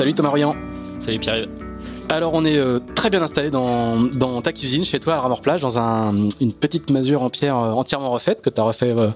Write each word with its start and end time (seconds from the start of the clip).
Salut 0.00 0.14
Thomas 0.14 0.30
Rian. 0.30 0.56
Salut 0.98 1.18
Pierre. 1.18 1.46
Alors 2.08 2.32
on 2.32 2.46
est 2.46 2.56
euh, 2.56 2.80
très 2.94 3.10
bien 3.10 3.20
installé 3.20 3.50
dans, 3.50 4.00
dans, 4.00 4.40
ta 4.40 4.50
cuisine 4.50 4.82
chez 4.82 4.98
toi 4.98 5.16
à 5.16 5.20
Ramor 5.20 5.42
Plage 5.42 5.60
dans 5.60 5.78
un, 5.78 6.30
une 6.40 6.54
petite 6.54 6.88
masure 6.90 7.20
en 7.20 7.28
pierre 7.28 7.58
euh, 7.58 7.72
entièrement 7.72 8.08
refaite 8.08 8.40
que 8.40 8.48
tu 8.48 8.58
as 8.62 8.64
refait 8.64 8.94
euh, 8.96 9.08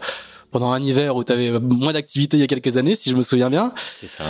pendant 0.51 0.73
un 0.73 0.83
hiver 0.83 1.17
où 1.17 1.25
tu 1.25 1.33
avais 1.33 1.59
moins 1.59 1.95
d'activité 1.95 2.37
il 2.37 2.41
y 2.41 2.43
a 2.43 2.47
quelques 2.47 2.77
années 2.77 2.97
si 2.97 3.09
je 3.09 3.17
me 3.17 3.23
souviens 3.23 3.49
bien. 3.49 3.73
C'est 3.95 4.09
ça. 4.09 4.25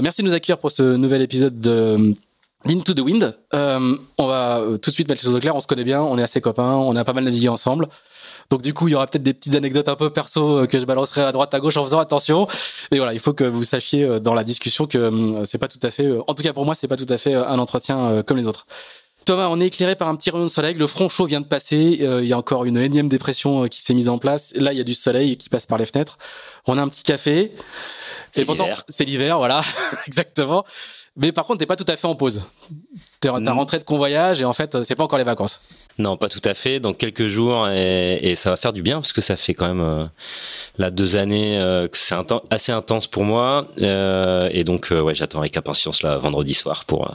merci 0.00 0.22
de 0.22 0.28
nous 0.28 0.32
accueillir 0.32 0.56
pour 0.56 0.72
ce 0.72 0.96
nouvel 0.96 1.20
épisode 1.20 1.60
de 1.60 2.14
d'Into 2.64 2.94
the 2.94 3.00
Wind. 3.00 3.36
on 3.52 4.26
va 4.26 4.64
tout 4.80 4.88
de 4.88 4.94
suite 4.94 5.06
mettre 5.10 5.20
les 5.20 5.26
choses 5.26 5.36
au 5.36 5.40
clair, 5.40 5.54
on 5.54 5.60
se 5.60 5.66
connaît 5.66 5.84
bien, 5.84 6.00
on 6.00 6.16
est 6.16 6.22
assez 6.22 6.40
copains, 6.40 6.76
on 6.76 6.96
a 6.96 7.04
pas 7.04 7.12
mal 7.12 7.24
navigué 7.24 7.50
ensemble. 7.50 7.90
Donc 8.50 8.62
du 8.62 8.74
coup, 8.74 8.88
il 8.88 8.90
y 8.90 8.94
aura 8.94 9.06
peut-être 9.06 9.22
des 9.22 9.32
petites 9.32 9.54
anecdotes 9.54 9.88
un 9.88 9.94
peu 9.94 10.10
perso 10.10 10.58
euh, 10.58 10.66
que 10.66 10.80
je 10.80 10.84
balancerai 10.84 11.22
à 11.22 11.30
droite 11.30 11.54
à 11.54 11.60
gauche 11.60 11.76
en 11.76 11.84
faisant 11.84 12.00
attention. 12.00 12.48
Mais 12.90 12.98
voilà, 12.98 13.14
il 13.14 13.20
faut 13.20 13.32
que 13.32 13.44
vous 13.44 13.62
sachiez 13.62 14.04
euh, 14.04 14.18
dans 14.18 14.34
la 14.34 14.42
discussion 14.42 14.86
que 14.86 14.98
hum, 14.98 15.44
c'est 15.44 15.58
pas 15.58 15.68
tout 15.68 15.78
à 15.82 15.90
fait, 15.90 16.06
euh, 16.06 16.20
en 16.26 16.34
tout 16.34 16.42
cas 16.42 16.52
pour 16.52 16.64
moi, 16.64 16.74
c'est 16.74 16.88
pas 16.88 16.96
tout 16.96 17.06
à 17.08 17.16
fait 17.16 17.34
un 17.34 17.58
entretien 17.58 18.22
comme 18.26 18.36
les 18.36 18.46
autres. 18.46 18.66
Thomas, 19.24 19.48
on 19.48 19.60
est 19.60 19.66
éclairé 19.66 19.94
par 19.94 20.08
un 20.08 20.16
petit 20.16 20.30
rayon 20.30 20.44
de 20.44 20.50
soleil. 20.50 20.74
Le 20.74 20.86
front 20.86 21.08
chaud 21.08 21.26
vient 21.26 21.40
de 21.40 21.46
passer. 21.46 21.98
il 22.00 22.26
y 22.26 22.32
a 22.32 22.38
encore 22.38 22.64
une 22.64 22.78
énième 22.78 23.08
dépression 23.08 23.68
qui 23.68 23.82
s'est 23.82 23.94
mise 23.94 24.08
en 24.08 24.18
place. 24.18 24.52
Là, 24.56 24.72
il 24.72 24.78
y 24.78 24.80
a 24.80 24.84
du 24.84 24.94
soleil 24.94 25.36
qui 25.36 25.48
passe 25.48 25.66
par 25.66 25.78
les 25.78 25.86
fenêtres. 25.86 26.18
On 26.66 26.78
a 26.78 26.82
un 26.82 26.88
petit 26.88 27.02
café. 27.02 27.52
C'est 28.32 28.48
l'hiver. 28.48 28.84
C'est 28.88 29.04
l'hiver, 29.04 29.38
voilà, 29.38 29.62
exactement. 30.06 30.64
Mais 31.16 31.32
par 31.32 31.44
contre, 31.44 31.58
t'es 31.58 31.66
pas 31.66 31.76
tout 31.76 31.84
à 31.88 31.96
fait 31.96 32.06
en 32.06 32.14
pause. 32.14 32.42
T'es 33.20 33.28
rentré 33.28 33.78
de 33.78 33.84
convoyage 33.84 34.40
et 34.40 34.44
en 34.44 34.52
fait, 34.52 34.82
c'est 34.84 34.94
pas 34.94 35.04
encore 35.04 35.18
les 35.18 35.24
vacances. 35.24 35.60
Non, 35.98 36.16
pas 36.16 36.28
tout 36.28 36.40
à 36.44 36.54
fait. 36.54 36.80
Dans 36.80 36.94
quelques 36.94 37.26
jours 37.26 37.68
et, 37.68 38.34
ça 38.36 38.50
va 38.50 38.56
faire 38.56 38.72
du 38.72 38.80
bien 38.80 38.96
parce 38.96 39.12
que 39.12 39.20
ça 39.20 39.36
fait 39.36 39.52
quand 39.52 39.66
même 39.66 39.80
euh, 39.80 40.06
là 40.78 40.90
deux 40.90 41.16
années 41.16 41.58
euh, 41.58 41.88
que 41.88 41.98
c'est 41.98 42.14
assez 42.48 42.72
intense 42.72 43.06
pour 43.06 43.24
moi 43.24 43.68
euh, 43.82 44.48
et 44.52 44.64
donc 44.64 44.88
ouais, 44.92 45.14
j'attends 45.14 45.40
avec 45.40 45.56
impatience 45.56 46.02
là 46.02 46.16
vendredi 46.16 46.54
soir 46.54 46.84
pour 46.86 47.14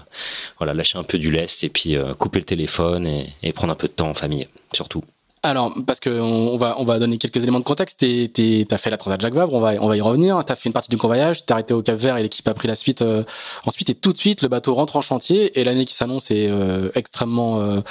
voilà 0.59 0.74
lâcher 0.74 1.00
un 1.00 1.04
peu 1.04 1.18
du 1.18 1.32
lest 1.32 1.64
et 1.64 1.70
puis 1.70 1.98
couper 2.20 2.40
le 2.40 2.46
téléphone 2.46 3.08
et, 3.08 3.34
et 3.42 3.54
prendre 3.54 3.74
un 3.74 3.78
peu 3.78 3.88
de 3.88 3.94
temps 3.94 4.09
en 4.09 4.14
famille 4.14 4.48
surtout. 4.74 5.04
Alors, 5.46 5.72
parce 5.86 6.00
que 6.00 6.10
on 6.10 6.58
va 6.58 6.76
on 6.80 6.86
va 6.86 6.98
donner 6.98 7.20
quelques 7.20 7.44
éléments 7.44 7.60
de 7.60 7.64
contexte. 7.64 8.00
Tu 8.00 8.68
as 8.72 8.78
fait 8.80 8.90
la 8.90 8.98
Transat 8.98 9.22
Jacques 9.22 9.36
Vabre, 9.36 9.54
on 9.54 9.60
va 9.60 9.74
on 9.80 9.88
va 9.88 9.96
y 9.96 10.02
revenir. 10.02 10.44
T'as 10.44 10.56
fait 10.56 10.70
une 10.70 10.74
partie 10.74 10.90
du 10.90 10.98
convoyage, 10.98 11.46
t'es 11.46 11.54
arrêté 11.54 11.76
au 11.76 11.84
Cap 11.84 12.00
Vert 12.00 12.18
et 12.18 12.24
l'équipe 12.24 12.48
a 12.48 12.56
pris 12.56 12.68
la 12.68 12.74
suite. 12.74 13.04
Euh, 13.04 13.24
ensuite, 13.64 13.92
et 13.92 13.96
tout 13.96 14.12
de 14.12 14.18
suite, 14.18 14.42
le 14.42 14.48
bateau 14.48 14.74
rentre 14.74 14.96
en 14.96 15.02
chantier 15.02 15.60
et 15.60 15.64
l'année 15.64 15.86
qui 15.86 15.94
s'annonce 15.94 16.32
est 16.32 16.50
euh, 16.50 16.90
extrêmement 16.96 17.62
euh, 17.62 17.82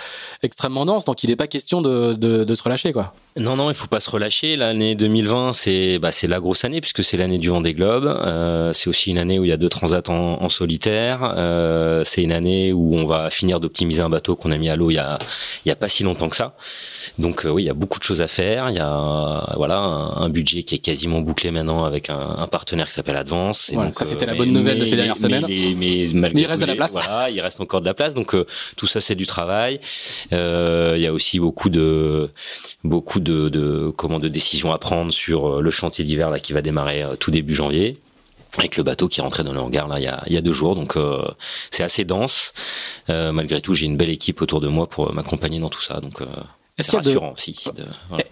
extrêmement 0.42 0.84
dense. 0.84 1.04
Donc, 1.04 1.22
il 1.22 1.30
n'est 1.30 1.36
pas 1.36 1.46
question 1.46 1.80
de, 1.80 2.14
de, 2.14 2.42
de 2.42 2.54
se 2.56 2.62
relâcher, 2.64 2.92
quoi. 2.92 3.14
Non, 3.36 3.56
non, 3.56 3.68
il 3.68 3.74
faut 3.74 3.88
pas 3.88 3.98
se 3.98 4.08
relâcher. 4.08 4.54
L'année 4.54 4.94
2020, 4.94 5.54
c'est 5.54 5.98
bah, 5.98 6.12
c'est 6.12 6.28
la 6.28 6.38
grosse 6.38 6.64
année 6.64 6.80
puisque 6.80 7.02
c'est 7.02 7.16
l'année 7.16 7.38
du 7.38 7.48
Vendée 7.48 7.74
Globe. 7.74 8.04
Euh, 8.06 8.72
c'est 8.72 8.88
aussi 8.88 9.10
une 9.10 9.18
année 9.18 9.40
où 9.40 9.44
il 9.44 9.48
y 9.48 9.52
a 9.52 9.56
deux 9.56 9.68
transats 9.68 10.08
en, 10.08 10.40
en 10.40 10.48
solitaire. 10.48 11.34
Euh, 11.36 12.04
c'est 12.04 12.22
une 12.22 12.30
année 12.30 12.72
où 12.72 12.94
on 12.94 13.06
va 13.06 13.30
finir 13.30 13.58
d'optimiser 13.58 14.02
un 14.02 14.08
bateau 14.08 14.36
qu'on 14.36 14.52
a 14.52 14.56
mis 14.56 14.68
à 14.68 14.76
l'eau 14.76 14.90
il 14.90 14.94
y 14.94 14.98
a 14.98 15.18
il 15.64 15.68
y 15.68 15.72
a 15.72 15.74
pas 15.74 15.88
si 15.88 16.04
longtemps 16.04 16.28
que 16.28 16.36
ça. 16.36 16.54
Donc 17.18 17.44
euh, 17.44 17.50
oui, 17.50 17.64
il 17.64 17.66
y 17.66 17.70
a 17.70 17.74
beaucoup 17.74 17.98
de 17.98 18.04
choses 18.04 18.20
à 18.20 18.28
faire. 18.28 18.70
Il 18.70 18.76
y 18.76 18.80
a 18.80 19.52
voilà 19.56 19.78
un, 19.78 20.28
budget 20.28 20.62
qui 20.62 20.76
est 20.76 20.78
quasiment 20.78 21.20
bouclé 21.20 21.50
maintenant 21.50 21.84
avec 21.84 22.10
un, 22.10 22.36
un 22.38 22.46
partenaire 22.46 22.86
qui 22.86 22.94
s'appelle 22.94 23.16
Advance. 23.16 23.68
Et 23.70 23.74
donc, 23.74 23.98
ça 23.98 24.04
c'était 24.04 24.26
la 24.26 24.36
bonne 24.36 24.52
nouvelle 24.52 24.78
de 24.78 24.84
ces 24.84 24.94
dernières 24.94 25.16
semaines. 25.16 25.46
Mais, 25.48 26.08
malgré 26.14 26.42
il 26.42 26.46
reste 26.46 26.60
de 26.60 26.66
la 26.66 26.76
place. 26.76 26.92
Voilà, 26.92 27.30
il 27.30 27.40
reste 27.40 27.60
encore 27.60 27.80
de 27.80 27.86
la 27.86 27.94
place. 27.94 28.14
Donc 28.14 28.36
tout 28.76 28.86
ça 28.86 29.00
c'est 29.00 29.16
du 29.16 29.26
travail. 29.26 29.80
il 30.30 30.36
y 31.00 31.06
a 31.08 31.12
aussi 31.12 31.40
beaucoup 31.40 31.68
de 31.68 32.30
beaucoup 32.84 33.18
de, 33.18 33.23
de, 33.24 33.92
comment, 33.96 34.18
de 34.18 34.28
décisions 34.28 34.72
à 34.72 34.78
prendre 34.78 35.12
sur 35.12 35.46
euh, 35.58 35.60
le 35.60 35.70
chantier 35.70 36.04
d'hiver 36.04 36.30
là 36.30 36.38
qui 36.38 36.52
va 36.52 36.62
démarrer 36.62 37.02
euh, 37.02 37.16
tout 37.16 37.30
début 37.30 37.54
janvier. 37.54 37.98
Avec 38.56 38.76
le 38.76 38.84
bateau 38.84 39.08
qui 39.08 39.18
est 39.18 39.22
rentré 39.22 39.42
dans 39.42 39.52
le 39.52 39.58
hangar 39.58 39.88
là 39.88 39.98
il 39.98 40.04
y 40.04 40.06
a, 40.06 40.22
il 40.28 40.32
y 40.32 40.36
a 40.36 40.40
deux 40.40 40.52
jours. 40.52 40.76
Donc 40.76 40.96
euh, 40.96 41.24
c'est 41.70 41.82
assez 41.82 42.04
dense. 42.04 42.52
Malgré 43.08 43.60
tout 43.60 43.74
j'ai 43.74 43.86
une 43.86 43.96
belle 43.96 44.10
équipe 44.10 44.40
autour 44.42 44.60
de 44.60 44.68
moi 44.68 44.86
pour 44.86 45.12
m'accompagner 45.12 45.58
dans 45.58 45.70
tout 45.70 45.82
ça. 45.82 46.00
Donc 46.00 46.22
c'est 46.78 46.92
rassurant 46.92 47.32
aussi 47.32 47.56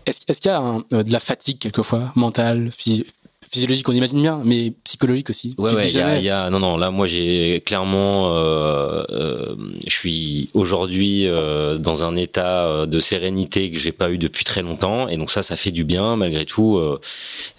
est-ce 0.06 0.40
qu'il 0.40 0.50
y 0.50 0.54
a 0.54 1.02
de 1.02 1.12
la 1.12 1.20
fatigue 1.20 1.58
quelquefois 1.58 2.12
mentale 2.14 2.70
physique 2.76 3.08
physiologique, 3.52 3.86
on 3.88 3.92
imagine 3.92 4.22
bien, 4.22 4.40
mais 4.44 4.72
psychologique 4.82 5.28
aussi. 5.28 5.54
Ouais, 5.58 5.74
ouais, 5.74 5.86
il 5.86 5.94
y 5.94 6.00
a, 6.00 6.18
y 6.18 6.30
a, 6.30 6.48
non, 6.48 6.58
non, 6.58 6.78
là, 6.78 6.90
moi, 6.90 7.06
j'ai 7.06 7.62
clairement, 7.66 8.34
euh, 8.34 9.04
euh, 9.10 9.54
je 9.86 9.94
suis 9.94 10.48
aujourd'hui 10.54 11.26
euh, 11.26 11.76
dans 11.76 12.02
un 12.02 12.16
état 12.16 12.66
euh, 12.66 12.86
de 12.86 12.98
sérénité 12.98 13.70
que 13.70 13.78
j'ai 13.78 13.92
pas 13.92 14.10
eu 14.10 14.16
depuis 14.16 14.44
très 14.44 14.62
longtemps, 14.62 15.06
et 15.06 15.18
donc 15.18 15.30
ça, 15.30 15.42
ça 15.42 15.56
fait 15.56 15.70
du 15.70 15.84
bien 15.84 16.16
malgré 16.16 16.46
tout. 16.46 16.78
Euh, 16.78 16.98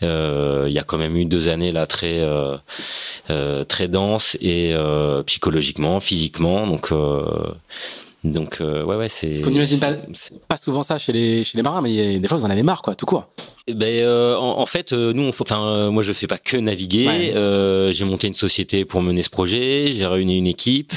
euh, 0.01 0.65
il 0.67 0.73
y 0.73 0.79
a 0.79 0.83
quand 0.83 0.97
même 0.97 1.15
eu 1.15 1.25
deux 1.25 1.47
années 1.47 1.71
là 1.71 1.85
très, 1.85 2.27
très 3.67 3.87
denses 3.87 4.35
et 4.41 4.75
psychologiquement, 5.27 5.99
physiquement, 5.99 6.65
donc. 6.65 6.89
Donc 8.23 8.57
ouais 8.61 8.95
ouais 8.95 9.09
c'est. 9.09 9.27
Parce 9.27 9.41
qu'on 9.41 9.51
n'imagine 9.51 9.79
pas, 9.79 9.93
pas, 10.47 10.57
souvent 10.57 10.83
ça 10.83 10.97
chez 10.97 11.11
les 11.11 11.43
chez 11.43 11.57
les 11.57 11.63
marins, 11.63 11.81
mais 11.81 12.19
des 12.19 12.27
fois 12.27 12.37
vous 12.37 12.45
en 12.45 12.49
avez 12.49 12.63
marre 12.63 12.81
quoi, 12.81 12.95
tout 12.95 13.05
court. 13.05 13.27
Eh 13.65 13.73
ben 13.73 14.03
euh, 14.03 14.35
en, 14.35 14.65
fait 14.65 14.91
euh, 14.91 15.13
nous 15.13 15.29
enfin 15.29 15.65
euh, 15.65 15.89
moi 15.89 16.03
je 16.03 16.11
fais 16.11 16.27
pas 16.27 16.37
que 16.37 16.57
naviguer 16.57 17.31
j'ai 17.93 18.05
monté 18.05 18.27
une 18.27 18.33
société 18.33 18.83
pour 18.83 19.01
mener 19.01 19.23
ce 19.23 19.29
projet 19.29 19.93
j'ai 19.93 20.05
réuni 20.05 20.37
une 20.37 20.47
équipe 20.47 20.93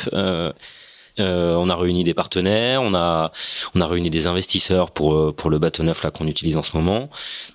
on 1.19 1.69
a 1.69 1.77
réuni 1.77 2.05
des 2.05 2.15
partenaires 2.15 2.83
on 2.83 2.95
a 2.95 3.33
on 3.75 3.81
a 3.81 3.87
réuni 3.87 4.11
des 4.11 4.27
investisseurs 4.27 4.91
pour 4.91 5.35
pour 5.35 5.51
le 5.51 5.59
bateau 5.59 5.83
neuf 5.83 6.03
là 6.03 6.11
qu'on 6.11 6.27
utilise 6.27 6.57
en 6.57 6.63
ce 6.63 6.77
moment. 6.77 7.09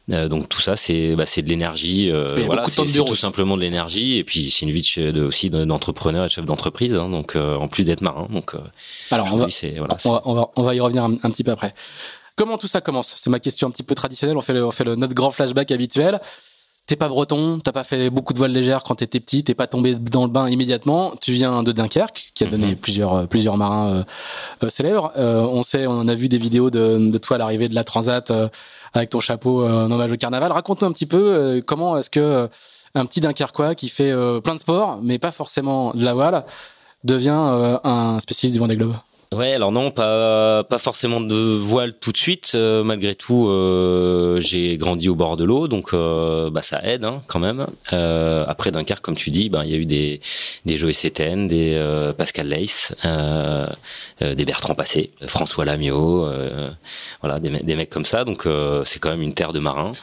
Donc 0.08 0.50
tout 0.50 0.62
ça 0.62 0.76
c'est 0.76 1.16
bah, 1.16 1.26
c'est 1.26 1.42
de 1.42 1.50
l'énergie 1.50 2.12
voilà 2.46 2.66
c'est 2.68 2.86
tout 2.86 3.16
simplement 3.16 3.58
de 3.58 3.62
l'énergie. 3.62 4.18
Et 4.18 4.24
puis 4.24 4.52
c'est 4.52 4.66
une 4.66 4.72
vie 4.72 4.82
de, 4.98 5.24
aussi 5.24 5.50
d'entrepreneur 5.50 6.24
et 6.24 6.28
de 6.28 6.32
chef 6.32 6.46
d'entreprise 6.46 6.96
hein, 6.96 7.10
donc 7.10 7.36
en 7.36 7.68
plus 7.68 7.84
d'être 7.84 8.02
marin 8.02 8.28
donc 8.32 8.56
alors 9.12 9.28
on 9.34 9.38
va, 9.38 9.48
voilà, 9.78 9.98
on 10.06 10.12
va, 10.12 10.22
on 10.26 10.34
va 10.34 10.50
on 10.56 10.64
va 10.64 10.76
y 10.76 10.80
revenir 10.80 11.04
un, 11.04 11.14
un 11.24 11.30
petit 11.30 11.44
peu 11.44 11.52
après. 11.52 11.74
Comment 12.36 12.58
tout 12.58 12.68
ça 12.68 12.82
commence? 12.82 13.14
C'est 13.18 13.30
ma 13.30 13.40
question 13.40 13.68
un 13.68 13.72
petit 13.72 13.84
peu 13.84 13.94
traditionnelle. 13.94 14.38
On 14.38 14.42
fait, 14.42 14.54
le, 14.54 14.66
on 14.66 14.72
fait 14.72 14.84
le, 14.84 14.96
notre 14.96 15.14
grand 15.14 15.32
flashback 15.32 15.70
habituel. 15.72 16.20
T'es 16.92 16.98
pas 16.98 17.08
breton, 17.08 17.62
t'as 17.64 17.72
pas 17.72 17.86
fait 17.86 18.10
beaucoup 18.10 18.34
de 18.34 18.38
voiles 18.38 18.52
légères 18.52 18.84
quand 18.84 18.96
t'étais 18.96 19.22
petit, 19.22 19.46
t'es 19.46 19.54
pas 19.54 19.66
tombé 19.66 19.96
dans 19.96 20.26
le 20.26 20.30
bain 20.30 20.50
immédiatement. 20.50 21.14
Tu 21.22 21.32
viens 21.32 21.64
de 21.64 21.72
Dunkerque, 21.72 22.34
qui 22.34 22.44
a 22.44 22.48
donné 22.48 22.72
mhm. 22.72 22.76
plusieurs 22.76 23.14
euh, 23.14 23.26
plusieurs 23.28 23.56
marins 23.56 23.94
euh, 23.94 24.04
euh, 24.64 24.70
célèbres. 24.70 25.14
on 25.16 25.64
sait, 25.64 25.88
on 25.88 26.10
a 26.10 26.16
vu 26.16 26.28
des 26.28 26.38
vidéos 26.38 26.70
de, 26.70 27.10
de 27.10 27.18
toi 27.18 27.36
à 27.36 27.40
l'arrivée 27.40 27.70
de 27.70 27.76
la 27.76 27.86
Transat 27.86 28.34
avec 28.94 29.10
ton 29.10 29.22
chapeau 29.22 29.66
en 29.66 29.90
hommage 29.90 30.12
au 30.12 30.18
carnaval. 30.18 30.52
Raconte-nous 30.52 30.90
un 30.90 30.92
petit 30.92 31.06
peu 31.06 31.64
comment 31.66 31.98
est-ce 31.98 32.10
que 32.10 32.50
un 32.94 33.06
petit 33.06 33.22
Dunkerquois 33.22 33.74
qui 33.74 33.88
fait 33.88 34.14
plein 34.44 34.56
de 34.56 34.60
sports, 34.60 35.00
mais 35.02 35.18
pas 35.18 35.32
forcément 35.32 35.94
de 35.94 36.04
la 36.04 36.14
voile, 36.14 36.44
devient 37.06 37.80
un 37.86 38.20
spécialiste 38.20 38.56
du 38.56 38.60
Vendée 38.60 38.76
Globe. 38.76 38.96
Ouais, 39.34 39.54
alors 39.54 39.72
non, 39.72 39.92
pas 39.92 40.66
pas 40.66 40.78
forcément 40.78 41.22
de 41.22 41.56
voile 41.56 41.94
tout 41.94 42.12
de 42.12 42.18
suite. 42.18 42.52
Euh, 42.54 42.84
malgré 42.84 43.16
tout, 43.16 43.48
euh, 43.48 44.42
j'ai 44.42 44.78
grandi 44.78 45.08
au 45.08 45.16
bord 45.16 45.38
de 45.38 45.46
l'eau, 45.46 45.70
donc 45.70 45.94
euh, 45.94 46.50
bah 46.50 46.62
ça 46.62 46.82
aide 46.84 47.06
hein, 47.06 47.22
quand 47.28 47.40
même. 47.40 47.66
après 47.88 48.72
Dunkerque, 48.72 49.02
comme 49.02 49.16
tu 49.16 49.30
dis, 49.30 49.48
bah 49.48 49.62
il 49.64 49.72
y 49.72 49.74
a 49.74 49.78
eu 49.78 49.86
des 49.86 50.20
des 50.66 50.76
Joey 50.78 50.92
Séten, 50.92 51.48
des 51.48 52.12
Pascal 52.18 52.50
Leis, 52.50 52.94
des 54.20 54.46
Bertrand 54.46 54.76
Passé, 54.76 55.12
François 55.28 55.64
Lamiot, 55.64 56.28
voilà 57.22 57.40
des, 57.40 57.52
des 57.52 57.76
mecs 57.76 57.90
comme 57.90 58.06
ça. 58.06 58.26
Donc 58.26 58.46
c'est 58.84 59.00
quand 59.00 59.12
même 59.12 59.22
une 59.22 59.34
terre 59.34 59.54
de 59.54 59.60
marins. 59.60 59.94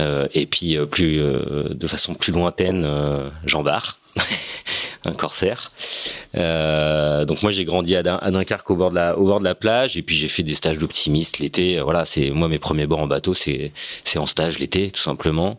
et 0.00 0.46
puis 0.46 0.76
plus 0.90 1.18
de 1.18 1.86
façon 1.86 2.14
plus 2.14 2.32
lointaine, 2.32 2.84
Jean 3.46 3.62
Bar. 3.62 3.98
un 5.04 5.12
corsaire. 5.12 5.70
Euh, 6.36 7.24
donc 7.24 7.42
moi 7.42 7.52
j'ai 7.52 7.64
grandi 7.64 7.94
à, 7.96 8.02
Dunkerque 8.02 8.70
au 8.70 8.76
bord 8.76 8.90
de 8.90 8.96
la 8.96 9.18
au 9.18 9.24
bord 9.24 9.38
de 9.38 9.44
la 9.44 9.54
plage 9.54 9.96
et 9.96 10.02
puis 10.02 10.16
j'ai 10.16 10.28
fait 10.28 10.42
des 10.42 10.54
stages 10.54 10.78
d'optimiste 10.78 11.38
l'été. 11.38 11.80
Voilà, 11.80 12.04
c'est 12.04 12.30
moi 12.30 12.48
mes 12.48 12.58
premiers 12.58 12.86
bords 12.86 13.00
en 13.00 13.06
bateau, 13.06 13.34
c'est 13.34 13.72
c'est 14.04 14.18
en 14.18 14.26
stage 14.26 14.58
l'été 14.58 14.90
tout 14.90 15.00
simplement. 15.00 15.58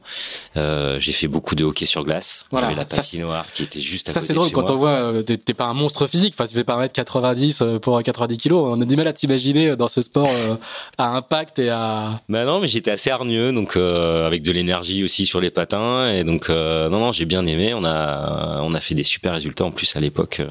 Euh, 0.57 0.99
j'ai 0.99 1.11
fait 1.11 1.27
beaucoup 1.27 1.55
de 1.55 1.63
hockey 1.63 1.85
sur 1.85 2.03
glace. 2.03 2.45
Voilà, 2.51 2.67
J'avais 2.67 2.79
la 2.79 2.85
patinoire 2.85 3.51
qui 3.53 3.63
était 3.63 3.81
juste 3.81 4.09
à 4.09 4.13
ça, 4.13 4.19
côté. 4.19 4.33
Ça 4.33 4.33
c'est 4.33 4.39
drôle 4.39 4.51
quand 4.51 4.71
on 4.71 4.77
voit 4.77 4.89
euh, 4.89 5.23
t'es 5.23 5.53
pas 5.53 5.65
un 5.65 5.73
monstre 5.73 6.07
physique. 6.07 6.33
Enfin 6.37 6.47
tu 6.47 6.55
fais 6.55 6.63
pas 6.63 6.87
90 6.87 7.61
euh, 7.61 7.79
pour 7.79 8.01
90 8.01 8.37
kilos. 8.37 8.67
On 8.69 8.81
a 8.81 8.85
du 8.85 8.95
mal 8.95 9.07
à 9.07 9.13
t'imaginer 9.13 9.75
dans 9.75 9.87
ce 9.87 10.01
sport 10.01 10.29
euh, 10.29 10.55
à 10.97 11.15
impact 11.15 11.59
et 11.59 11.69
à. 11.69 12.21
Bah 12.29 12.45
non 12.45 12.59
mais 12.59 12.67
j'étais 12.67 12.91
assez 12.91 13.09
hargneux 13.09 13.51
donc 13.51 13.77
avec 13.77 14.41
de 14.41 14.51
l'énergie 14.51 15.03
aussi 15.03 15.25
sur 15.25 15.39
les 15.39 15.51
patins 15.51 16.11
et 16.11 16.23
donc 16.23 16.49
non 16.49 16.89
non 16.89 17.11
j'ai 17.11 17.25
bien 17.25 17.45
aimé. 17.45 17.73
On 17.73 17.85
a 17.85 18.61
on 18.63 18.73
a 18.73 18.79
fait 18.79 18.95
des 18.95 19.03
super 19.03 19.34
résultats 19.35 19.65
en 19.65 19.71
plus 19.71 19.95
à 19.95 19.99
l'époque. 19.99 20.39
Euh, 20.39 20.47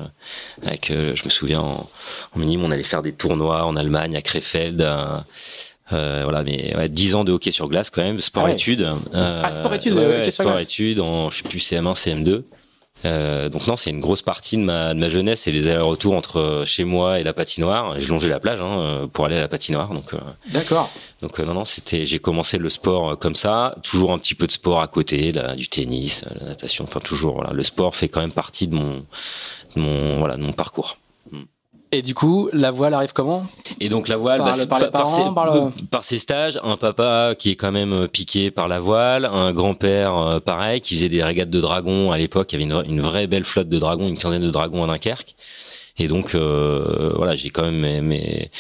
avec, 0.65 0.91
euh, 0.91 1.15
je 1.15 1.25
me 1.25 1.31
souviens 1.31 1.61
en, 1.61 1.91
en 2.35 2.39
minime, 2.39 2.63
on 2.63 2.71
allait 2.71 2.83
faire 2.83 3.03
des 3.03 3.13
tournois 3.13 3.65
en 3.65 3.77
Allemagne 3.77 4.17
à 4.17 4.23
Krefeld. 4.23 4.81
Euh, 4.81 5.19
euh, 5.93 6.21
voilà, 6.25 6.43
mais 6.43 6.75
ouais, 6.77 6.89
10 6.89 7.15
ans 7.15 7.25
de 7.25 7.33
hockey 7.33 7.51
sur 7.51 7.69
glace 7.69 7.91
quand 7.91 8.03
même, 8.03 8.21
sport 8.21 8.49
études. 8.49 8.89
ah, 9.13 9.51
sport 9.51 9.75
études, 9.75 9.93
ouais, 9.95 10.31
sport 10.31 10.59
études, 10.59 11.01
en 11.01 11.31
je 11.31 11.39
sais 11.43 11.49
plus 11.49 11.59
CM1, 11.59 11.95
CM2. 11.95 12.43
Euh, 13.05 13.49
donc 13.49 13.67
non, 13.67 13.77
c'est 13.77 13.91
une 13.91 14.01
grosse 14.01 14.23
partie 14.23 14.57
de 14.57 14.63
ma, 14.63 14.95
de 14.95 14.99
ma 14.99 15.09
jeunesse 15.09 15.47
et 15.47 15.53
les 15.53 15.69
allers-retours 15.69 16.15
entre 16.15 16.63
chez 16.67 16.85
moi 16.85 17.21
et 17.21 17.23
la 17.23 17.33
patinoire. 17.33 17.99
J'ai 18.01 18.09
longé 18.09 18.29
la 18.29 18.41
plage 18.41 18.61
hein, 18.61 19.09
pour 19.13 19.27
aller 19.27 19.37
à 19.37 19.41
la 19.41 19.49
patinoire. 19.49 19.93
Donc 19.93 20.15
d'accord. 20.53 20.91
Donc 21.21 21.39
non 21.39 21.55
non, 21.55 21.65
c'était 21.65 22.07
j'ai 22.07 22.19
commencé 22.19 22.59
le 22.59 22.71
sport 22.71 23.19
comme 23.19 23.37
ça, 23.37 23.77
toujours 23.83 24.13
un 24.13 24.19
petit 24.19 24.35
peu 24.35 24.47
de 24.47 24.53
sport 24.53 24.81
à 24.81 24.89
côté, 24.89 25.33
du 25.57 25.69
tennis, 25.69 26.25
la 26.41 26.49
natation, 26.49 26.85
enfin 26.85 27.01
toujours. 27.01 27.35
Voilà, 27.35 27.53
le 27.53 27.63
sport 27.63 27.95
fait 27.95 28.09
quand 28.09 28.21
même 28.21 28.33
partie 28.33 28.69
de 28.69 28.75
mon 28.75 29.05
de 29.77 29.81
mon 29.81 30.19
voilà 30.19 30.37
de 30.37 30.43
mon 30.43 30.53
parcours. 30.53 30.97
Et 31.95 32.03
du 32.03 32.13
coup, 32.13 32.49
la 32.53 32.73
voile 32.73 32.93
arrive 32.93 33.13
comment? 33.13 33.47
Et 33.79 33.89
donc 33.89 34.09
la 34.09 34.17
voile, 34.17 34.39
par, 34.39 34.57
bah, 34.57 34.91
par, 34.91 35.09
ses, 35.09 35.23
par, 35.93 36.03
ses, 36.03 36.19
stages, 36.19 36.59
un 36.65 36.77
papa 36.77 37.37
qui 37.39 37.53
est 37.53 37.55
quand 37.55 37.71
même 37.71 37.93
euh, 37.93 38.09
piqué 38.09 38.51
par 38.51 38.67
la 38.67 38.81
voile, 38.81 39.27
un 39.27 39.53
grand-père 39.53 40.19
euh, 40.19 40.41
pareil 40.41 40.81
qui 40.81 40.97
faisait 40.97 41.09
des 41.09 41.23
régates 41.23 41.51
de 41.51 41.61
dragons 41.61 42.11
à 42.11 42.19
l'époque. 42.19 42.53
Il 42.53 42.61
y 42.61 42.65
avait 42.65 42.89
une, 42.89 43.01
vraie 43.01 43.29
belle 43.29 43.45
flotte 43.45 43.69
de 43.69 43.79
dragons, 43.79 44.09
une 44.09 44.19
quinzaine 44.19 44.43
de 44.43 44.51
dragons 44.51 44.83
à 44.83 44.89
Dunkerque. 44.89 45.37
Et 45.97 46.09
donc 46.09 46.35
euh, 46.35 47.13
voilà, 47.15 47.37
j'ai 47.37 47.51
quand 47.51 47.63
même 47.71 48.07
mes, 48.07 48.51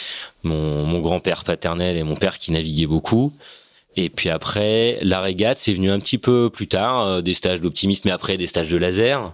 mon, 0.44 0.84
mon 0.84 1.00
grand-père 1.00 1.42
paternel 1.42 1.96
et 1.96 2.04
mon 2.04 2.14
père 2.14 2.38
qui 2.38 2.52
naviguaient 2.52 2.86
beaucoup. 2.86 3.32
Et 3.96 4.10
puis 4.10 4.30
après, 4.30 5.00
la 5.02 5.20
régate, 5.20 5.56
c'est 5.56 5.74
venu 5.74 5.90
un 5.90 5.98
petit 5.98 6.18
peu 6.18 6.50
plus 6.50 6.68
tard, 6.68 7.20
des 7.20 7.34
stages 7.34 7.60
d'optimisme, 7.60 8.02
mais 8.04 8.12
après 8.12 8.36
des 8.36 8.46
stages 8.46 8.70
de 8.70 8.76
laser. 8.76 9.32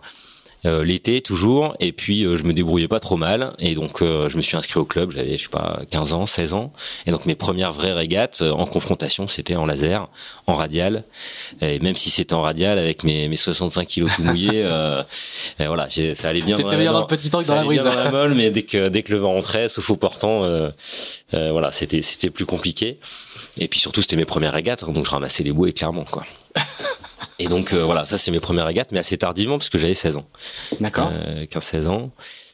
Euh, 0.66 0.84
l'été 0.84 1.22
toujours. 1.22 1.74
Et 1.80 1.92
puis 1.92 2.24
euh, 2.24 2.36
je 2.36 2.44
me 2.44 2.52
débrouillais 2.52 2.88
pas 2.88 3.00
trop 3.00 3.16
mal. 3.16 3.54
Et 3.58 3.74
donc 3.74 4.02
euh, 4.02 4.28
je 4.28 4.36
me 4.36 4.42
suis 4.42 4.56
inscrit 4.56 4.78
au 4.78 4.84
club. 4.84 5.10
J'avais 5.10 5.38
je 5.38 5.44
sais 5.44 5.48
pas 5.48 5.80
15 5.90 6.12
ans 6.12 6.26
16 6.26 6.52
ans. 6.52 6.72
Et 7.06 7.10
donc 7.10 7.24
mes 7.24 7.34
premières 7.34 7.72
vraies 7.72 7.92
régates 7.92 8.42
en 8.42 8.66
confrontation 8.66 9.26
c'était 9.26 9.56
en 9.56 9.64
laser 9.64 10.08
en 10.46 10.54
radial. 10.54 11.04
Et 11.62 11.78
même 11.78 11.94
si 11.94 12.10
c'était 12.10 12.34
en 12.34 12.42
radial 12.42 12.78
avec 12.78 13.04
mes, 13.04 13.28
mes 13.28 13.36
65 13.36 13.86
kilos 13.86 14.10
tout 14.14 14.22
mouillés 14.22 14.60
et 15.58 15.66
voilà 15.66 15.88
ça 16.14 16.28
allait 16.28 16.42
bien 16.42 16.56
dans, 16.56 16.68
dans, 16.68 17.00
le 17.00 17.06
petit 17.06 17.30
temps 17.30 17.40
dans 17.40 17.54
la 17.54 17.64
brise. 17.64 17.84
dans 17.84 17.94
la 17.94 18.10
molle 18.10 18.34
mais 18.34 18.50
dès 18.50 18.62
que 18.62 18.88
dès 18.90 19.02
que 19.02 19.12
le 19.12 19.18
vent 19.18 19.32
rentrait 19.32 19.68
sauf 19.68 19.88
au 19.90 19.96
portant 19.96 20.46
voilà 21.32 21.72
c'était 21.72 22.02
c'était 22.02 22.30
plus 22.30 22.46
compliqué. 22.46 22.98
Et 23.58 23.68
puis 23.68 23.80
surtout 23.80 24.02
c'était 24.02 24.16
mes 24.16 24.24
premières 24.24 24.52
régates 24.52 24.84
donc 24.84 25.04
je 25.04 25.10
ramassais 25.10 25.42
les 25.42 25.52
bouées 25.52 25.72
clairement 25.72 26.04
quoi 26.04 26.24
Et 27.38 27.48
donc 27.48 27.72
euh, 27.72 27.84
voilà, 27.84 28.04
ça 28.06 28.18
c'est 28.18 28.30
mes 28.30 28.40
premières 28.40 28.66
régates, 28.66 28.92
mais 28.92 28.98
assez 28.98 29.16
tardivement 29.16 29.58
parce 29.58 29.70
que 29.70 29.78
j'avais 29.78 29.94
16 29.94 30.16
ans. 30.16 30.26
D'accord. 30.80 31.10
Euh, 31.12 31.44
15-16 31.46 31.86
ans. 31.88 32.10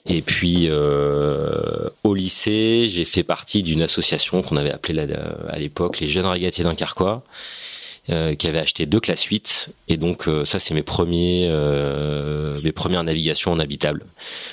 Et 0.09 0.23
puis 0.23 0.69
euh, 0.69 1.89
au 2.05 2.15
lycée, 2.15 2.87
j'ai 2.89 3.05
fait 3.05 3.25
partie 3.25 3.63
d'une 3.63 3.83
association 3.83 4.43
qu'on 4.43 4.57
avait 4.57 4.71
appelée 4.71 5.07
à 5.49 5.59
l'époque 5.59 5.99
les 5.99 6.07
Jeunes 6.07 6.27
Régatiers 6.27 6.65
d'un 6.65 6.77
Carquois 6.77 7.25
euh, 8.09 8.37
qui 8.37 8.47
avait 8.47 8.61
acheté 8.61 8.87
deux 8.87 9.01
classes 9.01 9.25
8 9.25 9.71
et 9.89 9.97
donc 9.97 10.29
euh, 10.29 10.45
ça 10.45 10.61
c'est 10.61 10.75
mes 10.75 10.85
premiers 10.85 11.49
euh, 11.51 12.57
mes 12.63 12.71
premières 12.71 13.03
navigations 13.03 13.51
en 13.51 13.59
habitable. 13.59 14.07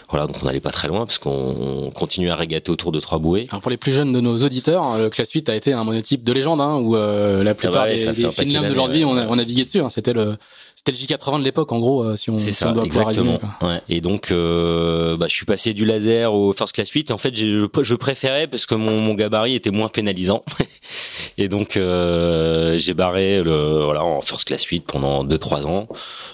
Voilà 0.10 0.26
donc 0.26 0.38
on 0.42 0.48
n'allait 0.48 0.60
pas 0.60 0.72
très 0.72 0.88
loin 0.88 1.06
parce 1.06 1.20
qu'on 1.20 1.92
continuait 1.94 2.32
à 2.32 2.36
régater 2.36 2.72
autour 2.72 2.92
de 2.92 3.00
trois 3.00 3.20
bouées. 3.20 3.46
Alors 3.52 3.62
pour 3.62 3.70
les 3.70 3.78
plus 3.78 3.92
jeunes 3.92 4.12
de 4.12 4.20
nos 4.20 4.40
auditeurs, 4.40 4.84
hein, 4.84 4.98
le 4.98 5.10
classe 5.12 5.32
8 5.32 5.50
a 5.50 5.56
été 5.56 5.72
un 5.72 5.84
monotype 5.84 6.24
de 6.24 6.34
légende 6.34 6.62
hein, 6.62 6.78
où 6.78 6.96
la 6.96 7.54
plupart 7.54 7.86
des, 7.86 8.06
des 8.06 8.60
d'aujourd'hui 8.60 9.06
on, 9.06 9.12
on 9.12 9.36
naviguait 9.36 9.66
dessus. 9.66 9.82
Hein, 9.82 9.90
c'était 9.90 10.14
le 10.14 10.38
c'était 10.86 11.14
le 11.14 11.18
J80 11.18 11.40
de 11.40 11.44
l'époque, 11.46 11.72
en 11.72 11.80
gros, 11.80 12.04
euh, 12.04 12.18
si 12.18 12.30
on, 12.30 12.38
si 12.38 12.52
ça, 12.52 12.70
on 12.70 12.74
doit 12.74 12.84
exactement. 12.84 13.40
Ouais. 13.62 13.82
Et 13.88 14.02
donc, 14.02 14.32
euh, 14.32 15.16
bah, 15.16 15.28
je 15.30 15.34
suis 15.34 15.46
passé 15.46 15.74
du 15.74 15.86
laser 15.86 16.34
au 16.34 16.52
First 16.52 16.76
Class 16.76 16.90
8. 16.90 17.12
En 17.12 17.18
fait, 17.18 17.34
je, 17.34 17.68
je 17.82 17.96
préférais 17.96 18.48
parce 18.48 18.66
que 18.66 18.76
mon, 18.76 19.00
mon 19.00 19.14
gabarit 19.14 19.56
était 19.56 19.72
moins 19.72 19.88
pénalisant. 19.88 20.44
et 21.38 21.48
donc, 21.48 21.78
euh, 21.78 22.78
j'ai 22.80 22.94
barré 22.94 23.42
le, 23.42 23.86
voilà, 23.86 24.04
en 24.04 24.20
First 24.20 24.46
Class 24.46 24.64
8 24.66 24.82
pendant 24.82 25.24
2-3 25.24 25.66
ans, 25.68 25.88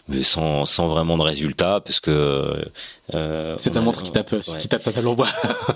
mais 0.07 0.23
sans, 0.23 0.65
sans 0.65 0.87
vraiment 0.87 1.17
de 1.17 1.23
résultat 1.23 1.81
parce 1.81 1.99
que 1.99 2.55
euh, 3.15 3.55
c'est 3.57 3.75
un 3.75 3.81
montre 3.81 4.03
qui 4.03 4.11
tape, 4.11 4.35
qui 4.59 4.67
tape 4.67 4.83
ta 4.83 5.01
bois. 5.01 5.27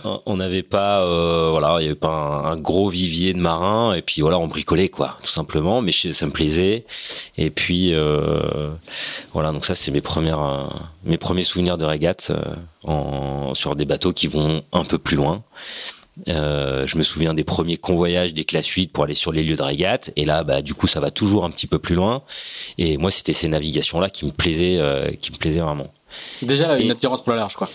on 0.25 0.37
n'avait 0.37 0.61
pas, 0.63 1.03
euh, 1.03 1.49
voilà, 1.49 1.77
il 1.79 1.83
y 1.83 1.85
avait 1.87 1.95
pas 1.95 2.09
un, 2.45 2.57
gros 2.57 2.89
vivier 2.89 3.33
de 3.33 3.39
marins 3.39 3.93
et 3.93 4.01
puis 4.01 4.21
voilà, 4.21 4.37
on 4.37 4.47
bricolait 4.47 4.89
quoi, 4.89 5.17
tout 5.21 5.31
simplement. 5.31 5.81
Mais 5.81 5.91
ça 5.91 6.25
me 6.25 6.31
plaisait. 6.31 6.85
Et 7.37 7.49
puis 7.49 7.93
euh, 7.93 8.62
voilà, 9.33 9.51
donc 9.51 9.65
ça 9.65 9.75
c'est 9.75 9.91
mes 9.91 10.01
premières, 10.01 10.41
euh, 10.41 10.67
mes 11.03 11.17
premiers 11.17 11.43
souvenirs 11.43 11.77
de 11.77 11.85
régate 11.85 12.31
euh, 12.31 12.55
en, 12.83 13.53
sur 13.53 13.75
des 13.75 13.85
bateaux 13.85 14.13
qui 14.13 14.27
vont 14.27 14.63
un 14.71 14.85
peu 14.85 14.97
plus 14.97 15.15
loin. 15.15 15.43
Euh, 16.27 16.85
je 16.85 16.97
me 16.97 17.03
souviens 17.03 17.33
des 17.33 17.43
premiers 17.43 17.77
convoyages 17.77 18.35
des 18.35 18.45
classes 18.45 18.67
8 18.67 18.91
pour 18.91 19.03
aller 19.03 19.15
sur 19.15 19.31
les 19.31 19.43
lieux 19.43 19.55
de 19.55 19.63
régate 19.63 20.11
et 20.15 20.25
là 20.25 20.43
bah 20.43 20.61
du 20.61 20.75
coup 20.75 20.85
ça 20.85 20.99
va 20.99 21.09
toujours 21.09 21.43
un 21.43 21.49
petit 21.49 21.65
peu 21.65 21.79
plus 21.79 21.95
loin 21.95 22.21
et 22.77 22.97
moi 22.97 23.09
c'était 23.09 23.33
ces 23.33 23.47
navigations 23.47 23.99
là 23.99 24.11
qui 24.11 24.25
me 24.25 24.29
plaisaient 24.29 24.77
euh, 24.77 25.09
qui 25.19 25.31
me 25.31 25.37
plaisaient 25.37 25.61
vraiment 25.61 25.91
Déjà 26.43 26.67
là, 26.67 26.77
une 26.77 26.91
attirance 26.91 27.23
pour 27.23 27.31
la 27.31 27.39
large, 27.39 27.55
quoi. 27.55 27.67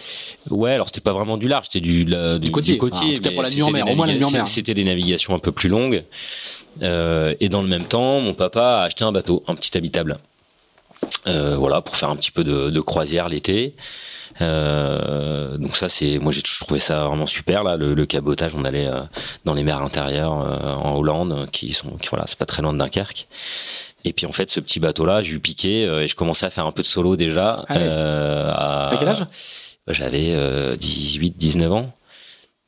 Ouais, 0.49 0.73
alors 0.73 0.87
c'était 0.87 1.01
pas 1.01 1.13
vraiment 1.13 1.37
du 1.37 1.49
large, 1.49 1.67
c'était 1.67 1.81
du, 1.81 2.05
du, 2.05 2.51
côtier. 2.53 2.75
Du 2.75 2.79
côtier 2.79 3.15
en 3.15 3.17
tout 3.17 3.23
cas 3.23 3.31
pour 3.33 3.43
la 3.43 3.51
nuit 3.51 3.63
en 3.63 3.71
mer, 3.73 3.91
au 3.91 3.97
moins 3.97 4.07
la 4.07 4.15
nuit 4.15 4.25
en 4.25 4.31
mer. 4.31 4.47
C'était 4.47 4.75
des 4.75 4.85
navigations 4.85 5.35
un 5.35 5.41
peu 5.41 5.51
plus 5.51 5.69
longues. 5.69 6.05
Euh, 6.83 7.35
et 7.41 7.49
dans 7.49 7.63
le 7.63 7.69
même 7.69 7.85
temps, 7.85 8.21
mon 8.21 8.35
papa 8.35 8.63
a 8.63 8.83
acheté 8.85 9.05
un 9.05 9.11
bateau, 9.11 9.43
un 9.49 9.57
petit 9.57 9.77
habitable. 9.77 10.19
Euh, 11.27 11.57
voilà, 11.57 11.81
pour 11.81 11.97
faire 11.97 12.11
un 12.11 12.17
petit 12.17 12.31
peu 12.31 12.45
de, 12.45 12.71
de 12.71 12.81
croisière 12.81 13.29
l'été. 13.29 13.75
Euh, 14.41 15.57
donc 15.59 15.75
ça 15.75 15.89
c'est 15.89 16.19
moi 16.21 16.31
j'ai 16.31 16.43
trouvé 16.43 16.79
ça 16.79 17.07
vraiment 17.07 17.27
super 17.27 17.65
là 17.65 17.77
le, 17.77 17.95
le 17.95 18.07
cabotage 18.07 18.55
on 18.55 18.65
allait 18.65 18.87
euh, 18.87 19.01
dans 19.45 19.53
les 19.53 19.65
mers 19.65 19.83
intérieures 19.83 20.41
euh, 20.41 20.75
en 20.75 20.97
Hollande 20.97 21.49
qui 21.51 21.73
sont 21.73 21.97
qui, 21.97 22.07
voilà 22.09 22.25
c'est 22.29 22.39
pas 22.39 22.47
très 22.47 22.63
loin 22.63 22.73
de 22.73 22.79
Dunkerque 22.79 23.27
et 24.05 24.13
puis 24.13 24.27
en 24.27 24.33
fait, 24.33 24.51
ce 24.51 24.61
petit 24.61 24.81
bateau-là, 24.81 25.23
j'ai 25.23 25.35
eu 25.35 25.41
piqué 25.41 25.85
euh, 25.85 26.03
et 26.03 26.07
je 26.07 26.15
commençais 26.15 26.47
à 26.47 26.51
faire 26.51 26.67
un 26.67 26.73
peu 26.73 26.83
de 26.83 26.87
solo 26.87 27.17
déjà. 27.17 27.65
Ah 27.69 27.77
euh, 27.77 28.53
à, 28.55 28.97
quel 28.99 29.09
âge? 29.09 29.21
Bah, 29.87 29.93
J'avais 29.93 30.35
18, 30.77 31.37
19 31.37 31.73
ans. 31.73 31.93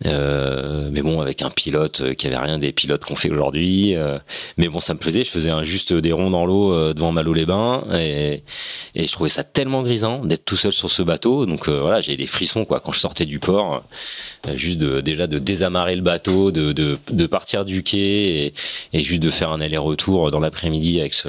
Euh, 0.06 0.88
mais 0.90 1.02
bon, 1.02 1.20
avec 1.20 1.42
un 1.42 1.50
pilote 1.50 2.00
euh, 2.00 2.14
qui 2.14 2.26
avait 2.26 2.38
rien 2.38 2.58
des 2.58 2.72
pilotes 2.72 3.04
qu'on 3.04 3.16
fait 3.16 3.30
aujourd'hui. 3.30 3.94
Euh, 3.94 4.18
mais 4.56 4.68
bon, 4.68 4.80
ça 4.80 4.94
me 4.94 4.98
plaisait. 4.98 5.24
Je 5.24 5.30
faisais 5.30 5.50
un, 5.50 5.62
juste 5.62 5.92
des 5.92 6.12
ronds 6.12 6.30
dans 6.30 6.46
l'eau 6.46 6.94
devant 6.94 7.12
Malo-les-Bains 7.12 7.84
et, 7.92 8.42
et 8.94 9.06
je 9.06 9.12
trouvais 9.12 9.28
ça 9.28 9.44
tellement 9.44 9.82
grisant 9.82 10.24
d'être 10.24 10.44
tout 10.44 10.56
seul 10.56 10.72
sur 10.72 10.90
ce 10.90 11.02
bateau. 11.02 11.44
Donc 11.44 11.68
voilà, 11.68 12.00
j'ai 12.00 12.16
des 12.16 12.26
frissons 12.26 12.64
quoi 12.64 12.80
quand 12.80 12.92
je 12.92 13.00
sortais 13.00 13.26
du 13.26 13.38
port, 13.38 13.84
juste 14.54 14.78
de, 14.78 15.00
déjà 15.00 15.26
de 15.26 15.38
désamarrer 15.38 15.96
le 15.96 16.02
bateau, 16.02 16.50
de, 16.50 16.72
de, 16.72 16.98
de 17.10 17.26
partir 17.26 17.64
du 17.64 17.82
quai 17.82 17.98
et, 17.98 18.54
et 18.92 19.02
juste 19.02 19.20
de 19.20 19.30
faire 19.30 19.52
un 19.52 19.60
aller-retour 19.60 20.30
dans 20.30 20.40
l'après-midi 20.40 21.00
avec 21.00 21.14
ce 21.14 21.28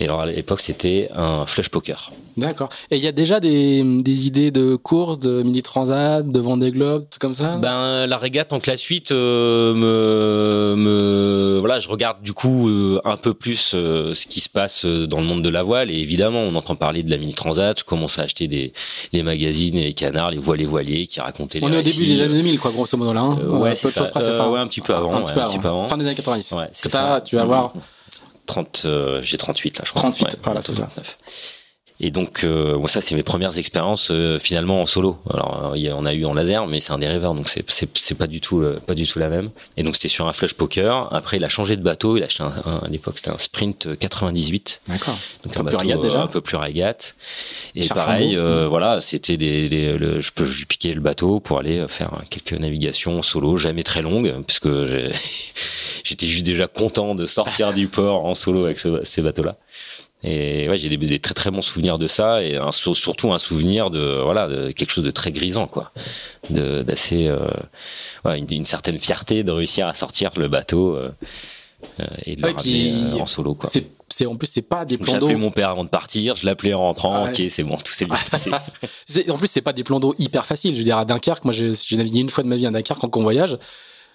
et 0.00 0.04
alors 0.04 0.22
à 0.22 0.26
l'époque, 0.26 0.60
c'était 0.60 1.08
un 1.14 1.46
flush 1.46 1.68
poker. 1.68 2.12
D'accord. 2.36 2.68
Et 2.90 2.96
il 2.96 3.02
y 3.02 3.06
a 3.06 3.12
déjà 3.12 3.38
des, 3.38 3.82
des 4.02 4.26
idées 4.26 4.50
de 4.50 4.74
courses, 4.74 5.20
de 5.20 5.42
mini 5.42 5.62
transat, 5.62 6.28
de 6.28 6.40
Vendée 6.40 6.72
Globe, 6.72 7.04
comme 7.20 7.34
ça? 7.34 7.58
Ben 7.58 8.06
la 8.06 8.18
régate 8.18 8.52
en 8.52 8.58
classe 8.58 8.82
8 8.82 9.12
euh, 9.12 9.72
me, 9.72 10.74
me 10.76 11.58
voilà, 11.60 11.78
je 11.78 11.88
regarde 11.88 12.22
du 12.22 12.32
coup 12.32 12.68
euh, 12.68 13.00
un 13.04 13.16
peu 13.16 13.34
plus 13.34 13.72
euh, 13.74 14.14
ce 14.14 14.26
qui 14.26 14.40
se 14.40 14.48
passe 14.48 14.84
dans 14.84 15.20
le 15.20 15.26
monde 15.26 15.42
de 15.42 15.48
la 15.48 15.62
voile 15.62 15.92
et 15.92 15.96
évidemment, 15.96 16.40
on 16.40 16.56
entend 16.56 16.74
parler 16.74 17.04
de 17.04 17.10
la 17.10 17.16
mini 17.16 17.34
transat, 17.34 17.78
je 17.78 17.84
commence 17.84 18.18
à 18.18 18.22
acheter 18.22 18.48
des 18.48 18.72
les 19.12 19.22
magazines 19.22 19.76
et 19.76 19.84
les 19.84 19.94
canards, 19.94 20.32
les 20.32 20.38
voiles 20.38 20.60
et 20.60 20.66
voiliers 20.66 21.06
qui 21.06 21.20
racontaient 21.20 21.60
les 21.60 21.66
On 21.66 21.72
est 21.72 21.78
au 21.78 21.82
début 21.82 22.06
des 22.06 22.20
années 22.20 22.34
2000 22.34 22.58
quoi 22.58 22.72
grosso 22.72 22.96
modo 22.96 23.12
là. 23.12 23.20
Hein. 23.20 23.38
ouais, 23.60 23.76
c'est 23.76 23.90
ça. 23.90 24.06
ça. 24.06 24.50
ouais, 24.50 24.58
un 24.58 24.66
petit 24.66 24.80
peu 24.80 24.92
avant, 24.92 25.14
un, 25.14 25.22
petit, 25.22 25.58
peu 25.58 25.68
avant. 25.68 25.86
Fin 25.86 25.98
des 25.98 26.06
années 26.06 26.16
90. 26.16 26.52
Ouais, 26.52 26.68
c'est 26.72 26.90
ça. 26.90 27.22
tu 27.24 27.36
vas 27.36 27.44
voir 27.44 27.72
30, 28.46 28.82
euh, 28.84 29.20
j'ai 29.22 29.38
38 29.38 29.78
là, 29.78 29.84
je 29.86 29.90
crois. 29.90 30.02
38, 30.02 30.38
voilà, 30.42 30.60
Et 32.00 32.10
donc, 32.10 32.42
euh, 32.42 32.84
ça, 32.86 33.00
c'est 33.00 33.14
mes 33.14 33.22
premières 33.22 33.56
expériences 33.56 34.08
euh, 34.10 34.38
finalement 34.40 34.82
en 34.82 34.86
solo. 34.86 35.18
Alors, 35.32 35.74
on 35.74 36.06
a 36.06 36.12
eu 36.12 36.24
en 36.24 36.34
laser, 36.34 36.66
mais 36.66 36.80
c'est 36.80 36.92
un 36.92 36.98
dériveur, 36.98 37.34
donc 37.34 37.48
c'est 37.48 37.64
c'est 37.70 38.14
pas 38.14 38.26
du 38.26 38.40
tout 38.40 38.64
pas 38.86 38.94
du 38.94 39.06
tout 39.06 39.18
la 39.20 39.28
même. 39.28 39.50
Et 39.76 39.84
donc, 39.84 39.94
c'était 39.94 40.08
sur 40.08 40.26
un 40.26 40.32
flush 40.32 40.54
poker. 40.54 41.08
Après, 41.12 41.36
il 41.36 41.44
a 41.44 41.48
changé 41.48 41.76
de 41.76 41.82
bateau. 41.82 42.16
Il 42.16 42.22
a 42.22 42.26
acheté 42.26 42.42
un, 42.42 42.52
à 42.84 42.88
l'époque, 42.88 43.14
c'était 43.16 43.30
un 43.30 43.38
Sprint 43.38 43.96
98. 43.96 44.80
D'accord. 44.88 45.16
Donc 45.44 45.56
un, 45.56 45.60
un 45.60 45.64
peu 45.64 45.76
plus 45.76 46.00
déjà. 46.02 46.22
un 46.22 46.26
peu 46.26 46.40
plus 46.40 46.56
régate. 46.56 47.14
Et 47.76 47.86
pareil, 47.86 48.36
euh, 48.36 48.66
voilà, 48.68 49.00
c'était 49.00 49.36
des, 49.36 49.68
le, 49.96 50.20
je 50.20 50.30
peux 50.32 50.44
lui 50.44 50.64
piquer 50.64 50.92
le 50.92 51.00
bateau 51.00 51.40
pour 51.40 51.58
aller 51.58 51.86
faire 51.88 52.22
quelques 52.28 52.58
navigations 52.58 53.22
solo, 53.22 53.56
jamais 53.56 53.84
très 53.84 54.02
longues, 54.02 54.34
puisque 54.46 54.68
j'étais 56.04 56.26
juste 56.26 56.44
déjà 56.44 56.66
content 56.66 57.14
de 57.14 57.26
sortir 57.26 57.72
du 57.72 57.86
port 57.86 58.24
en 58.24 58.34
solo 58.34 58.64
avec 58.64 58.78
ces 58.78 59.22
bateaux-là. 59.22 59.56
Et 60.26 60.68
ouais, 60.70 60.78
j'ai 60.78 60.88
des, 60.88 60.96
des, 60.96 61.18
très 61.18 61.34
très 61.34 61.50
bons 61.50 61.60
souvenirs 61.60 61.98
de 61.98 62.06
ça 62.06 62.42
et 62.42 62.56
un, 62.56 62.72
surtout 62.72 63.32
un 63.32 63.38
souvenir 63.38 63.90
de 63.90 64.20
voilà 64.22 64.48
de 64.48 64.70
quelque 64.70 64.90
chose 64.90 65.04
de 65.04 65.10
très 65.10 65.32
grisant 65.32 65.66
quoi, 65.66 65.92
d'assez 66.48 67.28
euh, 67.28 67.46
ouais, 68.24 68.38
une, 68.38 68.46
une, 68.50 68.64
certaine 68.64 68.98
fierté 68.98 69.42
de 69.42 69.50
réussir 69.50 69.86
à 69.86 69.92
sortir 69.92 70.30
le 70.36 70.48
bateau 70.48 70.96
euh, 70.96 71.10
euh 72.00 72.04
et 72.24 72.36
de 72.36 72.42
le 72.42 72.52
ramener 72.54 72.92
euh, 72.92 73.20
en 73.20 73.26
solo 73.26 73.54
quoi. 73.54 73.68
C'est 74.08 74.26
en 74.26 74.36
plus 74.36 74.46
c'est 74.46 74.62
pas 74.62 74.86
des 74.86 74.96
plans 74.96 75.18
d'eau. 75.18 75.28
J'ai 75.28 75.36
mon 75.36 75.50
père 75.50 75.68
avant 75.68 75.84
de 75.84 75.90
partir, 75.90 76.36
je 76.36 76.46
l'appelais 76.46 76.72
en 76.72 76.80
rentrant. 76.80 77.26
Ah 77.26 77.28
ok, 77.28 77.42
c'est 77.50 77.62
bon, 77.62 77.76
tout 77.76 77.92
s'est 77.92 78.06
bien 78.06 78.16
passé. 78.30 78.50
en 79.28 79.36
plus 79.36 79.48
c'est 79.48 79.60
pas 79.60 79.74
des 79.74 79.84
plans 79.84 80.00
d'eau 80.00 80.14
hyper 80.18 80.46
faciles. 80.46 80.74
Je 80.74 80.78
veux 80.78 80.84
dire 80.84 80.96
à 80.96 81.04
Dunkerque, 81.04 81.44
moi 81.44 81.52
j'ai 81.52 81.96
navigué 81.96 82.20
une 82.20 82.30
fois 82.30 82.44
de 82.44 82.48
ma 82.48 82.56
vie 82.56 82.66
à 82.66 82.70
Dunkerque 82.70 83.00
quand 83.00 83.14
on 83.14 83.22
voyage 83.22 83.58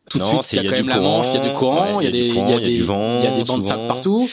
tout 0.09 0.17
de 0.17 0.25
suite, 0.25 0.53
il 0.53 0.63
y 0.63 0.67
a, 0.67 0.71
la 0.71 0.99
Manche, 0.99 1.27
il 1.27 1.35
y 1.35 1.37
a 1.37 1.47
du 1.47 1.53
courant, 1.53 1.99
il 1.99 2.05
y 2.05 2.07
a 2.07 2.11
des, 2.11 2.27
il 2.29 2.33
y 2.33 2.39
a 2.39 2.59
des, 2.59 2.71
il 2.71 3.23
y 3.23 3.27
a 3.27 3.35
des 3.35 3.43
bancs 3.43 3.61
de 3.61 3.67
sable 3.67 3.87
partout. 3.87 4.27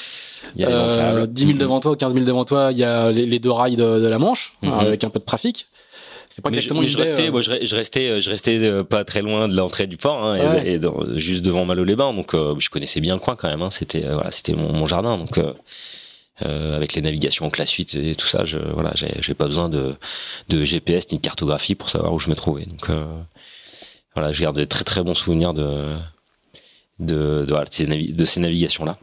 Il 0.54 0.62
y 0.62 0.64
a 0.64 0.70
euh, 0.70 1.26
10 1.26 1.46
000 1.46 1.58
devant 1.58 1.80
toi, 1.80 1.96
15 1.96 2.14
000 2.14 2.24
devant 2.24 2.44
toi, 2.44 2.70
il 2.72 2.78
y 2.78 2.84
a 2.84 3.10
les, 3.10 3.38
deux 3.38 3.50
rails 3.50 3.76
de, 3.76 4.06
la 4.06 4.18
Manche, 4.18 4.54
mhm. 4.62 4.72
avec 4.72 5.04
un 5.04 5.10
peu 5.10 5.18
de 5.18 5.24
trafic. 5.24 5.66
C'est 6.30 6.42
pas 6.42 6.50
exactement 6.50 6.82
je, 6.82 6.98
restais, 6.98 7.28
euh. 7.28 7.30
moi, 7.30 7.40
je, 7.40 7.74
restais, 7.74 8.20
je 8.20 8.28
restais 8.28 8.58
euh, 8.58 8.84
pas 8.84 9.04
très 9.04 9.22
loin 9.22 9.48
de 9.48 9.56
l'entrée 9.56 9.86
du 9.86 9.96
port, 9.96 10.22
hein, 10.22 10.56
et, 10.64 10.78
juste 11.14 11.42
devant 11.42 11.64
Malo-les-Bains, 11.64 12.12
donc 12.12 12.34
euh, 12.34 12.54
je 12.58 12.68
connaissais 12.68 13.00
bien 13.00 13.14
le 13.14 13.20
coin 13.20 13.36
quand 13.36 13.48
même. 13.48 13.62
Hein, 13.62 13.70
c'était 13.70 14.02
voilà, 14.02 14.30
c'était 14.30 14.52
mon, 14.52 14.86
jardin, 14.86 15.16
donc 15.16 15.40
avec 16.40 16.92
les 16.92 17.00
navigations 17.00 17.46
en 17.46 17.50
classe 17.50 17.72
8 17.72 17.94
et 17.94 18.14
tout 18.14 18.26
ça, 18.26 18.44
je 18.44 18.58
voilà, 18.58 18.92
j'ai 18.94 19.34
pas 19.34 19.46
besoin 19.46 19.70
de, 19.70 19.94
de 20.50 20.64
GPS 20.64 21.10
ni 21.10 21.16
de 21.16 21.22
cartographie 21.22 21.74
pour 21.74 21.88
savoir 21.88 22.12
où 22.12 22.18
je 22.18 22.28
me 22.28 22.34
trouvais. 22.34 22.66
Donc 22.66 22.90
voilà, 24.14 24.32
je 24.32 24.42
garde 24.42 24.58
de 24.58 24.64
très 24.64 24.84
très 24.84 25.02
bons 25.02 25.14
souvenirs 25.14 25.54
de 25.54 25.94
de, 26.98 27.44
de, 27.46 27.56
ces, 27.70 27.86
de 27.86 28.24
ces 28.24 28.40
navigations 28.40 28.84
là. 28.84 28.98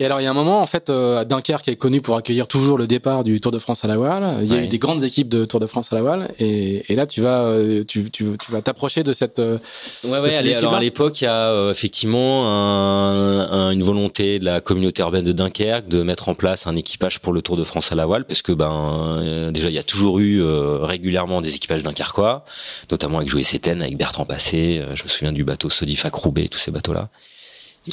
Et 0.00 0.04
alors, 0.04 0.20
il 0.20 0.24
y 0.24 0.26
a 0.28 0.30
un 0.30 0.34
moment, 0.34 0.62
en 0.62 0.66
fait, 0.66 0.90
euh, 0.90 1.24
Dunkerque 1.24 1.66
est 1.66 1.74
connu 1.74 2.00
pour 2.00 2.16
accueillir 2.16 2.46
toujours 2.46 2.78
le 2.78 2.86
départ 2.86 3.24
du 3.24 3.40
Tour 3.40 3.50
de 3.50 3.58
France 3.58 3.84
à 3.84 3.88
la 3.88 3.96
voile. 3.96 4.38
Il 4.42 4.46
y 4.46 4.54
a 4.54 4.62
eu 4.62 4.68
des 4.68 4.78
grandes 4.78 5.02
équipes 5.02 5.28
de 5.28 5.44
Tour 5.44 5.58
de 5.58 5.66
France 5.66 5.92
à 5.92 5.96
la 5.96 6.02
voile, 6.02 6.32
et, 6.38 6.84
et 6.92 6.94
là, 6.94 7.04
tu 7.04 7.20
vas, 7.20 7.42
euh, 7.42 7.82
tu, 7.82 8.08
tu, 8.12 8.24
tu 8.38 8.52
vas 8.52 8.62
t'approcher 8.62 9.02
de 9.02 9.10
cette. 9.10 9.40
Euh, 9.40 9.58
ouais, 10.04 10.20
ouais. 10.20 10.54
alors 10.54 10.74
à 10.74 10.80
l'époque, 10.80 11.20
il 11.20 11.24
y 11.24 11.26
a 11.26 11.50
euh, 11.50 11.72
effectivement 11.72 12.46
un, 12.48 13.72
une 13.72 13.82
volonté 13.82 14.38
de 14.38 14.44
la 14.44 14.60
communauté 14.60 15.02
urbaine 15.02 15.24
de 15.24 15.32
Dunkerque 15.32 15.88
de 15.88 16.04
mettre 16.04 16.28
en 16.28 16.34
place 16.34 16.68
un 16.68 16.76
équipage 16.76 17.18
pour 17.18 17.32
le 17.32 17.42
Tour 17.42 17.56
de 17.56 17.64
France 17.64 17.90
à 17.90 17.96
la 17.96 18.06
voile, 18.06 18.24
parce 18.24 18.42
que 18.42 18.52
ben 18.52 19.50
déjà, 19.52 19.68
il 19.68 19.74
y 19.74 19.78
a 19.78 19.82
toujours 19.82 20.20
eu 20.20 20.40
régulièrement 20.44 21.40
des 21.40 21.56
équipages 21.56 21.82
dunkerquois, 21.82 22.44
notamment 22.92 23.18
avec 23.18 23.30
Joël 23.30 23.44
Séten, 23.44 23.82
avec 23.82 23.96
Bertrand 23.96 24.24
Passé. 24.24 24.80
je 24.94 25.02
me 25.02 25.08
souviens 25.08 25.32
du 25.32 25.42
bateau 25.42 25.68
Sodifac 25.70 26.14
Roubaix, 26.14 26.46
tous 26.46 26.60
ces 26.60 26.70
bateaux-là. 26.70 27.08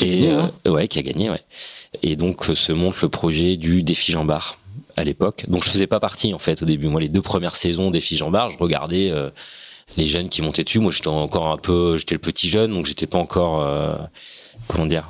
Et, 0.01 0.29
hein. 0.29 0.51
ouais, 0.65 0.87
qui 0.87 0.99
a 0.99 1.01
gagné, 1.01 1.29
ouais. 1.29 1.41
Et 2.03 2.15
donc 2.15 2.49
euh, 2.49 2.55
se 2.55 2.71
monte 2.71 3.01
le 3.01 3.09
projet 3.09 3.57
du 3.57 3.83
défi 3.83 4.11
Jean 4.11 4.25
Bar 4.25 4.57
à 4.95 5.03
l'époque. 5.03 5.45
Donc 5.47 5.63
je 5.63 5.69
faisais 5.69 5.87
pas 5.87 5.99
partie 5.99 6.33
en 6.33 6.39
fait 6.39 6.61
au 6.61 6.65
début. 6.65 6.87
Moi 6.87 7.01
les 7.01 7.09
deux 7.09 7.21
premières 7.21 7.55
saisons 7.55 7.91
défi 7.91 8.17
Jean 8.17 8.31
Bar, 8.31 8.49
je 8.49 8.57
regardais 8.57 9.09
euh, 9.11 9.29
les 9.97 10.07
jeunes 10.07 10.29
qui 10.29 10.41
montaient 10.41 10.63
dessus. 10.63 10.79
Moi 10.79 10.91
j'étais 10.91 11.07
encore 11.07 11.49
un 11.49 11.57
peu, 11.57 11.97
j'étais 11.97 12.15
le 12.15 12.19
petit 12.19 12.49
jeune, 12.49 12.73
donc 12.73 12.85
j'étais 12.85 13.07
pas 13.07 13.17
encore 13.17 13.61
euh, 13.61 13.95
comment 14.67 14.85
dire 14.85 15.09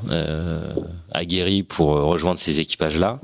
aguerri 1.12 1.64
pour 1.64 1.90
rejoindre 1.90 2.40
ces 2.40 2.60
équipages 2.60 2.98
là. 2.98 3.20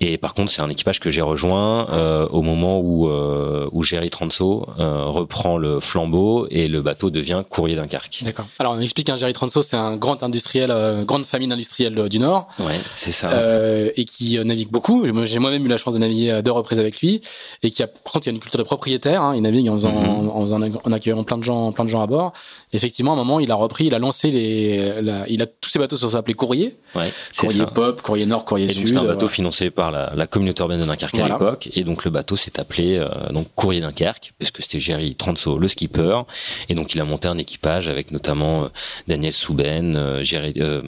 Et 0.00 0.18
par 0.18 0.34
contre, 0.34 0.50
c'est 0.50 0.62
un 0.62 0.68
équipage 0.68 1.00
que 1.00 1.10
j'ai 1.10 1.22
rejoint 1.22 1.88
euh, 1.90 2.26
au 2.28 2.42
moment 2.42 2.80
où 2.80 3.08
euh, 3.08 3.68
où 3.72 3.82
Jerry 3.82 4.10
Transo 4.10 4.66
euh, 4.78 5.04
reprend 5.04 5.58
le 5.58 5.80
flambeau 5.80 6.46
et 6.50 6.66
le 6.66 6.82
bateau 6.82 7.10
devient 7.10 7.44
courrier 7.48 7.76
Dunkerque. 7.76 8.22
D'accord. 8.24 8.46
Alors 8.58 8.72
on 8.72 8.80
explique 8.80 9.08
hein, 9.08 9.16
Jerry 9.16 9.32
Transo, 9.32 9.62
c'est 9.62 9.76
un 9.76 9.96
grand 9.96 10.22
industriel, 10.22 10.70
euh, 10.70 11.04
grande 11.04 11.24
famille 11.24 11.52
industrielle 11.52 12.08
du 12.08 12.18
Nord. 12.18 12.48
Ouais, 12.58 12.80
c'est 12.96 13.12
ça. 13.12 13.30
Euh, 13.30 13.90
et 13.96 14.04
qui 14.04 14.38
euh, 14.38 14.44
navigue 14.44 14.70
beaucoup. 14.70 15.04
J'ai 15.24 15.38
moi-même 15.38 15.64
eu 15.64 15.68
la 15.68 15.76
chance 15.76 15.94
de 15.94 15.98
naviguer 15.98 16.42
deux 16.42 16.50
reprises 16.50 16.80
avec 16.80 17.00
lui 17.00 17.22
et 17.62 17.70
qui 17.70 17.82
a 17.82 17.86
par 17.86 18.12
contre 18.12 18.26
il 18.26 18.30
y 18.30 18.32
a 18.32 18.34
une 18.34 18.40
culture 18.40 18.58
de 18.58 18.64
propriétaire. 18.64 19.22
Hein. 19.22 19.36
Il 19.36 19.42
navigue 19.42 19.68
en, 19.68 19.76
faisant, 19.76 19.92
mhm. 19.92 20.30
en, 20.30 20.42
faisant, 20.42 20.60
en, 20.84 20.92
accueillant 20.92 21.22
plein 21.22 21.38
de 21.38 21.44
gens, 21.44 21.70
plein 21.70 21.84
de 21.84 21.90
gens 21.90 22.02
à 22.02 22.06
bord. 22.08 22.32
effectivement, 22.72 23.12
à 23.12 23.14
un 23.14 23.18
moment, 23.18 23.38
il 23.38 23.52
a 23.52 23.54
repris, 23.54 23.86
il 23.86 23.94
a 23.94 24.00
lancé 24.00 24.32
les, 24.32 25.00
la, 25.00 25.28
il 25.28 25.42
a 25.42 25.46
tous 25.46 25.70
ses 25.70 25.78
bateaux 25.78 25.96
sur 25.96 26.10
s'appelait 26.10 26.34
courrier. 26.34 26.76
Ouais, 26.96 27.12
courrier 27.38 27.66
Pop, 27.72 28.02
courrier 28.02 28.26
Nord, 28.26 28.44
courrier 28.44 28.66
et 28.66 28.72
Sud. 28.72 28.88
C'est 28.88 28.96
un 28.96 29.04
bateau 29.04 29.28
financé 29.28 29.70
par 29.70 29.91
la, 29.92 30.26
communauté 30.26 30.62
urbaine 30.62 30.80
de 30.80 30.84
Dunkerque 30.84 31.18
à 31.18 31.28
l'époque, 31.28 31.68
et 31.74 31.84
donc 31.84 32.04
le 32.04 32.10
bateau 32.10 32.36
s'est 32.36 32.58
appelé 32.58 32.96
euh, 32.96 33.08
donc 33.30 33.48
Courrier 33.54 33.80
Dunkerque, 33.80 34.32
parce 34.38 34.50
que 34.50 34.62
c'était 34.62 34.80
Jerry 34.80 35.14
Transo, 35.14 35.58
le 35.58 35.68
skipper, 35.68 36.22
et 36.68 36.74
donc 36.74 36.94
il 36.94 37.00
a 37.00 37.04
monté 37.04 37.28
un 37.28 37.38
équipage 37.38 37.88
avec 37.88 38.10
notamment 38.10 38.64
euh, 38.64 38.68
Daniel 39.08 39.32
Souben, 39.32 39.96
euh, 39.96 40.22
Jerry, 40.22 40.54
euh, 40.58 40.82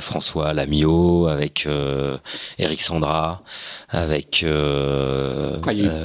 François 0.00 0.52
Lamio, 0.52 1.26
avec 1.26 1.64
euh, 1.66 2.18
Eric 2.58 2.80
Sandra, 2.80 3.42
avec 3.88 4.42
euh, 4.44 5.56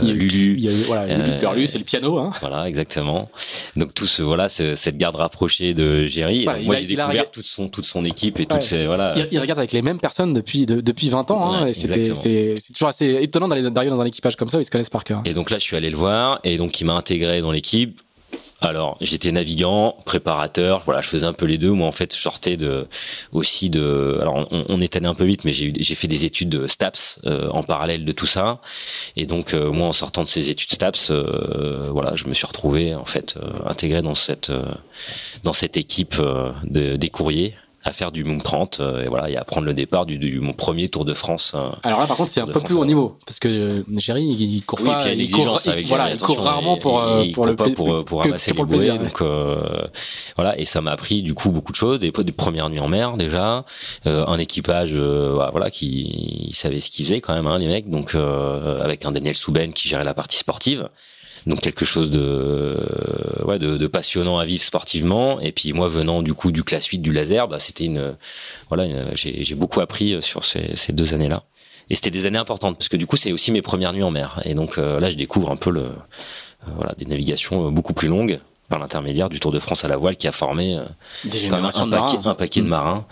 Lulu. 0.01 0.55
Il 0.57 0.63
y 0.63 0.69
a 0.69 0.71
eu, 0.71 0.83
voilà, 0.83 1.53
Lulu 1.53 1.67
c'est 1.67 1.77
le 1.77 1.83
piano. 1.83 2.17
Hein. 2.17 2.31
Voilà, 2.39 2.67
exactement. 2.67 3.29
Donc 3.75 3.93
tout 3.93 4.05
ce 4.05 4.23
voilà, 4.23 4.49
cette 4.49 4.97
garde 4.97 5.15
rapprochée 5.15 5.73
de 5.73 6.07
Jerry. 6.07 6.45
moi, 6.63 6.75
j'ai 6.75 6.85
découvert 6.85 7.31
toute 7.31 7.45
son 7.45 7.69
toute 7.69 7.85
son 7.85 8.05
équipe 8.05 8.39
et 8.39 8.45
toutes 8.45 8.63
ces 8.63 8.85
voilà. 8.85 9.15
Il, 9.31 9.39
regarde 9.39 9.59
avec 9.59 9.71
les 9.71 9.81
mêmes 9.81 9.99
personnes 9.99 10.33
depuis 10.33 10.65
depuis 10.65 11.09
20 11.09 11.31
ans. 11.31 11.53
Hein, 11.53 11.73
c'était 11.73 12.13
c'est 12.15 12.55
toujours 12.73 12.89
assez 12.89 13.17
étonnant 13.21 13.47
d'arriver 13.47 13.89
dans 13.89 14.01
un 14.01 14.05
équipage 14.05 14.35
comme 14.35 14.49
ça 14.49 14.57
où 14.57 14.61
ils 14.61 14.65
se 14.65 14.71
connaissent 14.71 14.89
par 14.89 15.03
cœur. 15.03 15.21
Et 15.25 15.33
donc 15.33 15.49
là, 15.49 15.57
je 15.57 15.63
suis 15.63 15.75
allé 15.75 15.89
le 15.89 15.97
voir 15.97 16.39
et 16.43 16.57
donc 16.57 16.79
il 16.79 16.85
m'a 16.85 16.93
intégré 16.93 17.41
dans 17.41 17.51
l'équipe 17.51 17.99
alors, 18.63 18.97
j'étais 19.01 19.33
navigant, 19.33 19.97
préparateur, 20.05 20.83
voilà, 20.85 21.01
je 21.01 21.09
faisais 21.09 21.25
un 21.25 21.33
peu 21.33 21.45
les 21.45 21.57
deux. 21.57 21.71
Moi, 21.71 21.85
en 21.85 21.91
fait, 21.91 22.15
je 22.15 22.21
sortais 22.21 22.55
de 22.55 22.87
aussi 23.33 23.69
de. 23.69 24.17
Alors, 24.21 24.47
on, 24.51 24.65
on 24.69 24.79
est 24.79 24.95
allé 24.95 25.05
un 25.05 25.13
peu 25.13 25.25
vite, 25.25 25.43
mais 25.43 25.51
j'ai 25.51 25.95
fait 25.95 26.07
des 26.07 26.23
études 26.23 26.47
de 26.47 26.65
STAPS 26.65 27.19
euh, 27.25 27.49
en 27.49 27.63
parallèle 27.63 28.05
de 28.05 28.11
tout 28.13 28.25
ça. 28.25 28.61
Et 29.17 29.25
donc, 29.25 29.53
euh, 29.53 29.69
moi, 29.69 29.87
en 29.87 29.91
sortant 29.91 30.23
de 30.23 30.29
ces 30.29 30.49
études 30.49 30.71
STAPS, 30.71 31.11
euh, 31.11 31.89
voilà, 31.91 32.15
je 32.15 32.25
me 32.25 32.33
suis 32.33 32.45
retrouvé 32.45 32.95
en 32.95 33.03
fait 33.03 33.37
intégré 33.65 34.01
dans 34.01 34.15
cette 34.15 34.51
dans 35.43 35.53
cette 35.53 35.75
équipe 35.75 36.15
de, 36.63 36.95
des 36.95 37.09
courriers 37.09 37.55
à 37.83 37.91
faire 37.91 38.11
du 38.11 38.23
Moon 38.23 38.37
30 38.37 38.79
euh, 38.79 39.03
et 39.03 39.07
voilà 39.07 39.29
et 39.29 39.35
à 39.35 39.43
prendre 39.43 39.65
le 39.65 39.73
départ 39.73 40.05
du, 40.05 40.17
du, 40.17 40.39
mon 40.39 40.53
premier 40.53 40.87
Tour 40.89 41.05
de 41.05 41.13
France. 41.13 41.53
Euh, 41.55 41.69
Alors 41.83 41.99
là 41.99 42.07
par 42.07 42.15
contre 42.15 42.31
c'est 42.31 42.41
un 42.41 42.47
peu 42.47 42.59
plus 42.59 42.75
haut 42.75 42.85
niveau 42.85 43.17
parce 43.25 43.39
que 43.39 43.47
euh, 43.47 43.83
Jerry 43.97 44.23
il, 44.23 44.63
court 44.63 44.79
oui, 44.81 44.87
pas, 44.87 45.11
il, 45.11 45.29
court, 45.31 45.59
avec 45.67 45.87
voilà, 45.87 46.13
il 46.13 46.21
court 46.21 46.41
rarement 46.41 46.77
pour 46.77 47.03
pour 47.33 47.45
le 47.45 47.55
pas 47.55 47.69
pour 47.69 48.05
pour 48.05 48.21
ramasser 48.21 48.53
les 48.53 48.63
bouées 48.63 48.97
donc 48.97 49.21
voilà 50.35 50.57
et 50.57 50.65
ça 50.65 50.81
m'a 50.81 50.91
appris 50.91 51.21
du 51.21 51.33
coup 51.33 51.51
beaucoup 51.51 51.71
de 51.71 51.77
choses 51.77 51.99
des, 51.99 52.11
des 52.11 52.31
premières 52.31 52.69
nuits 52.69 52.79
en 52.79 52.87
mer 52.87 53.17
déjà 53.17 53.65
un 54.05 54.37
équipage 54.39 54.93
voilà 54.93 55.69
qui 55.69 56.51
savait 56.53 56.79
ce 56.79 56.89
qu'il 56.89 57.05
faisait 57.05 57.21
quand 57.21 57.33
même 57.33 57.47
hein, 57.47 57.57
les 57.57 57.67
mecs 57.67 57.89
donc 57.89 58.15
avec 58.15 59.05
un 59.05 59.11
Daniel 59.11 59.35
Souben 59.35 59.73
qui 59.73 59.89
gérait 59.89 60.03
la 60.03 60.13
partie 60.13 60.37
sportive 60.37 60.89
donc 61.45 61.61
quelque 61.61 61.85
chose 61.85 62.09
de 62.09 62.77
ouais 63.45 63.59
de, 63.59 63.77
de, 63.77 63.87
passionnant 63.87 64.39
à 64.39 64.45
vivre 64.45 64.63
sportivement 64.63 65.39
et 65.39 65.51
puis 65.51 65.73
moi 65.73 65.87
venant 65.87 66.21
du 66.21 66.33
coup 66.33 66.51
du 66.51 66.63
classe 66.63 66.85
8 66.85 66.99
du 66.99 67.11
laser 67.11 67.47
bah 67.47 67.59
c'était 67.59 67.85
une 67.85 68.15
voilà 68.69 69.13
j'ai 69.15 69.55
beaucoup 69.55 69.81
appris 69.81 70.21
sur 70.21 70.43
ces, 70.43 70.71
ces 70.75 70.93
deux 70.93 71.13
années 71.13 71.29
là 71.29 71.43
et 71.89 71.95
c'était 71.95 72.11
des 72.11 72.25
années 72.25 72.37
importantes 72.37 72.77
parce 72.77 72.89
que 72.89 72.97
du 72.97 73.07
coup 73.07 73.17
c'est 73.17 73.31
aussi 73.31 73.51
mes 73.51 73.61
premières 73.61 73.93
nuits 73.93 74.03
en 74.03 74.11
mer 74.11 74.41
et 74.45 74.53
donc 74.53 74.77
euh, 74.77 74.99
là 74.99 75.09
je 75.09 75.15
découvre 75.15 75.51
un 75.51 75.55
peu 75.55 75.69
le 75.69 75.81
euh, 75.81 76.71
voilà 76.75 76.93
des 76.97 77.05
navigations 77.05 77.71
beaucoup 77.71 77.93
plus 77.93 78.07
longues 78.07 78.39
par 78.69 78.79
l'intermédiaire 78.79 79.29
du 79.29 79.39
Tour 79.39 79.51
de 79.51 79.59
France 79.59 79.83
à 79.83 79.87
la 79.87 79.97
voile 79.97 80.15
qui 80.15 80.27
a 80.27 80.31
formé 80.31 80.77
euh, 80.77 80.83
un, 81.51 81.89
paquet, 81.89 82.17
un 82.23 82.33
paquet 82.33 82.61
de 82.61 82.65
mmh. 82.65 82.69
marins 82.69 83.05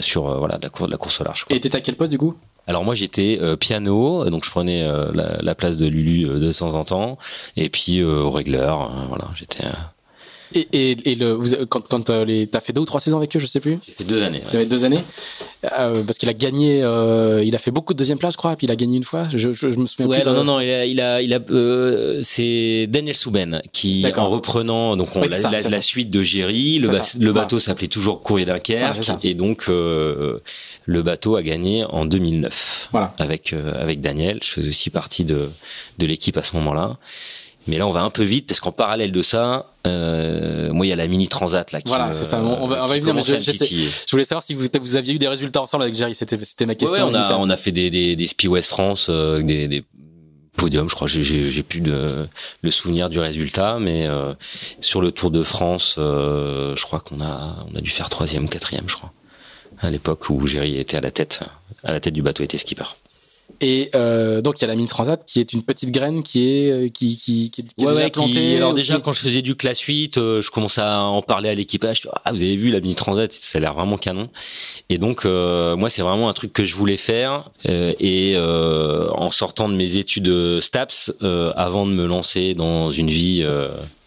sur 0.00 0.38
voilà 0.38 0.58
la, 0.62 0.70
cour, 0.70 0.86
la 0.86 0.96
course 0.96 1.20
au 1.20 1.24
large. 1.24 1.44
Quoi. 1.44 1.56
Et 1.56 1.60
t'étais 1.60 1.76
à 1.76 1.80
quel 1.80 1.96
poste 1.96 2.12
du 2.12 2.18
coup? 2.18 2.36
Alors 2.68 2.84
moi 2.84 2.94
j'étais 2.94 3.38
euh, 3.40 3.56
piano, 3.56 4.28
donc 4.28 4.44
je 4.44 4.50
prenais 4.50 4.82
euh, 4.82 5.10
la, 5.14 5.38
la, 5.40 5.54
place 5.54 5.76
de 5.78 5.86
Lulu 5.86 6.28
euh, 6.28 6.38
de 6.38 6.52
temps 6.52 6.74
en 6.74 6.84
temps, 6.84 7.18
et 7.56 7.70
puis 7.70 8.04
au 8.04 8.30
régleur, 8.30 8.92
voilà, 9.08 9.24
j'étais 9.34 9.64
Et, 10.54 10.68
et, 10.72 11.10
et 11.10 11.14
le, 11.14 11.32
vous, 11.32 11.66
quand, 11.68 11.86
quand 11.86 12.10
euh, 12.10 12.46
t'as 12.50 12.60
fait 12.60 12.72
deux 12.72 12.80
ou 12.80 12.86
trois 12.86 13.00
saisons 13.00 13.18
avec 13.18 13.36
eux, 13.36 13.40
je 13.40 13.46
sais 13.46 13.60
plus. 13.60 13.78
J'ai 13.86 13.92
fait 13.92 14.04
deux 14.04 14.22
années. 14.22 14.42
Ouais. 14.52 14.66
deux 14.66 14.84
années. 14.84 15.04
Euh, 15.64 16.02
parce 16.04 16.18
qu'il 16.18 16.28
a 16.28 16.34
gagné, 16.34 16.82
euh, 16.82 17.42
il 17.44 17.54
a 17.54 17.58
fait 17.58 17.70
beaucoup 17.70 17.92
de 17.92 17.98
deuxième 17.98 18.18
place, 18.18 18.34
je 18.34 18.38
crois, 18.38 18.56
puis 18.56 18.66
il 18.66 18.70
a 18.70 18.76
gagné 18.76 18.96
une 18.96 19.04
fois. 19.04 19.28
Je, 19.30 19.52
je, 19.52 19.70
je 19.70 19.76
me 19.76 19.86
souviens 19.86 20.06
ouais, 20.06 20.20
plus. 20.20 20.30
non, 20.30 20.36
non, 20.36 20.44
non, 20.44 20.60
il 20.60 20.70
a, 20.70 20.86
il 20.86 21.00
a, 21.00 21.20
il 21.20 21.34
a 21.34 21.40
euh, 21.50 22.20
c'est 22.22 22.86
Daniel 22.88 23.14
Souben 23.14 23.62
qui, 23.72 24.06
en 24.16 24.28
reprenant 24.30 24.96
donc 24.96 25.08
on, 25.16 25.20
la, 25.20 25.40
ça, 25.40 25.50
la, 25.50 25.60
la 25.60 25.80
suite 25.80 26.10
de 26.10 26.22
Géry, 26.22 26.78
le, 26.78 26.88
ba 26.88 27.00
le 27.18 27.32
bateau 27.32 27.58
s'appelait 27.58 27.88
toujours 27.88 28.22
Courrier 28.22 28.46
Dunkerque, 28.46 29.10
et 29.22 29.34
donc 29.34 29.66
euh, 29.68 30.38
le 30.86 31.02
bateau 31.02 31.36
a 31.36 31.42
gagné 31.42 31.84
en 31.84 32.04
2009. 32.04 32.88
Voilà. 32.92 33.14
Avec 33.18 33.52
euh, 33.52 33.72
avec 33.80 34.00
Daniel, 34.00 34.40
je 34.42 34.48
faisais 34.48 34.68
aussi 34.68 34.90
partie 34.90 35.24
de 35.24 35.50
de 35.98 36.06
l'équipe 36.06 36.36
à 36.36 36.42
ce 36.42 36.54
moment-là. 36.56 36.96
Mais 37.68 37.76
là, 37.76 37.86
on 37.86 37.92
va 37.92 38.00
un 38.00 38.08
peu 38.08 38.22
vite 38.22 38.46
parce 38.46 38.60
qu'en 38.60 38.72
parallèle 38.72 39.12
de 39.12 39.20
ça, 39.20 39.66
euh, 39.86 40.72
moi, 40.72 40.86
il 40.86 40.88
y 40.88 40.92
a 40.92 40.96
la 40.96 41.06
mini 41.06 41.28
transat 41.28 41.70
là. 41.70 41.82
Qui 41.82 41.88
voilà, 41.88 42.14
c'est 42.14 42.24
ça. 42.24 42.40
On 42.40 42.66
va, 42.66 42.82
on 42.82 42.86
va 42.86 42.96
y 42.96 43.00
venir. 43.00 43.14
Mais 43.14 43.22
je, 43.22 43.40
je, 43.40 43.52
je, 43.52 44.10
voulais 44.10 44.24
savoir 44.24 44.42
si 44.42 44.54
vous, 44.54 44.66
vous 44.80 44.96
aviez 44.96 45.14
eu 45.14 45.18
des 45.18 45.28
résultats 45.28 45.60
ensemble 45.60 45.82
avec 45.82 45.94
Jerry. 45.94 46.14
C'était, 46.14 46.42
c'était 46.44 46.64
ma 46.64 46.74
question. 46.74 47.08
Ouais, 47.08 47.12
on 47.12 47.14
a, 47.14 47.36
on 47.36 47.50
a 47.50 47.56
fait 47.58 47.70
des, 47.70 47.90
des, 47.90 48.16
des 48.16 48.26
Spi 48.26 48.48
West 48.48 48.70
France, 48.70 49.08
euh, 49.10 49.42
des, 49.42 49.68
des 49.68 49.84
podiums. 50.56 50.88
Je 50.88 50.94
crois. 50.94 51.08
J'ai, 51.08 51.22
j'ai 51.22 51.62
plus 51.62 51.82
de 51.82 52.26
le 52.62 52.70
souvenir 52.70 53.10
du 53.10 53.18
résultat, 53.18 53.76
mais 53.78 54.06
euh, 54.06 54.32
sur 54.80 55.02
le 55.02 55.12
Tour 55.12 55.30
de 55.30 55.42
France, 55.42 55.96
euh, 55.98 56.74
je 56.74 56.82
crois 56.84 57.00
qu'on 57.00 57.20
a, 57.20 57.66
on 57.70 57.76
a 57.76 57.82
dû 57.82 57.90
faire 57.90 58.08
troisième, 58.08 58.48
quatrième, 58.48 58.88
je 58.88 58.96
crois, 58.96 59.12
à 59.82 59.90
l'époque 59.90 60.30
où 60.30 60.46
Jerry 60.46 60.78
était 60.78 60.96
à 60.96 61.02
la 61.02 61.10
tête, 61.10 61.40
à 61.84 61.92
la 61.92 62.00
tête 62.00 62.14
du 62.14 62.22
bateau, 62.22 62.42
était 62.42 62.56
skipper. 62.56 62.96
Et 63.60 63.90
euh, 63.94 64.40
donc 64.40 64.58
il 64.58 64.62
y 64.62 64.64
a 64.64 64.68
la 64.68 64.76
mini 64.76 64.88
transat 64.88 65.24
qui 65.26 65.40
est 65.40 65.52
une 65.52 65.62
petite 65.62 65.90
graine 65.90 66.22
qui 66.22 66.48
est 66.48 66.70
euh, 66.70 66.88
qui 66.88 67.18
qui 67.18 67.50
qui, 67.50 67.64
qui 67.64 67.74
ouais, 67.78 67.86
est 67.86 67.90
déjà 67.90 68.04
ouais, 68.04 68.10
plantée. 68.10 68.32
Qui, 68.32 68.54
alors 68.54 68.72
déjà 68.72 68.96
qui... 68.96 69.02
quand 69.02 69.12
je 69.12 69.20
faisais 69.20 69.42
du 69.42 69.56
classe 69.56 69.80
8, 69.80 70.16
euh, 70.16 70.42
je 70.42 70.50
commençais 70.50 70.80
à 70.80 71.00
en 71.00 71.22
parler 71.22 71.48
à 71.48 71.54
l'équipage. 71.54 72.02
Ah 72.24 72.32
vous 72.32 72.42
avez 72.42 72.56
vu 72.56 72.70
la 72.70 72.80
mini 72.80 72.94
transat, 72.94 73.32
ça 73.32 73.58
a 73.58 73.60
l'air 73.60 73.74
vraiment 73.74 73.96
canon. 73.96 74.28
Et 74.90 74.98
donc 74.98 75.24
euh, 75.24 75.76
moi 75.76 75.88
c'est 75.88 76.02
vraiment 76.02 76.28
un 76.28 76.34
truc 76.34 76.52
que 76.52 76.64
je 76.64 76.74
voulais 76.74 76.96
faire. 76.96 77.50
Euh, 77.68 77.94
et 77.98 78.34
euh, 78.36 79.10
en 79.10 79.30
sortant 79.30 79.68
de 79.68 79.74
mes 79.74 79.96
études 79.96 80.60
STAPS, 80.60 81.12
avant 81.20 81.86
de 81.86 81.92
me 81.92 82.06
lancer 82.06 82.54
dans 82.54 82.92
une 82.92 83.10
vie 83.10 83.44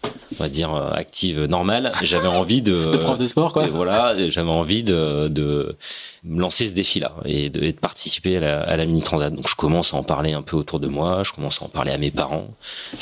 on 0.04 0.42
va 0.42 0.48
dire 0.48 0.74
active 0.74 1.44
normale. 1.44 1.92
J'avais 2.02 2.28
envie 2.28 2.62
de 2.62 2.90
de 2.92 2.96
prof 2.96 3.18
de 3.18 3.26
sport 3.26 3.52
quoi. 3.52 3.66
Voilà 3.66 4.14
j'avais 4.28 4.50
envie 4.50 4.82
de 4.82 5.28
de 5.28 5.76
me 6.24 6.40
lancer 6.40 6.68
ce 6.68 6.74
défi 6.74 7.00
là 7.00 7.14
et 7.24 7.50
de, 7.50 7.62
et 7.62 7.72
de 7.72 7.78
participer 7.78 8.36
à 8.36 8.40
la, 8.40 8.60
à 8.60 8.76
la 8.76 8.84
mini 8.86 9.02
transat 9.02 9.32
donc 9.34 9.48
je 9.48 9.56
commence 9.56 9.94
à 9.94 9.96
en 9.96 10.04
parler 10.04 10.32
un 10.32 10.42
peu 10.42 10.56
autour 10.56 10.80
de 10.80 10.88
moi. 10.88 11.22
Je 11.24 11.32
commence 11.32 11.60
à 11.62 11.64
en 11.64 11.68
parler 11.68 11.92
à 11.92 11.98
mes 11.98 12.10
parents. 12.10 12.48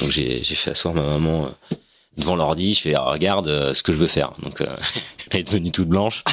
Donc 0.01 0.11
j'ai 0.11 0.43
j'ai 0.43 0.55
fait 0.55 0.71
asseoir 0.73 0.95
ma 0.95 1.03
maman 1.03 1.51
devant 2.17 2.37
l'ordi. 2.37 2.75
Je 2.75 2.81
fais 2.81 2.95
ah, 2.95 3.05
regarde 3.05 3.73
ce 3.73 3.83
que 3.83 3.93
je 3.93 3.99
veux 3.99 4.07
faire. 4.07 4.33
Donc 4.43 4.61
euh, 4.61 4.77
elle 5.31 5.41
est 5.41 5.45
devenue 5.45 5.73
toute 5.73 5.89
blanche. 5.89 6.25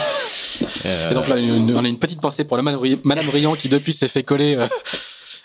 Euh... 0.86 1.12
et 1.12 1.14
donc 1.14 1.28
là 1.28 1.36
on 1.36 1.86
a 1.86 1.88
une 1.88 2.00
petite 2.00 2.20
pensée 2.20 2.44
pour 2.44 2.58
la 2.58 2.64
madame 2.64 3.26
Briand 3.28 3.56
qui 3.56 3.70
depuis 3.70 3.94
s'est 3.94 4.08
fait 4.08 4.24
coller 4.24 4.56
euh, 4.56 4.68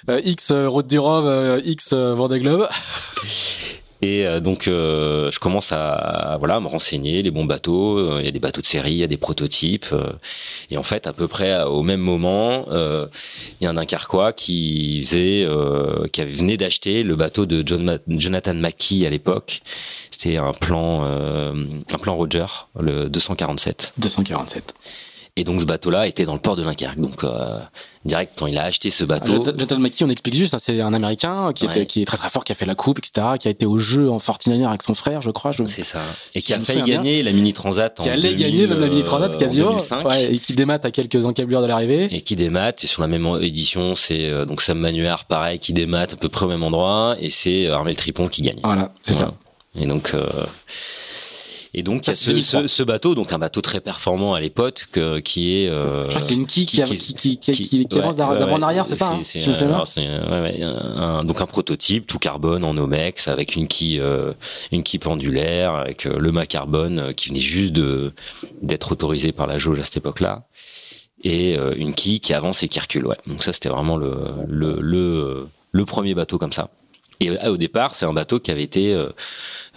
euh, 0.09 0.21
X 0.25 0.52
Route 0.52 0.87
du 0.87 0.99
Rhum 0.99 1.61
X 1.64 1.93
Vendée 1.93 2.41
Globe 2.41 2.69
et 4.03 4.27
euh, 4.27 4.41
donc, 4.41 4.67
euh, 4.67 5.31
je 5.31 5.39
commence 5.39 5.71
à, 5.71 6.37
voilà 6.41 6.59
me 6.59 6.67
renseigner 6.67 7.23
les 7.23 7.31
bons 7.31 7.45
bateaux. 7.45 7.99
Euh, 7.99 8.17
il 8.19 8.25
y 8.25 8.29
a 8.29 8.33
des 8.33 8.41
bateaux 8.41 8.61
de 8.61 8.67
série, 8.67 8.93
il 8.93 8.97
y 8.99 9.05
a 9.05 9.07
des 9.07 9.17
prototypes. 9.17 9.95
et 10.71 10.77
en 10.77 10.83
fait, 10.83 11.07
à 11.07 11.13
peu 11.13 11.29
près 11.29 11.63
au 11.63 11.83
même 11.83 12.01
moment, 12.01 12.67
il 12.73 13.65
y 13.65 13.67
a 13.67 13.71
un 13.71 13.75
Dunkerquois 13.75 14.33
qui 14.33 15.05
faisait, 15.05 15.47
qui 16.13 16.25
venait 16.25 16.57
d'acheter 16.57 17.05
le 17.05 17.15
bateau 17.15 17.47
de 17.47 17.65
Jonathan 18.09 18.55
Mackie 18.55 19.07
à 19.07 19.11
l'époque. 19.11 19.63
C'était 20.11 20.37
un 20.39 20.53
plan, 20.53 21.05
un 21.05 21.99
plan 21.99 22.17
Roger, 22.17 22.47
le 22.79 23.09
247. 23.09 23.95
247. 23.99 24.75
Et 25.37 25.45
donc 25.45 25.61
ce 25.61 25.65
bateau-là 25.65 26.07
était 26.07 26.27
dans 26.27 26.35
le 26.35 26.41
port 26.41 26.57
de 26.57 26.62
Dunkerque. 26.62 26.99
Donc 26.99 27.25
euh, 27.25 27.59
direct 28.05 28.35
quand 28.37 28.47
il 28.47 28.59
a 28.59 28.65
acheté 28.65 28.91
ce 28.91 29.03
bateau. 29.03 29.43
Jonathan 29.43 29.79
Mackie, 29.79 30.05
on 30.05 30.11
explique 30.11 30.35
juste, 30.35 30.53
hein, 30.53 30.59
c'est 30.61 30.83
un 30.83 30.93
Américain 30.93 31.53
qui, 31.55 31.65
ouais. 31.65 31.71
était, 31.71 31.87
qui 31.87 32.03
est 32.03 32.05
très 32.05 32.19
très 32.19 32.29
fort, 32.29 32.45
qui 32.45 32.53
a 32.53 32.55
fait 32.55 32.67
la 32.67 32.75
coupe, 32.75 32.99
etc., 32.99 33.29
qui 33.41 33.49
a 33.49 33.51
été 33.51 33.65
au 33.65 33.79
jeu 33.79 34.11
en 34.11 34.19
Fortinière 34.19 34.69
avec 34.69 34.83
son 34.83 34.93
frère, 34.93 35.23
je 35.23 35.31
crois. 35.31 35.53
Je... 35.53 35.65
C'est 35.65 35.85
ça. 35.85 36.01
Et 36.35 36.41
si 36.41 36.47
qui 36.47 36.55
a 36.55 36.61
failli 36.61 36.83
gagner 36.83 37.23
la 37.23 37.33
mini 37.33 37.55
transat. 37.55 37.99
Qui 37.99 38.11
allait 38.11 38.35
gagner 38.35 38.67
même 38.67 38.81
la 38.81 38.89
mini 38.89 39.05
transat 39.05 39.39
quasiment. 39.39 39.79
Ouais, 40.05 40.35
et 40.35 40.39
qui 40.39 40.53
démate 40.53 40.85
à 40.85 40.91
quelques 40.91 41.25
encablures 41.25 41.62
de 41.62 41.67
l'arrivée. 41.67 42.15
Et 42.15 42.21
qui 42.21 42.37
démate. 42.37 42.85
Et 42.85 42.87
sur 42.87 43.01
la 43.01 43.09
même 43.09 43.27
édition, 43.41 43.95
c'est 43.95 44.27
euh, 44.27 44.45
donc 44.45 44.61
Sam 44.61 44.79
Manuard, 44.79 45.25
pareil, 45.25 45.59
qui 45.59 45.73
démate 45.73 46.12
à 46.12 46.17
peu 46.17 46.29
près 46.29 46.45
au 46.45 46.49
même 46.49 46.62
endroit, 46.62 47.17
et 47.19 47.31
c'est 47.31 47.69
euh, 47.69 47.75
Armel 47.75 47.97
Tripon 47.97 48.29
qui 48.29 48.43
gagne. 48.43 48.61
Voilà, 48.62 48.93
c'est 49.01 49.15
voilà. 49.15 49.29
ça. 49.29 49.81
Et 49.81 49.87
donc. 49.87 50.12
Euh, 50.12 50.27
et 51.75 51.83
donc, 51.83 52.07
il 52.07 52.11
y 52.11 52.12
a 52.12 52.14
ce, 52.14 52.41
ce, 52.43 52.67
ce, 52.67 52.83
bateau, 52.83 53.14
donc 53.14 53.33
un 53.33 53.38
bateau 53.38 53.62
très 53.62 53.81
performant 53.81 54.35
à 54.35 54.41
l'époque, 54.41 54.88
que, 54.93 55.21
qui 55.21 55.57
est. 55.57 55.69
Euh, 55.69 56.02
je 56.05 56.09
crois 56.09 56.21
qu'il 56.21 56.33
y 56.33 56.38
a 56.38 56.41
une 56.41 56.47
quille 56.47 56.67
qui, 56.67 56.83
qui, 56.83 56.99
qui, 56.99 57.38
qui, 57.38 57.38
qui, 57.38 57.87
qui 57.87 57.99
avance 57.99 58.17
d'avant 58.17 58.35
ouais, 58.35 58.52
en 58.52 58.62
arrière, 58.62 58.85
c'est 58.85 58.95
ça 58.95 59.12
hein, 59.14 59.23
si 59.23 59.49
ouais, 60.00 60.62
un, 60.62 61.25
Donc 61.25 61.41
un 61.41 61.47
prototype 61.47 62.07
tout 62.07 62.19
carbone 62.19 62.62
en 62.64 62.76
Omex 62.76 63.26
avec 63.26 63.57
une 63.57 63.69
quille, 63.69 64.00
euh, 64.00 64.35
une 64.71 64.83
quille 64.83 65.00
pendulaire, 65.00 65.75
avec 65.75 66.05
euh, 66.05 66.19
le 66.19 66.31
mât 66.31 66.47
carbone 66.47 66.99
euh, 66.99 67.12
qui 67.12 67.31
venait 67.31 67.41
juste 67.41 67.73
de 67.73 68.12
d'être 68.61 68.93
autorisé 68.93 69.33
par 69.33 69.47
la 69.47 69.57
jauge 69.57 69.81
à 69.81 69.85
cette 69.85 69.97
époque-là 69.97 70.45
et 71.25 71.57
euh, 71.57 71.75
une 71.76 71.95
quille 71.95 72.21
qui 72.21 72.35
avance 72.35 72.62
et 72.62 72.69
qui 72.69 72.81
recule. 72.81 73.07
Ouais. 73.07 73.17
Donc 73.26 73.43
ça, 73.43 73.52
c'était 73.52 73.69
vraiment 73.69 73.97
le, 73.97 74.14
le, 74.49 74.79
le, 74.81 75.49
le 75.71 75.85
premier 75.85 76.14
bateau 76.14 76.38
comme 76.38 76.52
ça. 76.52 76.69
Et 77.21 77.31
au 77.47 77.57
départ, 77.57 77.95
c'est 77.95 78.07
un 78.07 78.12
bateau 78.12 78.40
qui 78.40 78.50
avait 78.50 78.62
été 78.62 78.92
euh, 78.92 79.11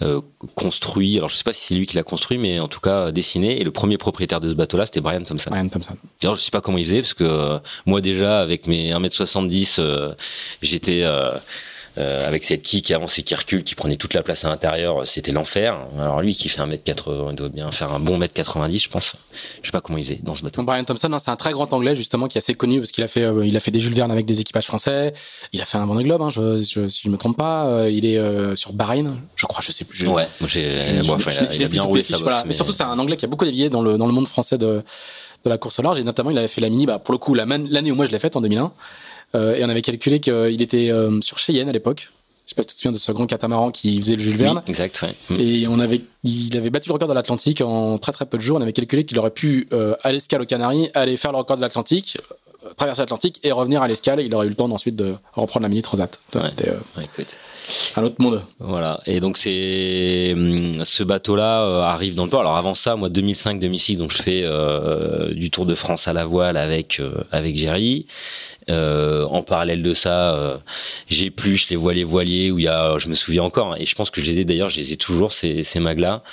euh, 0.02 0.22
construit. 0.56 1.18
Alors, 1.18 1.30
je 1.30 1.36
sais 1.36 1.44
pas 1.44 1.54
si 1.54 1.66
c'est 1.66 1.76
lui 1.76 1.86
qui 1.86 1.96
l'a 1.96 2.04
construit, 2.04 2.38
mais 2.38 2.60
en 2.60 2.68
tout 2.68 2.80
cas 2.80 3.12
dessiné. 3.12 3.60
Et 3.62 3.64
le 3.64 3.72
premier 3.72 3.98
propriétaire 3.98 4.42
de 4.42 4.50
ce 4.50 4.56
bateau-là, 4.56 4.86
c'était 4.86 5.02
Brian 5.02 5.24
Thompson. 5.24 5.52
Brian 5.52 5.70
Thompson. 5.70 5.96
Alors, 6.24 6.36
je 6.36 6.42
sais 6.42 6.52
pas 6.52 6.62
comment 6.62 6.78
il 6.78 6.86
faisait, 6.86 7.02
parce 7.02 7.14
que 7.14 7.24
euh, 7.24 7.60
moi 7.86 8.02
déjà, 8.02 8.40
avec 8.42 8.68
mes 8.68 8.92
1m70, 8.92 10.16
j'étais 10.62 11.04
euh, 11.98 12.28
avec 12.28 12.44
cette 12.44 12.62
quille 12.62 12.82
qui 12.82 12.94
avance 12.94 13.18
et 13.20 13.24
qui 13.24 13.36
recule, 13.36 13.64
qui 13.64 13.76
prenait 13.76 13.96
toute 13.96 14.14
la 14.14 14.24
place 14.24 14.46
à 14.46 14.50
l'intérieur, 14.50 15.08
c'était 15.08 15.32
l'enfer. 15.32 15.78
Alors 15.98 16.22
lui 16.22 16.36
qui 16.36 16.50
fait 16.50 16.62
un 16.62 16.66
mètre 16.66 16.84
80, 16.84 17.28
il 17.32 17.36
doit 17.36 17.50
bien 17.50 17.72
faire 17.72 17.94
un 17.94 18.00
bon 18.00 18.18
mètre 18.18 18.34
90, 18.34 18.84
je 18.84 18.90
pense. 18.90 19.16
Je 19.62 19.68
sais 19.68 19.72
pas 19.72 19.82
comment 19.82 19.98
il 19.98 20.06
faisait 20.06 20.20
dans 20.22 20.34
ce 20.34 20.44
bateau. 20.44 20.64
Brian 20.64 20.84
Thompson, 20.84 21.12
hein, 21.14 21.20
c'est 21.20 21.32
un 21.32 21.36
très 21.36 21.54
grand 21.54 21.72
anglais 21.74 21.96
justement 21.96 22.28
qui 22.28 22.38
est 22.38 22.40
assez 22.40 22.56
connu 22.56 22.80
parce 22.80 22.92
qu'il 22.92 23.04
a 23.04 23.08
fait, 23.08 23.24
euh, 23.24 23.46
il 23.46 23.56
a 23.56 23.60
fait 23.60 23.72
des 23.72 23.80
Jules 23.80 23.94
Verne 23.94 24.12
avec 24.12 24.26
des 24.26 24.42
équipages 24.42 24.66
français. 24.66 25.14
Il 25.54 25.62
a 25.62 25.66
fait 25.66 25.78
un 25.78 25.86
Vendée 25.86 26.04
Globe, 26.04 26.22
hein, 26.22 26.30
je, 26.30 26.60
je, 26.60 26.88
si 26.88 27.02
je 27.06 27.10
me 27.10 27.18
trompe 27.18 27.38
pas. 27.38 27.66
Euh, 27.68 27.90
il 27.90 28.06
est 28.06 28.18
euh, 28.18 28.56
sur 28.56 28.74
Bahreïn, 28.74 29.18
je 29.36 29.46
crois, 29.46 29.62
je 29.62 29.72
sais 29.72 29.86
plus. 29.86 29.98
Je, 29.98 30.08
ouais, 30.08 30.28
j'ai, 30.48 31.02
bon, 31.06 31.14
enfin, 31.14 31.32
il, 31.52 31.56
il, 31.56 31.64
a 31.64 31.68
bien 31.68 31.84
roulé 31.84 32.04
sa 32.04 32.14
bosse. 32.14 32.24
Voilà. 32.24 32.38
Mais... 32.42 32.48
mais 32.50 32.54
surtout, 32.54 32.74
c'est 32.74 32.84
un 32.84 33.00
anglais 33.00 33.18
qui 33.18 33.26
a 33.26 33.28
beaucoup 33.28 33.46
dévié 33.46 33.70
dans 33.70 33.82
le 33.82 33.98
dans 33.98 34.08
le 34.08 34.14
monde 34.14 34.28
français 34.28 34.58
de 34.58 34.84
de 35.46 35.50
la 35.50 35.58
course 35.58 35.80
au 35.80 35.82
large 35.84 36.00
et 36.00 36.04
notamment 36.04 36.32
il 36.32 36.38
avait 36.38 36.48
fait 36.48 36.62
la 36.62 36.70
mini, 36.70 36.86
bah 36.86 37.00
pour 37.00 37.14
le 37.14 37.20
coup 37.20 37.36
l'année 37.36 37.92
où 37.92 37.96
moi 37.96 38.06
je 38.06 38.12
l'ai 38.12 38.20
faite 38.20 38.36
en 38.36 38.42
2001. 38.42 38.74
Euh, 39.36 39.56
et 39.56 39.64
on 39.64 39.70
avait 39.70 39.82
calculé 39.82 40.20
qu'il 40.20 40.62
était 40.62 40.90
euh, 40.90 41.22
sur 41.22 41.38
Cheyenne 41.38 41.70
à 41.70 41.72
l'époque. 41.72 42.10
Je 42.46 42.52
sais 42.52 42.56
pas 42.56 42.62
si 42.62 42.68
tu 42.68 42.76
te 42.76 42.80
souviens 42.80 42.92
de 42.92 42.98
ce 42.98 43.12
grand 43.12 43.26
catamaran 43.26 43.72
qui 43.72 44.00
faisait 44.00 44.16
le 44.16 44.22
Jules 44.22 44.38
Verne. 44.38 44.58
Oui, 44.58 44.70
exact, 44.70 45.02
ouais. 45.02 45.16
Mm. 45.30 45.40
Et 45.40 45.68
on 45.68 45.80
avait, 45.80 46.02
il 46.24 46.56
avait 46.56 46.70
battu 46.70 46.90
le 46.90 46.94
record 46.94 47.08
de 47.08 47.14
l'Atlantique 47.14 47.62
en 47.62 47.98
très 47.98 48.12
très 48.12 48.28
peu 48.28 48.38
de 48.38 48.44
jours. 48.44 48.58
On 48.58 48.62
avait 48.62 48.74
calculé 48.74 49.04
qu'il 49.04 49.18
aurait 49.18 49.32
pu, 49.32 49.68
euh, 49.74 49.96
à 50.04 50.12
l'escale 50.12 50.44
aux 50.44 50.46
Canaries, 50.46 50.90
aller 50.94 51.18
faire 51.18 51.32
le 51.32 51.40
record 51.40 51.58
de 51.58 51.62
l'Atlantique, 51.62 52.20
euh, 52.64 52.70
traverser 52.78 53.02
l'Atlantique 53.02 53.40
et 53.44 53.52
revenir 53.52 53.82
à 53.82 53.88
l'escale. 53.88 54.22
Il 54.22 54.34
aurait 54.36 54.46
eu 54.46 54.50
le 54.50 54.56
temps 54.56 54.70
ensuite 54.70 54.96
de 54.96 55.16
reprendre 55.34 55.64
la 55.64 55.70
mini 55.70 55.82
transat. 55.82 56.20
Ouais. 56.36 56.42
C'était 56.46 56.70
euh, 56.70 56.80
ouais, 56.98 57.26
un 57.96 58.04
autre 58.04 58.18
monde. 58.20 58.44
Voilà. 58.60 59.02
Et 59.08 59.20
donc 59.20 59.38
c'est 59.38 60.36
ce 60.84 61.04
bateau-là 61.04 61.64
euh, 61.64 61.82
arrive 61.82 62.14
dans 62.14 62.26
le 62.26 62.30
port. 62.30 62.42
Alors 62.42 62.58
avant 62.58 62.76
ça, 62.76 62.96
moi 62.96 63.10
2005-2006, 63.10 63.98
donc 63.98 64.12
je 64.12 64.22
fais 64.22 64.42
euh, 64.44 65.34
du 65.34 65.50
Tour 65.50 65.66
de 65.66 65.74
France 65.74 66.08
à 66.08 66.14
la 66.14 66.26
voile 66.26 66.58
avec 66.58 67.02
avec 67.32 67.56
Jerry. 67.58 68.06
Euh, 68.72 69.26
en 69.26 69.44
parallèle 69.44 69.84
de 69.84 69.94
ça, 69.94 70.34
euh, 70.34 70.58
plus 71.36 71.70
les 71.70 71.76
voiliers 71.76 72.04
voiliers 72.04 72.50
où 72.50 72.58
il 72.58 72.66
y 72.66 72.68
a, 72.68 72.98
je 72.98 73.10
me 73.10 73.14
souviens 73.14 73.44
encore, 73.44 73.76
et 73.78 73.86
je 73.86 73.94
pense 73.94 74.10
que 74.10 74.22
je 74.22 74.26
les 74.26 74.40
ai 74.40 74.46
d'ailleurs, 74.46 74.70
je 74.70 74.78
les 74.78 74.92
ai 74.92 74.98
toujours 74.98 75.34
ces, 75.34 75.64
ces 75.64 75.80
mags-là, 75.80 76.24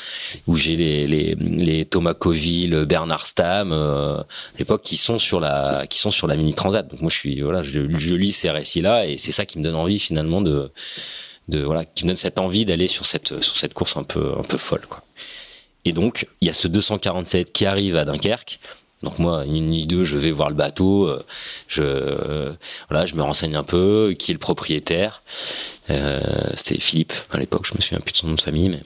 où 0.46 0.56
j'ai 0.56 0.76
les, 0.76 1.06
les, 1.06 1.34
les 1.34 1.84
Thomas 1.84 2.14
Coville, 2.14 2.86
Bernard 2.86 3.26
Stam, 3.26 3.72
euh, 3.72 4.16
à 4.20 4.24
l'époque 4.58 4.82
qui 4.82 4.96
sont 4.96 5.18
sur 5.18 5.40
la, 5.40 5.86
qui 5.88 5.98
sont 5.98 6.10
sur 6.10 6.26
la 6.26 6.36
mini 6.36 6.54
transat. 6.54 6.88
Donc 6.88 7.02
moi 7.02 7.10
je 7.10 7.16
suis, 7.16 7.40
voilà, 7.42 7.62
je, 7.62 7.82
je 7.98 8.14
lis 8.14 8.32
ces 8.32 8.50
récits-là 8.50 9.06
et 9.06 9.18
c'est 9.18 9.32
ça 9.32 9.44
qui 9.44 9.58
me 9.58 9.64
donne 9.64 9.76
envie 9.76 9.98
finalement 9.98 10.40
de, 10.40 10.70
de 11.48 11.62
voilà, 11.62 11.84
qui 11.84 12.04
me 12.04 12.08
donne 12.08 12.16
cette 12.16 12.38
envie 12.38 12.64
d'aller 12.64 12.88
sur 12.88 13.04
cette, 13.04 13.42
sur 13.42 13.58
cette 13.58 13.74
course 13.74 13.98
un 13.98 14.04
peu, 14.04 14.32
un 14.38 14.42
peu 14.42 14.56
folle, 14.56 14.86
quoi. 14.88 15.02
Et 15.84 15.92
donc 15.92 16.26
il 16.40 16.46
y 16.46 16.50
a 16.50 16.54
ce 16.54 16.68
247 16.68 17.52
qui 17.52 17.66
arrive 17.66 17.96
à 17.96 18.04
Dunkerque. 18.04 18.58
Donc 19.02 19.18
moi, 19.18 19.44
une 19.44 19.66
ni 19.66 19.86
deux, 19.86 20.04
je 20.04 20.16
vais 20.16 20.30
voir 20.30 20.48
le 20.48 20.54
bateau, 20.54 21.06
euh, 21.06 21.24
je 21.68 21.82
euh, 21.82 22.52
voilà, 22.88 23.04
je 23.06 23.14
me 23.14 23.22
renseigne 23.22 23.56
un 23.56 23.64
peu, 23.64 24.14
qui 24.18 24.30
est 24.30 24.34
le 24.34 24.38
propriétaire. 24.38 25.22
Euh, 25.90 26.20
C'était 26.54 26.80
Philippe 26.80 27.12
à 27.30 27.38
l'époque, 27.38 27.66
je 27.66 27.74
me 27.74 27.80
souviens 27.80 27.98
plus 28.00 28.12
de 28.12 28.16
son 28.18 28.28
nom 28.28 28.34
de 28.34 28.40
famille, 28.40 28.68
mais 28.68 28.82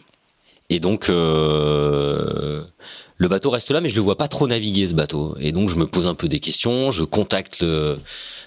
et 0.70 0.80
donc 0.80 1.10
euh, 1.10 2.62
le 3.18 3.28
bateau 3.28 3.50
reste 3.50 3.70
là, 3.70 3.80
mais 3.80 3.88
je 3.88 3.96
le 3.96 4.00
vois 4.02 4.16
pas 4.16 4.28
trop 4.28 4.46
naviguer 4.46 4.86
ce 4.86 4.94
bateau. 4.94 5.36
Et 5.38 5.52
donc 5.52 5.68
je 5.68 5.76
me 5.76 5.86
pose 5.86 6.06
un 6.06 6.14
peu 6.14 6.28
des 6.28 6.40
questions, 6.40 6.90
je 6.90 7.04
contacte 7.04 7.60
le 7.60 7.98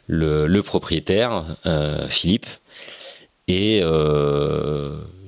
le, 0.07 0.47
le 0.47 0.63
propriétaire 0.63 1.45
Philippe 2.09 2.47
et 3.47 3.81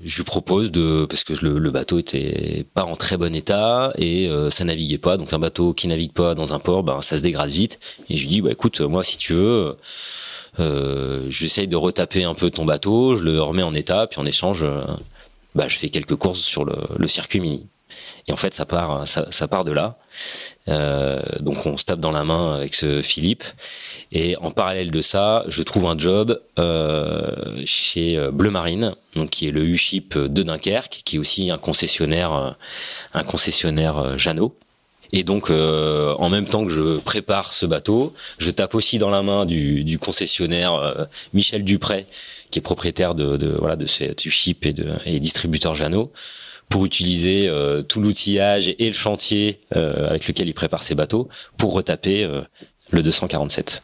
je 0.03 0.15
lui 0.15 0.23
propose 0.23 0.71
de 0.71 1.05
parce 1.09 1.23
que 1.23 1.33
le, 1.45 1.71
bateau 1.71 1.99
était 1.99 2.65
pas 2.73 2.83
en 2.83 2.95
très 2.95 3.17
bon 3.17 3.33
état 3.35 3.93
et 3.97 4.27
euh, 4.27 4.49
ça 4.49 4.63
naviguait 4.63 4.97
pas. 4.97 5.17
Donc 5.17 5.33
un 5.33 5.39
bateau 5.39 5.73
qui 5.73 5.87
navigue 5.87 6.13
pas 6.13 6.35
dans 6.35 6.53
un 6.53 6.59
port, 6.59 6.83
ben 6.83 7.01
ça 7.01 7.17
se 7.17 7.21
dégrade 7.21 7.49
vite. 7.49 7.79
Et 8.09 8.17
je 8.17 8.23
lui 8.23 8.29
dis 8.29 8.41
bah 8.41 8.51
écoute, 8.51 8.81
moi 8.81 9.03
si 9.03 9.17
tu 9.17 9.33
veux, 9.33 9.77
euh, 10.59 11.25
j'essaye 11.29 11.67
de 11.67 11.75
retaper 11.75 12.23
un 12.23 12.33
peu 12.33 12.49
ton 12.49 12.65
bateau, 12.65 13.15
je 13.15 13.23
le 13.23 13.41
remets 13.41 13.63
en 13.63 13.73
état, 13.73 14.07
puis 14.07 14.19
en 14.19 14.25
échange, 14.25 14.63
euh, 14.63 14.83
bah 15.55 15.67
je 15.67 15.77
fais 15.77 15.89
quelques 15.89 16.15
courses 16.15 16.41
sur 16.41 16.65
le, 16.65 16.75
le 16.97 17.07
circuit 17.07 17.39
mini. 17.39 17.67
Et 18.31 18.33
en 18.33 18.37
fait, 18.37 18.53
ça 18.53 18.65
part, 18.65 19.05
ça, 19.09 19.27
ça 19.29 19.49
part 19.49 19.65
de 19.65 19.73
là. 19.73 19.97
Euh, 20.69 21.21
donc 21.41 21.65
on 21.65 21.75
se 21.75 21.83
tape 21.83 21.99
dans 21.99 22.11
la 22.11 22.23
main 22.23 22.55
avec 22.55 22.75
ce 22.75 23.01
Philippe. 23.01 23.43
Et 24.13 24.37
en 24.37 24.51
parallèle 24.51 24.89
de 24.89 25.01
ça, 25.01 25.43
je 25.49 25.61
trouve 25.63 25.85
un 25.85 25.97
job 25.97 26.41
euh, 26.57 27.61
chez 27.65 28.17
euh, 28.17 28.31
Bleu 28.31 28.49
Marine, 28.49 28.95
donc 29.17 29.31
qui 29.31 29.49
est 29.49 29.51
le 29.51 29.65
U-Ship 29.65 30.17
de 30.17 30.43
Dunkerque, 30.43 31.01
qui 31.03 31.17
est 31.17 31.19
aussi 31.19 31.51
un 31.51 31.57
concessionnaire, 31.57 32.33
euh, 32.33 32.51
un 33.13 33.23
concessionnaire 33.23 34.17
Jeannot. 34.17 34.55
Et 35.11 35.23
donc, 35.23 35.49
euh, 35.49 36.15
en 36.17 36.29
même 36.29 36.45
temps 36.45 36.63
que 36.63 36.71
je 36.71 36.99
prépare 36.99 37.51
ce 37.51 37.65
bateau, 37.65 38.13
je 38.37 38.49
tape 38.49 38.75
aussi 38.75 38.97
dans 38.97 39.09
la 39.09 39.23
main 39.23 39.45
du, 39.45 39.83
du 39.83 39.99
concessionnaire 39.99 41.05
Michel 41.33 41.65
Dupré, 41.65 42.05
qui 42.49 42.59
est 42.59 42.61
propriétaire 42.61 43.13
de, 43.13 43.35
de 43.35 43.49
voilà 43.59 43.75
de 43.75 43.87
ce 43.87 44.05
U-Ship 44.25 44.65
et, 44.65 44.71
de, 44.71 44.87
et 45.05 45.19
distributeur 45.19 45.75
Jeannot, 45.75 46.13
pour 46.71 46.85
utiliser 46.85 47.47
euh, 47.47 47.83
tout 47.83 48.01
l'outillage 48.01 48.73
et 48.79 48.87
le 48.87 48.93
chantier 48.93 49.59
euh, 49.75 50.09
avec 50.09 50.27
lequel 50.27 50.47
il 50.47 50.53
prépare 50.53 50.81
ses 50.81 50.95
bateaux 50.95 51.27
pour 51.57 51.73
retaper 51.73 52.23
euh, 52.23 52.41
le 52.89 53.03
247. 53.03 53.83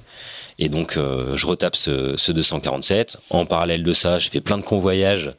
Et 0.59 0.69
donc 0.69 0.93
je 0.95 1.45
retape 1.45 1.75
ce, 1.75 2.15
ce, 2.17 2.31
247. 2.31 3.19
En 3.29 3.45
parallèle 3.45 3.83
de 3.83 3.93
ça, 3.93 4.17
je 4.17 4.27
fais 4.31 4.41
plein 4.41 4.57
de 4.57 4.63
convoyages 4.63 5.31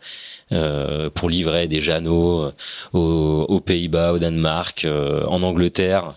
pour 0.48 1.28
livrer 1.28 1.66
des 1.66 1.80
Jeannots 1.80 2.52
aux, 2.92 3.46
aux 3.48 3.58
Pays-Bas, 3.58 4.12
au 4.12 4.20
Danemark, 4.20 4.86
en 4.86 5.42
Angleterre. 5.42 6.14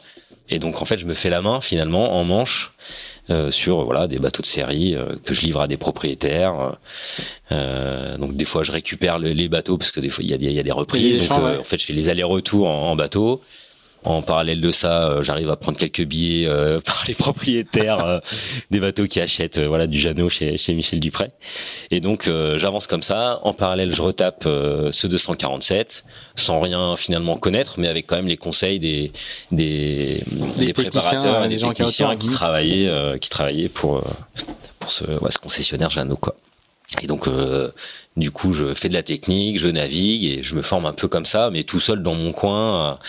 Et 0.49 0.59
donc 0.59 0.83
en 0.83 0.85
fait, 0.85 0.99
je 0.99 1.07
me 1.07 1.15
fais 1.15 1.29
la 1.29 1.41
main 1.41 1.61
finalement 1.61 2.15
en 2.15 2.23
manche 2.25 2.73
euh, 2.73 3.10
sur 3.51 3.83
voilà 3.83 4.07
des 4.07 4.19
bateaux 4.19 4.41
de 4.41 4.47
série 4.47 4.95
euh, 4.95 5.15
que 5.23 5.33
je 5.33 5.41
livre 5.41 5.61
à 5.61 5.67
des 5.67 5.77
propriétaires. 5.77 6.77
Euh, 7.51 8.17
donc 8.17 8.35
des 8.35 8.45
fois 8.45 8.63
je 8.63 8.71
récupère 8.71 9.19
les 9.19 9.49
bateaux 9.49 9.77
parce 9.77 9.91
que 9.91 9.99
des 9.99 10.09
fois 10.09 10.23
il 10.23 10.29
y 10.29 10.33
a 10.33 10.51
y 10.51 10.59
a 10.59 10.63
des 10.63 10.71
reprises. 10.71 11.27
donc 11.27 11.39
en 11.39 11.63
fait 11.63 11.77
je 11.77 11.85
fais 11.85 11.93
les 11.93 12.09
allers-retours 12.09 12.67
en, 12.67 12.95
bateau. 12.95 13.41
En 14.03 14.23
parallèle 14.23 14.61
de 14.61 14.71
ça, 14.71 15.03
euh, 15.03 15.23
j'arrive 15.23 15.51
à 15.51 15.55
prendre 15.55 15.77
quelques 15.77 16.03
billets 16.03 16.47
euh, 16.47 16.79
par 16.85 17.03
les 17.07 17.13
propriétaires 17.13 18.03
euh, 18.03 18.19
des 18.71 18.79
bateaux 18.79 19.05
qui 19.05 19.19
achètent 19.19 19.59
voilà 19.59 19.85
du 19.85 19.99
Jeannot 19.99 20.29
chez, 20.29 20.57
chez 20.57 20.73
Michel 20.73 20.99
Dupré. 20.99 21.29
Et 21.91 21.99
donc 21.99 22.29
j'avance 22.55 22.87
comme 22.87 23.03
ça. 23.03 23.39
En 23.43 23.53
parallèle, 23.53 23.93
je 23.93 24.01
retape 24.01 24.43
ce 24.43 25.07
247 25.07 26.03
sans 26.35 26.59
rien 26.59 26.95
finalement 26.95 27.37
connaître, 27.37 27.75
mais 27.77 27.87
avec 27.87 28.07
quand 28.07 28.15
même 28.15 28.27
les 28.27 28.37
conseils 28.37 28.79
des 28.79 29.11
des, 29.51 30.23
des 30.57 30.73
préparateurs 30.73 31.45
et 31.45 31.49
des, 31.49 31.59
techniciens 31.59 32.15
qui, 32.15 32.29
travaillaient 32.29 33.19
qui 33.19 33.29
travaillaient 33.29 33.69
pour 33.69 34.03
pour 34.79 34.91
ce, 34.91 35.05
ouais, 35.05 35.31
ce 35.31 35.37
concessionnaire 35.37 35.89
Jeannot 35.89 36.15
quoi. 36.15 36.35
Et 36.99 37.07
donc, 37.07 37.27
euh, 37.27 37.71
du 38.17 38.31
coup, 38.31 38.51
je 38.51 38.73
fais 38.73 38.89
de 38.89 38.93
la 38.93 39.03
technique, 39.03 39.57
je 39.57 39.69
navigue 39.69 40.25
et 40.25 40.43
je 40.43 40.55
me 40.55 40.61
forme 40.61 40.85
un 40.85 40.93
peu 40.93 41.07
comme 41.07 41.25
ça, 41.25 41.49
mais 41.49 41.63
tout 41.63 41.79
seul 41.79 42.03
dans 42.03 42.13
mon 42.13 42.33
coin 42.33 42.99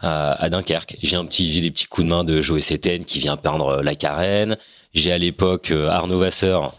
à, 0.00 0.48
Dunkerque. 0.50 0.96
J'ai 1.02 1.14
un 1.14 1.24
petit, 1.24 1.52
j'ai 1.52 1.60
des 1.60 1.70
petits 1.70 1.86
coups 1.86 2.04
de 2.04 2.10
main 2.10 2.24
de 2.24 2.40
Joe 2.40 2.60
Séten 2.60 3.04
qui 3.04 3.20
vient 3.20 3.36
peindre 3.36 3.80
la 3.82 3.94
carène. 3.94 4.56
J'ai 4.94 5.12
à 5.12 5.18
l'époque 5.18 5.70
euh, 5.70 5.88
Arnaud 5.88 6.18
Vasseur, 6.18 6.74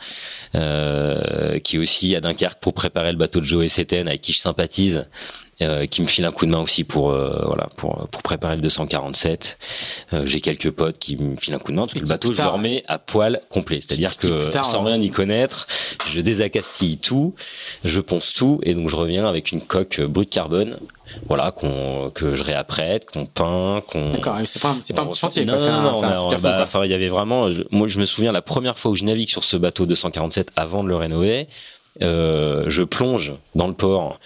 euh, 0.56 1.60
qui 1.60 1.78
est 1.78 1.80
aussi 1.80 2.16
à 2.16 2.22
Dunkerque 2.22 2.60
pour 2.60 2.74
préparer 2.74 3.12
le 3.12 3.18
bateau 3.18 3.40
de 3.40 3.46
Joe 3.46 3.68
Séten, 3.70 4.08
avec 4.08 4.22
qui 4.22 4.34
je 4.34 4.40
sympathise 4.40 5.06
euh, 5.62 5.86
qui 5.88 6.02
me 6.02 6.08
file 6.08 6.26
un 6.26 6.32
coup 6.32 6.46
de 6.46 6.52
main 6.52 6.60
aussi 6.60 6.84
pour 6.84 7.12
euh, 7.12 7.44
voilà 7.46 7.68
pour 7.76 8.08
pour 8.12 8.22
préparer 8.22 8.56
le 8.56 8.62
247. 8.62 9.58
Euh, 10.14 10.26
j'ai 10.26 10.40
quelques 10.40 10.72
potes 10.72 10.98
qui 11.00 11.18
me 11.18 11.36
filent 11.36 11.54
un 11.54 11.60
coup 11.60 11.72
de 11.72 11.78
main 11.78 11.84
parce 11.84 11.94
que 11.94 12.00
le 12.00 12.06
bateau 12.06 12.32
je 12.32 12.42
le 12.42 12.48
remets 12.48 12.84
à 12.88 12.98
poil 12.98 13.42
complet, 13.50 13.82
c'est-à-dire 13.82 14.16
que 14.18 14.52
sans 14.64 14.84
rien 14.84 15.00
y 15.02 15.10
connaître, 15.10 15.68
je 16.08 16.22
désacastille 16.22 16.98
tout, 16.98 17.36
je 17.84 18.00
ponce 18.00 18.34
tout 18.34 18.62
et 18.64 18.74
donc 18.74 18.90
je 18.90 18.96
reviens 18.96 19.28
avec 19.28 19.52
une 19.52 19.62
coque 19.62 20.02
brute 20.02 20.30
carbone 20.30 20.80
voilà 21.26 21.52
qu'on 21.52 22.12
que 22.14 22.36
je 22.36 22.44
réapprête 22.44 23.06
qu'on 23.10 23.26
peint 23.26 23.82
qu'on 23.88 24.12
d'accord 24.12 24.38
c'est 24.46 24.62
pas 24.62 24.76
c'est 24.84 24.96
pas 24.96 25.02
un 25.02 25.08
petit 25.08 25.20
chantier 25.20 25.44
non 25.44 25.58
non 25.58 26.02
non, 26.02 26.38
bah, 26.40 26.60
enfin 26.62 26.86
il 26.86 26.92
y 26.92 26.94
avait 26.94 27.10
vraiment 27.10 27.50
moi 27.72 27.88
je 27.88 28.00
me 28.00 28.06
souviens 28.06 28.32
la 28.32 28.44
première 28.44 28.78
fois 28.78 28.92
où 28.92 28.96
je 28.96 29.04
navigue 29.04 29.30
sur 29.30 29.44
ce 29.44 29.58
bateau 29.58 29.86
247 29.86 30.52
avant 30.56 30.84
de 30.84 30.90
le 30.90 30.96
rénover 30.96 31.48
euh, 32.02 32.66
je 32.68 32.84
plonge 32.84 33.34
dans 33.56 33.68
le 33.68 33.74
port 33.74 34.20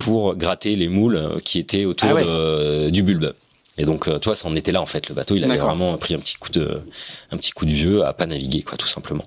pour 0.00 0.34
gratter 0.34 0.74
les 0.74 0.88
moules 0.88 1.16
euh, 1.16 1.38
qui 1.38 1.60
étaient 1.60 1.84
autour 1.84 2.10
ah 2.10 2.90
du 2.90 3.02
bulbe. 3.04 3.32
Et 3.78 3.84
donc, 3.84 4.08
euh, 4.08 4.18
toi, 4.18 4.34
ça 4.34 4.48
en 4.48 4.56
était 4.56 4.72
là 4.72 4.82
en 4.82 4.86
fait. 4.86 5.08
Le 5.08 5.14
bateau, 5.14 5.36
il 5.36 5.44
avait 5.44 5.58
vraiment 5.58 5.96
pris 5.96 6.14
un 6.14 6.18
petit 6.18 6.34
coup 6.34 6.50
de, 6.50 6.82
un 7.30 7.36
petit 7.36 7.52
coup 7.52 7.64
de 7.64 7.70
vieux 7.70 8.04
à 8.04 8.12
pas 8.12 8.26
naviguer, 8.26 8.62
quoi, 8.62 8.76
tout 8.76 8.88
simplement. 8.88 9.24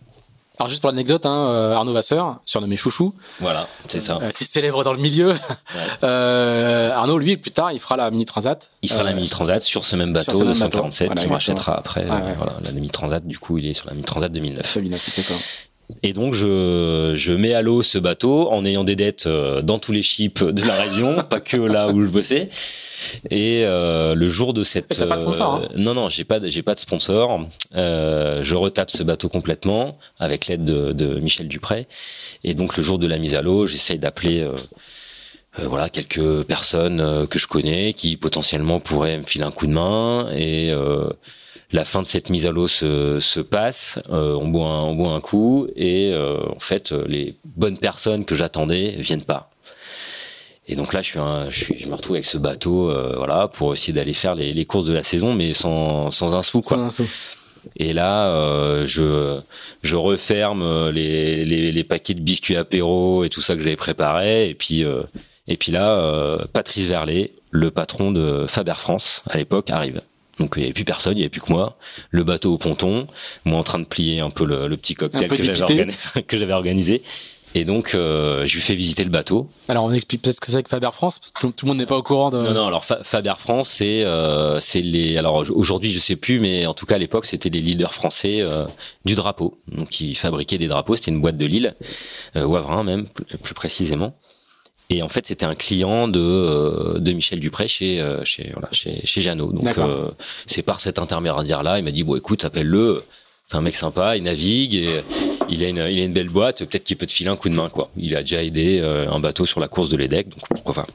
Alors 0.60 0.70
juste 0.70 0.82
pour 0.82 0.92
l'anecdote, 0.92 1.26
hein, 1.26 1.48
euh, 1.50 1.74
Arnaud 1.74 1.94
Vasseur, 1.94 2.40
surnommé 2.46 2.78
Chouchou. 2.78 3.16
Voilà, 3.40 3.68
c'est 3.90 4.00
ça. 4.00 4.20
Euh, 4.22 4.30
si 4.36 4.46
célèbre 4.46 4.84
dans 4.84 4.94
le 4.94 5.00
milieu. 5.00 5.34
euh, 6.04 6.92
Arnaud, 6.92 7.18
lui, 7.18 7.38
plus 7.38 7.50
tard, 7.50 7.72
il 7.72 7.80
fera 7.80 7.98
la 7.98 8.12
mini 8.12 8.26
transat. 8.26 8.70
Il 8.84 8.90
fera 8.90 9.02
la 9.02 9.14
mini 9.14 9.30
transat 9.30 9.64
sur 9.64 9.84
ce 9.84 9.96
même 9.96 10.14
bateau 10.14 10.44
de 10.44 10.54
147 10.54 11.16
qu'il 11.16 11.32
rachètera 11.32 11.76
après. 11.76 12.06
voilà, 12.06 12.54
la 12.64 12.72
mini 12.72 12.90
transat, 12.90 13.26
du 13.26 13.40
coup, 13.40 13.58
il 13.58 13.66
est 13.66 13.74
sur 13.74 13.88
la 13.88 13.94
mini 13.94 14.04
transat 14.04 14.32
2009. 14.32 14.76
2009 14.76 15.70
et 16.02 16.14
donc 16.14 16.34
je, 16.34 17.14
je 17.16 17.32
mets 17.32 17.54
à 17.54 17.62
l'eau 17.62 17.82
ce 17.82 17.98
bateau 17.98 18.50
en 18.52 18.66
ayant 18.66 18.84
des 18.84 18.96
dettes 18.96 19.28
euh, 19.28 19.62
dans 19.62 19.80
tous 19.80 19.92
les 19.92 20.02
ships 20.02 20.44
de 20.44 20.64
la 20.64 20.82
région, 20.82 21.24
pas 21.30 21.40
que 21.40 21.58
là 21.58 21.90
où 21.90 22.04
je 22.04 22.08
bossais. 22.08 22.50
Et 23.30 23.64
euh, 23.66 24.16
le 24.16 24.30
jour 24.30 24.54
de 24.54 24.64
cette 24.64 24.88
pas 25.08 25.16
de 25.16 25.22
sponsor, 25.22 25.54
hein. 25.56 25.62
Euh, 25.72 25.78
non 25.78 25.94
non 25.94 26.10
j'ai 26.10 26.24
pas 26.24 26.40
j'ai 26.44 26.64
pas 26.64 26.76
de 26.76 26.80
sponsor. 26.80 27.46
Euh, 27.76 28.44
je 28.44 28.56
retape 28.56 28.92
ce 28.92 29.04
bateau 29.04 29.30
complètement 29.30 29.98
avec 30.20 30.48
l'aide 30.48 30.66
de, 30.66 30.92
de, 30.94 31.20
Michel 31.20 31.48
Dupré. 31.48 31.88
Et 32.44 32.54
donc 32.54 32.78
le 32.78 32.84
jour 32.84 33.00
de 33.00 33.08
la 33.08 33.18
mise 33.18 33.36
à 33.36 33.42
l'eau, 33.42 33.68
j'essaye 33.68 34.00
d'appeler 34.00 34.42
euh, 34.42 34.56
voilà 35.58 35.90
quelques 35.90 36.44
personnes 36.44 37.28
que 37.28 37.38
je 37.38 37.48
connais 37.48 37.94
qui 37.94 38.18
potentiellement 38.18 38.80
pourraient 38.80 39.18
me 39.18 39.24
filer 39.24 39.44
un 39.44 39.52
coup 39.52 39.68
de 39.68 39.74
main 39.74 40.30
et 40.32 40.74
la 41.74 41.86
fin 41.86 42.02
de 42.02 42.08
cette 42.08 42.30
mise 42.30 42.46
à 42.46 42.52
l'eau 42.52 42.68
se, 42.68 43.20
se 43.20 43.40
passe, 43.40 44.00
euh, 44.10 44.36
on 44.36 44.48
boit 44.48 44.68
un, 44.68 44.84
on 44.84 44.96
boit 44.96 45.12
un 45.12 45.22
coup 45.22 45.68
et 45.76 46.12
euh, 46.14 46.38
en 46.56 46.60
fait 46.60 46.92
les 46.92 47.36
bonnes 47.44 47.78
personnes 47.78 48.26
que 48.26 48.36
j'attendais 48.36 48.92
viennent 48.98 49.26
pas. 49.26 49.50
Et 50.68 50.76
donc 50.76 50.94
là, 50.94 51.02
je 51.02 51.10
suis, 51.10 51.20
un, 51.20 51.50
je, 51.50 51.66
suis 51.66 51.78
je 51.78 51.88
me 51.90 51.96
retrouve 51.96 52.16
avec 52.16 52.26
ce 52.26 52.38
bateau, 52.38 52.90
euh, 52.90 53.16
voilà, 53.18 53.50
pour 53.50 53.74
essayer 53.74 53.92
d'aller 53.92 54.14
faire 54.14 54.34
les, 54.34 54.54
les, 54.54 54.66
courses 54.66 54.88
de 54.88 54.94
la 54.94 55.04
saison, 55.04 55.34
mais 55.34 55.54
sans, 55.54 56.10
sans 56.10 56.36
un 56.36 56.42
sou, 56.42 56.62
quoi. 56.62 56.78
Sans 56.78 56.86
un 56.86 56.90
sou. 56.90 57.08
Et 57.78 57.94
là, 57.94 58.28
euh, 58.28 58.86
je, 58.86 59.40
je 59.84 59.96
referme 59.96 60.90
les, 60.90 61.46
les, 61.46 61.72
les, 61.72 61.84
paquets 61.84 62.14
de 62.14 62.22
biscuits 62.22 62.56
apéro 62.56 63.24
et 63.24 63.30
tout 63.30 63.42
ça 63.42 63.56
que 63.56 63.62
j'avais 63.62 63.76
préparé. 63.76 64.50
Et 64.50 64.54
puis, 64.54 64.84
euh, 64.84 65.04
et 65.48 65.58
puis 65.58 65.72
là, 65.72 65.92
euh, 65.92 66.46
Patrice 66.52 66.88
Verlet, 66.88 67.32
le 67.52 67.72
patron 67.72 68.12
de 68.12 68.46
Faber 68.48 68.76
France 68.78 69.24
à 69.30 69.38
l'époque, 69.38 69.70
arrive. 69.70 70.02
Donc 70.40 70.54
il 70.56 70.60
n'y 70.60 70.66
avait 70.66 70.74
plus 70.74 70.86
personne, 70.86 71.14
il 71.14 71.18
n'y 71.18 71.24
avait 71.24 71.30
plus 71.30 71.42
que 71.42 71.52
moi, 71.52 71.78
le 72.10 72.24
bateau 72.24 72.54
au 72.54 72.58
ponton, 72.58 73.08
moi 73.46 73.60
en 73.60 73.64
train 73.64 73.80
de 73.80 73.86
plier 73.86 74.20
un 74.20 74.30
peu 74.30 74.46
le, 74.46 74.76
petit 74.78 74.96
cocktail 74.96 75.28
que 76.28 76.38
j'avais, 76.38 76.54
organisé. 76.54 77.04
Et 77.56 77.66
donc, 77.66 77.94
euh, 77.94 78.48
je 78.48 78.56
lui 78.56 78.62
fais 78.62 78.74
visiter 78.74 79.04
le 79.04 79.12
bateau. 79.12 79.48
Alors, 79.68 79.84
on 79.84 79.92
explique 79.92 80.24
peut-être 80.24 80.38
ce 80.38 80.42
que 80.42 80.52
c'est 80.52 80.64
que 80.64 80.70
Faber 80.70 80.90
France, 80.92 81.20
parce 81.20 81.32
que 81.32 81.48
tout, 81.48 81.66
le 81.66 81.68
monde 81.68 81.78
n'est 81.78 81.86
pas 81.86 81.98
au 81.98 82.02
courant 82.02 82.32
de. 82.32 82.38
Non, 82.38 82.52
non. 82.52 82.66
Alors, 82.66 82.84
Faber 82.84 83.36
France, 83.38 83.70
c'est, 83.70 84.02
euh, 84.04 84.60
les. 84.74 85.18
Alors, 85.18 85.44
aujourd'hui, 85.52 85.92
je 85.92 86.00
sais 86.00 86.16
plus, 86.16 86.40
mais 86.40 86.66
en 86.66 86.74
tout 86.74 86.88
cas, 86.88 86.96
à 86.96 86.98
l'époque, 86.98 87.26
c'était 87.26 87.50
les 87.50 87.62
leaders 87.62 87.94
français 87.94 88.42
euh, 88.42 88.66
du 89.06 89.14
drapeau. 89.14 89.60
Donc, 89.68 90.02
ils 90.02 90.16
fabriquaient 90.16 90.58
des 90.58 90.68
drapeaux. 90.68 90.96
C'était 90.96 91.12
une 91.12 91.22
boîte 91.22 91.38
de 91.38 91.46
Lille, 91.46 91.76
euh, 92.36 92.44
Wavrin 92.44 92.84
même, 92.84 93.06
plus 93.44 93.54
précisément. 93.54 94.16
Et 94.94 95.02
en 95.02 95.10
fait, 95.10 95.26
c'était 95.26 95.46
un 95.46 95.56
client 95.56 96.08
de 96.08 96.20
euh, 96.20 97.00
de 97.00 97.12
Michel 97.14 97.40
Dupré 97.40 97.68
chez 97.68 98.00
euh, 98.00 98.24
chez 98.26 98.52
voilà, 98.54 98.70
chez 98.72 99.02
chez 99.06 99.22
Jeannot. 99.24 99.52
Donc 99.52 99.76
euh, 99.80 100.12
c'est 100.46 100.62
par 100.62 100.80
cet 100.80 101.00
intermédiaire 101.00 101.64
là, 101.64 101.80
il 101.80 101.84
m'a 101.84 101.90
dit 101.90 102.04
bon 102.04 102.16
écoute, 102.16 102.46
appelle-le. 102.46 103.04
C'est 103.46 103.56
un 103.56 103.62
mec 103.62 103.76
sympa, 103.76 104.16
il 104.18 104.24
navigue 104.24 104.76
et 104.76 105.02
il 105.50 105.64
a 105.64 105.70
une 105.70 105.78
il 105.90 106.00
a 106.00 106.04
une 106.04 106.14
belle 106.14 106.30
boîte, 106.30 106.60
peut-être 106.60 106.84
qu'il 106.84 106.96
peut 106.96 107.08
te 107.08 107.12
filer 107.12 107.32
un 107.32 107.36
coup 107.36 107.50
de 107.50 107.56
main 107.56 107.70
quoi. 107.70 107.90
Il 107.98 108.16
a 108.16 108.22
déjà 108.22 108.44
aidé 108.44 108.82
un 108.82 109.20
bateau 109.20 109.46
sur 109.46 109.60
la 109.60 109.68
course 109.68 109.90
de 109.90 109.98
l'EDEC, 109.98 110.30
donc 110.30 110.48
pourquoi 110.48 110.76
pas. 110.76 110.88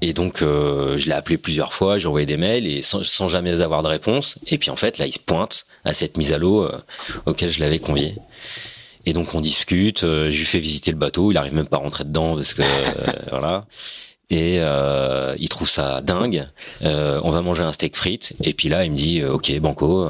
Et 0.00 0.12
donc 0.12 0.38
je 0.40 1.04
l'ai 1.04 1.12
appelé 1.12 1.36
plusieurs 1.36 1.74
fois, 1.74 1.98
j'ai 1.98 2.06
envoyé 2.06 2.24
des 2.24 2.36
mails 2.36 2.66
et 2.66 2.82
sans, 2.82 3.02
sans, 3.04 3.28
jamais 3.28 3.60
avoir 3.60 3.82
de 3.82 3.88
réponse. 3.88 4.38
Et 4.46 4.58
puis 4.58 4.70
en 4.70 4.76
fait 4.76 4.98
là, 4.98 5.06
il 5.06 5.12
se 5.12 5.18
pointe 5.18 5.66
à 5.84 5.92
cette 5.92 6.16
mise 6.16 6.32
à 6.32 6.38
l'eau 6.38 6.66
auquel 7.26 7.50
je 7.50 7.60
l'avais 7.60 7.80
convié. 7.80 8.14
Et 9.06 9.12
donc 9.12 9.34
on 9.34 9.40
discute, 9.40 10.04
euh, 10.04 10.30
je 10.30 10.38
lui 10.38 10.46
fais 10.46 10.58
visiter 10.58 10.90
le 10.90 10.96
bateau, 10.96 11.30
il 11.30 11.36
arrive 11.36 11.54
même 11.54 11.66
pas 11.66 11.76
à 11.76 11.80
rentrer 11.80 12.04
dedans 12.04 12.36
parce 12.36 12.54
que 12.54 12.62
euh, 12.62 13.12
voilà. 13.30 13.66
Et 14.30 14.56
euh, 14.60 15.34
il 15.38 15.48
trouve 15.48 15.68
ça 15.68 16.00
dingue. 16.00 16.48
Euh, 16.82 17.20
on 17.22 17.30
va 17.30 17.42
manger 17.42 17.62
un 17.62 17.72
steak 17.72 17.96
frites 17.96 18.32
et 18.42 18.54
puis 18.54 18.68
là 18.68 18.84
il 18.84 18.92
me 18.92 18.96
dit 18.96 19.22
ok 19.22 19.58
banco, 19.60 20.08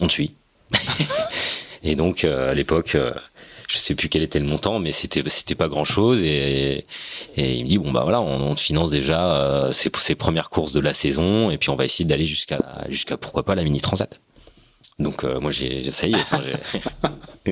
on 0.00 0.06
te 0.06 0.12
suit. 0.12 0.32
et 1.82 1.94
donc 1.94 2.24
à 2.24 2.54
l'époque 2.54 2.96
je 3.72 3.78
sais 3.78 3.94
plus 3.94 4.08
quel 4.08 4.22
était 4.22 4.38
le 4.38 4.44
montant, 4.44 4.78
mais 4.78 4.92
c'était 4.92 5.22
c'était 5.28 5.54
pas 5.54 5.68
grand 5.68 5.84
chose 5.84 6.22
et, 6.22 6.84
et 7.36 7.54
il 7.54 7.64
me 7.64 7.68
dit 7.68 7.78
bon 7.78 7.90
bah 7.90 8.02
voilà, 8.02 8.20
on, 8.20 8.54
te 8.54 8.60
finance 8.60 8.90
déjà 8.90 9.34
euh, 9.34 9.72
ces, 9.72 9.90
ces 9.96 10.14
premières 10.14 10.50
courses 10.50 10.72
de 10.72 10.80
la 10.80 10.92
saison 10.92 11.50
et 11.50 11.56
puis 11.56 11.70
on 11.70 11.76
va 11.76 11.86
essayer 11.86 12.04
d'aller 12.04 12.26
jusqu'à 12.26 12.84
jusqu'à 12.88 13.16
pourquoi 13.16 13.44
pas 13.44 13.54
la 13.54 13.64
mini 13.64 13.80
transat. 13.80 14.20
Donc 14.98 15.24
euh, 15.24 15.40
moi 15.40 15.50
j'ai 15.50 15.90
ça 15.90 16.06
y 16.06 16.12
est, 16.12 16.16
enfin, 16.16 16.40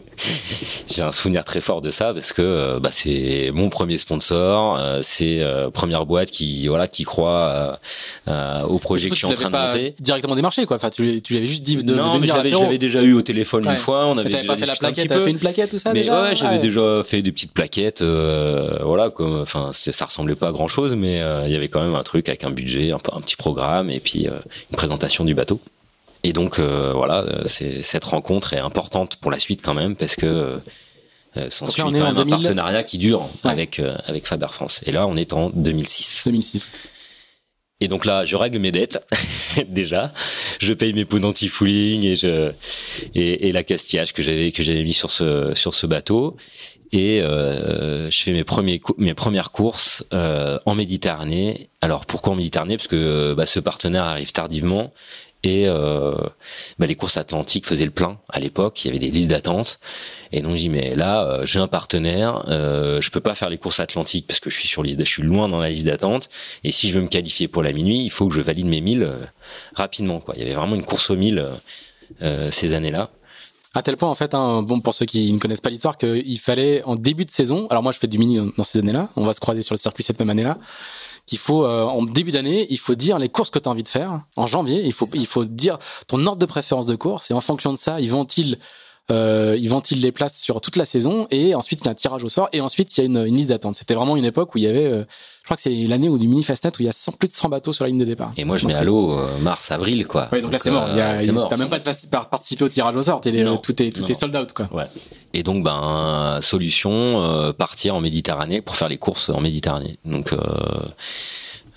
j'ai 0.88 1.02
un 1.02 1.10
souvenir 1.10 1.42
très 1.44 1.62
fort 1.62 1.80
de 1.80 1.88
ça 1.88 2.12
parce 2.12 2.34
que 2.34 2.42
euh, 2.42 2.80
bah, 2.80 2.90
c'est 2.92 3.50
mon 3.54 3.70
premier 3.70 3.96
sponsor, 3.96 4.78
euh, 4.78 5.00
c'est 5.02 5.42
première 5.72 6.04
boîte 6.04 6.30
qui 6.30 6.68
voilà 6.68 6.86
qui 6.86 7.04
croit 7.04 7.80
au 8.26 8.78
projet 8.78 9.08
que 9.08 9.14
je 9.14 9.18
suis 9.18 9.26
en 9.26 9.32
train 9.32 9.50
de 9.50 9.56
monter. 9.56 9.94
Directement 9.98 10.36
démarché 10.36 10.66
quoi. 10.66 10.76
Enfin 10.76 10.90
tu, 10.90 11.22
tu 11.22 11.32
l'avais 11.32 11.46
juste 11.46 11.62
dit 11.62 11.82
de 11.82 11.94
Non 11.94 12.18
mais 12.18 12.26
j'avais 12.26 12.50
j'avais 12.50 12.78
déjà 12.78 13.02
eu 13.02 13.14
au 13.14 13.22
téléphone 13.22 13.66
une 13.66 13.76
fois, 13.76 14.06
on 14.06 14.18
avait 14.18 14.28
déjà 14.28 14.56
fait 14.56 14.66
la 14.66 14.76
plaquette, 14.76 15.10
un 15.10 15.14
petit 15.16 15.24
fait 15.24 15.30
une 15.30 15.38
plaquette 15.38 15.70
tout 15.70 15.78
ça 15.78 15.92
mais 15.94 16.00
déjà. 16.00 16.22
Ouais, 16.22 16.36
j'avais 16.36 16.58
déjà 16.58 17.02
fait 17.04 17.22
des 17.22 17.32
petites 17.32 17.52
plaquettes 17.52 18.02
voilà 18.02 19.08
comme 19.08 19.40
enfin 19.40 19.70
ça 19.72 20.04
ressemblait 20.04 20.36
pas 20.36 20.48
à 20.48 20.52
grand 20.52 20.68
chose 20.68 20.94
mais 20.94 21.22
il 21.46 21.52
y 21.52 21.56
avait 21.56 21.68
quand 21.68 21.82
même 21.82 21.94
un 21.94 22.02
truc 22.02 22.28
avec 22.28 22.44
un 22.44 22.50
budget, 22.50 22.92
un, 22.92 22.98
un 23.12 23.20
petit 23.20 23.36
programme 23.36 23.88
et 23.90 24.00
puis 24.00 24.26
une 24.26 24.76
présentation 24.76 25.24
du 25.24 25.34
bateau. 25.34 25.58
Et 26.22 26.32
donc 26.32 26.58
euh, 26.58 26.92
voilà, 26.94 27.20
euh, 27.20 27.42
c'est 27.46 27.82
cette 27.82 28.04
rencontre 28.04 28.52
est 28.52 28.58
importante 28.58 29.16
pour 29.16 29.30
la 29.30 29.38
suite 29.38 29.62
quand 29.62 29.74
même 29.74 29.96
parce 29.96 30.16
que 30.16 30.60
euh, 31.36 31.48
s'en 31.48 31.70
suit 31.70 31.82
quand 31.82 31.90
même 31.90 32.16
un 32.16 32.26
partenariat 32.26 32.82
qui 32.82 32.98
dure 32.98 33.28
avec 33.44 33.78
euh, 33.78 33.96
avec 34.06 34.26
Faber 34.26 34.48
France. 34.50 34.82
Et 34.86 34.92
là, 34.92 35.06
on 35.06 35.16
est 35.16 35.32
en 35.32 35.50
2006. 35.50 36.22
2006. 36.26 36.72
Et 37.82 37.88
donc 37.88 38.04
là, 38.04 38.26
je 38.26 38.36
règle 38.36 38.58
mes 38.58 38.72
dettes 38.72 39.02
déjà. 39.68 40.12
Je 40.58 40.72
paye 40.74 40.92
mes 40.92 41.06
pots 41.06 41.20
d'anti-fouling 41.20 42.04
et 42.04 42.16
je 42.16 42.52
et, 43.14 43.48
et 43.48 43.52
l'accastillage 43.52 44.12
que 44.12 44.22
j'avais 44.22 44.52
que 44.52 44.62
j'avais 44.62 44.84
mis 44.84 44.92
sur 44.92 45.10
ce 45.10 45.54
sur 45.54 45.74
ce 45.74 45.86
bateau. 45.86 46.36
Et 46.92 47.22
euh, 47.22 48.10
je 48.10 48.22
fais 48.22 48.32
mes 48.32 48.42
premiers 48.42 48.82
mes 48.98 49.14
premières 49.14 49.52
courses 49.52 50.04
euh, 50.12 50.58
en 50.66 50.74
Méditerranée. 50.74 51.70
Alors 51.80 52.04
pourquoi 52.04 52.32
en 52.32 52.36
Méditerranée? 52.36 52.76
Parce 52.76 52.88
que 52.88 53.32
bah, 53.34 53.46
ce 53.46 53.60
partenaire 53.60 54.04
arrive 54.04 54.32
tardivement 54.32 54.92
et 55.42 55.64
euh, 55.66 56.14
bah, 56.78 56.86
les 56.86 56.94
courses 56.94 57.16
atlantiques 57.16 57.66
faisaient 57.66 57.84
le 57.86 57.90
plein 57.90 58.18
à 58.28 58.40
l'époque. 58.40 58.84
Il 58.84 58.88
y 58.88 58.90
avait 58.90 58.98
des 58.98 59.10
listes 59.10 59.30
d'attente. 59.30 59.78
Et 60.32 60.42
donc 60.42 60.56
j'ai 60.56 60.68
mais 60.68 60.94
là 60.94 61.24
euh, 61.24 61.46
j'ai 61.46 61.58
un 61.58 61.66
partenaire, 61.66 62.44
euh, 62.48 63.00
je 63.00 63.10
peux 63.10 63.20
pas 63.20 63.34
faire 63.34 63.50
les 63.50 63.58
courses 63.58 63.80
atlantiques 63.80 64.26
parce 64.26 64.38
que 64.38 64.50
je 64.50 64.54
suis 64.54 64.68
sur 64.68 64.82
liste, 64.82 65.00
je 65.00 65.04
suis 65.04 65.22
loin 65.22 65.48
dans 65.48 65.58
la 65.58 65.70
liste 65.70 65.86
d'attente. 65.86 66.28
Et 66.62 66.72
si 66.72 66.90
je 66.90 66.98
veux 66.98 67.02
me 67.02 67.08
qualifier 67.08 67.48
pour 67.48 67.62
la 67.62 67.72
minuit, 67.72 68.04
il 68.04 68.10
faut 68.10 68.28
que 68.28 68.34
je 68.34 68.40
valide 68.40 68.66
mes 68.66 68.80
1000 68.80 69.02
euh, 69.02 69.16
rapidement. 69.74 70.20
Quoi. 70.20 70.34
Il 70.36 70.42
y 70.42 70.44
avait 70.44 70.54
vraiment 70.54 70.76
une 70.76 70.84
course 70.84 71.10
aux 71.10 71.16
1000 71.16 71.44
euh, 72.22 72.50
ces 72.50 72.74
années-là. 72.74 73.10
À 73.72 73.82
tel 73.82 73.96
point, 73.96 74.10
en 74.10 74.16
fait, 74.16 74.34
hein, 74.34 74.62
bon, 74.62 74.80
pour 74.80 74.94
ceux 74.94 75.06
qui 75.06 75.32
ne 75.32 75.38
connaissent 75.38 75.60
pas 75.60 75.70
l'histoire, 75.70 75.96
qu'il 75.96 76.40
fallait 76.40 76.82
en 76.82 76.96
début 76.96 77.24
de 77.24 77.30
saison. 77.30 77.68
Alors 77.70 77.84
moi, 77.84 77.92
je 77.92 77.98
fais 77.98 78.08
du 78.08 78.18
mini 78.18 78.52
dans 78.56 78.64
ces 78.64 78.80
années-là. 78.80 79.10
On 79.14 79.24
va 79.24 79.32
se 79.32 79.38
croiser 79.38 79.62
sur 79.62 79.74
le 79.74 79.78
circuit 79.78 80.02
cette 80.02 80.18
même 80.18 80.30
année-là 80.30 80.58
qu'il 81.30 81.38
faut 81.38 81.64
euh, 81.64 81.84
en 81.84 82.02
début 82.02 82.32
d'année, 82.32 82.66
il 82.70 82.78
faut 82.78 82.96
dire 82.96 83.20
les 83.20 83.28
courses 83.28 83.50
que 83.50 83.60
tu 83.60 83.68
as 83.68 83.72
envie 83.72 83.84
de 83.84 83.88
faire. 83.88 84.22
En 84.34 84.48
janvier, 84.48 84.82
il 84.84 84.92
faut 84.92 85.08
il 85.14 85.28
faut 85.28 85.44
dire 85.44 85.78
ton 86.08 86.26
ordre 86.26 86.40
de 86.40 86.46
préférence 86.46 86.86
de 86.86 86.96
course 86.96 87.30
et 87.30 87.34
en 87.34 87.40
fonction 87.40 87.72
de 87.72 87.78
ça, 87.78 88.00
ils 88.00 88.10
vont-ils 88.10 88.58
euh, 89.10 89.56
ils 89.58 89.68
ventilent 89.68 90.00
les 90.00 90.12
places 90.12 90.36
sur 90.36 90.60
toute 90.60 90.76
la 90.76 90.84
saison 90.84 91.26
et 91.30 91.54
ensuite 91.54 91.80
il 91.82 91.86
y 91.86 91.88
a 91.88 91.90
un 91.92 91.94
tirage 91.94 92.24
au 92.24 92.28
sort 92.28 92.48
et 92.52 92.60
ensuite 92.60 92.96
il 92.96 93.00
y 93.00 93.02
a 93.02 93.06
une, 93.06 93.26
une 93.26 93.36
liste 93.36 93.48
d'attente. 93.48 93.76
C'était 93.76 93.94
vraiment 93.94 94.16
une 94.16 94.24
époque 94.24 94.54
où 94.54 94.58
il 94.58 94.64
y 94.64 94.66
avait, 94.66 94.86
euh, 94.86 95.04
je 95.40 95.44
crois 95.44 95.56
que 95.56 95.62
c'est 95.62 95.74
l'année 95.74 96.08
où 96.08 96.18
du 96.18 96.28
mini 96.28 96.42
fastnet 96.42 96.70
où 96.70 96.80
il 96.80 96.86
y 96.86 96.88
a 96.88 96.92
100, 96.92 97.12
plus 97.12 97.28
de 97.28 97.34
100 97.34 97.48
bateaux 97.48 97.72
sur 97.72 97.84
la 97.84 97.90
ligne 97.90 98.00
de 98.00 98.04
départ. 98.04 98.32
Et 98.36 98.44
moi 98.44 98.56
je 98.56 98.66
mets 98.66 98.74
à 98.74 98.84
l'eau 98.84 99.18
euh, 99.18 99.38
mars 99.38 99.70
avril 99.70 100.06
quoi. 100.06 100.28
Oui 100.32 100.42
donc, 100.42 100.52
là 100.52 100.58
c'est 100.58 100.70
mort. 100.70 100.88
Euh, 100.88 101.48
T'as 101.48 101.56
même 101.56 101.70
pas 101.70 101.80
participé 102.24 102.64
au 102.64 102.68
tirage 102.68 102.96
au 102.96 103.02
sort. 103.02 103.20
Les, 103.24 103.44
tout 103.62 103.82
est 103.82 103.90
tout 103.92 104.10
est 104.10 104.14
sold 104.14 104.36
out 104.36 104.52
quoi. 104.52 104.68
Ouais. 104.72 104.86
Et 105.34 105.42
donc 105.42 105.62
ben 105.64 106.38
solution 106.42 107.52
partir 107.58 107.94
en 107.94 108.00
Méditerranée 108.00 108.60
pour 108.60 108.76
faire 108.76 108.88
les 108.88 108.98
courses 108.98 109.28
en 109.28 109.40
Méditerranée. 109.40 109.98
Donc 110.04 110.32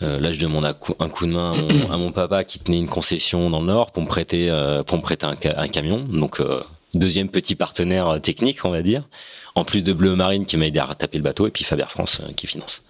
euh, 0.03 0.19
là, 0.19 0.31
je 0.31 0.39
demande 0.39 0.65
un 0.65 0.73
coup, 0.73 1.25
de 1.25 1.31
main 1.31 1.53
à 1.91 1.97
mon, 1.97 2.11
papa 2.11 2.43
qui 2.43 2.59
tenait 2.59 2.79
une 2.79 2.87
concession 2.87 3.49
dans 3.49 3.61
le 3.61 3.67
Nord 3.67 3.91
pour 3.91 4.03
me 4.03 4.07
prêter, 4.07 4.49
euh, 4.49 4.83
pour 4.83 4.97
me 4.97 5.01
prêter 5.01 5.25
un, 5.25 5.67
camion. 5.67 5.99
Donc, 5.99 6.39
euh, 6.39 6.61
deuxième 6.93 7.29
petit 7.29 7.55
partenaire 7.55 8.19
technique, 8.21 8.65
on 8.65 8.69
va 8.69 8.81
dire. 8.81 9.07
En 9.55 9.65
plus 9.65 9.83
de 9.83 9.93
Bleu 9.93 10.15
Marine 10.15 10.45
qui 10.45 10.57
m'a 10.57 10.67
aidé 10.67 10.79
à 10.79 10.95
taper 10.95 11.17
le 11.17 11.23
bateau 11.23 11.47
et 11.47 11.51
puis 11.51 11.63
Faber 11.63 11.85
France 11.89 12.21
qui 12.35 12.47
finance. 12.47 12.83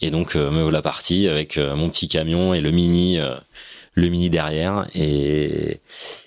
Et 0.00 0.10
donc, 0.10 0.34
me 0.36 0.62
voilà 0.62 0.82
parti 0.82 1.26
avec 1.26 1.56
mon 1.56 1.88
petit 1.88 2.06
camion 2.06 2.54
et 2.54 2.60
le 2.60 2.70
mini, 2.70 3.18
le 3.94 4.08
mini 4.08 4.30
derrière. 4.30 4.86
Et 4.94 5.80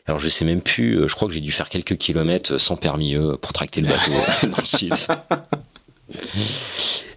alors, 0.05 0.19
je 0.19 0.27
sais 0.27 0.43
même 0.43 0.61
plus. 0.61 1.07
Je 1.07 1.15
crois 1.15 1.27
que 1.27 1.33
j'ai 1.33 1.39
dû 1.39 1.51
faire 1.51 1.69
quelques 1.69 1.97
kilomètres 1.97 2.57
sans 2.57 2.75
permis 2.75 3.15
pour 3.41 3.53
tracter 3.53 3.81
le 3.81 3.87
bateau. 3.87 4.11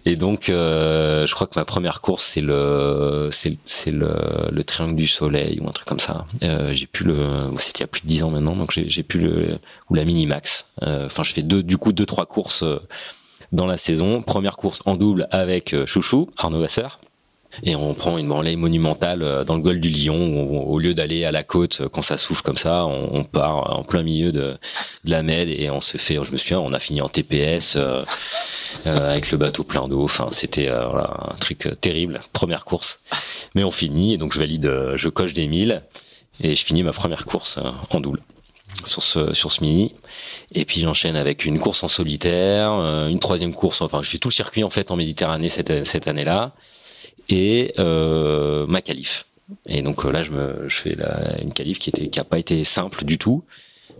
Et 0.05 0.17
donc, 0.17 0.49
euh, 0.49 1.25
je 1.25 1.33
crois 1.33 1.47
que 1.47 1.57
ma 1.57 1.63
première 1.63 2.01
course, 2.01 2.25
c'est 2.25 2.41
le, 2.41 3.29
c'est, 3.31 3.91
le, 3.91 4.13
le 4.51 4.63
triangle 4.65 4.95
du 4.95 5.07
soleil 5.07 5.59
ou 5.61 5.67
un 5.67 5.71
truc 5.71 5.87
comme 5.87 5.99
ça. 5.99 6.25
Euh, 6.43 6.73
j'ai 6.73 6.87
pu 6.87 7.05
le, 7.05 7.15
c'était 7.59 7.79
il 7.79 7.81
y 7.81 7.83
a 7.83 7.87
plus 7.87 8.01
de 8.01 8.07
dix 8.07 8.23
ans 8.23 8.29
maintenant, 8.29 8.55
donc 8.55 8.71
j'ai, 8.71 8.89
j'ai 8.89 9.05
le, 9.13 9.57
ou 9.89 9.95
la 9.95 10.03
mini 10.03 10.25
max. 10.25 10.65
Euh, 10.81 11.05
enfin, 11.05 11.23
je 11.23 11.31
fais 11.31 11.43
deux, 11.43 11.63
du 11.63 11.77
coup, 11.77 11.93
deux 11.93 12.05
trois 12.05 12.25
courses 12.25 12.63
euh, 12.63 12.79
dans 13.53 13.65
la 13.65 13.77
saison. 13.77 14.21
Première 14.21 14.57
course 14.57 14.81
en 14.85 14.95
double 14.95 15.27
avec 15.31 15.73
euh, 15.73 15.85
Chouchou, 15.85 16.29
Arnaud 16.35 16.59
Vasseur 16.59 16.99
et 17.61 17.75
on 17.75 17.93
prend 17.93 18.17
une 18.17 18.27
branlée 18.27 18.55
monumentale 18.55 19.21
euh, 19.21 19.43
dans 19.43 19.55
le 19.55 19.61
golfe 19.61 19.79
du 19.79 19.89
Lion 19.89 20.17
où 20.17 20.73
au 20.73 20.79
lieu 20.79 20.93
d'aller 20.93 21.23
à 21.23 21.31
la 21.31 21.43
côte 21.43 21.81
euh, 21.81 21.89
quand 21.89 22.01
ça 22.01 22.17
souffle 22.17 22.41
comme 22.41 22.57
ça, 22.57 22.85
on, 22.85 23.23
part 23.23 23.77
en 23.77 23.83
plein 23.83 24.01
milieu 24.01 24.31
de, 24.31 24.57
de, 25.03 25.11
la 25.11 25.23
Med 25.23 25.49
et 25.49 25.69
on 25.69 25.81
se 25.81 25.97
fait, 25.97 26.15
je 26.23 26.31
me 26.31 26.37
souviens, 26.37 26.59
on 26.59 26.73
a 26.73 26.79
fini 26.79 27.01
en 27.01 27.09
TPS 27.09 27.75
euh, 27.75 28.03
euh, 28.87 29.11
avec 29.11 29.31
le 29.31 29.37
bateau 29.37 29.63
plein 29.63 29.87
d'eau. 29.87 30.03
Enfin, 30.03 30.29
c'était 30.31 30.67
voilà, 30.67 31.31
un 31.31 31.35
truc 31.35 31.69
terrible, 31.79 32.21
première 32.33 32.65
course. 32.65 32.99
Mais 33.55 33.63
on 33.63 33.71
finit 33.71 34.13
et 34.13 34.17
donc 34.17 34.33
je 34.33 34.39
valide, 34.39 34.71
je 34.95 35.09
coche 35.09 35.33
des 35.33 35.47
milles 35.47 35.83
et 36.41 36.55
je 36.55 36.65
finis 36.65 36.83
ma 36.83 36.93
première 36.93 37.25
course 37.25 37.59
en 37.91 37.99
double. 37.99 38.21
Sur 38.85 39.03
ce 39.03 39.33
sur 39.33 39.51
ce 39.51 39.61
mini. 39.61 39.93
Et 40.55 40.65
puis 40.65 40.81
j'enchaîne 40.81 41.15
avec 41.15 41.45
une 41.45 41.59
course 41.59 41.83
en 41.83 41.87
solitaire 41.87 42.71
une 43.07 43.19
troisième 43.19 43.53
course. 43.53 43.81
Enfin 43.81 44.01
je 44.01 44.09
fais 44.09 44.17
tout 44.17 44.29
le 44.29 44.33
circuit 44.33 44.63
en 44.63 44.71
fait 44.71 44.89
en 44.89 44.95
Méditerranée 44.95 45.49
cette 45.49 45.85
cette 45.85 46.07
année 46.07 46.23
là 46.23 46.53
et 47.29 47.73
euh, 47.79 48.65
ma 48.67 48.81
qualif. 48.81 49.25
Et 49.67 49.81
donc 49.81 50.05
euh, 50.05 50.11
là, 50.11 50.21
je 50.21 50.31
me, 50.31 50.67
je 50.67 50.75
fais 50.75 50.95
la, 50.95 51.41
une 51.41 51.53
qualif 51.53 51.79
qui 51.79 51.89
était, 51.89 52.07
qui 52.07 52.19
a 52.19 52.23
pas 52.23 52.39
été 52.39 52.63
simple 52.63 53.05
du 53.05 53.17
tout. 53.17 53.43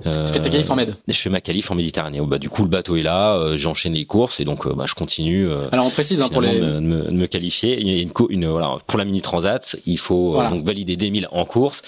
Euh, 0.05 0.25
tu 0.25 0.33
fais 0.33 0.41
ta 0.41 0.49
qualif 0.49 0.69
en 0.69 0.75
Med 0.75 0.95
Je 1.07 1.13
fais 1.13 1.29
ma 1.29 1.41
qualif 1.41 1.69
en 1.71 1.75
Méditerranée. 1.75 2.19
Bah, 2.21 2.39
du 2.39 2.49
coup, 2.49 2.63
le 2.63 2.69
bateau 2.69 2.95
est 2.95 3.03
là, 3.03 3.35
euh, 3.35 3.57
j'enchaîne 3.57 3.93
les 3.93 4.05
courses 4.05 4.39
et 4.39 4.45
donc 4.45 4.65
euh, 4.65 4.73
bah, 4.73 4.85
je 4.87 4.95
continue. 4.95 5.47
Euh, 5.47 5.67
Alors 5.71 5.85
on 5.85 5.89
précise 5.89 6.21
hein, 6.21 6.29
pour 6.29 6.41
les 6.41 6.59
me, 6.59 6.79
me, 6.79 7.11
me, 7.11 7.27
qualifier. 7.27 7.79
Il 7.79 7.87
y 7.87 7.99
a 7.99 8.01
une, 8.01 8.11
une, 8.29 8.47
voilà 8.47 8.77
pour 8.87 8.97
la 8.97 9.05
mini 9.05 9.21
transat, 9.21 9.75
il 9.85 9.97
faut 9.97 10.41
donc 10.49 10.65
valider 10.65 10.95
des 10.95 11.11
milles 11.11 11.27
en 11.31 11.45
course 11.45 11.81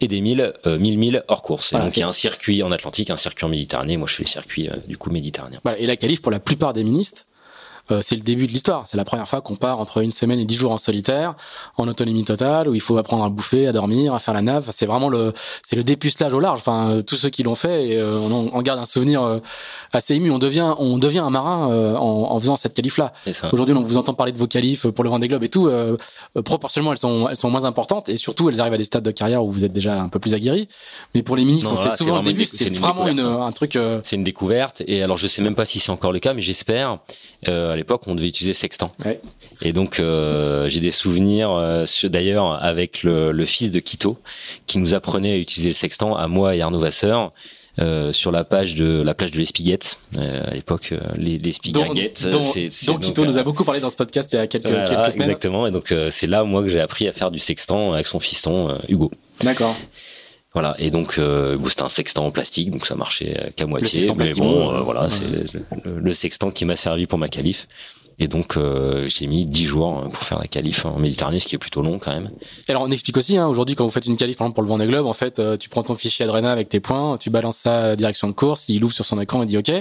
et 0.00 0.08
des 0.08 0.20
milles 0.20 0.52
1000 0.66 0.98
milles 0.98 1.24
hors 1.28 1.42
course. 1.42 1.72
Et 1.72 1.78
donc 1.78 1.96
il 1.96 2.00
y 2.00 2.02
a 2.02 2.08
un 2.08 2.12
circuit 2.12 2.62
en 2.62 2.72
Atlantique, 2.72 3.10
un 3.10 3.16
circuit 3.16 3.44
en 3.44 3.48
Méditerranée. 3.48 3.96
Moi, 3.96 4.08
je 4.08 4.14
fais 4.14 4.24
les 4.24 4.28
circuits 4.28 4.68
du 4.88 4.96
coup 4.96 5.10
méditerranéens. 5.10 5.60
Voilà. 5.62 5.78
Et 5.78 5.86
la 5.86 5.96
qualif 5.96 6.20
pour 6.20 6.32
la 6.32 6.40
plupart 6.40 6.72
des 6.72 6.84
ministres, 6.84 7.26
c'est 8.00 8.16
le 8.16 8.22
début 8.22 8.46
de 8.46 8.52
l'histoire. 8.52 8.84
C'est 8.86 8.96
la 8.96 9.04
première 9.04 9.28
fois 9.28 9.40
qu'on 9.40 9.56
part 9.56 9.80
entre 9.80 10.02
une 10.02 10.10
semaine 10.10 10.38
et 10.38 10.44
dix 10.44 10.56
jours 10.56 10.72
en 10.72 10.78
solitaire, 10.78 11.34
en 11.76 11.88
autonomie 11.88 12.24
totale, 12.24 12.68
où 12.68 12.74
il 12.74 12.80
faut 12.80 12.96
apprendre 12.96 13.24
à 13.24 13.28
bouffer, 13.28 13.66
à 13.66 13.72
dormir, 13.72 14.14
à 14.14 14.18
faire 14.18 14.34
la 14.34 14.42
nave. 14.42 14.70
C'est 14.72 14.86
vraiment 14.86 15.08
le, 15.08 15.32
c'est 15.62 15.76
le 15.76 15.84
dépucelage 15.84 16.32
au 16.32 16.40
large. 16.40 16.60
Enfin, 16.60 16.90
euh, 16.90 17.02
tous 17.02 17.16
ceux 17.16 17.30
qui 17.30 17.42
l'ont 17.42 17.54
fait, 17.54 17.88
et, 17.88 17.96
euh, 17.96 18.18
on, 18.18 18.50
on, 18.52 18.62
garde 18.62 18.78
un 18.80 18.86
souvenir 18.86 19.40
assez 19.92 20.14
ému. 20.14 20.30
On 20.30 20.38
devient, 20.38 20.74
on 20.78 20.98
devient 20.98 21.20
un 21.20 21.30
marin 21.30 21.66
en, 21.96 22.28
en, 22.30 22.38
faisant 22.38 22.56
cette 22.56 22.74
qualif-là. 22.74 23.12
Aujourd'hui, 23.52 23.74
on 23.74 23.82
vous 23.82 23.96
entend 23.96 24.14
parler 24.14 24.32
de 24.32 24.38
vos 24.38 24.46
qualifs 24.46 24.86
pour 24.86 25.04
le 25.04 25.10
Vendée 25.10 25.28
Globe 25.28 25.44
et 25.44 25.48
tout. 25.48 25.70
proportionnellement, 26.44 26.92
elles 26.92 26.98
sont, 26.98 27.28
elles 27.28 27.36
sont 27.36 27.50
moins 27.50 27.64
importantes 27.64 28.08
et 28.08 28.16
surtout, 28.16 28.48
elles 28.48 28.60
arrivent 28.60 28.74
à 28.74 28.78
des 28.78 28.84
stades 28.84 29.02
de 29.02 29.10
carrière 29.10 29.44
où 29.44 29.50
vous 29.50 29.64
êtes 29.64 29.72
déjà 29.72 30.00
un 30.00 30.08
peu 30.08 30.18
plus 30.18 30.34
aguerri. 30.34 30.68
Mais 31.14 31.22
pour 31.22 31.36
les 31.36 31.44
ministres, 31.44 31.76
c'est 31.76 31.96
souvent 31.96 32.18
le 32.18 32.24
début. 32.24 32.46
C'est 32.46 32.70
vraiment 32.70 33.08
une, 33.08 33.20
hein. 33.20 33.46
un 33.46 33.52
truc. 33.52 33.78
C'est 34.02 34.16
une 34.16 34.24
découverte. 34.24 34.82
Et 34.86 35.02
alors, 35.02 35.16
je 35.16 35.26
sais 35.26 35.42
même 35.42 35.54
pas 35.54 35.64
si 35.64 35.78
c'est 35.78 35.90
encore 35.90 36.12
le 36.12 36.20
cas, 36.20 36.34
mais 36.34 36.42
j'espère. 36.42 36.98
À 37.72 37.76
l'époque, 37.76 38.02
on 38.06 38.14
devait 38.14 38.28
utiliser 38.28 38.54
sextant. 38.54 38.92
Ouais. 39.04 39.20
Et 39.60 39.72
donc 39.72 40.00
euh, 40.00 40.68
j'ai 40.68 40.80
des 40.80 40.90
souvenirs, 40.90 41.50
euh, 41.50 41.84
d'ailleurs 42.04 42.62
avec 42.62 43.02
le, 43.02 43.32
le, 43.32 43.46
fils 43.46 43.70
de 43.70 43.80
Quito, 43.80 44.18
qui 44.66 44.78
nous 44.78 44.94
apprenait 44.94 45.32
à 45.32 45.36
utiliser 45.36 45.70
le 45.70 45.74
sextant 45.74 46.16
à 46.16 46.28
moi 46.28 46.54
et 46.56 46.60
Arnaud 46.60 46.80
Vasseur. 46.80 47.32
Euh, 47.80 48.12
sur 48.12 48.32
la 48.32 48.44
page 48.44 48.74
de 48.74 49.00
la 49.00 49.14
plage 49.14 49.30
de 49.30 49.38
l'Espiguette 49.38 49.98
euh, 50.18 50.42
à 50.46 50.50
l'époque 50.52 50.90
euh, 50.92 51.00
les, 51.16 51.38
les 51.38 51.52
Spiguettes 51.52 52.28
dont, 52.28 52.42
dont, 52.86 52.98
Quito 52.98 53.24
nous 53.24 53.38
a 53.38 53.42
beaucoup 53.42 53.64
parlé 53.64 53.80
dans 53.80 53.88
ce 53.88 53.96
podcast 53.96 54.28
il 54.30 54.36
y 54.36 54.38
a 54.38 54.46
quelques, 54.46 54.66
quelques 54.66 55.12
semaines 55.12 55.30
exactement 55.30 55.66
et 55.66 55.70
donc 55.70 55.94
c'est 56.10 56.26
là 56.26 56.44
moi 56.44 56.62
que 56.62 56.68
j'ai 56.68 56.82
appris 56.82 57.08
à 57.08 57.14
faire 57.14 57.30
du 57.30 57.38
sextant 57.38 57.94
avec 57.94 58.06
son 58.06 58.20
fiston 58.20 58.76
Hugo 58.90 59.10
d'accord 59.40 59.74
voilà, 60.54 60.74
et 60.78 60.90
donc 60.90 61.18
euh, 61.18 61.58
c'était 61.66 61.82
un 61.82 61.88
sextant 61.88 62.26
en 62.26 62.30
plastique, 62.30 62.70
donc 62.70 62.86
ça 62.86 62.94
marchait 62.94 63.52
qu'à 63.56 63.66
moitié. 63.66 64.10
Mais 64.16 64.34
bon, 64.34 64.82
voilà, 64.82 65.08
c'est 65.08 65.24
le, 65.84 65.98
le, 65.98 66.12
sextant 66.12 66.50
qui 66.50 66.66
m'a 66.66 66.76
servi 66.76 67.06
pour 67.06 67.18
ma 67.18 67.28
qualif. 67.28 67.66
Et 68.18 68.28
donc 68.28 68.56
euh, 68.56 69.08
j'ai 69.08 69.26
mis 69.26 69.46
10 69.46 69.66
jours 69.66 70.02
hein, 70.04 70.08
pour 70.12 70.22
faire 70.22 70.38
la 70.38 70.46
qualif 70.46 70.84
en 70.84 70.98
Méditerranée, 70.98 71.38
ce 71.38 71.46
qui 71.46 71.54
est 71.54 71.58
plutôt 71.58 71.82
long 71.82 71.98
quand 71.98 72.12
même. 72.12 72.30
Et 72.68 72.70
alors 72.70 72.82
on 72.82 72.90
explique 72.90 73.16
aussi, 73.16 73.36
hein, 73.36 73.48
aujourd'hui 73.48 73.74
quand 73.74 73.84
vous 73.84 73.90
faites 73.90 74.06
une 74.06 74.16
qualif 74.16 74.36
par 74.36 74.46
exemple 74.46 74.56
pour 74.56 74.62
le 74.62 74.68
Vendée 74.68 74.86
Globe, 74.86 75.06
en 75.06 75.12
fait 75.12 75.38
euh, 75.38 75.56
tu 75.56 75.68
prends 75.68 75.82
ton 75.82 75.94
fichier 75.94 76.24
Adrena 76.24 76.52
avec 76.52 76.68
tes 76.68 76.80
points, 76.80 77.16
tu 77.18 77.30
balances 77.30 77.58
sa 77.58 77.96
direction 77.96 78.28
de 78.28 78.32
course, 78.32 78.64
il 78.68 78.84
ouvre 78.84 78.94
sur 78.94 79.06
son 79.06 79.20
écran 79.20 79.42
et 79.42 79.46
dit 79.46 79.56
ok, 79.56 79.72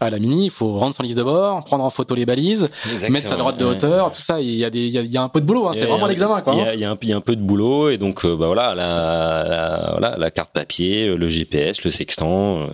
à 0.00 0.10
la 0.10 0.18
mini 0.18 0.46
il 0.46 0.50
faut 0.50 0.78
rendre 0.78 0.94
son 0.94 1.02
livre 1.02 1.18
de 1.18 1.22
bord, 1.22 1.64
prendre 1.64 1.84
en 1.84 1.90
photo 1.90 2.14
les 2.14 2.26
balises, 2.26 2.68
mettre 3.08 3.28
sa 3.28 3.36
droite 3.36 3.58
de 3.58 3.64
hauteur, 3.64 4.12
tout 4.12 4.22
ça, 4.22 4.40
il 4.40 4.54
y 4.54 4.64
a 4.64 4.70
des, 4.70 4.86
il 4.86 5.06
y 5.06 5.18
a, 5.18 5.22
un 5.22 5.28
peu 5.28 5.40
de 5.40 5.46
boulot, 5.46 5.68
hein, 5.68 5.72
c'est 5.74 5.86
vraiment 5.86 6.06
l'examen 6.06 6.40
quoi. 6.40 6.54
Il 6.54 6.58
y, 6.58 6.62
a, 6.62 6.74
il 6.74 6.80
y, 6.80 6.84
a 6.84 6.90
un, 6.90 6.98
il 7.00 7.08
y 7.08 7.12
a 7.12 7.16
un 7.16 7.20
peu 7.20 7.36
de 7.36 7.42
boulot 7.42 7.90
et 7.90 7.98
donc 7.98 8.24
euh, 8.24 8.34
bah 8.36 8.46
voilà 8.46 8.74
la, 8.74 9.44
la, 9.46 9.90
voilà 9.92 10.16
la 10.16 10.30
carte 10.30 10.52
papier, 10.52 11.14
le 11.14 11.28
GPS, 11.28 11.84
le 11.84 11.90
sextant, 11.90 12.66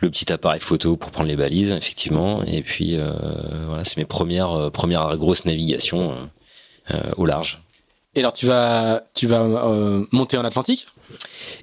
le 0.00 0.10
petit 0.10 0.32
appareil 0.32 0.60
photo 0.60 0.96
pour 0.96 1.10
prendre 1.10 1.28
les 1.28 1.36
balises 1.36 1.72
effectivement 1.72 2.42
et 2.42 2.62
puis 2.62 2.98
voilà 3.68 3.84
c'est 3.84 3.96
mes 3.96 4.04
premières 4.24 4.70
premières 4.72 5.16
grosse 5.16 5.44
navigation 5.44 6.12
euh, 6.12 6.94
euh, 6.94 7.12
au 7.16 7.26
large. 7.26 7.60
Et 8.14 8.20
alors 8.20 8.32
tu 8.32 8.46
vas 8.46 9.04
tu 9.14 9.26
vas 9.26 9.40
euh, 9.42 10.04
monter 10.12 10.36
en 10.38 10.44
Atlantique? 10.44 10.86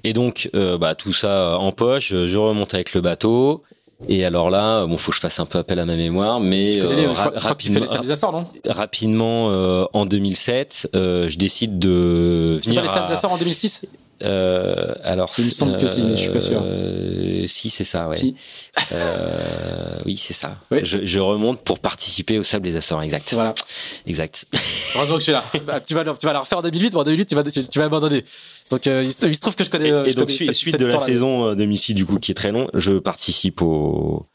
Et 0.04 0.12
donc 0.12 0.50
bah 0.52 0.94
tout 0.94 1.12
ça 1.12 1.58
en 1.58 1.72
poche, 1.72 2.10
je 2.10 2.36
remonte 2.36 2.74
avec 2.74 2.94
le 2.94 3.00
bateau. 3.00 3.62
Et 4.08 4.24
alors 4.24 4.50
là, 4.50 4.84
bon, 4.86 4.96
faut 4.96 5.12
que 5.12 5.16
je 5.16 5.20
fasse 5.20 5.38
un 5.38 5.46
peu 5.46 5.58
appel 5.58 5.78
à 5.78 5.84
ma 5.84 5.94
mémoire, 5.94 6.40
mais 6.40 6.80
rapidement, 7.36 7.86
rapidement 8.66 9.88
en 9.92 10.06
2007, 10.06 10.90
je 10.92 11.36
décide 11.36 11.78
de 11.78 12.60
venir. 12.64 12.84
Pas 12.84 13.08
les 13.08 13.24
en 13.24 13.36
2006 13.36 13.82
euh, 14.22 14.94
alors, 15.02 15.32
il 15.38 15.46
me 15.46 15.50
semble 15.50 15.78
que 15.78 15.86
si, 15.86 16.02
mais 16.02 16.16
je 16.16 16.22
suis 16.22 16.30
pas 16.30 16.40
sûr. 16.40 16.60
Euh, 16.62 17.46
si, 17.46 17.70
c'est 17.70 17.84
ça, 17.84 18.08
ouais. 18.08 18.16
Si. 18.16 18.36
Euh, 18.92 19.98
oui, 20.06 20.16
c'est 20.16 20.34
ça. 20.34 20.58
Je, 20.70 21.04
je, 21.04 21.18
remonte 21.18 21.62
pour 21.62 21.78
participer 21.78 22.38
au 22.38 22.42
Sable 22.42 22.64
des 22.64 22.76
Açores, 22.76 23.02
exact. 23.02 23.32
Voilà. 23.34 23.54
Exact. 24.06 24.46
Heureusement 24.94 25.14
que 25.14 25.20
je 25.20 25.24
suis 25.24 25.32
là. 25.32 25.44
Bah, 25.66 25.80
tu 25.80 25.94
vas, 25.94 26.04
tu 26.04 26.26
vas 26.26 26.32
la 26.32 26.40
refaire 26.40 26.58
en 26.58 26.62
2008, 26.62 26.94
en 26.94 27.04
2008, 27.04 27.26
tu 27.26 27.34
vas, 27.34 27.42
tu 27.44 27.78
vas 27.78 27.84
abandonner. 27.84 28.24
Donc, 28.70 28.86
euh, 28.86 29.02
il, 29.04 29.12
se, 29.12 29.40
trouve 29.40 29.56
que 29.56 29.64
je 29.64 29.70
connais. 29.70 29.88
Et, 29.88 30.10
et 30.10 30.14
donc, 30.14 30.30
suite, 30.30 30.78
de 30.78 30.86
la 30.86 31.00
saison 31.00 31.54
2006, 31.54 31.94
du 31.94 32.06
coup, 32.06 32.18
qui 32.18 32.30
est 32.30 32.36
très 32.36 32.52
long, 32.52 32.68
je 32.74 32.92
participe 32.98 33.60
au, 33.62 34.26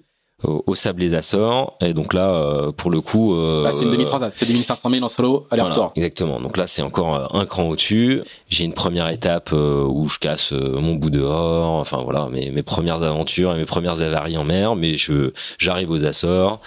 au, 0.43 0.75
Sable 0.75 1.01
les 1.01 1.15
Açores. 1.15 1.77
Et 1.81 1.93
donc 1.93 2.13
là 2.13 2.29
euh, 2.29 2.71
pour 2.71 2.91
le 2.91 3.01
coup 3.01 3.35
euh, 3.35 3.65
ah, 3.67 3.71
c'est 3.71 3.83
une 3.83 3.91
demi 3.91 4.05
transat 4.05 4.31
c'est 4.35 4.45
2500 4.45 4.89
000 4.89 5.03
en 5.03 5.07
solo 5.07 5.47
aller-retour. 5.49 5.91
exactement. 5.95 6.39
Donc 6.39 6.57
là 6.57 6.67
c'est 6.67 6.81
encore 6.81 7.15
euh, 7.15 7.39
un 7.39 7.45
cran 7.45 7.63
au-dessus. 7.63 8.21
J'ai 8.49 8.63
une 8.63 8.73
première 8.73 9.09
étape 9.09 9.49
euh, 9.53 9.83
où 9.83 10.07
je 10.07 10.19
casse 10.19 10.51
mon 10.51 10.93
bout 10.93 11.09
dehors. 11.09 11.71
Enfin 11.71 12.01
voilà 12.03 12.27
mes, 12.31 12.51
mes 12.51 12.63
premières 12.63 13.01
aventures 13.01 13.55
et 13.55 13.57
mes 13.57 13.65
premières 13.65 14.01
avaries 14.01 14.37
en 14.37 14.43
mer. 14.43 14.75
Mais 14.75 14.95
je 14.95 15.31
j'arrive 15.57 15.89
aux 15.89 16.05
Açores. 16.05 16.59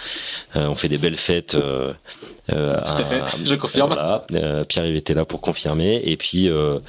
On 0.55 0.75
fait 0.75 0.89
des 0.89 0.97
belles 0.97 1.17
fêtes 1.17 1.57
euh, 2.53 2.81
Tout 2.85 3.01
à 3.01 3.05
fait, 3.05 3.21
je 3.43 3.55
confirme. 3.55 3.93
Voilà, 3.93 4.23
euh, 4.33 4.63
Pierre-Yves 4.63 4.95
était 4.95 5.13
là 5.13 5.25
pour 5.25 5.41
confirmer. 5.41 6.01
Et 6.03 6.17
puis, 6.17 6.49
euh, 6.49 6.79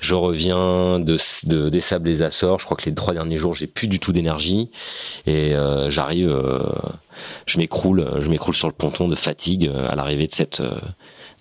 je 0.00 0.14
reviens 0.14 0.98
de, 0.98 1.16
de, 1.44 1.68
des 1.68 1.80
Sables 1.80 2.04
des 2.04 2.22
Açores. 2.22 2.60
Je 2.60 2.64
crois 2.64 2.76
que 2.76 2.88
les 2.88 2.94
trois 2.94 3.14
derniers 3.14 3.38
jours, 3.38 3.54
j'ai 3.54 3.66
plus 3.66 3.88
du 3.88 3.98
tout 3.98 4.12
d'énergie. 4.12 4.70
Et 5.26 5.54
j'arrive, 5.88 6.36
je 7.46 7.58
m'écroule, 7.58 8.06
je 8.20 8.28
m'écroule 8.28 8.54
sur 8.54 8.68
le 8.68 8.74
ponton 8.74 9.08
de 9.08 9.14
fatigue 9.14 9.70
à 9.88 9.94
l'arrivée 9.94 10.26
de 10.26 10.34
cette 10.34 10.62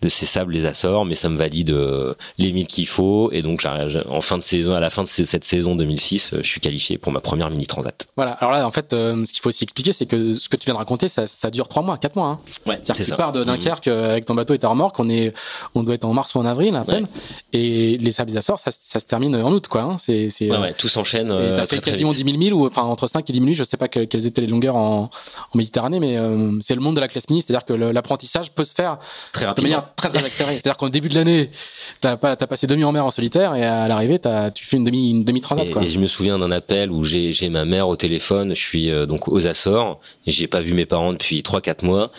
de 0.02 0.10
ces 0.10 0.26
sables 0.26 0.54
les 0.54 0.66
Açores, 0.66 1.06
mais 1.06 1.16
ça 1.16 1.30
me 1.30 1.38
valide 1.38 1.70
euh, 1.70 2.16
les 2.38 2.52
milles 2.52 2.68
qu'il 2.68 2.88
faut 2.88 3.30
et 3.32 3.42
donc 3.42 3.66
en 4.10 4.22
fin 4.22 4.38
de 4.38 4.44
saison, 4.44 4.74
à 4.74 4.80
la 4.80 4.90
fin 4.90 5.04
de 5.04 5.08
cette 5.08 5.44
saison 5.44 5.76
2006, 5.76 6.34
euh, 6.34 6.40
je 6.42 6.48
suis 6.48 6.60
qualifié 6.60 6.98
pour 6.98 7.12
ma 7.12 7.20
première 7.20 7.50
mini 7.50 7.68
transat. 7.68 8.08
Voilà. 8.16 8.32
Alors 8.32 8.52
là, 8.52 8.66
en 8.66 8.72
fait, 8.72 8.94
euh, 8.94 9.24
ce 9.26 9.32
qu'il 9.32 9.42
faut 9.42 9.50
aussi 9.50 9.64
expliquer, 9.64 9.92
c'est 9.92 10.06
que 10.08 10.34
ce 10.34 10.50
que 10.50 10.58
tu 10.58 10.66
viens 10.66 10.74
de 10.74 10.80
raconter, 10.80 11.08
ça, 11.08 11.28
ça 11.28 11.52
dure 11.52 11.68
trois 11.68 11.84
mois, 11.84 11.98
quatre 11.98 12.16
mois. 12.16 12.28
Hein. 12.28 12.40
Ouais, 12.66 12.80
c'est 12.84 13.04
ça. 13.04 13.16
Tu 13.16 13.18
pars 13.18 13.32
de 13.32 13.44
Dunkerque 13.44 13.88
mmh. 13.88 13.92
avec 13.92 14.26
ton 14.26 14.34
bateau 14.34 14.54
et 14.54 14.60
ta 14.60 14.70
remorque, 14.70 15.00
on 15.00 15.10
est, 15.10 15.34
on 15.76 15.84
doit 15.84 15.96
être 15.96 16.06
en 16.06 16.14
mars 16.14 16.34
ou 16.36 16.40
en 16.40 16.46
avril 16.46 16.76
à 16.76 16.84
peine, 16.84 17.08
et 17.54 17.98
les 17.98 18.12
sables 18.12 18.32
des 18.32 18.38
Açores, 18.38 18.60
ça, 18.60 18.72
ça, 18.72 19.00
se 19.00 19.06
termine 19.06 19.36
en 19.36 19.52
août, 19.52 19.68
quoi. 19.68 19.82
Hein. 19.82 19.98
C'est, 20.00 20.30
c'est. 20.30 20.50
Ouais, 20.50 20.58
ouais, 20.58 20.74
tout 20.74 20.88
s'enchaîne. 20.88 21.30
Euh, 21.32 21.60
t'as 21.60 21.68
fait 21.68 21.82
quasiment 21.84 22.12
10 22.12 22.24
000 22.24 22.38
milles 22.38 22.54
ou 22.54 22.66
enfin 22.66 22.84
entre 22.84 23.08
5 23.08 23.30
et 23.30 23.34
10 23.34 23.40
000 23.40 23.54
je 23.54 23.64
sais 23.64 23.78
pas 23.78 23.88
quelles 23.88 24.26
étaient 24.26 24.42
les 24.42 24.48
longueurs 24.48 24.76
en, 24.76 25.10
en 25.54 25.58
Méditerranée, 25.58 26.00
mais 26.00 26.18
c'est 26.62 26.76
le 26.76 26.82
monde 26.82 26.96
de 26.96 27.02
la 27.02 27.08
classe 27.08 27.30
mini, 27.30 27.42
c'est-à-dire 27.42 27.66
que 27.66 27.74
l'apprentissage 27.74 28.52
peut 28.52 28.64
se 28.64 28.74
faire 28.74 28.98
très 29.32 29.52
de 29.54 29.62
manière 29.62 29.91
très, 29.96 30.10
très 30.10 30.24
accélérée. 30.24 30.54
C'est-à-dire 30.54 30.78
qu'au 30.78 30.90
début 30.90 31.10
de 31.10 31.16
l'année, 31.16 31.52
t'as 32.00 32.18
pas, 32.18 32.36
t'as 32.36 32.48
passé 32.48 32.68
demi 32.68 32.84
en 32.84 32.92
mer 32.92 33.06
en 33.06 33.12
solitaire 33.12 33.56
et 33.56 33.64
à 33.64 33.88
l'arrivée, 33.88 34.20
t'as, 34.20 34.52
tu 34.52 34.66
fais 34.66 34.78
une 34.78 34.84
demi, 34.84 35.12
une 35.12 35.24
demi 35.24 35.42
transat. 35.42 35.68
Et, 35.68 35.88
je 35.88 36.00
me 36.00 36.08
souviens 36.08 36.40
d'un 36.40 36.52
appel 36.52 36.92
où 36.92 37.04
j'ai, 37.04 37.34
j'ai 37.34 37.50
ma 37.50 37.66
mère 37.66 37.88
au 37.88 37.96
téléphone. 37.96 38.56
Je 38.56 38.62
suis 38.62 38.90
euh, 38.90 39.06
donc 39.06 39.28
aux 39.28 39.48
Açores 39.48 40.00
et 40.26 40.32
j'ai 40.32 40.48
pas 40.48 40.62
vu 40.62 40.74
mes 40.74 40.86
parents 40.86 41.14
depuis 41.14 41.44
trois 41.44 41.62
quatre 41.62 41.84
mois. 41.84 42.12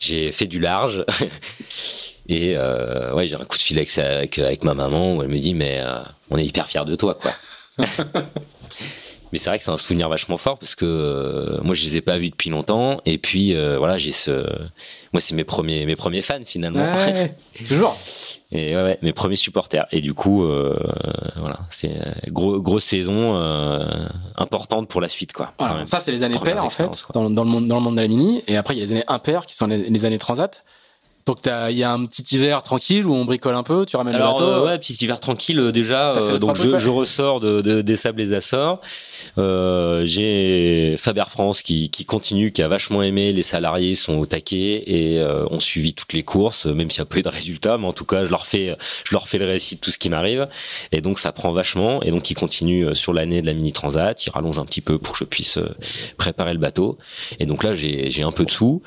J'ai 0.00 0.32
fait 0.32 0.46
du 0.46 0.60
large. 0.60 1.04
et 2.28 2.54
euh, 2.56 3.14
ouais, 3.14 3.26
j'ai 3.26 3.36
un 3.36 3.44
coup 3.44 3.56
de 3.56 3.62
fil 3.62 3.78
avec, 3.78 3.96
avec, 3.98 4.38
avec, 4.38 4.64
ma 4.64 4.74
maman 4.74 5.16
où 5.16 5.22
elle 5.22 5.28
me 5.28 5.38
dit 5.38 5.54
mais 5.54 5.80
euh, 5.80 6.00
on 6.30 6.38
est 6.38 6.44
hyper 6.44 6.68
fiers 6.68 6.84
de 6.84 6.94
toi 6.94 7.14
quoi. 7.14 7.32
Mais 9.32 9.38
c'est 9.38 9.50
vrai 9.50 9.58
que 9.58 9.64
c'est 9.64 9.70
un 9.70 9.76
souvenir 9.76 10.08
vachement 10.08 10.38
fort 10.38 10.58
parce 10.58 10.74
que 10.74 10.84
euh, 10.84 11.60
moi 11.62 11.74
je 11.74 11.84
les 11.84 11.96
ai 11.96 12.00
pas 12.00 12.16
vus 12.16 12.30
depuis 12.30 12.50
longtemps. 12.50 13.00
Et 13.04 13.18
puis 13.18 13.54
euh, 13.54 13.78
voilà 13.78 13.98
j'ai 13.98 14.10
ce 14.10 14.46
moi 15.12 15.20
c'est 15.20 15.34
mes 15.34 15.44
premiers 15.44 15.86
mes 15.86 15.96
premiers 15.96 16.22
fans 16.22 16.44
finalement. 16.44 16.94
Ouais, 16.94 17.34
toujours. 17.68 17.96
Et 18.50 18.74
ouais, 18.74 18.82
ouais, 18.82 18.98
mes 19.02 19.12
premiers 19.12 19.36
supporters. 19.36 19.86
Et 19.92 20.00
du 20.00 20.14
coup 20.14 20.44
euh, 20.44 20.78
voilà 21.36 21.60
c'est 21.70 21.94
gros 22.28 22.60
grosse 22.60 22.84
saison 22.84 23.36
importante 24.36 24.88
pour 24.88 25.00
la 25.00 25.08
suite 25.08 25.32
quoi. 25.32 25.52
ça 25.84 26.00
c'est 26.00 26.12
les 26.12 26.22
années 26.22 26.38
paires 26.38 26.64
en 26.64 26.70
fait 26.70 26.88
dans, 27.12 27.30
dans, 27.30 27.44
le 27.44 27.50
monde 27.50 27.68
dans 27.68 27.76
le 27.76 27.82
monde 27.82 27.96
de 27.96 28.00
la 28.00 28.08
mini. 28.08 28.42
Et 28.46 28.56
après 28.56 28.74
il 28.74 28.78
y 28.78 28.82
a 28.82 28.86
les 28.86 28.92
années 28.92 29.04
impaires 29.08 29.46
qui 29.46 29.56
sont 29.56 29.66
les, 29.66 29.90
les 29.90 30.04
années 30.04 30.18
transat. 30.18 30.64
Donc 31.28 31.40
il 31.44 31.76
y 31.76 31.84
a 31.84 31.92
un 31.92 32.06
petit 32.06 32.36
hiver 32.36 32.62
tranquille 32.62 33.04
où 33.04 33.14
on 33.14 33.26
bricole 33.26 33.54
un 33.54 33.62
peu, 33.62 33.84
tu 33.84 33.98
ramènes 33.98 34.14
Alors, 34.14 34.40
le 34.40 34.46
bateau. 34.46 34.60
Euh, 34.62 34.66
ouais, 34.66 34.78
petit 34.78 34.94
hiver 34.94 35.20
tranquille 35.20 35.72
déjà. 35.72 36.12
Euh, 36.12 36.38
donc 36.38 36.56
je, 36.56 36.78
je, 36.78 36.88
ressors 36.88 37.38
de, 37.38 37.60
de, 37.60 37.82
des 37.82 37.96
sables 37.96 38.18
les 38.18 38.32
Açores. 38.32 38.80
Euh, 39.38 40.02
j'ai 40.04 40.96
Faber 40.98 41.24
France 41.30 41.62
qui, 41.62 41.90
continue, 42.06 42.52
qui 42.52 42.62
a 42.62 42.68
vachement 42.68 43.02
aimé. 43.02 43.32
Les 43.32 43.42
salariés 43.42 43.94
sont 43.94 44.18
au 44.18 44.26
taquet 44.26 44.82
et 44.86 45.18
euh, 45.18 45.46
ont 45.50 45.60
suivi 45.60 45.94
toutes 45.94 46.12
les 46.12 46.22
courses, 46.22 46.66
même 46.66 46.90
s'il 46.90 47.00
y 47.00 47.02
a 47.02 47.06
peu 47.06 47.22
de 47.22 47.28
résultats, 47.28 47.78
mais 47.78 47.86
en 47.86 47.92
tout 47.92 48.04
cas 48.04 48.24
je 48.24 48.30
leur 48.30 48.46
fais 48.46 48.76
je 49.04 49.14
leur 49.14 49.28
fais 49.28 49.38
le 49.38 49.46
récit 49.46 49.76
de 49.76 49.80
tout 49.80 49.90
ce 49.90 49.98
qui 49.98 50.10
m'arrive. 50.10 50.48
Et 50.92 51.00
donc 51.00 51.18
ça 51.18 51.32
prend 51.32 51.52
vachement. 51.52 52.02
Et 52.02 52.10
donc 52.10 52.30
ils 52.30 52.34
continuent 52.34 52.94
sur 52.94 53.12
l'année 53.12 53.42
de 53.42 53.46
la 53.46 53.54
mini 53.54 53.72
transat. 53.72 54.26
Ils 54.26 54.30
rallongent 54.30 54.58
un 54.58 54.66
petit 54.66 54.80
peu 54.80 54.98
pour 54.98 55.12
que 55.12 55.18
je 55.20 55.24
puisse 55.24 55.58
préparer 56.16 56.52
le 56.52 56.58
bateau. 56.58 56.98
Et 57.38 57.46
donc 57.46 57.64
là 57.64 57.74
j'ai 57.74 58.22
un 58.22 58.32
peu 58.32 58.44
de 58.44 58.50
sous, 58.50 58.82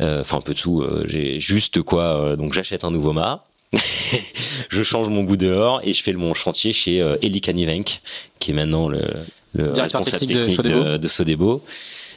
enfin 0.00 0.38
un 0.38 0.42
peu 0.42 0.54
de 0.54 0.58
sous. 0.58 0.84
j'ai 1.06 1.40
juste 1.40 1.82
quoi. 1.82 2.10
Euh, 2.20 2.36
donc 2.36 2.52
j'achète 2.52 2.84
un 2.84 2.90
nouveau 2.90 3.12
mât. 3.12 3.44
je 4.68 4.82
change 4.82 5.08
mon 5.08 5.22
bout 5.22 5.36
dehors 5.36 5.80
et 5.84 5.92
je 5.92 6.02
fais 6.02 6.12
mon 6.12 6.34
chantier 6.34 6.72
chez 6.72 7.00
euh, 7.00 7.16
Eli 7.22 7.40
Canivenk, 7.40 8.00
qui 8.40 8.50
est 8.50 8.54
maintenant 8.54 8.88
le, 8.88 9.00
responsable 9.54 10.26
technique, 10.26 10.60
de 10.60 11.08
Sodebo. 11.08 11.62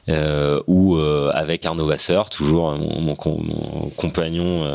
Euh, 0.09 0.61
ou 0.67 0.97
avec 0.97 1.65
Arnaud 1.65 1.87
Vasseur, 1.87 2.29
toujours 2.29 2.75
mon, 2.75 3.15
compagnon 3.15 4.65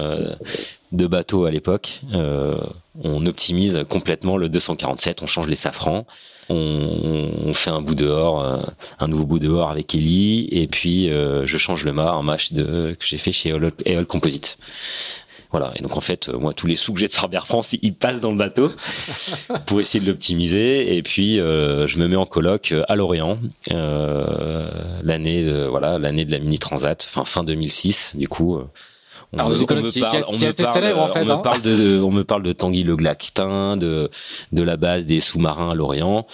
de 0.93 1.07
bateau 1.07 1.45
à 1.45 1.51
l'époque, 1.51 2.01
on 2.13 3.27
optimise 3.27 3.85
complètement 3.89 4.37
le 4.37 4.49
247, 4.49 5.23
on 5.23 5.27
change 5.27 5.47
les 5.47 5.55
safrans, 5.55 6.07
on, 6.49 7.53
fait 7.55 7.71
un 7.71 7.81
bout 7.81 7.95
dehors, 7.95 8.43
euh, 8.43 8.63
un 8.99 9.09
nouveau 9.09 9.25
bout 9.25 9.39
dehors 9.39 9.71
avec 9.71 9.95
Ellie, 9.95 10.49
et 10.51 10.67
puis 10.67 11.11
euh, 11.11 11.47
je 11.47 11.59
change 11.59 11.85
le 11.85 11.93
mât, 11.93 12.11
un 12.11 12.23
match 12.23 12.53
de 12.53 12.97
que 12.99 13.07
j'ai 13.07 13.19
fait 13.19 13.33
chez 13.33 13.51
Eol 13.51 14.07
Composite. 14.07 14.59
Voilà. 15.51 15.73
Et 15.77 15.83
donc 15.83 15.97
en 15.97 16.01
fait, 16.01 16.29
moi, 16.29 16.53
tous 16.53 16.67
les 16.67 16.77
sous 16.77 16.93
que 16.93 17.01
j'ai 17.01 17.09
de 17.09 17.13
Faber 17.13 17.41
France, 17.45 17.75
ils 17.81 17.95
passent 17.95 18.21
dans 18.21 18.31
le 18.31 18.37
bateau 18.37 18.71
pour 19.67 19.81
essayer 19.81 20.01
de 20.01 20.11
l'optimiser. 20.11 20.97
Et 20.97 21.03
puis, 21.03 21.41
euh, 21.41 21.87
je 21.87 21.99
me 21.99 22.09
mets 22.09 22.17
en 22.17 22.27
coloc 22.27 22.75
à 22.89 22.97
Lorient 22.97 23.39
l'année, 25.03 25.67
voilà, 25.69 25.99
l'année 25.99 26.25
de 26.25 26.33
la 26.33 26.39
mini 26.39 26.59
transat, 26.59 27.07
enfin 27.09 27.25
fin 27.25 27.45
2006. 27.45 28.13
Du 28.15 28.29
coup, 28.29 28.61
on, 29.33 29.49
me 29.49 30.01
parle, 30.01 30.73
célèbre 30.73 31.01
en 31.03 31.09
fait. 31.09 31.21
On 31.21 31.37
me 31.37 31.43
parle 31.43 31.61
de, 31.63 32.01
on 32.01 32.11
me 32.11 32.25
parle 32.25 32.43
de 32.43 32.53
Tanguy 32.53 32.83
le 32.83 32.97
Glactin, 32.97 33.77
de 33.77 34.11
de 34.53 34.63
la 34.63 34.77
base 34.77 35.05
des 35.05 35.21
sous-marins 35.21 35.71
à 35.71 35.75
Lorient, 35.75 36.27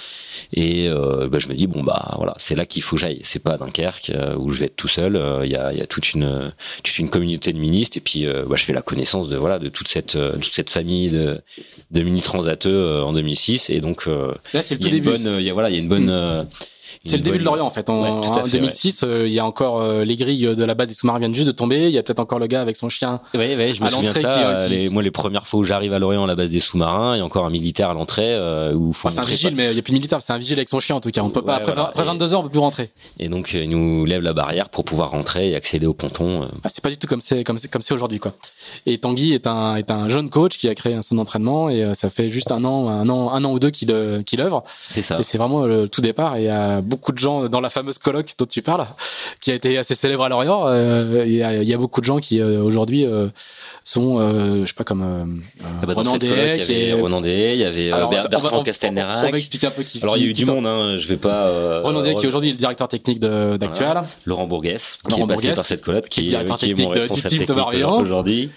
et 0.52 0.88
euh, 0.88 1.28
bah, 1.28 1.38
je 1.40 1.48
me 1.48 1.54
dis 1.54 1.66
bon 1.66 1.82
bah 1.82 2.14
voilà, 2.16 2.34
c'est 2.36 2.54
là 2.54 2.66
qu'il 2.66 2.82
faut 2.82 2.94
que 2.94 3.00
j'aille. 3.00 3.20
C'est 3.24 3.42
pas 3.42 3.56
Dunkerque 3.56 4.10
euh, 4.10 4.36
où 4.36 4.50
je 4.50 4.60
vais 4.60 4.66
être 4.66 4.76
tout 4.76 4.88
seul. 4.88 5.16
Euh, 5.16 5.44
il 5.44 5.50
y 5.50 5.56
a 5.56 5.72
il 5.72 5.78
y 5.78 5.82
a 5.82 5.86
toute 5.86 6.14
une 6.14 6.52
toute 6.84 6.98
une 6.98 7.10
communauté 7.10 7.52
de 7.52 7.58
ministres, 7.58 7.96
et 7.96 8.00
puis 8.00 8.26
bah, 8.26 8.56
je 8.56 8.64
fais 8.64 8.72
la 8.72 8.82
connaissance 8.82 9.28
de 9.28 9.36
voilà 9.36 9.58
de 9.58 9.68
toute 9.68 9.88
cette 9.88 10.16
toute 10.34 10.54
cette 10.54 10.70
famille 10.70 11.10
de 11.10 11.40
de 11.90 12.02
mini 12.02 12.22
transateux 12.22 13.02
en 13.02 13.12
2006, 13.12 13.70
et 13.70 13.80
donc 13.80 14.06
là 14.06 14.62
c'est 14.62 14.80
le 14.80 14.86
a 14.86 14.90
une 14.90 15.02
bonne, 15.02 15.36
il 15.40 15.44
y 15.44 15.50
a 15.50 15.52
voilà 15.52 15.70
il 15.70 15.74
y 15.74 15.78
a 15.78 15.80
une 15.80 15.88
bonne 15.88 16.46
c'est 17.04 17.18
le 17.18 17.22
début 17.22 17.38
de 17.38 17.44
l'Orient 17.44 17.66
en 17.66 17.70
fait. 17.70 17.90
En, 17.90 18.20
2006, 18.20 19.02
euh, 19.02 19.26
il 19.26 19.32
y 19.32 19.38
a 19.38 19.44
encore 19.44 19.80
euh, 19.80 20.04
les 20.04 20.16
grilles 20.16 20.56
de 20.56 20.64
la 20.64 20.74
base 20.74 20.88
des 20.88 20.94
sous-marins 20.94 21.18
viennent 21.18 21.34
juste 21.34 21.46
de 21.46 21.52
tomber. 21.52 21.84
Il 21.84 21.90
y 21.90 21.98
a 21.98 22.02
peut-être 22.02 22.20
encore 22.20 22.38
le 22.38 22.46
gars 22.46 22.62
avec 22.62 22.76
son 22.76 22.88
chien. 22.88 23.20
Oui, 23.34 23.54
oui, 23.56 23.74
je 23.74 23.82
me 23.82 23.88
souviens 23.90 24.12
de 24.12 24.18
ça. 24.18 24.66
les, 24.68 24.88
moi, 24.88 25.02
les 25.02 25.10
premières 25.10 25.46
fois 25.46 25.60
où 25.60 25.64
j'arrive 25.64 25.92
à 25.92 25.98
l'Orient, 25.98 26.24
à 26.24 26.26
la 26.26 26.34
base 26.34 26.48
des 26.48 26.60
sous-marins, 26.60 27.14
il 27.14 27.18
y 27.18 27.20
a 27.20 27.24
encore 27.24 27.44
un 27.44 27.50
militaire 27.50 27.90
à 27.90 27.94
l'entrée 27.94 28.34
euh, 28.34 28.72
où 28.72 28.92
faut. 28.92 29.10
c'est 29.10 29.18
un 29.18 29.22
vigile, 29.22 29.54
mais 29.54 29.70
il 29.72 29.76
y 29.76 29.78
a 29.78 29.82
plus 29.82 29.92
de 29.92 29.98
militaire. 29.98 30.22
C'est 30.22 30.32
un 30.32 30.38
vigile 30.38 30.58
avec 30.58 30.70
son 30.70 30.80
chien 30.80 30.96
en 30.96 31.00
tout 31.00 31.10
cas. 31.10 31.22
On 31.22 31.30
peut 31.30 31.42
pas 31.42 31.56
après, 31.56 32.04
22 32.04 32.32
heures, 32.32 32.40
on 32.40 32.44
peut 32.44 32.48
plus 32.48 32.58
rentrer. 32.58 32.90
Et 33.18 33.28
donc, 33.28 33.52
il 33.52 33.68
nous 33.68 34.06
lève 34.06 34.22
la 34.22 34.32
barrière 34.32 34.70
pour 34.70 34.84
pouvoir 34.84 35.10
rentrer 35.10 35.50
et 35.50 35.56
accéder 35.56 35.86
au 35.86 35.94
ponton. 35.94 36.48
Ah, 36.62 36.68
c'est 36.70 36.82
pas 36.82 36.90
du 36.90 36.96
tout 36.96 37.06
comme 37.06 37.20
c'est 37.20 37.44
comme 37.44 37.58
c'est 37.58 37.68
comme 37.68 37.82
c'est 37.82 37.94
aujourd'hui 37.94 38.18
quoi. 38.18 38.32
Et 38.86 38.98
Tanguy 38.98 39.34
est 39.34 39.46
un 39.46 39.76
est 39.76 39.90
un 39.90 40.08
jeune 40.08 40.30
coach 40.30 40.56
qui 40.56 40.68
a 40.68 40.74
créé 40.74 40.94
un 40.94 41.02
centre 41.02 41.16
d'entraînement 41.16 41.68
et 41.68 41.94
ça 41.94 42.08
fait 42.08 42.30
juste 42.30 42.50
un 42.50 42.64
an 42.64 42.88
un 42.88 43.08
an 43.08 43.32
un 43.32 43.44
an 43.44 43.52
ou 43.52 43.58
deux 43.58 43.70
qu'il 43.70 44.22
qu'il 44.24 44.40
œuvre. 44.40 44.64
C'est 44.88 45.02
ça. 45.02 45.18
Et 45.18 45.22
c'est 45.22 45.36
vraiment 45.38 45.66
le 45.66 45.88
tout 45.88 46.00
départ. 46.00 46.36
Et 46.36 46.48
beaucoup 46.94 47.10
de 47.10 47.18
gens 47.18 47.48
dans 47.48 47.60
la 47.60 47.70
fameuse 47.70 47.98
colloque 47.98 48.34
dont 48.38 48.46
tu 48.46 48.62
parles, 48.62 48.86
qui 49.40 49.50
a 49.50 49.54
été 49.54 49.76
assez 49.78 49.96
célèbre 49.96 50.22
à 50.22 50.28
Lorient. 50.28 50.68
Euh, 50.68 51.24
il, 51.26 51.32
y 51.32 51.42
a, 51.42 51.60
il, 51.60 51.68
y 51.68 51.74
a, 51.74 51.76
beaucoup 51.76 52.00
de 52.00 52.06
gens 52.06 52.18
qui 52.20 52.38
euh, 52.40 52.62
aujourd'hui 52.62 53.04
euh, 53.04 53.26
sont, 53.82 54.20
je 54.20 54.64
sais 54.64 54.74
pas 54.74 54.84
comme 54.84 55.42
ah 55.60 55.86
bah 55.86 55.94
Day, 56.18 56.52
il 56.54 56.58
y 56.58 56.62
avait 56.62 56.92
Ronan 56.92 57.20
Day, 57.20 57.54
il 57.54 57.60
y 57.60 57.64
avait 57.64 57.90
Bertrand 58.30 58.62
Castelnerac. 58.62 59.26
On 59.26 59.32
va 59.32 59.38
expliquer 59.38 59.66
un 59.66 59.72
peu 59.72 59.82
qui. 59.82 60.00
Alors 60.02 60.16
il 60.16 60.22
y 60.22 60.26
a 60.26 60.30
eu 60.30 60.32
du 60.34 60.46
monde, 60.46 60.66
hein, 60.66 60.96
je 60.98 61.08
vais 61.08 61.16
pas. 61.16 61.80
Ronan 61.80 62.02
Day 62.02 62.14
qui 62.14 62.24
est 62.24 62.28
aujourd'hui 62.28 62.52
le 62.52 62.58
directeur 62.58 62.86
technique 62.86 63.18
d'Actual. 63.18 64.04
Laurent 64.24 64.46
Bourguès, 64.46 64.98
qui 65.08 65.20
est 65.20 65.26
passé 65.26 65.52
par 65.52 65.66
cette 65.66 65.82
colloque, 65.82 66.08
qui, 66.08 66.28
qui 66.28 66.70
est 66.70 66.78
mon 66.78 66.90
responsable 66.90 67.28
technique 67.28 67.50
aujourd'hui. 67.50 68.50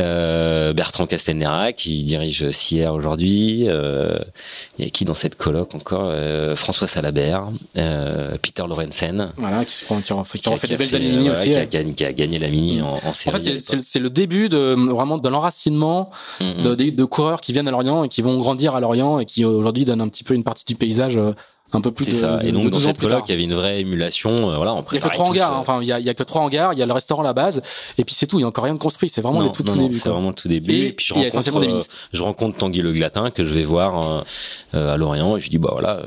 Euh, 0.00 0.72
Bertrand 0.72 1.06
Castelnera 1.06 1.72
qui 1.72 2.02
dirige 2.02 2.50
CIR 2.50 2.94
aujourd'hui, 2.94 3.66
euh, 3.68 4.18
et 4.78 4.90
qui 4.90 5.04
dans 5.04 5.14
cette 5.14 5.36
colloque 5.36 5.74
encore 5.74 6.06
euh, 6.06 6.56
François 6.56 6.88
Salabert, 6.88 7.48
euh, 7.76 8.36
Peter 8.42 8.64
Lorenzen, 8.68 9.32
voilà, 9.36 9.64
qui, 9.64 9.84
qui, 9.84 9.92
ont, 9.92 10.00
qui, 10.00 10.12
ont 10.48 10.56
fait, 10.56 10.66
des 10.66 10.76
belles 10.76 10.96
années 10.96 11.10
mini 11.10 11.30
aussi, 11.30 11.50
qui 11.50 11.56
a, 11.56 11.66
gagné, 11.66 11.94
qui 11.94 12.04
a 12.04 12.12
gagné 12.12 12.40
la 12.40 12.48
mini 12.48 12.82
en, 12.82 12.98
en 13.04 13.12
série. 13.12 13.36
En 13.36 13.40
fait, 13.40 13.82
c'est 13.84 14.00
le 14.00 14.10
début 14.10 14.48
de 14.48 14.74
vraiment 14.90 15.16
de 15.16 15.28
l'enracinement 15.28 16.10
mm-hmm. 16.40 16.62
de, 16.62 16.74
de, 16.74 16.90
de, 16.90 17.04
coureurs 17.04 17.40
qui 17.40 17.52
viennent 17.52 17.68
à 17.68 17.70
Lorient 17.70 18.02
et 18.02 18.08
qui 18.08 18.20
vont 18.20 18.36
grandir 18.38 18.74
à 18.74 18.80
Lorient 18.80 19.20
et 19.20 19.26
qui 19.26 19.44
aujourd'hui 19.44 19.84
donnent 19.84 20.00
un 20.00 20.08
petit 20.08 20.24
peu 20.24 20.34
une 20.34 20.44
partie 20.44 20.64
du 20.64 20.74
paysage 20.74 21.20
un 21.74 21.80
peu 21.80 21.90
plus. 21.90 22.04
C'est 22.06 22.12
ça. 22.12 22.40
et 22.42 22.52
donc 22.52 22.70
dans 22.70 22.78
cette 22.78 22.98
colloque, 22.98 23.24
il 23.28 23.32
y 23.32 23.34
avait 23.34 23.44
une 23.44 23.54
vraie 23.54 23.80
émulation. 23.80 24.50
Euh, 24.50 24.56
voilà, 24.56 24.74
on 24.74 24.84
Il 24.92 24.94
y 24.94 24.98
a 24.98 25.00
que 25.00 25.08
trois 25.08 25.26
hangars. 25.26 25.52
Hein. 25.52 25.58
Enfin, 25.58 25.78
il 25.82 25.88
y 25.88 25.92
a, 25.92 26.00
y 26.00 26.08
a 26.08 26.14
que 26.14 26.22
trois 26.22 26.42
hangars. 26.42 26.72
Il 26.72 26.78
y 26.78 26.82
a 26.82 26.86
le 26.86 26.92
restaurant 26.92 27.22
à 27.22 27.26
la 27.26 27.32
base, 27.32 27.62
et 27.98 28.04
puis 28.04 28.14
c'est 28.14 28.26
tout. 28.26 28.38
Il 28.38 28.42
y 28.42 28.44
a 28.44 28.48
encore 28.48 28.64
rien 28.64 28.74
de 28.74 28.78
construit. 28.78 29.08
C'est 29.08 29.20
vraiment 29.20 29.42
le 29.42 29.50
tout, 29.50 29.62
tout 29.62 29.74
début. 29.74 29.98
C'est 29.98 30.08
vraiment 30.08 30.28
le 30.28 30.34
tout 30.34 30.48
début. 30.48 30.72
Et, 30.72 30.92
puis 30.92 31.06
je 31.06 31.14
rencontre, 31.14 31.58
euh, 31.58 31.80
je 32.12 32.22
rencontre 32.22 32.58
Tanguy 32.58 32.82
Le 32.82 32.92
Glatin 32.92 33.30
que 33.30 33.44
je 33.44 33.52
vais 33.52 33.64
voir 33.64 34.24
euh, 34.74 34.94
à 34.94 34.96
Lorient. 34.96 35.36
Et 35.36 35.40
je 35.40 35.50
dis 35.50 35.58
bah 35.58 35.70
voilà 35.72 36.02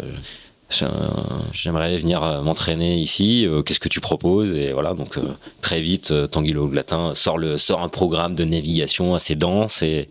j'aimerais 0.69 1.97
venir 1.97 2.23
euh, 2.23 2.41
m'entraîner 2.41 2.97
ici. 2.97 3.45
Euh, 3.45 3.61
qu'est-ce 3.61 3.79
que 3.79 3.89
tu 3.89 4.01
proposes? 4.01 4.53
Et 4.53 4.73
voilà, 4.73 4.93
donc 4.93 5.17
euh, 5.17 5.33
très 5.61 5.79
vite, 5.79 6.13
Tanguy 6.29 6.53
Le 6.53 6.65
Glatin 6.67 7.15
sort 7.15 7.37
le 7.37 7.57
sort 7.57 7.81
un 7.81 7.89
programme 7.89 8.35
de 8.35 8.43
navigation 8.43 9.15
assez 9.15 9.35
dense 9.35 9.81
et 9.81 10.09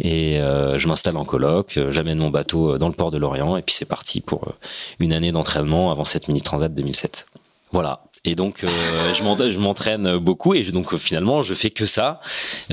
et 0.00 0.38
je 0.38 0.88
m'installe 0.88 1.16
en 1.16 1.24
coloc. 1.24 1.78
J'amène 1.90 2.18
mon 2.18 2.30
bateau 2.30 2.78
dans 2.78 2.88
le 2.88 2.94
port 2.94 3.12
de 3.12 3.18
Lorient 3.18 3.56
et 3.56 3.62
puis 3.62 3.74
c'est 3.74 3.84
parti 3.84 4.20
pour 4.20 4.54
une 4.98 5.12
année 5.12 5.30
d'entraînement 5.30 5.92
avant 5.92 6.02
cette 6.02 6.26
mini 6.26 6.42
transat 6.42 6.74
2007. 6.74 7.26
Voilà. 7.70 8.02
Et 8.26 8.34
donc, 8.34 8.64
euh, 8.64 8.68
je 9.12 9.58
m'entraîne 9.58 10.16
beaucoup 10.16 10.54
et 10.54 10.62
donc 10.62 10.96
finalement, 10.96 11.42
je 11.42 11.52
fais 11.52 11.68
que 11.68 11.84
ça. 11.84 12.20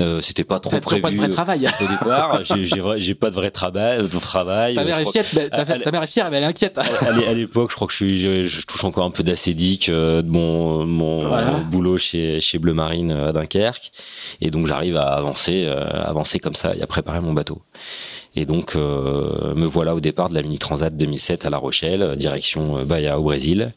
Euh, 0.00 0.22
C'était 0.22 0.44
pas 0.44 0.60
trop 0.60 0.80
prévu 0.80 1.02
pas 1.02 1.10
de 1.10 1.16
vrai 1.16 1.28
travail. 1.28 1.68
au 1.78 1.86
départ. 1.86 2.40
J'ai 2.96 3.14
pas 3.14 3.28
de 3.28 3.34
vrai 3.34 3.50
travail. 3.50 4.08
De 4.08 4.18
travail. 4.18 4.74
Ta 4.76 4.84
mère 4.84 4.98
est 4.98 5.10
fière, 5.10 5.26
ta, 5.50 5.90
mère 5.90 6.02
est 6.02 6.06
fière, 6.06 6.30
mais 6.30 6.38
elle 6.38 6.44
est 6.44 6.46
inquiète. 6.46 6.78
À, 6.78 7.34
l'époque, 7.34 7.70
je 7.70 7.76
crois 7.76 7.86
que 7.86 7.92
je, 7.92 7.96
suis, 7.96 8.48
je, 8.48 8.66
touche 8.66 8.84
encore 8.84 9.04
un 9.04 9.10
peu 9.10 9.22
d'acédique 9.22 9.90
euh, 9.90 10.22
de 10.22 10.30
mon, 10.30 10.86
mon 10.86 11.60
boulot 11.60 11.98
chez, 11.98 12.40
chez 12.40 12.58
Bleu 12.58 12.72
Marine 12.72 13.10
euh, 13.10 13.28
à 13.28 13.32
Dunkerque. 13.32 13.92
Et 14.40 14.50
donc, 14.50 14.66
j'arrive 14.66 14.96
à 14.96 15.08
avancer, 15.08 15.66
avancer 15.66 16.38
comme 16.38 16.54
ça 16.54 16.74
et 16.74 16.80
à 16.80 16.86
préparer 16.86 17.20
mon 17.20 17.34
bateau. 17.34 17.60
Et 18.34 18.46
donc, 18.46 18.74
me 18.74 19.66
voilà 19.66 19.94
au 19.94 20.00
départ 20.00 20.30
de 20.30 20.34
la 20.34 20.42
Mini 20.42 20.58
Transat 20.58 20.96
2007 20.96 21.44
à 21.44 21.50
La 21.50 21.58
Rochelle, 21.58 22.16
direction 22.16 22.84
Bahia 22.84 23.18
au 23.18 23.22
Brésil. 23.22 23.72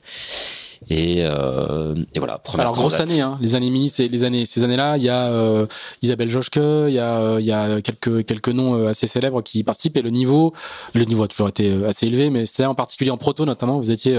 Et, 0.89 1.23
euh, 1.23 1.95
et 2.13 2.19
voilà. 2.19 2.41
Alors 2.57 2.73
grosse 2.73 2.99
année, 2.99 3.21
hein, 3.21 3.37
les 3.41 3.55
années 3.55 3.69
mini, 3.69 3.89
c'est 3.89 4.07
les 4.07 4.23
années, 4.23 4.45
ces 4.45 4.63
années-là, 4.63 4.97
il 4.97 5.03
y 5.03 5.09
a 5.09 5.29
euh, 5.31 5.65
Isabelle 6.01 6.29
Joschke, 6.29 6.57
il 6.57 6.93
y 6.93 6.99
a, 6.99 7.19
euh, 7.19 7.37
il 7.39 7.45
y 7.45 7.51
a 7.51 7.81
quelques 7.81 8.25
quelques 8.25 8.49
noms 8.49 8.75
euh, 8.75 8.89
assez 8.89 9.07
célèbres 9.07 9.41
qui 9.41 9.63
participent 9.63 9.97
et 9.97 10.01
le 10.01 10.09
niveau, 10.09 10.53
le 10.93 11.05
niveau 11.05 11.23
a 11.23 11.27
toujours 11.27 11.49
été 11.49 11.83
assez 11.85 12.07
élevé, 12.07 12.29
mais 12.29 12.45
c'était 12.45 12.65
en 12.65 12.75
particulier 12.75 13.11
en 13.11 13.17
proto 13.17 13.45
notamment, 13.45 13.79
vous 13.79 13.91
étiez 13.91 14.13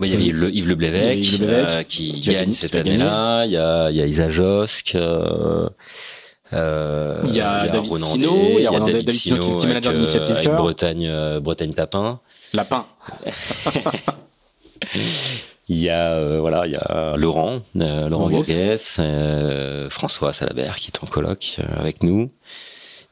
il 0.00 0.08
y 0.08 0.14
avait 0.14 0.24
Yves, 0.24 0.40
Le, 0.40 0.50
Yves 0.54 0.68
Le 0.68 1.82
qui, 1.84 2.20
gagne 2.20 2.52
cette 2.52 2.74
année-là. 2.74 3.44
Il 3.44 3.52
y 3.52 3.56
a, 3.56 3.90
il 3.90 3.96
y 3.96 4.02
a 4.02 4.06
Isa 4.06 4.30
Josk. 4.30 4.96
Euh, 6.52 7.22
il 7.24 7.34
y 7.34 7.40
a, 7.40 7.68
David 7.68 7.96
Sino, 7.96 8.58
il 8.58 8.62
y 8.62 8.66
a, 8.66 8.80
David, 8.80 9.10
Sino, 9.12 9.56
qui 9.56 9.64
est 9.64 9.68
manager 9.68 9.92
d'initiative 9.92 10.50
Bretagne, 10.56 11.38
Bretagne 11.40 11.72
Tapin. 11.72 12.20
Lapin. 12.52 12.84
Il 15.68 15.78
y 15.78 15.88
a 15.88 16.12
euh, 16.12 16.40
voilà, 16.40 16.66
il 16.66 16.72
y 16.72 16.76
a 16.76 17.16
Laurent, 17.16 17.60
euh, 17.76 18.08
Laurent 18.08 18.28
Bourguès, 18.28 18.96
euh, 18.98 19.88
François 19.90 20.32
Salabert 20.32 20.76
qui 20.76 20.88
est 20.88 21.02
en 21.02 21.06
colloque 21.06 21.58
avec 21.76 22.02
nous. 22.02 22.30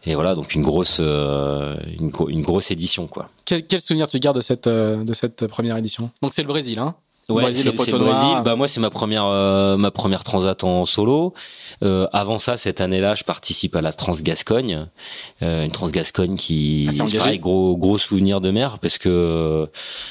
Et 0.05 0.15
voilà, 0.15 0.35
donc 0.35 0.55
une 0.55 0.63
grosse, 0.63 0.99
une, 0.99 2.11
une, 2.29 2.43
grosse 2.43 2.71
édition 2.71 3.07
quoi. 3.07 3.29
Quel, 3.45 3.67
quel 3.67 3.83
souvenir 3.83 4.07
tu 4.07 4.19
gardes 4.19 4.37
de 4.37 4.41
cette 4.41 4.69
de 4.69 5.13
cette 5.13 5.47
première 5.47 5.77
édition? 5.77 6.11
Donc 6.23 6.33
c'est 6.33 6.43
le 6.43 6.49
Brésil, 6.49 6.79
hein? 6.79 6.95
Ouais, 7.31 7.53
c'est 7.53 7.65
le, 7.65 7.73
Brésil. 7.73 8.43
Bah 8.45 8.57
moi 8.57 8.69
c'est 8.69 8.81
ma 8.81 8.91
première 8.91 9.27
euh, 9.27 9.77
ma 9.77 9.91
première 9.91 10.25
transat 10.25 10.63
en 10.65 10.85
solo. 10.85 11.35
Euh, 11.83 12.07
avant 12.13 12.39
ça, 12.39 12.57
cette 12.57 12.81
année-là, 12.81 13.15
je 13.15 13.25
participe 13.25 13.75
à 13.75 13.81
la 13.81 13.93
Transgascogne, 13.93 14.87
euh, 15.43 15.65
une 15.65 15.71
Transgascogne 15.71 16.37
qui 16.37 16.91
ah, 17.01 17.05
pareil, 17.17 17.39
gros 17.39 17.77
gros 17.77 17.97
souvenir 17.97 18.41
de 18.41 18.51
mer 18.51 18.79
parce 18.79 18.99
que 18.99 19.67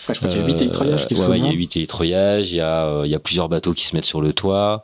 ouais, 0.08 0.16
je 0.16 0.20
crois 0.20 0.30
qu'il 0.30 0.40
y 0.40 0.44
a 0.44 0.48
8 0.48 0.56
télétroyages 0.56 1.08
qui 1.08 1.16
ouais, 1.16 1.38
il 1.38 1.46
y 1.46 1.50
a 1.50 1.52
8 1.52 1.68
télétroyages, 1.68 2.52
il 2.52 2.58
y 2.58 2.62
a 2.62 3.04
il 3.06 3.12
y 3.12 3.16
a 3.16 3.20
plusieurs 3.20 3.50
bateaux 3.50 3.74
qui 3.74 3.86
se 3.86 3.96
mettent 3.96 4.06
sur 4.06 4.22
le 4.22 4.34
toit. 4.34 4.84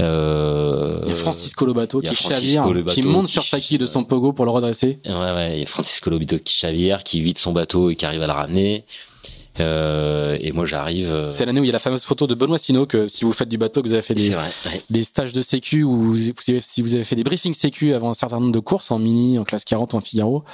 Euh, 0.00 0.98
il 1.04 1.10
y 1.10 1.12
a 1.12 1.14
Francisco 1.14 1.64
Lobato 1.64 2.00
qui 2.00 2.14
chavire, 2.14 2.66
qui 2.88 3.02
monte 3.02 3.28
sur 3.28 3.44
sa 3.44 3.60
quille 3.60 3.78
de 3.78 3.86
son 3.86 4.04
pogo 4.04 4.32
pour 4.32 4.44
le 4.44 4.50
redresser. 4.50 4.98
Ouais, 5.04 5.12
ouais, 5.12 5.52
il 5.54 5.60
y 5.60 5.62
a 5.62 5.66
Francisco 5.66 6.10
Lobato 6.10 6.38
qui 6.38 6.54
chavire, 6.54 7.04
qui 7.04 7.20
vide 7.20 7.38
son 7.38 7.52
bateau 7.52 7.90
et 7.90 7.96
qui 7.96 8.04
arrive 8.04 8.22
à 8.22 8.26
le 8.26 8.32
ramener. 8.32 8.84
Euh, 9.60 10.36
et 10.40 10.52
moi 10.52 10.66
j'arrive. 10.66 11.10
Euh, 11.10 11.30
c'est 11.30 11.46
l'année 11.46 11.60
où 11.60 11.64
il 11.64 11.68
y 11.68 11.70
a 11.70 11.72
la 11.72 11.78
fameuse 11.78 12.02
photo 12.02 12.26
de 12.26 12.34
Benoît 12.34 12.58
Sino 12.58 12.86
que 12.86 13.06
si 13.08 13.24
vous 13.24 13.32
faites 13.32 13.48
du 13.48 13.58
bateau, 13.58 13.82
que 13.82 13.88
vous 13.88 13.92
avez 13.92 14.02
fait 14.02 14.14
des, 14.14 14.34
des 14.90 15.04
stages 15.04 15.32
de 15.32 15.42
sécu 15.42 15.82
ou 15.84 16.12
vous, 16.12 16.18
si 16.60 16.82
vous 16.82 16.94
avez 16.94 17.04
fait 17.04 17.16
des 17.16 17.24
briefings 17.24 17.54
sécu 17.54 17.94
avant 17.94 18.10
un 18.10 18.14
certain 18.14 18.40
nombre 18.40 18.52
de 18.52 18.60
courses 18.60 18.90
en 18.90 18.98
mini, 18.98 19.38
en 19.38 19.44
classe 19.44 19.64
40 19.64 19.92
ou 19.92 19.96
en 19.96 20.00
Figaro. 20.00 20.44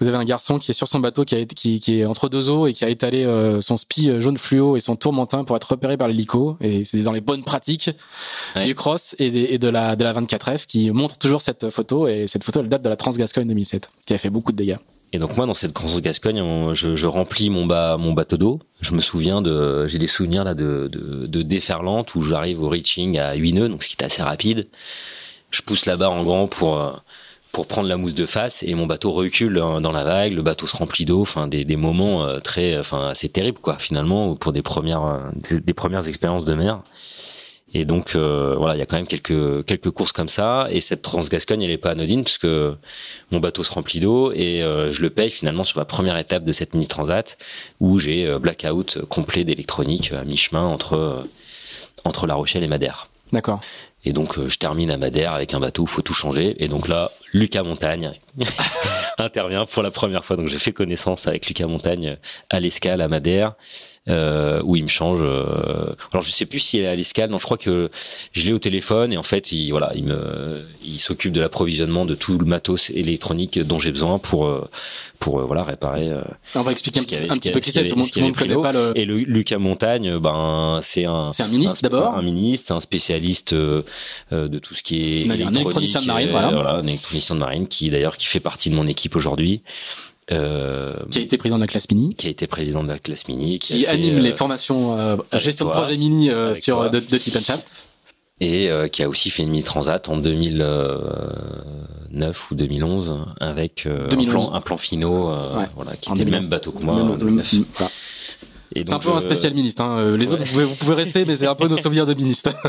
Vous 0.00 0.08
avez 0.08 0.16
un 0.16 0.24
garçon 0.24 0.58
qui 0.58 0.72
est 0.72 0.74
sur 0.74 0.88
son 0.88 0.98
bateau, 0.98 1.24
qui, 1.24 1.36
a, 1.36 1.44
qui, 1.44 1.78
qui 1.78 2.00
est 2.00 2.04
entre 2.04 2.28
deux 2.28 2.48
eaux 2.48 2.66
et 2.66 2.72
qui 2.72 2.84
a 2.84 2.88
étalé 2.88 3.24
euh, 3.24 3.60
son 3.60 3.76
spi 3.76 4.10
jaune 4.20 4.38
fluo 4.38 4.76
et 4.76 4.80
son 4.80 4.96
tourmentin 4.96 5.44
pour 5.44 5.56
être 5.56 5.70
repéré 5.70 5.96
par 5.96 6.08
l'hélico. 6.08 6.56
Et 6.60 6.84
c'est 6.84 6.98
dans 7.02 7.12
les 7.12 7.20
bonnes 7.20 7.44
pratiques 7.44 7.90
du 8.64 8.74
cross 8.74 9.14
et, 9.20 9.54
et, 9.54 9.58
de 9.58 9.68
la 9.68 9.94
de 9.94 10.02
la 10.02 10.12
24F 10.12 10.66
qui 10.66 10.90
montre 10.90 11.16
toujours 11.16 11.42
cette 11.42 11.70
photo. 11.70 12.08
Et 12.08 12.26
cette 12.26 12.42
photo, 12.42 12.60
elle 12.60 12.68
date 12.68 12.82
de 12.82 12.88
la 12.88 12.96
Transgascogne 12.96 13.46
2007, 13.46 13.90
qui 14.04 14.14
a 14.14 14.18
fait 14.18 14.30
beaucoup 14.30 14.50
de 14.50 14.56
dégâts. 14.56 14.78
Et 15.14 15.18
donc 15.18 15.36
moi 15.36 15.46
dans 15.46 15.54
cette 15.54 15.72
grosse 15.72 16.00
Gascogne, 16.00 16.42
je, 16.74 16.96
je, 16.96 17.06
remplis 17.06 17.48
mon, 17.48 17.66
bas, 17.66 17.96
mon 17.96 18.12
bateau 18.12 18.36
d'eau. 18.36 18.58
Je 18.80 18.94
me 18.94 19.00
souviens 19.00 19.42
de, 19.42 19.86
j'ai 19.86 20.00
des 20.00 20.08
souvenirs 20.08 20.42
là 20.42 20.54
de, 20.54 20.88
de, 20.90 21.26
de 21.26 21.42
déferlante 21.42 22.16
où 22.16 22.22
j'arrive 22.22 22.60
au 22.60 22.68
reaching 22.68 23.16
à 23.16 23.34
8 23.34 23.52
nœuds, 23.52 23.68
donc 23.68 23.84
ce 23.84 23.88
qui 23.88 23.94
est 23.96 24.04
assez 24.04 24.24
rapide. 24.24 24.66
Je 25.52 25.62
pousse 25.62 25.86
la 25.86 25.96
barre 25.96 26.14
en 26.14 26.24
grand 26.24 26.48
pour 26.48 27.00
pour 27.52 27.68
prendre 27.68 27.86
la 27.86 27.96
mousse 27.96 28.14
de 28.14 28.26
face 28.26 28.64
et 28.64 28.74
mon 28.74 28.86
bateau 28.86 29.12
recule 29.12 29.54
dans 29.54 29.92
la 29.92 30.02
vague, 30.02 30.32
le 30.32 30.42
bateau 30.42 30.66
se 30.66 30.76
remplit 30.76 31.04
d'eau, 31.04 31.20
enfin 31.20 31.46
des, 31.46 31.64
des 31.64 31.76
moments 31.76 32.24
euh, 32.24 32.40
très, 32.40 32.76
enfin 32.76 33.06
assez 33.06 33.28
terribles 33.28 33.60
quoi 33.60 33.78
finalement 33.78 34.34
pour 34.34 34.52
des 34.52 34.62
premières 34.62 35.30
des 35.48 35.74
premières 35.74 36.08
expériences 36.08 36.44
de 36.44 36.54
mer. 36.54 36.82
Et 37.76 37.84
donc 37.84 38.14
euh, 38.14 38.54
voilà, 38.56 38.76
il 38.76 38.78
y 38.78 38.82
a 38.82 38.86
quand 38.86 38.96
même 38.96 39.06
quelques 39.06 39.66
quelques 39.66 39.90
courses 39.90 40.12
comme 40.12 40.28
ça. 40.28 40.68
Et 40.70 40.80
cette 40.80 41.02
Transgascogne, 41.02 41.62
elle 41.62 41.72
est 41.72 41.76
pas 41.76 41.90
anodine 41.90 42.22
parce 42.22 42.38
que 42.38 42.76
mon 43.32 43.40
bateau 43.40 43.64
se 43.64 43.72
remplit 43.72 43.98
d'eau 43.98 44.32
et 44.32 44.62
euh, 44.62 44.92
je 44.92 45.02
le 45.02 45.10
paye 45.10 45.28
finalement 45.28 45.64
sur 45.64 45.80
la 45.80 45.84
première 45.84 46.16
étape 46.16 46.44
de 46.44 46.52
cette 46.52 46.74
mini 46.74 46.86
transat 46.86 47.36
où 47.80 47.98
j'ai 47.98 48.26
euh, 48.26 48.38
blackout 48.38 49.00
complet 49.08 49.42
d'électronique 49.42 50.12
à 50.12 50.24
mi-chemin 50.24 50.64
entre 50.64 51.26
entre 52.04 52.28
La 52.28 52.34
Rochelle 52.34 52.62
et 52.62 52.68
Madère. 52.68 53.08
D'accord. 53.32 53.60
Et 54.04 54.12
donc 54.12 54.38
je 54.38 54.56
termine 54.56 54.92
à 54.92 54.96
Madère 54.96 55.32
avec 55.34 55.52
un 55.52 55.58
bateau 55.58 55.82
où 55.82 55.86
faut 55.86 56.02
tout 56.02 56.14
changer. 56.14 56.54
Et 56.62 56.68
donc 56.68 56.86
là, 56.86 57.10
Lucas 57.32 57.64
Montagne 57.64 58.12
intervient 59.18 59.66
pour 59.66 59.82
la 59.82 59.90
première 59.90 60.24
fois. 60.24 60.36
Donc 60.36 60.46
j'ai 60.46 60.58
fait 60.58 60.72
connaissance 60.72 61.26
avec 61.26 61.48
Lucas 61.48 61.66
Montagne 61.66 62.18
à 62.50 62.60
l'escale 62.60 63.00
à 63.00 63.08
Madère 63.08 63.54
euh, 64.08 64.60
où 64.64 64.76
il 64.76 64.82
me 64.82 64.88
change. 64.88 65.20
Euh, 65.22 65.94
alors 66.12 66.22
je 66.22 66.30
sais 66.30 66.46
plus 66.46 66.58
s'il 66.58 66.80
est 66.80 66.86
à 66.86 66.94
l'escale, 66.94 67.30
non, 67.30 67.38
je 67.38 67.44
crois 67.44 67.56
que 67.56 67.90
je 68.32 68.44
l'ai 68.44 68.52
au 68.52 68.58
téléphone 68.58 69.12
et 69.12 69.16
en 69.16 69.22
fait, 69.22 69.52
il 69.52 69.70
voilà, 69.70 69.92
il 69.94 70.04
me, 70.04 70.62
il 70.84 71.00
s'occupe 71.00 71.32
de 71.32 71.40
l'approvisionnement 71.40 72.04
de 72.04 72.14
tout 72.14 72.38
le 72.38 72.44
matos 72.44 72.90
électronique 72.90 73.58
dont 73.58 73.78
j'ai 73.78 73.92
besoin 73.92 74.18
pour 74.18 74.46
euh, 74.46 74.68
pour 75.18 75.40
euh, 75.40 75.44
voilà 75.44 75.64
réparer. 75.64 76.10
On 76.54 76.62
va 76.62 76.72
expliquer 76.72 77.00
un, 77.00 77.30
un 77.30 77.36
petit 77.36 77.50
peu 77.50 77.60
qui 77.60 77.72
c'est. 77.72 77.86
Tout 77.86 77.96
le 77.96 78.22
monde 78.22 78.36
connaît 78.36 78.54
pas 78.54 78.72
le. 78.72 78.92
Et 78.94 79.04
le 79.04 79.16
Lucas 79.18 79.58
Montagne, 79.58 80.18
ben 80.18 80.80
c'est 80.82 81.06
un. 81.06 81.32
C'est 81.32 81.42
un 81.42 81.48
ministre 81.48 81.80
d'abord. 81.82 82.14
Un 82.14 82.22
ministre, 82.22 82.72
un 82.72 82.80
spécialiste 82.80 83.54
de 83.54 83.84
tout 84.58 84.74
ce 84.74 84.82
qui 84.82 84.96
est 84.96 85.20
électronique. 85.22 85.46
Un 85.46 85.54
électronicien 85.54 86.00
de 86.02 86.06
marine, 86.06 86.30
voilà. 86.30 86.50
voilà. 86.50 86.74
Un 86.74 86.86
électronicien 86.86 87.36
de 87.36 87.40
marine 87.40 87.68
qui 87.68 87.90
d'ailleurs 87.90 88.16
qui 88.16 88.26
fait 88.26 88.40
partie 88.40 88.68
de 88.68 88.74
mon 88.74 88.86
équipe 88.86 89.16
aujourd'hui. 89.16 89.62
Euh, 90.32 90.94
qui 91.10 91.18
a 91.18 91.22
été 91.22 91.36
président 91.36 91.56
de 91.56 91.62
la 91.62 91.66
classe 91.66 91.90
mini, 91.90 92.14
qui 92.14 92.28
a 92.28 92.30
été 92.30 92.46
président 92.46 92.82
de 92.82 92.88
la 92.88 92.98
classe 92.98 93.28
mini, 93.28 93.58
qui, 93.58 93.86
anime 93.86 94.20
les 94.20 94.32
euh, 94.32 94.34
formations 94.34 94.98
euh, 94.98 95.16
gestion 95.34 95.66
de 95.66 95.70
projet 95.70 95.98
mini 95.98 96.30
euh, 96.30 96.54
sur 96.54 96.88
de, 96.88 96.98
de 96.98 97.18
Tip 97.18 97.38
Shaft. 97.38 97.68
et 98.40 98.70
qui 98.90 99.02
a 99.02 99.08
aussi 99.08 99.28
fait 99.28 99.42
une 99.42 99.50
mini 99.50 99.64
transat 99.64 100.08
en 100.08 100.16
2009 100.16 102.50
ou 102.50 102.54
2011 102.54 103.18
avec 103.38 103.86
Un, 103.86 104.08
plan, 104.24 104.54
un 104.54 104.62
plan 104.62 104.78
finaux, 104.78 105.30
voilà, 105.76 105.94
qui 106.00 106.10
était 106.10 106.24
le 106.24 106.30
même 106.30 106.48
bateau 106.48 106.72
que 106.72 106.82
moi. 106.82 107.18
C'est 108.74 108.92
un 108.92 108.98
peu 108.98 109.10
un 109.10 109.20
spécial 109.20 109.54
ministre. 109.54 109.82
Hein. 109.82 110.16
Les 110.16 110.30
autres, 110.32 110.44
vous 110.44 110.50
pouvez, 110.50 110.64
vous 110.64 110.74
pouvez 110.74 110.94
rester, 110.94 111.24
mais 111.24 111.36
c'est 111.36 111.46
un 111.46 111.54
peu 111.54 111.68
nos 111.68 111.76
souvenirs 111.76 112.06
de 112.06 112.14
ministre. 112.14 112.50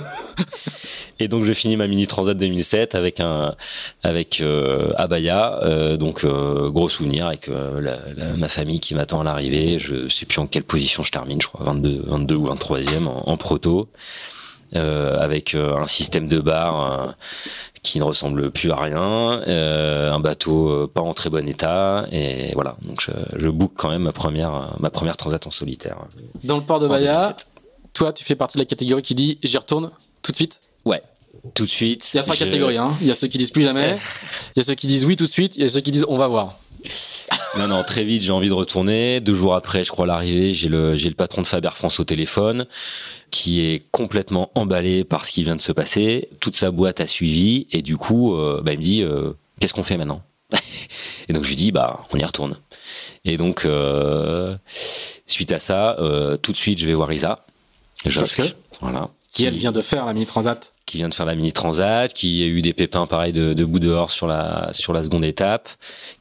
Et 1.19 1.27
donc 1.27 1.45
je 1.45 1.53
finis 1.53 1.77
ma 1.77 1.87
mini 1.87 2.07
transat 2.07 2.37
2007 2.37 2.93
avec 2.95 3.19
un 3.19 3.55
avec 4.03 4.41
euh, 4.41 4.91
Abaya, 4.97 5.59
euh, 5.63 5.97
donc 5.97 6.23
euh, 6.23 6.69
gros 6.69 6.89
souvenir 6.89 7.27
avec 7.27 7.47
euh, 7.47 7.79
la, 7.79 8.35
ma 8.35 8.49
famille 8.49 8.81
qui 8.81 8.95
m'attend 8.95 9.21
à 9.21 9.23
l'arrivée. 9.23 9.79
Je 9.79 10.07
sais 10.09 10.25
plus 10.25 10.39
en 10.39 10.47
quelle 10.47 10.63
position 10.63 11.03
je 11.03 11.11
termine, 11.11 11.41
je 11.41 11.47
crois 11.47 11.63
22 11.65 12.03
22 12.05 12.35
ou 12.35 12.47
23e 12.47 13.07
en, 13.07 13.29
en 13.29 13.37
proto. 13.37 13.87
avec 14.73 15.55
un 15.55 15.87
système 15.87 16.27
de 16.27 16.39
bar 16.39 17.15
qui 17.85 17.99
ne 17.99 18.03
ressemble 18.03 18.51
plus 18.51 18.71
à 18.71 18.75
rien, 18.77 19.41
euh, 19.47 20.11
un 20.11 20.19
bateau 20.19 20.87
pas 20.87 21.01
en 21.01 21.13
très 21.13 21.29
bon 21.29 21.47
état, 21.47 22.07
et 22.11 22.51
voilà. 22.53 22.75
Donc 22.81 22.99
je, 23.01 23.11
je 23.37 23.47
book 23.49 23.73
quand 23.77 23.89
même 23.89 24.03
ma 24.03 24.11
première 24.11 24.75
ma 24.79 24.89
première 24.89 25.15
transat 25.15 25.45
en 25.47 25.51
solitaire. 25.51 25.97
Dans 26.43 26.57
le 26.57 26.63
port 26.63 26.79
de 26.79 26.87
Bahia, 26.87 27.35
toi 27.93 28.11
tu 28.11 28.23
fais 28.23 28.35
partie 28.35 28.57
de 28.57 28.63
la 28.63 28.65
catégorie 28.65 29.03
qui 29.03 29.15
dit 29.15 29.37
j'y 29.43 29.57
retourne 29.57 29.91
tout 30.23 30.31
de 30.31 30.35
suite? 30.35 30.59
Ouais, 30.83 31.01
tout 31.53 31.65
de 31.65 31.69
suite. 31.69 32.11
Il 32.13 32.17
y 32.17 32.19
a 32.19 32.23
trois 32.23 32.35
catégories. 32.35 32.77
Hein. 32.77 32.93
Il 33.01 33.07
y 33.07 33.11
a 33.11 33.15
ceux 33.15 33.27
qui 33.27 33.37
disent 33.37 33.51
plus 33.51 33.63
jamais. 33.63 33.97
Il 34.55 34.59
y 34.59 34.61
a 34.61 34.65
ceux 34.65 34.75
qui 34.75 34.87
disent 34.87 35.05
oui 35.05 35.15
tout 35.15 35.27
de 35.27 35.31
suite. 35.31 35.55
Il 35.55 35.61
y 35.61 35.65
a 35.65 35.69
ceux 35.69 35.81
qui 35.81 35.91
disent 35.91 36.05
on 36.09 36.17
va 36.17 36.27
voir. 36.27 36.59
Non, 37.57 37.67
non, 37.67 37.83
très 37.83 38.03
vite, 38.03 38.21
j'ai 38.21 38.31
envie 38.31 38.49
de 38.49 38.53
retourner. 38.53 39.21
Deux 39.21 39.33
jours 39.33 39.55
après, 39.55 39.85
je 39.85 39.89
crois, 39.91 40.05
l'arrivée, 40.05 40.53
j'ai 40.53 40.67
le, 40.67 40.95
j'ai 40.95 41.07
le 41.07 41.15
patron 41.15 41.41
de 41.41 41.47
Faber 41.47 41.69
France 41.73 41.99
au 42.01 42.03
téléphone, 42.03 42.67
qui 43.31 43.61
est 43.61 43.83
complètement 43.91 44.51
emballé 44.55 45.05
par 45.05 45.25
ce 45.25 45.31
qui 45.31 45.43
vient 45.43 45.55
de 45.55 45.61
se 45.61 45.71
passer. 45.71 46.29
Toute 46.41 46.57
sa 46.57 46.71
boîte 46.71 46.99
a 46.99 47.07
suivi, 47.07 47.67
et 47.71 47.81
du 47.81 47.95
coup, 47.95 48.35
euh, 48.35 48.61
bah, 48.61 48.73
il 48.73 48.79
me 48.79 48.83
dit, 48.83 49.03
euh, 49.03 49.31
qu'est-ce 49.59 49.73
qu'on 49.73 49.83
fait 49.83 49.97
maintenant? 49.97 50.21
Et 51.29 51.33
donc, 51.33 51.43
je 51.43 51.49
lui 51.49 51.55
dis, 51.55 51.71
bah, 51.71 52.05
on 52.11 52.17
y 52.17 52.23
retourne. 52.25 52.57
Et 53.23 53.37
donc, 53.37 53.65
euh, 53.65 54.55
suite 55.25 55.51
à 55.51 55.59
ça, 55.59 55.97
tout 56.41 56.51
de 56.51 56.57
suite, 56.57 56.77
je 56.77 56.85
vais 56.85 56.93
voir 56.93 57.11
Isa. 57.11 57.43
Josque, 58.05 58.55
voilà. 58.81 59.09
Qui, 59.31 59.45
elle 59.45 59.55
vient 59.55 59.71
de 59.71 59.81
faire 59.81 60.05
la 60.05 60.13
mini 60.13 60.25
transat 60.25 60.74
qui 60.85 60.97
vient 60.97 61.09
de 61.09 61.13
faire 61.13 61.25
la 61.25 61.35
mini 61.35 61.51
transat, 61.51 62.13
qui 62.13 62.43
a 62.43 62.45
eu 62.45 62.61
des 62.61 62.73
pépins 62.73 63.05
pareils 63.05 63.33
de, 63.33 63.53
de 63.53 63.65
bout 63.65 63.79
dehors 63.79 64.11
sur 64.11 64.27
la 64.27 64.69
sur 64.73 64.93
la 64.93 65.03
seconde 65.03 65.25
étape, 65.25 65.69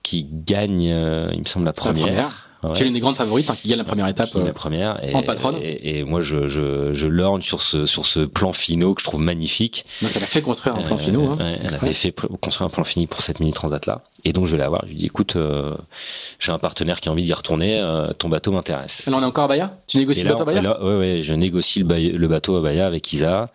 qui 0.03 0.27
gagne, 0.31 0.91
euh, 0.91 1.31
il 1.33 1.41
me 1.41 1.45
semble 1.45 1.67
la 1.67 1.73
première. 1.73 2.07
La 2.07 2.13
première. 2.13 2.41
Qui 2.75 2.81
est 2.81 2.85
l'une 2.85 2.95
des 2.95 3.01
grandes 3.01 3.17
favorites, 3.17 3.51
hein, 3.51 3.57
qui 3.61 3.69
gagne 3.69 3.77
la 3.77 3.85
première 3.85 4.09
étape. 4.09 4.33
la 4.33 4.41
euh, 4.41 4.53
première. 4.53 4.99
Et, 5.05 5.15
en 5.15 5.23
patronne. 5.23 5.57
Et, 5.61 5.99
et, 5.99 6.05
moi, 6.05 6.23
je, 6.23 6.49
je, 6.49 6.95
je 6.95 7.07
lorne 7.07 7.43
sur 7.43 7.61
ce, 7.61 7.85
sur 7.85 8.07
ce 8.07 8.21
plan 8.21 8.55
finaux 8.55 8.95
que 8.95 9.03
je 9.03 9.05
trouve 9.05 9.21
magnifique. 9.21 9.85
Donc, 10.01 10.13
elle 10.17 10.23
a 10.23 10.27
fait 10.27 10.41
construire 10.41 10.75
un 10.77 10.83
plan 10.83 10.97
finaux. 10.97 11.33
Hein, 11.33 11.37
ouais, 11.41 11.59
elle 11.63 11.75
avait 11.75 11.93
fait 11.93 12.15
construire 12.41 12.69
un 12.69 12.71
plan 12.71 12.85
fini 12.85 13.07
pour 13.07 13.21
cette 13.21 13.41
mini 13.41 13.53
transat 13.53 13.85
là. 13.85 14.03
Et 14.25 14.33
donc, 14.33 14.47
je 14.47 14.53
vais 14.53 14.59
la 14.59 14.71
voir. 14.71 14.81
Je 14.85 14.93
lui 14.93 14.97
dis, 14.97 15.05
écoute, 15.05 15.37
euh, 15.37 15.75
j'ai 16.39 16.53
un 16.53 16.59
partenaire 16.59 17.01
qui 17.01 17.11
a 17.11 17.13
envie 17.13 17.25
d'y 17.25 17.35
retourner. 17.35 17.83
ton 18.19 18.31
bateau 18.31 18.51
m'intéresse. 18.53 19.05
Là, 19.07 19.17
on 19.19 19.21
est 19.21 19.27
encore 19.27 19.45
à 19.45 19.49
Bahia? 19.49 19.77
Tu 19.87 19.99
négocies 19.99 20.23
le 20.23 20.31
bateau 20.31 20.43
à 20.43 20.47
Bahia? 20.47 20.83
Ouais, 20.83 20.97
ouais, 20.97 21.21
je 21.23 21.35
négocie 21.35 21.81
le, 21.81 22.29
bateau 22.29 22.57
à 22.57 22.63
Bahia 22.63 22.87
avec 22.87 23.13
Isa. 23.13 23.51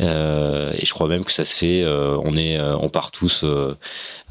Euh, 0.00 0.72
et 0.76 0.84
je 0.84 0.92
crois 0.92 1.08
même 1.08 1.24
que 1.24 1.32
ça 1.32 1.44
se 1.44 1.56
fait. 1.56 1.82
Euh, 1.82 2.18
on 2.22 2.36
est, 2.36 2.58
euh, 2.58 2.76
on 2.76 2.88
part 2.88 3.10
tous 3.10 3.44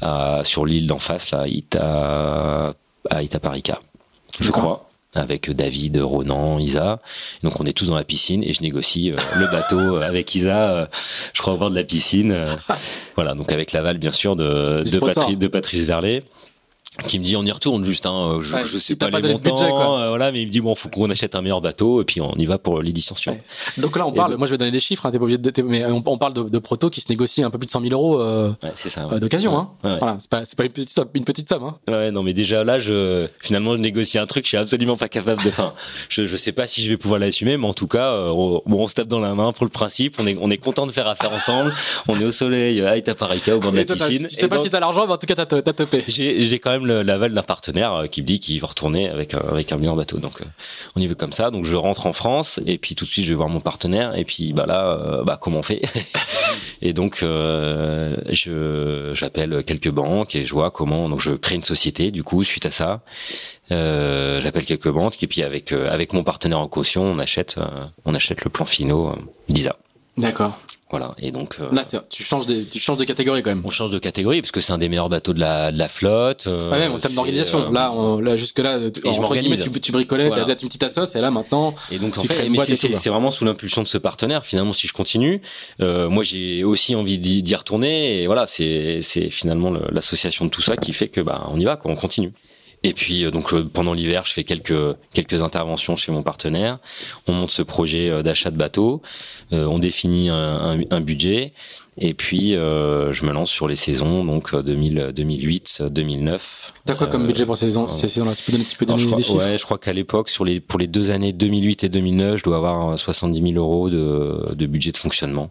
à, 0.00 0.42
sur 0.44 0.66
l'île 0.66 0.86
d'en 0.86 0.98
face 0.98 1.30
là, 1.30 1.46
Ita, 1.46 2.74
à 3.10 3.22
Itaparica, 3.22 3.80
je 4.40 4.50
crois 4.50 4.88
avec 5.16 5.48
David, 5.48 5.98
Ronan, 5.98 6.58
Isa. 6.58 7.00
Donc 7.44 7.60
on 7.60 7.66
est 7.66 7.72
tous 7.72 7.86
dans 7.86 7.96
la 7.96 8.02
piscine 8.02 8.42
et 8.42 8.52
je 8.52 8.62
négocie 8.62 9.12
le 9.36 9.46
bateau 9.46 9.96
avec 9.98 10.34
Isa. 10.34 10.88
je 11.32 11.40
crois 11.40 11.54
au 11.54 11.56
bord 11.56 11.70
de 11.70 11.76
la 11.76 11.84
piscine. 11.84 12.34
voilà, 13.14 13.34
donc 13.34 13.52
avec 13.52 13.70
l'aval 13.70 13.98
bien 13.98 14.10
sûr 14.10 14.34
de, 14.34 14.82
de, 14.82 15.34
de 15.36 15.46
Patrice 15.46 15.84
Verlet 15.84 16.24
qui 17.02 17.18
me 17.18 17.24
dit 17.24 17.36
on 17.36 17.44
y 17.44 17.50
retourne 17.50 17.84
juste 17.84 18.06
hein, 18.06 18.38
je, 18.40 18.62
je 18.62 18.78
sais 18.78 18.94
pas 18.94 19.10
les 19.10 19.32
montants 19.32 19.98
euh, 19.98 20.08
voilà 20.08 20.30
mais 20.30 20.42
il 20.42 20.46
me 20.46 20.52
dit 20.52 20.60
bon 20.60 20.74
faut 20.76 20.88
qu'on 20.88 21.10
achète 21.10 21.34
un 21.34 21.42
meilleur 21.42 21.60
bateau 21.60 22.00
et 22.00 22.04
puis 22.04 22.20
on 22.20 22.32
y 22.34 22.46
va 22.46 22.58
pour 22.58 22.80
l'édition 22.82 23.16
suivante. 23.16 23.40
Donc 23.78 23.96
là 23.96 24.06
on 24.06 24.12
parle 24.12 24.36
moi 24.36 24.46
je 24.46 24.52
vais 24.52 24.58
donner 24.58 24.70
des 24.70 24.80
chiffres 24.80 25.04
hein, 25.04 25.10
t'es 25.10 25.18
pas 25.18 25.24
obligé 25.24 25.38
de 25.38 25.62
mais 25.62 25.84
on, 25.86 26.02
on 26.06 26.18
parle 26.18 26.34
de, 26.34 26.42
de, 26.44 26.58
proto 26.58 26.90
qui 26.90 27.00
se 27.00 27.08
négocie 27.10 27.42
un 27.42 27.50
peu 27.50 27.58
plus 27.58 27.66
de 27.66 27.72
100 27.72 27.80
000 27.80 27.92
euros 27.92 28.20
euh, 28.20 28.52
c'est 28.76 28.90
ça 28.90 29.08
euh, 29.10 29.18
d'occasion 29.18 29.58
hein. 29.58 29.70
Voilà 29.82 30.16
c'est 30.20 30.30
pas 30.30 30.44
c'est 30.44 30.56
pas 30.56 30.64
une 30.64 30.70
petite 30.70 30.90
somme 30.90 31.08
une 31.14 31.24
petite 31.24 31.48
somme 31.48 31.64
hein. 31.64 31.76
Ouais 31.88 32.12
non 32.12 32.22
mais 32.22 32.32
déjà 32.32 32.62
là 32.62 32.78
je 32.78 33.26
finalement 33.40 33.74
je 33.74 33.80
négocie 33.80 34.18
un 34.18 34.26
truc 34.26 34.44
je 34.44 34.50
suis 34.50 34.56
absolument 34.56 34.96
pas 34.96 35.08
capable 35.08 35.42
de 35.42 35.48
enfin 35.48 35.74
je 36.08 36.26
je 36.26 36.36
sais 36.36 36.52
pas 36.52 36.68
si 36.68 36.82
je 36.84 36.90
vais 36.90 36.96
pouvoir 36.96 37.18
l'assumer 37.18 37.56
mais 37.56 37.66
en 37.66 37.74
tout 37.74 37.88
cas 37.88 38.12
euh, 38.12 38.28
on, 38.28 38.62
bon 38.66 38.84
on 38.84 38.88
se 38.88 38.94
tape 38.94 39.08
dans 39.08 39.20
la 39.20 39.34
main 39.34 39.52
pour 39.52 39.64
le 39.64 39.70
principe 39.70 40.20
on 40.20 40.26
est 40.28 40.36
on 40.40 40.50
est 40.50 40.58
content 40.58 40.86
de 40.86 40.92
faire 40.92 41.08
affaire 41.08 41.32
ensemble 41.32 41.74
on 42.06 42.20
est 42.20 42.24
au 42.24 42.30
soleil 42.30 42.80
à 42.82 42.96
Itaparica 42.96 43.56
au 43.56 43.60
bord 43.60 43.72
de 43.72 43.78
la 43.78 43.84
piscine 43.84 44.28
je 44.30 44.36
sais 44.36 44.48
pas 44.48 44.58
si 44.58 44.70
t'as 44.70 44.80
l'argent 44.80 45.06
mais 45.06 45.12
en 45.12 45.18
tout 45.18 45.26
cas 45.26 45.34
t'as 45.34 45.72
topé 45.72 46.04
j'ai 46.06 46.46
j'ai 46.46 46.58
quand 46.60 46.70
même 46.70 46.83
l'aval 46.86 47.34
d'un 47.34 47.42
partenaire 47.42 47.94
euh, 47.94 48.06
qui 48.06 48.22
me 48.22 48.26
dit 48.26 48.40
qu'il 48.40 48.60
va 48.60 48.68
retourner 48.68 49.08
avec 49.08 49.34
euh, 49.34 49.40
avec 49.50 49.72
un 49.72 49.76
meilleur 49.76 49.96
bateau. 49.96 50.18
Donc 50.18 50.40
euh, 50.40 50.44
on 50.96 51.00
y 51.00 51.06
veut 51.06 51.14
comme 51.14 51.32
ça. 51.32 51.50
Donc 51.50 51.64
je 51.64 51.76
rentre 51.76 52.06
en 52.06 52.12
France 52.12 52.60
et 52.66 52.78
puis 52.78 52.94
tout 52.94 53.04
de 53.04 53.10
suite 53.10 53.24
je 53.24 53.30
vais 53.30 53.36
voir 53.36 53.48
mon 53.48 53.60
partenaire 53.60 54.16
et 54.16 54.24
puis 54.24 54.52
bah 54.52 54.66
là 54.66 55.22
bah 55.24 55.38
comment 55.40 55.60
on 55.60 55.62
fait 55.62 55.82
Et 56.82 56.92
donc 56.92 57.18
je 57.20 59.12
j'appelle 59.14 59.64
quelques 59.64 59.90
banques 59.90 60.36
et 60.36 60.42
je 60.44 60.52
vois 60.52 60.70
comment 60.70 61.08
donc 61.08 61.20
je 61.20 61.30
crée 61.32 61.54
une 61.54 61.62
société 61.62 62.10
du 62.10 62.22
coup 62.22 62.44
suite 62.44 62.66
à 62.66 62.70
ça. 62.70 63.00
J'appelle 63.70 64.66
quelques 64.66 64.90
banques 64.90 65.22
et 65.22 65.26
puis 65.26 65.42
avec 65.42 65.72
avec 65.72 66.12
mon 66.12 66.24
partenaire 66.24 66.60
en 66.60 66.68
caution 66.68 67.04
on 67.04 67.18
achète 67.18 67.58
on 68.04 68.14
achète 68.14 68.44
le 68.44 68.50
plan 68.50 68.66
finaux 68.66 69.14
d'Isa. 69.48 69.76
D'accord. 70.18 70.58
Voilà. 70.90 71.14
Et 71.18 71.32
donc 71.32 71.56
euh, 71.60 71.68
là, 71.72 71.82
tu 72.10 72.22
changes 72.22 72.46
de, 72.46 72.62
tu 72.62 72.78
changes 72.78 72.98
de 72.98 73.04
catégorie 73.04 73.42
quand 73.42 73.50
même. 73.50 73.62
On 73.64 73.70
change 73.70 73.90
de 73.90 73.98
catégorie 73.98 74.42
parce 74.42 74.52
que 74.52 74.60
c'est 74.60 74.72
un 74.72 74.78
des 74.78 74.88
meilleurs 74.88 75.08
bateaux 75.08 75.32
de 75.32 75.40
la, 75.40 75.72
de 75.72 75.78
la 75.78 75.88
flotte. 75.88 76.46
Euh, 76.46 76.70
même 76.70 76.92
en 76.92 76.98
termes 76.98 77.14
d'organisation. 77.14 77.68
Euh, 77.68 77.72
là, 77.72 77.92
là 78.20 78.36
jusque 78.36 78.58
là, 78.58 78.78
tu, 78.90 79.00
je 79.02 79.20
m'organise. 79.20 79.62
Tu, 79.62 79.80
tu 79.80 79.92
bricolais, 79.92 80.28
voilà. 80.28 80.44
t'as 80.44 80.54
une 80.54 80.68
petite 80.68 80.82
assoce 80.82 81.16
et 81.16 81.20
là 81.20 81.30
maintenant. 81.30 81.74
Et 81.90 81.98
donc 81.98 82.18
en 82.18 82.22
fait, 82.22 82.48
c'est 82.64 83.10
vraiment 83.10 83.30
sous 83.30 83.44
l'impulsion 83.44 83.82
de 83.82 83.88
ce 83.88 83.98
partenaire. 83.98 84.44
Finalement, 84.44 84.72
si 84.72 84.86
je 84.86 84.92
continue, 84.92 85.40
euh, 85.80 86.08
moi 86.08 86.22
j'ai 86.22 86.64
aussi 86.64 86.94
envie 86.94 87.18
d'y 87.18 87.54
retourner 87.54 88.22
et 88.22 88.26
voilà, 88.26 88.46
c'est 88.46 89.00
c'est 89.02 89.30
finalement 89.30 89.72
l'association 89.90 90.44
de 90.44 90.50
tout 90.50 90.62
ça 90.62 90.76
qui 90.76 90.92
fait 90.92 91.08
que 91.08 91.20
bah 91.20 91.46
on 91.50 91.58
y 91.58 91.64
va, 91.64 91.76
quoi, 91.76 91.90
on 91.90 91.96
continue. 91.96 92.32
Et 92.84 92.92
puis 92.92 93.24
euh, 93.24 93.30
donc 93.30 93.52
euh, 93.52 93.64
pendant 93.64 93.94
l'hiver, 93.94 94.24
je 94.26 94.32
fais 94.32 94.44
quelques 94.44 94.96
quelques 95.14 95.40
interventions 95.40 95.96
chez 95.96 96.12
mon 96.12 96.22
partenaire. 96.22 96.78
On 97.26 97.32
monte 97.32 97.50
ce 97.50 97.62
projet 97.62 98.10
euh, 98.10 98.22
d'achat 98.22 98.50
de 98.50 98.58
bateau, 98.58 99.02
on 99.50 99.78
définit 99.78 100.28
un, 100.28 100.80
un, 100.90 101.00
budget 101.00 101.52
et 101.96 102.12
puis 102.12 102.50
je 102.52 103.24
me 103.24 103.32
lance 103.32 103.50
sur 103.50 103.68
les 103.68 103.76
saisons 103.76 104.24
donc 104.24 104.54
2000, 104.54 105.12
2008, 105.14 105.82
2009. 105.90 106.74
T'as 106.84 106.94
quoi 106.94 107.06
comme 107.06 107.26
budget 107.26 107.46
pour 107.46 107.56
ces 107.56 107.66
saisons 107.66 107.86
ces 107.86 108.08
saisons-là? 108.08 108.34
Tu 108.34 108.42
peux 108.42 108.52
donner 108.52 108.64
un 108.64 108.66
petit 108.66 108.76
peu 108.76 108.86
je 108.96 109.06
crois, 109.06 109.18
des 109.18 109.30
Ouais, 109.30 109.58
je 109.58 109.64
crois 109.64 109.78
qu'à 109.78 109.92
l'époque 109.92 110.28
sur 110.28 110.44
les 110.44 110.60
pour 110.60 110.80
les 110.80 110.88
deux 110.88 111.10
années 111.10 111.32
2008 111.32 111.84
et 111.84 111.88
2009, 111.88 112.38
je 112.38 112.44
dois 112.44 112.56
avoir 112.56 112.98
70 112.98 113.40
000 113.40 113.64
euros 113.64 113.90
de, 113.90 114.54
de 114.54 114.66
budget 114.66 114.90
de 114.90 114.96
fonctionnement. 114.96 115.50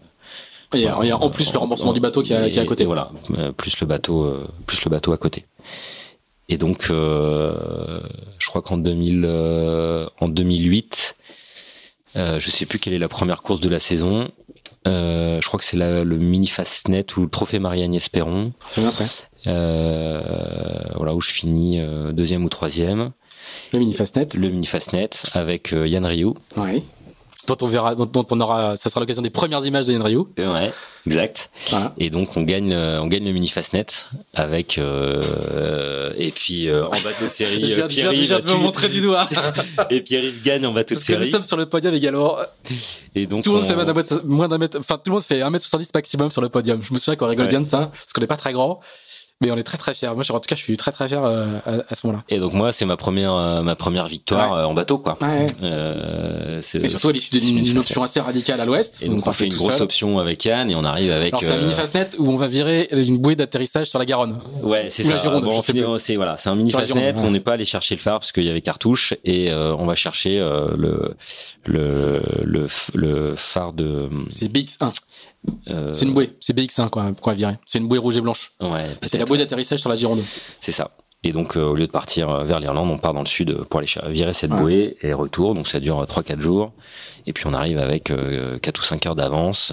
Il 0.74 0.82
y, 0.82 0.88
a, 0.88 0.98
il 1.04 1.08
y 1.08 1.12
a 1.12 1.18
en 1.18 1.30
plus 1.30 1.54
le 1.54 1.60
remboursement 1.60 1.94
du 1.94 2.00
bateau 2.00 2.24
qui 2.24 2.34
est, 2.34 2.52
qui 2.52 2.58
est 2.60 2.62
à 2.62 2.66
côté. 2.66 2.84
Voilà, 2.84 3.12
plus 3.56 3.80
le 3.80 3.88
bateau, 3.88 4.36
plus 4.66 4.84
le 4.84 4.90
bateau 4.90 5.14
à 5.14 5.18
côté. 5.18 5.46
Et 6.50 6.58
donc, 6.58 6.88
euh, 6.90 8.02
je 8.40 8.48
crois 8.48 8.62
qu'en 8.62 8.78
2000, 8.78 9.24
euh, 9.26 10.08
en 10.20 10.28
2008, 10.28 11.16
euh, 12.16 12.40
je 12.40 12.50
sais 12.50 12.66
plus 12.66 12.80
quelle 12.80 12.94
est 12.94 13.00
la 13.00 13.08
première 13.08 13.42
course 13.42 13.60
de 13.60 13.70
la 13.70 13.80
saison. 13.80 14.30
Je 14.86 15.46
crois 15.46 15.58
que 15.58 15.66
c'est 15.66 15.78
le 15.78 16.18
mini 16.18 16.48
Fastnet 16.48 17.06
ou 17.18 17.22
le 17.22 17.30
Trophée 17.30 17.60
Marie-Agnès 17.60 18.10
Perron. 18.10 18.52
Euh, 19.46 20.22
voilà 20.96 21.16
où 21.16 21.22
je 21.22 21.30
finis 21.30 21.82
deuxième 22.12 22.44
ou 22.44 22.50
troisième. 22.50 23.12
Le 23.72 23.80
mini 23.80 23.94
Fastnet. 23.94 24.28
Le 24.34 24.50
mini 24.50 24.66
Fastnet 24.66 25.10
avec 25.34 25.72
Yann 25.72 26.06
Rioux. 26.06 26.36
Oui. 26.58 26.84
Dont 27.48 27.58
on 27.62 27.68
verra, 27.68 27.96
dont, 27.96 28.26
on 28.30 28.42
aura, 28.42 28.78
ça 28.78 28.90
sera 28.90 29.00
l'occasion 29.00 29.22
des 29.22 29.30
premières 29.30 29.66
images 29.66 29.86
de 29.86 29.94
Yann 29.94 30.02
Ryu. 30.02 30.20
Ouais, 30.38 30.72
exact. 31.06 31.50
Et 31.98 32.10
donc 32.10 32.38
on 32.38 32.44
gagne, 32.44 32.74
on 32.74 33.08
gagne 33.08 33.26
le 33.26 33.32
mini 33.32 33.48
Fastnet 33.48 33.86
avec 34.34 34.78
euh, 34.78 36.14
et 36.18 36.32
puis 36.32 36.68
euh, 36.68 36.86
en 36.86 36.92
bateau 36.92 37.26
de 37.26 37.30
série. 37.30 37.64
je 37.64 37.76
viens, 37.76 37.88
Pierre 37.88 38.12
de 38.12 38.52
me 38.52 38.58
montrer 38.58 38.90
du 38.90 39.02
doigt. 39.02 39.28
et 39.90 40.02
Pierre-Yves 40.02 40.44
gagne 40.44 40.66
en 40.66 40.74
bateau 40.74 40.96
de 40.96 41.00
série. 41.00 41.20
Que 41.22 41.26
nous 41.26 41.32
sommes 41.32 41.44
sur 41.44 41.58
le 41.58 41.66
podium 41.66 41.94
également. 41.94 42.38
Et 43.16 43.26
donc 43.26 43.44
tout 43.44 43.52
le 43.52 43.58
monde 43.58 43.68
fait 43.68 44.24
moins 44.26 44.48
d'un 44.48 44.58
mètre, 44.58 44.80
enfin 44.80 44.96
tout 44.96 45.10
le 45.10 45.14
monde 45.14 45.24
fait 45.24 45.40
1m70 45.40 45.90
maximum 45.94 46.32
sur 46.32 46.42
le 46.42 46.50
podium. 46.50 46.82
Je 46.82 46.94
me 46.94 47.00
souviens 47.00 47.16
qu'on 47.16 47.28
rigole 47.28 47.48
bien 47.48 47.62
de 47.62 47.68
ça 47.68 47.92
parce 47.94 48.14
qu'on 48.14 48.22
n'est 48.22 48.28
pas 48.28 48.38
très 48.38 48.54
grand 48.54 48.80
mais 49.44 49.52
on 49.52 49.58
est 49.58 49.64
très 49.64 49.78
très 49.78 49.94
fiers. 49.94 50.10
Moi, 50.16 50.24
en 50.30 50.40
tout 50.40 50.48
cas, 50.48 50.56
je 50.56 50.62
suis 50.62 50.78
très 50.78 50.92
très 50.92 51.08
fier 51.08 51.24
euh, 51.24 51.46
à, 51.66 51.96
ce 51.96 52.08
moment-là. 52.08 52.24
Et 52.30 52.40
donc 52.40 52.54
moi, 52.54 52.72
c'est 52.72 52.86
ma 52.86 52.98
première 52.98 53.34
euh, 53.34 53.62
ma 53.62 53.76
première 53.76 54.08
victoire 54.08 54.54
euh, 54.54 54.66
en 54.66 54.74
bateau, 54.74 54.98
quoi. 54.98 55.18
Ouais. 55.22 55.46
Euh, 55.62 56.60
et 56.60 56.90
surtout 56.90 57.10
à 57.10 57.12
l'issue 57.12 57.40
d'une 57.40 57.78
option 57.78 58.04
assez 58.04 58.20
radicale 58.20 58.62
à 58.62 58.66
l'ouest. 58.66 59.02
Et 59.02 59.10
donc, 59.10 59.28
on, 59.28 59.32
fait, 59.32 59.48
une 59.48 59.56
grosse 59.56 59.82
option 59.82 60.20
avec 60.20 60.44
Yann 60.46 60.70
et 60.70 60.76
on 60.76 60.84
arrive 60.84 61.12
avec. 61.12 61.34
Alors 61.34 61.44
c'est 61.44 61.52
un 61.52 61.62
mini 61.62 61.74
fastnet 61.74 62.10
où 62.18 62.30
on 62.30 62.38
va 62.38 62.48
virer 62.48 62.88
une 62.92 63.18
bouée 63.18 63.36
d'atterrissage 63.36 63.88
sur 63.88 64.00
la 64.00 64.06
Garonne. 64.06 64.40
Ouais, 64.62 64.88
c'est 64.90 65.04
ça. 65.04 65.18
bon, 65.30 65.62
c'est 65.98 66.16
voilà, 66.16 66.38
c'est 66.38 66.50
un 66.50 66.56
mini 66.56 66.72
fastnet. 66.72 67.16
On 67.18 67.32
n'est 67.32 67.40
pas 67.40 67.54
allé 67.54 67.66
chercher 67.66 67.96
le 67.96 68.02
phare 68.02 68.20
parce 68.20 68.32
qu'il 68.32 68.44
y 68.44 68.50
avait 68.50 68.62
cartouche 68.62 69.14
et 69.24 69.54
on 69.54 69.86
va 69.86 69.96
chercher 69.96 70.40
le 70.40 71.16
le 71.66 72.22
le 72.44 72.68
le 72.94 73.36
phare 73.36 73.74
de. 73.74 74.10
C'est 74.30 74.52
BX1. 74.52 74.94
Euh, 75.70 75.94
c'est 75.94 76.06
une 76.06 76.14
bouée, 76.14 76.36
c'est 76.40 76.56
BX1 76.56 76.90
quoi, 76.90 77.12
quoi 77.20 77.34
virer. 77.34 77.58
C'est 77.66 77.80
une 77.80 77.88
bouée 77.88 77.98
rouge 77.98 78.18
et 78.18 78.22
blanche. 78.22 78.54
Ouais. 78.62 78.96
C'était 79.02 79.18
la 79.18 79.26
bouée 79.26 79.38
d'atterrissage 79.38 79.80
sur 79.80 79.90
la 79.90 79.96
Gironde. 79.96 80.22
C'est 80.62 80.72
ça. 80.72 80.92
Et 81.26 81.32
donc, 81.32 81.56
euh, 81.56 81.64
au 81.64 81.76
lieu 81.76 81.88
de 81.88 81.92
partir 81.92 82.30
euh, 82.30 82.44
vers 82.44 82.60
l'Irlande, 82.60 82.90
on 82.92 82.98
part 82.98 83.14
dans 83.14 83.22
le 83.22 83.28
sud 83.28 83.64
pour 83.70 83.80
aller 83.80 83.88
virer 84.08 84.34
cette 84.34 84.52
bouée 84.52 84.98
et 85.02 85.14
retour. 85.14 85.56
Donc, 85.56 85.70
ça 85.70 85.80
dure 85.80 86.04
3-4 86.04 86.42
jours. 86.42 86.74
Et 87.26 87.32
puis, 87.32 87.48
on 87.48 87.54
arrive 87.54 87.78
avec 87.78 88.12
4 88.62 88.80
ou 88.82 88.84
5 88.84 89.06
heures 89.06 89.16
d'avance, 89.16 89.72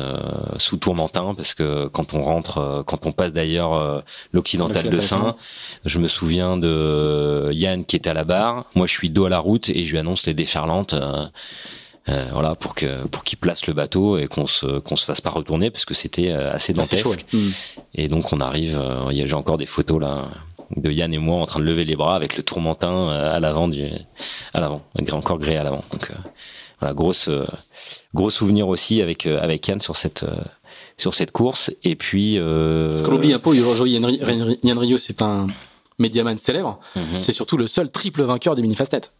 sous 0.58 0.76
tourmentin, 0.76 1.34
parce 1.34 1.54
que 1.54 1.88
quand 1.88 2.14
on 2.14 2.20
rentre, 2.20 2.84
quand 2.86 3.06
on 3.06 3.10
passe 3.10 3.32
d'ailleurs 3.32 4.04
l'occidental 4.32 4.88
de 4.88 5.00
Saint, 5.00 5.34
je 5.84 5.98
me 5.98 6.06
souviens 6.06 6.56
de 6.56 7.50
Yann 7.52 7.84
qui 7.84 7.96
était 7.96 8.10
à 8.10 8.14
la 8.14 8.22
barre. 8.22 8.66
Moi, 8.76 8.86
je 8.86 8.92
suis 8.92 9.10
dos 9.10 9.24
à 9.24 9.30
la 9.30 9.40
route 9.40 9.68
et 9.68 9.82
je 9.82 9.90
lui 9.90 9.98
annonce 9.98 10.26
les 10.26 10.34
déferlantes. 10.34 10.94
Euh, 12.08 12.28
voilà 12.32 12.54
pour 12.54 12.74
que 12.74 13.06
pour 13.08 13.24
qu'il 13.24 13.38
place 13.38 13.66
le 13.66 13.74
bateau 13.74 14.16
et 14.16 14.26
qu'on 14.26 14.46
se 14.46 14.78
qu'on 14.80 14.96
se 14.96 15.04
fasse 15.04 15.20
pas 15.20 15.30
retourner 15.30 15.70
parce 15.70 15.84
que 15.84 15.92
c'était 15.92 16.30
euh, 16.30 16.52
assez 16.52 16.72
dantesque. 16.72 17.26
Mm. 17.32 17.48
Et 17.94 18.08
donc 18.08 18.32
on 18.32 18.40
arrive, 18.40 18.78
euh, 18.78 19.10
j'ai 19.10 19.34
encore 19.34 19.58
des 19.58 19.66
photos 19.66 20.00
là 20.00 20.28
de 20.76 20.90
Yann 20.90 21.12
et 21.12 21.18
moi 21.18 21.42
en 21.42 21.46
train 21.46 21.60
de 21.60 21.64
lever 21.64 21.84
les 21.84 21.96
bras 21.96 22.16
avec 22.16 22.36
le 22.36 22.42
tourmentin 22.42 23.08
à 23.08 23.38
l'avant 23.38 23.68
du 23.68 23.86
à 24.54 24.60
l'avant, 24.60 24.82
encore 25.12 25.38
gré 25.38 25.56
à 25.56 25.62
l'avant. 25.62 25.84
Donc 25.92 26.10
voilà, 26.78 26.94
grosse 26.94 27.28
gros 28.14 28.30
souvenir 28.30 28.68
aussi 28.68 29.02
avec 29.02 29.26
avec 29.26 29.68
Yann 29.68 29.80
sur 29.80 29.96
cette 29.96 30.24
sur 30.96 31.14
cette 31.14 31.32
course 31.32 31.70
et 31.84 31.96
puis 31.96 32.38
euh... 32.38 32.90
parce 32.90 33.02
qu'on 33.02 33.14
oublie 33.14 33.32
un 33.34 33.38
peu 33.38 33.54
Yann, 33.54 34.58
Yann 34.62 34.78
Rio 34.78 34.96
c'est 34.96 35.22
un 35.22 35.48
médiaman 35.98 36.38
célèbre 36.38 36.78
mm-hmm. 36.94 37.20
c'est 37.20 37.32
surtout 37.32 37.56
le 37.56 37.66
seul 37.66 37.90
triple 37.90 38.22
vainqueur 38.22 38.54
des 38.54 38.62
mini 38.62 38.74
fast 38.74 39.10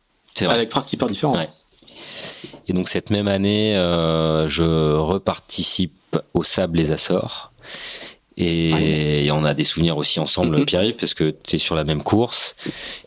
avec 0.42 0.68
trois 0.68 0.82
skippers 0.82 1.08
différents 1.08 1.36
ouais. 1.36 1.48
Et 2.68 2.72
donc 2.72 2.88
cette 2.88 3.10
même 3.10 3.28
année, 3.28 3.76
euh, 3.76 4.48
je 4.48 4.94
reparticipe 4.96 6.16
au 6.34 6.42
Sable 6.42 6.78
les 6.78 6.92
Açores. 6.92 7.52
Et, 8.36 9.28
on 9.32 9.44
a 9.44 9.52
des 9.52 9.64
souvenirs 9.64 9.98
aussi 9.98 10.18
ensemble, 10.18 10.56
mm-hmm. 10.56 10.64
Pierre-Yves, 10.64 10.96
parce 10.96 11.14
que 11.14 11.34
tu 11.42 11.56
es 11.56 11.58
sur 11.58 11.74
la 11.74 11.84
même 11.84 12.02
course. 12.02 12.56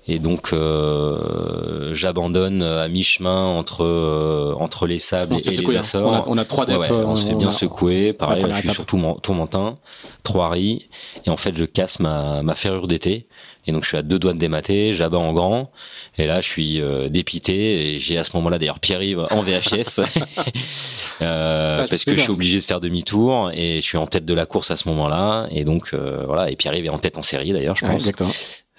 Et 0.07 0.19
donc, 0.19 0.51
euh, 0.51 1.93
j'abandonne 1.93 2.61
à 2.61 2.87
mi-chemin 2.89 3.45
entre 3.45 3.83
euh, 3.83 4.53
entre 4.59 4.85
les 4.85 4.99
sables 4.99 5.35
et 5.35 5.49
les 5.49 5.77
Açores. 5.77 6.25
On 6.27 6.37
a, 6.37 6.45
trois 6.45 6.65
ouais, 6.65 6.91
on, 6.91 7.15
se 7.15 7.27
fait 7.27 7.35
bien 7.35 7.51
secouer. 7.51 8.11
Pareil, 8.11 8.45
je 8.53 8.59
suis 8.59 8.69
sur 8.69 8.85
Tourmentin, 8.85 9.77
trois 10.23 10.49
riz. 10.49 10.89
Et 11.25 11.29
en 11.29 11.37
fait, 11.37 11.55
je 11.55 11.63
casse 11.65 11.99
ma, 11.99 12.43
ma 12.43 12.55
ferrure 12.55 12.87
d'été. 12.87 13.27
Et 13.65 13.71
donc 13.71 13.83
je 13.83 13.89
suis 13.89 13.97
à 13.97 14.01
deux 14.01 14.19
doigts 14.19 14.33
de 14.33 14.39
démater, 14.39 14.93
j'abats 14.93 15.17
en 15.17 15.31
grand. 15.33 15.71
Et 16.17 16.27
là 16.27 16.41
je 16.41 16.47
suis 16.47 16.81
euh, 16.81 17.07
dépité. 17.07 17.93
Et 17.93 17.97
j'ai 17.97 18.17
à 18.17 18.23
ce 18.23 18.35
moment-là 18.37 18.59
d'ailleurs 18.59 18.79
Pierre-Yves 18.79 19.25
en 19.31 19.41
VHF. 19.41 19.99
euh, 21.21 21.87
parce 21.87 22.03
que 22.03 22.15
je 22.15 22.21
suis 22.21 22.31
obligé 22.31 22.57
de 22.57 22.63
faire 22.63 22.81
demi-tour. 22.81 23.51
Et 23.53 23.77
je 23.77 23.85
suis 23.85 23.97
en 23.97 24.07
tête 24.07 24.25
de 24.25 24.33
la 24.33 24.45
course 24.45 24.71
à 24.71 24.75
ce 24.75 24.87
moment-là. 24.89 25.47
Et 25.51 25.63
donc 25.63 25.91
euh, 25.93 26.23
voilà. 26.25 26.51
Et 26.51 26.55
Pierre-Yves 26.55 26.85
est 26.85 26.89
en 26.89 26.99
tête 26.99 27.17
en 27.17 27.23
série 27.23 27.53
d'ailleurs, 27.53 27.75
je 27.77 27.85
pense. 27.85 27.95
exactement. 27.95 28.31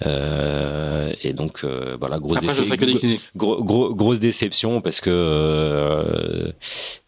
Euh, 0.05 1.13
et 1.23 1.33
donc 1.33 1.61
euh, 1.63 1.97
voilà 2.01 2.19
grosse, 2.19 2.41
déception, 2.41 2.65
gros, 3.37 3.63
gros, 3.63 3.95
grosse 3.95 4.19
déception 4.19 4.81
parce 4.81 5.01
que 5.01 5.09
euh, 5.09 6.51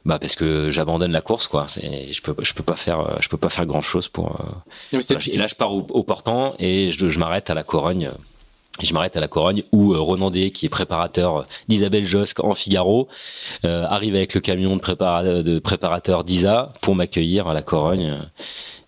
bah 0.05 0.20
parce 0.20 0.37
que 0.37 0.70
j'abandonne 0.70 1.11
la 1.11 1.20
course 1.20 1.49
quoi 1.49 1.66
et 1.82 2.12
je 2.12 2.22
peux 2.22 2.37
je 2.39 2.55
peux 2.55 2.62
pas 2.62 2.76
faire 2.76 3.16
je 3.20 3.28
peux 3.28 3.39
pas 3.39 3.49
faire 3.49 3.66
grand 3.66 3.82
chose 3.82 4.07
pour 4.07 4.41
euh, 4.41 5.01
et 5.01 5.37
là 5.37 5.49
je 5.49 5.57
pars 5.57 5.74
au, 5.74 5.84
au 5.91 6.05
portant 6.05 6.55
et 6.61 6.93
je, 6.93 7.09
je 7.09 7.18
m'arrête 7.18 7.51
à 7.51 7.55
la 7.55 7.64
Corogne 7.64 8.12
je 8.82 8.93
m'arrête 8.93 9.16
à 9.16 9.20
la 9.20 9.28
Corogne 9.28 9.62
où 9.72 9.95
euh, 9.95 10.01
Ronan 10.01 10.30
qui 10.30 10.66
est 10.66 10.68
préparateur 10.68 11.47
d'Isabelle 11.68 12.05
Josque 12.05 12.43
en 12.45 12.55
Figaro, 12.55 13.09
euh, 13.64 13.84
arrive 13.84 14.14
avec 14.14 14.34
le 14.34 14.41
camion 14.41 14.76
de, 14.76 14.80
prépara 14.80 15.22
de 15.24 15.59
préparateur 15.59 16.24
d'Isa 16.24 16.72
pour 16.82 16.95
m'accueillir 16.95 17.49
à 17.49 17.55
la 17.55 17.62
Corogne 17.62 18.18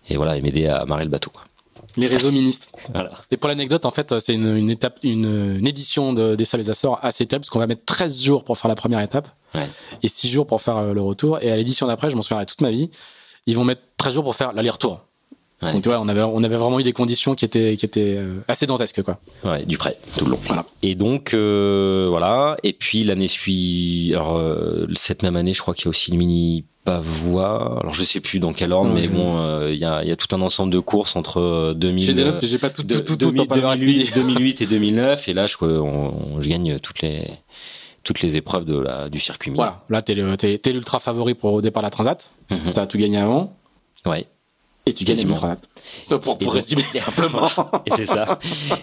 et 0.09 0.17
voilà 0.17 0.37
et 0.37 0.41
m'aider 0.41 0.67
à 0.67 0.85
marrer 0.85 1.05
le 1.05 1.09
bateau. 1.09 1.31
Quoi. 1.31 1.43
Les 1.97 2.07
réseaux 2.07 2.31
ministres. 2.31 2.69
voilà. 2.93 3.11
Et 3.31 3.37
pour 3.37 3.47
l'anecdote, 3.49 3.85
en 3.85 3.91
fait, 3.91 4.19
c'est 4.19 4.33
une, 4.33 4.55
une, 4.55 4.69
étape, 4.69 4.99
une, 5.03 5.57
une 5.59 5.67
édition 5.67 6.13
de, 6.13 6.35
des 6.35 6.45
Salles 6.45 6.61
des 6.61 6.69
Açores 6.69 6.99
assez 7.01 7.23
étape, 7.23 7.41
parce 7.41 7.49
qu'on 7.49 7.59
va 7.59 7.67
mettre 7.67 7.85
13 7.85 8.21
jours 8.21 8.43
pour 8.43 8.57
faire 8.57 8.69
la 8.69 8.75
première 8.75 8.99
étape. 9.01 9.27
Ouais. 9.55 9.67
Et 10.03 10.07
6 10.07 10.29
jours 10.29 10.47
pour 10.47 10.61
faire 10.61 10.77
euh, 10.77 10.93
le 10.93 11.01
retour. 11.01 11.39
Et 11.41 11.51
à 11.51 11.57
l'édition 11.57 11.87
d'après, 11.87 12.09
je 12.09 12.15
m'en 12.15 12.21
souviendrai 12.21 12.45
toute 12.45 12.61
ma 12.61 12.71
vie, 12.71 12.91
ils 13.45 13.55
vont 13.55 13.63
mettre 13.63 13.81
13 13.97 14.13
jours 14.13 14.23
pour 14.23 14.35
faire 14.35 14.53
l'aller-retour. 14.53 15.01
Ouais. 15.61 15.73
Donc 15.73 15.81
tu 15.83 15.89
vois, 15.89 15.99
on 15.99 16.07
avait 16.07 16.21
on 16.21 16.41
avait 16.43 16.55
vraiment 16.55 16.79
eu 16.79 16.83
des 16.83 16.93
conditions 16.93 17.35
qui 17.35 17.43
étaient 17.43 17.75
qui 17.75 17.85
étaient 17.85 18.15
euh, 18.17 18.35
assez 18.47 18.65
dantesques 18.65 19.03
quoi. 19.03 19.19
Ouais, 19.43 19.65
du 19.65 19.77
prêt 19.77 19.97
tout 20.17 20.23
le 20.25 20.31
long. 20.31 20.39
Voilà. 20.45 20.65
Et 20.83 20.95
donc 20.95 21.33
euh, 21.33 22.07
voilà. 22.09 22.55
Et 22.63 22.71
puis 22.73 23.03
l'année 23.03 23.27
suit. 23.27 24.11
Alors 24.13 24.37
euh, 24.37 24.87
cette 24.95 25.21
même 25.21 25.35
année, 25.35 25.53
je 25.53 25.61
crois 25.61 25.73
qu'il 25.73 25.85
y 25.85 25.87
a 25.87 25.91
aussi 25.91 26.11
le 26.11 26.17
mini 26.17 26.63
Pavois. 26.85 27.77
Alors 27.81 27.93
je 27.93 28.03
sais 28.03 28.21
plus 28.21 28.39
dans 28.39 28.53
quel 28.53 28.71
ordre, 28.71 28.91
mais 28.93 29.09
bon, 29.09 29.37
euh, 29.37 29.69
il 29.73 29.79
y, 29.79 29.85
a, 29.85 30.03
y 30.03 30.11
a 30.11 30.15
tout 30.15 30.33
un 30.33 30.41
ensemble 30.41 30.71
de 30.71 30.79
courses 30.79 31.17
entre 31.17 31.73
2000, 31.75 32.03
j'ai 32.05 32.13
des 32.13 32.23
notes, 32.23 32.45
j'ai 32.45 32.57
pas 32.57 32.69
tout, 32.69 32.83
tout, 32.83 33.01
tout, 33.01 33.15
2008, 33.17 34.15
2008 34.15 34.61
et 34.61 34.65
2009. 34.65 35.27
Et 35.27 35.33
là, 35.33 35.45
je, 35.45 35.57
on, 35.61 36.39
je 36.39 36.47
gagne 36.47 36.79
toutes 36.79 37.01
les 37.01 37.27
toutes 38.03 38.21
les 38.21 38.37
épreuves 38.37 38.63
de 38.63 38.79
la, 38.79 39.09
du 39.09 39.19
circuit 39.19 39.51
mini. 39.51 39.57
Voilà, 39.57 39.83
là 39.89 40.01
t'es 40.01 40.57
t'es, 40.57 40.71
l'ultra 40.71 40.99
favori 40.99 41.33
pour 41.33 41.51
au 41.51 41.61
départ 41.61 41.83
la 41.83 41.89
Transat. 41.89 42.31
Mm 42.49 42.55
-hmm. 42.55 42.73
T'as 42.73 42.85
tout 42.87 42.97
gagné 42.97 43.17
avant. 43.17 43.53
Ouais. 44.05 44.25
Et 44.89 44.93
tu 44.93 45.03
gagnes 45.03 45.27
Pour, 46.21 46.37
pour 46.37 46.53
résumer 46.53 46.83
simplement. 46.93 47.47
et 47.85 47.91
c'est 47.95 48.05
ça, 48.05 48.39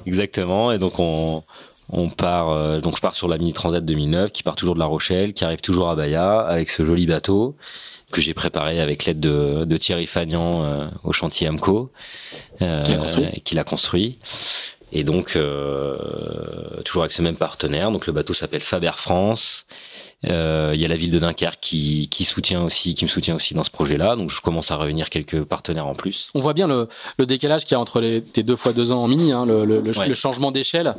exactement. 0.06 0.72
Et 0.72 0.78
donc 0.78 0.98
on 0.98 1.42
on 1.88 2.08
part 2.08 2.50
euh, 2.50 2.80
donc 2.80 2.96
je 2.96 3.00
pars 3.00 3.14
sur 3.14 3.28
la 3.28 3.38
mini 3.38 3.52
transat 3.52 3.84
2009 3.84 4.32
qui 4.32 4.42
part 4.42 4.56
toujours 4.56 4.74
de 4.74 4.80
La 4.80 4.86
Rochelle, 4.86 5.34
qui 5.34 5.44
arrive 5.44 5.60
toujours 5.60 5.88
à 5.88 5.96
Bahia 5.96 6.40
avec 6.40 6.70
ce 6.70 6.84
joli 6.84 7.06
bateau 7.06 7.56
que 8.12 8.20
j'ai 8.20 8.34
préparé 8.34 8.80
avec 8.80 9.04
l'aide 9.04 9.20
de, 9.20 9.64
de 9.64 9.76
Thierry 9.76 10.06
Fagnan 10.06 10.62
euh, 10.62 10.88
au 11.02 11.12
chantier 11.12 11.48
Amco, 11.48 11.90
euh, 12.62 12.82
qui 13.44 13.54
l'a 13.54 13.64
construit. 13.64 14.18
Et 14.92 15.02
donc 15.02 15.34
euh, 15.34 15.96
toujours 16.84 17.02
avec 17.02 17.12
ce 17.12 17.22
même 17.22 17.36
partenaire. 17.36 17.90
Donc 17.90 18.06
le 18.06 18.12
bateau 18.12 18.34
s'appelle 18.34 18.62
Faber 18.62 18.92
France. 18.96 19.66
Euh, 20.24 20.72
il 20.74 20.80
y 20.80 20.84
a 20.84 20.88
la 20.88 20.96
ville 20.96 21.10
de 21.10 21.18
Dunkerque 21.18 21.58
qui, 21.60 22.08
qui 22.08 22.24
soutient 22.24 22.62
aussi, 22.62 22.94
qui 22.94 23.04
me 23.04 23.08
soutient 23.08 23.34
aussi 23.34 23.52
dans 23.52 23.64
ce 23.64 23.70
projet-là. 23.70 24.16
Donc 24.16 24.30
je 24.30 24.40
commence 24.40 24.70
à 24.70 24.78
réunir 24.78 25.10
quelques 25.10 25.44
partenaires 25.44 25.86
en 25.86 25.94
plus. 25.94 26.30
On 26.34 26.40
voit 26.40 26.54
bien 26.54 26.66
le, 26.66 26.88
le 27.18 27.26
décalage 27.26 27.64
qu'il 27.64 27.72
y 27.72 27.74
a 27.74 27.80
entre 27.80 28.00
les, 28.00 28.22
tes 28.22 28.42
deux 28.42 28.56
fois 28.56 28.72
deux 28.72 28.92
ans 28.92 29.02
en 29.02 29.08
mini, 29.08 29.32
hein, 29.32 29.44
le, 29.44 29.64
le, 29.64 29.80
le, 29.80 30.14
changement 30.14 30.52
d'échelle 30.52 30.94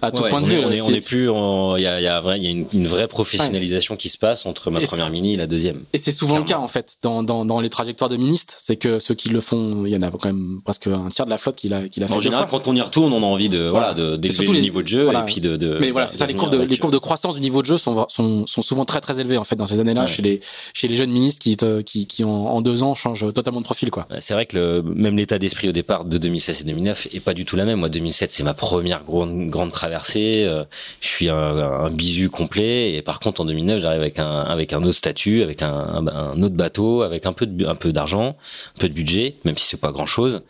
à 0.00 0.12
tout 0.12 0.22
point 0.22 0.40
de 0.40 0.46
vue. 0.46 0.58
On 0.64 0.70
est, 0.70 0.80
on 0.80 0.90
est 0.90 1.00
plus, 1.00 1.28
il 1.28 1.82
y 1.82 1.86
a, 1.86 2.00
y 2.00 2.06
a, 2.06 2.20
vrai, 2.20 2.40
y 2.40 2.46
a 2.46 2.50
une, 2.50 2.66
une, 2.72 2.86
vraie 2.86 3.08
professionnalisation 3.08 3.96
qui 3.96 4.08
se 4.08 4.18
passe 4.18 4.46
entre 4.46 4.70
ma 4.70 4.80
première 4.80 5.10
mini 5.10 5.34
et 5.34 5.36
la 5.36 5.46
deuxième. 5.46 5.82
Et 5.92 5.98
c'est 5.98 6.12
souvent 6.12 6.38
le 6.38 6.44
cas 6.44 6.58
en 6.58 6.68
fait 6.68 6.96
dans, 7.02 7.22
dans, 7.22 7.44
dans 7.44 7.60
les 7.60 7.70
trajectoires 7.70 8.10
de 8.10 8.16
ministres, 8.16 8.54
c'est 8.60 8.76
que 8.76 9.00
ceux 9.00 9.14
qui 9.14 9.28
le 9.28 9.40
font, 9.40 9.84
il 9.86 9.92
y 9.92 9.96
en 9.96 10.02
a 10.02 10.10
quand 10.10 10.26
même 10.26 10.60
presque 10.64 10.86
un 10.86 11.08
tiers 11.08 11.26
de 11.26 11.30
la 11.30 11.38
flotte 11.38 11.56
qui 11.56 11.68
l'a 11.68 11.88
qui 11.88 11.98
l'a 11.98 12.06
fait. 12.06 12.14
En 12.14 12.20
général, 12.20 12.46
quand 12.48 12.68
on 12.68 12.74
y 12.74 12.80
retourne, 12.80 13.12
on 13.12 13.22
a 13.22 13.26
envie 13.26 13.48
de 13.48 13.68
voilà, 13.68 13.92
de 13.94 14.16
d'élever 14.16 14.46
le 14.46 14.60
niveau 14.60 14.82
de 14.82 14.88
jeu 14.88 15.10
et 15.12 15.24
puis 15.26 15.40
de, 15.40 15.56
de 15.56 15.78
Mais 15.80 15.90
voilà, 15.90 16.06
c'est 16.06 16.16
ça 16.16 16.26
les 16.26 16.34
courbes 16.34 16.52
de, 16.52 16.58
les 16.62 16.78
courbes 16.78 16.92
de 16.92 16.98
croissance 16.98 17.34
du 17.34 17.40
niveau 17.40 17.62
de 17.62 17.66
jeu 17.66 17.76
sont 17.76 18.06
sont, 18.08 18.46
sont 18.52 18.62
souvent 18.62 18.84
très 18.84 19.00
très 19.00 19.20
élevées 19.20 19.38
en 19.38 19.44
fait 19.44 19.56
dans 19.56 19.66
ces 19.66 19.80
années-là 19.80 20.06
chez 20.06 20.22
les 20.22 20.40
chez 20.74 20.88
les 20.88 20.96
jeunes 20.96 21.10
ministres 21.10 21.40
qui 21.40 21.56
qui 21.84 22.06
qui 22.06 22.24
en, 22.24 22.30
en 22.30 22.60
deux 22.60 22.82
ans 22.82 22.94
changent 22.94 23.32
totalement 23.32 23.60
de 23.60 23.64
profil 23.64 23.90
quoi. 23.90 24.06
C'est 24.20 24.34
vrai 24.34 24.46
que 24.46 24.56
le, 24.56 24.82
même 24.82 25.16
l'état 25.16 25.38
d'esprit 25.38 25.68
au 25.68 25.72
départ 25.72 26.04
de 26.04 26.18
2016 26.18 26.60
et 26.60 26.64
2009 26.64 27.08
est 27.12 27.20
pas 27.20 27.34
du 27.34 27.44
tout 27.44 27.56
la 27.56 27.64
même. 27.64 27.80
Moi 27.80 27.88
2007 27.88 28.30
c'est 28.30 28.42
ma 28.42 28.54
première 28.54 29.04
grande 29.04 29.48
grande 29.48 29.70
traversée, 29.70 30.44
euh, 30.46 30.64
je 31.00 31.08
suis 31.08 31.28
un, 31.28 31.36
un 31.36 31.90
bisu 31.90 32.30
complet 32.30 32.94
et 32.94 33.02
par 33.02 33.20
contre 33.20 33.40
en 33.40 33.44
2009 33.44 33.80
j'arrive 33.80 34.00
avec 34.00 34.18
un 34.18 34.40
avec 34.42 34.72
un 34.72 34.82
autre 34.82 34.96
statut, 34.96 35.42
avec 35.42 35.62
un, 35.62 36.06
un, 36.06 36.42
autre 36.42 36.54
bateau, 36.54 37.02
avec 37.02 37.26
un 37.26 37.32
peu 37.32 37.46
de, 37.46 37.66
un 37.66 37.74
peu 37.74 37.92
d'argent, 37.92 38.36
un 38.76 38.80
peu 38.80 38.88
de 38.88 38.94
budget, 38.94 39.36
même 39.44 39.56
si 39.56 39.66
c'est 39.66 39.80
pas 39.80 39.92
grand 39.92 40.06
chose. 40.06 40.42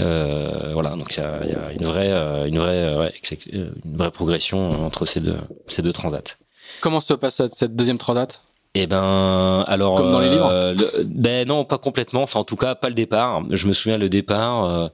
Euh, 0.00 0.70
voilà, 0.72 0.90
donc 0.90 1.16
il 1.16 1.20
y 1.20 1.22
a, 1.22 1.46
y 1.46 1.52
a, 1.52 1.72
une 1.72 1.84
vraie, 1.84 2.12
euh, 2.12 2.46
une 2.46 2.58
vraie, 2.58 2.84
euh, 2.84 3.00
ouais, 3.00 3.12
une 3.52 3.96
vraie 3.96 4.10
progression 4.10 4.86
entre 4.86 5.04
ces 5.04 5.20
deux, 5.20 5.36
ces 5.66 5.82
deux 5.82 5.92
transats. 5.92 6.36
Comment 6.80 7.00
se 7.00 7.14
passe 7.14 7.42
cette 7.52 7.76
deuxième 7.76 7.98
transat 7.98 8.42
Eh 8.74 8.86
ben, 8.86 9.64
alors, 9.66 9.96
comme 9.96 10.12
dans 10.12 10.20
les 10.20 10.30
livres. 10.30 10.50
Euh, 10.50 10.74
ben 11.04 11.46
non, 11.46 11.64
pas 11.64 11.78
complètement. 11.78 12.22
Enfin, 12.22 12.40
en 12.40 12.44
tout 12.44 12.56
cas, 12.56 12.74
pas 12.74 12.88
le 12.88 12.94
départ. 12.94 13.42
Je 13.50 13.66
me 13.66 13.72
souviens 13.72 13.98
le 13.98 14.08
départ. 14.08 14.64
Euh, 14.64 14.88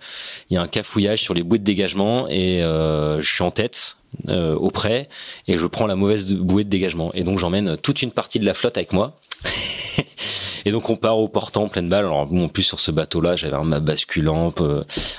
il 0.50 0.54
y 0.54 0.56
a 0.56 0.62
un 0.62 0.66
cafouillage 0.68 1.22
sur 1.22 1.34
les 1.34 1.42
bouées 1.42 1.58
de 1.58 1.64
dégagement 1.64 2.28
et 2.28 2.62
euh, 2.62 3.20
je 3.20 3.28
suis 3.28 3.42
en 3.42 3.50
tête 3.50 3.96
auprès 4.28 5.10
et 5.46 5.58
je 5.58 5.66
prends 5.66 5.86
la 5.86 5.94
mauvaise 5.94 6.32
bouée 6.32 6.64
de 6.64 6.70
dégagement 6.70 7.12
et 7.12 7.22
donc 7.22 7.38
j'emmène 7.38 7.76
toute 7.76 8.00
une 8.00 8.12
partie 8.12 8.38
de 8.40 8.46
la 8.46 8.54
flotte 8.54 8.78
avec 8.78 8.94
moi. 8.94 9.14
Et 10.66 10.72
donc 10.72 10.90
on 10.90 10.96
part 10.96 11.16
au 11.18 11.28
portant 11.28 11.68
pleine 11.68 11.88
balle. 11.88 12.06
Alors 12.06 12.28
en 12.28 12.48
plus 12.48 12.64
sur 12.64 12.80
ce 12.80 12.90
bateau-là, 12.90 13.36
j'avais 13.36 13.54
un 13.54 13.62
mât 13.62 13.78
basculant, 13.78 14.52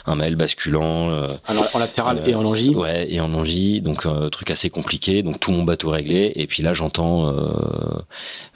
un 0.05 0.15
mail 0.15 0.35
basculant. 0.35 1.09
Euh, 1.09 1.27
en 1.73 1.79
latéral 1.79 2.21
et 2.25 2.35
en 2.35 2.43
longie. 2.43 2.75
Ouais, 2.75 3.07
et 3.09 3.21
en 3.21 3.29
longie. 3.29 3.79
Donc 3.79 4.05
euh, 4.05 4.27
truc 4.27 4.51
assez 4.51 4.69
compliqué. 4.69 5.23
Donc 5.23 5.39
tout 5.39 5.53
mon 5.53 5.63
bateau 5.63 5.89
réglé. 5.89 6.33
Et 6.35 6.47
puis 6.47 6.63
là 6.63 6.73
j'entends 6.73 7.29
euh, 7.29 7.47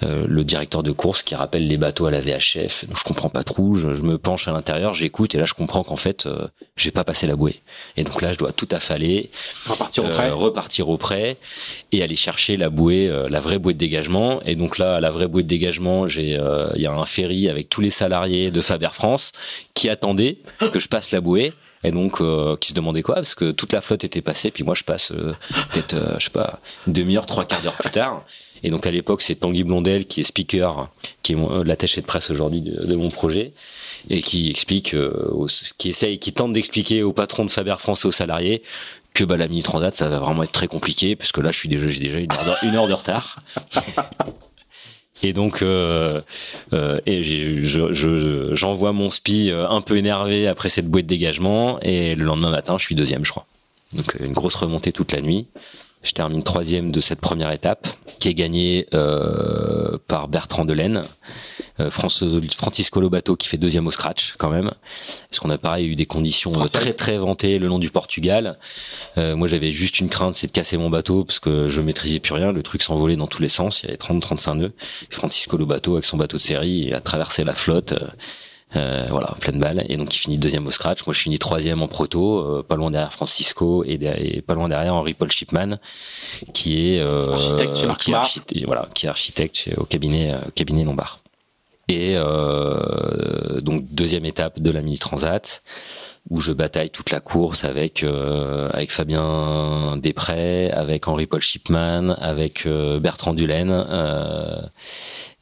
euh, 0.04 0.26
le 0.28 0.44
directeur 0.44 0.84
de 0.84 0.92
course 0.92 1.24
qui 1.24 1.34
rappelle 1.34 1.66
les 1.66 1.78
bateaux 1.78 2.08
à 2.08 2.12
la 2.12 2.20
VHF. 2.20 2.86
Donc 2.86 2.98
je 2.98 3.04
comprends 3.06 3.30
pas 3.30 3.46
trop. 3.46 3.76
Je, 3.76 3.94
je 3.94 4.02
me 4.02 4.18
penche 4.18 4.50
à 4.50 4.52
l'intérieur, 4.52 4.94
j'écoute 4.94 5.34
et 5.34 5.38
là 5.38 5.46
je 5.46 5.54
comprends 5.54 5.86
qu'en 5.86 5.96
fait 5.96 6.28
j'ai 6.76 6.92
pas 6.92 7.06
passé 7.06 7.26
la 7.26 7.38
bouée. 7.38 7.62
Et 7.96 8.04
donc 8.04 8.22
là 8.22 8.34
je 8.34 8.38
dois 8.38 8.52
tout 8.52 8.68
affaler, 8.70 9.32
repartir 9.66 10.04
au 10.04 10.10
près, 10.10 10.30
repartir 10.30 10.90
au 10.90 10.98
près 10.98 11.38
et 11.94 12.04
aller 12.04 12.18
chercher 12.18 12.58
la 12.58 12.70
bouée, 12.70 13.10
la 13.30 13.40
vraie 13.40 13.60
bouée 13.60 13.74
de 13.74 13.80
dégagement. 13.80 14.42
Et 14.46 14.56
donc 14.56 14.78
là 14.78 15.00
la 15.00 15.10
vraie 15.10 15.30
bouée 15.30 15.44
de 15.44 15.48
dégagement, 15.48 16.10
j'ai 16.10 16.38
y 16.82 16.88
a 16.88 16.92
un 16.92 17.06
ferry 17.06 17.50
avec 17.50 17.70
tous 17.70 17.82
les 17.82 17.92
salariés 17.92 18.52
de 18.52 18.62
Faber 18.62 18.90
France 18.94 19.32
qui 19.74 19.90
attendaient 19.90 20.38
que 20.72 20.80
je 20.80 20.88
passe 20.88 21.12
la 21.12 21.22
bouée 21.22 21.54
et 21.84 21.92
donc 21.92 22.22
euh, 22.22 22.56
qui 22.58 22.70
se 22.70 22.74
demandaient 22.74 23.02
quoi 23.02 23.16
parce 23.16 23.36
que 23.36 23.52
toute 23.52 23.74
la 23.74 23.82
flotte 23.82 24.04
était 24.04 24.22
passée 24.22 24.52
puis 24.52 24.64
moi 24.64 24.76
je 24.76 24.84
passe 24.84 25.12
euh, 25.12 25.34
peut-être 25.72 25.94
euh, 25.94 26.16
je 26.20 26.26
sais 26.26 26.32
pas 26.32 26.60
demi-heure 26.88 27.26
trois 27.26 27.46
quarts 27.46 27.62
d'heure 27.62 27.74
plus 27.74 27.92
tard. 27.92 28.24
Et 28.64 28.70
donc 28.70 28.86
à 28.86 28.92
l'époque 28.92 29.24
c'est 29.24 29.36
Tanguy 29.36 29.64
Blondel 29.64 30.06
qui 30.06 30.22
est 30.22 30.24
speaker 30.24 30.90
qui 31.24 31.34
est 31.34 31.38
l'attaché 31.66 32.02
de 32.02 32.06
presse 32.06 32.30
aujourd'hui 32.30 32.62
de, 32.62 32.96
mon 32.96 33.10
projet 33.10 33.54
et 34.10 34.22
qui 34.22 34.50
explique 34.50 34.96
qui 35.80 35.90
essaye 35.90 36.20
qui 36.20 36.32
tente 36.32 36.54
d'expliquer 36.54 37.02
au 37.02 37.12
patron 37.12 37.46
de 37.46 37.50
Faber 37.50 37.76
France 37.80 38.06
et 38.06 38.08
aux 38.08 38.12
salariés 38.12 38.62
que 39.16 39.24
bah 39.24 39.36
la 39.36 39.48
mini 39.48 39.64
transat 39.64 39.96
ça 39.96 40.10
va 40.10 40.20
vraiment 40.20 40.44
être 40.44 40.52
très 40.52 40.68
compliqué 40.68 41.16
parce 41.16 41.32
que 41.32 41.42
là 41.42 41.50
déjà 41.66 41.90
j'ai 41.90 42.00
déjà 42.00 42.20
une 42.62 42.76
heure 42.76 42.88
de 42.88 42.94
retard 42.94 43.42
Et 45.24 45.34
donc, 45.34 45.62
euh, 45.62 46.22
euh, 46.74 47.00
j'envoie 48.54 48.92
mon 48.92 49.10
spi 49.12 49.52
euh, 49.52 49.68
un 49.70 49.82
peu 49.82 49.98
énervé 49.98 50.48
après 50.48 50.70
cette 50.70 50.88
bouée 50.88 51.04
de 51.04 51.08
dégagement. 51.08 51.80
Et 51.82 52.16
le 52.16 52.24
lendemain 52.24 52.52
matin, 52.52 52.78
je 52.78 52.86
suis 52.86 52.96
deuxième, 52.96 53.24
je 53.26 53.32
crois. 53.32 53.46
Donc 53.94 54.16
une 54.20 54.34
grosse 54.34 54.56
remontée 54.56 54.92
toute 54.92 55.12
la 55.12 55.22
nuit. 55.22 55.48
Je 56.04 56.14
termine 56.14 56.44
troisième 56.44 56.92
de 56.92 57.00
cette 57.00 57.22
première 57.22 57.52
étape, 57.52 57.88
qui 58.20 58.30
est 58.30 58.34
gagnée 58.34 58.88
euh, 58.94 59.98
par 60.08 60.28
Bertrand 60.28 60.66
Delaine, 60.66 61.08
euh, 61.80 61.90
Francisco 61.90 63.02
Lobato 63.02 63.36
qui 63.36 63.48
fait 63.48 63.58
deuxième 63.58 63.88
au 63.88 63.92
scratch 63.92 64.36
quand 64.38 64.50
même. 64.50 64.72
Parce 65.30 65.40
qu'on 65.40 65.50
a 65.50 65.58
pareil 65.58 65.88
eu 65.88 65.96
des 65.96 66.06
conditions 66.06 66.62
euh, 66.62 66.66
très 66.66 66.94
très 66.94 67.18
vantées 67.18 67.60
le 67.60 67.68
long 67.68 67.80
du 67.80 67.90
Portugal. 67.90 68.58
Euh, 69.18 69.36
moi 69.36 69.48
j'avais 69.48 69.72
juste 69.72 70.00
une 70.00 70.10
crainte, 70.10 70.36
c'est 70.36 70.48
de 70.48 70.52
casser 70.52 70.78
mon 70.78 70.90
bateau 70.90 71.24
parce 71.24 71.40
que 71.40 71.70
je 71.70 71.82
maîtrisais 71.82 72.20
plus 72.20 72.34
rien. 72.34 72.52
Le 72.52 72.64
truc 72.64 72.82
s'envolait 72.82 73.16
dans 73.16 73.28
tous 73.28 73.42
les 73.42 73.50
sens. 73.50 73.84
Il 73.84 73.88
y 73.88 73.90
avait 73.90 73.98
30-35 73.98 74.58
nœuds. 74.58 74.74
Francisco 75.10 75.58
Lobato 75.58 75.94
avec 75.94 76.06
son 76.06 76.18
bateau 76.18 76.38
de 76.38 76.42
série 76.42 76.94
a 76.94 77.00
traversé 77.00 77.44
la 77.44 77.54
flotte. 77.54 77.94
Euh, 78.76 79.06
voilà, 79.10 79.36
pleine 79.40 79.60
balle. 79.60 79.86
Et 79.90 79.98
donc 79.98 80.16
il 80.16 80.20
finit 80.20 80.38
deuxième 80.38 80.66
au 80.68 80.72
scratch. 80.72 81.06
Moi 81.06 81.14
je 81.14 81.20
finis 81.20 81.40
troisième 81.40 81.82
en 81.82 81.88
proto, 81.88 82.40
euh, 82.40 82.64
pas 82.64 82.76
loin 82.76 82.92
derrière 82.92 83.14
Francisco 83.14 83.84
et, 83.86 83.98
pas 84.42 84.54
loin 84.54 84.70
derrière 84.70 84.96
Henri 84.96 85.14
Paul 85.14 85.32
Shipman, 85.32 85.78
qui 86.54 86.96
est 86.96 87.00
euh, 87.00 87.32
architecte 87.32 87.76
chez 87.76 88.42
qui 88.46 88.64
est 88.64 88.66
voilà, 88.66 88.88
qui 88.94 89.06
est 89.06 89.10
architecte 89.10 89.70
au 89.78 89.86
cabinet 89.86 90.34
cabinet 90.56 90.86
Lombard. 90.86 91.20
Et 91.90 92.16
donc 93.62 93.84
deuxième 93.92 94.26
étape 94.26 94.60
de 94.60 94.72
la 94.72 94.82
mini 94.82 94.98
transat 94.98 95.62
où 96.30 96.40
je 96.40 96.54
bataille 96.54 96.92
toute 96.92 97.10
la 97.12 97.20
course 97.20 97.66
avec 97.66 98.06
avec 98.06 98.92
Fabien 98.92 99.98
Després, 99.98 100.72
avec 100.72 101.10
Henri 101.10 101.26
Paul 101.26 101.42
Shipman, 101.42 102.16
avec 102.22 102.66
Bertrand 102.66 103.34
Dulaine. 103.34 103.86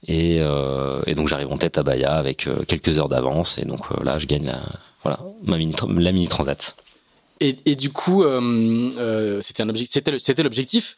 Et, 0.08 0.38
euh, 0.40 1.02
et 1.08 1.14
donc 1.14 1.28
j'arrive 1.28 1.52
en 1.52 1.58
tête 1.58 1.78
à 1.78 1.84
Bahia 1.84 2.14
avec 2.14 2.48
euh, 2.48 2.64
quelques 2.66 2.98
heures 2.98 3.10
d'avance 3.10 3.58
et 3.58 3.66
donc 3.66 3.82
euh, 3.92 4.02
là 4.02 4.18
je 4.18 4.28
gagne 4.28 4.46
la 4.46 4.62
voilà 5.04 5.20
ma 5.44 5.58
mini 5.58 5.76
la 5.98 6.12
mini 6.14 6.30
transat. 6.30 6.78
Et, 7.42 7.58
et 7.66 7.76
du 7.76 7.90
coup 7.90 8.24
euh, 8.24 9.42
c'était 9.42 9.62
un 9.62 9.68
objectif 9.68 9.92
c'était 9.92 10.18
c'était 10.18 10.44
l'objectif? 10.44 10.96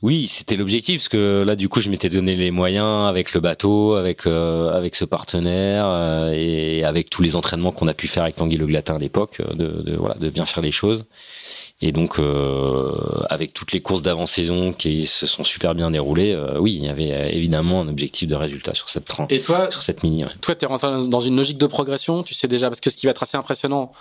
Oui, 0.00 0.28
c'était 0.28 0.54
l'objectif 0.54 1.00
parce 1.00 1.08
que 1.08 1.42
là 1.44 1.56
du 1.56 1.68
coup 1.68 1.80
je 1.80 1.90
m'étais 1.90 2.08
donné 2.08 2.36
les 2.36 2.52
moyens 2.52 3.08
avec 3.08 3.34
le 3.34 3.40
bateau, 3.40 3.94
avec 3.94 4.26
avec 4.28 4.94
ce 4.94 5.04
partenaire 5.04 6.30
et 6.32 6.84
avec 6.84 7.10
tous 7.10 7.22
les 7.22 7.34
entraînements 7.34 7.72
qu'on 7.72 7.88
a 7.88 7.94
pu 7.94 8.06
faire 8.06 8.22
avec 8.22 8.36
Tanguy 8.36 8.56
Le 8.58 8.66
Glatin 8.66 8.94
à 8.94 8.98
l'époque 8.98 9.42
de, 9.54 9.82
de 9.82 9.96
voilà 9.96 10.14
de 10.14 10.30
bien 10.30 10.46
faire 10.46 10.62
les 10.62 10.72
choses. 10.72 11.04
Et 11.80 11.92
donc, 11.92 12.18
euh, 12.18 12.94
avec 13.28 13.52
toutes 13.52 13.72
les 13.72 13.80
courses 13.80 14.00
d'avant-saison 14.00 14.72
qui 14.72 15.06
se 15.06 15.26
sont 15.26 15.44
super 15.44 15.74
bien 15.74 15.90
déroulées, 15.90 16.32
euh, 16.32 16.58
oui, 16.58 16.74
il 16.74 16.84
y 16.84 16.88
avait 16.88 17.12
euh, 17.12 17.28
évidemment 17.28 17.80
un 17.80 17.88
objectif 17.88 18.28
de 18.28 18.36
résultat 18.36 18.74
sur 18.74 18.88
cette 18.88 19.04
train, 19.04 19.26
et 19.28 19.40
toi, 19.40 19.70
sur 19.70 19.82
cette 19.82 20.02
mini. 20.02 20.24
Ouais. 20.24 20.30
Toi, 20.40 20.54
tu 20.54 20.64
es 20.64 20.68
rentré 20.68 20.88
dans 21.08 21.20
une 21.20 21.36
logique 21.36 21.58
de 21.58 21.66
progression. 21.66 22.22
Tu 22.22 22.32
sais 22.32 22.48
déjà 22.48 22.68
parce 22.68 22.80
que 22.80 22.90
ce 22.90 22.96
qui 22.96 23.06
va 23.06 23.10
être 23.10 23.22
assez 23.22 23.36
impressionnant 23.36 23.92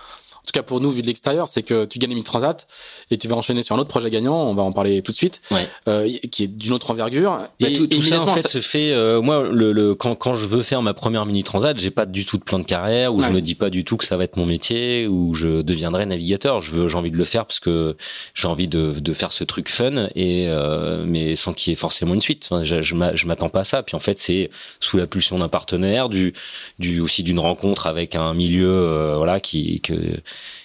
en 0.44 0.46
tout 0.46 0.52
cas 0.52 0.64
pour 0.64 0.82
nous 0.82 0.92
vu 0.92 1.02
de 1.02 1.08
l'extérieur, 1.08 1.48
c'est 1.48 1.64
que 1.64 1.86
tu 1.86 2.00
gagnes 2.00 2.16
les 2.16 2.22
transat 2.22 2.68
et 3.12 3.18
tu 3.18 3.30
vas 3.30 3.38
enchaîner 3.38 3.64
sur 3.64 3.76
un 3.76 3.80
autre 3.80 3.88
projet 3.88 4.10
gagnant, 4.10 4.36
on 4.36 4.54
va 4.54 4.64
en 4.64 4.74
parler 4.74 5.02
tout 5.02 5.14
de 5.14 5.18
suite, 5.18 5.42
ouais. 5.52 5.70
euh, 5.88 6.10
qui 6.32 6.44
est 6.44 6.48
d'une 6.48 6.74
autre 6.74 6.92
envergure. 6.92 7.48
Bah, 7.62 7.70
et, 7.70 7.88
tout, 7.88 8.02
ça 8.02 8.22
en 8.22 8.28
fait 8.28 8.46
se 8.46 8.58
fait. 8.58 8.92
Euh, 8.92 9.22
moi, 9.22 9.48
le, 9.50 9.72
le, 9.72 9.96
quand, 9.96 10.16
quand 10.16 10.36
je 10.36 10.46
veux 10.46 10.62
faire 10.62 10.82
ma 10.82 10.94
première 10.94 11.26
mini 11.26 11.44
transat, 11.44 11.80
j'ai 11.80 11.92
pas 11.92 12.06
du 12.06 12.26
tout 12.26 12.38
de 12.38 12.44
plan 12.44 12.60
de 12.60 12.66
carrière, 12.66 13.14
ou 13.14 13.22
je 13.22 13.30
me 13.30 13.40
dis 13.40 13.56
pas 13.56 13.70
du 13.70 13.86
tout 13.86 13.96
que 13.96 14.04
ça 14.04 14.18
va 14.18 14.26
être 14.26 14.36
mon 14.36 14.46
métier, 14.46 15.08
ou 15.08 15.34
je 15.34 15.62
deviendrai 15.62 16.06
navigateur. 16.06 16.60
Je 16.60 16.72
veux, 16.72 16.90
j'ai 16.90 16.98
envie 16.98 17.12
de 17.12 17.18
le 17.18 17.24
faire 17.24 17.46
parce 17.46 17.62
que 17.62 17.96
j'ai 18.34 18.48
envie 18.50 18.68
de, 18.68 18.96
de 19.00 19.14
faire 19.14 19.32
ce 19.32 19.46
truc 19.46 19.70
fun 19.70 20.10
et 20.14 20.48
euh, 20.50 21.06
mais 21.08 21.38
sans 21.38 21.54
qu'il 21.54 21.72
y 21.72 21.74
ait 21.74 21.78
forcément 21.78 22.14
une 22.14 22.22
suite. 22.22 22.50
je, 22.64 22.82
je 22.82 23.26
m'attends 23.28 23.50
pas 23.50 23.62
à 23.62 23.64
ça. 23.64 23.82
Puis 23.82 23.96
en 23.96 24.00
fait, 24.00 24.20
c'est 24.20 24.50
sous 24.82 24.98
la 24.98 25.08
pulsion 25.08 25.40
d'un 25.40 25.48
partenaire, 25.48 26.10
du, 26.10 26.34
du 26.80 27.00
aussi 27.00 27.24
d'une 27.24 27.40
rencontre 27.40 27.88
avec 27.88 28.16
un 28.16 28.34
milieu, 28.34 28.68
euh, 28.68 29.16
voilà, 29.16 29.40
qui 29.40 29.80
que 29.82 29.94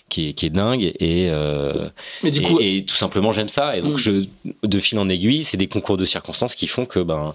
qui 0.09 0.31
est, 0.31 0.33
qui 0.33 0.47
est 0.47 0.51
dingue 0.51 0.93
et, 0.99 1.29
euh, 1.31 1.89
Mais 2.23 2.31
du 2.31 2.43
coup, 2.43 2.59
et, 2.61 2.85
tout 2.85 2.95
simplement 2.95 3.33
j'aime 3.33 3.49
ça 3.49 3.77
et 3.77 3.83
donc 3.83 3.95
mm. 3.95 3.99
je 3.99 4.25
de 4.63 4.79
fil 4.79 4.99
en 4.99 5.09
aiguille 5.09 5.45
c'est 5.45 5.57
des 5.57 5.69
concours 5.69 5.97
de 5.97 6.05
circonstances 6.05 6.55
qui 6.55 6.67
font 6.67 6.87
que 6.87 7.01
ben 7.01 7.35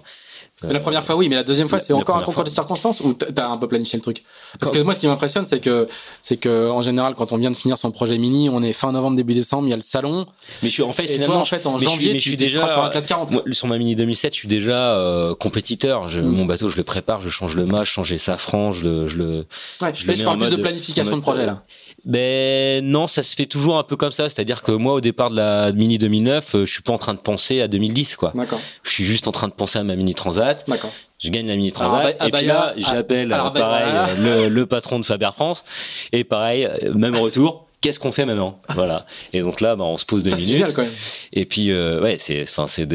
la 0.62 0.80
première 0.80 1.02
fois, 1.02 1.16
oui, 1.16 1.28
mais 1.28 1.34
la 1.34 1.42
deuxième 1.42 1.68
fois, 1.68 1.78
c'est 1.78 1.92
encore 1.92 2.16
un 2.16 2.22
concours 2.22 2.44
de 2.44 2.50
circonstances 2.50 3.00
ou 3.00 3.12
t'as 3.14 3.48
un 3.48 3.58
peu 3.58 3.68
planifié 3.68 3.96
le 3.96 4.02
truc? 4.02 4.22
Parce 4.60 4.72
que 4.72 4.78
moi, 4.80 4.94
ce 4.94 5.00
qui 5.00 5.06
m'impressionne, 5.06 5.44
c'est 5.44 5.60
que, 5.60 5.88
c'est 6.20 6.36
que, 6.36 6.70
en 6.70 6.80
général, 6.80 7.14
quand 7.14 7.32
on 7.32 7.36
vient 7.36 7.50
de 7.50 7.56
finir 7.56 7.76
son 7.76 7.90
projet 7.90 8.18
mini, 8.18 8.48
on 8.48 8.62
est 8.62 8.72
fin 8.72 8.92
novembre, 8.92 9.16
début 9.16 9.34
décembre, 9.34 9.66
il 9.66 9.70
y 9.70 9.72
a 9.72 9.76
le 9.76 9.82
salon. 9.82 10.26
Mais 10.62 10.68
je 10.68 10.74
suis, 10.74 10.82
en 10.82 10.92
fait, 10.92 11.06
finalement, 11.06 11.40
en 11.40 11.44
fait, 11.44 11.66
en 11.66 11.76
janvier, 11.76 12.14
je 12.14 12.18
suis, 12.18 12.30
tu 12.32 12.36
déjà 12.36 12.68
sur 12.68 12.82
la 12.82 12.88
classe 12.88 13.06
40. 13.06 13.30
Moi, 13.32 13.42
sur 13.50 13.66
ma 13.66 13.78
mini 13.78 13.96
2007, 13.96 14.32
je 14.32 14.38
suis 14.38 14.48
déjà 14.48 14.94
euh, 14.94 15.34
compétiteur. 15.34 16.08
Je, 16.08 16.20
mm. 16.20 16.24
Mon 16.24 16.46
bateau, 16.46 16.70
je 16.70 16.76
le 16.76 16.84
prépare, 16.84 17.20
je 17.20 17.28
change 17.28 17.56
le 17.56 17.66
mât, 17.66 17.84
je 17.84 17.90
change 17.90 18.10
les 18.10 18.18
safrans, 18.18 18.72
je 18.72 18.84
le, 18.84 19.08
je 19.08 19.16
le. 19.16 19.46
Ouais, 19.80 19.92
je, 19.94 20.10
je 20.10 20.24
parle 20.24 20.38
plus 20.38 20.50
de 20.50 20.56
planification 20.56 21.16
de 21.16 21.22
projet 21.22 21.46
là. 21.46 21.64
Ben 22.04 22.84
non, 22.84 23.06
ça 23.06 23.22
se 23.22 23.34
fait 23.34 23.46
toujours 23.46 23.78
un 23.78 23.82
peu 23.82 23.96
comme 23.96 24.12
ça. 24.12 24.28
C'est-à-dire 24.28 24.62
que 24.62 24.72
moi, 24.72 24.94
au 24.94 25.00
départ 25.00 25.30
de 25.30 25.36
la 25.36 25.72
Mini 25.72 25.98
2009, 25.98 26.54
euh, 26.54 26.66
je 26.66 26.72
suis 26.72 26.82
pas 26.82 26.92
en 26.92 26.98
train 26.98 27.14
de 27.14 27.18
penser 27.18 27.60
à 27.60 27.68
2010, 27.68 28.16
quoi. 28.16 28.32
D'accord. 28.34 28.60
Je 28.82 28.90
suis 28.90 29.04
juste 29.04 29.26
en 29.26 29.32
train 29.32 29.48
de 29.48 29.54
penser 29.54 29.78
à 29.78 29.84
ma 29.84 29.96
Mini 29.96 30.14
Transat. 30.14 30.64
D'accord. 30.68 30.92
Je 31.18 31.30
gagne 31.30 31.46
la 31.46 31.56
Mini 31.56 31.72
Transat 31.72 32.16
et 32.22 32.30
puis 32.30 32.46
là, 32.46 32.74
j'appelle 32.76 33.28
pareil 33.28 34.14
le, 34.18 34.48
le, 34.48 34.66
patron 34.66 34.98
de 34.98 35.06
Faber 35.06 35.30
France 35.34 35.64
et 36.12 36.24
pareil, 36.24 36.68
même 36.94 37.16
retour 37.16 37.63
qu'est-ce 37.84 38.00
qu'on 38.00 38.12
fait 38.12 38.24
maintenant 38.24 38.60
Voilà. 38.74 39.04
Et 39.34 39.40
donc 39.40 39.60
là, 39.60 39.76
bah, 39.76 39.84
on 39.84 39.98
se 39.98 40.06
pose 40.06 40.22
deux 40.22 40.34
minutes. 40.34 40.72
quand 40.74 40.82
même. 40.82 40.92
Et 41.34 41.44
puis, 41.44 41.70
euh, 41.70 42.00
ouais, 42.00 42.16
c'est, 42.18 42.42
enfin, 42.42 42.66
c'est, 42.66 42.88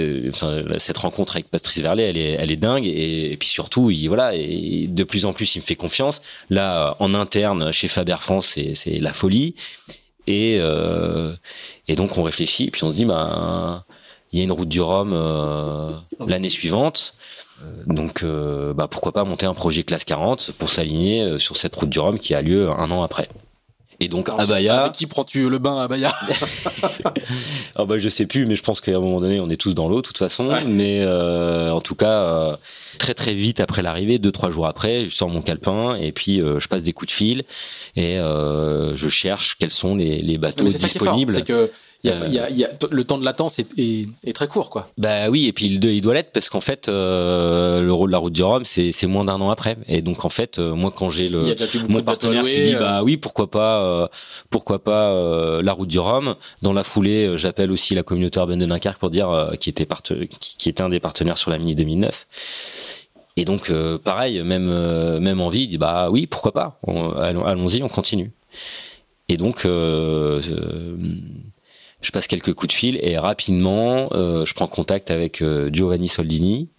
cette 0.79 0.97
rencontre 0.97 1.35
avec 1.35 1.47
Patrice 1.49 1.77
Verlet, 1.77 2.09
elle 2.09 2.17
est, 2.17 2.31
elle 2.31 2.51
est 2.51 2.57
dingue. 2.57 2.85
Et, 2.85 3.37
puis 3.39 3.47
surtout, 3.47 3.91
il, 3.91 4.07
voilà, 4.07 4.33
et 4.33 4.87
de 4.89 5.03
plus 5.03 5.25
en 5.25 5.33
plus, 5.33 5.55
il 5.55 5.59
me 5.59 5.63
fait 5.63 5.75
confiance. 5.75 6.23
Là, 6.49 6.95
en 6.99 7.13
interne, 7.13 7.71
chez 7.71 7.87
Faber 7.87 8.17
France, 8.19 8.47
c'est, 8.47 8.73
c'est 8.73 8.97
la 8.97 9.13
folie. 9.13 9.53
Et, 10.25 10.57
euh, 10.59 11.33
et 11.87 11.95
donc, 11.95 12.17
on 12.17 12.23
réfléchit. 12.23 12.65
Et 12.65 12.71
puis, 12.71 12.83
on 12.83 12.91
se 12.91 12.97
dit, 12.97 13.05
bah, 13.05 13.85
il 14.31 14.39
y 14.39 14.41
a 14.41 14.43
une 14.43 14.51
route 14.51 14.69
du 14.69 14.81
Rhum 14.81 15.11
euh, 15.13 15.91
l'année 16.25 16.49
suivante. 16.49 17.13
Donc, 17.85 18.23
euh, 18.23 18.73
bah, 18.73 18.87
pourquoi 18.89 19.11
pas 19.11 19.23
monter 19.23 19.45
un 19.45 19.53
projet 19.53 19.83
classe 19.83 20.05
40 20.05 20.51
pour 20.57 20.69
s'aligner 20.69 21.23
euh, 21.23 21.37
sur 21.37 21.57
cette 21.57 21.75
route 21.75 21.89
du 21.89 21.99
Rhum 21.99 22.17
qui 22.17 22.33
a 22.33 22.41
lieu 22.41 22.69
un 22.69 22.89
an 22.91 23.03
après. 23.03 23.27
Et 23.99 24.07
donc 24.07 24.29
à 24.29 24.35
Abaya. 24.35 24.81
Avec 24.81 24.93
qui 24.93 25.07
prends-tu 25.07 25.49
le 25.49 25.57
bain 25.57 25.79
à 25.79 25.83
Abaya 25.83 26.15
Ah 27.75 27.85
bah 27.85 27.99
je 27.99 28.07
sais 28.07 28.25
plus, 28.25 28.45
mais 28.45 28.55
je 28.55 28.63
pense 28.63 28.79
qu'à 28.79 28.95
un 28.95 28.99
moment 28.99 29.19
donné, 29.19 29.39
on 29.39 29.49
est 29.49 29.57
tous 29.57 29.73
dans 29.73 29.89
l'eau, 29.89 29.97
de 29.97 30.07
toute 30.07 30.17
façon. 30.17 30.55
Mais 30.65 31.01
euh, 31.01 31.71
en 31.71 31.81
tout 31.81 31.95
cas, 31.95 32.23
euh, 32.23 32.57
très 32.97 33.13
très 33.13 33.33
vite 33.33 33.59
après 33.59 33.81
l'arrivée, 33.81 34.17
deux 34.17 34.31
trois 34.31 34.51
jours 34.51 34.67
après, 34.67 35.05
je 35.09 35.15
sors 35.15 35.29
mon 35.29 35.41
calepin 35.41 35.95
et 35.95 36.11
puis 36.11 36.41
euh, 36.41 36.59
je 36.59 36.67
passe 36.67 36.83
des 36.83 36.93
coups 36.93 37.11
de 37.11 37.15
fil 37.15 37.43
et 37.95 38.15
je 38.17 39.07
cherche 39.09 39.57
quels 39.59 39.71
sont 39.71 39.95
les, 39.95 40.21
les 40.21 40.37
bateaux 40.37 40.65
disponibles. 40.65 41.33
C'est 41.33 41.41
que 41.43 41.69
il 41.69 41.88
y, 42.03 42.09
a, 42.09 42.27
y 42.27 42.39
a, 42.39 42.49
y 42.49 42.63
a, 42.63 42.69
le 42.91 43.03
temps 43.03 43.17
de 43.17 43.25
latence 43.25 43.59
est, 43.59 43.67
est, 43.77 44.07
est, 44.23 44.31
très 44.31 44.47
court, 44.47 44.69
quoi. 44.69 44.87
Bah 44.97 45.29
oui, 45.29 45.47
et 45.47 45.53
puis 45.53 45.65
il, 45.65 45.83
il 45.83 46.01
doit 46.01 46.13
l'être 46.13 46.31
parce 46.31 46.47
qu'en 46.47 46.61
fait, 46.61 46.87
euh, 46.87 47.81
le 47.81 47.91
rôle 47.91 48.09
de 48.09 48.13
la 48.13 48.19
route 48.19 48.31
du 48.31 48.41
Rhum, 48.41 48.63
c'est, 48.63 49.05
moins 49.05 49.25
d'un 49.25 49.41
an 49.41 49.49
après. 49.49 49.77
Et 49.87 50.01
donc 50.01 50.23
en 50.23 50.29
fait, 50.29 50.59
euh, 50.59 50.73
moi 50.75 50.91
quand 50.95 51.09
j'ai 51.09 51.27
le 51.27 51.43
mon 51.89 52.01
partenaire 52.01 52.43
qui 52.47 52.61
dit 52.61 52.75
bah 52.75 53.03
oui, 53.03 53.17
pourquoi 53.17 53.51
pas, 53.51 53.81
euh, 53.81 54.07
pourquoi 54.49 54.81
pas 54.81 55.11
euh, 55.11 55.61
la 55.61 55.73
route 55.73 55.89
du 55.89 55.99
Rhum. 55.99 56.35
Dans 56.61 56.71
la 56.71 56.83
foulée, 56.83 57.37
j'appelle 57.37 57.71
aussi 57.71 57.95
la 57.95 58.03
communauté 58.03 58.39
urbaine 58.39 58.59
de 58.59 58.65
Dunkerque 58.65 58.99
pour 58.99 59.09
dire 59.09 59.51
qui 59.59 59.69
était 59.69 59.87
qui, 60.29 60.55
qui, 60.57 60.69
était 60.69 60.81
un 60.81 60.89
des 60.89 61.01
partenaires 61.01 61.37
sur 61.37 61.51
la 61.51 61.57
Mini 61.57 61.75
2009. 61.75 62.27
Et 63.35 63.43
donc 63.43 63.73
pareil, 64.03 64.41
même 64.43 65.19
même 65.19 65.41
envie, 65.41 65.67
dit 65.67 65.77
bah 65.77 66.09
oui, 66.09 66.27
pourquoi 66.27 66.53
pas, 66.53 66.79
allons-y, 66.87 67.83
on 67.83 67.89
continue. 67.89 68.31
Et 69.27 69.35
donc 69.37 69.67
je 72.01 72.11
passe 72.11 72.27
quelques 72.27 72.53
coups 72.53 72.73
de 72.73 72.77
fil 72.77 72.99
et 73.01 73.17
rapidement, 73.17 74.09
euh, 74.13 74.45
je 74.45 74.53
prends 74.53 74.67
contact 74.67 75.11
avec 75.11 75.41
euh, 75.41 75.69
Giovanni 75.71 76.07
Soldini, 76.07 76.69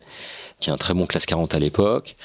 qui 0.60 0.70
est 0.70 0.72
un 0.72 0.78
très 0.78 0.94
bon 0.94 1.06
classe 1.06 1.26
40 1.26 1.54
à 1.54 1.58
l'époque. 1.58 2.16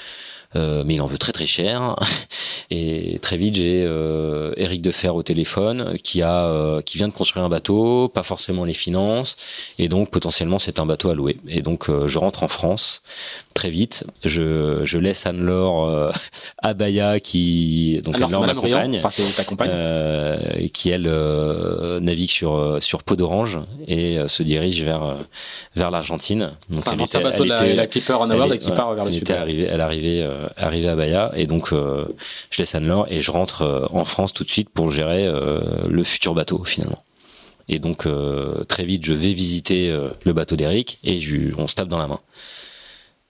Euh, 0.56 0.84
mais 0.86 0.96
il 0.96 1.02
en 1.02 1.08
veut 1.08 1.18
très 1.18 1.32
très 1.32 1.46
cher. 1.46 1.96
Et 2.70 3.20
très 3.22 3.38
vite, 3.38 3.56
j'ai 3.56 3.84
euh, 3.86 4.54
Eric 4.58 4.82
Defer 4.82 5.10
au 5.10 5.24
téléphone 5.24 5.98
qui 6.04 6.22
a 6.22 6.46
euh, 6.46 6.82
qui 6.82 6.98
vient 6.98 7.08
de 7.08 7.14
construire 7.14 7.46
un 7.46 7.50
bateau, 7.50 8.10
pas 8.10 8.24
forcément 8.24 8.64
les 8.64 8.74
finances, 8.74 9.36
et 9.80 9.90
donc 9.90 10.12
potentiellement 10.12 10.60
c'est 10.60 10.80
un 10.80 10.86
bateau 10.86 11.10
à 11.10 11.16
louer. 11.16 11.38
Et 11.48 11.62
donc 11.62 11.90
je 11.90 12.18
rentre 12.18 12.44
en 12.44 12.48
France 12.48 13.02
très 13.56 13.70
vite. 13.70 14.04
Je, 14.24 14.82
je 14.84 14.98
laisse 15.00 15.26
Anne-Laure 15.26 15.86
euh, 15.86 16.12
à 16.62 16.76
Baya 16.76 17.20
qui 17.20 18.02
donc 18.04 18.22
Anne-Laure 18.22 18.46
m'accompagne, 18.46 19.00
euh, 19.62 20.68
qui 20.72 20.90
elle 20.92 21.08
euh, 21.08 22.00
navigue 22.00 22.30
sur 22.30 22.78
sur 22.82 23.02
peau 23.02 23.16
d'orange 23.16 23.58
et 23.88 24.20
se 24.28 24.44
dirige 24.44 24.84
vers 24.84 25.18
vers 25.76 25.90
l'Argentine. 25.90 26.52
Donc 26.70 26.80
enfin, 26.80 26.92
elle 26.94 27.02
était, 27.02 27.24
bateau 27.24 27.44
elle 27.44 27.50
de 27.50 27.56
la, 27.56 27.74
la 27.74 27.88
Clipper 27.88 28.14
en 28.14 28.52
et 28.52 28.58
qui 28.60 28.72
part 28.72 28.94
vers 28.94 29.06
le 29.06 29.12
sud. 29.12 29.32
Arrivée, 29.32 29.68
elle 29.70 29.82
arrivait 29.82 30.28
arrivée 30.58 30.90
à 30.90 30.96
Baya 30.96 31.32
et 31.36 31.48
donc 31.48 31.72
je 31.72 32.58
laisse 32.60 32.76
Anne-Laure 32.76 33.08
et 33.10 33.22
je 33.22 33.32
rentre 33.32 33.90
en 33.92 34.04
France 34.04 34.34
tout 34.34 34.44
de 34.44 34.50
suite 34.50 34.70
pour 34.70 34.92
gérer 34.92 35.32
le 35.88 36.04
futur 36.04 36.34
bateau 36.34 36.64
finalement. 36.66 37.02
Et 37.70 37.80
donc 37.80 38.06
très 38.68 38.84
vite, 38.84 39.06
je 39.06 39.14
vais 39.14 39.32
visiter 39.32 39.98
le 40.24 40.34
bateau 40.34 40.58
d'Eric 40.58 41.00
et 41.06 41.20
je, 41.20 41.52
on 41.58 41.68
se 41.68 41.76
tape 41.76 41.88
dans 41.88 42.00
la 42.00 42.08
main. 42.08 42.20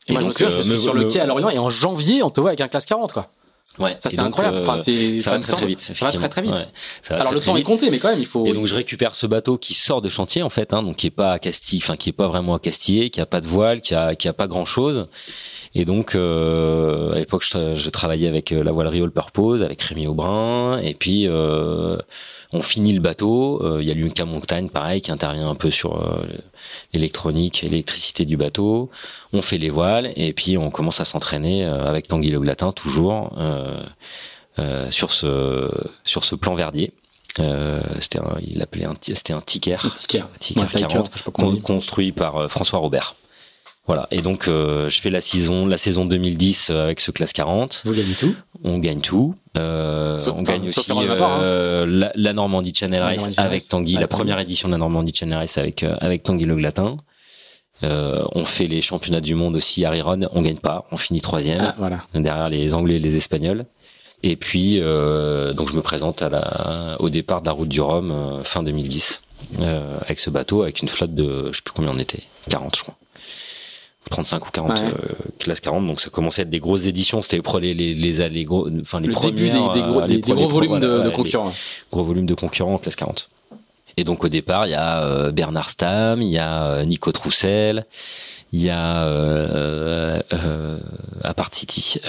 Et, 0.07 0.13
moi, 0.13 0.21
je, 0.37 0.45
je 0.45 0.61
suis 0.61 0.79
sur 0.79 0.93
le, 0.93 1.05
quai 1.05 1.19
à 1.19 1.25
Lorient 1.25 1.49
et 1.49 1.57
en 1.57 1.69
janvier, 1.69 2.21
on 2.21 2.29
te 2.29 2.39
voit 2.39 2.51
avec 2.51 2.61
un 2.61 2.67
classe 2.67 2.85
40, 2.85 3.13
quoi. 3.13 3.29
Ouais, 3.79 3.97
ça 3.99 4.09
c'est 4.09 4.19
incroyable. 4.19 4.59
Enfin, 4.61 4.77
c'est 4.77 5.19
ça, 5.19 5.31
va 5.31 5.39
très, 5.39 5.53
très 5.53 5.65
vite. 5.65 5.81
Ça 5.81 6.05
va 6.05 6.11
très 6.11 6.29
très 6.29 6.41
vite. 6.41 6.53
Ouais, 6.53 7.15
Alors 7.15 7.33
le 7.33 7.41
temps 7.41 7.57
est 7.57 7.63
compté, 7.63 7.89
mais 7.89 7.99
quand 7.99 8.09
même 8.09 8.19
il 8.19 8.25
faut. 8.25 8.45
Et 8.45 8.53
donc 8.53 8.67
je 8.67 8.75
récupère 8.75 9.15
ce 9.15 9.27
bateau 9.27 9.57
qui 9.57 9.73
sort 9.73 10.01
de 10.01 10.09
chantier 10.09 10.43
en 10.43 10.49
fait, 10.49 10.73
hein, 10.73 10.83
donc 10.83 10.95
qui 10.97 11.07
est 11.07 11.11
pas 11.11 11.33
à 11.33 11.39
Castille, 11.39 11.79
enfin 11.83 11.97
qui 11.97 12.09
est 12.09 12.13
pas 12.13 12.27
vraiment 12.27 12.55
à 12.55 12.59
Castiller, 12.59 13.09
qui 13.09 13.19
a 13.19 13.25
pas 13.25 13.41
de 13.41 13.47
voile, 13.47 13.81
qui 13.81 13.93
a 13.93 14.15
qui 14.15 14.27
a 14.27 14.33
pas 14.33 14.47
grand 14.47 14.65
chose. 14.65 15.07
Et 15.73 15.83
donc 15.83 16.15
euh, 16.15 17.13
à 17.13 17.15
l'époque 17.15 17.43
je, 17.43 17.75
je, 17.75 17.89
travaillais 17.89 18.29
avec 18.29 18.53
euh, 18.53 18.63
la 18.63 18.71
voilerie 18.71 19.01
All 19.01 19.11
Purpose, 19.11 19.61
avec 19.61 19.81
Rémi 19.81 20.07
Aubrin, 20.07 20.79
et 20.81 20.93
puis 20.93 21.27
euh, 21.27 21.97
on 22.55 22.61
finit 22.61 22.93
le 22.93 23.01
bateau. 23.01 23.61
Euh, 23.63 23.81
il 23.81 23.87
y 23.87 23.91
a 23.91 23.93
Lucas 23.93 24.25
Montagne 24.25 24.69
pareil 24.69 25.01
qui 25.01 25.11
intervient 25.11 25.49
un 25.49 25.55
peu 25.55 25.69
sur 25.69 26.01
euh, 26.01 26.23
l'électronique, 26.93 27.61
l'électricité 27.61 28.25
du 28.25 28.37
bateau. 28.37 28.89
On 29.33 29.41
fait 29.41 29.57
les 29.57 29.69
voiles 29.69 30.11
et 30.15 30.33
puis 30.33 30.57
on 30.57 30.71
commence 30.71 30.99
à 30.99 31.05
s'entraîner 31.05 31.65
euh, 31.65 31.85
avec 31.85 32.07
Tanguy 32.07 32.29
Le 32.29 32.39
Glatin 32.39 32.71
toujours 32.71 33.33
euh, 33.37 33.83
euh, 34.59 34.89
sur 34.91 35.11
ce 35.11 35.69
sur 36.03 36.23
ce 36.23 36.35
plan 36.35 36.55
verdier. 36.55 36.91
c'était 37.99 38.19
un, 38.19 38.37
il 38.41 38.61
appelait 38.61 38.85
un 38.85 38.95
c'était 39.01 39.33
un 39.33 39.41
ticker, 39.41 39.83
un 39.85 39.89
ticker, 39.89 40.23
un 40.23 40.37
ticker 40.39 40.67
40, 40.71 41.61
construit 41.61 42.11
par 42.11 42.49
François 42.49 42.79
Robert. 42.79 43.15
Voilà. 43.87 44.07
Et 44.11 44.21
donc, 44.21 44.47
euh, 44.47 44.89
je 44.89 44.99
fais 44.99 45.11
la 45.11 45.21
saison, 45.21 45.67
la 45.67 45.77
saison 45.77 46.05
2010 46.05 46.71
avec 46.71 46.99
ce 46.99 47.11
classe 47.11 47.33
40. 47.33 47.83
Vous 47.85 47.93
gagnez 47.93 48.13
tout. 48.13 48.35
On 48.63 48.79
gagne 48.79 49.01
tout. 49.01 49.35
Euh, 49.57 50.19
on 50.35 50.41
gagne 50.41 50.67
aussi 50.67 50.91
euh, 50.91 51.21
hein. 51.21 51.85
la, 51.87 52.11
la, 52.15 52.33
Normandie 52.33 52.73
Channel 52.75 53.01
Race 53.01 53.29
avec 53.37 53.69
Tanguy, 53.69 53.93
la 53.93 54.07
première 54.07 54.39
édition 54.39 54.67
de 54.67 54.73
la 54.73 54.79
Normandie 54.79 55.13
Channel 55.13 55.37
Race 55.37 55.57
avec 55.57 55.83
euh, 55.83 55.95
avec 56.01 56.23
Tanguy 56.23 56.45
Le 56.45 56.55
Glatin. 56.55 56.97
Euh, 57.83 58.23
on 58.33 58.43
fait 58.43 58.67
les 58.67 58.81
championnats 58.81 59.21
du 59.21 59.35
monde 59.35 59.55
aussi 59.55 59.85
à 59.85 59.91
Riron. 59.91 60.27
On 60.33 60.41
gagne 60.41 60.57
pas. 60.57 60.85
On 60.91 60.97
finit 60.97 61.21
troisième. 61.21 61.61
Ah, 61.61 61.75
voilà. 61.77 62.01
Derrière 62.13 62.49
les 62.49 62.73
Anglais 62.73 62.95
et 62.95 62.99
les 62.99 63.15
Espagnols. 63.15 63.65
Et 64.23 64.35
puis, 64.35 64.79
donc, 64.79 65.69
je 65.69 65.75
me 65.75 65.81
présente 65.81 66.23
à 66.23 66.29
la, 66.29 66.95
au 66.99 67.09
départ 67.09 67.41
de 67.41 67.47
la 67.47 67.51
route 67.51 67.69
du 67.69 67.81
Rhum 67.81 68.41
fin 68.43 68.63
2010 68.63 69.21
avec 70.01 70.19
ce 70.19 70.31
bateau, 70.31 70.63
avec 70.63 70.81
une 70.81 70.87
flotte 70.87 71.13
de, 71.13 71.49
je 71.51 71.57
sais 71.57 71.61
plus 71.63 71.73
combien 71.73 71.91
on 71.91 71.99
était, 71.99 72.23
40 72.49 72.75
je 72.75 72.81
crois. 72.81 72.95
35 74.09 74.47
ou 74.47 74.51
40 74.51 74.71
ouais. 74.71 74.85
euh, 74.85 74.91
classe 75.39 75.59
40 75.59 75.85
donc 75.85 76.01
ça 76.01 76.09
commençait 76.09 76.41
à 76.41 76.43
être 76.43 76.49
des 76.49 76.59
grosses 76.59 76.85
éditions 76.85 77.21
c'était 77.21 77.41
les 77.59 77.73
les 77.73 77.93
les, 77.93 78.29
les 78.29 78.43
gros 78.45 78.69
enfin 78.81 78.99
les 78.99 79.07
le 79.07 79.13
premières, 79.13 79.33
début 79.33 79.49
des, 79.49 79.81
des 79.81 79.81
gros, 79.81 80.01
euh, 80.01 80.07
des, 80.07 80.17
des 80.17 80.33
gros 80.33 80.47
volumes 80.47 80.79
de, 80.79 81.03
de, 81.03 81.09
concurrents 81.09 81.53
gros 81.91 82.03
volumes 82.03 82.25
de 82.25 82.33
concurrents 82.33 82.75
en 82.75 82.77
classe 82.77 82.95
40 82.95 83.29
et 83.97 84.03
donc 84.03 84.23
au 84.23 84.29
départ 84.29 84.67
il 84.67 84.71
y 84.71 84.75
a 84.75 85.03
euh, 85.03 85.31
Bernard 85.31 85.69
Stam 85.69 86.21
il 86.21 86.29
y 86.29 86.37
a 86.37 86.83
Nico 86.85 87.11
Troussel 87.11 87.85
il 88.53 88.61
y 88.61 88.69
a 88.69 89.05
euh, 89.05 90.21
euh, 90.33 90.77
Apart 91.23 91.53
City 91.53 91.99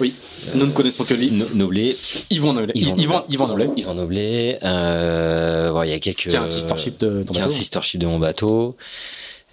oui, 0.00 0.14
nous 0.54 0.66
ne 0.66 0.72
connaissons 0.72 1.04
que 1.04 1.12
lui. 1.12 1.30
Noblet. 1.30 1.94
Yvon 2.30 2.54
Noblet. 2.54 2.72
Yvon, 2.74 2.96
Yvon, 2.96 3.24
Yvon 3.28 3.46
Noblet. 3.48 3.70
Yvon 3.76 3.94
Noblet. 3.94 4.58
Euh, 4.62 5.70
bon, 5.70 5.82
il 5.82 5.90
y 5.90 5.92
a 5.92 5.98
quelques. 5.98 6.28
Qui 6.28 6.36
a 6.36 6.42
un 6.42 6.46
sistership 6.46 6.98
de, 6.98 7.24
qui 7.30 7.38
a 7.38 7.44
un 7.44 7.48
sistership 7.50 8.00
de 8.00 8.06
mon 8.06 8.18
bateau. 8.18 8.76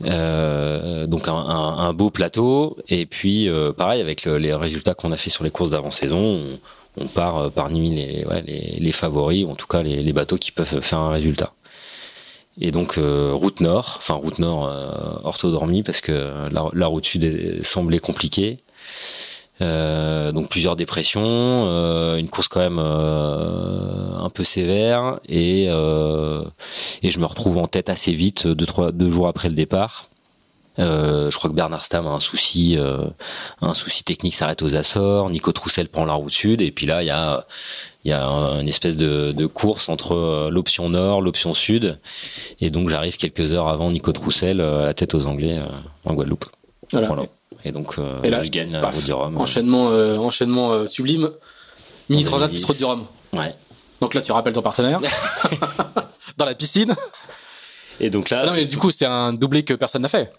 Euh, 0.05 1.07
donc 1.07 1.27
un, 1.27 1.33
un, 1.33 1.77
un, 1.79 1.93
beau 1.93 2.11
plateau 2.11 2.77
et 2.87 3.07
puis 3.07 3.49
euh, 3.49 3.73
pareil 3.73 3.99
avec 3.99 4.25
le, 4.25 4.37
les 4.37 4.53
résultats 4.53 4.93
qu'on 4.93 5.11
a 5.11 5.17
fait 5.17 5.31
sur 5.31 5.43
les 5.43 5.49
courses 5.49 5.71
d'avant-saison, 5.71 6.59
on, 6.97 7.07
part 7.07 7.37
euh, 7.37 7.49
parmi 7.49 7.89
les, 7.95 8.23
ouais, 8.25 8.43
les, 8.45 8.77
les, 8.79 8.91
favoris 8.91 9.43
ou 9.43 9.49
en 9.49 9.55
tout 9.55 9.65
cas 9.65 9.81
les, 9.81 10.03
les, 10.03 10.13
bateaux 10.13 10.37
qui 10.37 10.51
peuvent 10.51 10.81
faire 10.81 10.99
un 10.99 11.09
résultat. 11.09 11.53
Et 12.61 12.71
donc 12.71 12.97
euh, 12.97 13.31
route 13.33 13.59
nord, 13.59 13.95
enfin 13.97 14.13
route 14.13 14.37
nord 14.37 14.67
euh, 14.67 15.19
orthodormie 15.23 15.81
parce 15.81 16.01
que 16.01 16.11
la, 16.51 16.69
la 16.73 16.87
route 16.87 17.05
sud 17.05 17.63
semblait 17.65 17.99
compliquée. 17.99 18.59
Euh, 19.61 20.31
donc 20.31 20.49
plusieurs 20.49 20.75
dépressions, 20.75 21.23
euh, 21.23 22.17
une 22.17 22.29
course 22.29 22.47
quand 22.47 22.59
même 22.59 22.79
euh, 22.79 24.15
un 24.15 24.29
peu 24.29 24.43
sévère 24.43 25.19
et 25.27 25.65
et 25.65 27.11
je 27.11 27.19
me 27.19 27.25
retrouve 27.25 27.57
en 27.57 27.67
tête 27.67 27.89
assez 27.89 28.13
vite 28.13 28.47
deux 28.47 28.65
trois 28.65 28.91
deux 28.91 29.09
jours 29.09 29.27
après 29.27 29.49
le 29.49 29.55
départ. 29.55 30.05
je 30.77 31.35
crois 31.35 31.49
que 31.49 31.55
Bernard 31.55 31.85
Stam 31.85 32.05
a 32.05 32.11
un 32.11 32.19
souci 32.19 32.77
un 33.61 33.73
souci 33.73 34.03
technique 34.03 34.35
s'arrête 34.35 34.61
aux 34.61 34.75
Açores, 34.75 35.29
Nico 35.29 35.51
Troussel 35.51 35.89
prend 35.89 36.05
la 36.05 36.13
route 36.13 36.31
sud 36.31 36.61
et 36.61 36.71
puis 36.71 36.85
là 36.85 37.01
il 37.01 37.07
y 37.07 37.11
a 37.11 37.47
il 38.03 38.11
y 38.11 38.13
a 38.13 38.23
une 38.25 38.67
espèce 38.69 38.95
de, 38.95 39.31
de 39.33 39.45
course 39.47 39.89
entre 39.89 40.49
l'option 40.51 40.89
nord, 40.89 41.21
l'option 41.21 41.53
sud 41.53 41.99
et 42.61 42.69
donc 42.69 42.89
j'arrive 42.89 43.17
quelques 43.17 43.53
heures 43.53 43.67
avant 43.67 43.89
Nico 43.91 44.11
Troussel 44.11 44.61
à 44.61 44.85
la 44.85 44.93
tête 44.93 45.15
aux 45.15 45.25
Anglais 45.25 45.59
en 46.05 46.13
Guadeloupe. 46.13 46.45
Voilà. 46.91 47.07
voilà. 47.07 47.23
Et 47.63 47.71
donc, 47.71 47.97
euh, 47.97 48.21
et 48.23 48.29
là, 48.29 48.43
je 48.43 48.49
gagne 48.49 48.71
la 48.71 48.89
route 48.89 49.03
du 49.03 49.13
Rhum. 49.13 49.37
Enchaînement, 49.37 49.89
euh, 49.89 50.17
enchaînement 50.17 50.71
euh, 50.71 50.87
sublime. 50.87 51.31
Mini 52.09 52.23
transat 52.23 52.49
plus 52.49 52.63
route 52.63 52.77
du 52.77 52.85
Rhum. 52.85 53.05
Ouais. 53.33 53.55
Donc 54.01 54.13
là, 54.13 54.21
tu 54.21 54.31
rappelles 54.31 54.53
ton 54.53 54.61
partenaire 54.61 54.99
dans 56.37 56.45
la 56.45 56.55
piscine. 56.55 56.95
Et 57.99 58.09
donc 58.09 58.29
là. 58.29 58.45
non, 58.45 58.53
mais 58.53 58.65
du 58.65 58.77
coup, 58.77 58.91
c'est 58.91 59.05
un 59.05 59.33
doublé 59.33 59.63
que 59.63 59.73
personne 59.73 60.03
n'a 60.03 60.07
fait. 60.07 60.31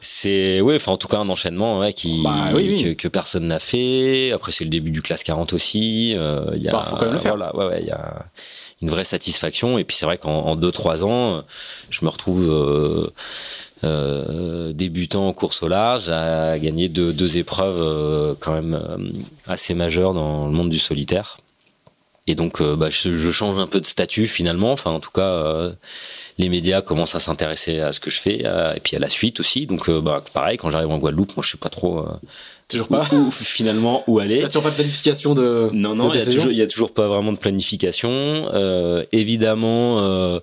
C'est 0.00 0.60
oui, 0.60 0.74
enfin 0.76 0.92
en 0.92 0.96
tout 0.96 1.06
cas 1.06 1.18
un 1.18 1.28
enchaînement 1.28 1.78
ouais, 1.78 1.92
qui 1.92 2.22
bah, 2.24 2.50
oui, 2.54 2.74
oui. 2.74 2.82
Que, 2.82 2.92
que, 2.94 3.08
personne 3.08 3.46
n'a 3.46 3.60
fait. 3.60 4.32
Après 4.32 4.50
c'est 4.50 4.64
le 4.64 4.70
début 4.70 4.90
du 4.90 5.00
classe 5.00 5.22
40 5.22 5.52
aussi. 5.52 6.14
Euh, 6.16 6.50
il 6.54 6.62
y 6.62 6.68
a 6.68 6.72
bah, 6.72 6.84
faut 6.88 6.96
quand 6.96 7.04
même 7.04 7.12
le 7.12 7.18
faire. 7.18 7.36
Voilà, 7.36 7.54
ouais, 7.54 7.66
ouais, 7.66 7.82
il 7.82 7.86
y 7.86 7.92
a 7.92 8.24
une 8.80 8.90
vraie 8.90 9.04
satisfaction. 9.04 9.78
Et 9.78 9.84
puis 9.84 9.96
c'est 9.96 10.06
vrai 10.06 10.18
qu'en 10.18 10.56
deux 10.56 10.72
trois 10.72 11.04
ans, 11.04 11.44
je 11.90 12.04
me 12.04 12.10
retrouve 12.10 13.12
euh, 13.84 14.72
débutant 14.72 15.26
en 15.26 15.32
course 15.32 15.62
au 15.62 15.68
large, 15.68 16.08
a 16.08 16.58
gagné 16.58 16.88
deux, 16.88 17.12
deux 17.12 17.38
épreuves 17.38 17.82
euh, 17.82 18.34
quand 18.38 18.52
même 18.52 18.74
euh, 18.74 18.96
assez 19.46 19.74
majeures 19.74 20.14
dans 20.14 20.46
le 20.46 20.52
monde 20.52 20.70
du 20.70 20.78
solitaire. 20.78 21.38
Et 22.28 22.36
donc, 22.36 22.62
bah, 22.62 22.88
je, 22.88 23.18
je, 23.18 23.30
change 23.30 23.58
un 23.58 23.66
peu 23.66 23.80
de 23.80 23.86
statut 23.86 24.28
finalement. 24.28 24.70
Enfin, 24.70 24.92
en 24.92 25.00
tout 25.00 25.10
cas, 25.10 25.72
les 26.38 26.48
médias 26.48 26.80
commencent 26.80 27.16
à 27.16 27.18
s'intéresser 27.18 27.80
à 27.80 27.92
ce 27.92 27.98
que 27.98 28.12
je 28.12 28.20
fais 28.20 28.44
et 28.44 28.80
puis 28.80 28.94
à 28.94 29.00
la 29.00 29.08
suite 29.08 29.40
aussi. 29.40 29.66
Donc, 29.66 29.90
bah, 29.90 30.22
pareil, 30.32 30.56
quand 30.56 30.70
j'arrive 30.70 30.90
en 30.90 30.98
Guadeloupe, 30.98 31.36
moi, 31.36 31.42
je 31.44 31.50
sais 31.50 31.58
pas 31.58 31.68
trop. 31.68 32.06
Toujours 32.72 32.88
pas. 32.88 33.06
Où, 33.12 33.16
où, 33.16 33.30
finalement 33.30 34.02
où 34.06 34.18
aller. 34.18 34.40
T'as 34.40 34.48
toujours 34.48 34.62
pas 34.62 34.70
de 34.70 34.76
planification 34.76 35.34
de. 35.34 35.68
Non, 35.72 35.94
non, 35.94 36.10
il 36.12 36.18
y, 36.56 36.60
a 36.60 36.64
a 36.64 36.66
toujours 36.66 36.92
pas 36.92 37.06
vraiment 37.06 37.32
de 37.32 37.38
planification. 37.38 38.10
Euh, 38.10 39.04
évidemment, 39.12 40.00
euh, 40.00 40.40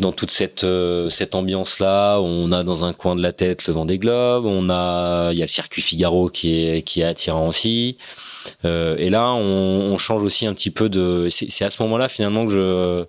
dans 0.00 0.12
toute 0.12 0.30
cette 0.30 0.64
euh, 0.64 1.10
cette 1.10 1.34
ambiance 1.34 1.78
là, 1.78 2.18
on 2.20 2.50
a 2.52 2.64
dans 2.64 2.84
un 2.84 2.92
coin 2.92 3.14
de 3.14 3.22
la 3.22 3.32
tête 3.32 3.66
le 3.66 3.74
vent 3.74 3.84
des 3.84 3.98
globes, 3.98 4.46
on 4.46 4.70
a 4.70 5.30
il 5.32 5.38
y 5.38 5.42
a 5.42 5.44
le 5.44 5.48
circuit 5.48 5.82
Figaro 5.82 6.30
qui 6.30 6.54
est 6.54 6.82
qui 6.82 7.02
est 7.02 7.04
attirant 7.04 7.46
aussi. 7.48 7.98
Euh, 8.64 8.96
et 8.96 9.10
là, 9.10 9.32
on, 9.32 9.92
on, 9.92 9.98
change 9.98 10.22
aussi 10.24 10.46
un 10.46 10.54
petit 10.54 10.70
peu 10.70 10.88
de. 10.88 11.28
C'est 11.30 11.64
à 11.64 11.70
ce 11.70 11.82
moment-là 11.82 12.08
finalement 12.08 12.46
que 12.46 12.52
je 12.52 13.04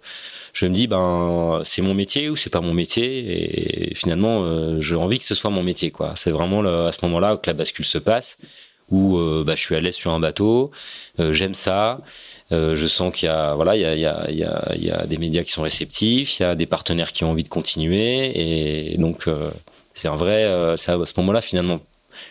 je 0.53 0.65
me 0.65 0.73
dis 0.73 0.87
ben 0.87 1.61
c'est 1.63 1.81
mon 1.81 1.93
métier 1.93 2.29
ou 2.29 2.35
c'est 2.35 2.49
pas 2.49 2.61
mon 2.61 2.73
métier? 2.73 3.89
Et 3.91 3.95
finalement 3.95 4.43
euh, 4.43 4.81
j'ai 4.81 4.95
envie 4.95 5.19
que 5.19 5.25
ce 5.25 5.35
soit 5.35 5.49
mon 5.49 5.63
métier 5.63 5.91
quoi. 5.91 6.13
C'est 6.17 6.31
vraiment 6.31 6.61
à 6.61 6.91
ce 6.91 6.99
moment-là 7.03 7.37
que 7.37 7.49
la 7.49 7.53
bascule 7.53 7.85
se 7.85 7.97
passe 7.97 8.37
où 8.91 9.17
euh, 9.17 9.43
bah, 9.45 9.55
je 9.55 9.61
suis 9.61 9.75
à 9.75 9.79
l'aise 9.79 9.95
sur 9.95 10.11
un 10.11 10.19
bateau, 10.19 10.71
euh, 11.19 11.33
j'aime 11.33 11.55
ça, 11.55 12.01
je 12.51 12.87
sens 12.87 13.13
qu'il 13.15 13.27
y 13.27 13.29
a 13.29 13.55
voilà 13.55 13.75
il 13.75 13.81
y 13.81 13.85
a, 13.85 13.95
il 13.95 14.01
y, 14.01 14.05
a, 14.05 14.25
il 14.29 14.37
y, 14.37 14.43
a, 14.43 14.73
y 14.75 14.91
a 14.91 15.05
des 15.05 15.17
médias 15.17 15.43
qui 15.43 15.51
sont 15.51 15.61
réceptifs, 15.61 16.39
il 16.39 16.43
y 16.43 16.45
a 16.45 16.55
des 16.55 16.65
partenaires 16.65 17.11
qui 17.11 17.23
ont 17.23 17.31
envie 17.31 17.43
de 17.43 17.49
continuer 17.49 18.91
et 18.93 18.97
donc 18.97 19.27
c'est 19.93 20.07
un 20.07 20.15
vrai 20.15 20.75
c'est 20.77 20.91
à 20.91 21.05
ce 21.05 21.13
moment-là 21.17 21.41
finalement 21.41 21.79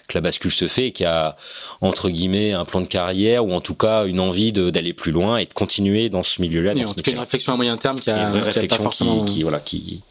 que 0.08 0.14
la 0.14 0.20
bascule 0.20 0.50
se 0.50 0.68
fait 0.68 0.88
et 0.88 0.92
qui 0.92 1.04
a 1.04 1.36
entre 1.80 2.10
guillemets 2.10 2.52
un 2.52 2.64
plan 2.64 2.80
de 2.80 2.86
carrière 2.86 3.44
ou 3.44 3.52
en 3.52 3.60
tout 3.60 3.74
cas 3.74 4.06
une 4.06 4.20
envie 4.20 4.52
d'aller 4.52 4.92
plus 4.92 5.12
loin 5.12 5.38
et 5.38 5.46
de 5.46 5.52
continuer 5.52 6.08
dans 6.08 6.22
ce 6.22 6.40
milieu-là. 6.42 6.72
en 6.72 6.92
tout 6.92 7.02
cas, 7.02 7.12
une 7.12 7.18
réflexion 7.18 7.52
à 7.52 7.56
moyen 7.56 7.76
terme 7.76 7.98
qui 7.98 8.10
a, 8.10 8.28
une 8.28 8.30
vraie 8.30 8.50
réflexion 8.50 9.24
qui, 9.24 9.24
qui, 9.24 9.42
voilà 9.42 9.60
qui 9.60 10.02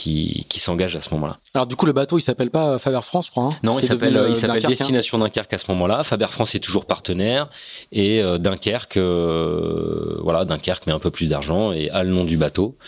qui, 0.00 0.46
qui 0.48 0.60
s'engage 0.60 0.96
à 0.96 1.02
ce 1.02 1.12
moment-là. 1.14 1.38
Alors 1.54 1.66
du 1.66 1.76
coup, 1.76 1.84
le 1.84 1.92
bateau, 1.92 2.18
il 2.18 2.22
s'appelle 2.22 2.50
pas 2.50 2.78
Faber 2.78 3.02
France, 3.02 3.26
je 3.26 3.30
crois. 3.32 3.44
Hein 3.44 3.58
non, 3.62 3.78
il 3.78 3.86
s'appelle 3.86 4.24
il 4.28 4.34
s'appelle 4.34 4.64
hein. 4.64 4.68
Destination 4.68 5.18
Dunkerque 5.18 5.52
à 5.52 5.58
ce 5.58 5.70
moment-là. 5.72 6.02
Faber 6.04 6.28
France 6.28 6.54
est 6.54 6.60
toujours 6.60 6.86
partenaire 6.86 7.50
et 7.92 8.22
euh, 8.22 8.38
Dunkerque, 8.38 8.96
euh, 8.96 10.18
voilà, 10.22 10.44
Dunkerque 10.46 10.86
met 10.86 10.94
un 10.94 10.98
peu 10.98 11.10
plus 11.10 11.28
d'argent 11.28 11.72
et 11.72 11.90
a 11.90 12.02
le 12.02 12.10
nom 12.10 12.24
du 12.24 12.38
bateau. 12.38 12.78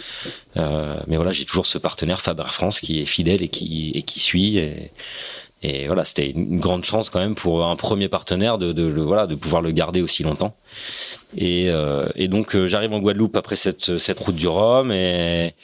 Euh, 0.56 0.96
mais 1.06 1.16
voilà, 1.16 1.32
j'ai 1.32 1.44
toujours 1.44 1.66
ce 1.66 1.78
partenaire 1.78 2.20
Faber 2.20 2.50
France 2.50 2.80
qui 2.80 3.00
est 3.02 3.06
fidèle 3.06 3.42
et 3.42 3.48
qui 3.48 3.92
et 3.94 4.02
qui 4.02 4.18
suit. 4.18 4.56
Et, 4.56 4.92
et 5.64 5.86
voilà, 5.86 6.04
c'était 6.04 6.30
une 6.30 6.58
grande 6.58 6.84
chance 6.84 7.10
quand 7.10 7.20
même 7.20 7.34
pour 7.34 7.64
un 7.64 7.76
premier 7.76 8.08
partenaire 8.08 8.58
de, 8.58 8.72
de, 8.72 8.84
voilà 9.00 9.26
de 9.26 9.36
pouvoir 9.36 9.62
le 9.62 9.70
garder 9.70 10.00
aussi 10.02 10.22
longtemps. 10.22 10.56
Et, 11.36 11.68
euh, 11.68 12.08
et 12.16 12.28
donc 12.28 12.56
euh, 12.56 12.66
j'arrive 12.66 12.92
en 12.92 12.98
Guadeloupe 13.00 13.36
après 13.36 13.56
cette 13.56 13.98
cette 13.98 14.18
route 14.18 14.34
du 14.34 14.48
Rhum 14.48 14.90
et 14.90 15.54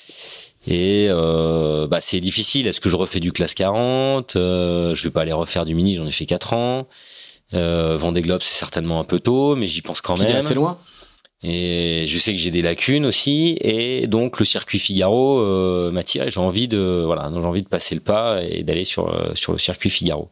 et 0.68 1.06
euh, 1.08 1.86
bah 1.86 2.00
c'est 2.00 2.20
difficile. 2.20 2.66
Est-ce 2.66 2.80
que 2.80 2.90
je 2.90 2.96
refais 2.96 3.20
du 3.20 3.32
classe 3.32 3.54
40 3.54 4.36
euh, 4.36 4.94
Je 4.94 5.02
vais 5.02 5.10
pas 5.10 5.22
aller 5.22 5.32
refaire 5.32 5.64
du 5.64 5.74
mini. 5.74 5.94
J'en 5.94 6.06
ai 6.06 6.12
fait 6.12 6.26
4 6.26 6.52
ans. 6.52 6.88
Euh, 7.54 7.96
Vendée 7.96 8.20
Globe 8.20 8.42
c'est 8.42 8.54
certainement 8.54 9.00
un 9.00 9.04
peu 9.04 9.18
tôt, 9.18 9.56
mais 9.56 9.66
j'y 9.66 9.80
pense 9.80 10.02
quand 10.02 10.18
même. 10.18 10.36
assez 10.36 10.52
loin. 10.52 10.78
Et 11.42 12.04
je 12.06 12.18
sais 12.18 12.32
que 12.32 12.38
j'ai 12.38 12.50
des 12.50 12.62
lacunes 12.62 13.06
aussi, 13.06 13.56
et 13.60 14.08
donc 14.08 14.40
le 14.40 14.44
circuit 14.44 14.80
Figaro 14.80 15.40
euh, 15.40 15.90
m'attire. 15.92 16.28
J'ai 16.28 16.40
envie 16.40 16.68
de 16.68 17.02
voilà, 17.06 17.30
j'ai 17.32 17.38
envie 17.38 17.62
de 17.62 17.68
passer 17.68 17.94
le 17.94 18.00
pas 18.00 18.42
et 18.42 18.64
d'aller 18.64 18.84
sur 18.84 19.08
euh, 19.08 19.34
sur 19.34 19.52
le 19.52 19.58
circuit 19.58 19.88
Figaro. 19.88 20.30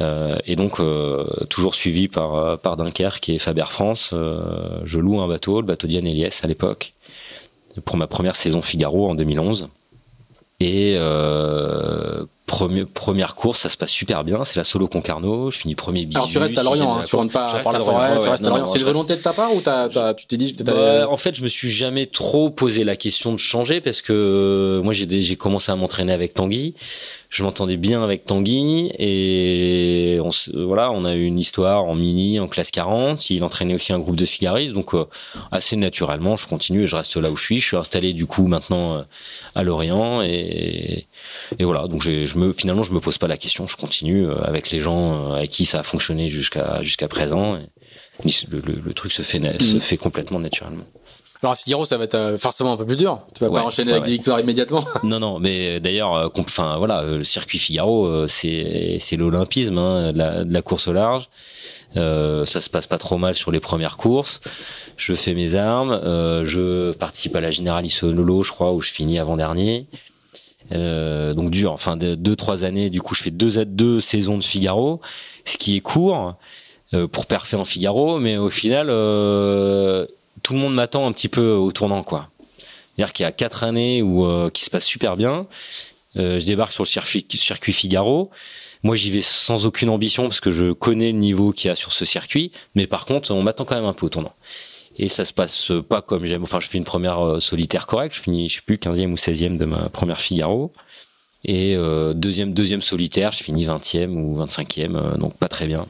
Euh, 0.00 0.38
et 0.46 0.56
donc 0.56 0.80
euh, 0.80 1.26
toujours 1.50 1.74
suivi 1.74 2.08
par 2.08 2.58
par 2.58 2.76
Dunkerque 2.76 3.28
et 3.28 3.38
Faber 3.38 3.66
France, 3.68 4.14
je 4.14 4.98
loue 4.98 5.20
un 5.20 5.28
bateau, 5.28 5.60
le 5.60 5.66
bateau 5.66 5.86
Diane 5.86 6.06
Eliès 6.06 6.42
à 6.42 6.48
l'époque, 6.48 6.94
pour 7.84 7.96
ma 7.96 8.06
première 8.06 8.36
saison 8.36 8.62
Figaro 8.62 9.08
en 9.08 9.14
2011. 9.14 9.68
Et 10.60 10.96
euh, 10.98 12.24
premier, 12.48 12.84
première 12.84 13.36
course, 13.36 13.60
ça 13.60 13.68
se 13.68 13.76
passe 13.76 13.90
super 13.90 14.24
bien. 14.24 14.44
C'est 14.44 14.56
la 14.56 14.64
solo 14.64 14.88
Concarneau. 14.88 15.52
Je 15.52 15.58
finis 15.58 15.76
premier 15.76 16.04
bisu. 16.04 16.16
Alors 16.16 16.28
tu 16.28 16.38
restes 16.38 16.58
à 16.58 16.64
Lorient, 16.64 16.98
hein, 16.98 17.04
tu 17.06 17.14
rentres 17.14 17.32
pas 17.32 17.60
par 17.62 17.72
la 17.72 17.78
forêt, 17.78 18.18
tu 18.20 18.28
restes 18.28 18.44
à 18.44 18.48
Lorient. 18.48 18.66
C'est 18.66 18.80
une 18.80 18.84
volonté 18.84 19.14
de 19.14 19.22
ta 19.22 19.32
part 19.32 19.54
ou 19.54 19.60
t'as, 19.60 20.14
tu 20.14 20.26
t'es 20.26 20.36
dit 20.36 20.54
peut-être 20.54 20.74
bah, 20.74 21.08
En 21.08 21.16
fait, 21.16 21.36
je 21.36 21.42
me 21.42 21.48
suis 21.48 21.70
jamais 21.70 22.06
trop 22.06 22.50
posé 22.50 22.82
la 22.82 22.96
question 22.96 23.32
de 23.32 23.38
changer 23.38 23.80
parce 23.80 24.02
que 24.02 24.12
euh, 24.12 24.82
moi 24.82 24.92
j'ai, 24.92 25.20
j'ai 25.20 25.36
commencé 25.36 25.70
à 25.70 25.76
m'entraîner 25.76 26.12
avec 26.12 26.34
Tanguy 26.34 26.74
je 27.30 27.42
m'entendais 27.42 27.76
bien 27.76 28.02
avec 28.02 28.24
Tanguy 28.24 28.90
et 28.98 30.18
on, 30.22 30.30
voilà, 30.64 30.90
on 30.90 31.04
a 31.04 31.14
eu 31.14 31.24
une 31.24 31.38
histoire 31.38 31.84
en 31.84 31.94
mini 31.94 32.40
en 32.40 32.48
classe 32.48 32.70
40. 32.70 33.28
Il 33.28 33.44
entraînait 33.44 33.74
aussi 33.74 33.92
un 33.92 33.98
groupe 33.98 34.16
de 34.16 34.24
figaristes, 34.24 34.72
donc 34.72 34.94
euh, 34.94 35.04
assez 35.52 35.76
naturellement, 35.76 36.36
je 36.36 36.46
continue 36.46 36.84
et 36.84 36.86
je 36.86 36.96
reste 36.96 37.16
là 37.16 37.30
où 37.30 37.36
je 37.36 37.42
suis. 37.42 37.60
Je 37.60 37.66
suis 37.66 37.76
installé 37.76 38.14
du 38.14 38.24
coup 38.24 38.46
maintenant 38.46 38.96
euh, 38.96 39.02
à 39.54 39.62
Lorient 39.62 40.22
et, 40.22 41.06
et 41.58 41.64
voilà. 41.64 41.86
Donc 41.86 42.02
je 42.02 42.37
me 42.38 42.52
finalement 42.52 42.82
je 42.82 42.92
me 42.92 43.00
pose 43.00 43.18
pas 43.18 43.28
la 43.28 43.36
question, 43.36 43.66
je 43.66 43.76
continue 43.76 44.26
euh, 44.26 44.42
avec 44.42 44.70
les 44.70 44.80
gens 44.80 45.32
avec 45.32 45.50
qui 45.50 45.66
ça 45.66 45.80
a 45.80 45.82
fonctionné 45.82 46.28
jusqu'à 46.28 46.82
jusqu'à 46.82 47.08
présent. 47.08 47.56
Et 47.56 47.68
le, 48.50 48.60
le, 48.60 48.94
truc 48.94 49.12
se 49.12 49.22
fait 49.22 49.38
se 49.60 49.76
mmh. 49.76 49.80
fait 49.80 49.96
complètement 49.96 50.40
naturellement. 50.40 50.84
Alors 51.40 51.52
à 51.52 51.56
Figaro, 51.56 51.84
ça 51.84 51.96
va 51.96 52.04
être 52.04 52.16
euh, 52.16 52.38
forcément 52.38 52.72
un 52.72 52.76
peu 52.76 52.84
plus 52.84 52.96
dur. 52.96 53.20
Tu 53.32 53.44
vas 53.44 53.50
pas 53.50 53.62
enchaîner 53.62 53.92
avec 53.92 54.04
des 54.04 54.12
victoires 54.12 54.40
immédiatement. 54.40 54.84
Non, 55.04 55.20
non, 55.20 55.38
mais 55.38 55.76
euh, 55.76 55.80
d'ailleurs, 55.80 56.14
euh, 56.14 56.28
enfin 56.36 56.78
voilà, 56.78 57.04
le 57.04 57.22
circuit 57.22 57.60
Figaro, 57.60 58.26
c'est 58.26 58.96
c'est 58.98 59.16
l'olympisme 59.16 59.78
hein, 59.78 60.12
de, 60.12 60.18
la, 60.18 60.44
de, 60.44 60.52
la, 60.52 60.62
course 60.62 60.88
au 60.88 60.92
large. 60.92 61.28
Euh, 61.96 62.44
ça 62.44 62.60
se 62.60 62.68
passe 62.68 62.86
pas 62.86 62.98
trop 62.98 63.16
mal 63.16 63.34
sur 63.34 63.50
les 63.50 63.60
premières 63.60 63.96
courses. 63.96 64.40
Je 64.96 65.14
fais 65.14 65.34
mes 65.34 65.54
armes. 65.54 65.92
Euh, 65.92 66.44
je 66.44 66.92
participe 66.92 67.34
à 67.36 67.40
la 67.40 67.50
Generali 67.50 67.94
Lolo, 68.02 68.42
je 68.42 68.52
crois, 68.52 68.72
où 68.72 68.80
je 68.80 68.90
finis 68.90 69.18
avant 69.18 69.36
dernier. 69.36 69.86
Euh, 70.72 71.34
donc 71.34 71.50
dur. 71.50 71.72
Enfin, 71.72 71.96
de, 71.96 72.14
deux 72.14 72.36
trois 72.36 72.64
années. 72.64 72.90
Du 72.90 73.00
coup, 73.00 73.14
je 73.14 73.22
fais 73.22 73.30
deux 73.30 73.64
deux 73.64 74.00
saisons 74.00 74.38
de 74.38 74.44
Figaro, 74.44 75.00
ce 75.44 75.56
qui 75.56 75.76
est 75.76 75.80
court 75.80 76.34
pour 77.12 77.26
parfait 77.26 77.56
en 77.56 77.66
Figaro, 77.66 78.18
mais 78.18 78.38
au 78.38 78.48
final 78.48 78.88
tout 80.42 80.54
le 80.54 80.60
monde 80.60 80.74
m'attend 80.74 81.06
un 81.06 81.12
petit 81.12 81.28
peu 81.28 81.52
au 81.52 81.72
tournant, 81.72 82.02
quoi. 82.02 82.30
C'est-à-dire 82.98 83.12
qu'il 83.12 83.24
y 83.24 83.26
a 83.26 83.32
quatre 83.32 83.64
années 83.64 84.02
où 84.02 84.24
euh, 84.24 84.50
qui 84.50 84.64
se 84.64 84.70
passe 84.70 84.84
super 84.84 85.16
bien. 85.16 85.46
Euh, 86.16 86.40
je 86.40 86.46
débarque 86.46 86.72
sur 86.72 86.82
le 86.82 86.88
circuit 86.88 87.72
Figaro. 87.72 88.30
Moi, 88.82 88.96
j'y 88.96 89.10
vais 89.10 89.20
sans 89.20 89.66
aucune 89.66 89.88
ambition 89.88 90.24
parce 90.24 90.40
que 90.40 90.50
je 90.50 90.72
connais 90.72 91.12
le 91.12 91.18
niveau 91.18 91.52
qu'il 91.52 91.68
y 91.68 91.70
a 91.70 91.76
sur 91.76 91.92
ce 91.92 92.04
circuit. 92.04 92.50
Mais 92.74 92.86
par 92.86 93.04
contre, 93.04 93.30
on 93.30 93.42
m'attend 93.42 93.64
quand 93.64 93.76
même 93.76 93.84
un 93.84 93.92
peu 93.92 94.06
au 94.06 94.08
tournant. 94.08 94.34
Et 94.98 95.08
ça 95.08 95.24
se 95.24 95.32
passe 95.32 95.70
pas 95.88 96.02
comme 96.02 96.24
j'aime. 96.24 96.42
Enfin, 96.42 96.60
je 96.60 96.68
fais 96.68 96.78
une 96.78 96.84
première 96.84 97.24
euh, 97.24 97.40
solitaire 97.40 97.86
correcte. 97.86 98.16
Je 98.16 98.20
finis, 98.20 98.48
je 98.48 98.56
sais 98.56 98.62
plus, 98.62 98.76
15e 98.76 99.12
ou 99.12 99.14
16e 99.14 99.56
de 99.56 99.64
ma 99.64 99.88
première 99.88 100.20
Figaro. 100.20 100.72
Et 101.44 101.76
euh, 101.76 102.14
deuxième, 102.14 102.52
deuxième 102.52 102.82
solitaire, 102.82 103.30
je 103.30 103.44
finis 103.44 103.64
20e 103.64 104.10
ou 104.10 104.44
25e. 104.44 104.96
Euh, 104.96 105.16
donc 105.16 105.36
pas 105.36 105.48
très 105.48 105.66
bien 105.66 105.86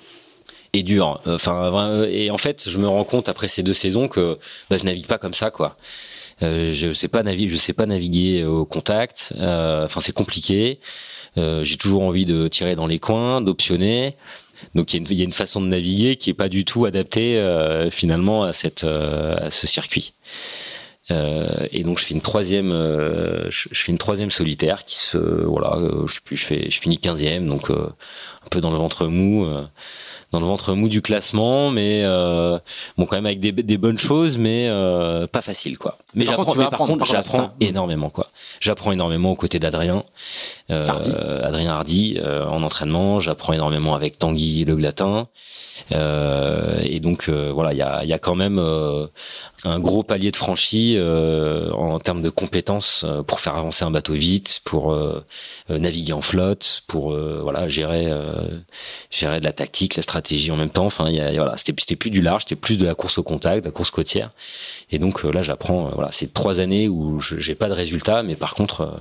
et 0.75 0.83
dur. 0.83 1.23
Enfin, 1.25 2.05
et 2.05 2.31
en 2.31 2.37
fait, 2.37 2.69
je 2.69 2.77
me 2.77 2.87
rends 2.87 3.05
compte 3.05 3.31
après 3.31 3.49
ces 3.49 3.63
deux 3.63 3.73
saisons 3.73 4.07
que 4.07 4.39
bah, 4.69 4.77
je 4.77 4.85
navigue 4.85 5.07
pas 5.07 5.17
comme 5.17 5.33
ça, 5.33 5.51
quoi. 5.51 5.79
Je 6.43 6.93
sais 6.93 7.09
pas 7.09 7.23
naviguer, 7.23 7.49
je 7.49 7.57
sais 7.57 7.73
pas 7.73 7.87
naviguer 7.87 8.45
au 8.45 8.67
contact. 8.67 9.33
Enfin, 9.39 10.01
c'est 10.01 10.13
compliqué. 10.13 10.79
J'ai 11.37 11.77
toujours 11.79 12.03
envie 12.03 12.27
de 12.27 12.49
tirer 12.49 12.77
dans 12.77 12.87
les 12.87 12.99
coins, 12.99 13.41
d'optionner. 13.41 14.15
Donc 14.75 14.93
il 14.95 15.13
y, 15.13 15.21
a 15.21 15.25
une 15.25 15.33
façon 15.33 15.61
de 15.61 15.67
naviguer 15.67 16.17
qui 16.17 16.31
est 16.31 16.35
pas 16.35 16.49
du 16.49 16.65
tout 16.65 16.85
adaptée 16.85 17.39
euh, 17.39 17.91
finalement 17.91 18.45
à 18.45 18.53
cette 18.53 18.85
euh, 18.85 19.37
à 19.37 19.51
ce 19.51 19.67
circuit. 19.67 20.15
et 21.11 21.85
donc 21.85 21.99
je 21.99 22.05
fais 22.05 22.15
une 22.15 22.21
troisième, 22.21 22.71
je, 22.71 23.69
fais 23.73 23.93
une 23.93 23.99
troisième 23.99 24.31
solitaire 24.31 24.85
qui 24.85 24.97
se, 24.97 25.17
voilà, 25.17 25.79
je 26.07 26.13
sais 26.13 26.21
plus, 26.23 26.37
je 26.37 26.45
fais, 26.45 26.71
je 26.71 26.81
finis 26.81 26.99
quinzième, 26.99 27.47
donc 27.47 27.71
un 27.71 28.49
peu 28.51 28.61
dans 28.61 28.71
le 28.71 28.77
ventre 28.77 29.07
mou 29.07 29.47
dans 30.33 30.41
le 30.41 30.47
ventre 30.47 30.75
mou 30.75 30.89
du 30.89 31.01
classement, 31.01 31.71
mais 31.71 32.03
euh, 32.05 32.59
bon 32.97 33.07
quand 33.07 33.17
même 33.17 33.27
avec 33.27 33.41
des, 33.41 33.53
des 33.53 33.79
bonnes 33.79 33.99
choses, 33.99 34.37
mais 34.39 34.67
euh, 34.69 35.27
pas 35.27 35.41
facile 35.41 35.79
quoi. 35.79 35.99
Mais 36.15 36.25
j'apprends, 36.25 36.55
par 36.55 36.81
contre 36.81 37.05
j'apprends 37.05 37.53
énormément 37.61 38.11
quoi. 38.11 38.29
J'apprends 38.61 38.93
énormément 38.93 39.33
aux 39.33 39.37
côtés 39.37 39.59
d'Adrien, 39.59 40.05
euh, 40.71 41.43
Adrien 41.43 41.73
Hardy 41.73 42.19
euh, 42.19 42.47
en 42.47 42.63
entraînement. 42.63 43.21
J'apprends 43.21 43.53
énormément 43.53 43.95
avec 43.95 44.19
Tanguy 44.19 44.65
Le 44.65 44.77
Glatin. 44.77 45.29
Euh, 45.93 46.81
et 46.83 47.01
donc 47.01 47.29
euh, 47.29 47.51
voilà, 47.53 47.73
il 47.73 47.79
y 47.79 47.83
a, 47.83 48.05
y 48.05 48.13
a, 48.13 48.19
quand 48.19 48.35
même 48.35 48.59
euh, 48.59 49.07
un 49.65 49.81
gros 49.81 50.03
palier 50.03 50.31
de 50.31 50.37
franchi 50.37 50.95
euh, 50.97 51.71
en 51.73 51.99
termes 51.99 52.23
de 52.23 52.31
compétences 52.31 53.05
pour 53.27 53.41
faire 53.41 53.57
avancer 53.57 53.85
un 53.85 53.91
bateau 53.91 54.15
vite, 54.15 54.61
pour 54.65 54.97
naviguer 55.69 56.13
en 56.13 56.21
flotte, 56.21 56.85
pour 56.87 57.13
voilà 57.13 57.69
gérer 57.69 58.13
gérer 59.11 59.41
de 59.41 59.45
la 59.45 59.53
tactique, 59.53 59.97
la 59.97 60.03
stratégie 60.03 60.51
en 60.51 60.57
même 60.57 60.71
temps. 60.71 60.87
Enfin, 60.87 61.11
y 61.11 61.21
a, 61.21 61.33
voilà, 61.33 61.57
c'était 61.57 61.75
c'était 61.79 61.97
plus 61.97 62.11
du 62.11 62.21
large, 62.21 62.43
c'était 62.43 62.57
plus 62.57 62.77
de 62.77 62.87
la 62.87 62.95
course 62.95 63.19
au 63.19 63.23
contact, 63.23 63.65
de 63.65 63.69
la 63.69 63.73
course 63.73 63.91
côtière. 63.91 64.31
Et 64.91 64.99
donc 64.99 65.25
là, 65.25 65.43
j'apprends. 65.43 65.91
voilà, 65.95 66.13
c'est 66.13 66.33
trois 66.33 66.61
années 66.61 66.89
où 66.89 67.21
j'ai 67.21 67.55
pas 67.55 67.69
de 67.69 67.75
résultats, 67.75 68.23
mais 68.23 68.37
par 68.37 68.55
contre 68.55 69.01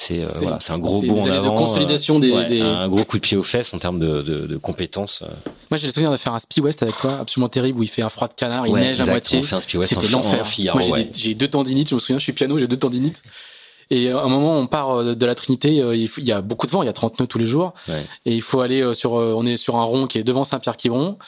c'est 0.00 0.20
euh, 0.20 0.26
voilà, 0.40 0.58
c'est 0.60 0.72
un 0.72 0.78
gros 0.78 1.02
bond 1.02 1.20
en 1.20 1.26
avant. 1.26 1.54
de 1.54 1.58
consolidation 1.58 2.20
des, 2.20 2.30
des, 2.48 2.60
un 2.60 2.88
gros 2.88 3.04
coup 3.04 3.16
de 3.16 3.20
pied 3.20 3.36
aux 3.36 3.42
fesses 3.42 3.74
en 3.74 3.80
termes 3.80 3.98
de, 3.98 4.22
de, 4.22 4.46
de 4.46 4.56
compétences. 4.56 5.22
Euh. 5.22 5.50
Moi, 5.72 5.76
j'ai 5.76 5.88
le 5.88 5.92
souvenir 5.92 6.12
de 6.12 6.16
faire 6.16 6.32
un 6.32 6.38
Speed 6.38 6.62
West 6.62 6.84
avec 6.84 6.96
toi, 6.96 7.18
absolument 7.20 7.48
terrible, 7.48 7.80
où 7.80 7.82
il 7.82 7.88
fait 7.88 8.02
un 8.02 8.08
froid 8.08 8.28
de 8.28 8.34
canard, 8.34 8.68
il 8.68 8.74
neige 8.74 9.00
à 9.00 9.06
moitié. 9.06 9.42
C'était 9.42 10.06
l'enfer. 10.12 10.76
Moi, 10.76 10.98
j'ai 11.12 11.34
deux 11.34 11.48
tendinites. 11.48 11.88
Je 11.88 11.96
me 11.96 12.00
souviens, 12.00 12.18
je 12.18 12.22
suis 12.22 12.32
piano, 12.32 12.56
j'ai 12.58 12.68
deux 12.68 12.78
tendinites. 12.78 13.22
Et 13.90 14.10
à 14.10 14.20
un 14.20 14.28
moment, 14.28 14.56
on 14.56 14.68
part 14.68 15.00
euh, 15.00 15.14
de 15.16 15.26
la 15.26 15.34
Trinité. 15.34 15.74
Il 15.74 16.24
y 16.24 16.32
a 16.32 16.42
beaucoup 16.42 16.66
de 16.66 16.70
vent, 16.70 16.82
il 16.84 16.86
y 16.86 16.90
a 16.90 16.92
30 16.92 17.18
nœuds 17.18 17.26
tous 17.26 17.38
les 17.38 17.46
jours, 17.46 17.74
et 18.24 18.34
il 18.34 18.42
faut 18.42 18.60
aller 18.60 18.94
sur. 18.94 19.14
On 19.14 19.44
est 19.46 19.56
sur 19.56 19.76
un 19.76 19.84
rond 19.84 20.06
qui 20.06 20.18
est 20.18 20.24
devant 20.24 20.44
Saint-Pierre-Quiberon. 20.44 21.18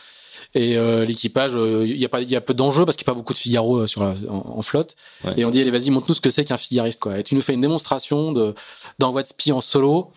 Et 0.54 0.76
euh, 0.76 1.04
l'équipage, 1.04 1.52
il 1.52 1.58
euh, 1.58 1.86
y 1.86 2.04
a 2.04 2.08
pas, 2.08 2.20
il 2.20 2.30
y 2.30 2.34
a 2.34 2.40
peu 2.40 2.54
d'enjeux 2.54 2.84
parce 2.84 2.96
qu'il 2.96 3.04
n'y 3.04 3.10
a 3.10 3.12
pas 3.12 3.18
beaucoup 3.18 3.32
de 3.32 3.38
Figaro 3.38 3.80
euh, 3.82 3.86
sur 3.86 4.02
la, 4.02 4.14
en, 4.28 4.62
flotte. 4.62 4.96
Et 5.36 5.44
on 5.44 5.50
dit 5.50 5.60
allez 5.60 5.70
vas-y 5.70 5.90
montre-nous 5.90 6.14
ce 6.14 6.20
que 6.20 6.30
c'est 6.30 6.44
qu'un 6.44 6.56
figariste 6.56 6.98
quoi. 6.98 7.18
Et 7.18 7.22
tu 7.22 7.36
nous 7.36 7.42
fais 7.42 7.54
une 7.54 7.60
démonstration 7.60 8.32
de 8.32 8.54
d'envoi 8.98 9.22
de 9.22 9.28
spi 9.28 9.52
en 9.52 9.60
solo 9.60 10.10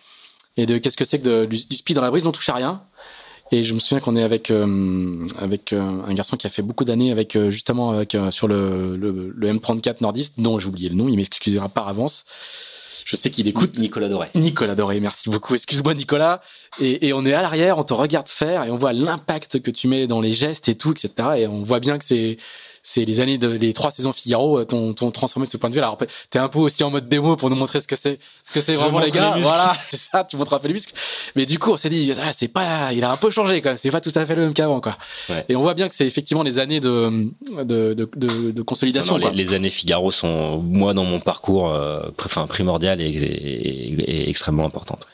et 0.56 0.66
de 0.66 0.78
qu'est-ce 0.78 0.96
que 0.96 1.04
c'est 1.04 1.20
que 1.20 1.44
de, 1.44 1.44
du, 1.44 1.76
spi 1.76 1.94
dans 1.94 2.02
la 2.02 2.10
brise, 2.10 2.26
on 2.26 2.32
touche 2.32 2.48
à 2.48 2.54
rien. 2.54 2.82
Et 3.52 3.62
je 3.62 3.74
me 3.74 3.78
souviens 3.78 4.00
qu'on 4.00 4.16
est 4.16 4.24
avec 4.24 4.50
avec 5.38 5.72
un 5.72 6.14
garçon 6.14 6.36
qui 6.36 6.48
a 6.48 6.50
fait 6.50 6.62
beaucoup 6.62 6.84
d'années 6.84 7.12
avec 7.12 7.38
justement 7.50 7.92
avec 7.92 8.16
sur 8.30 8.48
le, 8.48 8.96
le, 8.96 9.32
le 9.36 9.52
M34 9.52 9.96
nordiste 10.00 10.40
dont 10.40 10.58
j'ai 10.58 10.66
oublié 10.66 10.88
le 10.88 10.96
nom, 10.96 11.08
il 11.08 11.16
m'excusera 11.16 11.68
par 11.68 11.86
avance. 11.86 12.24
Je 13.04 13.16
sais 13.16 13.30
qu'il 13.30 13.46
écoute. 13.48 13.78
Nicolas 13.78 14.08
Doré. 14.08 14.28
Nicolas 14.34 14.74
Doré, 14.74 14.98
merci 15.00 15.28
beaucoup. 15.28 15.54
Excuse-moi 15.54 15.94
Nicolas. 15.94 16.40
Et, 16.80 17.08
et, 17.08 17.12
on 17.12 17.24
est 17.26 17.34
à 17.34 17.42
l'arrière, 17.42 17.78
on 17.78 17.84
te 17.84 17.92
regarde 17.92 18.28
faire 18.28 18.64
et 18.64 18.70
on 18.70 18.76
voit 18.76 18.92
l'impact 18.92 19.60
que 19.60 19.70
tu 19.70 19.88
mets 19.88 20.06
dans 20.06 20.20
les 20.20 20.32
gestes 20.32 20.68
et 20.68 20.74
tout, 20.74 20.92
etc. 20.92 21.12
Et 21.36 21.46
on 21.46 21.62
voit 21.62 21.80
bien 21.80 21.98
que 21.98 22.04
c'est 22.04 22.38
c'est 22.86 23.06
les 23.06 23.20
années 23.20 23.38
de 23.38 23.48
les 23.48 23.72
trois 23.72 23.90
saisons 23.90 24.12
Figaro 24.12 24.58
euh, 24.58 24.64
t'ont 24.66 25.10
transformé 25.10 25.46
de 25.46 25.50
ce 25.50 25.56
point 25.56 25.70
de 25.70 25.74
vue. 25.74 25.80
Alors 25.80 25.98
t'es 26.28 26.38
un 26.38 26.48
peu 26.48 26.58
aussi 26.58 26.84
en 26.84 26.90
mode 26.90 27.08
démo 27.08 27.34
pour 27.34 27.48
nous 27.48 27.56
montrer 27.56 27.80
ce 27.80 27.88
que 27.88 27.96
c'est, 27.96 28.18
ce 28.42 28.52
que 28.52 28.60
c'est 28.60 28.74
vraiment 28.74 29.00
les 29.00 29.10
gars. 29.10 29.36
voilà, 29.38 29.74
c'est 29.90 29.96
ça, 29.96 30.22
tu 30.22 30.36
montres 30.36 30.52
un 30.52 30.58
peu 30.58 30.68
les 30.68 30.74
muscles. 30.74 30.92
Mais 31.34 31.46
du 31.46 31.58
coup, 31.58 31.70
on 31.72 31.76
s'est 31.78 31.88
dit, 31.88 32.12
ah, 32.22 32.32
c'est 32.34 32.48
pas, 32.48 32.92
il 32.92 33.02
a 33.02 33.10
un 33.10 33.16
peu 33.16 33.30
changé 33.30 33.62
quand 33.62 33.70
même. 33.70 33.78
C'est 33.80 33.90
pas 33.90 34.02
tout 34.02 34.12
à 34.14 34.26
fait 34.26 34.34
le 34.34 34.42
même 34.42 34.54
qu'avant, 34.54 34.82
quoi. 34.82 34.98
Ouais. 35.30 35.46
Et 35.48 35.56
on 35.56 35.62
voit 35.62 35.72
bien 35.72 35.88
que 35.88 35.94
c'est 35.94 36.06
effectivement 36.06 36.42
les 36.42 36.58
années 36.58 36.80
de 36.80 37.30
de 37.56 37.94
de, 37.94 38.08
de, 38.14 38.50
de 38.50 38.62
consolidation. 38.62 39.18
Non, 39.18 39.30
Les, 39.30 39.54
années 39.54 39.70
Figaro 39.70 40.10
sont, 40.10 40.58
moi, 40.58 40.92
dans 40.92 41.04
mon 41.04 41.20
parcours, 41.20 41.70
euh, 41.70 42.02
enfin 42.22 42.46
primordial 42.46 43.00
et, 43.00 43.06
et, 43.08 44.26
et 44.26 44.28
extrêmement 44.28 44.66
importantes 44.66 45.06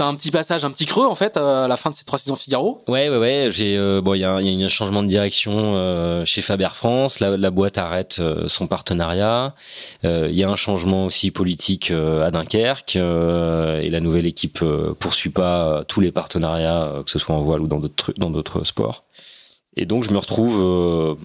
t'as 0.00 0.06
un 0.06 0.14
petit 0.14 0.30
passage, 0.30 0.64
un 0.64 0.70
petit 0.70 0.86
creux 0.86 1.06
en 1.06 1.14
fait 1.14 1.36
à 1.36 1.68
la 1.68 1.76
fin 1.76 1.90
de 1.90 1.94
ces 1.94 2.04
trois 2.04 2.18
saisons 2.18 2.34
Figaro. 2.34 2.82
Ouais, 2.88 3.10
ouais, 3.10 3.18
ouais. 3.18 3.48
J'ai 3.50 3.76
euh, 3.76 4.00
bon, 4.00 4.14
il 4.14 4.20
y 4.20 4.24
a, 4.24 4.40
y 4.40 4.62
a 4.62 4.64
un 4.64 4.68
changement 4.70 5.02
de 5.02 5.08
direction 5.08 5.52
euh, 5.74 6.24
chez 6.24 6.40
Faber 6.40 6.70
France. 6.72 7.20
La, 7.20 7.36
la 7.36 7.50
boîte 7.50 7.76
arrête 7.76 8.16
euh, 8.18 8.48
son 8.48 8.66
partenariat. 8.66 9.54
Il 10.02 10.32
y 10.32 10.42
a 10.42 10.48
un 10.48 10.56
changement 10.56 11.04
aussi 11.04 11.30
politique 11.30 11.90
à 11.90 12.30
Dunkerque 12.30 12.96
et 12.96 13.90
la 13.90 14.00
nouvelle 14.00 14.24
équipe 14.24 14.64
poursuit 14.98 15.28
pas 15.28 15.84
tous 15.86 16.00
les 16.00 16.12
partenariats, 16.12 17.02
que 17.04 17.10
ce 17.10 17.18
soit 17.18 17.34
en 17.34 17.42
voile 17.42 17.60
ou 17.60 17.66
dans 17.66 17.78
d'autres 17.78 18.14
dans 18.16 18.30
d'autres 18.30 18.64
sports. 18.64 19.04
Et 19.76 19.84
donc 19.84 20.04
je 20.04 20.12
me 20.12 20.18
retrouve 20.18 21.18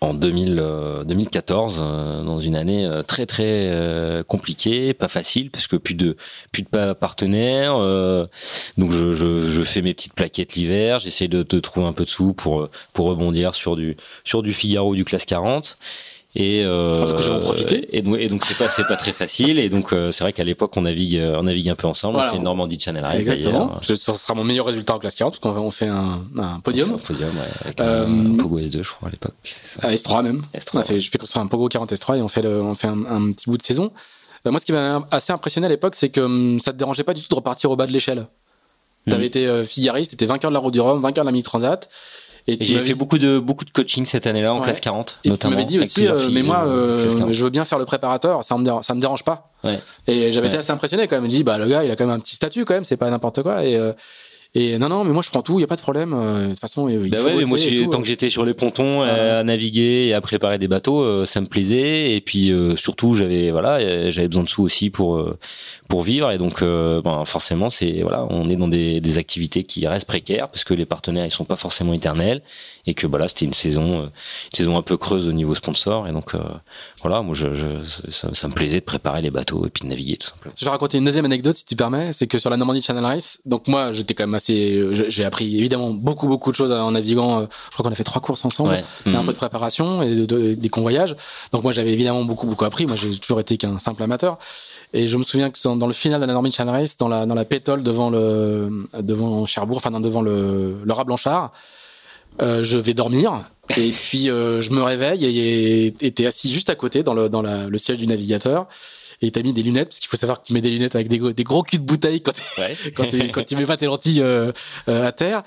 en 0.00 0.12
2000, 0.12 1.04
2014 1.06 1.78
euh, 1.78 1.82
euh, 1.82 2.22
dans 2.22 2.38
une 2.38 2.54
année 2.54 2.84
euh, 2.84 3.02
très 3.02 3.24
très 3.24 3.72
compliquée, 4.26 4.92
pas 4.94 5.08
facile 5.08 5.50
parce 5.50 5.66
que 5.66 5.76
plus 5.76 5.94
de 5.94 6.16
plus 6.52 6.62
de 6.62 6.92
partenaires. 6.92 7.78
donc 8.76 8.92
je, 8.92 9.14
je, 9.14 9.48
je, 9.48 9.62
fais 9.62 9.82
mes 9.82 9.94
petites 9.94 10.14
plaquettes 10.14 10.54
l'hiver, 10.54 10.98
j'essaie 10.98 11.28
de, 11.28 11.42
de, 11.42 11.60
trouver 11.60 11.86
un 11.86 11.92
peu 11.92 12.04
de 12.04 12.10
sous 12.10 12.34
pour 12.34 12.68
pour 12.92 13.06
rebondir 13.06 13.54
sur 13.54 13.76
du 13.76 13.96
sur 14.24 14.42
du 14.42 14.52
Figaro 14.52 14.94
du 14.94 15.04
classe 15.04 15.24
40 15.24 15.78
et 16.38 16.62
euh, 16.66 17.16
et, 17.70 17.98
et 17.98 18.28
donc 18.28 18.44
c'est 18.44 18.58
pas 18.58 18.68
c'est 18.68 18.86
pas 18.86 18.96
très 18.96 19.14
facile. 19.14 19.58
Et 19.58 19.70
donc 19.70 19.94
euh, 19.94 20.12
c'est 20.12 20.22
vrai 20.22 20.34
qu'à 20.34 20.44
l'époque 20.44 20.76
on 20.76 20.82
navigue 20.82 21.16
euh, 21.16 21.38
on 21.38 21.44
navigue 21.44 21.70
un 21.70 21.74
peu 21.74 21.86
ensemble. 21.86 22.18
On 22.18 22.28
fait 22.28 22.38
Normandie 22.38 22.78
Channel 22.78 23.02
Race 23.02 23.20
exactement. 23.20 23.78
ce 23.80 23.96
sera 23.96 24.34
mon 24.34 24.44
meilleur 24.44 24.66
résultat 24.66 24.94
en 24.94 24.98
classe 24.98 25.14
40 25.14 25.40
parce 25.40 25.54
qu'on 25.54 25.70
fait 25.70 25.86
un, 25.86 26.20
un 26.36 26.60
podium. 26.60 26.92
Un 26.92 26.98
podium 26.98 27.30
ouais, 27.30 27.48
avec 27.64 27.80
un 27.80 28.36
Pogo 28.36 28.60
S2 28.60 28.82
je 28.82 28.90
crois 28.90 29.08
à 29.08 29.12
l'époque. 29.12 29.34
S3 29.80 30.22
même. 30.22 30.42
S3, 30.54 30.68
on 30.74 30.78
a 30.80 30.82
fait 30.82 31.00
je 31.00 31.10
fais 31.10 31.16
construire 31.16 31.42
un 31.42 31.48
Pogo 31.48 31.68
40 31.68 31.90
S3 31.90 32.18
et 32.18 32.20
on 32.20 32.28
fait 32.28 32.42
le, 32.42 32.60
on 32.60 32.74
fait 32.74 32.88
un, 32.88 33.32
petit 33.32 33.48
bout 33.48 33.56
de 33.56 33.62
saison. 33.62 33.92
Moi 34.44 34.60
ce 34.60 34.66
qui 34.66 34.72
m'a 34.72 35.06
assez 35.10 35.32
impressionné 35.32 35.68
à 35.68 35.70
l'époque 35.70 35.94
c'est 35.94 36.10
que 36.10 36.20
hum, 36.20 36.60
ça 36.60 36.72
te 36.72 36.76
dérangeait 36.76 37.04
pas 37.04 37.14
du 37.14 37.22
tout 37.22 37.28
de 37.30 37.34
repartir 37.34 37.70
au 37.70 37.76
bas 37.76 37.86
de 37.86 37.92
l'échelle. 37.92 38.26
Tu 39.06 39.14
avais 39.14 39.22
mmh. 39.22 39.26
été 39.26 39.64
figariste, 39.64 40.10
t'étais 40.10 40.26
vainqueur 40.26 40.50
de 40.50 40.54
la 40.54 40.60
Route 40.60 40.74
du 40.74 40.80
Rhum, 40.80 41.00
vainqueur 41.00 41.24
de 41.24 41.28
la 41.28 41.32
Mini 41.32 41.44
Transat. 41.44 41.88
Et, 42.48 42.58
j'ai 42.60 42.80
fait 42.80 42.94
beaucoup 42.94 43.18
de 43.18 43.40
beaucoup 43.40 43.64
de 43.64 43.70
coaching 43.70 44.04
cette 44.04 44.26
année-là 44.26 44.54
en 44.54 44.60
classe 44.60 44.80
40 44.80 45.18
et 45.24 45.28
notamment. 45.28 45.56
Tu 45.56 45.56
m'avais 45.56 45.68
dit 45.68 45.78
aussi, 45.80 46.06
euh, 46.06 46.28
mais 46.30 46.42
moi, 46.42 46.64
euh, 46.66 47.10
euh 47.10 47.32
je 47.32 47.44
veux 47.44 47.50
bien 47.50 47.64
faire 47.64 47.78
le 47.78 47.86
préparateur, 47.86 48.44
ça 48.44 48.56
me 48.56 48.64
dérange, 48.64 48.84
ça 48.84 48.94
me 48.94 49.00
dérange 49.00 49.24
pas. 49.24 49.50
Ouais. 49.64 49.80
Et 50.06 50.30
j'avais 50.30 50.46
été 50.46 50.56
assez 50.56 50.70
impressionné 50.70 51.08
quand 51.08 51.16
même. 51.16 51.24
Je 51.24 51.36
dis, 51.36 51.42
bah 51.42 51.58
le 51.58 51.66
gars, 51.66 51.82
il 51.82 51.90
a 51.90 51.96
quand 51.96 52.06
même 52.06 52.14
un 52.14 52.20
petit 52.20 52.36
statut 52.36 52.64
quand 52.64 52.74
même, 52.74 52.84
c'est 52.84 52.96
pas 52.96 53.10
n'importe 53.10 53.42
quoi. 53.42 53.64
Et 53.64 53.76
euh, 53.76 53.92
et 54.54 54.78
non, 54.78 54.88
non, 54.88 55.04
mais 55.04 55.12
moi 55.12 55.22
je 55.22 55.28
prends 55.28 55.42
tout, 55.42 55.58
il 55.58 55.62
y 55.62 55.64
a 55.64 55.66
pas 55.66 55.76
de 55.76 55.82
problème. 55.82 56.12
de 56.12 56.48
toute 56.50 56.60
façon, 56.60 56.88
il 56.88 57.10
bah 57.10 57.18
ouais, 57.22 57.44
moi 57.44 57.58
tant 57.90 58.00
que 58.00 58.06
j'étais 58.06 58.30
sur 58.30 58.44
les 58.44 58.54
pontons 58.54 59.02
à 59.02 59.42
naviguer 59.42 60.06
et 60.06 60.14
à 60.14 60.20
préparer 60.20 60.58
des 60.58 60.68
bateaux, 60.68 61.26
ça 61.26 61.40
me 61.40 61.46
plaisait. 61.46 62.14
Et 62.14 62.20
puis 62.20 62.52
surtout, 62.76 63.12
j'avais 63.14 63.50
voilà, 63.50 64.10
j'avais 64.10 64.28
besoin 64.28 64.44
de 64.44 64.48
sous 64.48 64.62
aussi 64.62 64.88
pour 64.88 65.20
pour 65.88 66.02
vivre. 66.02 66.30
Et 66.30 66.38
donc 66.38 66.62
euh, 66.62 67.00
ben, 67.02 67.24
forcément 67.24 67.70
c'est 67.70 68.02
voilà 68.02 68.26
on 68.30 68.48
est 68.50 68.56
dans 68.56 68.68
des, 68.68 69.00
des, 69.00 69.18
activités 69.18 69.64
qui 69.64 69.86
restent 69.86 70.06
précaires 70.06 70.48
parce 70.48 70.64
que 70.64 70.74
les 70.74 70.86
partenaires 70.86 71.24
ils 71.24 71.30
sont 71.30 71.44
pas 71.44 71.56
forcément 71.56 71.92
éternels 71.92 72.42
et 72.86 72.94
que 72.94 73.06
voilà 73.06 73.28
c'était 73.28 73.44
une 73.44 73.54
saison 73.54 74.00
euh, 74.00 74.02
une 74.04 74.56
saison 74.56 74.76
un 74.76 74.82
peu 74.82 74.96
creuse 74.96 75.26
au 75.26 75.32
niveau 75.32 75.54
sponsor. 75.54 76.06
Et 76.08 76.12
donc 76.12 76.34
euh, 76.34 76.40
voilà 77.02 77.22
moi 77.22 77.34
je, 77.34 77.54
je 77.54 78.10
ça, 78.10 78.28
ça, 78.32 78.48
me 78.48 78.52
plaisait 78.52 78.80
de 78.80 78.84
préparer 78.84 79.22
les 79.22 79.30
bateaux 79.30 79.66
et 79.66 79.70
puis 79.70 79.84
de 79.84 79.88
naviguer 79.88 80.16
tout 80.16 80.28
simplement. 80.28 80.54
Je 80.58 80.64
vais 80.64 80.70
raconter 80.70 80.98
une 80.98 81.04
deuxième 81.04 81.24
anecdote 81.24 81.54
si 81.54 81.64
tu 81.64 81.76
permets. 81.76 82.12
C'est 82.12 82.26
que 82.26 82.38
sur 82.38 82.50
la 82.50 82.56
Normandie 82.56 82.82
Channel 82.82 83.04
Race 83.04 83.38
donc 83.46 83.68
moi 83.68 83.92
j'étais 83.92 84.14
quand 84.14 84.24
même 84.24 84.34
assez 84.34 84.82
j'ai 85.08 85.24
appris 85.24 85.56
évidemment 85.58 85.90
beaucoup 85.90 86.26
beaucoup 86.26 86.50
de 86.50 86.56
choses 86.56 86.72
en 86.72 86.90
naviguant 86.92 87.42
je 87.42 87.72
crois 87.72 87.84
qu'on 87.84 87.92
a 87.92 87.96
fait 87.96 88.04
trois 88.04 88.22
courses 88.22 88.44
ensemble. 88.44 88.70
Ouais. 88.70 88.84
un 89.06 89.22
mmh. 89.22 89.26
peu 89.26 89.32
de 89.32 89.38
préparation 89.38 90.02
et 90.02 90.14
de, 90.14 90.54
des 90.54 90.68
convoyages. 90.68 91.16
Donc 91.52 91.62
moi 91.62 91.72
j'avais 91.72 91.92
évidemment 91.92 92.24
beaucoup 92.24 92.46
beaucoup 92.46 92.64
appris. 92.64 92.86
Moi 92.86 92.96
j'ai 92.96 93.16
toujours 93.18 93.40
été 93.40 93.56
qu'un 93.56 93.78
simple 93.78 94.02
amateur 94.02 94.38
et 94.92 95.08
je 95.08 95.16
me 95.16 95.22
souviens 95.22 95.50
que 95.50 95.76
dans 95.76 95.86
le 95.86 95.92
final 95.92 96.20
de 96.20 96.26
la 96.26 96.32
Norman 96.32 96.50
Channel 96.50 96.74
Race, 96.74 96.96
dans 96.96 97.08
la 97.08 97.26
dans 97.26 97.34
la 97.34 97.44
pétole 97.44 97.82
devant 97.82 98.10
le 98.10 98.88
devant 99.00 99.46
Cherbourg, 99.46 99.78
enfin 99.78 100.00
devant 100.00 100.22
le 100.22 100.78
le 100.84 100.92
rat 100.92 101.04
Blanchard, 101.04 101.52
euh, 102.40 102.64
je 102.64 102.78
vais 102.78 102.94
dormir. 102.94 103.50
Et 103.76 103.90
puis 103.90 104.30
euh, 104.30 104.60
je 104.60 104.70
me 104.70 104.80
réveille 104.80 105.24
et 105.24 105.86
était 106.00 106.26
assis 106.26 106.52
juste 106.52 106.70
à 106.70 106.76
côté 106.76 107.02
dans 107.02 107.14
le 107.14 107.28
dans 107.28 107.42
la, 107.42 107.66
le 107.66 107.78
siège 107.78 107.98
du 107.98 108.06
navigateur. 108.06 108.68
Et 109.22 109.30
t'as 109.30 109.42
mis 109.42 109.52
des 109.52 109.62
lunettes 109.62 109.88
parce 109.88 109.98
qu'il 109.98 110.08
faut 110.08 110.16
savoir 110.16 110.42
que 110.42 110.46
tu 110.46 110.52
mets 110.52 110.60
des 110.60 110.70
lunettes 110.70 110.94
avec 110.94 111.08
des, 111.08 111.18
des 111.32 111.44
gros 111.44 111.62
culs 111.62 111.78
de 111.78 111.84
bouteille 111.84 112.20
quand 112.20 112.34
ouais. 112.58 112.76
quand 112.96 113.08
tu 113.08 113.18
quand 113.28 113.44
tu 113.44 113.56
mets 113.56 113.66
pas 113.66 113.76
tes 113.76 113.86
lentilles 113.86 114.22
euh, 114.22 114.52
euh, 114.88 115.06
à 115.06 115.12
terre 115.12 115.42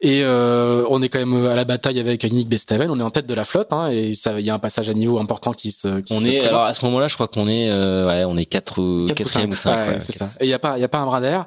et 0.00 0.22
euh, 0.22 0.84
on 0.90 1.00
est 1.02 1.08
quand 1.08 1.18
même 1.18 1.46
à 1.46 1.54
la 1.54 1.64
bataille 1.64 1.98
avec 1.98 2.22
Yannick 2.22 2.48
Bestaven. 2.48 2.90
On 2.90 2.98
est 2.98 3.02
en 3.02 3.10
tête 3.10 3.26
de 3.26 3.34
la 3.34 3.44
flotte, 3.44 3.72
hein, 3.72 3.90
et 3.90 4.10
il 4.10 4.44
y 4.44 4.50
a 4.50 4.54
un 4.54 4.58
passage 4.58 4.90
à 4.90 4.94
niveau 4.94 5.18
important 5.18 5.52
qui 5.52 5.72
se. 5.72 6.00
Qui 6.00 6.12
on 6.12 6.20
se 6.20 6.26
est 6.26 6.46
alors 6.46 6.64
à 6.64 6.74
ce 6.74 6.84
moment-là, 6.84 7.08
je 7.08 7.14
crois 7.14 7.28
qu'on 7.28 7.48
est, 7.48 7.70
euh, 7.70 8.06
ouais, 8.06 8.24
on 8.24 8.36
est 8.36 8.44
quatre, 8.44 9.06
quatrième 9.14 9.50
ou 9.50 9.54
cinq. 9.54 9.76
Ouais, 9.76 9.98
c'est 10.00 10.12
ça. 10.12 10.30
Et 10.40 10.46
il 10.46 10.50
y 10.50 10.54
a 10.54 10.58
pas, 10.58 10.76
il 10.76 10.80
y 10.80 10.84
a 10.84 10.88
pas 10.88 10.98
un 10.98 11.06
bras 11.06 11.20
d'air. 11.20 11.46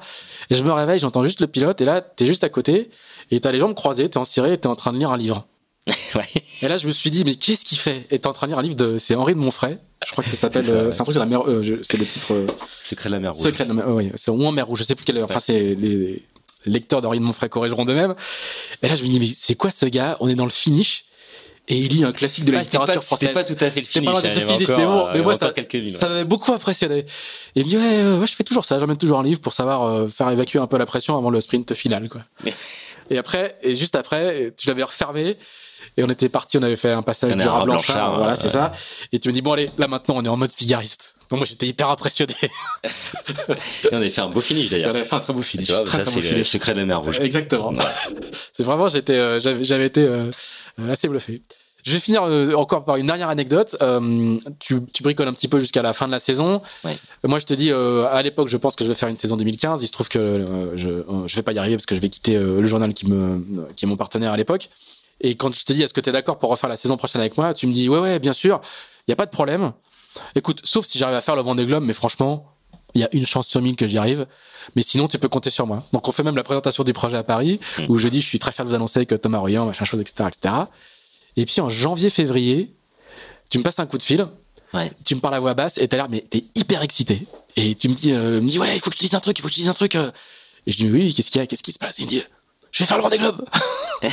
Et 0.50 0.56
je 0.56 0.64
me 0.64 0.72
réveille, 0.72 1.00
j'entends 1.00 1.24
juste 1.24 1.42
le 1.42 1.48
pilote, 1.48 1.82
et 1.82 1.86
là, 1.86 2.02
t'es 2.02 2.26
juste 2.26 2.44
à 2.44 2.50
côté, 2.50 2.90
et 3.32 3.40
t'as 3.42 3.52
les 3.52 3.60
jambes 3.60 3.76
croisées, 3.76 4.10
t'es 4.10 4.18
en 4.18 4.26
ciré, 4.26 4.58
t'es 4.58 4.68
en 4.68 4.76
train 4.76 4.94
de 4.94 4.98
lire 4.98 5.12
un 5.12 5.18
livre. 5.18 5.46
ouais. 6.16 6.26
Et 6.62 6.68
là, 6.68 6.78
je 6.78 6.88
me 6.88 6.92
suis 6.92 7.12
dit, 7.12 7.24
mais 7.26 7.36
qu'est-ce 7.36 7.64
qu'il 7.64 7.78
fait? 7.78 8.08
Et 8.12 8.20
t'es 8.20 8.28
en 8.28 8.34
train 8.34 8.48
de 8.48 8.52
lire 8.52 8.60
un 8.60 8.64
livre 8.64 8.76
de, 8.76 8.98
c'est 8.98 9.16
Henri 9.16 9.36
de 9.36 9.40
Monfray. 9.40 9.78
Je 10.06 10.12
crois 10.12 10.24
que 10.24 10.30
ça 10.30 10.36
s'appelle, 10.36 10.66
euh, 10.70 10.92
c'est 10.92 11.02
un 11.02 11.04
truc 11.04 11.16
de 11.16 11.20
la 11.20 11.26
mer, 11.26 11.48
euh, 11.48 11.80
c'est 11.84 11.98
le 11.98 12.06
titre. 12.06 12.34
Secret 12.82 13.10
de 13.10 13.14
la 13.14 13.20
mer 13.20 13.34
rouge. 13.34 13.44
Secret 13.44 13.66
de 13.66 13.70
la 13.70 13.76
mer, 13.76 13.86
oui, 13.90 14.12
c'est 14.16 14.32
ou 14.32 14.44
en 14.46 14.52
mer 14.52 14.66
rouge. 14.66 14.80
Je 14.80 14.84
sais 14.84 14.96
plus 14.96 15.06
quelle. 15.06 15.22
Enfin, 15.24 15.40
c'est 15.40 15.76
les 15.76 16.24
lecteurs 16.68 17.02
d'Henri 17.02 17.20
de 17.20 17.24
Monfray 17.24 17.50
corrigeront 17.50 17.86
de 17.86 17.94
même. 17.94 18.16
Et 18.82 18.88
là, 18.88 18.96
je 18.96 19.04
me 19.04 19.08
dis, 19.08 19.20
mais 19.20 19.28
c'est 19.28 19.56
quoi 19.56 19.72
ce 19.72 19.86
gars? 19.86 20.18
On 20.20 20.30
est 20.30 20.36
dans 20.36 20.46
le 20.46 20.52
finish. 20.52 21.06
Et 21.70 21.78
il 21.78 21.90
lit 21.90 22.06
un 22.06 22.14
classique 22.14 22.46
de 22.46 22.54
la 22.54 22.62
littérature 22.62 23.04
française. 23.04 23.30
C'était 23.30 23.34
pas 23.34 23.44
tout 23.44 23.58
à 23.60 23.70
fait 23.70 23.82
le 23.82 23.86
finish. 23.86 24.10
Pas 24.10 24.22
finish 24.22 24.70
encore, 24.70 24.78
mais, 24.78 24.86
bon, 24.86 25.08
mais 25.14 25.22
moi, 25.22 25.38
ça, 25.38 25.54
ça 25.98 26.08
m'avait 26.08 26.24
beaucoup 26.24 26.54
impressionné. 26.54 27.00
Et 27.00 27.06
il 27.56 27.66
me 27.66 27.70
dit, 27.70 27.78
ouais, 27.78 28.20
ouais, 28.20 28.28
je 28.28 28.36
fais 28.36 28.46
toujours 28.46 28.64
ça. 28.64 28.80
J'emmène 28.80 28.98
toujours 28.98 29.20
un 29.20 29.24
livre 29.24 29.42
pour 29.42 29.54
savoir 29.54 29.84
euh, 29.84 30.08
faire 30.08 30.30
évacuer 30.30 30.60
un 30.60 30.68
peu 30.68 30.78
la 30.78 30.86
pression 30.86 31.18
avant 31.18 31.30
le 31.30 31.42
sprint 31.42 31.74
final, 31.74 32.08
quoi. 32.08 32.22
et 33.10 33.18
après, 33.18 33.58
et 33.64 33.76
juste 33.76 33.96
après, 33.96 34.54
tu 34.58 34.68
l'avais 34.68 34.84
refermé. 34.84 35.38
Et 35.98 36.04
on 36.04 36.10
était 36.10 36.30
parti, 36.30 36.58
on 36.58 36.64
avait 36.64 36.76
fait 36.76 36.92
un 36.92 37.02
passage 37.02 37.36
du 37.36 37.48
rat 37.48 37.66
blanchard, 37.66 38.18
voilà, 38.18 38.36
c'est 38.36 38.50
ça. 38.50 38.72
Et 39.12 39.20
tu 39.20 39.30
me 39.30 39.34
dis, 39.34 39.42
bon, 39.42 39.54
allez, 39.54 39.72
là 39.78 39.88
maintenant, 39.88 40.16
on 40.18 40.24
est 40.24 40.30
en 40.30 40.38
mode 40.38 40.52
figariste. 40.52 41.17
Donc 41.30 41.40
moi, 41.40 41.46
j'étais 41.46 41.68
hyper 41.68 41.90
impressionné. 41.90 42.36
et 42.84 42.90
on 43.92 43.98
avait 43.98 44.10
fait 44.10 44.22
un 44.22 44.30
beau 44.30 44.42
finish 44.42 44.70
d'ailleurs. 44.70 44.92
On 44.94 44.96
avait 44.96 45.04
fait 45.04 45.16
un 45.16 45.20
très 45.20 45.34
beau 45.34 45.42
finish. 45.42 45.70
vois, 45.70 45.84
très, 45.84 46.06
ça, 46.06 46.12
c'est 46.12 46.32
le 46.32 46.44
secret 46.44 46.74
de 46.74 46.80
la 46.80 46.86
mer 46.86 47.02
rouge. 47.02 47.20
Exactement. 47.20 47.74
c'est 48.54 48.64
vraiment, 48.64 48.88
j'étais, 48.90 49.14
euh, 49.14 49.40
j'avais 49.62 49.86
été 49.86 50.02
euh, 50.02 50.32
assez 50.90 51.08
bluffé. 51.08 51.42
Je 51.84 51.94
vais 51.94 52.00
finir 52.00 52.24
euh, 52.24 52.54
encore 52.54 52.84
par 52.84 52.98
une 52.98 53.08
dernière 53.08 53.30
anecdote. 53.30 53.78
Tu, 54.60 54.82
tu, 54.94 55.04
bricoles 55.04 55.28
un 55.28 55.34
petit 55.34 55.48
peu 55.48 55.60
jusqu'à 55.60 55.82
la 55.82 55.94
fin 55.94 56.08
de 56.08 56.12
la 56.12 56.20
saison. 56.20 56.62
Ouais. 56.84 56.98
Moi, 57.24 57.40
je 57.40 57.46
te 57.46 57.54
dis, 57.54 57.72
à 57.72 58.22
l'époque, 58.22 58.48
je 58.48 58.58
pense 58.58 58.76
que 58.76 58.84
je 58.84 58.90
vais 58.90 58.96
faire 58.96 59.10
une 59.10 59.18
saison 59.18 59.38
2015. 59.38 59.84
Il 59.84 59.88
se 59.88 59.92
trouve 59.92 60.10
que 60.10 60.72
je 60.76 60.90
je 61.26 61.36
vais 61.36 61.44
pas 61.44 61.54
y 61.54 61.60
arriver 61.60 61.76
parce 61.76 61.86
que 61.86 61.96
je 61.96 62.00
vais 62.00 62.10
quitter 62.10 62.38
le 62.38 62.66
journal 62.68 62.94
qui 62.94 63.08
me 63.08 63.68
qui 63.76 63.86
est 63.86 63.88
mon 63.88 63.98
partenaire 63.98 64.32
à 64.32 64.38
l'époque. 64.38 64.70
Et 65.22 65.36
quand 65.36 65.54
je 65.54 65.66
te 65.66 65.74
dis, 65.74 65.82
est-ce 65.82 65.94
que 65.94 66.02
tu 66.02 66.10
es 66.10 66.14
d'accord 66.14 66.38
pour 66.38 66.50
refaire 66.50 66.70
la 66.70 66.76
saison 66.76 66.98
prochaine 66.98 67.22
avec 67.22 67.38
moi? 67.38 67.54
Tu 67.54 67.68
me 67.68 67.74
dis, 67.74 67.90
ouais, 67.90 68.00
ouais, 68.00 68.20
bien 68.20 68.34
sûr. 68.34 68.62
Il 69.08 69.12
y 69.12 69.14
a 69.14 69.16
pas 69.16 69.26
de 69.26 69.32
problème. 69.32 69.74
Écoute, 70.36 70.62
sauf 70.64 70.86
si 70.86 70.98
j'arrive 70.98 71.16
à 71.16 71.22
faire 71.22 71.36
le 71.36 71.42
Vendée 71.42 71.66
Globe, 71.66 71.84
mais 71.84 71.94
franchement, 71.94 72.54
il 72.94 73.02
y 73.02 73.04
a 73.04 73.10
une 73.12 73.26
chance 73.26 73.48
sur 73.48 73.62
mille 73.62 73.76
que 73.76 73.88
j'y 73.88 73.98
arrive. 73.98 74.26
Mais 74.76 74.82
sinon, 74.82 75.08
tu 75.08 75.18
peux 75.18 75.30
compter 75.30 75.50
sur 75.50 75.68
moi. 75.68 75.86
Donc, 75.94 76.08
on 76.08 76.12
fait 76.12 76.24
même 76.24 76.36
la 76.36 76.44
présentation 76.44 76.84
du 76.84 76.94
projet 76.94 77.18
à 77.18 77.24
Paris, 77.24 77.60
mmh. 77.78 77.86
où 77.90 77.98
je 77.98 78.08
dis, 78.08 78.22
je 78.22 78.28
suis 78.28 78.40
très 78.40 78.52
fier 78.52 78.66
de 78.66 78.70
vous 78.70 78.76
annoncer 78.76 79.06
que 79.06 79.16
Thomas 79.16 79.38
Royan, 79.40 79.66
machin 79.66 79.86
chose, 79.86 80.02
etc., 80.02 80.30
etc. 80.34 80.56
Et 81.36 81.46
puis, 81.46 81.62
en 81.62 81.70
janvier, 81.70 82.10
février, 82.10 82.74
tu 83.50 83.58
me 83.60 83.64
passes 83.64 83.80
un 83.80 83.86
coup 83.86 83.98
de 83.98 84.04
fil. 84.04 84.28
Ouais. 84.74 84.92
Tu 85.06 85.16
me 85.16 85.22
parles 85.22 85.36
à 85.36 85.40
voix 85.40 85.54
basse 85.54 85.78
et 85.78 85.88
t'as 85.88 85.98
l'air, 85.98 86.10
mais 86.10 86.22
t'es 86.22 86.46
hyper 86.56 86.82
excité. 86.82 87.26
Et 87.56 87.76
tu 87.76 87.88
me 87.88 87.94
dis, 87.94 88.12
euh, 88.12 88.42
me 88.42 88.50
dis, 88.50 88.60
ouais, 88.60 88.76
il 88.76 88.82
faut 88.82 88.90
que 88.90 88.96
je 88.96 89.00
te 89.00 89.06
dise 89.06 89.16
un 89.16 89.20
truc, 89.20 89.38
il 89.40 89.42
faut 89.42 89.48
que 89.48 89.54
je 89.54 89.58
te 89.58 89.62
dise 89.62 89.70
un 89.70 89.74
truc. 89.74 89.96
Euh. 89.96 90.12
Et 90.66 90.72
je 90.72 90.78
dis, 90.78 90.90
oui, 90.90 91.14
qu'est-ce 91.14 91.32
qu'il 91.32 91.40
y 91.40 91.44
a, 91.44 91.48
qu'est-ce 91.48 91.64
qui 91.64 91.72
se 91.72 91.80
passe? 91.80 91.98
il 92.00 92.06
me 92.06 92.10
dit, 92.10 92.22
je 92.78 92.84
vais 92.84 92.88
faire 92.88 92.98
le 92.98 93.04
Vendée 93.04 93.18
Globe. 93.18 93.44
je 94.04 94.08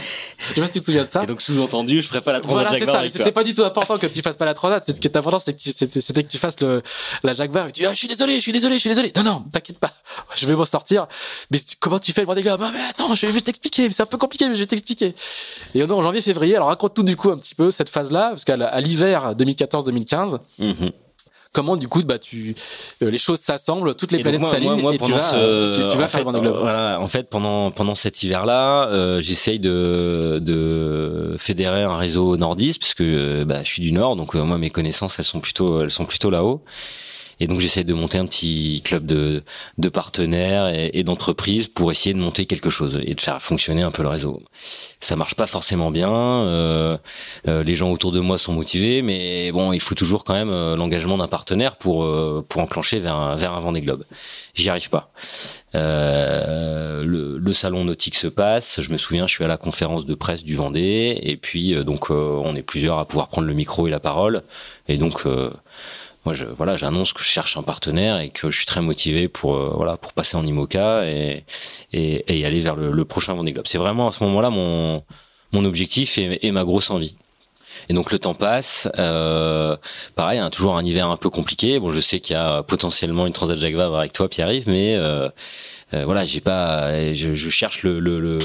sais 0.54 0.60
pas 0.60 0.66
si 0.68 0.72
tu 0.72 0.80
te 0.80 0.84
souviens 0.86 1.04
de 1.04 1.10
ça. 1.10 1.24
Et 1.24 1.26
donc 1.26 1.42
sous-entendu, 1.42 2.00
je 2.00 2.08
ferai 2.08 2.22
pas 2.22 2.32
la 2.32 2.40
Transat 2.40 2.66
voilà, 2.66 2.78
c'est 2.78 2.86
ça. 2.86 3.06
C'était 3.10 3.30
pas 3.30 3.44
du 3.44 3.52
tout 3.52 3.62
important 3.62 3.98
que 3.98 4.06
tu 4.06 4.22
fasses 4.22 4.38
pas 4.38 4.46
la 4.46 4.54
Transat. 4.54 4.82
Ce 4.86 4.92
qui 4.92 5.06
était 5.06 5.18
important, 5.18 5.38
c'était 5.38 5.52
que, 5.54 6.20
tu 6.22 6.38
fasses 6.38 6.58
le, 6.60 6.82
la 7.22 7.34
Jacques 7.34 7.50
Vabre. 7.50 7.68
Et 7.68 7.72
tu 7.72 7.82
dis, 7.82 7.86
ah, 7.86 7.92
je 7.92 7.98
suis 7.98 8.08
désolé, 8.08 8.36
je 8.36 8.40
suis 8.40 8.52
désolé, 8.52 8.76
je 8.76 8.80
suis 8.80 8.88
désolé. 8.88 9.12
Non, 9.16 9.22
non, 9.22 9.44
t'inquiète 9.52 9.78
pas. 9.78 9.92
Je 10.34 10.46
vais 10.46 10.54
m'en 10.54 10.64
sortir. 10.64 11.08
Mais 11.50 11.58
comment 11.78 11.98
tu 11.98 12.12
fais 12.14 12.22
le 12.22 12.26
Vendée 12.26 12.40
Globe? 12.40 12.62
Ah, 12.64 12.70
mais 12.72 12.80
attends, 12.88 13.14
je 13.14 13.26
vais 13.26 13.42
t'expliquer. 13.42 13.90
C'est 13.90 14.02
un 14.02 14.06
peu 14.06 14.16
compliqué, 14.16 14.48
mais 14.48 14.54
je 14.54 14.60
vais 14.60 14.66
t'expliquer. 14.66 15.14
Et 15.74 15.82
on 15.82 15.86
est 15.86 15.92
en 15.92 16.02
janvier, 16.02 16.22
février. 16.22 16.56
Alors 16.56 16.68
raconte 16.68 16.94
tout 16.94 17.02
du 17.02 17.16
coup 17.16 17.30
un 17.30 17.36
petit 17.36 17.54
peu 17.54 17.70
cette 17.70 17.90
phase-là, 17.90 18.30
parce 18.30 18.44
qu'à 18.44 18.80
l'hiver 18.80 19.34
2014-2015, 19.36 20.38
comment 21.54 21.76
du 21.78 21.88
coup 21.88 22.02
bah 22.02 22.18
tu 22.18 22.54
euh, 23.02 23.10
les 23.10 23.16
choses 23.16 23.40
s'assemblent 23.40 23.94
toutes 23.94 24.12
les 24.12 24.18
planètes 24.18 24.44
s'alignent 24.44 24.92
et 24.92 24.98
tu 24.98 25.12
vas, 25.12 25.34
euh, 25.34 25.88
tu, 25.88 25.96
vas 25.96 26.08
faire 26.08 26.20
le 26.20 26.24
Vendée 26.26 26.40
Globe. 26.40 26.58
Voilà, 26.60 27.00
en 27.00 27.08
fait 27.08 27.30
pendant 27.30 27.70
pendant 27.70 27.94
cet 27.94 28.22
hiver-là, 28.22 28.88
euh, 28.88 29.22
j'essaye 29.22 29.58
de 29.58 30.40
de 30.42 31.36
fédérer 31.38 31.84
un 31.84 31.96
réseau 31.96 32.36
nordiste 32.36 32.80
puisque 32.80 33.04
bah, 33.46 33.62
je 33.62 33.68
suis 33.68 33.82
du 33.82 33.92
nord 33.92 34.16
donc 34.16 34.34
moi 34.34 34.58
mes 34.58 34.70
connaissances 34.70 35.18
elles 35.18 35.24
sont 35.24 35.40
plutôt 35.40 35.82
elles 35.82 35.90
sont 35.90 36.04
plutôt 36.04 36.28
là-haut. 36.28 36.62
Et 37.40 37.46
donc 37.46 37.60
j'essaie 37.60 37.84
de 37.84 37.94
monter 37.94 38.18
un 38.18 38.26
petit 38.26 38.82
club 38.84 39.06
de, 39.06 39.42
partenaires 39.88 40.68
et, 40.68 41.02
d'entreprises 41.04 41.68
pour 41.68 41.90
essayer 41.90 42.14
de 42.14 42.18
monter 42.18 42.46
quelque 42.46 42.70
chose 42.70 43.00
et 43.04 43.14
de 43.14 43.20
faire 43.20 43.40
fonctionner 43.42 43.82
un 43.82 43.90
peu 43.90 44.02
le 44.02 44.08
réseau. 44.08 44.42
Ça 45.00 45.16
marche 45.16 45.34
pas 45.34 45.46
forcément 45.46 45.90
bien. 45.90 46.10
Euh, 46.10 46.96
euh, 47.48 47.62
les 47.62 47.74
gens 47.74 47.90
autour 47.90 48.12
de 48.12 48.20
moi 48.20 48.38
sont 48.38 48.52
motivés, 48.52 49.02
mais 49.02 49.52
bon, 49.52 49.72
il 49.72 49.80
faut 49.80 49.94
toujours 49.94 50.24
quand 50.24 50.34
même 50.34 50.50
euh, 50.50 50.76
l'engagement 50.76 51.18
d'un 51.18 51.28
partenaire 51.28 51.76
pour 51.76 52.04
pour 52.48 52.60
enclencher 52.60 52.98
vers 52.98 53.14
un, 53.14 53.36
vers 53.36 53.52
un 53.52 53.60
Vendée 53.60 53.82
Globe. 53.82 54.04
J'y 54.54 54.68
arrive 54.68 54.90
pas. 54.90 55.12
Le, 55.74 57.36
le, 57.38 57.52
salon 57.52 57.84
nautique 57.84 58.14
se 58.14 58.28
passe. 58.28 58.80
Je 58.80 58.90
me 58.90 58.96
souviens, 58.96 59.26
je 59.26 59.34
suis 59.34 59.44
à 59.44 59.48
la 59.48 59.56
conférence 59.56 60.06
de 60.06 60.14
presse 60.14 60.44
du 60.44 60.54
Vendée, 60.54 61.18
et 61.22 61.36
puis 61.36 61.74
donc 61.84 62.10
on 62.10 62.54
est 62.54 62.62
plusieurs 62.62 62.98
à 62.98 63.06
pouvoir 63.06 63.28
prendre 63.28 63.48
le 63.48 63.54
micro 63.54 63.88
et 63.88 63.90
la 63.90 64.00
parole, 64.00 64.42
et 64.86 64.98
donc 64.98 65.24
moi 66.24 66.34
je 66.34 66.44
voilà 66.44 66.76
j'annonce 66.76 67.12
que 67.12 67.20
je 67.20 67.28
cherche 67.28 67.56
un 67.56 67.62
partenaire 67.62 68.18
et 68.18 68.30
que 68.30 68.50
je 68.50 68.56
suis 68.56 68.66
très 68.66 68.80
motivé 68.80 69.28
pour 69.28 69.56
euh, 69.56 69.72
voilà 69.74 69.96
pour 69.96 70.12
passer 70.12 70.36
en 70.36 70.44
IMOCA 70.44 71.06
et 71.06 71.44
et, 71.92 72.38
et 72.40 72.46
aller 72.46 72.60
vers 72.60 72.76
le, 72.76 72.90
le 72.90 73.04
prochain 73.04 73.34
Vendée 73.34 73.52
Globe. 73.52 73.66
C'est 73.66 73.78
vraiment 73.78 74.08
à 74.08 74.12
ce 74.12 74.22
moment-là 74.24 74.50
mon 74.50 75.02
mon 75.52 75.64
objectif 75.64 76.18
et, 76.18 76.50
ma 76.50 76.64
grosse 76.64 76.90
envie. 76.90 77.14
Et 77.88 77.94
donc 77.94 78.10
le 78.10 78.18
temps 78.18 78.34
passe 78.34 78.88
euh, 78.98 79.76
pareil 80.16 80.38
hein, 80.38 80.50
toujours 80.50 80.76
un 80.76 80.84
hiver 80.84 81.10
un 81.10 81.16
peu 81.16 81.30
compliqué. 81.30 81.78
Bon 81.78 81.92
je 81.92 82.00
sais 82.00 82.20
qu'il 82.20 82.34
y 82.34 82.38
a 82.38 82.62
potentiellement 82.62 83.26
une 83.26 83.32
Transat 83.32 83.58
Jacques 83.58 83.74
Vabre 83.74 83.98
avec 83.98 84.12
toi 84.12 84.28
Pierre-Yves 84.28 84.68
mais 84.68 84.96
euh, 84.96 85.28
euh, 85.92 86.04
voilà 86.04 86.24
j'ai 86.24 86.40
pas 86.40 87.12
je, 87.14 87.34
je 87.34 87.50
cherche 87.50 87.82
le, 87.82 88.00
le, 88.00 88.18
le 88.20 88.38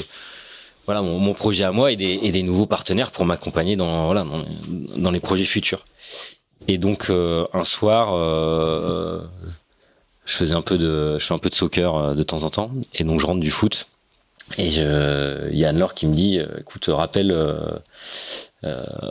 voilà 0.85 1.01
mon, 1.01 1.19
mon, 1.19 1.34
projet 1.34 1.64
à 1.64 1.72
moi 1.72 1.91
et 1.91 1.95
des, 1.95 2.19
et 2.22 2.31
des 2.31 2.43
nouveaux 2.43 2.65
partenaires 2.65 3.11
pour 3.11 3.26
m'accompagner 3.26 3.76
dans 3.76 4.06
voilà 4.06 4.26
dans 4.68 5.11
les 5.11 5.19
projets 5.19 5.45
futurs 5.45 5.85
et 6.68 6.77
donc 6.77 7.10
euh, 7.10 7.45
un 7.53 7.64
soir, 7.64 8.14
euh, 8.14 9.22
je 10.26 10.36
faisais 10.36 10.53
un 10.53 10.61
peu 10.61 10.77
de, 10.77 11.18
je 11.19 11.26
fais 11.26 11.34
un 11.34 11.40
peu 11.40 11.49
de 11.49 11.56
soccer 11.56 11.95
euh, 11.95 12.14
de 12.14 12.23
temps 12.23 12.44
en 12.44 12.49
temps, 12.49 12.72
et 12.94 13.03
donc 13.03 13.19
je 13.19 13.26
rentre 13.26 13.40
du 13.40 13.52
foot. 13.52 13.88
Et 14.57 14.68
il 14.68 15.57
y 15.57 15.65
a 15.65 15.69
Anne-Laure 15.69 15.94
qui 15.94 16.07
me 16.07 16.15
dit, 16.15 16.40
écoute, 16.60 16.90
rappelle, 16.91 17.31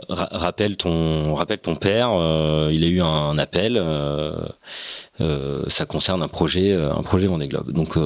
rappelle 0.09 0.75
ton, 0.75 1.33
rappelle 1.33 1.59
ton 1.59 1.77
père. 1.77 2.09
il 2.69 2.83
a 2.83 2.87
eu 2.87 3.01
un, 3.01 3.37
appel. 3.37 3.81
ça 5.17 5.85
concerne 5.85 6.23
un 6.23 6.27
projet, 6.27 6.73
un 6.73 7.01
projet 7.03 7.27
Vendée 7.27 7.47
Globe. 7.47 7.71
Donc 7.71 7.97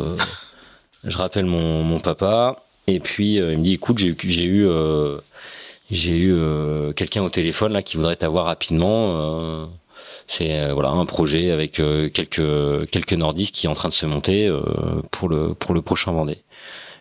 je 1.03 1.17
rappelle 1.17 1.45
mon, 1.45 1.81
mon 1.81 1.99
papa. 1.99 2.63
Et 2.85 2.99
puis 2.99 3.37
il 3.37 3.57
me 3.57 3.63
dit, 3.63 3.73
écoute, 3.73 3.97
j'ai 3.97 4.15
j'ai 4.19 4.45
eu 4.45 4.67
j'ai 5.91 6.15
eu 6.17 6.33
euh, 6.33 6.93
quelqu'un 6.93 7.23
au 7.23 7.29
téléphone 7.29 7.73
là 7.73 7.81
qui 7.81 7.97
voudrait 7.97 8.15
t'avoir 8.15 8.45
rapidement. 8.45 9.15
Euh, 9.17 9.65
c'est 10.27 10.59
euh, 10.59 10.73
voilà 10.73 10.89
un 10.89 11.05
projet 11.05 11.51
avec 11.51 11.73
quelques 12.13 12.89
quelques 12.89 13.13
nordistes 13.13 13.55
qui 13.55 13.67
est 13.67 13.69
en 13.69 13.73
train 13.73 13.89
de 13.89 13.93
se 13.93 14.05
monter 14.05 14.51
pour 15.11 15.29
le 15.29 15.53
pour 15.53 15.73
le 15.73 15.81
prochain 15.81 16.11
Vendée. 16.11 16.39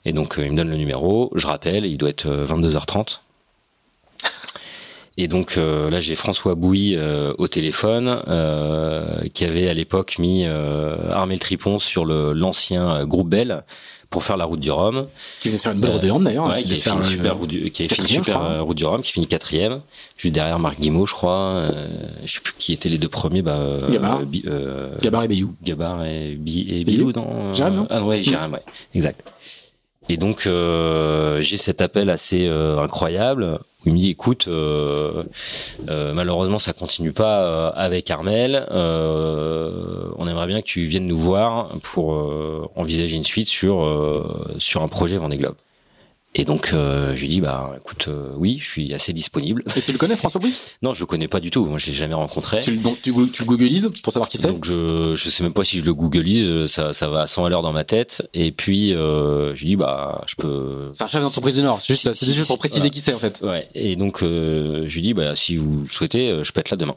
Et 0.04 0.12
donc 0.12 0.34
il 0.38 0.50
me 0.50 0.56
donne 0.56 0.68
le 0.70 0.76
numéro, 0.76 1.30
je 1.36 1.46
rappelle, 1.46 1.86
il 1.86 1.96
doit 1.96 2.10
être 2.10 2.26
22h30. 2.26 3.20
Et 5.18 5.28
donc 5.28 5.56
là 5.56 6.00
j'ai 6.00 6.16
François 6.16 6.56
Bouy 6.56 6.98
au 7.38 7.46
téléphone 7.46 8.20
qui 9.32 9.44
avait 9.44 9.68
à 9.68 9.74
l'époque 9.74 10.18
mis 10.18 10.44
Armel 10.44 11.38
Tripon 11.38 11.78
sur 11.78 12.04
l'ancien 12.04 13.04
groupe 13.06 13.28
Bell 13.28 13.62
pour 14.12 14.22
faire 14.22 14.36
la 14.36 14.44
route 14.44 14.60
du 14.60 14.70
Rhum. 14.70 15.08
Qui 15.40 15.48
va 15.48 15.58
faire 15.58 15.72
une 15.72 15.80
belle 15.80 15.90
route 15.90 16.02
du 16.02 16.10
Rhum 16.10 16.22
d'ailleurs. 16.22 16.46
Ouais, 16.46 16.62
qui, 16.62 16.72
a 16.72 16.76
fait 16.76 16.90
une 16.90 17.02
super 17.02 17.36
route 17.36 17.48
du, 17.48 17.70
qui 17.72 17.82
a 17.82 17.88
fait 17.88 18.02
une 18.02 18.06
super 18.06 18.40
euh, 18.40 18.62
route 18.62 18.76
du 18.76 18.84
Rhum, 18.84 19.02
qui 19.02 19.10
finit 19.10 19.26
quatrième, 19.26 19.80
juste 20.16 20.34
derrière 20.34 20.60
Marc 20.60 20.78
Guimau, 20.78 21.06
je 21.06 21.14
crois. 21.14 21.54
Euh, 21.54 21.88
je 22.24 22.32
sais 22.32 22.40
plus 22.40 22.52
qui 22.56 22.72
étaient 22.72 22.90
les 22.90 22.98
deux 22.98 23.08
premiers. 23.08 23.42
Bah, 23.42 23.56
euh, 23.56 23.90
Gabar. 23.90 24.20
Euh, 24.46 24.94
Gabar 25.00 25.24
et 25.24 25.28
Bayou. 25.28 25.54
Gabar 25.64 26.04
et, 26.04 26.36
Bi 26.36 26.66
et 26.68 26.84
Bilou, 26.84 27.10
non 27.12 27.54
Jérém, 27.54 27.74
non 27.74 27.86
Ah 27.90 28.04
ouais, 28.04 28.22
Jérém, 28.22 28.52
ouais, 28.52 28.62
exact. 28.94 29.20
Et 30.08 30.16
donc 30.16 30.46
euh, 30.46 31.40
j'ai 31.40 31.56
cet 31.56 31.80
appel 31.80 32.10
assez 32.10 32.46
euh, 32.46 32.78
incroyable 32.78 33.60
il 33.84 33.92
me 33.92 33.98
dit 33.98 34.10
écoute 34.10 34.46
euh, 34.48 35.24
malheureusement 35.88 36.58
ça 36.58 36.72
continue 36.72 37.12
pas 37.12 37.68
avec 37.68 38.10
Armel. 38.10 38.66
On 38.70 40.28
aimerait 40.28 40.46
bien 40.46 40.60
que 40.60 40.66
tu 40.66 40.84
viennes 40.84 41.06
nous 41.06 41.18
voir 41.18 41.70
pour 41.82 42.10
envisager 42.76 43.16
une 43.16 43.24
suite 43.24 43.48
sur 43.48 43.86
sur 44.58 44.82
un 44.82 44.88
projet 44.88 45.16
Vendée 45.16 45.38
Globe 45.38 45.56
et 46.34 46.44
donc 46.44 46.72
euh, 46.72 47.14
je 47.14 47.20
lui 47.20 47.28
dis 47.28 47.40
bah 47.42 47.74
écoute 47.76 48.08
euh, 48.08 48.32
oui 48.36 48.58
je 48.58 48.66
suis 48.66 48.94
assez 48.94 49.12
disponible. 49.12 49.64
Et 49.76 49.82
tu 49.82 49.92
le 49.92 49.98
connais 49.98 50.16
François 50.16 50.40
Bouy? 50.40 50.54
Non 50.82 50.94
je 50.94 51.00
le 51.00 51.06
connais 51.06 51.28
pas 51.28 51.40
du 51.40 51.50
tout. 51.50 51.66
Moi 51.66 51.78
je 51.78 51.88
l'ai 51.88 51.92
jamais 51.92 52.14
rencontré. 52.14 52.60
Tu, 52.60 52.76
donc 52.78 53.02
tu, 53.02 53.12
tu 53.32 53.42
le 53.42 53.46
googlises 53.46 53.90
pour 54.02 54.12
savoir 54.12 54.30
qui 54.30 54.38
c'est? 54.38 54.48
Donc 54.48 54.64
je 54.64 55.14
je 55.14 55.28
sais 55.28 55.42
même 55.42 55.52
pas 55.52 55.64
si 55.64 55.78
je 55.80 55.84
le 55.84 55.92
googlise. 55.92 56.66
Ça 56.66 56.94
ça 56.94 57.08
va 57.08 57.22
à 57.22 57.26
100 57.26 57.44
à 57.44 57.50
l'heure 57.50 57.62
dans 57.62 57.72
ma 57.74 57.84
tête. 57.84 58.26
Et 58.32 58.50
puis 58.50 58.94
euh, 58.94 59.54
je 59.54 59.60
lui 59.60 59.68
dis 59.68 59.76
bah 59.76 60.24
je 60.26 60.34
peux. 60.36 60.90
C'est 60.92 61.04
un 61.04 61.08
chef 61.08 61.22
d'entreprise 61.22 61.54
du 61.54 61.62
Nord. 61.62 61.82
C'est 61.82 61.94
juste 61.94 62.12
c'est 62.14 62.32
juste 62.32 62.46
pour 62.46 62.58
préciser 62.58 62.88
qui 62.88 63.00
c'est 63.00 63.12
en 63.12 63.18
fait. 63.18 63.40
Ouais. 63.42 63.68
Et 63.74 63.96
donc 63.96 64.22
euh, 64.22 64.86
je 64.88 64.94
lui 64.94 65.02
dis 65.02 65.14
bah 65.14 65.36
si 65.36 65.56
vous 65.56 65.84
souhaitez 65.84 66.30
euh, 66.30 66.44
je 66.44 66.52
peux 66.52 66.60
être 66.60 66.70
là 66.70 66.78
demain. 66.78 66.96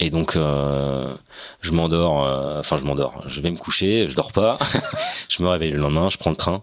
Et 0.00 0.10
donc 0.10 0.34
euh, 0.34 1.14
je 1.62 1.70
m'endors. 1.70 2.58
Enfin 2.58 2.76
je 2.76 2.84
m'endors. 2.84 3.22
Je 3.28 3.40
vais 3.40 3.50
me 3.50 3.56
coucher. 3.56 4.08
Je 4.08 4.16
dors 4.16 4.32
pas. 4.32 4.58
je 5.28 5.42
me 5.42 5.48
réveille 5.48 5.70
le 5.70 5.78
lendemain. 5.78 6.08
Je 6.10 6.18
prends 6.18 6.30
le 6.30 6.36
train. 6.36 6.62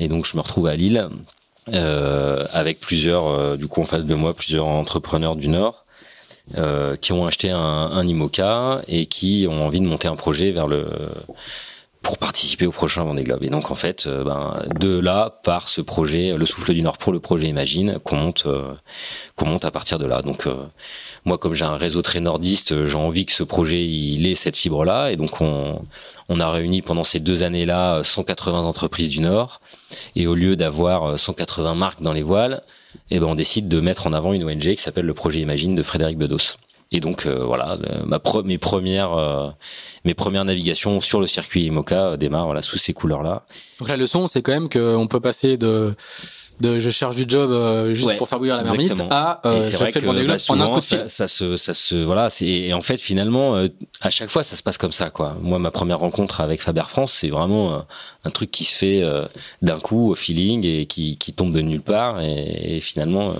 Et 0.00 0.08
donc 0.08 0.26
je 0.26 0.36
me 0.36 0.42
retrouve 0.42 0.66
à 0.66 0.76
Lille 0.76 1.08
euh, 1.72 2.46
avec 2.52 2.80
plusieurs, 2.80 3.26
euh, 3.26 3.56
du 3.56 3.66
coup 3.68 3.80
en 3.80 3.84
face 3.84 4.04
de 4.04 4.14
moi, 4.14 4.34
plusieurs 4.34 4.66
entrepreneurs 4.66 5.36
du 5.36 5.48
Nord 5.48 5.84
euh, 6.56 6.96
qui 6.96 7.12
ont 7.12 7.26
acheté 7.26 7.50
un, 7.50 7.58
un 7.58 8.06
IMOCA 8.06 8.82
et 8.88 9.06
qui 9.06 9.46
ont 9.50 9.66
envie 9.66 9.80
de 9.80 9.86
monter 9.86 10.08
un 10.08 10.16
projet 10.16 10.50
vers 10.50 10.66
le 10.66 10.86
pour 12.02 12.16
participer 12.16 12.64
au 12.64 12.70
prochain 12.70 13.04
Vendée 13.04 13.24
Globe. 13.24 13.42
Et 13.42 13.50
donc 13.50 13.70
en 13.70 13.74
fait, 13.74 14.06
euh, 14.06 14.24
ben, 14.24 14.62
de 14.78 14.98
là 14.98 15.40
par 15.42 15.68
ce 15.68 15.80
projet, 15.80 16.34
le 16.36 16.46
Souffle 16.46 16.72
du 16.72 16.80
Nord 16.80 16.96
pour 16.96 17.12
le 17.12 17.20
projet 17.20 17.48
Imagine, 17.48 17.98
qu'on 17.98 18.16
monte, 18.16 18.46
euh, 18.46 18.72
qu'on 19.36 19.46
monte 19.46 19.64
à 19.64 19.70
partir 19.70 19.98
de 19.98 20.06
là. 20.06 20.22
Donc 20.22 20.48
moi, 21.24 21.38
comme 21.38 21.54
j'ai 21.54 21.64
un 21.64 21.76
réseau 21.76 22.02
très 22.02 22.20
nordiste, 22.20 22.86
j'ai 22.86 22.96
envie 22.96 23.26
que 23.26 23.32
ce 23.32 23.42
projet 23.42 23.84
il 23.84 24.26
ait 24.26 24.34
cette 24.34 24.56
fibre 24.56 24.84
là, 24.84 25.10
et 25.10 25.16
donc 25.16 25.40
on 25.40 25.82
on 26.28 26.40
a 26.40 26.50
réuni 26.50 26.82
pendant 26.82 27.04
ces 27.04 27.20
deux 27.20 27.42
années-là 27.42 28.02
180 28.02 28.60
entreprises 28.60 29.08
du 29.08 29.20
Nord. 29.20 29.60
Et 30.14 30.26
au 30.26 30.34
lieu 30.34 30.56
d'avoir 30.56 31.18
180 31.18 31.74
marques 31.74 32.02
dans 32.02 32.12
les 32.12 32.22
voiles, 32.22 32.62
eh 33.10 33.18
ben 33.18 33.26
on 33.26 33.34
décide 33.34 33.68
de 33.68 33.80
mettre 33.80 34.06
en 34.06 34.12
avant 34.12 34.32
une 34.32 34.44
ONG 34.44 34.60
qui 34.60 34.76
s'appelle 34.76 35.06
le 35.06 35.14
Projet 35.14 35.40
Imagine 35.40 35.74
de 35.74 35.82
Frédéric 35.82 36.18
Bedos. 36.18 36.56
Et 36.90 37.00
donc 37.00 37.26
euh, 37.26 37.44
voilà, 37.44 37.78
ma 38.04 38.20
mes 38.44 38.58
premières 38.58 39.12
euh, 39.12 39.48
mes 40.04 40.14
premières 40.14 40.44
navigations 40.44 41.00
sur 41.00 41.20
le 41.20 41.26
circuit 41.26 41.64
IMOCA 41.66 42.16
démarrent 42.16 42.46
voilà 42.46 42.62
sous 42.62 42.78
ces 42.78 42.94
couleurs-là. 42.94 43.42
Donc 43.78 43.88
la 43.88 43.96
leçon, 43.96 44.26
c'est 44.26 44.42
quand 44.42 44.52
même 44.52 44.68
qu'on 44.70 45.06
peut 45.06 45.20
passer 45.20 45.56
de 45.56 45.94
de 46.60 46.78
je 46.78 46.90
cherche 46.90 47.16
du 47.16 47.24
job 47.26 47.50
euh, 47.50 47.94
juste 47.94 48.16
pour 48.16 48.28
faire 48.28 48.38
bouillir 48.38 48.56
la 48.56 48.64
marmite 48.64 48.92
à 49.10 49.40
euh, 49.46 49.62
je 49.62 49.76
fais 49.76 50.00
le 50.00 50.26
bah, 50.26 50.34
en 50.48 50.60
un 50.60 50.68
coup 50.70 50.80
de 50.80 50.84
fil. 50.84 51.04
Ça, 51.06 51.28
se 51.28 51.56
ça 51.56 51.74
se 51.74 51.96
voilà 51.96 52.30
c'est 52.30 52.46
et 52.46 52.72
en 52.72 52.80
fait 52.80 52.98
finalement 52.98 53.56
euh, 53.56 53.68
à 54.00 54.10
chaque 54.10 54.30
fois 54.30 54.42
ça 54.42 54.56
se 54.56 54.62
passe 54.62 54.78
comme 54.78 54.92
ça 54.92 55.10
quoi. 55.10 55.36
Moi 55.40 55.58
ma 55.58 55.70
première 55.70 55.98
rencontre 55.98 56.40
avec 56.40 56.60
Faber 56.60 56.84
France 56.88 57.12
c'est 57.12 57.28
vraiment 57.28 57.84
un 58.24 58.30
truc 58.30 58.50
qui 58.50 58.64
se 58.64 58.74
fait 58.76 59.02
d'un 59.62 59.78
coup 59.78 60.10
au 60.10 60.14
feeling 60.14 60.64
et 60.64 60.86
qui 60.86 61.16
qui 61.16 61.32
tombe 61.32 61.52
de 61.52 61.60
nulle 61.60 61.82
part 61.82 62.20
et, 62.20 62.76
et 62.76 62.80
finalement 62.80 63.34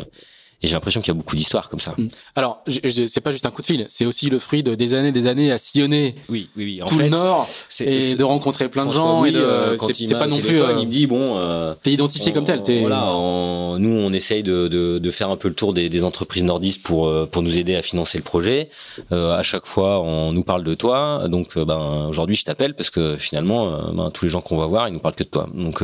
et 0.61 0.67
j'ai 0.67 0.75
l'impression 0.75 1.01
qu'il 1.01 1.09
y 1.09 1.17
a 1.17 1.19
beaucoup 1.19 1.37
d'histoires 1.37 1.69
comme 1.69 1.79
ça. 1.79 1.95
Mm. 1.97 2.09
Alors, 2.35 2.65
c'est 2.67 3.21
pas 3.21 3.31
juste 3.31 3.47
un 3.47 3.51
coup 3.51 3.63
de 3.63 3.67
fil, 3.67 3.87
c'est 3.89 4.07
aussi 4.07 4.29
le 4.29 4.39
fruit 4.39 4.63
de 4.63 4.75
des 4.75 4.95
années, 4.95 5.13
des 5.13 5.27
années 5.27 5.53
à 5.53 5.59
sillonner 5.59 6.17
oui, 6.29 6.51
oui, 6.57 6.65
oui. 6.65 6.83
En 6.83 6.87
tout 6.87 6.97
fait, 6.97 7.05
le 7.05 7.11
Nord 7.11 7.49
et 7.81 8.15
de 8.15 8.25
rencontrer 8.25 8.69
plein 8.69 8.87
de 8.87 8.91
gens. 8.91 9.25
et 9.25 9.31
de, 9.31 9.39
euh, 9.39 9.77
c'est 9.77 10.19
pas 10.19 10.27
non 10.27 10.39
plus. 10.39 10.61
Euh, 10.61 10.77
il 10.81 10.87
me 10.87 10.91
dit 10.91 11.07
bon. 11.07 11.37
Euh, 11.39 11.75
t'es 11.83 11.93
identifié 11.93 12.33
comme 12.33 12.45
tel. 12.45 12.63
Es... 12.67 12.81
Voilà, 12.81 13.05
nous 13.07 13.91
on 13.91 14.13
essaye 14.13 14.43
de, 14.43 14.69
de, 14.69 14.99
de, 14.99 15.11
faire 15.11 15.31
un 15.31 15.37
peu 15.37 15.49
le 15.49 15.55
tour 15.55 15.75
des, 15.75 15.89
des, 15.89 16.03
entreprises 16.03 16.43
nordistes 16.43 16.83
pour 16.83 17.07
euh, 17.07 17.27
pour 17.27 17.43
nous 17.43 17.57
aider 17.57 17.77
à 17.77 17.83
financer 17.83 18.19
le 18.19 18.25
projet. 18.25 18.71
Euh, 19.13 19.37
à 19.37 19.43
chaque 19.43 19.67
fois, 19.67 20.01
on 20.03 20.33
nous 20.33 20.45
parle 20.45 20.65
de 20.65 20.75
toi. 20.75 21.29
Donc, 21.29 21.57
ben 21.57 22.07
aujourd'hui, 22.09 22.37
je 22.37 22.45
t'appelle 22.45 22.75
parce 22.75 22.91
que 22.91 23.17
finalement, 23.17 23.93
ben, 23.93 24.11
tous 24.11 24.25
les 24.25 24.31
gens 24.31 24.41
qu'on 24.41 24.57
va 24.57 24.67
voir, 24.67 24.89
ils 24.89 24.93
nous 24.93 25.01
parlent 25.01 25.15
que 25.15 25.25
de 25.25 25.29
toi. 25.29 25.49
Donc 25.55 25.83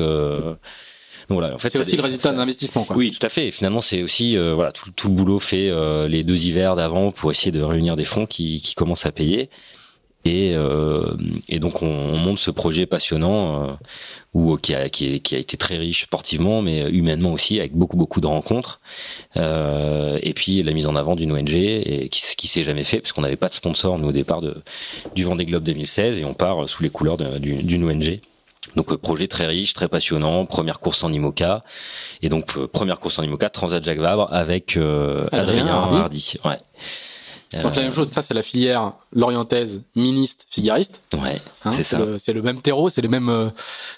voilà, 1.28 1.54
en 1.54 1.58
fait, 1.58 1.70
c'est 1.70 1.78
aussi 1.78 1.96
le 1.96 2.02
résultat 2.02 2.32
d'un 2.32 2.40
investissement. 2.40 2.84
Quoi. 2.84 2.96
Oui, 2.96 3.10
tout 3.10 3.24
à 3.24 3.28
fait. 3.28 3.50
finalement, 3.50 3.80
c'est 3.80 4.02
aussi 4.02 4.36
voilà 4.36 4.72
tout, 4.72 4.90
tout, 4.90 5.08
le 5.08 5.14
boulot 5.14 5.40
fait 5.40 5.70
les 6.08 6.22
deux 6.24 6.46
hivers 6.46 6.76
d'avant 6.76 7.12
pour 7.12 7.30
essayer 7.30 7.52
de 7.52 7.62
réunir 7.62 7.96
des 7.96 8.04
fonds 8.04 8.26
qui, 8.26 8.60
qui 8.60 8.74
commencent 8.74 9.06
à 9.06 9.12
payer. 9.12 9.48
Et, 10.24 10.52
euh, 10.54 11.14
et 11.50 11.58
donc 11.58 11.82
on, 11.82 11.86
on, 11.86 12.16
monte 12.16 12.38
ce 12.38 12.50
projet 12.50 12.86
passionnant 12.86 13.64
euh, 13.64 13.72
où, 14.32 14.56
qui, 14.56 14.74
a, 14.74 14.88
qui, 14.88 15.20
qui, 15.20 15.34
a 15.34 15.38
été 15.38 15.58
très 15.58 15.76
riche 15.76 16.04
sportivement, 16.04 16.62
mais 16.62 16.88
humainement 16.88 17.32
aussi, 17.32 17.60
avec 17.60 17.74
beaucoup 17.74 17.98
beaucoup 17.98 18.22
de 18.22 18.26
rencontres. 18.26 18.80
Euh, 19.36 20.18
et 20.22 20.32
puis 20.32 20.62
la 20.62 20.72
mise 20.72 20.86
en 20.86 20.96
avant 20.96 21.14
d'une 21.14 21.30
ONG 21.32 21.52
et 21.52 22.08
qui, 22.10 22.22
qui 22.36 22.48
s'est 22.48 22.64
jamais 22.64 22.84
fait 22.84 23.00
parce 23.00 23.12
qu'on 23.12 23.22
n'avait 23.22 23.36
pas 23.36 23.48
de 23.48 23.54
sponsor 23.54 23.98
nous 23.98 24.08
au 24.08 24.12
départ 24.12 24.40
de, 24.40 24.62
du 25.14 25.24
Vendée 25.24 25.44
Globe 25.44 25.64
2016 25.64 26.18
et 26.18 26.24
on 26.24 26.34
part 26.34 26.68
sous 26.70 26.82
les 26.82 26.90
couleurs 26.90 27.18
d'une 27.18 27.84
ONG. 27.84 28.20
Donc 28.76 28.92
euh, 28.92 28.96
projet 28.96 29.28
très 29.28 29.46
riche, 29.46 29.74
très 29.74 29.88
passionnant, 29.88 30.46
première 30.46 30.80
course 30.80 31.04
en 31.04 31.12
IMOCA 31.12 31.64
et 32.22 32.28
donc 32.28 32.56
euh, 32.56 32.66
première 32.66 32.98
course 32.98 33.18
en 33.18 33.22
IMOCA 33.22 33.50
Transat 33.50 33.82
Jacques 33.84 33.98
Vabre 33.98 34.28
avec 34.32 34.76
euh, 34.76 35.24
Adrien, 35.32 35.66
Adrien 35.66 36.00
Hardy. 36.02 36.34
Ouais. 36.44 36.58
Donc 37.62 37.76
la 37.76 37.82
même 37.82 37.92
chose, 37.92 38.08
ça 38.08 38.20
c'est 38.20 38.34
la 38.34 38.42
filière 38.42 38.94
lorientaise, 39.12 39.82
ministe, 39.94 40.46
figariste. 40.50 41.00
Ouais, 41.12 41.40
hein, 41.64 41.70
c'est 41.70 41.84
ça. 41.84 42.00
C'est 42.18 42.32
le 42.32 42.42
même 42.42 42.60
terreau, 42.60 42.88
c'est 42.88 43.00
les 43.00 43.06
mêmes, 43.06 43.52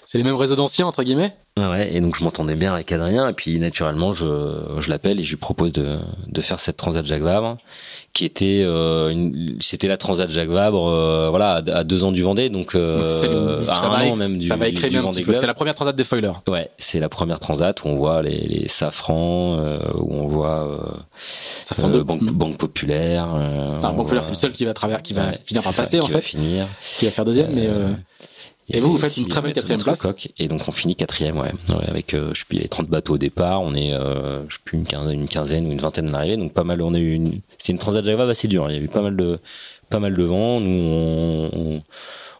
c'est 0.05 0.19
les 0.19 0.23
mêmes 0.23 0.35
réseaux 0.35 0.55
d'anciens 0.55 0.85
entre 0.85 1.01
guillemets. 1.01 1.35
Ouais, 1.57 1.91
et 1.91 1.99
donc 1.99 2.15
je 2.19 2.23
m'entendais 2.23 2.53
bien 2.53 2.71
avec 2.71 2.91
Adrien, 2.91 3.27
et 3.27 3.33
puis 3.33 3.57
naturellement 3.57 4.13
je, 4.13 4.79
je 4.79 4.89
l'appelle 4.91 5.19
et 5.19 5.23
je 5.23 5.31
lui 5.31 5.37
propose 5.37 5.71
de, 5.71 5.97
de 6.27 6.41
faire 6.41 6.59
cette 6.59 6.77
transat 6.77 7.03
Jacques 7.03 7.23
Vabre, 7.23 7.57
qui 8.17 8.25
était, 8.25 8.63
euh, 8.65 9.13
c'était 9.59 9.87
la 9.87 9.97
transat 9.97 10.27
Jacques 10.31 10.49
Vabre, 10.49 10.87
euh, 10.87 11.29
voilà, 11.29 11.61
à, 11.71 11.83
deux 11.83 12.03
ans 12.03 12.11
du 12.11 12.23
Vendée, 12.23 12.49
donc 12.49 12.73
euh, 12.73 13.61
à 13.67 13.75
ça 13.75 13.85
un 13.85 13.89
va, 13.89 14.05
an 14.05 14.15
même 14.15 14.39
du, 14.39 14.47
ça 14.47 14.55
va 14.55 14.67
écrire 14.69 15.05
un 15.05 15.11
petit 15.11 15.21
peu. 15.21 15.35
C'est 15.35 15.45
la 15.45 15.53
première 15.53 15.75
transat 15.75 15.95
des 15.95 16.03
foilers. 16.03 16.33
Ouais, 16.47 16.71
c'est 16.79 16.99
la 16.99 17.09
première 17.09 17.39
transat 17.39 17.79
où 17.83 17.87
on 17.89 17.95
voit 17.95 18.23
les, 18.23 18.39
les 18.39 18.67
safrans, 18.69 19.57
où 19.99 20.15
on 20.15 20.25
voit 20.25 21.05
Safran 21.61 21.89
de 21.89 22.01
banque, 22.01 22.23
banque 22.23 22.57
populaire. 22.57 23.27
banque 23.83 23.97
populaire, 23.97 24.23
c'est 24.23 24.31
le 24.31 24.35
seul 24.35 24.51
qui 24.51 24.65
va 24.65 24.73
travers, 24.73 25.03
qui 25.03 25.13
va 25.13 25.33
finir 25.45 25.61
par 25.61 25.73
passer 25.73 26.01
en 26.01 26.07
fait, 26.07 26.21
finir, 26.21 26.67
qui 26.97 27.05
va 27.05 27.11
faire 27.11 27.25
deuxième, 27.25 27.53
mais 27.53 27.69
et, 28.69 28.81
vous, 28.81 28.91
vous 28.91 28.97
faites 28.97 29.15
une 29.15 29.29
très 29.29 29.41
belle 29.41 29.53
quatrième 29.53 29.81
place. 29.81 30.01
Coque, 30.01 30.29
et 30.37 30.47
donc 30.49 30.61
on 30.67 30.71
finit 30.71 30.95
quatrième, 30.95 31.37
ouais. 31.37 31.51
ouais 31.69 31.87
avec, 31.87 32.13
euh, 32.13 32.31
je 32.33 32.39
sais 32.39 32.45
plus, 32.45 32.55
il 32.55 32.57
y 32.57 32.61
avait 32.61 32.67
30 32.67 32.89
bateaux 32.89 33.13
au 33.13 33.17
départ. 33.17 33.61
On 33.61 33.73
est, 33.73 33.93
euh, 33.93 34.41
je 34.49 34.55
sais 34.55 34.61
plus, 34.63 34.77
une 34.77 34.85
quinzaine, 34.85 35.21
une 35.21 35.29
quinzaine 35.29 35.67
ou 35.67 35.71
une 35.71 35.79
vingtaine 35.79 36.11
d'arrivées. 36.11 36.35
Donc 36.35 36.53
pas 36.53 36.65
mal. 36.65 36.81
On 36.81 36.93
a 36.93 36.99
eu 36.99 37.13
une, 37.13 37.39
c'était 37.57 37.73
une 37.73 37.79
transat 37.79 38.05
assez 38.07 38.47
dure. 38.47 38.69
Il 38.69 38.75
y 38.75 38.77
avait 38.77 38.87
pas 38.87 39.01
mal 39.01 39.15
de, 39.15 39.39
pas 39.89 39.99
mal 39.99 40.15
de 40.15 40.23
vent. 40.23 40.59
Nous, 40.59 40.69
on, 40.69 41.49
on, 41.53 41.83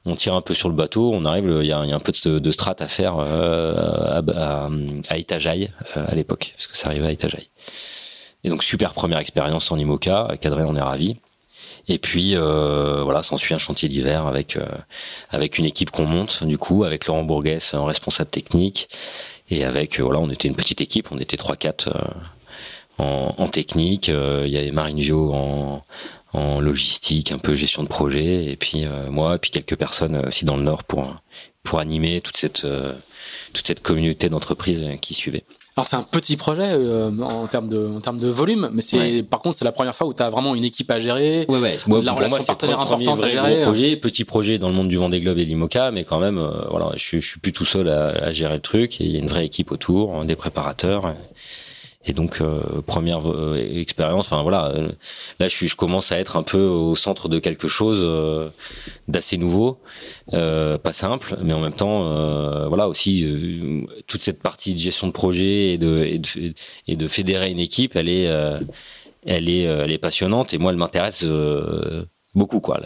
on 0.06 0.16
tire 0.16 0.36
un 0.36 0.42
peu 0.42 0.54
sur 0.54 0.70
le 0.70 0.76
bateau. 0.76 1.12
On 1.14 1.26
arrive, 1.26 1.46
il 1.62 1.68
y 1.68 1.72
a, 1.72 1.84
il 1.84 1.90
y 1.90 1.94
a 1.94 1.96
un 1.96 2.00
peu 2.00 2.14
de, 2.26 2.40
de 2.40 2.52
strat 2.52 2.76
à 2.80 2.88
faire 2.88 3.18
euh, 3.20 3.76
à, 3.76 4.18
à, 4.20 4.66
à 4.66 5.18
euh, 5.18 5.68
à 5.96 6.16
l'époque, 6.16 6.54
parce 6.56 6.68
que 6.68 6.78
ça 6.78 6.88
arrivait 6.88 7.08
à 7.08 7.12
Itajaï. 7.12 7.48
Et 8.44 8.50
donc 8.50 8.64
super 8.64 8.94
première 8.94 9.20
expérience 9.20 9.72
en 9.72 9.78
IMOCA. 9.78 10.38
Cadré, 10.40 10.64
on 10.64 10.76
est 10.76 10.82
ravi. 10.82 11.18
Et 11.90 12.00
puis 12.00 12.36
euh, 12.36 13.02
voilà, 13.04 13.24
s'ensuit 13.24 13.54
un 13.54 13.58
chantier 13.58 13.88
d'hiver 13.88 14.28
avec 14.28 14.58
euh, 14.58 14.66
avec 15.30 15.58
une 15.58 15.64
équipe 15.66 15.90
qu'on 15.90 16.06
monte 16.06 16.44
du 16.44 16.58
coup, 16.58 16.84
avec 16.84 17.08
Laurent 17.08 17.24
Bourguès 17.24 17.74
en 17.74 17.86
responsable 17.86 18.30
technique 18.30 18.90
et 19.50 19.64
avec 19.64 20.00
euh, 20.00 20.04
voilà, 20.04 20.20
on 20.20 20.30
était 20.30 20.50
une 20.50 20.56
petite 20.56 20.82
équipe, 20.82 21.12
on 21.12 21.18
était 21.18 21.38
trois 21.38 21.56
quatre 21.56 21.88
euh, 21.88 22.02
en, 22.98 23.36
en, 23.38 23.48
technique. 23.48 24.08
il 24.08 24.50
y 24.50 24.58
avait 24.58 24.72
Marine 24.72 25.00
Vio 25.00 25.34
en 25.34 25.84
en 26.34 26.60
logistique, 26.60 27.32
un 27.32 27.38
peu 27.40 27.56
gestion 27.56 27.84
de 27.84 27.88
projet, 27.88 28.46
et 28.46 28.58
puis 28.58 28.86
moi, 29.10 29.36
et 29.36 29.38
puis 29.40 29.50
quelques 29.50 29.78
personnes 29.78 30.18
aussi 30.28 30.44
dans 30.44 30.58
le 30.58 30.64
Nord 30.64 30.84
pour 30.84 31.16
pour 31.64 31.80
animer 31.80 32.22
toute 32.22 32.38
cette 32.38 32.68
toute 33.54 33.66
cette 33.66 33.82
communauté 33.82 34.30
d'entreprises 34.30 34.84
qui 35.02 35.14
suivait. 35.14 35.46
Alors 35.78 35.86
c'est 35.86 35.96
un 35.96 36.02
petit 36.02 36.38
projet 36.38 36.72
euh, 36.72 37.12
en 37.22 37.46
termes 37.46 37.70
de 37.70 37.78
en 37.78 38.02
termes 38.02 38.18
de 38.18 38.28
volume, 38.30 38.72
mais 38.74 38.82
c'est 38.82 39.22
par 39.22 39.42
contre 39.42 39.58
c'est 39.58 39.66
la 39.66 39.72
première 39.72 39.96
fois 39.96 40.08
où 40.08 40.14
tu 40.14 40.24
as 40.24 40.30
vraiment 40.32 40.56
une 40.56 40.64
équipe 40.64 40.90
à 40.90 40.98
gérer, 40.98 41.46
ouais, 41.50 41.60
ouais. 41.60 41.78
Moi, 41.86 42.02
la 42.02 42.14
relation 42.14 42.38
moi, 42.38 42.46
partenaire 42.48 42.80
importante 42.80 43.24
à 43.24 43.30
gérer. 43.30 43.62
projet, 43.62 43.96
petit 43.96 44.24
projet 44.24 44.58
dans 44.58 44.70
le 44.70 44.74
monde 44.74 44.88
du 44.88 44.98
Vendée 44.98 45.22
Globe 45.22 45.38
et 45.38 45.44
de 45.44 45.50
l'Imoca, 45.50 45.92
mais 45.92 46.04
quand 46.04 46.18
même 46.18 46.40
euh, 46.40 46.66
voilà, 46.72 46.94
je, 46.96 47.20
je 47.20 47.28
suis 47.28 47.40
plus 47.40 47.54
tout 47.54 47.64
seul 47.64 47.90
à, 47.90 48.08
à, 48.08 48.32
gérer 48.32 48.56
le 48.56 48.62
truc 48.62 49.00
et 49.02 49.04
il 49.04 49.12
y 49.12 49.18
a 49.18 49.20
une 49.20 49.28
vraie 49.28 49.46
équipe 49.46 49.72
autour, 49.72 50.26
des 50.26 50.36
préparateurs. 50.36 51.10
Et 51.10 51.14
donc 52.14 52.42
euh, 52.42 52.82
première 52.86 53.30
euh, 53.30 53.56
expérience, 53.58 54.26
enfin 54.26 54.42
voilà, 54.42 54.68
euh, 54.68 54.90
là 55.40 55.48
je 55.48 55.56
suis, 55.56 55.68
je 55.68 55.76
commence 55.76 56.12
à 56.12 56.20
être 56.20 56.38
un 56.38 56.44
peu 56.44 56.62
au 56.62 56.96
centre 56.96 57.30
de 57.30 57.40
quelque 57.40 57.68
chose 57.68 58.52
d'assez 59.08 59.38
nouveau, 59.38 59.80
pas 60.32 60.94
simple, 60.94 61.38
mais 61.42 61.54
en 61.54 61.60
même 61.60 61.74
temps, 61.74 62.68
voilà 62.68 62.88
aussi 62.88 63.26
toute 64.08 64.24
cette 64.24 64.42
partie 64.42 64.74
de 64.74 64.80
gestion 64.80 65.08
de 65.08 65.12
projet 65.12 65.74
et 65.74 65.78
de, 65.78 66.04
et 66.04 66.20
de, 66.20 66.54
et 66.88 66.96
de 66.96 67.08
fédérer 67.08 67.52
une 67.52 67.60
équipe, 67.60 67.96
elle 67.96 68.10
est 68.10 68.26
elle 69.26 69.50
est 69.50 69.64
elle 69.64 69.92
est 69.92 69.98
passionnante. 69.98 70.54
Et 70.54 70.58
moi 70.58 70.72
elle 70.72 70.78
m'intéresse 70.78 71.26
beaucoup 72.38 72.60
quoi. 72.62 72.80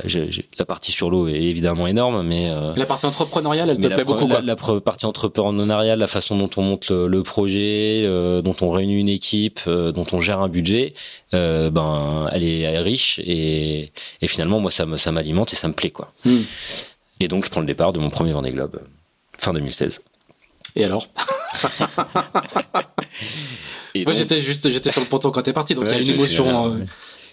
la 0.57 0.65
partie 0.65 0.91
sur 0.91 1.11
l'eau 1.11 1.28
est 1.28 1.34
évidemment 1.34 1.86
énorme, 1.86 2.26
mais 2.26 2.49
euh, 2.49 2.73
la 2.76 2.86
partie 2.86 3.06
entrepreneuriale, 3.06 3.69
elle 3.69 3.80
te 3.80 3.88
plaît 3.88 4.03
beaucoup. 4.03 4.28
Quoi. 4.28 4.41
La, 4.41 4.56
partie 4.56 5.06
entrepreneuriale, 5.06 5.99
la 5.99 6.07
façon 6.07 6.38
dont 6.38 6.49
on 6.57 6.64
monte 6.64 6.90
le, 6.90 7.22
projet, 7.22 8.03
euh, 8.06 8.41
dont 8.41 8.56
on 8.61 8.72
réunit 8.72 8.95
une 8.95 9.10
équipe, 9.10 9.60
euh, 9.68 9.91
dont 9.91 10.06
on 10.14 10.22
gère 10.22 10.40
un 10.40 10.49
budget, 10.49 10.94
ben 11.34 12.30
elle 12.32 12.44
est, 12.44 12.80
riche 12.80 13.19
et, 13.19 13.91
et, 14.22 14.28
finalement 14.28 14.60
moi 14.60 14.72
ça 14.72 14.86
me 14.86 14.98
ça 14.98 15.11
m'alimente 15.11 15.53
et 15.53 15.56
ça 15.56 15.68
me 15.68 15.73
plaît 15.73 15.91
quoi. 15.91 16.14
Hmm. 16.26 16.41
Et 17.19 17.28
donc 17.28 17.45
je 17.45 17.49
prends 17.52 17.61
le 17.61 17.68
départ 17.68 17.94
de 17.94 17.99
mon 17.99 18.10
premier 18.10 18.32
Vendée 18.32 18.52
Globe 18.52 18.82
fin 19.38 19.53
2016. 19.53 20.02
Et 20.76 20.86
alors 20.86 21.07
Moi 23.94 24.14
j'étais 24.14 24.40
juste 24.40 24.69
j'étais 24.69 24.91
sur 24.91 25.02
le 25.02 25.07
ponton 25.07 25.32
quand 25.32 25.41
t'es 25.41 25.52
parti 25.52 25.76
donc 25.76 25.86
il 25.88 25.91
y 25.91 25.95
a 25.95 25.99
une 25.99 26.10
émotion 26.10 26.78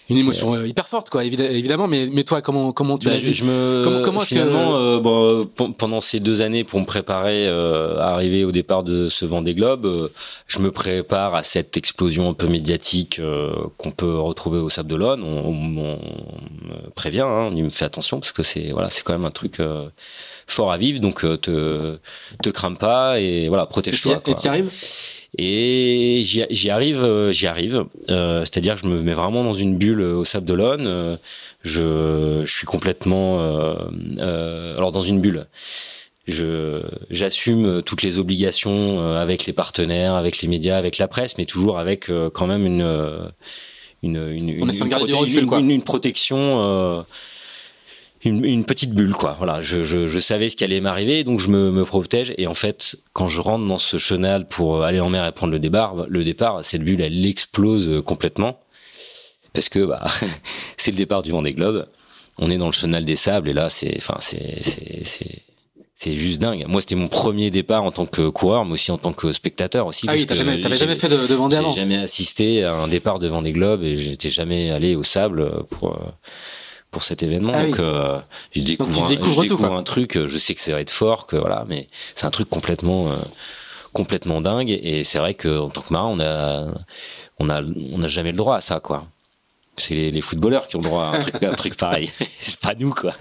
une 0.09 0.17
émotion 0.17 0.55
euh, 0.55 0.67
hyper 0.67 0.87
forte 0.87 1.09
quoi 1.09 1.23
évidemment 1.23 1.87
mais 1.87 2.07
mais 2.11 2.23
toi 2.23 2.41
comment 2.41 2.71
comment 2.71 2.97
tu 2.97 3.05
bah, 3.07 3.13
l'as 3.13 3.19
vu 3.19 3.33
je 3.33 3.43
me 3.43 3.83
comment, 3.83 4.01
comment 4.01 4.19
finalement 4.21 4.71
que... 4.71 4.97
euh, 4.97 4.99
bon, 4.99 5.71
pendant 5.73 6.01
ces 6.01 6.19
deux 6.19 6.41
années 6.41 6.63
pour 6.63 6.79
me 6.79 6.85
préparer 6.85 7.47
euh, 7.47 7.99
à 7.99 8.13
arriver 8.13 8.43
au 8.43 8.51
départ 8.51 8.83
de 8.83 9.07
ce 9.09 9.25
Vendée 9.25 9.53
Globe 9.53 9.85
euh, 9.85 10.09
je 10.47 10.59
me 10.59 10.71
prépare 10.71 11.35
à 11.35 11.43
cette 11.43 11.77
explosion 11.77 12.29
un 12.29 12.33
peu 12.33 12.47
médiatique 12.47 13.19
euh, 13.19 13.53
qu'on 13.77 13.91
peut 13.91 14.19
retrouver 14.19 14.59
au 14.59 14.69
Sable 14.69 14.89
d'Olonne. 14.89 15.23
On, 15.23 15.45
on, 15.45 15.51
on, 15.51 16.85
me 16.85 16.89
prévient 16.95 17.21
hein, 17.21 17.51
on 17.51 17.51
me 17.51 17.69
fait 17.69 17.85
attention 17.85 18.19
parce 18.19 18.31
que 18.31 18.43
c'est 18.43 18.71
voilà 18.71 18.89
c'est 18.89 19.03
quand 19.03 19.13
même 19.13 19.25
un 19.25 19.31
truc 19.31 19.57
fort 20.47 20.71
à 20.71 20.77
vivre. 20.77 20.99
Donc 20.99 21.21
te 21.41 21.97
te 22.41 22.49
crame 22.49 22.77
pas 22.77 23.19
et 23.19 23.47
voilà 23.47 23.65
protège-toi 23.67 24.21
et 24.25 24.35
t'y 24.35 24.47
arrives 24.47 24.71
et 25.37 26.21
j'y 26.23 26.69
arrive, 26.69 27.03
euh, 27.03 27.31
j'y 27.31 27.47
arrive. 27.47 27.85
Euh, 28.09 28.41
C'est-à-dire 28.41 28.75
que 28.75 28.81
je 28.81 28.87
me 28.87 29.01
mets 29.01 29.13
vraiment 29.13 29.43
dans 29.43 29.53
une 29.53 29.77
bulle 29.77 30.01
euh, 30.01 30.15
au 30.15 30.25
Sable 30.25 30.45
d'Olonne. 30.45 30.87
Euh, 30.87 31.17
je, 31.63 32.41
je 32.45 32.51
suis 32.51 32.65
complètement, 32.65 33.39
euh, 33.41 34.77
alors 34.77 34.91
dans 34.91 35.01
une 35.01 35.21
bulle. 35.21 35.45
Je 36.27 36.81
j'assume 37.09 37.81
toutes 37.83 38.03
les 38.03 38.19
obligations 38.19 39.15
avec 39.15 39.45
les 39.45 39.53
partenaires, 39.53 40.13
avec 40.13 40.41
les 40.41 40.47
médias, 40.47 40.77
avec 40.77 40.99
la 40.99 41.07
presse, 41.07 41.37
mais 41.37 41.45
toujours 41.45 41.79
avec 41.79 42.11
quand 42.33 42.45
même 42.45 42.65
une 42.67 43.31
une 44.03 44.29
une, 44.29 44.49
une, 44.49 44.71
une, 45.59 45.71
une 45.71 45.81
protection 45.81 47.03
une, 48.23 48.43
une, 48.43 48.65
petite 48.65 48.91
bulle 48.91 49.13
quoi 49.13 49.35
voilà 49.37 49.61
je, 49.61 49.83
je, 49.83 50.07
je 50.07 50.19
savais 50.19 50.49
ce 50.49 50.55
qui 50.55 50.63
allait 50.63 50.81
m'arriver 50.81 51.23
donc 51.23 51.39
je 51.39 51.49
me, 51.49 51.71
me, 51.71 51.85
protège 51.85 52.33
et 52.37 52.47
en 52.47 52.53
fait 52.53 52.97
quand 53.13 53.27
je 53.27 53.39
rentre 53.39 53.65
dans 53.65 53.77
ce 53.77 53.97
chenal 53.97 54.47
pour 54.47 54.83
aller 54.83 54.99
en 54.99 55.09
mer 55.09 55.25
et 55.25 55.31
prendre 55.31 55.53
le 55.53 55.59
départ 55.59 56.05
le 56.07 56.23
départ 56.23 56.63
cette 56.63 56.83
bulle 56.83 57.01
elle 57.01 57.25
explose 57.25 58.01
complètement 58.05 58.59
parce 59.53 59.69
que 59.69 59.85
bah 59.85 60.05
c'est 60.77 60.91
le 60.91 60.97
départ 60.97 61.21
du 61.21 61.31
Vendée 61.31 61.53
Globe 61.53 61.87
on 62.37 62.51
est 62.51 62.57
dans 62.57 62.67
le 62.67 62.73
chenal 62.73 63.05
des 63.05 63.15
sables 63.15 63.49
et 63.49 63.53
là 63.53 63.69
c'est 63.69 63.95
enfin 63.97 64.17
c'est 64.19 64.63
c'est 64.63 65.01
c'est 65.03 65.43
c'est 66.01 66.13
juste 66.13 66.39
dingue. 66.39 66.63
Moi, 66.65 66.79
c'était 66.79 66.95
mon 66.95 67.09
premier 67.09 67.51
départ 67.51 67.83
en 67.83 67.91
tant 67.91 68.05
que 68.05 68.29
coureur, 68.29 68.63
mais 68.63 68.71
aussi 68.71 68.89
en 68.89 68.97
tant 68.97 69.11
que 69.11 69.33
spectateur 69.33 69.85
aussi. 69.85 70.05
Ah 70.07 70.13
oui, 70.13 70.25
t'avais 70.25 70.45
jamais, 70.45 70.75
jamais, 70.77 70.95
fait 70.95 71.09
de, 71.09 71.27
de 71.27 71.35
Vendée. 71.35 71.59
J'ai 71.71 71.81
jamais 71.81 71.97
assisté 71.97 72.63
à 72.63 72.73
un 72.73 72.87
départ 72.87 73.19
de 73.19 73.27
Vendée 73.27 73.51
Globe 73.51 73.83
et 73.83 73.97
j'étais 73.97 74.29
jamais 74.29 74.71
allé 74.71 74.95
au 74.95 75.03
sable 75.03 75.65
pour 75.69 75.99
pour 76.91 77.03
cet 77.03 77.23
événement. 77.23 77.53
Ah 77.55 77.65
donc, 77.65 77.79
euh, 77.79 78.19
je 78.55 78.61
découvre, 78.61 79.65
un, 79.65 79.77
un 79.77 79.83
truc. 79.83 80.17
Je 80.17 80.37
sais 80.37 80.55
que 80.55 80.61
ça 80.61 80.71
va 80.71 80.81
être 80.81 80.89
fort, 80.89 81.27
que 81.27 81.35
voilà, 81.35 81.65
mais 81.67 81.87
c'est 82.15 82.25
un 82.25 82.31
truc 82.31 82.49
complètement, 82.49 83.11
euh, 83.11 83.17
complètement 83.93 84.41
dingue. 84.41 84.71
Et 84.71 85.03
c'est 85.03 85.19
vrai 85.19 85.33
que 85.33 85.59
en 85.59 85.69
tant 85.69 85.81
que 85.81 85.93
marin, 85.93 86.07
on 86.07 86.19
a, 86.19 86.67
on 87.39 87.49
a, 87.49 87.61
on 87.61 87.97
n'a 87.99 88.07
jamais 88.07 88.31
le 88.31 88.37
droit 88.37 88.55
à 88.55 88.61
ça, 88.61 88.79
quoi. 88.79 89.05
C'est 89.77 89.95
les, 89.95 90.11
les, 90.11 90.21
footballeurs 90.21 90.67
qui 90.67 90.75
ont 90.75 90.79
le 90.79 90.85
droit 90.85 91.03
à 91.05 91.15
un 91.15 91.19
truc, 91.19 91.43
un 91.43 91.53
truc 91.53 91.75
pareil. 91.75 92.11
c'est 92.39 92.59
pas 92.59 92.73
nous, 92.77 92.93
quoi. 92.93 93.13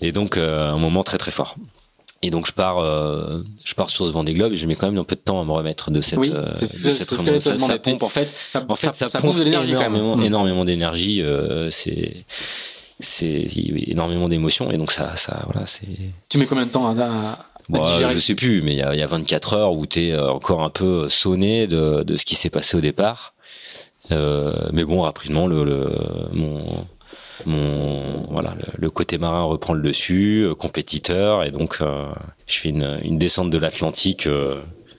Et 0.00 0.12
donc, 0.12 0.36
euh, 0.36 0.70
un 0.70 0.78
moment 0.78 1.02
très 1.04 1.18
très 1.18 1.30
fort. 1.30 1.56
Et 2.22 2.30
donc 2.30 2.46
je 2.46 2.52
pars, 2.52 2.78
euh, 2.78 3.42
je 3.64 3.74
pars 3.74 3.90
sur 3.90 4.06
ce 4.06 4.10
Vendée 4.12 4.32
Globe 4.32 4.52
et 4.52 4.56
je 4.56 4.66
mets 4.66 4.76
quand 4.76 4.86
même 4.86 4.98
un 4.98 5.04
peu 5.04 5.16
de 5.16 5.20
temps 5.20 5.40
à 5.40 5.44
me 5.44 5.50
remettre 5.50 5.90
de 5.90 6.00
cette, 6.00 6.20
oui, 6.20 6.30
euh, 6.32 6.52
de 6.52 6.56
cette 6.56 7.08
ce 7.08 7.40
ça, 7.40 7.58
ça, 7.58 7.78
pompe 7.78 8.02
en 8.04 8.08
fait, 8.08 8.32
ça, 8.48 8.64
en 8.68 8.76
fait, 8.76 8.94
ça, 8.94 9.08
ça 9.08 9.18
pompe 9.20 9.38
énormément, 9.38 9.80
énormément, 9.80 10.22
énormément 10.22 10.64
d'énergie. 10.64 11.20
Euh, 11.20 11.68
c'est 11.70 12.24
c'est 13.00 13.46
énormément 13.88 14.28
d'émotions 14.28 14.70
et 14.70 14.78
donc 14.78 14.92
ça, 14.92 15.16
ça 15.16 15.42
voilà, 15.46 15.66
c'est. 15.66 15.88
Tu 16.28 16.38
mets 16.38 16.46
combien 16.46 16.66
de 16.66 16.70
temps 16.70 16.88
à, 16.88 16.94
Bah, 17.68 18.08
je 18.10 18.18
sais 18.18 18.36
plus, 18.36 18.62
mais 18.62 18.74
il 18.74 18.78
y 18.78 18.82
a, 18.82 18.94
y 18.94 19.02
a 19.02 19.06
24 19.08 19.54
heures 19.54 19.72
où 19.72 19.86
tu 19.86 20.06
es 20.06 20.16
encore 20.16 20.62
un 20.62 20.70
peu 20.70 21.08
sonné 21.08 21.66
de, 21.66 22.04
de 22.04 22.16
ce 22.16 22.24
qui 22.24 22.36
s'est 22.36 22.50
passé 22.50 22.76
au 22.76 22.80
départ. 22.80 23.34
Euh, 24.12 24.52
mais 24.72 24.84
bon, 24.84 25.02
rapidement, 25.02 25.46
le, 25.46 25.64
le 25.64 25.90
mon 26.32 26.62
mon 27.46 28.26
voilà 28.30 28.54
le, 28.78 28.90
côté 28.90 29.18
marin 29.18 29.42
reprend 29.42 29.74
le 29.74 29.82
dessus, 29.82 30.42
euh, 30.44 30.54
compétiteur 30.54 31.44
et 31.44 31.50
donc 31.50 31.78
euh, 31.80 32.08
je 32.46 32.58
fais 32.58 32.68
une, 32.68 33.00
une 33.02 33.18
descente 33.18 33.50
de 33.50 33.58
l'Atlantique 33.58 34.28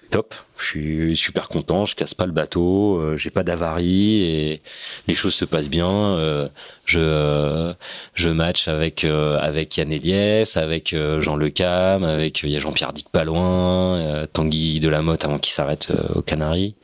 top. 0.10 0.36
Je 0.60 0.66
suis 0.66 1.18
super 1.18 1.50
content, 1.50 1.86
je 1.86 1.96
casse 1.96 2.14
pas 2.14 2.26
le 2.26 2.32
bateau, 2.32 3.18
j'ai 3.18 3.32
pas 3.32 3.44
d'avarie 3.44 4.22
et 4.22 4.62
les 5.08 5.14
choses 5.14 5.34
se 5.34 5.44
passent 5.44 5.70
bien. 5.70 6.50
je 6.86 7.74
je 8.14 8.30
match 8.30 8.68
avec 8.68 9.04
avec 9.04 9.76
Yann 9.76 9.92
Eliès, 9.92 10.56
avec 10.56 10.96
Jean 11.20 11.36
Lecam, 11.36 12.04
avec 12.04 12.44
il 12.44 12.50
y 12.50 12.56
a 12.56 12.60
Jean-Pierre 12.60 12.94
Dick 12.94 13.10
pas 13.10 13.24
loin, 13.26 14.26
Tanguy 14.32 14.80
de 14.80 14.88
la 14.88 15.02
Motte 15.02 15.26
avant 15.26 15.40
qu'il 15.40 15.54
s'arrête 15.54 15.92
aux 16.16 16.22
Canaries 16.22 16.76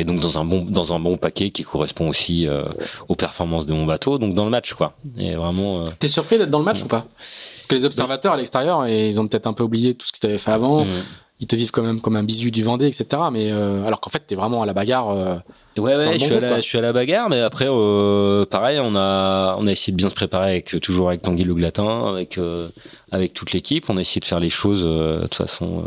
et 0.00 0.04
donc 0.04 0.20
dans 0.20 0.38
un 0.38 0.44
bon 0.44 0.64
dans 0.64 0.94
un 0.94 0.98
bon 0.98 1.18
paquet 1.18 1.50
qui 1.50 1.62
correspond 1.62 2.08
aussi 2.08 2.48
euh, 2.48 2.64
aux 3.08 3.16
performances 3.16 3.66
de 3.66 3.74
mon 3.74 3.84
bateau 3.84 4.18
donc 4.18 4.34
dans 4.34 4.44
le 4.44 4.50
match 4.50 4.72
quoi. 4.72 4.94
Et 5.18 5.34
vraiment 5.34 5.82
euh... 5.82 5.84
t'es 5.98 6.08
surpris 6.08 6.38
d'être 6.38 6.50
dans 6.50 6.58
le 6.58 6.64
match 6.64 6.82
ou 6.82 6.86
pas? 6.86 7.04
Parce 7.56 7.66
que 7.68 7.74
les 7.74 7.84
observateurs 7.84 8.32
à 8.32 8.36
l'extérieur 8.38 8.88
ils 8.88 9.20
ont 9.20 9.28
peut-être 9.28 9.46
un 9.46 9.52
peu 9.52 9.62
oublié 9.62 9.94
tout 9.94 10.06
ce 10.06 10.12
que 10.12 10.18
tu 10.18 10.26
avais 10.26 10.38
fait 10.38 10.52
avant. 10.52 10.84
Mm. 10.84 10.88
ils 11.40 11.46
te 11.46 11.54
vivent 11.54 11.70
quand 11.70 11.82
même 11.82 12.00
comme 12.00 12.16
un 12.16 12.22
bisu 12.22 12.50
du 12.50 12.64
Vendée 12.64 12.86
etc 12.86 13.22
mais 13.30 13.52
euh, 13.52 13.84
alors 13.86 14.00
qu'en 14.00 14.10
fait 14.10 14.22
t'es 14.26 14.34
vraiment 14.34 14.62
à 14.62 14.66
la 14.66 14.72
bagarre 14.72 15.08
ouais 15.76 15.96
ouais 15.96 16.18
je, 16.18 16.24
suis 16.24 16.34
à 16.34 16.40
la, 16.40 16.56
je 16.56 16.66
suis 16.66 16.78
à 16.78 16.80
la 16.80 16.94
bagarre 16.94 17.28
mais 17.28 17.42
après 17.42 17.66
pareil 18.50 18.80
on 18.82 18.96
a 18.96 19.56
on 19.58 19.66
a 19.66 19.70
essayé 19.70 19.92
de 19.92 19.98
bien 19.98 20.08
se 20.08 20.14
préparer 20.14 20.50
avec 20.50 20.80
toujours 20.80 21.10
avec 21.10 21.20
Tanguy 21.20 21.44
Le 21.44 21.54
Glatin 21.54 22.08
avec 22.08 22.40
avec 23.12 23.34
toute 23.34 23.52
l'équipe. 23.52 23.90
On 23.90 23.98
a 23.98 24.00
essayé 24.00 24.20
de 24.20 24.26
faire 24.26 24.40
les 24.40 24.50
choses 24.50 24.84
de 24.84 25.34
façon 25.34 25.84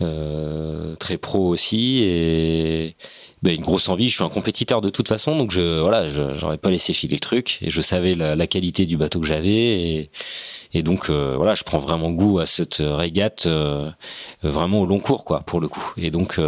très 0.00 1.18
pro 1.18 1.48
aussi 1.48 2.02
et 2.02 2.96
ben, 3.42 3.54
une 3.54 3.62
grosse 3.62 3.88
envie. 3.88 4.08
Je 4.08 4.14
suis 4.14 4.24
un 4.24 4.28
compétiteur 4.28 4.80
de 4.80 4.90
toute 4.90 5.08
façon, 5.08 5.36
donc 5.36 5.50
je 5.50 5.80
voilà, 5.80 6.08
j'aurais 6.08 6.58
pas 6.58 6.70
laissé 6.70 6.92
filer 6.92 7.14
le 7.14 7.20
truc 7.20 7.58
et 7.62 7.70
je 7.70 7.80
savais 7.80 8.14
la, 8.14 8.46
qualité 8.46 8.86
du 8.86 8.96
bateau 8.96 9.20
que 9.20 9.26
j'avais 9.26 9.50
et, 9.50 10.10
et 10.72 10.82
donc 10.82 11.10
euh, 11.10 11.34
voilà, 11.36 11.54
je 11.54 11.64
prends 11.64 11.78
vraiment 11.78 12.10
goût 12.10 12.38
à 12.38 12.46
cette 12.46 12.76
régate 12.80 13.46
euh, 13.46 13.90
vraiment 14.42 14.80
au 14.80 14.86
long 14.86 15.00
cours 15.00 15.24
quoi 15.24 15.40
pour 15.40 15.60
le 15.60 15.68
coup. 15.68 15.92
Et 15.96 16.10
donc 16.10 16.38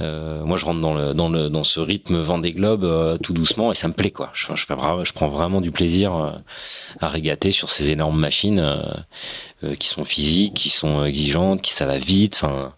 euh, 0.00 0.44
moi, 0.44 0.56
je 0.56 0.64
rentre 0.64 0.80
dans 0.80 0.94
le 0.94 1.14
dans 1.14 1.28
le 1.28 1.48
dans 1.48 1.64
ce 1.64 1.80
rythme 1.80 2.18
Vendée 2.20 2.52
Globe 2.52 2.84
euh, 2.84 3.16
tout 3.16 3.32
doucement 3.32 3.72
et 3.72 3.74
ça 3.74 3.88
me 3.88 3.94
plaît 3.94 4.10
quoi. 4.10 4.30
Je, 4.34 4.46
je, 4.54 5.12
prends 5.12 5.28
vraiment 5.28 5.60
du 5.60 5.70
plaisir 5.70 6.14
euh, 6.14 6.30
à 7.00 7.08
régater 7.08 7.50
sur 7.50 7.70
ces 7.70 7.90
énormes 7.90 8.18
machines 8.18 8.58
euh, 8.58 8.82
qui 9.78 9.88
sont 9.88 10.04
physiques, 10.04 10.54
qui 10.54 10.70
sont 10.70 11.04
exigeantes, 11.04 11.62
qui 11.62 11.72
ça 11.72 11.86
va 11.86 11.98
vite. 11.98 12.34
Enfin, 12.36 12.74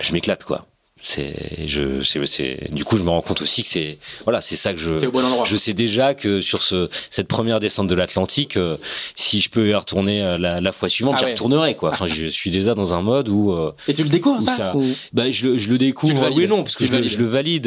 je 0.00 0.12
m'éclate 0.12 0.44
quoi. 0.44 0.66
C'est 1.04 1.66
je 1.66 2.02
c'est 2.04 2.72
du 2.72 2.84
coup 2.84 2.96
je 2.96 3.02
me 3.02 3.10
rends 3.10 3.22
compte 3.22 3.42
aussi 3.42 3.64
que 3.64 3.68
c'est 3.68 3.98
voilà 4.22 4.40
c'est 4.40 4.54
ça 4.54 4.72
que 4.72 4.78
je 4.78 5.00
je 5.44 5.56
sais 5.56 5.72
déjà 5.72 6.14
que 6.14 6.40
sur 6.40 6.62
ce 6.62 6.88
cette 7.10 7.26
première 7.26 7.58
descente 7.58 7.88
de 7.88 7.94
l'Atlantique 7.96 8.56
euh, 8.56 8.76
si 9.16 9.40
je 9.40 9.50
peux 9.50 9.68
y 9.68 9.74
retourner 9.74 10.22
euh, 10.22 10.38
la, 10.38 10.60
la 10.60 10.70
fois 10.70 10.88
suivante 10.88 11.16
ah 11.18 11.24
j'y 11.24 11.32
retournerai 11.32 11.74
quoi. 11.74 11.90
Enfin 11.90 12.06
je 12.06 12.26
suis 12.26 12.50
déjà 12.50 12.76
dans 12.76 12.94
un 12.94 13.02
mode 13.02 13.28
où 13.28 13.50
euh, 13.50 13.72
et 13.88 13.94
tu 13.94 14.04
le 14.04 14.10
découvres 14.10 14.42
ça, 14.42 14.74
bah 15.12 15.28
je, 15.28 15.58
je 15.58 15.70
le 15.70 15.78
découvre 15.78 16.30
oui 16.32 16.46
non 16.46 16.62
parce 16.62 16.76
que 16.76 16.86
je, 16.86 17.08
je, 17.08 17.18
le 17.18 17.26
valide 17.26 17.64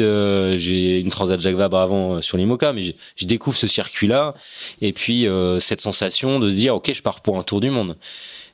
j'ai 0.56 0.98
une 1.00 1.10
transat 1.10 1.38
Jacques 1.38 1.56
Vabre 1.56 1.78
avant 1.78 2.22
sur 2.22 2.38
l'Imoca 2.38 2.72
mais 2.72 2.80
je, 2.80 2.92
je, 3.16 3.26
découvre 3.26 3.58
ce 3.58 3.66
circuit 3.66 4.06
là 4.06 4.34
et 4.80 4.94
puis 4.94 5.26
cette 5.60 5.82
sensation 5.82 6.40
de 6.40 6.48
se 6.48 6.54
dire 6.54 6.74
ok 6.74 6.90
je 6.90 7.02
pars 7.02 7.20
pour 7.20 7.38
un 7.38 7.42
tour 7.42 7.60
du 7.60 7.68
monde 7.68 7.96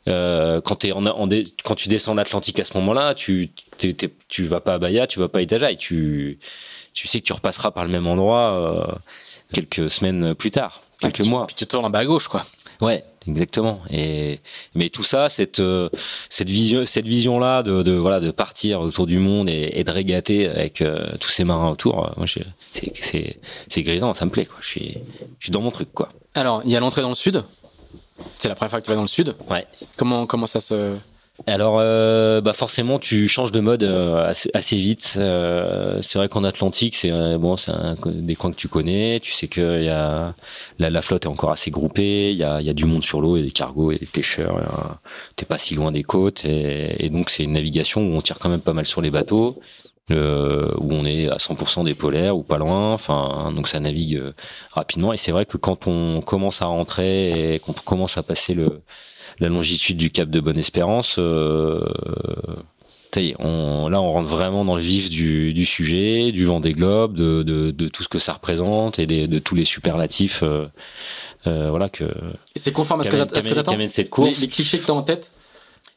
euh, 0.08 0.60
quand, 0.60 0.76
t'es 0.76 0.92
en, 0.92 1.06
en, 1.06 1.28
quand 1.64 1.74
tu 1.74 1.88
descends 1.88 2.14
l'Atlantique 2.14 2.58
à 2.58 2.64
ce 2.64 2.76
moment-là, 2.78 3.14
tu 3.14 3.50
tu 4.28 4.46
vas 4.46 4.60
pas 4.60 4.74
à 4.74 4.78
Bahia, 4.78 5.06
tu 5.06 5.18
vas 5.18 5.28
pas 5.28 5.38
à 5.38 5.42
Itajaï, 5.42 5.76
tu 5.76 6.38
tu 6.94 7.08
sais 7.08 7.20
que 7.20 7.26
tu 7.26 7.32
repasseras 7.32 7.70
par 7.70 7.84
le 7.84 7.90
même 7.90 8.06
endroit 8.06 8.52
euh, 8.52 8.94
quelques 9.52 9.90
semaines 9.90 10.34
plus 10.34 10.50
tard, 10.50 10.82
quelques 11.00 11.24
mois. 11.26 11.46
Puis 11.46 11.56
tu 11.56 11.66
tournes 11.66 11.84
en 11.84 11.90
bas 11.90 12.00
à 12.00 12.04
gauche, 12.04 12.28
quoi. 12.28 12.44
Ouais, 12.80 13.04
exactement. 13.28 13.80
Et 13.90 14.40
mais 14.74 14.88
tout 14.90 15.04
ça, 15.04 15.28
cette 15.28 15.60
euh, 15.60 15.88
cette 16.28 16.48
vision, 16.50 16.84
cette 16.84 17.06
vision 17.06 17.38
là 17.38 17.62
de, 17.62 17.84
de 17.84 17.92
voilà 17.92 18.18
de 18.18 18.32
partir 18.32 18.80
autour 18.80 19.06
du 19.06 19.18
monde 19.18 19.48
et, 19.48 19.70
et 19.74 19.84
de 19.84 19.90
régater 19.90 20.48
avec 20.48 20.80
euh, 20.80 21.06
tous 21.20 21.30
ces 21.30 21.44
marins 21.44 21.70
autour, 21.70 22.12
moi 22.16 22.26
c'est 22.26 22.44
c'est 23.00 23.38
c'est 23.68 23.82
grisant, 23.84 24.14
ça 24.14 24.24
me 24.24 24.30
plaît 24.32 24.46
quoi. 24.46 24.56
Je 24.62 24.66
suis 24.66 24.98
je 25.38 25.44
suis 25.44 25.52
dans 25.52 25.60
mon 25.60 25.70
truc 25.70 25.92
quoi. 25.92 26.08
Alors 26.34 26.62
il 26.64 26.72
y 26.72 26.76
a 26.76 26.80
l'entrée 26.80 27.02
dans 27.02 27.10
le 27.10 27.14
sud. 27.14 27.44
C'est 28.38 28.48
la 28.48 28.54
première 28.54 28.70
fois 28.70 28.80
que 28.80 28.86
tu 28.86 28.90
vas 28.90 28.96
dans 28.96 29.02
le 29.02 29.08
sud. 29.08 29.34
Ouais. 29.50 29.66
Comment 29.96 30.26
comment 30.26 30.46
ça 30.46 30.60
se 30.60 30.96
alors, 31.46 31.78
euh, 31.80 32.40
bah 32.40 32.52
forcément, 32.52 32.98
tu 32.98 33.26
changes 33.26 33.52
de 33.52 33.60
mode 33.60 33.82
euh, 33.82 34.28
assez, 34.28 34.50
assez, 34.54 34.76
vite. 34.76 35.14
Euh, 35.16 35.98
c'est 36.02 36.18
vrai 36.18 36.28
qu'en 36.28 36.44
Atlantique, 36.44 36.94
c'est 36.94 37.10
bon, 37.38 37.56
c'est 37.56 37.72
des 38.06 38.36
coins 38.36 38.50
que 38.52 38.56
tu 38.56 38.68
connais. 38.68 39.18
Tu 39.20 39.32
sais 39.32 39.48
que 39.48 39.82
y 39.82 39.88
a 39.88 40.34
la, 40.78 40.90
la, 40.90 41.02
flotte 41.02 41.24
est 41.24 41.28
encore 41.28 41.50
assez 41.50 41.70
groupée. 41.70 42.32
Il 42.32 42.36
y 42.36 42.44
a, 42.44 42.60
y 42.60 42.68
a 42.68 42.74
du 42.74 42.84
monde 42.84 43.02
sur 43.02 43.20
l'eau, 43.20 43.36
et 43.36 43.42
des 43.42 43.50
cargos 43.50 43.92
et 43.92 43.98
des 43.98 44.06
pêcheurs. 44.06 45.00
T'es 45.36 45.46
pas 45.46 45.58
si 45.58 45.74
loin 45.74 45.90
des 45.90 46.02
côtes, 46.02 46.44
et, 46.44 47.04
et 47.04 47.08
donc 47.10 47.30
c'est 47.30 47.44
une 47.44 47.52
navigation 47.52 48.02
où 48.02 48.14
on 48.14 48.20
tire 48.20 48.38
quand 48.38 48.50
même 48.50 48.60
pas 48.60 48.74
mal 48.74 48.86
sur 48.86 49.00
les 49.00 49.10
bateaux. 49.10 49.58
Euh, 50.10 50.68
où 50.78 50.92
on 50.92 51.04
est 51.06 51.28
à 51.28 51.36
100% 51.36 51.84
des 51.84 51.94
polaires 51.94 52.36
ou 52.36 52.42
pas 52.42 52.58
loin. 52.58 52.92
Enfin, 52.92 53.52
donc 53.54 53.68
ça 53.68 53.78
navigue 53.78 54.16
euh, 54.16 54.32
rapidement. 54.72 55.12
Et 55.12 55.16
c'est 55.16 55.30
vrai 55.30 55.46
que 55.46 55.56
quand 55.56 55.86
on 55.86 56.20
commence 56.20 56.60
à 56.60 56.66
rentrer 56.66 57.54
et 57.54 57.60
quand 57.60 57.74
on 57.78 57.84
commence 57.84 58.18
à 58.18 58.24
passer 58.24 58.52
le 58.52 58.82
la 59.38 59.48
longitude 59.48 59.96
du 59.96 60.10
cap 60.10 60.28
de 60.28 60.40
Bonne-Espérance, 60.40 61.16
euh, 61.18 61.84
on, 63.38 63.88
là 63.88 64.00
on 64.00 64.12
rentre 64.12 64.28
vraiment 64.28 64.64
dans 64.64 64.76
le 64.76 64.82
vif 64.82 65.10
du, 65.10 65.52
du 65.52 65.66
sujet, 65.66 66.32
du 66.32 66.44
vent 66.44 66.60
des 66.60 66.72
globes, 66.72 67.14
de, 67.14 67.42
de, 67.42 67.70
de, 67.70 67.88
tout 67.88 68.02
ce 68.02 68.08
que 68.08 68.18
ça 68.18 68.32
représente 68.32 68.98
et 68.98 69.06
des, 69.06 69.26
de 69.26 69.38
tous 69.38 69.54
les 69.54 69.64
superlatifs. 69.64 70.42
Euh, 70.42 70.66
euh, 71.46 71.70
voilà 71.70 71.88
que. 71.88 72.04
c'est 72.56 72.72
conforme 72.72 73.00
à 73.00 73.04
ce 73.04 73.10
que, 73.10 73.16
j'attends. 73.16 73.76
Les, 73.76 74.34
les 74.34 74.48
clichés 74.48 74.78
que 74.78 74.86
t'as 74.86 74.92
en 74.92 75.02
tête 75.02 75.30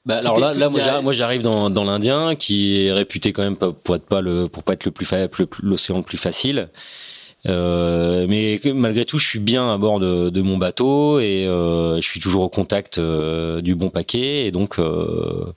bah 0.06 0.18
alors 0.18 0.40
là, 0.40 0.52
là 0.54 0.70
moi, 0.70 1.14
j'arrive 1.14 1.42
dans, 1.42 1.70
dans 1.70 1.84
l'Indien 1.84 2.36
qui 2.36 2.86
est 2.86 2.92
réputé 2.92 3.34
quand 3.34 3.44
même 3.44 3.56
pour 3.56 3.96
être 3.96 4.06
pas 4.06 4.22
le 4.22 4.48
pour 4.48 4.64
pas 4.64 4.74
être 4.74 4.86
le 4.86 4.92
plus 4.92 5.08
l'océan 5.62 5.98
le 5.98 6.04
plus 6.04 6.18
facile. 6.18 6.70
Euh, 7.48 8.26
mais 8.28 8.60
malgré 8.74 9.06
tout, 9.06 9.20
je 9.20 9.28
suis 9.28 9.40
bien 9.40 9.72
à 9.72 9.78
bord 9.78 10.00
de, 10.00 10.30
de 10.30 10.42
mon 10.42 10.58
bateau 10.58 11.20
et 11.20 11.46
euh, 11.46 11.98
je 11.98 12.08
suis 12.08 12.20
toujours 12.20 12.44
au 12.44 12.50
contact 12.50 12.98
euh, 12.98 13.62
du 13.62 13.76
bon 13.76 13.90
paquet 13.90 14.46
et 14.46 14.52
donc 14.52 14.80
euh, 14.80 15.54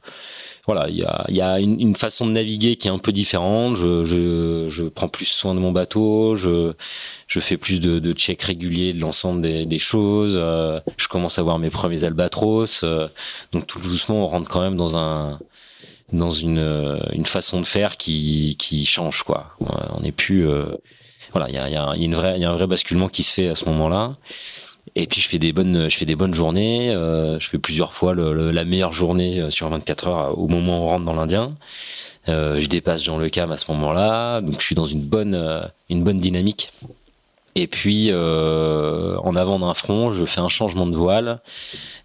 voilà, 0.69 0.90
il 0.90 0.97
y 0.97 1.03
a, 1.03 1.24
y 1.31 1.40
a 1.40 1.61
une, 1.61 1.81
une, 1.81 1.95
façon 1.95 2.27
de 2.27 2.32
naviguer 2.32 2.77
qui 2.77 2.89
est 2.89 2.90
un 2.90 2.99
peu 2.99 3.11
différente. 3.11 3.74
Je, 3.77 4.05
je, 4.05 4.66
je, 4.69 4.85
prends 4.85 5.09
plus 5.09 5.24
soin 5.24 5.55
de 5.55 5.61
mon 5.61 5.73
bateau, 5.73 6.36
je, 6.36 6.74
je 7.27 7.40
fais 7.40 7.57
plus 7.57 7.81
de, 7.81 7.99
de 7.99 8.12
checks 8.12 8.43
réguliers 8.43 8.93
de 8.93 9.01
l'ensemble 9.01 9.40
des, 9.40 9.65
des, 9.65 9.78
choses. 9.78 10.36
Euh, 10.36 10.78
je 10.99 11.09
commence 11.09 11.39
à 11.39 11.43
voir 11.43 11.59
mes 11.59 11.70
premiers 11.70 12.05
albatros. 12.05 12.82
Euh, 12.85 13.09
donc 13.53 13.66
tout 13.66 13.81
doucement, 13.81 14.24
on 14.24 14.27
rentre 14.27 14.51
quand 14.51 14.61
même 14.61 14.77
dans 14.77 14.99
un 14.99 15.39
dans 16.12 16.31
une, 16.31 17.01
une 17.12 17.27
façon 17.27 17.61
de 17.61 17.66
faire 17.66 17.97
qui, 17.97 18.57
qui 18.59 18.85
change 18.85 19.23
quoi. 19.23 19.57
On 19.61 20.01
n'est 20.03 20.12
plus 20.12 20.47
voilà, 21.32 21.49
il 21.49 21.55
y 21.55 21.59
a, 21.59 21.69
y, 21.69 21.77
a 21.77 22.16
vraie, 22.16 22.39
y 22.39 22.45
a 22.45 22.51
un 22.51 22.55
vrai 22.55 22.66
basculement 22.66 23.09
qui 23.09 23.23
se 23.23 23.32
fait 23.32 23.49
à 23.49 23.55
ce 23.55 23.65
moment-là. 23.66 24.16
Et 24.94 25.06
puis 25.06 25.20
je 25.20 25.28
fais 25.28 25.39
des 25.39 25.52
bonnes, 25.52 25.89
je 25.89 25.97
fais 25.97 26.05
des 26.05 26.16
bonnes 26.16 26.35
journées. 26.35 26.90
Euh, 26.90 27.39
je 27.40 27.48
fais 27.48 27.59
plusieurs 27.59 27.93
fois 27.93 28.15
le, 28.15 28.51
la 28.51 28.65
meilleure 28.65 28.93
journée 28.93 29.40
euh, 29.40 29.51
sur 29.51 29.69
24 29.69 30.09
heures 30.09 30.19
euh, 30.19 30.32
au 30.32 30.48
moment 30.48 30.81
où 30.81 30.85
on 30.85 30.89
rentre 30.89 31.05
dans 31.05 31.15
l'Indien. 31.15 31.55
Euh, 32.28 32.60
je 32.60 32.69
dépasse 32.69 33.02
Jean 33.02 33.19
Le 33.19 33.28
Cam 33.28 33.51
à 33.52 33.56
ce 33.56 33.70
moment-là, 33.73 34.40
donc 34.40 34.60
je 34.60 34.65
suis 34.65 34.74
dans 34.74 34.86
une 34.86 35.01
bonne, 35.01 35.70
une 35.89 36.02
bonne 36.05 36.20
dynamique. 36.20 36.73
Et 37.55 37.66
puis 37.66 38.12
en 38.12 39.36
avant 39.36 39.59
d'un 39.59 39.74
front, 39.74 40.12
je 40.12 40.24
fais 40.24 40.40
un 40.40 40.48
changement 40.48 40.86
de 40.86 40.94
voile. 40.94 41.40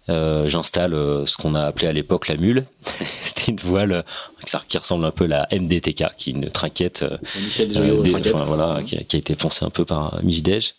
J'installe 0.08 0.92
ce 1.26 1.36
qu'on 1.36 1.54
a 1.54 1.62
appelé 1.62 1.88
à 1.88 1.92
l'époque 1.92 2.28
la 2.28 2.36
mule. 2.36 2.64
C'était 3.20 3.52
une 3.52 3.60
voile 3.60 4.04
qui 4.66 4.78
ressemble 4.78 5.04
un 5.04 5.10
peu 5.10 5.24
à 5.24 5.28
la 5.28 5.48
MDTK, 5.52 6.16
qui 6.16 6.30
est 6.30 6.32
une 6.32 6.50
trinquette, 6.50 7.04
Michel 7.36 7.68
des, 7.68 8.14
enfin, 8.14 8.44
voilà, 8.44 8.82
qui 8.82 8.96
a, 8.96 9.04
qui, 9.04 9.16
a, 9.16 9.18
été 9.18 9.34
poncée 9.36 9.64
un 9.64 9.70
peu 9.70 9.84
par 9.84 10.20
Mijidej. 10.24 10.74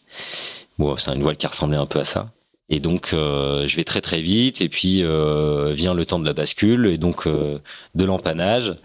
Bon, 0.77 0.95
c'est 0.97 1.11
une 1.11 1.21
voile 1.21 1.37
qui 1.37 1.47
ressemblait 1.47 1.77
un 1.77 1.85
peu 1.85 1.99
à 1.99 2.05
ça. 2.05 2.29
Et 2.69 2.79
donc, 2.79 3.11
euh, 3.13 3.67
je 3.67 3.75
vais 3.75 3.83
très 3.83 4.01
très 4.01 4.21
vite. 4.21 4.61
Et 4.61 4.69
puis 4.69 5.03
euh, 5.03 5.71
vient 5.73 5.93
le 5.93 6.05
temps 6.05 6.19
de 6.19 6.25
la 6.25 6.33
bascule 6.33 6.87
et 6.87 6.97
donc 6.97 7.27
euh, 7.27 7.59
de 7.93 8.05
l'empannage. 8.05 8.75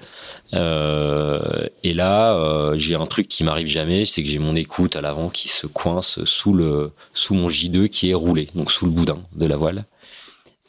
Euh, 0.53 1.67
et 1.83 1.95
là, 1.95 2.73
j'ai 2.77 2.95
un 2.97 3.07
truc 3.07 3.29
qui 3.29 3.45
m'arrive 3.45 3.69
jamais, 3.69 4.05
c'est 4.05 4.23
que 4.23 4.29
j'ai 4.29 4.39
mon 4.39 4.57
écoute 4.57 4.97
à 4.97 5.01
l'avant 5.01 5.29
qui 5.29 5.49
se 5.49 5.67
coince 5.67 6.25
sous 6.25 6.53
le 6.53 6.93
sous 7.15 7.35
mon 7.35 7.49
J2 7.49 7.89
qui 7.89 8.11
est 8.11 8.15
roulé, 8.15 8.49
donc 8.55 8.73
sous 8.73 8.85
le 8.85 8.91
boudin 8.91 9.19
de 9.35 9.47
la 9.47 9.57
voile. 9.57 9.85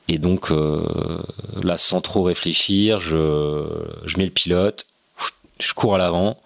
Et 0.07 0.19
donc 0.19 0.51
là, 0.51 1.77
sans 1.77 2.01
trop 2.01 2.23
réfléchir, 2.23 2.99
je 2.99 3.65
je 4.05 4.17
mets 4.17 4.25
le 4.25 4.31
pilote, 4.31 4.87
je 5.59 5.73
cours 5.73 5.95
à 5.95 5.97
l'avant 5.97 6.37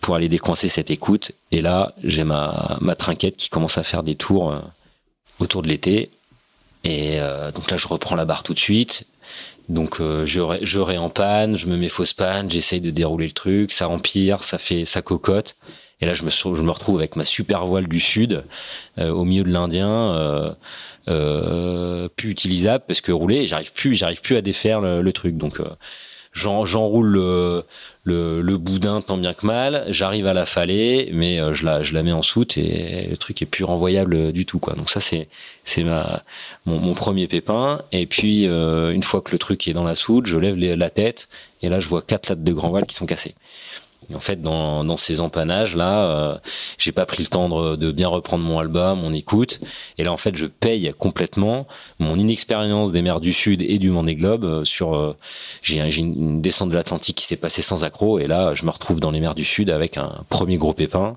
pour 0.00 0.14
aller 0.14 0.28
décoincer 0.28 0.68
cette 0.68 0.90
écoute. 0.90 1.32
Et 1.52 1.60
là, 1.60 1.94
j'ai 2.02 2.24
ma, 2.24 2.78
ma 2.80 2.94
trinquette 2.94 3.36
qui 3.36 3.48
commence 3.48 3.78
à 3.78 3.82
faire 3.82 4.02
des 4.02 4.14
tours 4.14 4.52
euh, 4.52 4.60
autour 5.38 5.62
de 5.62 5.68
l'été. 5.68 6.10
Et 6.84 7.20
euh, 7.20 7.50
donc 7.52 7.70
là, 7.70 7.76
je 7.76 7.88
reprends 7.88 8.16
la 8.16 8.24
barre 8.24 8.42
tout 8.42 8.54
de 8.54 8.58
suite. 8.58 9.06
Donc 9.68 9.98
je, 10.00 10.58
je 10.62 10.96
en 10.96 11.10
panne, 11.10 11.58
je 11.58 11.66
me 11.66 11.76
mets 11.76 11.90
fausse 11.90 12.14
panne, 12.14 12.50
j'essaye 12.50 12.80
de 12.80 12.90
dérouler 12.90 13.26
le 13.26 13.34
truc, 13.34 13.70
ça 13.70 13.86
empire, 13.90 14.42
ça 14.42 14.56
fait 14.56 14.86
ça 14.86 15.02
cocotte. 15.02 15.56
Et 16.00 16.06
là, 16.06 16.14
je 16.14 16.22
me, 16.22 16.30
je 16.30 16.62
me 16.62 16.70
retrouve 16.70 17.00
avec 17.00 17.16
ma 17.16 17.26
super 17.26 17.66
voile 17.66 17.86
du 17.86 18.00
sud 18.00 18.44
au 18.96 19.24
milieu 19.26 19.44
de 19.44 19.50
l'Indien, 19.50 19.90
euh, 19.90 20.52
euh, 21.08 22.08
plus 22.16 22.30
utilisable 22.30 22.84
parce 22.86 23.00
que 23.00 23.12
rouler, 23.12 23.46
j'arrive 23.46 23.72
plus, 23.72 23.94
j'arrive 23.94 24.20
plus 24.20 24.36
à 24.36 24.42
défaire 24.42 24.80
le, 24.80 25.12
truc. 25.12 25.38
Donc 25.38 25.60
j'enroule 26.38 27.08
le, 27.08 27.64
le, 28.40 28.56
boudin 28.56 29.00
tant 29.00 29.16
bien 29.16 29.34
que 29.34 29.46
mal, 29.46 29.84
j'arrive 29.88 30.26
à 30.26 30.32
la 30.32 30.46
faller, 30.46 31.10
mais 31.12 31.40
euh, 31.40 31.52
je 31.54 31.64
la 31.64 31.82
je 31.82 31.94
la 31.94 32.02
mets 32.02 32.12
en 32.12 32.22
soute 32.22 32.56
et 32.56 33.06
le 33.10 33.16
truc 33.16 33.42
est 33.42 33.46
plus 33.46 33.64
renvoyable 33.64 34.32
du 34.32 34.46
tout 34.46 34.58
quoi. 34.58 34.74
Donc 34.74 34.90
ça 34.90 35.00
c'est 35.00 35.28
c'est 35.64 35.82
ma 35.82 36.22
mon, 36.66 36.94
premier 36.94 37.26
pépin 37.26 37.82
et 37.92 38.06
puis 38.06 38.46
euh, 38.46 38.92
une 38.92 39.02
fois 39.02 39.20
que 39.20 39.32
le 39.32 39.38
truc 39.38 39.66
est 39.68 39.74
dans 39.74 39.84
la 39.84 39.94
soute, 39.94 40.26
je 40.26 40.38
lève 40.38 40.56
la 40.56 40.90
tête 40.90 41.28
et 41.62 41.68
là 41.68 41.80
je 41.80 41.88
vois 41.88 42.02
quatre 42.02 42.28
lattes 42.28 42.44
de 42.44 42.52
grand 42.52 42.70
val 42.70 42.86
qui 42.86 42.94
sont 42.94 43.06
cassées 43.06 43.34
en 44.14 44.20
fait, 44.20 44.40
dans, 44.40 44.84
dans 44.84 44.96
ces 44.96 45.20
empannages 45.20 45.76
là, 45.76 46.06
euh, 46.06 46.38
j'ai 46.78 46.92
pas 46.92 47.04
pris 47.04 47.22
le 47.22 47.28
temps 47.28 47.48
de, 47.48 47.76
de, 47.76 47.92
bien 47.92 48.08
reprendre 48.08 48.42
mon 48.44 48.58
album, 48.58 49.00
mon 49.00 49.12
écoute, 49.12 49.60
et 49.98 50.04
là 50.04 50.12
en 50.12 50.16
fait, 50.16 50.36
je 50.36 50.46
paye 50.46 50.92
complètement 50.98 51.66
mon 51.98 52.18
inexpérience 52.18 52.90
des 52.90 53.02
mers 53.02 53.20
du 53.20 53.32
Sud 53.32 53.62
et 53.62 53.78
du 53.78 53.90
Vendée 53.90 54.14
Globe 54.14 54.44
euh, 54.44 54.64
sur. 54.64 54.96
Euh, 54.96 55.16
j'ai 55.62 55.78
une 55.98 56.40
descente 56.40 56.70
de 56.70 56.74
l'Atlantique 56.74 57.16
qui 57.16 57.26
s'est 57.26 57.36
passée 57.36 57.62
sans 57.62 57.84
accroc, 57.84 58.20
et 58.20 58.26
là, 58.26 58.54
je 58.54 58.64
me 58.64 58.70
retrouve 58.70 59.00
dans 59.00 59.10
les 59.10 59.20
mers 59.20 59.34
du 59.34 59.44
Sud 59.44 59.68
avec 59.70 59.98
un 59.98 60.22
premier 60.30 60.56
gros 60.56 60.72
pépin 60.72 61.16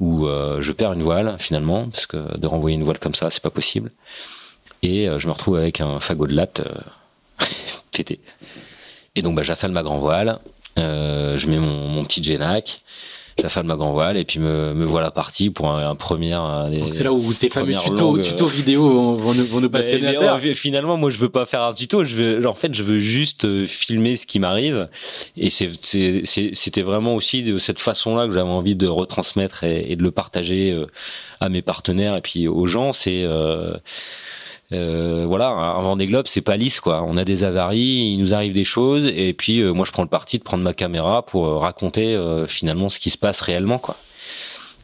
où 0.00 0.26
euh, 0.26 0.60
je 0.60 0.72
perds 0.72 0.94
une 0.94 1.02
voile 1.02 1.36
finalement, 1.38 1.88
parce 1.88 2.06
que 2.06 2.36
de 2.36 2.46
renvoyer 2.46 2.76
une 2.76 2.84
voile 2.84 2.98
comme 2.98 3.14
ça, 3.14 3.30
c'est 3.30 3.42
pas 3.42 3.50
possible, 3.50 3.92
et 4.82 5.08
je 5.18 5.26
me 5.26 5.32
retrouve 5.32 5.56
avec 5.56 5.80
un 5.80 6.00
fagot 6.00 6.26
de 6.26 6.34
latte 6.34 6.62
pété. 7.92 8.20
Et 9.16 9.22
donc, 9.22 9.34
bah, 9.34 9.42
j'affale 9.42 9.72
ma 9.72 9.82
grand 9.82 9.98
voile 9.98 10.28
euh, 10.28 10.38
je 10.76 11.46
mets 11.46 11.58
mon, 11.58 11.88
mon 11.88 12.04
petit 12.04 12.22
Genac, 12.22 12.80
j'affale 13.38 13.64
ma 13.64 13.76
grand 13.76 13.92
voile 13.92 14.16
et 14.16 14.24
puis 14.24 14.38
me, 14.38 14.72
me 14.74 14.84
voilà 14.84 15.10
parti 15.10 15.50
pour 15.50 15.70
un, 15.70 15.90
un 15.90 15.94
premier. 15.94 16.36
C'est 16.92 17.04
là 17.04 17.12
où 17.12 17.32
tes 17.34 17.48
fameux 17.48 17.76
tutos, 17.76 18.18
tutos 18.18 18.46
vidéo 18.46 18.88
vont, 18.88 19.14
vont, 19.14 19.34
nous, 19.34 19.44
vont 19.44 19.60
nous 19.60 19.70
passionner. 19.70 20.16
Mais, 20.42 20.54
finalement, 20.54 20.96
moi, 20.96 21.10
je 21.10 21.18
veux 21.18 21.28
pas 21.28 21.46
faire 21.46 21.62
un 21.62 21.74
tuto. 21.74 22.04
Je 22.04 22.16
veux, 22.16 22.46
en 22.46 22.54
fait, 22.54 22.74
je 22.74 22.82
veux 22.82 22.98
juste 22.98 23.44
euh, 23.44 23.66
filmer 23.66 24.16
ce 24.16 24.26
qui 24.26 24.38
m'arrive. 24.38 24.88
Et 25.36 25.50
c'était 25.50 26.82
vraiment 26.82 27.14
aussi 27.14 27.42
de 27.42 27.58
cette 27.58 27.80
façon-là 27.80 28.26
que 28.26 28.32
j'avais 28.32 28.48
envie 28.48 28.76
de 28.76 28.86
retransmettre 28.86 29.64
et, 29.64 29.90
et, 29.90 29.96
de 29.96 30.02
le 30.02 30.10
partager 30.10 30.72
euh, 30.72 30.86
à 31.40 31.48
mes 31.48 31.62
partenaires 31.62 32.16
et 32.16 32.22
puis 32.22 32.48
aux 32.48 32.66
gens. 32.66 32.92
C'est 32.92 33.22
euh, 33.24 33.74
euh, 34.72 35.24
voilà, 35.26 35.48
un 35.48 35.80
Vendée 35.80 36.06
Globe, 36.06 36.26
c'est 36.28 36.40
pas 36.40 36.56
lisse 36.56 36.80
quoi. 36.80 37.02
On 37.02 37.16
a 37.16 37.24
des 37.24 37.44
avaries, 37.44 38.12
il 38.12 38.18
nous 38.18 38.34
arrive 38.34 38.52
des 38.52 38.64
choses, 38.64 39.06
et 39.06 39.32
puis 39.32 39.60
euh, 39.60 39.72
moi 39.72 39.84
je 39.84 39.92
prends 39.92 40.02
le 40.02 40.08
parti 40.08 40.38
de 40.38 40.42
prendre 40.42 40.64
ma 40.64 40.74
caméra 40.74 41.24
pour 41.24 41.46
euh, 41.46 41.58
raconter 41.58 42.18
finalement 42.48 42.88
ce 42.88 42.98
qui 42.98 43.10
se 43.10 43.18
passe 43.18 43.40
réellement 43.40 43.78
quoi. 43.78 43.96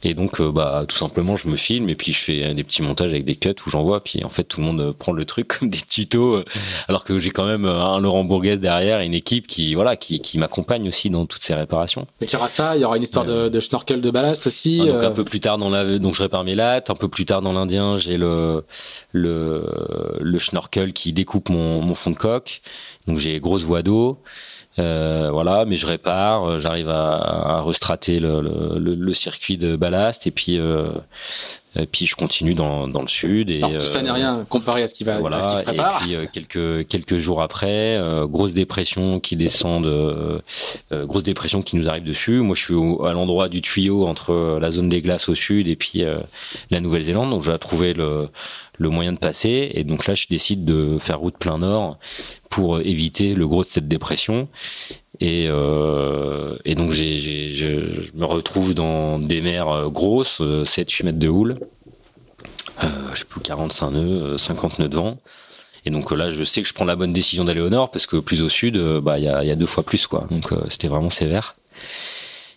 Et 0.05 0.15
donc, 0.15 0.41
euh, 0.41 0.51
bah, 0.51 0.85
tout 0.89 0.97
simplement, 0.97 1.37
je 1.37 1.49
me 1.49 1.57
filme 1.57 1.89
et 1.89 1.95
puis 1.95 2.12
je 2.12 2.19
fais 2.19 2.55
des 2.55 2.65
petits 2.65 2.83
montages 2.83 3.11
avec 3.11 3.24
des 3.24 3.37
cuts 3.37 3.55
où 3.66 3.70
j'envoie. 3.70 4.03
Puis 4.03 4.24
en 4.24 4.29
fait, 4.29 4.45
tout 4.45 4.61
le 4.61 4.66
monde 4.66 4.93
prend 4.93 5.12
le 5.12 5.24
truc 5.24 5.49
comme 5.59 5.70
des 5.70 5.79
tutos, 5.79 6.37
euh, 6.37 6.45
alors 6.89 7.05
que 7.05 7.19
j'ai 7.19 7.31
quand 7.31 7.47
même 7.47 7.65
euh, 7.65 7.83
un 7.83 8.01
Laurent 8.01 8.24
Bourguès 8.24 8.59
derrière 8.59 9.01
et 9.01 9.07
une 9.07 9.15
équipe 9.15 9.47
qui, 9.47 9.74
voilà, 9.74 9.97
qui, 9.97 10.20
qui 10.20 10.39
m'accompagne 10.39 10.89
aussi 10.89 11.11
dans 11.11 11.27
toutes 11.27 11.43
ces 11.43 11.55
réparations. 11.55 12.07
Donc 12.20 12.31
il 12.31 12.33
y 12.33 12.37
aura 12.37 12.49
ça, 12.49 12.77
il 12.77 12.83
y 12.83 12.85
aura 12.85 12.97
une 12.97 13.03
histoire 13.03 13.24
de, 13.24 13.49
de 13.49 13.61
schnorkel 13.61 14.01
de 14.01 14.11
ballast 14.11 14.47
aussi. 14.47 14.81
Ah, 14.83 14.93
donc 14.93 15.03
un 15.03 15.11
peu 15.12 15.24
plus 15.24 15.41
tard 15.41 15.59
dans 15.59 15.70
la, 15.70 15.99
donc 15.99 16.15
je 16.15 16.23
répare 16.23 16.45
mes 16.45 16.55
lattes. 16.55 16.91
Un 16.91 16.95
peu 16.95 17.09
plus 17.09 17.24
tard 17.24 17.43
dans 17.43 17.53
l'Indien, 17.53 17.99
j'ai 17.99 18.16
le 18.16 18.65
le 19.12 19.66
le 20.20 20.39
schnorkel 20.39 20.93
qui 20.93 21.12
découpe 21.12 21.49
mon, 21.49 21.81
mon 21.81 21.95
fond 21.95 22.11
de 22.11 22.16
coque. 22.16 22.61
Donc 23.07 23.19
j'ai 23.19 23.39
grosse 23.41 23.62
voie 23.62 23.83
d'eau. 23.83 24.19
Euh, 24.78 25.31
voilà, 25.31 25.65
mais 25.66 25.77
je 25.77 25.86
répare, 25.86 26.44
euh, 26.44 26.59
j'arrive 26.59 26.89
à, 26.89 27.16
à 27.59 27.62
restrater 27.62 28.20
le, 28.20 29.12
circuit 29.12 29.59
de 29.59 29.77
ballast 29.77 30.27
et 30.27 30.31
puis 30.31 30.59
euh, 30.59 30.90
et 31.77 31.86
puis 31.86 32.07
je 32.07 32.15
continue 32.15 32.55
dans, 32.55 32.86
dans 32.86 33.03
le 33.03 33.09
sud 33.09 33.51
et 33.51 33.61
tout 33.61 33.81
ça 33.81 34.03
n'est 34.03 34.11
rien 34.11 34.44
comparé 34.49 34.82
à 34.82 34.89
ce 34.89 34.94
qui 34.94 35.05
va 35.05 35.19
voilà, 35.19 35.39
à 35.39 35.40
ce 35.40 35.49
qui 35.49 35.59
se 35.59 35.65
prépare. 35.65 36.03
Et 36.05 36.16
puis 36.16 36.28
quelques 36.32 36.86
quelques 36.89 37.16
jours 37.16 37.43
après, 37.43 37.99
grosse 38.24 38.53
dépression 38.53 39.20
qui 39.20 39.36
descend 39.36 39.85
de 39.85 40.43
grosse 40.90 41.23
dépression 41.23 41.62
qui 41.62 41.77
nous 41.77 41.89
arrive 41.89 42.05
dessus. 42.05 42.40
Moi, 42.40 42.55
je 42.55 42.62
suis 42.62 42.74
à 43.07 43.12
l'endroit 43.12 43.49
du 43.49 43.62
tuyau 43.62 44.07
entre 44.07 44.59
la 44.61 44.70
zone 44.70 44.89
des 44.89 45.01
glaces 45.01 45.28
au 45.28 45.35
sud 45.35 45.69
et 45.69 45.77
puis 45.77 46.05
la 46.70 46.81
Nouvelle-Zélande, 46.81 47.31
donc 47.31 47.43
j'ai 47.43 47.59
trouvé 47.59 47.94
le 47.94 48.28
le 48.78 48.89
moyen 48.90 49.12
de 49.12 49.19
passer. 49.19 49.70
Et 49.74 49.85
donc 49.85 50.07
là, 50.07 50.15
je 50.15 50.27
décide 50.28 50.65
de 50.65 50.99
faire 50.99 51.19
route 51.20 51.36
plein 51.36 51.59
nord 51.59 51.99
pour 52.51 52.81
éviter 52.81 53.35
le 53.35 53.47
gros 53.47 53.62
de 53.62 53.69
cette 53.69 53.89
dépression. 53.89 54.49
Et, 55.23 55.47
euh, 55.47 56.57
et 56.65 56.74
donc 56.74 56.90
je, 56.90 58.11
me 58.12 58.24
retrouve 58.24 58.74
dans 58.74 59.20
des 59.20 59.40
mers 59.40 59.69
euh, 59.69 59.89
grosses, 59.89 60.40
7-8 60.40 60.43
euh, 60.43 61.05
mètres 61.05 61.19
de 61.20 61.28
houle. 61.28 61.61
Je 62.81 63.19
sais 63.20 63.24
plus 63.24 63.40
45 63.40 63.90
nœuds, 63.93 64.36
50 64.36 64.81
nœuds 64.81 64.89
de 64.89 64.97
vent. 64.97 65.19
Et 65.85 65.90
donc 65.90 66.11
là, 66.11 66.31
je 66.31 66.43
sais 66.43 66.61
que 66.61 66.66
je 66.66 66.74
prends 66.74 66.85
la 66.85 66.97
bonne 66.97 67.12
décision 67.12 67.44
d'aller 67.44 67.61
au 67.61 67.69
nord 67.69 67.93
parce 67.93 68.07
que 68.07 68.16
plus 68.16 68.43
au 68.43 68.49
sud, 68.49 68.77
bah 68.99 69.20
il 69.20 69.24
y 69.24 69.28
a, 69.28 69.55
deux 69.55 69.66
fois 69.66 69.85
plus 69.85 70.09
quoi. 70.09 70.27
Donc 70.28 70.51
c'était 70.69 70.89
vraiment 70.89 71.11
sévère. 71.11 71.55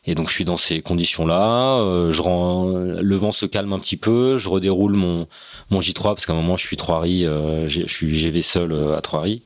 Et 0.05 0.15
donc 0.15 0.29
je 0.29 0.33
suis 0.33 0.45
dans 0.45 0.57
ces 0.57 0.81
conditions-là. 0.81 1.77
Le 2.09 3.15
vent 3.15 3.31
se 3.31 3.45
calme 3.45 3.73
un 3.73 3.79
petit 3.79 3.97
peu. 3.97 4.39
Je 4.39 4.49
redéroule 4.49 4.93
mon 4.93 5.27
mon 5.69 5.81
J3 5.81 6.15
parce 6.15 6.25
qu'à 6.25 6.33
un 6.33 6.37
moment 6.37 6.57
je 6.57 6.65
suis 6.65 6.77
trois 6.77 6.99
riz, 6.99 7.25
euh, 7.25 7.67
je 7.67 7.85
suis 7.85 8.15
GV 8.15 8.41
seul 8.41 8.95
à 8.97 9.01
trois 9.01 9.21
riz. 9.21 9.43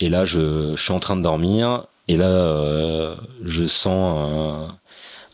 Et 0.00 0.08
là 0.08 0.24
je, 0.24 0.74
suis 0.76 0.92
en 0.92 1.00
train 1.00 1.16
de 1.16 1.22
dormir. 1.22 1.86
Et 2.08 2.16
là 2.16 2.26
euh, 2.26 3.16
je 3.44 3.64
sens 3.66 4.70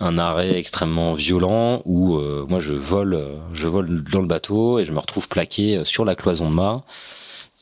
un, 0.01 0.19
arrêt 0.19 0.59
extrêmement 0.59 1.15
violent 1.15 1.82
où 1.85 2.16
euh, 2.16 2.47
moi 2.49 2.61
je 2.61 2.73
vole, 2.73 3.19
je 3.55 3.69
vole 3.69 4.05
dans 4.05 4.20
le 4.20 4.27
bateau 4.27 4.78
et 4.78 4.85
je 4.85 4.93
me 4.93 4.99
retrouve 4.99 5.28
plaqué 5.28 5.82
sur 5.85 6.05
la 6.05 6.15
cloison 6.15 6.51
de 6.51 6.55
mât. 6.55 6.85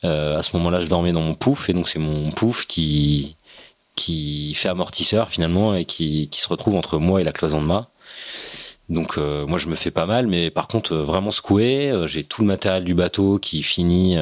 à 0.03 0.41
ce 0.43 0.55
moment-là, 0.57 0.81
je 0.81 0.87
dormais 0.87 1.13
dans 1.13 1.21
mon 1.21 1.33
pouf 1.33 1.69
et 1.69 1.73
donc 1.73 1.89
c'est 1.89 1.99
mon 1.99 2.31
pouf 2.31 2.65
qui 2.67 3.37
qui 3.95 4.53
fait 4.53 4.69
amortisseur 4.69 5.29
finalement 5.29 5.75
et 5.75 5.85
qui, 5.85 6.29
qui 6.29 6.39
se 6.39 6.47
retrouve 6.47 6.75
entre 6.75 6.99
moi 6.99 7.19
et 7.19 7.23
la 7.23 7.33
cloison 7.33 7.61
de 7.61 7.67
mât. 7.67 7.89
Donc 8.89 9.17
euh, 9.17 9.45
moi 9.45 9.57
je 9.57 9.67
me 9.67 9.75
fais 9.75 9.91
pas 9.91 10.05
mal, 10.05 10.27
mais 10.27 10.49
par 10.49 10.67
contre 10.67 10.93
euh, 10.93 11.03
vraiment 11.03 11.31
secoué. 11.31 11.91
Euh, 11.91 12.07
j'ai 12.07 12.23
tout 12.23 12.41
le 12.41 12.47
matériel 12.47 12.85
du 12.85 12.93
bateau 12.93 13.37
qui 13.37 13.63
finit, 13.63 14.17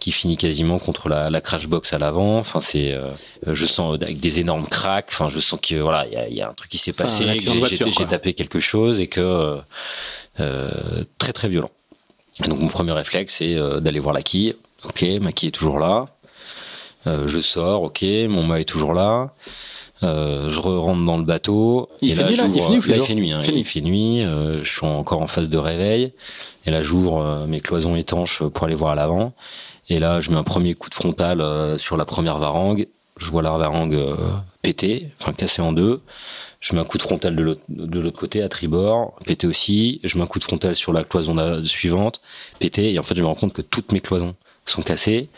qui 0.00 0.12
finit 0.12 0.36
quasiment 0.36 0.78
contre 0.78 1.08
la, 1.08 1.30
la 1.30 1.40
crash 1.40 1.68
box 1.68 1.92
à 1.92 1.98
l'avant. 1.98 2.38
Enfin 2.38 2.60
c'est, 2.60 2.98
je 3.46 3.66
sens 3.66 3.94
avec 4.00 4.18
des 4.18 4.40
énormes 4.40 4.66
cracks. 4.66 5.08
Enfin 5.10 5.28
je 5.28 5.38
sens 5.38 5.60
que 5.62 5.76
voilà 5.76 6.06
il 6.06 6.12
y 6.12 6.16
a, 6.16 6.28
y 6.28 6.40
a, 6.42 6.48
un 6.48 6.54
truc 6.54 6.70
qui 6.70 6.78
s'est 6.78 6.92
passé, 6.92 7.26
j'ai 7.38 8.06
tapé 8.06 8.34
quelque 8.34 8.60
chose 8.60 9.00
et 9.00 9.06
que 9.06 9.58
très 11.18 11.32
très 11.32 11.48
violent. 11.48 11.70
Et 12.44 12.48
donc 12.48 12.58
mon 12.58 12.68
premier 12.68 12.92
réflexe 12.92 13.36
c'est 13.38 13.56
d'aller 13.80 14.00
voir 14.00 14.14
la 14.14 14.22
quille. 14.22 14.56
Ok, 14.84 15.04
ma 15.20 15.32
quille 15.32 15.48
est 15.48 15.52
toujours 15.52 15.78
là. 15.78 16.06
Euh, 17.06 17.28
je 17.28 17.40
sors, 17.40 17.82
ok, 17.82 18.02
mon 18.28 18.42
mât 18.42 18.60
est 18.60 18.64
toujours 18.64 18.92
là. 18.92 19.32
Euh, 20.02 20.48
je 20.48 20.60
rentre 20.60 21.04
dans 21.04 21.18
le 21.18 21.24
bateau. 21.24 21.88
Il 22.00 22.14
fait 22.14 22.24
nuit 22.24 22.36
là, 22.36 22.44
il 22.46 22.60
fait 22.60 22.68
nuit, 22.70 22.80
là, 22.86 22.96
il 22.96 23.02
fait 23.02 23.14
nuit, 23.14 23.32
hein, 23.32 23.40
il 23.42 23.64
fait 23.66 23.80
nuit. 23.80 24.22
Euh, 24.22 24.64
je 24.64 24.70
suis 24.70 24.86
encore 24.86 25.20
en 25.20 25.26
phase 25.26 25.48
de 25.48 25.58
réveil. 25.58 26.12
Et 26.66 26.70
là, 26.70 26.82
j'ouvre 26.82 27.20
euh, 27.20 27.46
mes 27.46 27.60
cloisons 27.60 27.96
étanches 27.96 28.42
pour 28.42 28.64
aller 28.64 28.74
voir 28.74 28.92
à 28.92 28.94
l'avant. 28.94 29.32
Et 29.90 29.98
là, 29.98 30.20
je 30.20 30.30
mets 30.30 30.36
un 30.36 30.42
premier 30.44 30.74
coup 30.74 30.88
de 30.88 30.94
frontal 30.94 31.40
euh, 31.42 31.76
sur 31.76 31.98
la 31.98 32.06
première 32.06 32.38
varangue. 32.38 32.88
Je 33.18 33.26
vois 33.26 33.42
la 33.42 33.50
varangue 33.58 33.98
péter, 34.62 35.10
enfin 35.20 35.34
cassée 35.34 35.60
en 35.60 35.72
deux. 35.72 36.00
Je 36.60 36.74
mets 36.74 36.80
un 36.80 36.84
coup 36.84 36.96
de 36.96 37.02
frontal 37.02 37.36
de 37.36 37.42
l'autre 37.42 37.60
de 37.68 38.00
l'autre 38.00 38.18
côté 38.18 38.42
à 38.42 38.48
tribord, 38.48 39.14
pété 39.26 39.46
aussi. 39.46 40.00
Je 40.04 40.16
mets 40.16 40.24
un 40.24 40.26
coup 40.26 40.38
de 40.38 40.44
frontal 40.44 40.74
sur 40.74 40.94
la 40.94 41.04
cloison 41.04 41.36
suivante, 41.64 42.22
pété. 42.60 42.94
Et 42.94 42.98
en 42.98 43.02
fait, 43.02 43.14
je 43.14 43.20
me 43.20 43.26
rends 43.26 43.34
compte 43.34 43.52
que 43.52 43.60
toutes 43.60 43.92
mes 43.92 44.00
cloisons 44.00 44.36
sont 44.64 44.80
cassées 44.80 45.28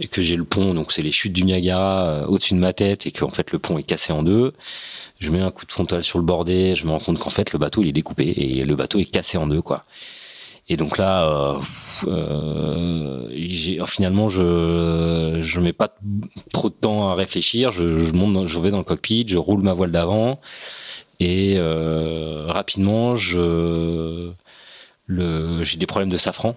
et 0.00 0.08
que 0.08 0.22
j'ai 0.22 0.36
le 0.36 0.44
pont, 0.44 0.74
donc 0.74 0.92
c'est 0.92 1.02
les 1.02 1.10
chutes 1.10 1.32
du 1.32 1.44
Niagara 1.44 2.08
euh, 2.08 2.26
au-dessus 2.26 2.54
de 2.54 2.58
ma 2.58 2.72
tête 2.72 3.06
et 3.06 3.12
qu'en 3.12 3.30
fait 3.30 3.52
le 3.52 3.58
pont 3.58 3.78
est 3.78 3.82
cassé 3.82 4.12
en 4.12 4.22
deux. 4.22 4.52
Je 5.20 5.30
mets 5.30 5.40
un 5.40 5.50
coup 5.50 5.64
de 5.64 5.72
frontal 5.72 6.02
sur 6.04 6.18
le 6.18 6.24
bordé, 6.24 6.74
je 6.74 6.84
me 6.84 6.90
rends 6.90 6.98
compte 6.98 7.18
qu'en 7.18 7.30
fait 7.30 7.52
le 7.52 7.58
bateau 7.58 7.82
il 7.82 7.88
est 7.88 7.92
découpé 7.92 8.24
et 8.24 8.64
le 8.64 8.76
bateau 8.76 8.98
est 8.98 9.06
cassé 9.06 9.38
en 9.38 9.46
deux 9.46 9.62
quoi. 9.62 9.84
Et 10.68 10.76
donc 10.76 10.98
là, 10.98 11.24
euh, 11.24 11.60
euh, 12.08 13.86
finalement, 13.86 14.28
je 14.28 15.38
je 15.40 15.60
mets 15.60 15.72
pas 15.72 15.94
trop 16.52 16.68
de 16.68 16.74
temps 16.74 17.08
à 17.08 17.14
réfléchir. 17.14 17.70
Je, 17.70 18.00
je 18.00 18.12
monte, 18.12 18.48
je 18.48 18.58
vais 18.58 18.70
dans 18.70 18.78
le 18.78 18.84
cockpit, 18.84 19.26
je 19.28 19.36
roule 19.36 19.62
ma 19.62 19.74
voile 19.74 19.92
d'avant 19.92 20.40
et 21.20 21.54
euh, 21.56 22.46
rapidement, 22.48 23.16
je 23.16 24.32
le 25.06 25.62
j'ai 25.62 25.78
des 25.78 25.86
problèmes 25.86 26.10
de 26.10 26.16
safran 26.18 26.56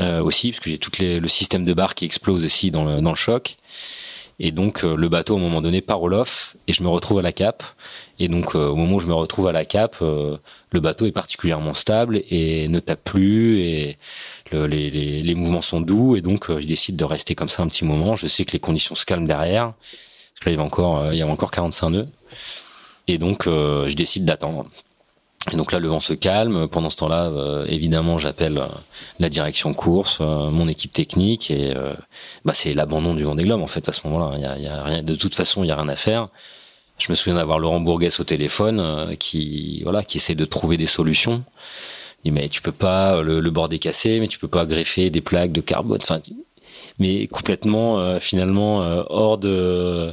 euh, 0.00 0.22
aussi, 0.22 0.50
parce 0.50 0.60
que 0.60 0.70
j'ai 0.70 0.78
tout 0.78 0.90
le 1.00 1.28
système 1.28 1.64
de 1.64 1.72
barre 1.72 1.94
qui 1.94 2.04
explose 2.04 2.44
aussi 2.44 2.70
dans 2.70 2.84
le, 2.84 3.00
dans 3.00 3.10
le 3.10 3.16
choc. 3.16 3.56
Et 4.38 4.50
donc 4.52 4.82
le 4.82 5.08
bateau 5.08 5.34
à 5.34 5.38
un 5.38 5.40
moment 5.40 5.62
donné 5.62 5.80
part 5.80 6.02
au 6.02 6.12
et 6.12 6.72
je 6.74 6.82
me 6.82 6.88
retrouve 6.88 7.20
à 7.20 7.22
la 7.22 7.32
cape. 7.32 7.64
Et 8.18 8.28
donc 8.28 8.54
au 8.54 8.76
moment 8.76 8.96
où 8.96 9.00
je 9.00 9.06
me 9.06 9.14
retrouve 9.14 9.48
à 9.48 9.52
la 9.52 9.64
cape, 9.64 9.96
le 10.76 10.80
bateau 10.80 11.06
est 11.06 11.12
particulièrement 11.12 11.74
stable 11.74 12.22
et 12.30 12.68
ne 12.68 12.80
tape 12.80 13.02
plus 13.04 13.60
et 13.60 13.98
les, 14.52 15.34
mouvements 15.34 15.60
sont 15.60 15.80
doux 15.80 16.16
et 16.16 16.20
donc 16.20 16.50
je 16.50 16.66
décide 16.66 16.96
de 16.96 17.04
rester 17.04 17.34
comme 17.34 17.48
ça 17.48 17.62
un 17.62 17.68
petit 17.68 17.84
moment. 17.84 18.16
Je 18.16 18.26
sais 18.26 18.44
que 18.44 18.52
les 18.52 18.60
conditions 18.60 18.94
se 18.94 19.04
calment 19.04 19.26
derrière. 19.26 19.72
Parce 19.72 20.40
que 20.40 20.44
là 20.46 20.52
il 20.52 20.54
y 20.54 20.58
avait 20.58 20.66
encore 20.66 21.12
il 21.12 21.18
y 21.18 21.22
avait 21.22 21.32
encore 21.32 21.50
45 21.50 21.90
nœuds. 21.90 22.08
Et 23.08 23.18
donc 23.18 23.44
je 23.46 23.94
décide 23.94 24.24
d'attendre. 24.24 24.66
Et 25.52 25.56
donc 25.56 25.70
là, 25.72 25.78
le 25.78 25.88
vent 25.88 26.00
se 26.00 26.12
calme. 26.12 26.66
Pendant 26.68 26.90
ce 26.90 26.96
temps-là, 26.96 27.26
euh, 27.26 27.66
évidemment, 27.66 28.18
j'appelle 28.18 28.58
euh, 28.58 28.66
la 29.20 29.28
direction 29.28 29.74
course, 29.74 30.18
euh, 30.20 30.50
mon 30.50 30.66
équipe 30.66 30.92
technique, 30.92 31.50
et 31.50 31.74
bah, 32.44 32.52
c'est 32.54 32.74
l'abandon 32.74 33.14
du 33.14 33.24
Vendée 33.24 33.44
Globe 33.44 33.62
en 33.62 33.66
fait 33.66 33.88
à 33.88 33.92
ce 33.92 34.06
moment-là. 34.08 35.02
De 35.02 35.14
toute 35.14 35.34
façon, 35.34 35.62
il 35.62 35.68
y 35.68 35.70
a 35.70 35.76
rien 35.76 35.88
à 35.88 35.96
faire. 35.96 36.28
Je 36.98 37.10
me 37.10 37.14
souviens 37.14 37.34
d'avoir 37.36 37.58
Laurent 37.58 37.80
Bourguès 37.80 38.18
au 38.20 38.24
téléphone, 38.24 39.14
qui 39.18 39.82
voilà, 39.82 40.02
qui 40.02 40.16
essaie 40.18 40.34
de 40.34 40.44
trouver 40.44 40.76
des 40.76 40.86
solutions. 40.86 41.44
Il 42.24 42.32
dit 42.32 42.40
mais 42.40 42.48
tu 42.48 42.62
peux 42.62 42.72
pas, 42.72 43.22
le, 43.22 43.40
le 43.40 43.50
bord 43.50 43.72
est 43.72 43.78
cassé, 43.78 44.18
mais 44.18 44.28
tu 44.28 44.38
peux 44.38 44.48
pas 44.48 44.66
greffer 44.66 45.10
des 45.10 45.20
plaques 45.20 45.52
de 45.52 45.60
carbone. 45.60 45.98
Enfin, 46.02 46.20
mais 46.98 47.26
complètement 47.26 48.18
finalement 48.20 48.78
hors 49.10 49.38
de 49.38 50.12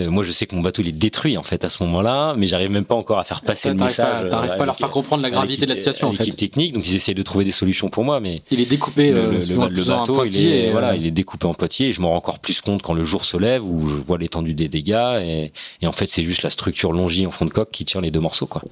euh, 0.00 0.10
moi, 0.10 0.22
je 0.22 0.32
sais 0.32 0.46
que 0.46 0.56
mon 0.56 0.62
bateau 0.62 0.80
il 0.80 0.88
est 0.88 0.92
détruit 0.92 1.36
en 1.36 1.42
fait 1.42 1.64
à 1.64 1.70
ce 1.70 1.82
moment-là, 1.82 2.34
mais 2.36 2.46
j'arrive 2.46 2.70
même 2.70 2.86
pas 2.86 2.94
encore 2.94 3.18
à 3.18 3.24
faire 3.24 3.42
passer 3.42 3.68
le 3.68 3.74
message. 3.74 4.30
T'arrives 4.30 4.56
pas 4.56 4.62
à 4.62 4.66
leur 4.66 4.76
faire 4.76 4.90
comprendre 4.90 5.22
la 5.22 5.30
gravité 5.30 5.66
de 5.66 5.70
la 5.70 5.76
situation 5.76 6.08
en 6.08 6.12
fait. 6.12 6.24
L'équipe 6.24 6.36
technique, 6.36 6.72
donc 6.72 6.88
ils 6.88 6.96
essayent 6.96 7.14
de 7.14 7.22
trouver 7.22 7.44
des 7.44 7.52
solutions 7.52 7.90
pour 7.90 8.04
moi, 8.04 8.18
mais 8.18 8.42
il 8.50 8.60
est 8.60 8.66
découpé. 8.66 9.10
Le, 9.10 9.30
le, 9.30 9.84
bateau, 9.84 10.24
il 10.24 10.48
est 10.48 10.70
voilà, 10.70 10.96
il 10.96 11.06
est 11.06 11.10
découpé 11.10 11.46
en 11.46 11.54
potier. 11.54 11.88
Et 11.88 11.92
je 11.92 12.00
m'en 12.00 12.10
rends 12.10 12.16
encore 12.16 12.38
plus 12.38 12.60
compte 12.62 12.80
quand 12.80 12.94
le 12.94 13.04
jour 13.04 13.24
se 13.24 13.36
lève 13.36 13.64
où 13.64 13.86
je 13.88 13.94
vois 13.94 14.16
l'étendue 14.16 14.54
des 14.54 14.68
dégâts 14.68 15.18
et, 15.20 15.52
et 15.82 15.86
en 15.86 15.92
fait 15.92 16.08
c'est 16.08 16.22
juste 16.22 16.42
la 16.42 16.50
structure 16.50 16.92
longie 16.92 17.26
en 17.26 17.30
fond 17.30 17.44
de 17.44 17.50
coque 17.50 17.70
qui 17.70 17.84
tire 17.84 18.00
les 18.00 18.10
deux 18.10 18.20
morceaux 18.20 18.46
quoi. 18.46 18.62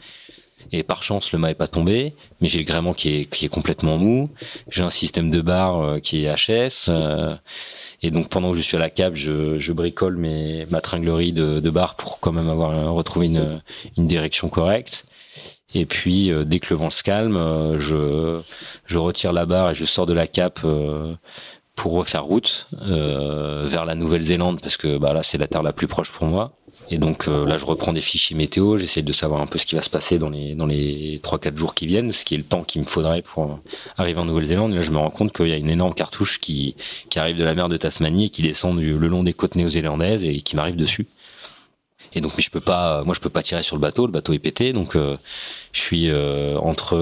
Et 0.73 0.85
par 0.85 1.03
chance, 1.03 1.33
le 1.33 1.39
mât 1.39 1.51
est 1.51 1.55
pas 1.55 1.67
tombé, 1.67 2.15
mais 2.41 2.47
j'ai 2.47 2.59
le 2.59 2.65
gréement 2.65 2.95
qui 2.95 3.09
est, 3.09 3.25
qui 3.25 3.45
est 3.45 3.49
complètement 3.49 3.99
mou. 3.99 4.31
J'ai 4.71 4.83
un 4.85 4.91
système 4.91 5.31
de 5.31 5.41
barre 5.41 6.01
qui 6.01 6.25
est 6.25 6.33
HS. 6.33 6.87
Euh, 6.89 7.35
et 8.03 8.11
donc 8.11 8.29
pendant 8.29 8.53
que 8.53 8.57
je 8.57 8.63
suis 8.63 8.77
à 8.77 8.81
la 8.81 8.91
cave, 8.91 9.15
je, 9.15 9.59
je 9.59 9.73
bricole 9.73 10.17
mes, 10.17 10.67
ma 10.71 10.81
tringlerie 10.81 11.33
de, 11.33 11.61
de 11.61 11.71
barre 11.71 11.97
pour 11.97 12.21
quand 12.21 12.33
même 12.33 12.49
avoir 12.49 12.95
retrouvé 12.95 13.27
une, 13.27 13.61
une 13.99 14.07
direction 14.07 14.49
correcte. 14.49 15.05
Et 15.75 15.87
puis 15.87 16.31
euh, 16.31 16.45
dès 16.45 16.59
que 16.59 16.73
le 16.73 16.79
vent 16.79 16.91
se 16.91 17.03
calme, 17.03 17.37
euh, 17.37 17.79
je, 17.79 18.41
je 18.87 18.99
retire 18.99 19.33
la 19.33 19.47
barre 19.47 19.71
et 19.71 19.75
je 19.75 19.85
sors 19.85 20.07
de 20.07 20.13
la 20.13 20.27
cape 20.27 20.61
euh, 20.65 21.15
pour 21.77 21.93
refaire 21.93 22.25
route 22.25 22.69
vers 22.73 23.85
la 23.85 23.95
Nouvelle-Zélande 23.95 24.61
parce 24.61 24.77
que 24.77 24.99
bah, 24.99 25.13
là 25.15 25.23
c'est 25.23 25.39
la 25.39 25.47
terre 25.47 25.63
la 25.63 25.73
plus 25.73 25.87
proche 25.87 26.11
pour 26.11 26.27
moi. 26.27 26.53
Et 26.91 26.99
donc 26.99 27.29
euh, 27.29 27.47
là, 27.47 27.57
je 27.57 27.65
reprends 27.65 27.93
des 27.93 28.01
fichiers 28.01 28.37
météo, 28.37 28.77
j'essaie 28.77 29.03
de 29.03 29.13
savoir 29.13 29.41
un 29.41 29.47
peu 29.47 29.59
ce 29.59 29.67
qui 29.67 29.77
va 29.77 29.83
se 29.83 29.91
passer 29.91 30.19
dans 30.19 30.29
les 30.29 30.55
dans 30.55 30.67
les 30.67 31.21
trois 31.23 31.39
quatre 31.39 31.57
jours 31.57 31.75
qui 31.75 31.87
viennent, 31.87 32.11
ce 32.11 32.25
qui 32.25 32.35
est 32.35 32.39
le 32.39 32.45
temps 32.45 32.65
qu'il 32.65 32.83
me 32.83 32.87
faudrait 32.87 33.23
pour 33.23 33.61
arriver 33.97 34.19
en 34.19 34.25
Nouvelle-Zélande. 34.25 34.75
Là, 34.75 34.83
je 34.83 34.91
me 34.91 34.99
rends 34.99 35.11
compte 35.11 35.33
qu'il 35.33 35.49
y 35.49 35.53
a 35.53 35.57
une 35.57 35.71
énorme 35.71 35.95
cartouche 35.95 36.41
qui 36.41 36.75
qui 37.09 37.19
arrive 37.21 37.37
de 37.37 37.45
la 37.45 37.55
mer 37.55 37.69
de 37.69 37.77
Tasmanie 37.77 38.27
et 38.27 38.31
qui 38.31 38.43
descend 38.43 38.79
du, 38.79 38.99
le 38.99 39.09
long 39.09 39.23
des 39.23 39.35
côtes 39.35 39.55
néo-zélandaises 39.55 40.25
et 40.25 40.37
qui 40.41 40.57
m'arrive 40.57 40.77
dessus. 40.77 41.07
Et 42.15 42.21
donc, 42.21 42.33
mais 42.37 42.43
je 42.43 42.51
peux 42.51 42.61
pas, 42.61 43.05
moi, 43.05 43.15
je 43.15 43.21
peux 43.21 43.31
pas 43.31 43.43
tirer 43.43 43.63
sur 43.63 43.77
le 43.77 43.81
bateau. 43.81 44.07
Le 44.07 44.13
bateau 44.13 44.33
est 44.33 44.39
pété, 44.39 44.73
donc 44.73 44.97
euh, 44.97 45.17
je 45.73 45.81
suis 45.81 46.11
euh, 46.11 46.57
entre 46.59 46.97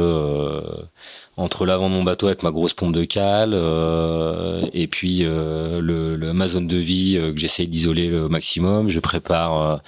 entre 1.39 1.65
l'avant 1.65 1.89
de 1.89 1.95
mon 1.95 2.03
bateau 2.03 2.27
avec 2.27 2.43
ma 2.43 2.51
grosse 2.51 2.75
pompe 2.75 2.93
de 2.93 3.05
cale 3.05 3.53
euh, 3.55 4.67
et 4.75 4.89
puis 4.89 5.21
euh, 5.23 5.81
le, 5.81 6.17
le, 6.17 6.33
ma 6.33 6.49
zone 6.49 6.67
de 6.67 6.77
vie 6.77 7.17
euh, 7.17 7.33
que 7.33 7.39
j'essaye 7.39 7.69
d'isoler 7.69 8.09
le 8.09 8.29
maximum. 8.29 8.89
Je 8.89 8.99
prépare, 8.99 9.81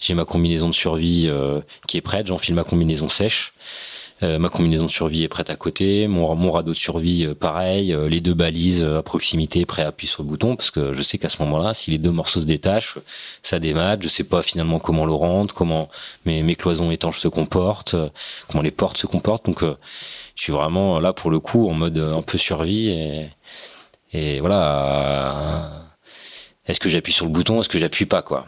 j'ai 0.00 0.14
ma 0.14 0.24
combinaison 0.24 0.68
de 0.70 0.74
survie 0.74 1.30
qui 1.86 1.98
est 1.98 2.00
prête. 2.00 2.26
J'enfile 2.26 2.54
ma 2.54 2.64
combinaison 2.64 3.08
sèche. 3.08 3.52
Ma 4.22 4.48
combinaison 4.48 4.86
de 4.86 4.90
survie 4.90 5.22
est 5.22 5.28
prête 5.28 5.50
à 5.50 5.56
côté, 5.56 6.06
mon, 6.06 6.34
mon 6.34 6.50
radeau 6.50 6.72
de 6.72 6.76
survie 6.76 7.26
pareil, 7.34 7.94
les 8.08 8.20
deux 8.20 8.32
balises 8.34 8.82
à 8.84 9.02
proximité 9.02 9.66
prêt 9.66 9.82
à 9.82 9.88
appuyer 9.88 10.10
sur 10.10 10.22
le 10.22 10.28
bouton 10.28 10.56
parce 10.56 10.70
que 10.70 10.92
je 10.94 11.02
sais 11.02 11.18
qu'à 11.18 11.28
ce 11.28 11.42
moment-là, 11.42 11.74
si 11.74 11.90
les 11.90 11.98
deux 11.98 12.10
morceaux 12.10 12.40
se 12.40 12.46
détachent, 12.46 12.96
ça 13.42 13.58
démarre. 13.58 13.96
Je 14.00 14.08
sais 14.08 14.24
pas 14.24 14.42
finalement 14.42 14.78
comment 14.78 15.04
le 15.04 15.12
rendre, 15.12 15.52
comment 15.52 15.88
mes, 16.24 16.42
mes 16.42 16.54
cloisons 16.54 16.90
étanches 16.90 17.18
se 17.18 17.28
comportent, 17.28 17.96
comment 18.48 18.62
les 18.62 18.70
portes 18.70 18.96
se 18.98 19.06
comportent. 19.06 19.44
Donc 19.46 19.62
je 19.62 20.42
suis 20.42 20.52
vraiment 20.52 20.98
là 21.00 21.12
pour 21.12 21.30
le 21.30 21.40
coup 21.40 21.68
en 21.68 21.74
mode 21.74 21.98
un 21.98 22.22
peu 22.22 22.38
survie 22.38 22.88
et, 22.88 23.28
et 24.12 24.40
voilà. 24.40 25.82
Est-ce 26.66 26.80
que 26.80 26.88
j'appuie 26.88 27.12
sur 27.12 27.26
le 27.26 27.32
bouton 27.32 27.60
Est-ce 27.60 27.68
que 27.68 27.78
j'appuie 27.78 28.06
pas 28.06 28.22
quoi 28.22 28.46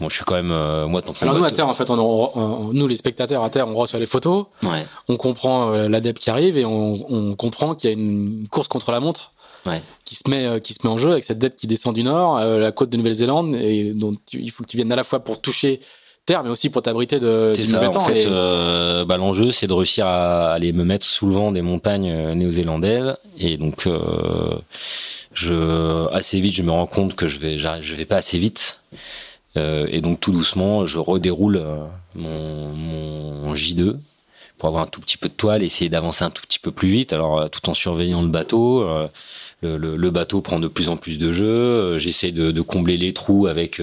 Bon, 0.00 0.08
je 0.10 0.16
suis 0.16 0.24
quand 0.24 0.34
même 0.34 0.50
euh, 0.50 0.86
moi. 0.86 1.00
Alors 1.22 1.38
nous 1.38 1.44
à 1.44 1.50
terre, 1.50 1.68
en 1.68 1.74
fait, 1.74 1.88
on, 1.88 2.70
nous 2.72 2.86
les 2.86 2.96
spectateurs 2.96 3.42
à 3.42 3.50
terre, 3.50 3.66
on 3.66 3.74
reçoit 3.74 3.98
les 3.98 4.06
photos, 4.06 4.46
ouais. 4.62 4.86
on 5.08 5.16
comprend 5.16 5.72
euh, 5.72 5.88
l'adepte 5.88 6.20
qui 6.20 6.30
arrive 6.30 6.58
et 6.58 6.64
on, 6.66 6.92
on 7.08 7.34
comprend 7.34 7.74
qu'il 7.74 7.90
y 7.90 7.92
a 7.92 7.96
une 7.96 8.46
course 8.50 8.68
contre 8.68 8.92
la 8.92 9.00
montre 9.00 9.32
ouais. 9.64 9.82
qui 10.04 10.14
se 10.14 10.28
met 10.28 10.44
euh, 10.44 10.58
qui 10.60 10.74
se 10.74 10.80
met 10.84 10.92
en 10.92 10.98
jeu 10.98 11.12
avec 11.12 11.24
cette 11.24 11.38
depth 11.38 11.58
qui 11.58 11.66
descend 11.66 11.94
du 11.94 12.02
nord, 12.02 12.36
euh, 12.38 12.58
la 12.58 12.72
côte 12.72 12.90
de 12.90 12.96
Nouvelle-Zélande 12.98 13.54
et 13.54 13.94
donc 13.94 14.16
il 14.32 14.50
faut 14.50 14.64
que 14.64 14.68
tu 14.68 14.76
viennes 14.76 14.92
à 14.92 14.96
la 14.96 15.04
fois 15.04 15.20
pour 15.20 15.40
toucher 15.40 15.80
terre, 16.26 16.42
mais 16.42 16.50
aussi 16.50 16.68
pour 16.68 16.82
t'abriter 16.82 17.20
de. 17.20 17.52
C'est 17.54 17.64
ça. 17.64 17.88
En 17.88 18.00
fait, 18.00 18.26
euh, 18.26 19.04
bah, 19.04 19.16
l'enjeu, 19.16 19.52
c'est 19.52 19.68
de 19.68 19.72
réussir 19.72 20.06
à 20.06 20.52
aller 20.52 20.72
me 20.72 20.84
mettre 20.84 21.06
sous 21.06 21.26
le 21.26 21.32
vent 21.32 21.52
des 21.52 21.62
montagnes 21.62 22.10
euh, 22.10 22.34
néo-zélandaises, 22.34 23.16
et 23.38 23.56
donc 23.56 23.86
euh, 23.86 24.58
je 25.32 26.12
assez 26.12 26.40
vite, 26.40 26.54
je 26.54 26.62
me 26.62 26.72
rends 26.72 26.86
compte 26.86 27.14
que 27.14 27.28
je 27.28 27.38
vais, 27.38 27.58
je 27.58 27.94
vais 27.94 28.04
pas 28.04 28.16
assez 28.16 28.38
vite, 28.38 28.80
et 29.56 30.00
donc 30.00 30.20
tout 30.20 30.32
doucement, 30.32 30.86
je 30.86 30.98
redéroule 30.98 31.56
euh, 31.56 31.86
mon, 32.14 32.68
mon 32.68 33.54
J2 33.54 33.96
pour 34.58 34.68
avoir 34.68 34.84
un 34.84 34.86
tout 34.86 35.00
petit 35.00 35.18
peu 35.18 35.28
de 35.28 35.34
toile, 35.34 35.62
essayer 35.62 35.90
d'avancer 35.90 36.24
un 36.24 36.30
tout 36.30 36.42
petit 36.42 36.58
peu 36.58 36.70
plus 36.70 36.88
vite, 36.88 37.12
alors 37.12 37.50
tout 37.50 37.68
en 37.68 37.74
surveillant 37.74 38.22
le 38.22 38.28
bateau. 38.28 38.88
Le, 39.62 39.78
le, 39.78 39.96
le, 39.96 40.10
bateau 40.10 40.42
prend 40.42 40.60
de 40.60 40.68
plus 40.68 40.90
en 40.90 40.98
plus 40.98 41.18
de 41.18 41.32
jeu. 41.32 41.98
J'essaie 41.98 42.30
de, 42.30 42.50
de, 42.50 42.60
combler 42.60 42.98
les 42.98 43.14
trous 43.14 43.46
avec 43.46 43.80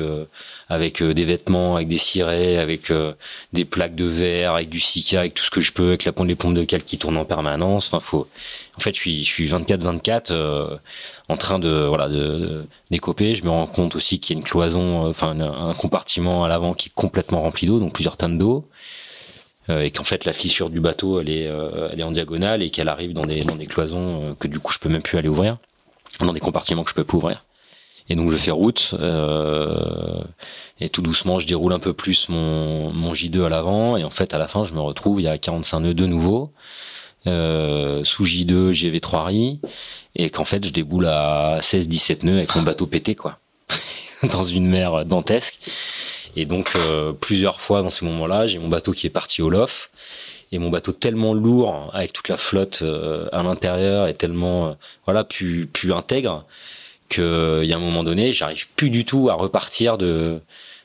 avec 0.73 1.01
euh, 1.01 1.13
des 1.13 1.25
vêtements, 1.25 1.75
avec 1.75 1.87
des 1.87 1.97
cirés, 1.97 2.57
avec 2.57 2.89
euh, 2.89 3.13
des 3.53 3.65
plaques 3.65 3.95
de 3.95 4.05
verre, 4.05 4.55
avec 4.55 4.69
du 4.69 4.79
sika, 4.79 5.19
avec 5.19 5.33
tout 5.33 5.43
ce 5.43 5.51
que 5.51 5.61
je 5.61 5.71
peux, 5.71 5.89
avec 5.89 6.03
la 6.03 6.11
pompe, 6.11 6.27
les 6.27 6.35
pompes 6.35 6.53
de 6.53 6.63
cale 6.63 6.83
qui 6.83 6.97
tournent 6.97 7.17
en 7.17 7.25
permanence. 7.25 7.87
Enfin, 7.87 7.99
faut. 7.99 8.27
En 8.75 8.79
fait, 8.79 8.95
je 8.95 8.99
suis, 8.99 9.23
je 9.23 9.29
suis 9.29 9.47
24-24 9.47 10.31
euh, 10.31 10.77
en 11.29 11.37
train 11.37 11.59
de 11.59 11.85
voilà 11.87 12.09
de, 12.09 12.65
décoper. 12.89 13.35
Je 13.35 13.43
me 13.43 13.49
rends 13.49 13.67
compte 13.67 13.95
aussi 13.95 14.19
qu'il 14.19 14.35
y 14.35 14.37
a 14.37 14.39
une 14.39 14.45
cloison, 14.45 15.07
enfin 15.07 15.39
un 15.39 15.73
compartiment 15.73 16.43
à 16.43 16.47
l'avant 16.47 16.73
qui 16.73 16.89
est 16.89 16.93
complètement 16.95 17.41
rempli 17.41 17.67
d'eau, 17.67 17.79
donc 17.79 17.93
plusieurs 17.93 18.17
tonnes 18.17 18.39
d'eau. 18.39 18.67
Et 19.69 19.91
qu'en 19.91 20.03
fait 20.03 20.25
la 20.25 20.33
fissure 20.33 20.69
du 20.69 20.79
bateau 20.81 21.21
elle 21.21 21.29
est 21.29 21.43
elle 21.91 21.99
est 21.99 22.03
en 22.03 22.11
diagonale 22.11 22.61
et 22.61 22.69
qu'elle 22.69 22.89
arrive 22.89 23.13
dans 23.13 23.25
des 23.25 23.43
dans 23.43 23.55
des 23.55 23.67
cloisons 23.67 24.35
que 24.39 24.47
du 24.47 24.59
coup 24.59 24.73
je 24.73 24.79
peux 24.79 24.89
même 24.89 25.01
plus 25.01 25.17
aller 25.17 25.29
ouvrir. 25.29 25.57
Dans 26.19 26.33
des 26.33 26.39
compartiments 26.39 26.83
que 26.83 26.89
je 26.89 26.95
peux 26.95 27.03
plus 27.03 27.17
ouvrir. 27.17 27.43
Et 28.09 28.15
donc 28.15 28.31
je 28.31 28.37
fais 28.37 28.51
route 28.51 28.95
euh, 28.99 30.21
et 30.79 30.89
tout 30.89 31.01
doucement 31.01 31.39
je 31.39 31.47
déroule 31.47 31.73
un 31.73 31.79
peu 31.79 31.93
plus 31.93 32.27
mon, 32.29 32.91
mon 32.91 33.13
J2 33.13 33.45
à 33.45 33.49
l'avant. 33.49 33.97
Et 33.97 34.03
en 34.03 34.09
fait 34.09 34.33
à 34.33 34.37
la 34.37 34.47
fin 34.47 34.65
je 34.65 34.73
me 34.73 34.81
retrouve 34.81 35.21
il 35.21 35.23
y 35.23 35.27
a 35.27 35.37
45 35.37 35.79
nœuds 35.79 35.93
de 35.93 36.05
nouveau. 36.05 36.51
Euh, 37.25 38.03
sous 38.03 38.25
J2 38.25 38.71
JV3 38.71 39.25
RI 39.25 39.61
et 40.15 40.29
qu'en 40.29 40.43
fait 40.43 40.65
je 40.65 40.71
déboule 40.71 41.05
à 41.05 41.59
16-17 41.61 42.25
nœuds 42.25 42.37
avec 42.37 42.53
mon 42.55 42.63
bateau 42.63 42.85
pété 42.85 43.15
quoi. 43.15 43.39
Dans 44.31 44.43
une 44.43 44.67
mer 44.67 45.05
dantesque 45.05 45.59
et 46.35 46.45
donc 46.45 46.73
euh, 46.75 47.13
plusieurs 47.13 47.61
fois 47.61 47.81
dans 47.81 47.89
ces 47.89 48.05
moments-là 48.05 48.47
j'ai 48.47 48.59
mon 48.59 48.69
bateau 48.69 48.91
qui 48.91 49.07
est 49.07 49.11
parti 49.11 49.41
au 49.41 49.49
lof 49.49 49.89
et 50.51 50.59
mon 50.59 50.69
bateau 50.69 50.91
tellement 50.91 51.33
lourd 51.33 51.89
avec 51.93 52.13
toute 52.13 52.29
la 52.29 52.37
flotte 52.37 52.81
euh, 52.81 53.27
à 53.31 53.43
l'intérieur 53.43 54.07
et 54.07 54.13
tellement 54.13 54.67
euh, 54.67 54.73
voilà 55.05 55.23
plus 55.23 55.67
plus 55.67 55.93
intègre 55.93 56.45
il 57.17 57.65
y 57.65 57.73
a 57.73 57.75
un 57.75 57.79
moment 57.79 58.03
donné, 58.03 58.31
j'arrive 58.31 58.67
plus 58.75 58.89
du 58.89 59.05
tout 59.05 59.29
à 59.29 59.33
repartir 59.33 59.97
de 59.97 60.39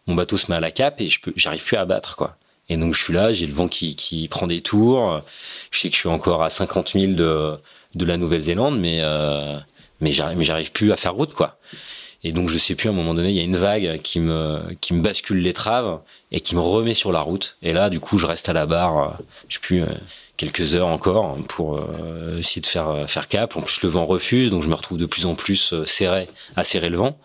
mon 0.07 0.15
bateau 0.15 0.37
se 0.37 0.51
met 0.51 0.57
à 0.57 0.61
la 0.61 0.71
cape 0.71 1.01
et 1.01 1.09
je 1.09 1.21
peux, 1.21 1.33
j'arrive 1.37 1.65
plus 1.65 1.77
à 1.77 1.85
battre 1.85 2.17
quoi. 2.17 2.37
Et 2.69 2.77
donc 2.77 2.95
je 2.95 3.03
suis 3.03 3.13
là, 3.13 3.33
j'ai 3.33 3.47
le 3.47 3.55
vent 3.55 3.69
qui, 3.69 3.97
qui 3.97 4.29
prend 4.29 4.47
des 4.47 4.61
tours. 4.61 5.23
Je 5.71 5.79
sais 5.79 5.89
que 5.89 5.95
je 5.95 6.01
suis 6.01 6.09
encore 6.09 6.43
à 6.43 6.51
50 6.51 6.93
000 6.93 7.13
de, 7.13 7.57
de 7.95 8.05
la 8.05 8.17
Nouvelle-Zélande, 8.17 8.79
mais 8.79 8.99
euh, 9.01 9.59
mais 10.01 10.13
j'arrive 10.13 10.73
plus 10.73 10.93
à 10.93 10.97
faire 10.97 11.15
route 11.15 11.33
quoi. 11.33 11.59
Et 12.25 12.33
donc 12.33 12.49
je 12.49 12.59
sais 12.59 12.75
plus 12.75 12.89
à 12.89 12.93
un 12.93 12.95
moment 12.95 13.15
donné, 13.15 13.31
il 13.31 13.37
y 13.37 13.41
a 13.41 13.45
une 13.45 13.57
vague 13.57 14.01
qui 14.03 14.19
me 14.19 14.61
qui 14.81 14.93
me 14.93 15.03
bascule 15.03 15.39
l'étrave 15.39 16.01
et 16.33 16.41
qui 16.41 16.57
me 16.57 16.61
remet 16.61 16.95
sur 16.95 17.13
la 17.13 17.21
route. 17.21 17.57
Et 17.63 17.73
là, 17.73 17.91
du 17.91 18.01
coup, 18.01 18.19
je 18.19 18.27
reste 18.27 18.49
à 18.49 18.53
la 18.53 18.67
barre. 18.67 18.99
Euh, 18.99 19.25
je 19.49 19.55
sais 19.55 19.61
plus. 19.61 19.83
Euh, 19.83 19.87
quelques 20.37 20.77
heures 20.77 20.87
encore 20.87 21.37
pour 21.49 21.79
euh, 21.79 22.39
essayer 22.39 22.63
de 22.63 22.67
faire 22.69 23.07
faire 23.09 23.27
cap. 23.27 23.57
En 23.57 23.61
plus, 23.61 23.83
le 23.83 23.89
vent 23.89 24.07
refuse, 24.07 24.51
donc 24.51 24.63
je 24.63 24.69
me 24.69 24.75
retrouve 24.75 24.97
de 24.97 25.05
plus 25.05 25.27
en 25.27 25.35
plus 25.35 25.75
serré 25.85 26.29
à 26.55 26.63
serrer 26.63 26.91
le 26.91 26.97
vent. 26.97 27.19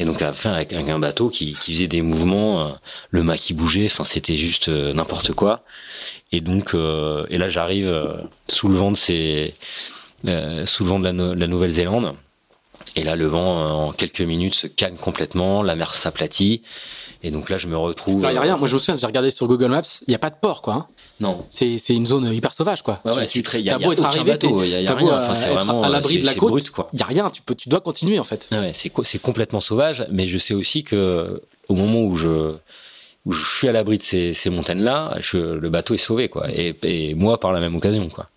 Et 0.00 0.04
donc 0.04 0.20
à 0.20 0.32
la 0.32 0.54
avec 0.56 0.72
un 0.72 0.98
bateau 0.98 1.28
qui, 1.28 1.52
qui 1.54 1.72
faisait 1.74 1.86
des 1.86 2.02
mouvements, 2.02 2.76
le 3.10 3.22
mât 3.22 3.36
qui 3.36 3.54
bougeait, 3.54 3.84
enfin 3.84 4.02
c'était 4.02 4.34
juste 4.34 4.68
n'importe 4.68 5.32
quoi. 5.32 5.62
Et 6.32 6.40
donc 6.40 6.74
et 6.74 7.38
là, 7.38 7.48
j'arrive 7.48 8.26
sous 8.48 8.66
le 8.66 8.74
vent 8.74 8.90
de 8.90 8.96
sous 8.96 10.84
le 10.84 10.90
vent 10.90 10.98
de 10.98 11.34
la 11.34 11.46
Nouvelle-Zélande. 11.46 12.16
Et 12.96 13.04
là, 13.04 13.16
le 13.16 13.26
vent, 13.26 13.88
en 13.88 13.92
quelques 13.92 14.20
minutes, 14.20 14.54
se 14.54 14.66
calme 14.66 14.96
complètement, 14.96 15.62
la 15.62 15.76
mer 15.76 15.94
s'aplatit. 15.94 16.62
Et 17.22 17.30
donc 17.30 17.50
là, 17.50 17.58
je 17.58 17.66
me 17.66 17.76
retrouve. 17.76 18.26
Il 18.28 18.34
y 18.34 18.36
a 18.36 18.40
rien. 18.40 18.56
Moi, 18.56 18.66
je 18.66 18.74
me 18.74 18.78
souviens, 18.78 18.96
j'ai 18.96 19.06
regardé 19.06 19.30
sur 19.30 19.46
Google 19.46 19.68
Maps, 19.68 19.82
il 20.06 20.10
n'y 20.10 20.14
a 20.14 20.18
pas 20.18 20.30
de 20.30 20.36
port, 20.40 20.62
quoi. 20.62 20.74
Hein. 20.74 20.86
Non. 21.20 21.44
C'est 21.50 21.76
c'est 21.76 21.94
une 21.94 22.06
zone 22.06 22.32
hyper 22.32 22.54
sauvage, 22.54 22.82
quoi. 22.82 23.00
Ouais, 23.04 23.14
ouais, 23.14 23.26
c'est 23.26 23.42
très. 23.42 23.60
Il 23.60 23.66
y 23.66 23.70
a, 23.70 23.78
beau 23.78 23.92
être 23.92 24.04
arrivé, 24.04 24.38
il 24.42 24.66
y 24.68 24.86
a, 24.86 24.94
rien. 24.94 25.18
Enfin, 25.18 25.34
c'est 25.34 25.50
vraiment 25.50 25.82
à 25.82 25.90
l'abri 25.90 26.18
de 26.18 26.24
la 26.24 26.34
côte. 26.34 26.50
Brut, 26.50 26.70
quoi. 26.70 26.88
Il 26.94 26.98
y 26.98 27.02
a 27.02 27.06
rien. 27.06 27.30
Tu 27.30 27.42
peux, 27.42 27.54
tu 27.54 27.68
dois 27.68 27.80
continuer, 27.80 28.18
en 28.18 28.24
fait. 28.24 28.48
Ouais, 28.52 28.72
c'est 28.72 28.90
c'est 29.04 29.20
complètement 29.20 29.60
sauvage. 29.60 30.06
Mais 30.10 30.26
je 30.26 30.38
sais 30.38 30.54
aussi 30.54 30.82
que 30.82 31.42
au 31.68 31.74
moment 31.74 32.02
où 32.02 32.16
je 32.16 32.54
où 33.26 33.32
je 33.32 33.44
suis 33.44 33.68
à 33.68 33.72
l'abri 33.72 33.98
de 33.98 34.02
ces, 34.02 34.32
ces 34.32 34.48
montagnes-là, 34.48 35.18
le 35.34 35.68
bateau 35.68 35.92
est 35.92 35.98
sauvé, 35.98 36.30
quoi. 36.30 36.50
Et, 36.50 36.74
et 36.84 37.14
moi, 37.14 37.38
par 37.38 37.52
la 37.52 37.60
même 37.60 37.76
occasion, 37.76 38.08
quoi. 38.08 38.30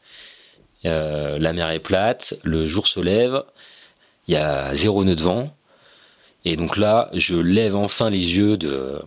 Euh, 0.86 1.40
la 1.40 1.54
mer 1.54 1.70
est 1.70 1.80
plate, 1.80 2.36
le 2.44 2.68
jour 2.68 2.88
se 2.88 3.00
lève, 3.00 3.42
il 4.28 4.34
y 4.34 4.38
a 4.38 4.74
zéro 4.76 5.04
nœud 5.04 5.16
de 5.16 5.24
vent. 5.24 5.56
Et 6.46 6.56
donc 6.56 6.78
là, 6.78 7.10
je 7.14 7.36
lève 7.36 7.76
enfin 7.76 8.10
les 8.10 8.36
yeux 8.36 8.58
de, 8.58 9.00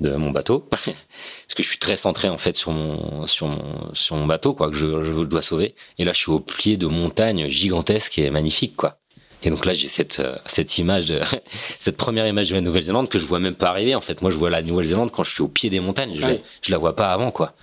de 0.00 0.14
mon 0.14 0.30
bateau. 0.30 0.60
Parce 0.70 1.54
que 1.54 1.62
je 1.62 1.68
suis 1.68 1.78
très 1.78 1.96
centré 1.96 2.28
en 2.28 2.38
fait 2.38 2.56
sur 2.56 2.72
mon 2.72 3.26
sur 3.26 3.48
mon 3.48 3.94
sur 3.94 4.16
mon 4.16 4.26
bateau 4.26 4.54
quoi 4.54 4.70
que 4.70 4.76
je, 4.76 5.02
je 5.02 5.12
dois 5.24 5.42
sauver. 5.42 5.74
Et 5.98 6.04
là 6.04 6.12
je 6.12 6.18
suis 6.18 6.30
au 6.30 6.40
pied 6.40 6.76
de 6.76 6.86
montagnes 6.86 7.48
gigantesques 7.48 8.18
et 8.18 8.30
magnifiques 8.30 8.76
quoi. 8.76 8.98
Et 9.42 9.50
donc 9.50 9.64
là 9.64 9.74
j'ai 9.74 9.88
cette 9.88 10.22
cette 10.46 10.78
image 10.78 11.06
de, 11.06 11.20
cette 11.78 11.96
première 11.96 12.26
image 12.26 12.50
de 12.50 12.54
la 12.54 12.60
Nouvelle-Zélande 12.60 13.08
que 13.08 13.18
je 13.18 13.26
vois 13.26 13.40
même 13.40 13.54
pas 13.54 13.70
arriver 13.70 13.94
en 13.94 14.00
fait. 14.00 14.22
Moi 14.22 14.30
je 14.30 14.36
vois 14.36 14.50
la 14.50 14.62
Nouvelle-Zélande 14.62 15.10
quand 15.10 15.24
je 15.24 15.32
suis 15.32 15.42
au 15.42 15.48
pied 15.48 15.70
des 15.70 15.80
montagnes. 15.80 16.16
Je, 16.16 16.38
je 16.62 16.70
la 16.70 16.78
vois 16.78 16.94
pas 16.94 17.12
avant 17.12 17.30
quoi 17.30 17.54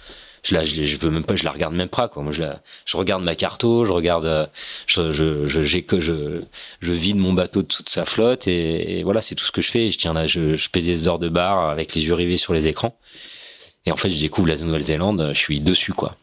je 0.45 0.53
la, 0.53 0.63
je, 0.63 0.83
je, 0.83 0.97
veux 0.97 1.09
même 1.09 1.23
pas, 1.23 1.35
je 1.35 1.43
la 1.43 1.51
regarde 1.51 1.73
même 1.73 1.89
pas 1.89 2.07
quoi. 2.07 2.21
Moi, 2.21 2.31
je 2.31 2.43
la, 2.43 2.61
je 2.85 2.97
regarde 2.97 3.23
ma 3.23 3.35
carto, 3.35 3.83
je 3.83 3.91
regarde, 3.91 4.25
euh, 4.25 4.45
je, 4.85 5.11
je, 5.11 5.47
je, 5.47 5.63
j'ai 5.63 5.81
que 5.81 5.99
je, 5.99 6.41
je 6.81 6.91
vide 6.91 7.17
mon 7.17 7.33
bateau 7.33 7.63
de 7.63 7.67
toute 7.67 7.89
sa 7.89 8.05
flotte 8.05 8.47
et, 8.47 9.01
voilà, 9.03 9.21
c'est 9.21 9.35
tout 9.35 9.45
ce 9.45 9.51
que 9.51 9.61
je 9.61 9.71
fais. 9.71 9.89
Je 9.89 9.97
tiens 9.97 10.13
là, 10.13 10.27
je, 10.27 10.55
je 10.55 10.69
fais 10.71 10.81
des 10.81 11.07
heures 11.07 11.19
de 11.19 11.29
bar 11.29 11.69
avec 11.69 11.95
les 11.95 12.05
yeux 12.05 12.13
rivés 12.13 12.37
sur 12.37 12.53
les 12.53 12.67
écrans. 12.67 12.95
Et 13.87 13.91
en 13.91 13.95
fait, 13.95 14.09
je 14.09 14.19
découvre 14.19 14.47
la 14.47 14.57
Nouvelle-Zélande, 14.57 15.31
je 15.33 15.39
suis 15.39 15.59
dessus 15.59 15.93
quoi. 15.93 16.15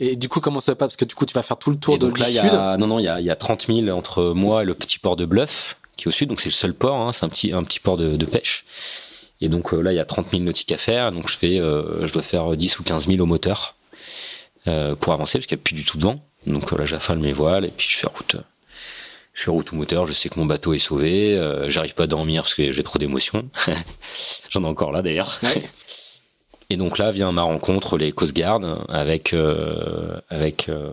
Et 0.00 0.16
du 0.16 0.28
coup, 0.28 0.40
comment 0.40 0.60
ça 0.60 0.74
passe? 0.74 0.88
Parce 0.88 0.96
que 0.96 1.04
du 1.04 1.14
coup, 1.14 1.24
tu 1.24 1.34
vas 1.34 1.42
faire 1.42 1.56
tout 1.56 1.70
le 1.70 1.76
tour 1.76 1.98
de 1.98 2.06
donc 2.06 2.18
là, 2.18 2.26
sud. 2.26 2.34
Y 2.34 2.38
a, 2.48 2.76
non, 2.76 2.88
non, 2.88 2.98
il 2.98 3.04
y 3.04 3.08
a, 3.08 3.20
y 3.20 3.30
a 3.30 3.36
30 3.36 3.66
000 3.68 3.88
entre 3.96 4.32
moi 4.34 4.62
et 4.62 4.66
le 4.66 4.74
petit 4.74 4.98
port 4.98 5.14
de 5.14 5.24
Bluff, 5.24 5.76
qui 5.96 6.04
est 6.04 6.08
au 6.08 6.12
sud. 6.12 6.28
Donc 6.28 6.40
c'est 6.40 6.48
le 6.48 6.54
seul 6.54 6.74
port, 6.74 6.96
hein, 6.96 7.12
c'est 7.12 7.24
un 7.24 7.28
petit, 7.28 7.52
un 7.52 7.62
petit 7.62 7.78
port 7.78 7.96
de, 7.96 8.16
de 8.16 8.26
pêche. 8.26 8.64
Et 9.40 9.48
donc 9.48 9.72
euh, 9.74 9.80
là, 9.80 9.92
il 9.92 9.96
y 9.96 10.00
a 10.00 10.04
30 10.04 10.30
000 10.30 10.42
nautiques 10.42 10.72
à 10.72 10.78
faire. 10.78 11.12
Donc 11.12 11.28
je 11.28 11.36
fais, 11.36 11.58
euh, 11.58 12.06
je 12.06 12.12
dois 12.12 12.22
faire 12.22 12.56
10 12.56 12.78
ou 12.78 12.82
15 12.82 13.06
000 13.08 13.20
au 13.20 13.26
moteur. 13.26 13.76
Euh, 14.66 14.94
pour 14.94 15.12
avancer 15.12 15.38
parce 15.38 15.46
qu'il 15.46 15.56
n'y 15.58 15.60
a 15.60 15.64
plus 15.64 15.74
du 15.74 15.84
tout 15.84 15.98
de 15.98 16.04
vent. 16.04 16.24
Donc 16.46 16.72
là, 16.72 16.86
j'affale 16.86 17.18
mes 17.18 17.32
voiles 17.32 17.66
et 17.66 17.68
puis 17.68 17.86
je 17.88 17.98
fais 17.98 18.06
route. 18.06 18.36
Je 19.34 19.42
fais 19.42 19.50
route 19.50 19.72
au 19.72 19.76
moteur. 19.76 20.06
Je 20.06 20.12
sais 20.12 20.28
que 20.28 20.38
mon 20.38 20.46
bateau 20.46 20.72
est 20.72 20.78
sauvé. 20.78 21.36
Euh, 21.36 21.68
J'arrive 21.68 21.94
pas 21.94 22.04
à 22.04 22.06
dormir 22.06 22.42
parce 22.42 22.54
que 22.54 22.72
j'ai 22.72 22.82
trop 22.82 22.98
d'émotions. 22.98 23.48
J'en 24.50 24.62
ai 24.62 24.66
encore 24.66 24.92
là 24.92 25.02
d'ailleurs. 25.02 25.38
Ouais. 25.42 25.68
Et 26.70 26.76
donc 26.78 26.96
là 26.96 27.10
vient 27.10 27.30
ma 27.30 27.42
rencontre 27.42 27.98
les 27.98 28.10
Coast 28.12 28.34
Guard 28.34 28.86
avec 28.88 29.34
euh, 29.34 30.18
avec 30.30 30.70
euh, 30.70 30.92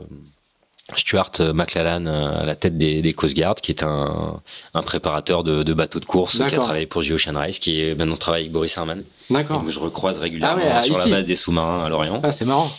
Stuart 0.95 1.31
McLallan 1.53 2.05
à 2.05 2.45
la 2.45 2.55
tête 2.55 2.77
des, 2.77 3.01
des 3.01 3.13
Coast 3.13 3.35
Guard, 3.35 3.55
qui 3.55 3.72
est 3.72 3.84
un, 3.84 4.41
un 4.73 4.81
préparateur 4.81 5.43
de, 5.43 5.63
de 5.63 5.73
bateaux 5.73 5.99
de 5.99 6.05
course, 6.05 6.38
qui 6.38 6.43
a 6.55 6.59
travaillé 6.59 6.85
pour 6.85 7.01
Ocean 7.01 7.35
Race, 7.35 7.59
qui 7.59 7.81
est 7.81 7.95
maintenant 7.95 8.18
travaille 8.18 8.41
avec 8.41 8.51
Boris 8.51 8.76
Herman. 8.77 9.03
D'accord. 9.30 9.63
Je 9.68 9.80
recroise 9.80 10.19
régulièrement 10.19 10.61
ah 10.69 10.80
ouais, 10.80 10.85
sur 10.85 10.95
ici. 10.95 11.09
la 11.09 11.18
base 11.18 11.26
des 11.26 11.35
sous-marins 11.35 11.85
à 11.85 11.89
Lorient. 11.89 12.19
Ah, 12.23 12.31
c'est 12.31 12.45
marrant. 12.45 12.69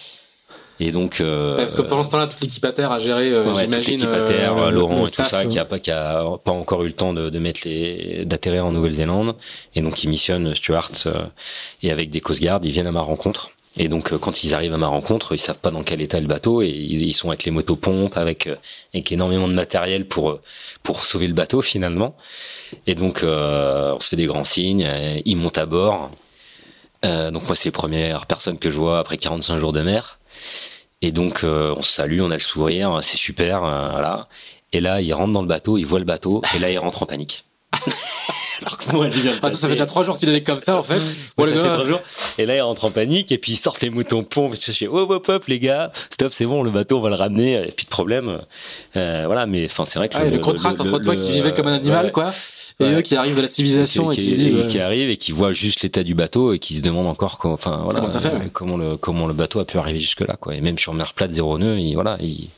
Et 0.80 0.90
donc, 0.90 1.20
euh, 1.20 1.58
parce 1.58 1.74
que 1.74 1.82
pendant 1.82 2.02
ce 2.02 2.10
temps-là, 2.10 2.26
toute 2.26 2.40
l'équipe 2.40 2.64
à 2.64 2.72
terre 2.72 2.90
a 2.90 2.98
géré, 2.98 3.30
euh, 3.30 3.52
ouais, 3.52 3.62
j'imagine, 3.62 3.92
l'équipe 3.92 4.08
à 4.08 4.24
terre, 4.24 4.56
euh, 4.56 4.70
Laurent 4.70 5.06
et 5.06 5.10
tout 5.10 5.22
ça, 5.22 5.46
qui 5.46 5.56
a 5.58 5.64
pas, 5.64 5.78
qui 5.78 5.92
a 5.92 6.24
pas 6.44 6.50
encore 6.50 6.82
eu 6.82 6.88
le 6.88 6.92
temps 6.92 7.12
de, 7.12 7.30
de 7.30 7.38
mettre 7.38 7.60
les, 7.64 8.24
d'atterrir 8.24 8.66
en 8.66 8.72
Nouvelle-Zélande. 8.72 9.36
Et 9.76 9.80
donc, 9.80 10.02
ils 10.02 10.08
missionnent 10.10 10.56
Stuart 10.56 10.90
et 11.82 11.92
avec 11.92 12.10
des 12.10 12.20
Coast 12.20 12.42
Guard, 12.42 12.60
ils 12.64 12.72
viennent 12.72 12.88
à 12.88 12.92
ma 12.92 13.02
rencontre. 13.02 13.51
Et 13.78 13.88
donc, 13.88 14.16
quand 14.18 14.44
ils 14.44 14.54
arrivent 14.54 14.74
à 14.74 14.78
ma 14.78 14.88
rencontre, 14.88 15.34
ils 15.34 15.38
savent 15.38 15.58
pas 15.58 15.70
dans 15.70 15.82
quel 15.82 16.02
état 16.02 16.18
est 16.18 16.22
le 16.22 16.26
bateau 16.26 16.60
et 16.60 16.68
ils, 16.68 17.02
ils 17.02 17.14
sont 17.14 17.28
avec 17.28 17.44
les 17.44 17.50
motopompes, 17.50 18.16
avec 18.18 18.48
avec 18.92 19.10
énormément 19.12 19.48
de 19.48 19.54
matériel 19.54 20.06
pour 20.06 20.40
pour 20.82 21.04
sauver 21.04 21.26
le 21.26 21.32
bateau 21.32 21.62
finalement. 21.62 22.14
Et 22.86 22.94
donc, 22.94 23.20
on 23.22 23.98
se 24.00 24.08
fait 24.08 24.16
des 24.16 24.26
grands 24.26 24.44
signes, 24.44 24.86
ils 25.24 25.36
montent 25.36 25.58
à 25.58 25.66
bord. 25.66 26.10
donc 27.02 27.46
moi, 27.46 27.54
c'est 27.54 27.66
les 27.66 27.70
premières 27.70 28.26
personnes 28.26 28.58
que 28.58 28.70
je 28.70 28.76
vois 28.76 28.98
après 28.98 29.16
45 29.16 29.58
jours 29.58 29.72
de 29.72 29.80
mer. 29.80 30.18
Et 31.02 31.10
donc, 31.10 31.42
euh, 31.42 31.74
on 31.76 31.82
se 31.82 31.92
salue, 31.92 32.20
on 32.20 32.30
a 32.30 32.34
le 32.34 32.40
sourire, 32.40 33.00
c'est 33.02 33.16
super, 33.16 33.64
euh, 33.64 33.90
voilà. 33.90 34.28
Et 34.72 34.80
là, 34.80 35.00
il 35.00 35.12
rentre 35.12 35.32
dans 35.32 35.42
le 35.42 35.48
bateau, 35.48 35.76
il 35.76 35.84
voit 35.84 35.98
le 35.98 36.04
bateau, 36.04 36.42
et 36.54 36.60
là, 36.60 36.70
il 36.70 36.78
rentre 36.78 37.02
en 37.02 37.06
panique. 37.06 37.44
Alors 38.64 38.78
que 38.78 38.92
moi, 38.92 39.06
Attends, 39.06 39.56
ça 39.56 39.68
fait 39.68 39.74
déjà 39.74 39.86
trois 39.86 40.04
jours 40.04 40.16
qu'il 40.18 40.28
est 40.28 40.42
comme 40.42 40.60
ça, 40.60 40.76
en 40.76 40.82
fait. 40.82 41.00
Ouais, 41.38 41.48
ça 41.48 41.54
fait 41.54 41.72
trois 41.72 41.86
jours. 41.86 42.00
Et 42.38 42.46
là, 42.46 42.56
il 42.56 42.60
rentre 42.60 42.84
en 42.84 42.90
panique, 42.90 43.32
et 43.32 43.38
puis 43.38 43.52
il 43.52 43.56
sort 43.56 43.76
les 43.82 43.90
moutons 43.90 44.22
pompes. 44.22 44.54
Je 44.54 44.72
fais, 44.72 44.86
hop, 44.86 45.10
hop, 45.10 45.28
hop, 45.28 45.44
les 45.46 45.58
gars, 45.58 45.92
stop, 46.10 46.32
c'est 46.32 46.46
bon, 46.46 46.62
le 46.62 46.70
bateau, 46.70 46.98
on 46.98 47.00
va 47.00 47.08
le 47.08 47.16
ramener, 47.16 47.54
et 47.54 47.72
puis 47.72 47.84
de 47.84 47.90
problème. 47.90 48.40
Euh, 48.96 49.22
voilà, 49.26 49.46
mais 49.46 49.64
enfin, 49.64 49.84
c'est 49.84 49.98
vrai 49.98 50.08
que 50.08 50.16
ah, 50.16 50.24
le, 50.24 50.30
le, 50.30 50.38
contraste 50.38 50.80
entre 50.80 50.98
toi 50.98 51.16
qui 51.16 51.30
vivais 51.30 51.52
comme 51.52 51.68
un 51.68 51.74
animal, 51.74 52.06
ouais. 52.06 52.12
quoi. 52.12 52.32
Et 52.80 52.84
ouais. 52.84 52.94
eux 52.96 53.02
qui 53.02 53.16
arrivent 53.16 53.36
de 53.36 53.42
la 53.42 53.48
civilisation 53.48 54.08
qui, 54.08 54.20
et 54.20 54.24
qui, 54.24 54.30
se 54.30 54.36
disent, 54.36 54.68
qui 54.68 54.80
arrivent 54.80 55.10
et 55.10 55.16
qui 55.16 55.32
voient 55.32 55.52
juste 55.52 55.82
l'état 55.82 56.02
du 56.02 56.14
bateau 56.14 56.52
et 56.52 56.58
qui 56.58 56.76
se 56.76 56.80
demandent 56.80 57.06
encore 57.06 57.38
comment, 57.38 57.54
enfin 57.54 57.82
voilà, 57.84 58.02
fait, 58.18 58.28
ouais. 58.28 58.50
comment 58.52 58.76
le 58.76 58.96
comment 58.96 59.26
le 59.26 59.34
bateau 59.34 59.60
a 59.60 59.64
pu 59.64 59.78
arriver 59.78 60.00
jusque 60.00 60.22
là 60.22 60.36
quoi. 60.40 60.54
Et 60.54 60.60
même 60.60 60.78
sur 60.78 60.94
mer 60.94 61.12
plate 61.12 61.32
zéro 61.32 61.58
nœud, 61.58 61.78
il, 61.78 61.94
voilà, 61.94 62.16
il 62.20 62.48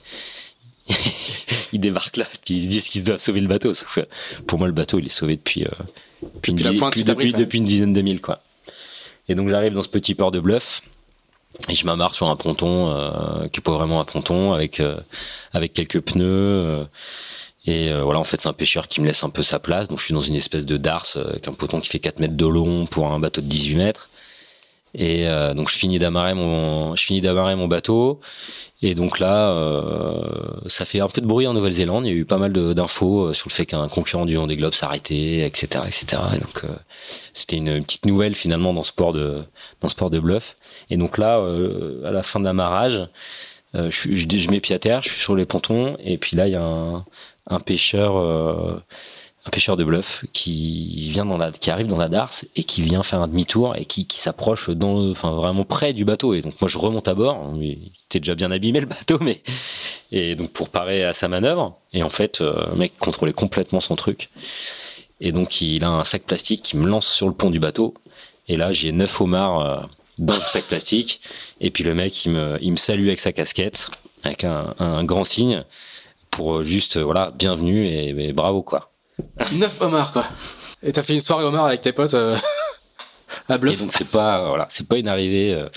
il 1.72 1.80
débarque 1.80 2.16
là, 2.16 2.26
puis 2.44 2.56
ils 2.56 2.64
se 2.64 2.68
disent 2.68 2.88
qu'ils 2.88 3.04
doivent 3.04 3.18
sauver 3.18 3.40
le 3.40 3.48
bateau. 3.48 3.74
Sauf 3.74 3.94
que 3.94 4.06
pour 4.46 4.58
moi, 4.58 4.66
le 4.66 4.74
bateau, 4.74 4.98
il 4.98 5.06
est 5.06 5.10
sauvé 5.10 5.36
depuis, 5.36 5.64
euh, 5.64 5.70
depuis, 6.34 6.50
une, 6.52 6.56
dizaine, 6.56 6.74
depuis, 6.74 7.04
depuis, 7.04 7.32
depuis 7.32 7.58
une 7.58 7.64
dizaine 7.64 7.92
de 7.92 8.02
milles, 8.02 8.20
quoi. 8.20 8.42
Et 9.28 9.34
donc 9.34 9.48
j'arrive 9.48 9.72
dans 9.72 9.82
ce 9.82 9.88
petit 9.88 10.14
port 10.14 10.30
de 10.30 10.40
bluff 10.40 10.82
et 11.68 11.74
je 11.74 11.86
m'amarre 11.86 12.14
sur 12.14 12.28
un 12.28 12.36
ponton 12.36 12.90
euh, 12.90 13.48
qui 13.48 13.60
est 13.60 13.62
pas 13.62 13.72
vraiment 13.72 14.00
un 14.00 14.04
ponton 14.04 14.52
avec 14.52 14.80
euh, 14.80 14.98
avec 15.52 15.72
quelques 15.72 16.00
pneus. 16.00 16.86
Et 17.66 17.90
euh, 17.90 18.02
voilà, 18.02 18.20
en 18.20 18.24
fait, 18.24 18.40
c'est 18.40 18.48
un 18.48 18.52
pêcheur 18.52 18.88
qui 18.88 19.00
me 19.00 19.06
laisse 19.06 19.24
un 19.24 19.30
peu 19.30 19.42
sa 19.42 19.58
place. 19.58 19.88
Donc, 19.88 19.98
je 19.98 20.04
suis 20.04 20.14
dans 20.14 20.20
une 20.20 20.34
espèce 20.34 20.66
de 20.66 20.76
darse 20.76 21.16
avec 21.16 21.48
un 21.48 21.52
poton 21.52 21.80
qui 21.80 21.88
fait 21.88 21.98
4 21.98 22.20
mètres 22.20 22.36
de 22.36 22.46
long 22.46 22.86
pour 22.86 23.10
un 23.10 23.18
bateau 23.18 23.40
de 23.40 23.46
18 23.46 23.76
mètres. 23.76 24.10
Et 24.94 25.28
euh, 25.28 25.54
donc, 25.54 25.70
je 25.70 25.76
finis 25.76 25.98
d'amarrer 25.98 26.34
mon, 26.34 26.94
je 26.94 27.04
finis 27.04 27.20
d'amarrer 27.20 27.56
mon 27.56 27.68
bateau. 27.68 28.20
Et 28.82 28.94
donc 28.94 29.18
là, 29.18 29.50
euh, 29.50 30.20
ça 30.66 30.84
fait 30.84 31.00
un 31.00 31.08
peu 31.08 31.20
de 31.20 31.26
bruit 31.26 31.46
en 31.46 31.54
Nouvelle-Zélande. 31.54 32.06
Il 32.06 32.12
y 32.12 32.12
a 32.12 32.16
eu 32.16 32.24
pas 32.24 32.36
mal 32.36 32.52
d'infos 32.52 33.32
sur 33.32 33.48
le 33.48 33.52
fait 33.52 33.66
qu'un 33.66 33.88
concurrent 33.88 34.26
du 34.26 34.36
Vendée 34.36 34.56
Globe 34.56 34.74
s'arrêtait, 34.74 35.46
etc., 35.46 35.84
etc. 35.86 36.22
Et 36.36 36.38
donc, 36.38 36.64
euh, 36.64 36.68
c'était 37.32 37.56
une 37.56 37.82
petite 37.82 38.04
nouvelle 38.04 38.34
finalement 38.34 38.74
dans 38.74 38.82
ce 38.82 38.92
port 38.92 39.12
de, 39.12 39.42
dans 39.80 39.88
ce 39.88 39.94
port 39.94 40.10
de 40.10 40.20
bluff. 40.20 40.56
Et 40.90 40.96
donc 40.96 41.16
là, 41.18 41.42
à 42.04 42.10
la 42.10 42.22
fin 42.22 42.40
de 42.40 42.44
l'amarrage, 42.44 43.08
je, 43.72 43.88
je, 43.90 44.26
je 44.28 44.50
mets 44.50 44.60
pied 44.60 44.74
à 44.74 44.78
terre, 44.78 45.02
je 45.02 45.08
suis 45.08 45.20
sur 45.20 45.34
les 45.34 45.46
pontons, 45.46 45.96
et 46.04 46.18
puis 46.18 46.36
là, 46.36 46.46
il 46.46 46.52
y 46.52 46.56
a 46.56 46.62
un, 46.62 47.04
un 47.46 47.60
pêcheur 47.60 48.16
euh, 48.16 48.78
un 49.46 49.50
pêcheur 49.50 49.76
de 49.76 49.84
bluff 49.84 50.24
qui 50.32 51.10
vient 51.10 51.26
dans 51.26 51.36
la 51.36 51.52
qui 51.52 51.70
arrive 51.70 51.86
dans 51.86 51.98
la 51.98 52.08
darse 52.08 52.46
et 52.56 52.64
qui 52.64 52.80
vient 52.80 53.02
faire 53.02 53.20
un 53.20 53.28
demi-tour 53.28 53.76
et 53.76 53.84
qui, 53.84 54.06
qui 54.06 54.18
s'approche 54.18 54.70
dans 54.70 55.10
enfin 55.10 55.32
vraiment 55.32 55.64
près 55.64 55.92
du 55.92 56.04
bateau. 56.04 56.32
Et 56.34 56.40
donc 56.40 56.58
moi 56.60 56.68
je 56.68 56.78
remonte 56.78 57.08
à 57.08 57.14
bord. 57.14 57.52
Il 57.60 57.90
était 58.06 58.20
déjà 58.20 58.34
bien 58.34 58.50
abîmé 58.50 58.80
le 58.80 58.86
bateau 58.86 59.18
mais 59.20 59.42
et 60.12 60.34
donc 60.34 60.50
pour 60.50 60.70
parer 60.70 61.04
à 61.04 61.12
sa 61.12 61.28
manœuvre. 61.28 61.78
Et 61.92 62.02
en 62.02 62.08
fait 62.08 62.40
euh, 62.40 62.66
le 62.70 62.76
mec 62.76 62.96
contrôlait 62.98 63.34
complètement 63.34 63.80
son 63.80 63.96
truc. 63.96 64.30
Et 65.20 65.30
donc 65.30 65.60
il 65.60 65.84
a 65.84 65.90
un 65.90 66.04
sac 66.04 66.22
plastique 66.22 66.62
qui 66.62 66.76
me 66.78 66.88
lance 66.88 67.06
sur 67.06 67.28
le 67.28 67.34
pont 67.34 67.50
du 67.50 67.60
bateau. 67.60 67.94
Et 68.48 68.56
là 68.56 68.72
j'ai 68.72 68.92
neuf 68.92 69.20
homards 69.20 69.60
euh, 69.60 69.86
dans 70.18 70.34
le 70.34 70.40
sac 70.40 70.64
plastique. 70.64 71.20
Et 71.60 71.70
puis 71.70 71.84
le 71.84 71.94
mec 71.94 72.24
il 72.24 72.32
me 72.32 72.58
il 72.62 72.70
me 72.70 72.76
salue 72.76 73.08
avec 73.08 73.20
sa 73.20 73.32
casquette 73.32 73.88
avec 74.22 74.44
un, 74.44 74.74
un 74.78 75.04
grand 75.04 75.24
signe 75.24 75.64
pour 76.30 76.64
juste 76.64 76.96
voilà 76.96 77.30
bienvenue 77.36 77.86
et 77.86 78.32
bravo 78.32 78.62
quoi. 78.62 78.93
Neuf 79.52 79.80
homards 79.80 80.12
quoi. 80.12 80.24
Et 80.82 80.92
t'as 80.92 81.02
fait 81.02 81.14
une 81.14 81.20
soirée 81.20 81.44
homard 81.44 81.66
avec 81.66 81.80
tes 81.80 81.92
potes 81.92 82.14
euh, 82.14 82.36
à 83.48 83.58
bluff. 83.58 83.74
Et 83.74 83.76
donc 83.82 83.92
c'est 83.92 84.08
pas 84.08 84.48
voilà 84.48 84.66
c'est 84.70 84.86
pas 84.86 84.98
une 84.98 85.08
arrivée 85.08 85.54
euh, 85.54 85.68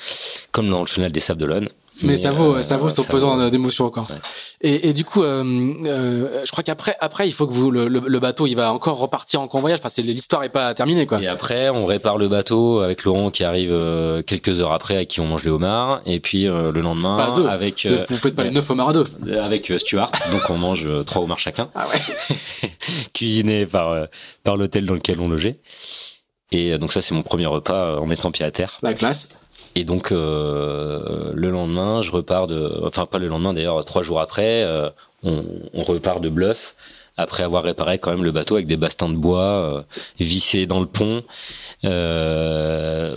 comme 0.52 0.70
dans 0.70 0.82
le 0.82 0.88
chenal 0.88 1.12
des 1.12 1.20
Sables 1.20 1.42
d'Olonne. 1.42 1.70
Mais, 2.02 2.10
mais, 2.10 2.16
ça 2.16 2.32
vaut, 2.32 2.56
euh, 2.56 2.64
ça 2.64 2.78
vaut 2.78 2.90
son 2.92 3.04
pesant 3.04 3.50
d'émotion 3.50 3.86
encore. 3.86 4.10
Ouais. 4.10 4.18
Et, 4.62 4.90
et, 4.90 4.94
du 4.94 5.06
coup, 5.06 5.22
euh, 5.22 5.44
euh, 5.86 6.42
je 6.44 6.52
crois 6.52 6.64
qu'après, 6.64 6.96
après, 7.00 7.28
il 7.30 7.32
faut 7.32 7.46
que 7.46 7.54
vous 7.54 7.70
le, 7.70 7.88
le, 7.88 8.00
le, 8.00 8.20
bateau, 8.20 8.48
il 8.48 8.56
va 8.56 8.74
encore 8.74 8.98
repartir 8.98 9.40
en 9.40 9.48
convoyage. 9.48 9.80
Enfin, 9.84 10.02
l'histoire 10.02 10.44
est 10.44 10.50
pas 10.50 10.74
terminée, 10.74 11.06
quoi. 11.06 11.22
Et 11.22 11.28
après, 11.28 11.70
on 11.70 11.86
répare 11.86 12.18
le 12.18 12.28
bateau 12.28 12.80
avec 12.80 13.04
Laurent 13.04 13.30
qui 13.30 13.44
arrive 13.44 13.72
euh, 13.72 14.24
quelques 14.24 14.60
heures 14.60 14.72
après, 14.72 14.96
avec 14.96 15.10
qui 15.10 15.20
on 15.20 15.28
mange 15.28 15.44
les 15.44 15.52
homards. 15.52 16.02
Et 16.08 16.20
puis 16.20 16.46
le 16.46 16.82
lendemain, 16.82 17.18
bah, 17.18 17.34
deux. 17.36 17.46
avec 17.48 17.86
vous 18.10 18.18
faites 18.18 18.36
pas 18.36 18.44
les 18.44 18.52
neuf 18.52 18.68
homards 18.70 18.90
à 18.90 18.94
deux. 18.94 19.06
Avec 19.40 19.72
Stuart, 19.78 20.12
donc 20.32 20.50
on 20.50 20.58
mange 20.58 20.88
trois 21.06 21.22
homards 21.22 21.40
chacun. 21.40 21.70
Ah 21.76 21.86
ouais. 21.88 22.70
Cuisinés 23.14 23.68
par 23.68 24.08
par 24.44 24.58
l'hôtel 24.58 24.86
dans 24.86 24.96
lequel 24.96 25.20
on 25.20 25.30
logeait. 25.30 25.60
Et 26.52 26.78
donc 26.78 26.92
ça, 26.92 27.02
c'est 27.02 27.14
mon 27.14 27.22
premier 27.22 27.46
repas 27.46 27.98
en 28.00 28.06
mettant 28.08 28.32
pied 28.32 28.46
à 28.46 28.52
terre. 28.52 28.80
La 28.82 28.94
classe. 28.94 29.30
Et 29.78 29.84
donc 29.84 30.12
euh, 30.12 31.32
le 31.36 31.52
lendemain, 31.52 32.02
je 32.02 32.10
repars 32.10 32.48
de, 32.48 32.82
enfin 32.84 33.06
pas 33.06 33.20
le 33.20 33.28
lendemain 33.28 33.54
d'ailleurs, 33.54 33.86
trois 33.86 34.02
jours 34.02 34.20
après, 34.20 34.64
euh, 34.64 34.90
on, 35.22 35.46
on, 35.72 35.84
repart 35.84 36.20
de 36.20 36.30
bluff 36.30 36.74
après 37.16 37.44
avoir 37.44 37.62
réparé 37.62 38.00
quand 38.00 38.10
même 38.10 38.24
le 38.24 38.32
bateau 38.32 38.56
avec 38.56 38.66
des 38.66 38.76
bastins 38.76 39.08
de 39.08 39.16
bois 39.16 39.86
vissés 40.20 40.66
dans 40.66 40.80
le 40.80 40.88
pont 40.88 41.24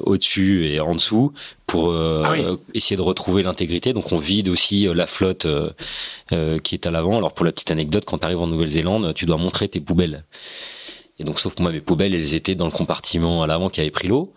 au-dessus 0.04 0.66
et 0.66 0.80
en 0.80 0.94
dessous 0.94 1.32
pour 1.66 1.94
ah 1.94 2.34
essayer 2.74 2.96
de 2.96 3.02
retrouver 3.02 3.42
l'intégrité. 3.42 3.94
Donc 3.94 4.12
on 4.12 4.18
vide 4.18 4.48
aussi 4.48 4.86
la 4.94 5.06
flotte 5.06 5.46
qui 6.30 6.74
est 6.74 6.86
à 6.86 6.90
l'avant. 6.90 7.16
Alors 7.18 7.32
pour 7.32 7.44
la 7.44 7.52
petite 7.52 7.70
anecdote, 7.70 8.04
quand 8.06 8.18
tu 8.18 8.24
arrives 8.24 8.40
en 8.40 8.46
Nouvelle-Zélande, 8.46 9.12
tu 9.14 9.26
dois 9.26 9.36
montrer 9.36 9.68
tes 9.68 9.80
poubelles. 9.80 10.24
Et 11.18 11.24
donc 11.24 11.38
sauf 11.38 11.54
que 11.54 11.62
moi 11.62 11.70
mes 11.70 11.82
poubelles 11.82 12.14
elles 12.14 12.32
étaient 12.32 12.54
dans 12.54 12.64
le 12.64 12.70
compartiment 12.70 13.42
à 13.42 13.46
l'avant 13.46 13.68
qui 13.68 13.80
avait 13.80 13.90
pris 13.90 14.08
l'eau. 14.08 14.32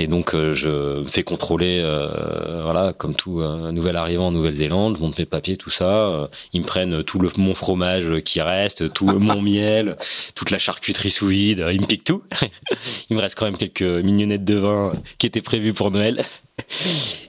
Et 0.00 0.06
donc 0.06 0.32
euh, 0.32 0.54
je 0.54 1.00
me 1.00 1.08
fais 1.08 1.24
contrôler, 1.24 1.80
euh, 1.82 2.62
voilà, 2.62 2.92
comme 2.96 3.16
tout 3.16 3.40
euh, 3.40 3.72
nouvel 3.72 3.96
arrivant 3.96 4.28
en 4.28 4.30
Nouvelle-Zélande, 4.30 4.96
je 4.96 5.02
monte 5.02 5.18
mes 5.18 5.26
papiers, 5.26 5.56
tout 5.56 5.70
ça. 5.70 6.30
ils 6.52 6.60
me 6.60 6.66
prennent 6.66 7.02
tout 7.02 7.18
le 7.18 7.28
mon 7.36 7.52
fromage 7.52 8.20
qui 8.24 8.40
reste, 8.40 8.92
tout 8.92 9.06
mon 9.18 9.42
miel, 9.42 9.96
toute 10.36 10.52
la 10.52 10.58
charcuterie 10.58 11.10
sous 11.10 11.26
vide. 11.26 11.66
Ils 11.72 11.80
me 11.80 11.86
piquent 11.86 12.04
tout. 12.04 12.22
il 13.10 13.16
me 13.16 13.20
reste 13.20 13.34
quand 13.34 13.46
même 13.46 13.56
quelques 13.56 13.82
mignonnettes 13.82 14.44
de 14.44 14.54
vin 14.54 14.92
qui 15.18 15.26
étaient 15.26 15.42
prévues 15.42 15.74
pour 15.74 15.90
Noël. 15.90 16.24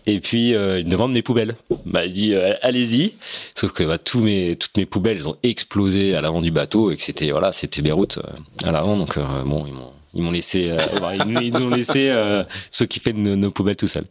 Et 0.06 0.20
puis 0.20 0.54
euh, 0.54 0.80
il 0.80 0.86
me 0.86 0.92
demande 0.92 1.12
mes 1.12 1.24
poubelles. 1.24 1.56
Bah, 1.86 2.06
il 2.06 2.14
dit 2.14 2.36
allez-y. 2.36 3.16
Sauf 3.56 3.72
que 3.72 3.84
bah, 3.84 3.98
tous 3.98 4.20
mes 4.20 4.56
toutes 4.58 4.78
mes 4.78 4.86
poubelles 4.86 5.18
elles 5.18 5.28
ont 5.28 5.38
explosé 5.42 6.14
à 6.14 6.22
l'avant 6.22 6.42
du 6.42 6.52
bateau 6.52 6.92
et 6.92 6.98
que 6.98 7.04
c'était 7.04 7.32
voilà 7.32 7.52
c'était 7.52 7.82
Beyrouth 7.82 8.20
à 8.64 8.72
l'avant 8.72 8.96
donc 8.96 9.18
bon 9.46 9.66
ils 9.68 9.74
m'ont 9.74 9.94
ils 10.14 10.22
m'ont 10.22 10.32
laissé, 10.32 10.72
euh, 10.72 10.80
ils, 11.42 11.58
ont 11.58 11.70
laissé 11.70 12.10
euh, 12.10 12.44
s'occuper 12.72 13.14
de 13.14 13.20
nos, 13.20 13.36
nos, 13.36 13.52
poubelles 13.52 13.76
tout 13.76 13.88
seuls. 13.88 14.08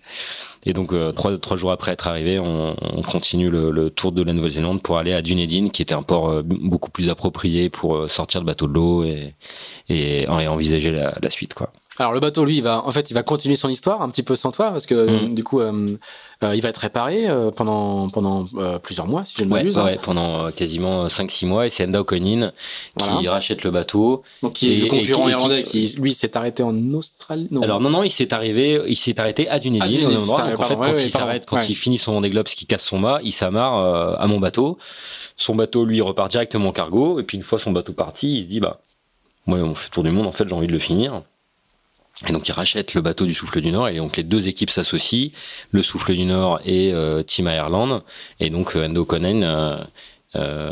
Et 0.66 0.72
donc 0.72 0.92
euh, 0.92 1.12
trois 1.12 1.38
trois 1.38 1.56
jours 1.56 1.72
après 1.72 1.92
être 1.92 2.08
arrivé, 2.08 2.38
on, 2.38 2.76
on 2.80 3.02
continue 3.02 3.50
le, 3.50 3.70
le, 3.70 3.90
tour 3.90 4.12
de 4.12 4.22
la 4.22 4.32
Nouvelle-Zélande 4.32 4.82
pour 4.82 4.98
aller 4.98 5.12
à 5.12 5.22
Dunedin, 5.22 5.68
qui 5.68 5.82
était 5.82 5.94
un 5.94 6.02
port 6.02 6.30
euh, 6.30 6.42
beaucoup 6.44 6.90
plus 6.90 7.08
approprié 7.08 7.70
pour 7.70 8.08
sortir 8.10 8.40
le 8.40 8.46
bateau 8.46 8.66
de 8.66 8.72
l'eau 8.72 9.04
et, 9.04 9.34
et, 9.88 10.22
et 10.22 10.48
envisager 10.48 10.90
la, 10.90 11.16
la 11.20 11.30
suite 11.30 11.54
quoi. 11.54 11.72
Alors 11.98 12.12
le 12.12 12.20
bateau, 12.20 12.44
lui, 12.44 12.58
il 12.58 12.62
va 12.62 12.84
en 12.84 12.92
fait, 12.92 13.10
il 13.10 13.14
va 13.14 13.22
continuer 13.22 13.56
son 13.56 13.68
histoire 13.68 14.02
un 14.02 14.08
petit 14.08 14.22
peu 14.22 14.36
sans 14.36 14.52
toi 14.52 14.70
parce 14.70 14.86
que 14.86 15.26
mm. 15.26 15.34
du 15.34 15.42
coup, 15.42 15.60
euh, 15.60 15.72
euh, 15.72 15.96
il 16.42 16.60
va 16.60 16.68
être 16.68 16.78
réparé 16.78 17.28
euh, 17.28 17.50
pendant 17.50 18.08
pendant 18.08 18.44
plusieurs 18.82 19.06
mois, 19.06 19.24
si 19.24 19.34
je 19.36 19.44
ne 19.44 19.48
m'abuse. 19.48 19.76
Ouais, 19.76 19.84
ouais, 19.84 19.98
pendant 20.00 20.50
quasiment 20.50 21.06
5-6 21.06 21.46
mois. 21.46 21.66
Et 21.66 21.68
c'est 21.68 21.84
Enda 21.84 22.00
O'Conin 22.00 22.52
qui 22.96 23.28
rachète 23.28 23.64
le 23.64 23.70
bateau. 23.70 24.22
Donc 24.42 24.54
qui 24.54 24.72
est 24.72 24.76
le 24.82 24.86
concurrent 24.86 25.28
irlandais 25.28 25.62
qui, 25.62 25.94
lui, 25.98 26.14
s'est 26.14 26.36
arrêté 26.36 26.62
en 26.62 26.94
Australie. 26.94 27.48
Non. 27.50 27.62
Alors 27.62 27.80
non, 27.80 27.90
non, 27.90 28.02
il 28.02 28.10
s'est 28.10 28.32
arrivé, 28.32 28.80
il 28.86 28.96
s'est 28.96 29.18
arrêté 29.18 29.48
à 29.48 29.58
Dunedin. 29.58 29.84
Ah, 30.38 30.50
donc 30.50 30.60
en 30.60 30.64
fait, 30.64 30.76
quand 30.76 30.96
il 30.96 31.10
s'arrête, 31.10 31.44
quand 31.46 31.68
il 31.68 31.74
finit 31.74 31.98
son 31.98 32.12
Vendée 32.12 32.30
Globe, 32.30 32.46
qui 32.46 32.66
casse 32.66 32.84
son 32.84 32.98
mât, 32.98 33.20
il 33.22 33.32
s'amarre 33.32 34.20
à 34.20 34.26
mon 34.26 34.38
bateau. 34.38 34.78
Son 35.36 35.54
bateau, 35.54 35.84
lui, 35.84 36.00
repart 36.00 36.30
directement 36.30 36.70
en 36.70 36.72
cargo. 36.72 37.20
Et 37.20 37.22
puis 37.22 37.36
une 37.36 37.44
fois 37.44 37.58
son 37.58 37.72
bateau 37.72 37.92
parti, 37.92 38.38
il 38.38 38.42
se 38.42 38.48
dit 38.48 38.60
bah, 38.60 38.80
moi, 39.46 39.58
on 39.58 39.74
fait 39.74 39.90
tour 39.90 40.04
du 40.04 40.10
monde. 40.10 40.26
En 40.26 40.32
fait, 40.32 40.46
j'ai 40.46 40.54
envie 40.54 40.66
de 40.66 40.72
le 40.72 40.78
finir. 40.78 41.22
Et 42.26 42.32
donc 42.32 42.48
ils 42.48 42.52
rachètent 42.52 42.94
le 42.94 43.00
bateau 43.00 43.26
du 43.26 43.34
Souffle 43.34 43.60
du 43.60 43.70
Nord 43.70 43.88
et 43.88 43.96
donc 43.96 44.16
les 44.16 44.24
deux 44.24 44.48
équipes 44.48 44.70
s'associent, 44.70 45.30
le 45.70 45.82
Souffle 45.82 46.14
du 46.14 46.24
Nord 46.24 46.60
et 46.64 46.92
euh, 46.92 47.22
Team 47.22 47.46
Ireland. 47.46 48.02
Et 48.40 48.50
donc 48.50 48.74
euh, 48.74 48.86
Endo 48.88 49.04
Conen 49.04 49.44
euh, 49.44 49.78
euh 50.34 50.70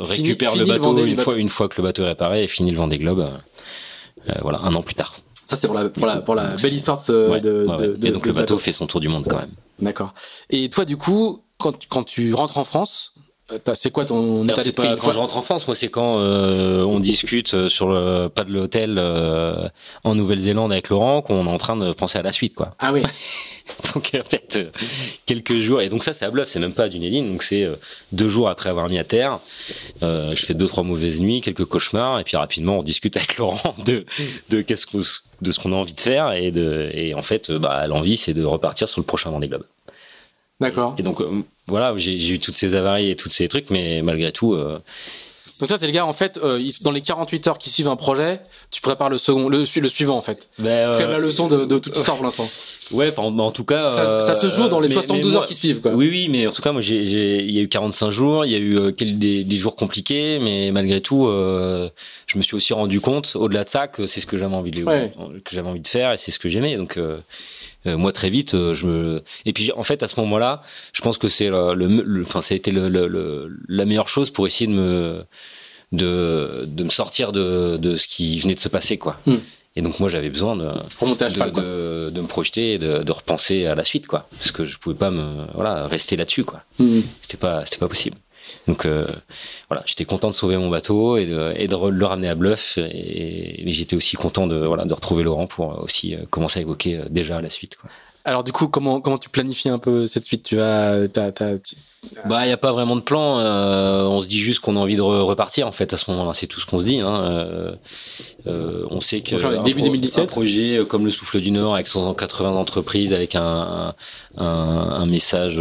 récupère 0.00 0.56
le 0.56 0.64
bateau 0.64 1.04
une 1.04 1.16
fois 1.16 1.36
une 1.36 1.48
fois 1.50 1.68
que 1.68 1.80
le 1.80 1.86
bateau 1.86 2.04
est 2.04 2.08
réparé 2.08 2.44
et 2.44 2.48
finit 2.48 2.70
le 2.70 2.78
Vendée 2.78 2.98
Globe. 2.98 3.30
voilà, 4.40 4.60
un 4.62 4.74
an 4.74 4.82
plus 4.82 4.94
tard. 4.94 5.16
Ça 5.44 5.56
c'est 5.56 5.66
pour 5.66 5.76
la 5.76 5.88
pour 5.90 6.06
la 6.06 6.20
pour 6.22 6.34
la 6.34 6.56
belle 6.56 6.74
histoire 6.74 7.04
de, 7.06 7.38
de, 7.38 7.96
de, 7.96 8.06
Et 8.06 8.10
donc 8.10 8.26
le 8.26 8.32
bateau, 8.32 8.56
fait 8.56 8.72
son 8.72 8.86
tour 8.86 9.00
du 9.00 9.08
monde 9.08 9.26
quand 9.28 9.38
même. 9.38 9.52
D'accord. 9.78 10.14
Et 10.48 10.70
toi 10.70 10.86
du 10.86 10.96
coup 10.96 11.42
quand 11.58 11.86
quand 11.88 12.04
tu 12.04 12.32
rentres 12.32 12.56
en 12.56 12.64
France, 12.64 13.12
euh, 13.15 13.15
c'est 13.74 13.92
quoi 13.92 14.04
ton 14.04 14.44
état 14.48 14.62
d'esprit 14.62 14.88
Quand 15.00 15.12
je 15.12 15.18
rentre 15.18 15.36
en 15.36 15.42
France, 15.42 15.66
moi, 15.68 15.76
c'est 15.76 15.88
quand 15.88 16.18
euh, 16.18 16.82
on 16.82 16.98
discute 16.98 17.54
euh, 17.54 17.68
sur 17.68 17.88
le 17.88 18.28
pas 18.28 18.42
de 18.42 18.52
l'hôtel 18.52 18.96
euh, 18.98 19.68
en 20.02 20.16
Nouvelle-Zélande 20.16 20.72
avec 20.72 20.88
Laurent 20.88 21.22
qu'on 21.22 21.46
est 21.46 21.50
en 21.50 21.58
train 21.58 21.76
de 21.76 21.92
penser 21.92 22.18
à 22.18 22.22
la 22.22 22.32
suite, 22.32 22.54
quoi. 22.54 22.70
Ah 22.80 22.92
oui. 22.92 23.02
donc 23.94 24.12
en 24.14 24.28
fait, 24.28 24.58
quelques 25.26 25.58
jours 25.60 25.80
et 25.80 25.88
donc 25.88 26.02
ça, 26.02 26.12
c'est 26.12 26.24
à 26.24 26.30
bluff, 26.30 26.48
c'est 26.48 26.58
même 26.58 26.72
pas 26.72 26.84
à 26.84 26.88
Dunedin, 26.88 27.22
donc 27.22 27.42
c'est 27.44 27.68
deux 28.12 28.28
jours 28.28 28.48
après 28.48 28.68
avoir 28.68 28.88
mis 28.88 28.98
à 28.98 29.04
terre. 29.04 29.40
je 30.02 30.34
fais 30.44 30.54
deux 30.54 30.66
trois 30.66 30.84
mauvaises 30.84 31.20
nuits, 31.20 31.40
quelques 31.40 31.64
cauchemars 31.64 32.20
et 32.20 32.24
puis 32.24 32.36
rapidement 32.36 32.78
on 32.78 32.82
discute 32.82 33.16
avec 33.16 33.36
Laurent 33.38 33.74
de 33.84 34.04
de 34.50 34.60
qu'est-ce 34.60 34.86
qu'on 34.86 35.00
de 35.42 35.52
ce 35.52 35.60
qu'on 35.60 35.72
a 35.72 35.76
envie 35.76 35.94
de 35.94 36.00
faire 36.00 36.32
et 36.32 36.50
de 36.50 36.90
et 36.92 37.14
en 37.14 37.22
fait, 37.22 37.50
bah 37.50 37.86
l'envie 37.86 38.16
c'est 38.16 38.34
de 38.34 38.44
repartir 38.44 38.88
sur 38.88 39.00
le 39.00 39.06
prochain 39.06 39.30
Vendée 39.30 39.48
Globe. 39.48 39.64
D'accord. 40.60 40.94
Et, 40.98 41.02
donc 41.02 41.20
euh, 41.20 41.42
voilà, 41.66 41.94
j'ai 41.96 42.28
eu 42.28 42.38
toutes 42.38 42.56
ces 42.56 42.74
avaries 42.74 43.10
et 43.10 43.16
tous 43.16 43.30
ces 43.30 43.48
trucs, 43.48 43.70
mais 43.70 44.02
malgré 44.02 44.32
tout. 44.32 44.54
Euh... 44.54 44.78
Donc 45.58 45.70
toi, 45.70 45.78
t'es 45.78 45.86
le 45.86 45.92
gars, 45.92 46.04
en 46.04 46.12
fait, 46.12 46.38
euh, 46.42 46.62
dans 46.82 46.90
les 46.90 47.00
48 47.00 47.46
heures 47.46 47.58
qui 47.58 47.70
suivent 47.70 47.88
un 47.88 47.96
projet, 47.96 48.40
tu 48.70 48.82
prépares 48.82 49.08
le 49.08 49.16
second, 49.16 49.48
le, 49.48 49.64
le 49.64 49.88
suivant, 49.88 50.16
en 50.16 50.20
fait. 50.20 50.50
Ben, 50.58 50.90
c'est 50.90 50.98
quand 50.98 51.04
même 51.04 51.12
la 51.12 51.18
leçon 51.18 51.48
de, 51.48 51.64
de 51.64 51.78
toute 51.78 51.94
l'histoire 51.94 52.16
pour 52.16 52.26
l'instant. 52.26 52.48
Ouais, 52.92 53.08
enfin, 53.08 53.22
en, 53.24 53.50
tout 53.50 53.64
cas. 53.64 53.92
Ça, 53.96 54.20
ça, 54.20 54.40
se 54.40 54.48
joue 54.48 54.68
dans 54.68 54.78
les 54.78 54.86
72 54.86 55.34
heures 55.34 55.46
qui 55.46 55.54
suivent, 55.54 55.80
quoi. 55.80 55.90
Oui, 55.90 56.08
oui, 56.08 56.28
mais 56.30 56.46
en 56.46 56.52
tout 56.52 56.62
cas, 56.62 56.70
moi, 56.70 56.80
j'ai, 56.80 57.02
il 57.42 57.50
y 57.50 57.58
a 57.58 57.62
eu 57.62 57.68
45 57.68 58.12
jours, 58.12 58.44
il 58.44 58.52
y 58.52 58.54
a 58.54 58.58
eu 58.58 58.92
des, 58.92 59.42
des, 59.42 59.56
jours 59.56 59.74
compliqués, 59.74 60.38
mais 60.40 60.70
malgré 60.70 61.00
tout, 61.00 61.26
je 61.26 62.38
me 62.38 62.42
suis 62.44 62.54
aussi 62.54 62.72
rendu 62.74 63.00
compte, 63.00 63.32
au-delà 63.34 63.64
de 63.64 63.68
ça, 63.68 63.88
que 63.88 64.06
c'est 64.06 64.20
ce 64.20 64.26
que 64.26 64.36
j'avais 64.36 64.54
envie 64.54 64.70
de, 64.70 64.84
que 64.84 65.50
j'avais 65.50 65.68
envie 65.68 65.80
de 65.80 65.88
faire 65.88 66.12
et 66.12 66.16
c'est 66.16 66.30
ce 66.30 66.38
que 66.38 66.48
j'aimais. 66.48 66.76
Donc, 66.76 66.96
moi 67.94 68.12
très 68.12 68.30
vite 68.30 68.54
euh, 68.54 68.74
je 68.74 68.86
me 68.86 69.22
et 69.44 69.52
puis 69.52 69.70
en 69.72 69.82
fait 69.82 70.02
à 70.02 70.08
ce 70.08 70.18
moment-là 70.20 70.62
je 70.92 71.02
pense 71.02 71.18
que 71.18 71.28
c'est 71.28 71.48
le, 71.48 72.22
enfin 72.22 72.42
ça 72.42 72.54
a 72.54 72.56
été 72.56 72.70
le, 72.70 72.88
le, 72.88 73.56
la 73.68 73.84
meilleure 73.84 74.08
chose 74.08 74.30
pour 74.30 74.46
essayer 74.46 74.66
de 74.66 74.72
me 74.72 75.24
de, 75.92 76.64
de 76.66 76.84
me 76.84 76.88
sortir 76.88 77.32
de, 77.32 77.76
de 77.76 77.96
ce 77.96 78.08
qui 78.08 78.38
venait 78.40 78.54
de 78.54 78.60
se 78.60 78.68
passer 78.68 78.98
quoi. 78.98 79.18
Hmm. 79.26 79.36
et 79.76 79.82
donc 79.82 80.00
moi 80.00 80.08
j'avais 80.08 80.30
besoin 80.30 80.56
de 80.56 80.68
de, 81.52 82.10
de, 82.10 82.20
me 82.20 82.26
projeter 82.26 82.74
et 82.74 82.78
de, 82.78 83.02
de 83.02 83.12
repenser 83.12 83.66
à 83.66 83.74
la 83.74 83.84
suite 83.84 84.06
quoi. 84.06 84.28
Parce 84.38 84.50
que 84.50 84.64
je 84.66 84.78
pouvais 84.78 84.96
pas 84.96 85.10
me 85.10 85.46
voilà 85.54 85.86
rester 85.86 86.16
là-dessus 86.16 86.44
quoi. 86.44 86.64
Hmm. 86.78 87.02
c'était 87.22 87.36
pas 87.36 87.64
c'était 87.64 87.78
pas 87.78 87.88
possible 87.88 88.16
donc 88.66 88.84
euh, 88.84 89.06
voilà, 89.68 89.82
j'étais 89.86 90.04
content 90.04 90.28
de 90.28 90.34
sauver 90.34 90.56
mon 90.56 90.68
bateau 90.68 91.16
et 91.16 91.26
de, 91.26 91.88
le 91.88 92.06
ramener 92.06 92.28
à 92.28 92.34
Bluff. 92.34 92.78
Et, 92.78 93.62
j'étais 93.66 93.96
aussi 93.96 94.16
content 94.16 94.46
de 94.46 94.56
voilà 94.56 94.84
de 94.84 94.92
retrouver 94.92 95.22
Laurent 95.22 95.46
pour 95.46 95.82
aussi 95.82 96.14
euh, 96.14 96.24
commencer 96.30 96.58
à 96.60 96.62
évoquer 96.62 96.96
euh, 96.96 97.04
déjà 97.08 97.40
la 97.40 97.50
suite. 97.50 97.76
Alors 98.24 98.42
du 98.42 98.52
coup, 98.52 98.66
comment 98.68 99.00
comment 99.00 99.18
tu 99.18 99.28
planifies 99.28 99.68
un 99.68 99.78
peu 99.78 100.06
cette 100.06 100.24
suite? 100.24 100.42
Tu 100.42 100.56
vas, 100.56 101.06
t'as, 101.08 101.30
Bah, 102.26 102.46
il 102.46 102.48
y 102.48 102.52
a 102.52 102.56
pas 102.56 102.72
vraiment 102.72 102.96
de 102.96 103.00
plan. 103.00 103.38
Euh, 103.38 104.04
on 104.04 104.20
se 104.20 104.26
dit 104.26 104.38
juste 104.38 104.60
qu'on 104.60 104.76
a 104.76 104.80
envie 104.80 104.96
de 104.96 105.02
repartir 105.02 105.66
en 105.66 105.72
fait 105.72 105.92
à 105.92 105.96
ce 105.96 106.10
moment-là. 106.10 106.32
C'est 106.34 106.46
tout 106.46 106.60
ce 106.60 106.66
qu'on 106.66 106.78
se 106.78 106.84
dit. 106.84 107.00
Hein. 107.00 107.22
Euh, 107.24 107.72
euh, 108.46 108.86
on 108.90 109.00
sait 109.00 109.20
que 109.20 109.34
un, 109.36 109.62
début 109.62 109.82
2017, 109.82 110.24
un 110.24 110.26
projet 110.26 110.80
comme 110.88 111.04
le 111.04 111.10
Souffle 111.10 111.40
du 111.40 111.50
Nord 111.50 111.74
avec 111.74 111.86
180 111.86 112.50
entreprises, 112.50 113.12
avec 113.12 113.34
un 113.34 113.94
un, 114.38 114.44
un 114.44 115.06
message 115.06 115.60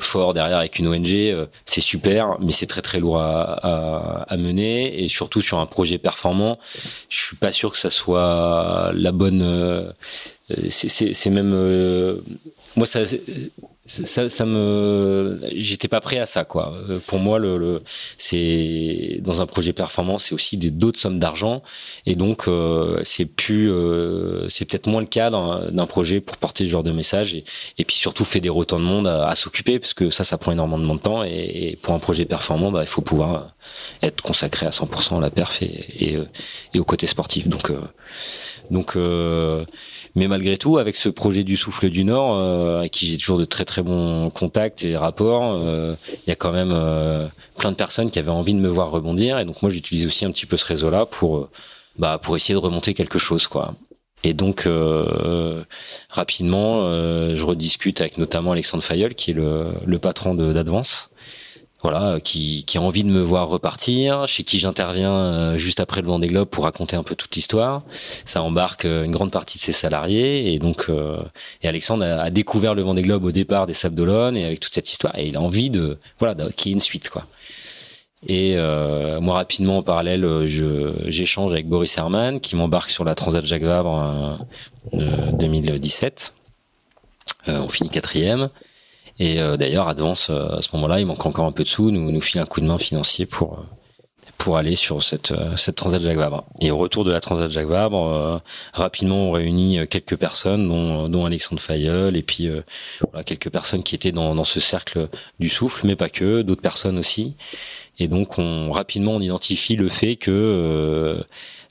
fort 0.00 0.34
derrière 0.34 0.58
avec 0.58 0.78
une 0.78 0.88
ONG, 0.88 1.46
c'est 1.66 1.80
super, 1.80 2.36
mais 2.40 2.52
c'est 2.52 2.66
très 2.66 2.82
très 2.82 2.98
lourd 2.98 3.18
à, 3.18 3.42
à, 3.42 4.22
à, 4.28 4.36
mener 4.36 5.02
et 5.02 5.06
surtout 5.06 5.40
sur 5.40 5.60
un 5.60 5.66
projet 5.66 5.98
performant, 5.98 6.58
je 7.08 7.16
suis 7.16 7.36
pas 7.36 7.52
sûr 7.52 7.70
que 7.70 7.78
ça 7.78 7.90
soit 7.90 8.90
la 8.92 9.12
bonne 9.12 9.92
euh, 10.50 10.68
c'est 10.70 11.30
même 11.30 11.52
euh, 11.54 12.18
moi 12.76 12.86
ça, 12.86 13.00
ça, 13.86 14.30
ça 14.30 14.46
me 14.46 15.40
j'étais 15.54 15.88
pas 15.88 16.00
prêt 16.00 16.18
à 16.18 16.24
ça 16.24 16.44
quoi. 16.44 16.74
Euh, 16.88 16.98
pour 17.06 17.18
moi 17.18 17.38
le, 17.38 17.58
le 17.58 17.82
c'est 18.16 19.18
dans 19.20 19.42
un 19.42 19.46
projet 19.46 19.74
performance 19.74 20.24
c'est 20.24 20.34
aussi 20.34 20.56
des 20.56 20.70
d'autres 20.70 20.98
sommes 20.98 21.18
d'argent. 21.18 21.62
Et 22.06 22.14
donc 22.16 22.48
c'est 23.04 23.26
plus 23.26 23.70
c'est 24.48 24.64
peut-être 24.64 24.86
moins 24.86 25.00
le 25.00 25.06
cas 25.06 25.30
d'un 25.30 25.86
projet 25.86 26.20
pour 26.20 26.36
porter 26.38 26.64
ce 26.64 26.70
genre 26.70 26.82
de 26.82 26.92
message. 26.92 27.34
Et, 27.34 27.84
puis 27.84 27.96
surtout 27.96 28.24
fédérer 28.24 28.56
autant 28.56 28.78
de 28.78 28.84
monde 28.84 29.06
à, 29.06 29.34
s'occuper 29.36 29.78
parce 29.78 29.94
que 29.94 30.10
ça 30.10 30.24
ça 30.24 30.38
prend 30.38 30.52
énormément 30.52 30.94
de 30.94 31.00
temps. 31.00 31.22
Et, 31.22 31.78
pour 31.82 31.94
un 31.94 31.98
projet 31.98 32.24
performant 32.24 32.70
bah 32.72 32.82
il 32.82 32.88
faut 32.88 33.02
pouvoir 33.02 33.54
être 34.02 34.22
consacré 34.22 34.66
à 34.66 34.70
100% 34.70 35.18
à 35.18 35.20
la 35.20 35.30
perf 35.30 35.62
et, 35.62 35.66
et, 35.66 36.18
et 36.72 36.78
au 36.78 36.84
côté 36.84 37.06
sportif. 37.06 37.48
Donc 37.48 37.70
donc 38.70 38.96
mais 40.16 40.28
malgré 40.28 40.56
tout, 40.58 40.78
avec 40.78 40.94
ce 40.94 41.08
projet 41.08 41.42
du 41.42 41.56
souffle 41.56 41.90
du 41.90 42.04
Nord, 42.04 42.36
euh, 42.36 42.78
avec 42.78 42.92
qui 42.92 43.06
j'ai 43.06 43.18
toujours 43.18 43.38
de 43.38 43.44
très 43.44 43.64
très 43.64 43.82
bons 43.82 44.30
contacts 44.30 44.84
et 44.84 44.96
rapports, 44.96 45.54
euh, 45.56 45.96
il 46.08 46.28
y 46.28 46.30
a 46.30 46.36
quand 46.36 46.52
même 46.52 46.70
euh, 46.72 47.26
plein 47.56 47.72
de 47.72 47.76
personnes 47.76 48.10
qui 48.10 48.20
avaient 48.20 48.30
envie 48.30 48.54
de 48.54 48.60
me 48.60 48.68
voir 48.68 48.90
rebondir. 48.90 49.40
Et 49.40 49.44
donc 49.44 49.60
moi, 49.62 49.70
j'utilise 49.72 50.06
aussi 50.06 50.24
un 50.24 50.30
petit 50.30 50.46
peu 50.46 50.56
ce 50.56 50.66
réseau-là 50.66 51.06
pour 51.06 51.48
bah 51.98 52.18
pour 52.22 52.36
essayer 52.36 52.54
de 52.54 52.60
remonter 52.60 52.94
quelque 52.94 53.18
chose, 53.18 53.48
quoi. 53.48 53.74
Et 54.22 54.34
donc 54.34 54.66
rapidement, 56.08 56.80
je 57.34 57.44
rediscute 57.44 58.00
avec 58.00 58.16
notamment 58.16 58.52
Alexandre 58.52 58.82
Fayol, 58.82 59.14
qui 59.14 59.32
est 59.32 59.34
le 59.34 59.98
patron 59.98 60.34
d'Advance 60.34 61.10
voilà, 61.84 62.18
qui, 62.18 62.64
qui 62.64 62.78
a 62.78 62.80
envie 62.80 63.04
de 63.04 63.10
me 63.10 63.20
voir 63.20 63.46
repartir, 63.46 64.26
chez 64.26 64.42
qui 64.42 64.58
j'interviens 64.58 65.12
euh, 65.12 65.58
juste 65.58 65.80
après 65.80 66.00
le 66.00 66.06
Vendée 66.06 66.28
Globe 66.28 66.48
pour 66.48 66.64
raconter 66.64 66.96
un 66.96 67.02
peu 67.02 67.14
toute 67.14 67.36
l'histoire. 67.36 67.82
Ça 68.24 68.42
embarque 68.42 68.86
euh, 68.86 69.04
une 69.04 69.12
grande 69.12 69.30
partie 69.30 69.58
de 69.58 69.62
ses 69.62 69.74
salariés 69.74 70.54
et 70.54 70.58
donc 70.58 70.86
euh, 70.88 71.18
et 71.60 71.68
Alexandre 71.68 72.06
a, 72.06 72.30
découvert 72.30 72.74
le 72.74 72.80
Vendée 72.80 73.02
Globe 73.02 73.24
au 73.24 73.32
départ 73.32 73.66
des 73.66 73.74
Sables 73.74 73.96
d'Olonne 73.96 74.34
et 74.34 74.46
avec 74.46 74.60
toute 74.60 74.72
cette 74.72 74.90
histoire 74.90 75.14
et 75.18 75.28
il 75.28 75.36
a 75.36 75.42
envie 75.42 75.68
de 75.68 75.98
voilà 76.18 76.34
qu'il 76.56 76.70
y 76.70 76.72
ait 76.72 76.74
une 76.74 76.80
suite 76.80 77.10
quoi. 77.10 77.26
Et 78.26 78.54
euh, 78.56 79.20
moi 79.20 79.34
rapidement 79.34 79.76
en 79.76 79.82
parallèle, 79.82 80.26
j'échange 81.08 81.52
avec 81.52 81.68
Boris 81.68 81.98
Herman 81.98 82.40
qui 82.40 82.56
m'embarque 82.56 82.88
sur 82.88 83.04
la 83.04 83.14
Transat 83.14 83.44
Jacques 83.44 83.62
Vabre 83.62 84.38
2017. 84.94 86.32
on 87.46 87.68
finit 87.68 87.90
quatrième. 87.90 88.48
Et 89.18 89.36
d'ailleurs, 89.58 89.88
Advance, 89.88 90.30
à 90.30 90.60
ce 90.60 90.68
moment-là, 90.74 90.98
il 90.98 91.06
manque 91.06 91.24
encore 91.24 91.46
un 91.46 91.52
peu 91.52 91.62
de 91.62 91.68
sous, 91.68 91.90
nous, 91.90 92.10
nous 92.10 92.20
file 92.20 92.40
un 92.40 92.46
coup 92.46 92.60
de 92.60 92.66
main 92.66 92.78
financier 92.78 93.26
pour 93.26 93.64
pour 94.38 94.58
aller 94.58 94.76
sur 94.76 95.02
cette 95.02 95.32
euh, 95.32 95.56
cette 95.56 95.76
Transat 95.76 96.02
Jacques 96.02 96.18
Vabre. 96.18 96.44
Et 96.60 96.70
au 96.70 96.76
retour 96.76 97.04
de 97.04 97.10
la 97.10 97.20
Transat 97.20 97.50
Jacques 97.50 97.68
Vabre, 97.68 98.06
euh, 98.06 98.38
rapidement 98.72 99.28
on 99.28 99.30
réunit 99.30 99.78
euh, 99.78 99.86
quelques 99.86 100.16
personnes, 100.16 100.68
dont 100.68 101.08
dont 101.08 101.24
Alexandre 101.24 101.62
Fayeul 101.62 102.16
et 102.16 102.22
puis 102.22 102.50
voilà 103.00 103.24
quelques 103.24 103.50
personnes 103.50 103.82
qui 103.82 103.94
étaient 103.94 104.12
dans 104.12 104.34
dans 104.34 104.44
ce 104.44 104.60
cercle 104.60 105.08
du 105.40 105.48
souffle, 105.48 105.86
mais 105.86 105.96
pas 105.96 106.08
que, 106.08 106.42
d'autres 106.42 106.62
personnes 106.62 106.98
aussi. 106.98 107.36
Et 107.98 108.08
donc 108.08 108.38
on 108.38 108.70
rapidement 108.70 109.12
on 109.12 109.20
identifie 109.20 109.76
le 109.76 109.88
fait 109.88 110.16
que 110.16 111.24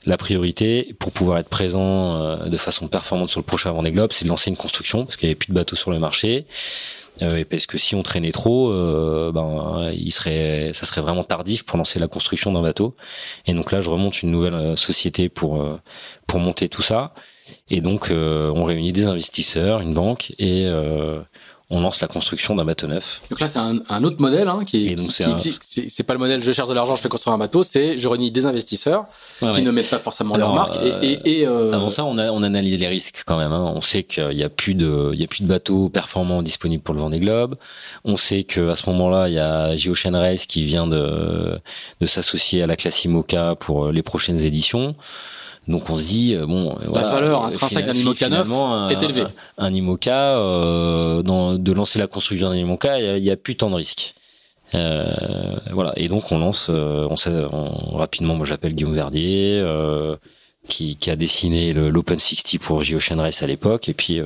la 0.06 0.16
priorité 0.16 0.94
pour 0.98 1.12
pouvoir 1.12 1.38
être 1.38 1.48
présent 1.48 2.46
de 2.46 2.56
façon 2.56 2.88
performante 2.88 3.28
sur 3.28 3.40
le 3.40 3.46
prochain 3.46 3.72
Vendée 3.72 3.92
Globe, 3.92 4.12
c'est 4.12 4.24
de 4.24 4.30
lancer 4.30 4.50
une 4.50 4.56
construction 4.56 5.04
parce 5.04 5.16
qu'il 5.16 5.28
n'y 5.28 5.30
avait 5.30 5.38
plus 5.38 5.48
de 5.48 5.54
bateaux 5.54 5.76
sur 5.76 5.90
le 5.90 5.98
marché. 5.98 6.46
Euh, 7.22 7.44
parce 7.48 7.66
que 7.66 7.78
si 7.78 7.94
on 7.94 8.02
traînait 8.02 8.32
trop, 8.32 8.70
euh, 8.70 9.30
ben 9.32 9.92
ça 10.72 10.86
serait 10.86 11.00
vraiment 11.00 11.24
tardif 11.24 11.64
pour 11.64 11.78
lancer 11.78 11.98
la 11.98 12.08
construction 12.08 12.52
d'un 12.52 12.62
bateau. 12.62 12.96
Et 13.46 13.54
donc 13.54 13.72
là, 13.72 13.80
je 13.80 13.90
remonte 13.90 14.22
une 14.22 14.30
nouvelle 14.30 14.54
euh, 14.54 14.76
société 14.76 15.28
pour 15.28 15.64
pour 16.26 16.40
monter 16.40 16.68
tout 16.68 16.82
ça. 16.82 17.14
Et 17.68 17.80
donc 17.80 18.10
on 18.10 18.64
réunit 18.64 18.92
des 18.92 19.04
investisseurs, 19.04 19.80
une 19.80 19.94
banque 19.94 20.32
et 20.38 20.66
on 21.74 21.80
lance 21.80 22.00
la 22.00 22.06
construction 22.06 22.54
d'un 22.54 22.64
bateau 22.64 22.86
neuf. 22.86 23.20
Donc 23.30 23.40
là, 23.40 23.48
c'est 23.48 23.58
un, 23.58 23.80
un, 23.88 24.04
autre 24.04 24.20
modèle 24.20 24.48
hein, 24.48 24.60
qui 24.64 24.86
est. 24.86 24.96
c'est 25.88 26.02
pas 26.04 26.12
le 26.12 26.20
modèle 26.20 26.40
je 26.40 26.52
cherche 26.52 26.68
de 26.68 26.74
l'argent, 26.74 26.94
je 26.94 27.02
fais 27.02 27.08
construire 27.08 27.34
un 27.34 27.38
bateau. 27.38 27.62
C'est 27.64 27.98
je 27.98 28.06
réunis 28.06 28.30
des 28.30 28.46
investisseurs 28.46 29.06
qui 29.40 29.62
ne 29.62 29.70
mettent 29.70 29.90
pas 29.90 29.98
forcément 29.98 30.36
leur 30.36 30.54
marque. 30.54 30.76
et, 30.82 31.12
et, 31.12 31.40
et 31.40 31.46
euh... 31.46 31.72
Avant 31.72 31.90
ça, 31.90 32.04
on, 32.04 32.16
a, 32.18 32.30
on 32.30 32.42
analyse 32.42 32.78
les 32.78 32.86
risques 32.86 33.22
quand 33.26 33.36
même. 33.36 33.52
Hein. 33.52 33.72
On 33.74 33.80
sait 33.80 34.04
qu'il 34.04 34.32
y 34.32 34.44
a 34.44 34.48
plus 34.48 34.74
de, 34.74 35.10
il 35.12 35.20
y 35.20 35.24
a 35.24 35.26
plus 35.26 35.42
de 35.42 35.48
bateaux 35.48 35.88
performants 35.88 36.42
disponibles 36.42 36.82
pour 36.82 36.94
le 36.94 37.00
Vendée 37.00 37.18
Globe. 37.18 37.56
On 38.04 38.16
sait 38.16 38.44
que 38.44 38.70
à 38.70 38.76
ce 38.76 38.88
moment-là, 38.90 39.28
il 39.28 39.34
y 39.34 39.38
a 39.40 39.74
Geocean 39.76 40.12
Race 40.12 40.46
qui 40.46 40.64
vient 40.64 40.86
de 40.86 41.58
de 42.00 42.06
s'associer 42.06 42.62
à 42.62 42.66
la 42.66 42.76
classe 42.76 43.04
IMOCA 43.04 43.56
pour 43.56 43.90
les 43.90 44.02
prochaines 44.02 44.40
éditions. 44.40 44.94
Donc 45.68 45.88
on 45.88 45.96
se 45.96 46.04
dit 46.04 46.34
euh, 46.34 46.46
bon, 46.46 46.76
la 46.92 47.02
valeur 47.02 47.44
intrinsèque 47.44 47.86
d'un 47.86 47.92
IMOCA 47.92 48.28
neuf 48.28 48.48
est 48.90 49.02
élevée. 49.02 49.24
Un, 49.56 49.72
IMOCA, 49.72 50.38
euh, 50.38 51.22
dans, 51.22 51.54
de 51.54 51.72
lancer 51.72 51.98
la 51.98 52.06
construction 52.06 52.50
d'un 52.50 52.56
IMOCA, 52.56 53.16
il 53.16 53.24
y, 53.24 53.30
a, 53.30 53.36
plus 53.36 53.56
tant 53.56 53.70
de 53.70 53.76
risques. 53.76 54.14
Euh, 54.74 55.56
voilà. 55.72 55.92
Et 55.96 56.08
donc 56.08 56.32
on 56.32 56.38
lance, 56.38 56.68
euh, 56.70 57.06
on, 57.08 57.16
sait, 57.16 57.30
rapidement, 57.92 58.34
moi 58.34 58.46
j'appelle 58.46 58.74
Guillaume 58.74 58.94
Verdier, 58.94 59.60
euh, 59.62 60.16
qui, 60.68 60.96
qui, 60.96 61.10
a 61.10 61.16
dessiné 61.16 61.72
l'Open 61.72 62.18
60 62.18 62.60
pour 62.60 62.82
Geocean 62.82 63.16
Race 63.16 63.42
à 63.42 63.46
l'époque, 63.46 63.88
et 63.88 63.94
puis 63.94 64.20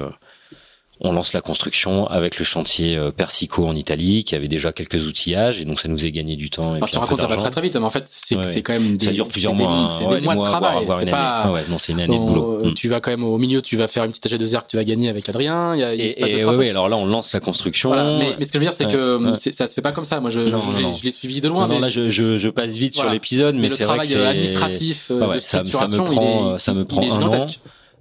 on 1.01 1.13
lance 1.13 1.33
la 1.33 1.41
construction 1.41 2.07
avec 2.09 2.39
le 2.39 2.45
chantier 2.45 2.97
euh, 2.97 3.11
Persico 3.11 3.67
en 3.67 3.77
Italie, 3.77 4.25
qui 4.25 4.35
avait 4.35 4.49
déjà 4.49 4.73
quelques 4.73 5.07
outillages, 5.07 5.61
et 5.61 5.65
donc 5.65 5.79
ça 5.79 5.89
nous 5.89 6.05
a 6.05 6.11
gagné 6.11 6.35
du 6.37 6.51
temps. 6.51 6.75
Et 6.75 6.81
ah, 6.83 6.87
tu 6.91 6.99
racontes 6.99 7.21
ça 7.21 7.27
va 7.27 7.37
très 7.37 7.51
très 7.51 7.61
vite, 7.61 7.77
mais 7.77 7.85
en 7.85 7.91
fait 7.91 8.05
c'est 8.09 8.63
quand 8.63 8.73
même 8.73 8.97
des, 8.97 9.07
ça 9.07 9.13
dure 9.13 9.29
plusieurs 9.29 9.55
mois, 9.55 9.91
c'est 9.93 10.07
des, 10.07 10.21
mois 10.21 10.35
de 10.35 10.43
travail. 10.43 10.87
C'est 10.99 11.11
pas 11.11 11.43
ah 11.45 11.53
ouais, 11.53 11.63
non, 11.69 11.79
c'est 11.79 11.93
une 11.93 12.01
année 12.01 12.19
de 12.19 12.25
boulot. 12.25 12.61
Euh, 12.65 12.73
tu 12.75 12.89
vas 12.89 13.01
quand 13.01 13.11
même 13.11 13.25
au 13.25 13.39
milieu, 13.39 13.63
tu 13.63 13.77
vas 13.77 13.87
faire 13.87 14.05
une 14.05 14.11
petite 14.11 14.27
AG2R 14.27 14.63
que 14.63 14.69
tu 14.69 14.77
vas 14.77 14.85
gagner 14.85 15.09
avec 15.09 15.29
Adrien. 15.29 15.77
Y 15.77 15.83
a, 15.83 15.95
il 15.95 16.01
et, 16.01 16.41
et 16.41 16.45
oui, 16.45 16.69
alors 16.69 16.89
là 16.89 16.97
on 16.97 17.07
lance 17.07 17.33
la 17.33 17.41
construction. 17.41 17.91
Voilà, 17.91 18.19
mais, 18.19 18.35
mais, 18.39 18.45
ce 18.45 18.53
que 18.53 18.59
je 18.59 18.65
veux 18.65 18.71
dire 18.71 18.73
c'est 18.73 18.89
que 18.89 19.35
ça 19.53 19.67
se 19.67 19.75
fait 19.75 19.83
pas 19.83 19.93
comme 19.93 20.05
ça. 20.05 20.21
Moi 20.21 20.31
je, 20.31 20.51
je, 20.51 21.05
l'ai 21.05 21.13
suivi 21.13 21.41
de 21.41 21.49
loin. 21.49 21.69
Non, 21.69 21.79
là 21.79 21.91
je, 21.91 22.11
je, 22.11 22.49
passe 22.49 22.77
vite 22.77 22.95
sur 22.95 23.09
l'épisode, 23.09 23.55
mais 23.55 23.71
c'est 23.71 23.85
vrai 23.85 23.99
que 23.99 24.07
c'est 24.07 24.25
administratif 24.25 25.11
de 25.11 25.39
ça 25.39 25.63
me 25.63 25.97
prend 25.97 26.59
ça 26.59 26.75
me 26.75 26.85
prend 26.85 27.03
un 27.03 27.23
an. 27.23 27.47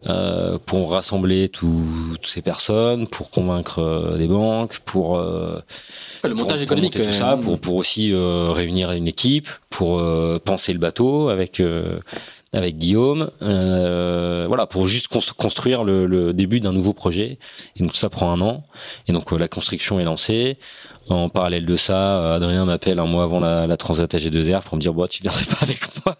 Euh, 0.06 0.60
pour 0.64 0.92
rassembler 0.92 1.50
toutes 1.50 2.28
ces 2.28 2.44
personnes, 2.44 3.08
pour 3.08 3.32
convaincre 3.32 3.80
euh, 3.80 4.18
des 4.18 4.28
banques, 4.28 4.78
pour 4.86 5.18
euh, 5.18 5.60
le 6.24 6.36
montage 6.36 6.62
économique, 6.62 7.02
tout 7.02 7.12
ça, 7.12 7.36
pour 7.36 7.60
pour 7.60 7.76
aussi 7.76 8.14
réunir 8.14 8.92
une 8.92 9.08
équipe, 9.08 9.50
pour 9.72 10.04
penser 10.44 10.74
le 10.74 10.80
bateau 10.80 11.30
avec 11.30 11.62
avec 12.54 12.78
Guillaume, 12.78 13.32
voilà, 13.42 14.68
pour 14.68 14.88
juste 14.88 15.08
construire 15.08 15.84
le, 15.84 16.06
le 16.06 16.32
début 16.34 16.60
d'un 16.60 16.74
nouveau 16.74 16.94
projet. 16.94 17.40
Et 17.76 17.82
donc 17.82 17.96
ça 17.96 18.10
prend 18.10 18.32
un 18.32 18.42
an. 18.42 18.64
Et 19.08 19.14
donc 19.14 19.32
la 19.32 19.48
construction 19.48 20.00
est 20.00 20.06
lancée. 20.06 20.58
En 21.10 21.30
parallèle 21.30 21.66
de 21.66 21.76
ça, 21.76 22.36
Adrien 22.36 22.66
m'appelle 22.66 23.00
un 23.00 23.06
mois 23.06 23.24
avant 23.24 23.40
la, 23.40 23.68
la 23.68 23.78
Transat 23.78 24.14
AG2R 24.14 24.64
pour 24.64 24.76
me 24.76 24.82
dire 24.82 24.94
bon, 24.94 25.08
tu 25.08 25.22
viendrais 25.22 25.46
pas 25.46 25.60
avec 25.62 25.80
moi? 26.06 26.18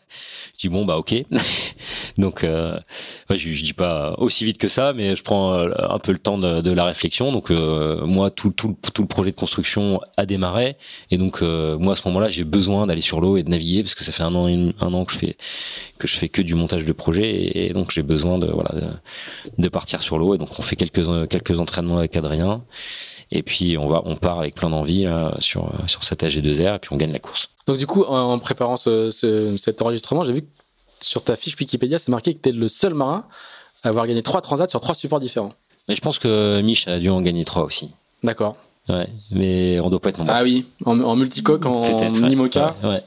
Je 0.58 0.62
dis 0.62 0.70
bon 0.70 0.86
bah 0.86 0.98
ok. 0.98 1.14
donc 2.18 2.44
euh, 2.44 2.80
je, 3.30 3.36
je 3.52 3.64
dis 3.64 3.74
pas 3.74 4.16
aussi 4.18 4.44
vite 4.44 4.58
que 4.58 4.68
ça, 4.68 4.92
mais 4.92 5.16
je 5.16 5.22
prends 5.22 5.54
euh, 5.54 5.70
un 5.88 6.00
peu 6.00 6.12
le 6.12 6.18
temps 6.18 6.40
de, 6.40 6.72
la 6.72 6.86
réflexion. 6.86 7.32
Donc 7.32 7.52
euh, 7.52 8.04
moi 8.08 8.32
tout, 8.32 8.54
le 8.98 9.06
projet 9.06 9.30
de 9.30 9.36
construction 9.36 10.02
a 10.18 10.26
démarré 10.26 10.78
et 11.12 11.18
donc 11.18 11.44
euh, 11.44 11.78
moi 11.78 11.94
à 11.94 11.96
ce 11.96 12.08
moment-là 12.08 12.30
j'ai 12.30 12.44
besoin 12.44 12.88
d'aller 12.88 13.02
sur 13.02 13.22
l'eau 13.22 13.38
et 13.38 13.44
de 13.44 13.52
naviguer 13.52 13.84
parce 13.84 13.94
que 13.94 14.04
ça 14.04 14.12
fait 14.12 14.24
un 14.24 14.34
an 14.34 14.48
un 14.48 14.94
an 14.94 15.06
que 15.06 15.14
je 15.14 15.18
fais 15.20 15.38
que 16.00 16.08
je 16.08 16.18
fais 16.18 16.28
que 16.28 16.42
du 16.42 16.56
montage 16.56 16.86
de 16.86 16.94
projet 16.94 17.68
et, 17.68 17.74
donc 17.74 17.92
j'ai 17.92 18.02
besoin 18.02 18.40
de 18.40 18.48
voilà 18.48 18.72
de, 19.60 19.70
partir 19.70 20.02
sur 20.02 20.18
l'eau 20.18 20.34
et 20.34 20.40
donc 20.40 20.50
on 20.58 20.64
fait 20.64 20.76
quelques 20.76 21.30
quelques 21.30 21.60
entraînements 21.60 22.00
avec 22.00 22.16
Adrien. 22.18 22.64
Et 23.32 23.44
puis 23.44 23.78
on 23.78 23.88
va, 23.88 24.02
on 24.06 24.16
part 24.16 24.40
avec 24.40 24.56
plein 24.56 24.70
d'envie 24.70 25.06
sur 25.40 25.72
sur 25.88 26.04
cette 26.04 26.24
AG2R 26.24 26.76
et 26.76 26.80
puis 26.80 26.90
on 26.94 26.98
gagne 26.98 27.12
la 27.12 27.20
course. 27.20 27.50
Donc 27.68 27.78
du 27.78 27.86
coup, 27.86 28.04
en, 28.04 28.40
préparant 28.40 28.78
ce, 28.78 29.12
ce, 29.12 29.58
cet 29.58 29.82
enregistrement, 29.82 30.24
j'ai 30.24 30.32
vu 30.32 30.42
que 30.44 30.48
sur 31.02 31.24
ta 31.24 31.36
fiche 31.36 31.56
Wikipédia, 31.60 32.00
c'est 32.00 32.10
marqué 32.10 32.34
que 32.34 32.42
tu 32.42 32.50
es 32.50 32.52
le 32.54 32.68
seul 32.70 32.94
marin 32.94 33.26
à 33.84 33.90
avoir 33.90 34.08
gagné 34.08 34.24
trois 34.24 34.42
transats 34.42 34.68
sur 34.70 34.80
trois 34.80 34.96
supports 34.96 35.20
différents. 35.20 35.54
Mais 35.90 35.96
je 35.96 36.02
pense 36.02 36.20
que 36.20 36.62
Mich 36.62 36.88
a 36.88 37.00
dû 37.00 37.10
en 37.10 37.22
gagner 37.22 37.46
trois 37.46 37.64
aussi. 37.64 37.92
D'accord. 38.24 38.56
Ouais, 38.90 39.08
mais 39.32 39.80
on 39.82 39.90
doit 39.90 40.00
pas 40.00 40.10
être 40.10 40.18
nombreux. 40.20 40.34
Ah 40.36 40.44
oui, 40.44 40.66
en, 40.86 41.00
en 41.02 41.16
multicoque, 41.18 41.66
en, 41.66 41.82
en 41.84 42.10
Nimoca. 42.12 42.76
Ouais, 42.84 43.04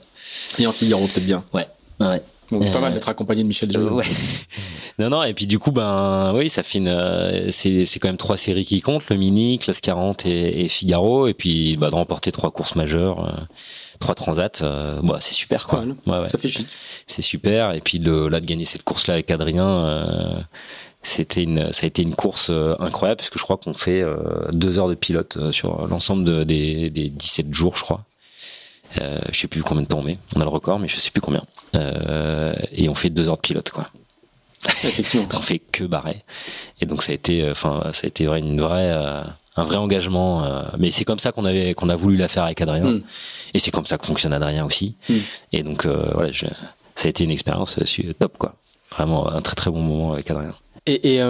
Et 0.59 0.67
en 0.67 0.73
Figaro, 0.73 1.07
peut-être 1.07 1.25
bien. 1.25 1.43
Ouais, 1.55 1.67
ouais. 2.01 2.23
Bon, 2.51 2.63
c'est 2.63 2.73
pas 2.73 2.81
mal 2.81 2.93
d'être 2.93 3.09
accompagné 3.09 3.43
de 3.43 3.49
Michel 3.49 3.71
Joliot. 3.71 3.95
Ouais. 3.97 4.05
non, 4.99 5.11
non, 5.11 5.23
et 5.23 5.35
puis 5.35 5.47
du 5.47 5.59
coup, 5.59 5.71
ben, 5.71 6.33
oui, 6.35 6.49
ça 6.49 6.63
une, 6.75 6.89
euh, 6.89 7.51
c'est, 7.51 7.85
c'est 7.85 7.99
quand 8.01 8.09
même 8.09 8.17
trois 8.17 8.37
séries 8.37 8.65
qui 8.65 8.81
comptent, 8.81 9.09
le 9.09 9.17
Mini, 9.17 9.59
Classe 9.59 9.81
40 9.81 10.27
et, 10.27 10.65
et 10.65 10.69
Figaro, 10.69 11.29
et 11.29 11.35
puis, 11.35 11.77
bah, 11.77 11.91
de 11.91 11.95
remporter 11.95 12.33
trois 12.33 12.51
courses 12.51 12.75
majeures. 12.75 13.25
Euh, 13.25 13.41
trois 14.01 14.15
transats, 14.15 14.63
euh, 14.63 15.01
bah, 15.03 15.19
c'est 15.21 15.35
super 15.35 15.67
quoi. 15.67 15.85
Ouais, 16.07 16.19
ouais. 16.19 16.31
Ça 16.31 16.39
fait 16.39 16.49
chic. 16.49 16.67
C'est 17.07 17.23
super. 17.23 17.75
Et 17.75 17.81
puis 17.81 18.01
de, 18.01 18.27
là 18.27 18.41
de 18.41 18.47
gagner 18.47 18.65
cette 18.65 18.83
course 18.83 19.07
là 19.07 19.15
avec 19.15 19.31
Adrien, 19.31 19.69
euh, 19.69 20.41
c'était 21.03 21.43
une, 21.43 21.73
ça 21.73 21.85
a 21.85 21.87
été 21.87 22.03
une 22.03 22.15
course 22.15 22.49
euh, 22.51 22.75
incroyable 22.81 23.19
parce 23.19 23.31
que 23.31 23.39
je 23.39 23.45
crois 23.45 23.59
qu'on 23.59 23.75
fait 23.75 24.01
euh, 24.01 24.17
deux 24.53 24.79
heures 24.79 24.89
de 24.89 24.95
pilote 24.95 25.53
sur 25.53 25.87
l'ensemble 25.87 26.25
de, 26.25 26.45
des, 26.45 26.91
des 26.91 27.11
17 27.11 27.55
jours, 27.55 27.77
je 27.77 27.83
crois. 27.83 28.05
Euh, 28.99 29.19
je 29.31 29.39
sais 29.39 29.49
plus 29.49 29.63
combien 29.63 29.83
de 29.83 29.89
temps 29.89 29.99
on 29.99 30.03
met. 30.03 30.19
On 30.35 30.41
a 30.41 30.45
le 30.45 30.51
record, 30.51 30.79
mais 30.79 30.89
je 30.89 30.97
sais 30.97 31.11
plus 31.11 31.21
combien. 31.21 31.45
et 31.75 32.89
on 32.89 32.95
fait 32.95 33.11
deux 33.11 33.29
heures 33.29 33.37
de 33.37 33.41
pilote 33.41 33.71
quoi. 33.71 33.89
Effectivement. 34.85 35.29
on 35.35 35.41
fait 35.41 35.59
que 35.59 35.85
barrer. 35.85 36.25
Et 36.81 36.87
donc 36.87 37.03
ça 37.03 37.13
a 37.13 37.15
été, 37.15 37.49
enfin 37.51 37.91
ça 37.93 38.07
a 38.07 38.09
été 38.09 38.25
une 38.25 38.61
vraie 38.61 38.93
un 39.57 39.65
vrai 39.65 39.77
engagement. 39.77 40.45
Euh, 40.45 40.63
mais 40.79 40.91
c'est 40.91 41.05
comme 41.05 41.19
ça 41.19 41.33
qu'on 41.33 41.45
avait 41.45 41.75
qu'on 41.75 41.89
a 41.89 41.97
voulu 41.97 42.17
la 42.17 42.29
faire 42.29 42.45
avec 42.45 42.61
Adrien, 42.61 42.93
mm. 42.93 43.03
et 43.55 43.59
c'est 43.59 43.71
comme 43.71 43.87
ça 43.87 43.99
que 43.99 44.07
fonctionne 44.07 44.33
Adrien 44.33 44.65
aussi. 44.65 44.97
Mm. 45.09 45.15
Et 45.53 45.63
donc 45.63 45.87
euh, 45.87 46.11
voilà, 46.15 46.33
je, 46.33 46.47
ça 46.95 47.07
a 47.07 47.09
été 47.09 47.25
une 47.25 47.31
expérience 47.31 47.79
euh, 47.79 48.13
top 48.19 48.39
quoi. 48.39 48.57
Vraiment 48.93 49.31
un 49.31 49.41
très 49.41 49.55
très 49.55 49.71
bon 49.71 49.81
moment 49.81 50.13
avec 50.13 50.31
Adrien. 50.31 50.55
Et, 50.87 51.17
et 51.17 51.23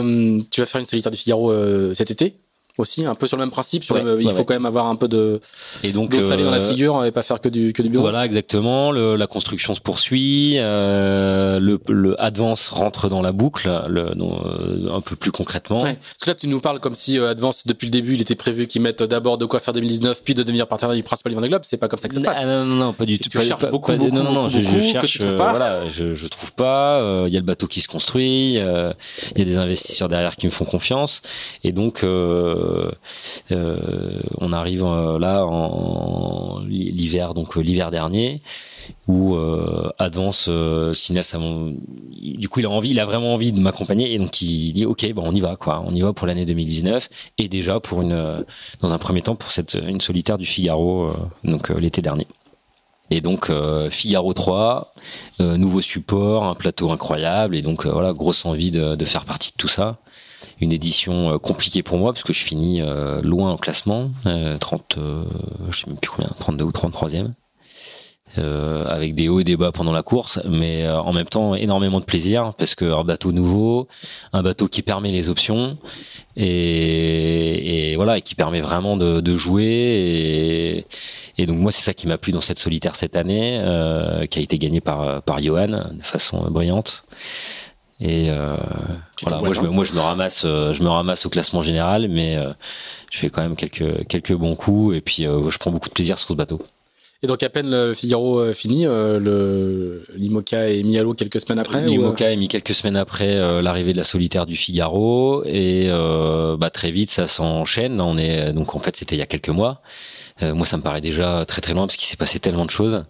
tu 0.51 0.61
vas 0.61 0.67
faire 0.67 0.81
une 0.81 0.87
solitaire 0.87 1.13
du 1.13 1.19
Figaro 1.19 1.53
cet 1.95 2.11
été? 2.11 2.37
Aussi, 2.79 3.05
un 3.05 3.15
peu 3.15 3.27
sur 3.27 3.37
le 3.37 3.43
même 3.43 3.51
principe. 3.51 3.85
Sur 3.85 3.99
il 3.99 4.31
faut 4.31 4.45
quand 4.45 4.55
même 4.55 4.67
avoir 4.67 4.87
un 4.87 4.97
peu 4.97 5.09
de 5.09 5.41
et 5.83 5.93
donc 5.93 6.15
salée 6.15 6.45
dans 6.45 6.51
la 6.51 6.59
euh, 6.59 6.71
figure 6.71 7.05
et 7.05 7.11
pas 7.11 7.23
faire 7.23 7.41
que 7.41 7.49
du 7.49 7.73
que 7.73 7.83
du 7.83 7.89
bureau. 7.89 8.03
Voilà, 8.03 8.25
exactement. 8.25 8.93
Le, 8.93 9.17
la 9.17 9.27
construction 9.27 9.75
se 9.75 9.81
poursuit. 9.81 10.57
Euh, 10.59 11.59
le, 11.61 11.81
le 11.89 12.21
Advance 12.21 12.69
rentre 12.69 13.09
dans 13.09 13.23
la 13.23 13.33
boucle, 13.33 13.71
le, 13.89 14.11
euh, 14.11 14.95
un 14.95 15.01
peu 15.01 15.17
plus 15.17 15.33
concrètement. 15.33 15.83
Ouais. 15.83 15.95
Parce 15.95 16.25
que 16.25 16.31
là, 16.31 16.35
tu 16.35 16.49
nous 16.49 16.61
parles 16.61 16.81
comme 16.81 16.95
si 16.95 17.19
euh, 17.19 17.31
Advance 17.31 17.67
depuis 17.67 17.87
le 17.87 17.93
début, 17.93 18.15
il 18.15 18.23
était 18.23 18.35
prévu 18.35 18.67
qu'ils 18.67 18.83
mettent 18.83 19.03
d'abord 19.03 19.39
de 19.39 19.47
quoi 19.47 19.61
faire 19.61 19.75
2019, 19.75 20.23
puis 20.25 20.35
de 20.35 20.43
devenir 20.43 20.67
partenaire 20.67 20.95
du 20.95 21.03
principal 21.03 21.35
Vendée 21.35 21.49
Globe. 21.49 21.63
C'est 21.65 21.77
pas 21.77 21.89
comme 21.89 21.99
ça 21.99 22.09
que 22.09 22.15
ça 22.15 22.21
se 22.21 22.25
passe. 22.25 22.39
Ah, 22.41 22.47
non, 22.47 22.65
non, 22.65 22.77
non, 22.77 22.93
pas 22.93 23.05
du 23.05 23.19
tout. 23.19 23.31
Pas, 23.31 23.45
cherches 23.45 23.71
beaucoup, 23.71 23.93
beaucoup, 23.93 24.15
non, 24.15 24.25
non, 24.25 24.33
non, 24.33 24.47
beaucoup, 24.47 24.57
je, 24.57 24.63
je 24.63 24.81
cherche. 24.81 25.19
Que 25.19 25.31
tu 25.31 25.37
pas. 25.37 25.51
voilà, 25.51 25.89
je, 25.91 26.15
je 26.15 26.27
trouve 26.27 26.53
pas. 26.53 27.25
Il 27.27 27.33
y 27.33 27.37
a 27.37 27.41
le 27.41 27.47
bateau 27.47 27.67
qui 27.67 27.81
se 27.81 27.89
construit. 27.89 28.55
Il 28.55 28.59
y 28.59 29.43
a 29.43 29.45
des 29.45 29.57
investisseurs 29.57 30.09
derrière 30.09 30.37
qui 30.37 30.47
me 30.47 30.51
font 30.51 30.65
confiance. 30.65 31.23
Et 31.65 31.73
donc. 31.73 32.05
Euh, 32.05 32.21
euh, 32.21 32.60
on 34.39 34.53
arrive 34.53 34.85
euh, 34.85 35.19
là 35.19 35.45
en 35.47 36.61
l'hiver, 36.67 37.35
donc 37.35 37.57
euh, 37.57 37.61
l'hiver 37.61 37.91
dernier, 37.91 38.43
où 39.07 39.37
Advance 39.99 40.49
à 40.49 41.39
mon... 41.39 41.77
du 42.21 42.49
coup 42.49 42.61
il 42.61 42.67
a 42.67 42.71
envie, 42.71 42.91
il 42.91 43.01
a 43.01 43.07
vraiment 43.07 43.35
envie 43.35 43.53
de 43.53 43.61
m'accompagner 43.61 44.15
et 44.15 44.19
donc 44.19 44.41
il 44.43 44.73
dit 44.73 44.85
ok 44.85 45.13
bon 45.13 45.23
on 45.27 45.35
y 45.35 45.41
va 45.41 45.57
quoi, 45.57 45.83
on 45.87 45.95
y 45.95 46.01
va 46.01 46.13
pour 46.13 46.27
l'année 46.27 46.45
2019 46.45 47.09
et 47.39 47.49
déjà 47.49 47.79
pour 47.79 48.03
une 48.03 48.45
dans 48.81 48.93
un 48.93 48.99
premier 48.99 49.23
temps 49.23 49.37
pour 49.37 49.51
cette 49.51 49.79
une 49.87 50.01
solitaire 50.01 50.39
du 50.39 50.47
Figaro 50.47 51.13
donc 51.45 51.69
l'été 51.69 52.03
dernier. 52.03 52.27
Et 53.11 53.21
donc 53.21 53.51
Figaro 53.91 54.33
3, 54.33 54.95
nouveau 55.39 55.81
support, 55.81 56.45
un 56.45 56.55
plateau 56.55 56.91
incroyable 56.91 57.57
et 57.57 57.63
donc 57.63 57.87
voilà 57.87 58.13
grosse 58.13 58.45
envie 58.45 58.71
de, 58.71 59.05
faire 59.05 59.25
partie 59.25 59.51
de 59.51 59.57
tout 59.57 59.69
ça. 59.69 59.99
Une 60.61 60.73
édition 60.73 61.39
compliquée 61.39 61.83
pour 61.83 61.99
moi 61.99 62.13
parce 62.13 62.23
que 62.23 62.33
je 62.33 62.45
finis 62.45 62.83
loin 63.23 63.51
en 63.53 63.57
classement, 63.57 64.11
30, 64.61 64.99
je 65.71 65.79
sais 65.79 65.87
même 65.87 65.97
plus 65.97 66.11
combien, 66.11 66.31
32 66.39 66.65
ou 66.65 66.71
33e. 66.71 67.33
Euh, 68.39 68.85
avec 68.87 69.17
des 69.17 69.29
hauts 69.29 69.41
et 69.41 69.45
des 69.45 69.57
bas 69.57 69.73
pendant 69.73 69.91
la 69.91 70.05
course, 70.05 70.41
mais 70.49 70.85
euh, 70.85 71.01
en 71.01 71.13
même 71.13 71.27
temps 71.27 71.57
énormément 71.57 71.99
de 71.99 72.05
plaisir 72.05 72.53
parce 72.57 72.77
que 72.77 72.85
un 72.85 73.03
bateau 73.03 73.33
nouveau, 73.33 73.89
un 74.33 74.43
bateau 74.45 74.69
qui 74.69 74.83
permet 74.83 75.11
les 75.11 75.29
options 75.29 75.77
et, 76.37 77.91
et 77.91 77.97
voilà 77.97 78.19
et 78.19 78.23
qui 78.23 78.37
permet 78.37 78.61
vraiment 78.61 78.97
de, 78.97 79.21
de 79.21 79.37
jouer 79.37 79.65
et, 79.65 80.87
et, 81.39 81.47
donc 81.47 81.59
moi 81.59 81.73
c'est 81.73 81.83
ça 81.83 81.93
qui 81.93 82.07
m'a 82.07 82.19
plu 82.19 82.31
dans 82.31 82.41
cette 82.41 82.61
solitaire 82.61 82.95
cette 82.95 83.17
année, 83.17 83.59
euh, 83.65 84.27
qui 84.27 84.39
a 84.39 84.43
été 84.43 84.59
gagnée 84.59 84.81
par 84.81 85.23
par 85.23 85.43
Johan 85.43 85.89
de 85.91 86.03
façon 86.03 86.49
brillante. 86.53 87.03
Et 88.01 88.31
euh, 88.31 88.57
voilà, 89.23 89.39
moi 89.41 89.55
je, 89.55 89.61
me, 89.61 89.69
moi 89.69 89.85
je 89.85 89.93
me 89.93 90.01
ramasse, 90.01 90.43
je 90.43 90.83
me 90.83 90.89
ramasse 90.89 91.27
au 91.27 91.29
classement 91.29 91.61
général, 91.61 92.09
mais 92.09 92.39
je 93.11 93.19
fais 93.19 93.31
quand 93.31 93.43
même 93.43 93.57
quelques 93.57 94.07
quelques 94.09 94.33
bons 94.33 94.55
coups 94.55 94.97
et 94.97 95.01
puis 95.01 95.25
je 95.25 95.59
prends 95.59 95.71
beaucoup 95.71 95.89
de 95.89 95.95
plaisir 95.95 96.19
sur 96.19 96.29
ce 96.29 96.35
bateau. 96.35 96.61
Et 97.23 97.27
donc 97.27 97.43
à 97.43 97.51
peine 97.51 97.71
le 97.71 97.93
Figaro 97.93 98.41
euh, 98.41 98.55
fini, 98.55 98.87
euh, 98.87 99.19
le 99.19 100.07
Limoca 100.17 100.71
est 100.71 100.83
mis 100.83 100.99
à 100.99 101.03
l'eau 101.03 101.13
quelques 101.13 101.39
semaines 101.39 101.59
après. 101.59 101.83
Limoca 101.83 102.25
euh 102.25 102.33
est 102.33 102.37
mis 102.37 102.49
quelques 102.49 102.73
semaines 102.73 102.97
après 102.97 103.63
l'arrivée 103.63 103.93
de 103.93 103.99
la 103.99 104.05
solitaire 104.05 104.47
du 104.47 104.57
Figaro 104.57 105.43
et 105.45 105.91
bah 106.59 106.71
très 106.71 106.91
vite 106.91 107.11
ça 107.11 107.27
s'enchaîne. 107.27 108.01
On 108.01 108.17
est 108.17 108.53
donc 108.53 108.75
en 108.75 108.79
fait 108.79 108.97
c'était 108.97 109.17
il 109.17 109.19
y 109.19 109.23
a 109.23 109.27
quelques 109.27 109.51
mois. 109.51 109.83
moi 110.41 110.65
ça 110.65 110.79
me 110.79 110.83
paraît 110.83 111.03
déjà 111.03 111.45
très 111.47 111.61
très 111.61 111.75
loin 111.75 111.87
parce 111.87 111.97
qu'il 111.97 112.09
s'est 112.09 112.17
passé 112.17 112.39
tellement 112.39 112.65
de 112.65 112.71
choses. 112.71 113.05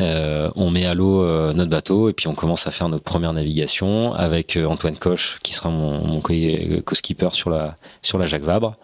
On 0.00 0.70
met 0.70 0.86
à 0.86 0.94
l'eau 0.94 1.24
notre 1.52 1.70
bateau 1.70 2.08
et 2.08 2.12
puis 2.12 2.28
on 2.28 2.34
commence 2.34 2.66
à 2.66 2.70
faire 2.70 2.88
notre 2.88 3.04
première 3.04 3.32
navigation 3.32 4.14
avec 4.14 4.56
Antoine 4.56 4.96
Coche 4.96 5.38
qui 5.42 5.52
sera 5.52 5.70
mon, 5.70 6.04
mon 6.06 6.20
co-skipper 6.20 7.28
sur 7.32 7.50
la 7.50 7.76
sur 8.02 8.18
la 8.18 8.26
Jacques 8.26 8.42
Vabre. 8.42 8.76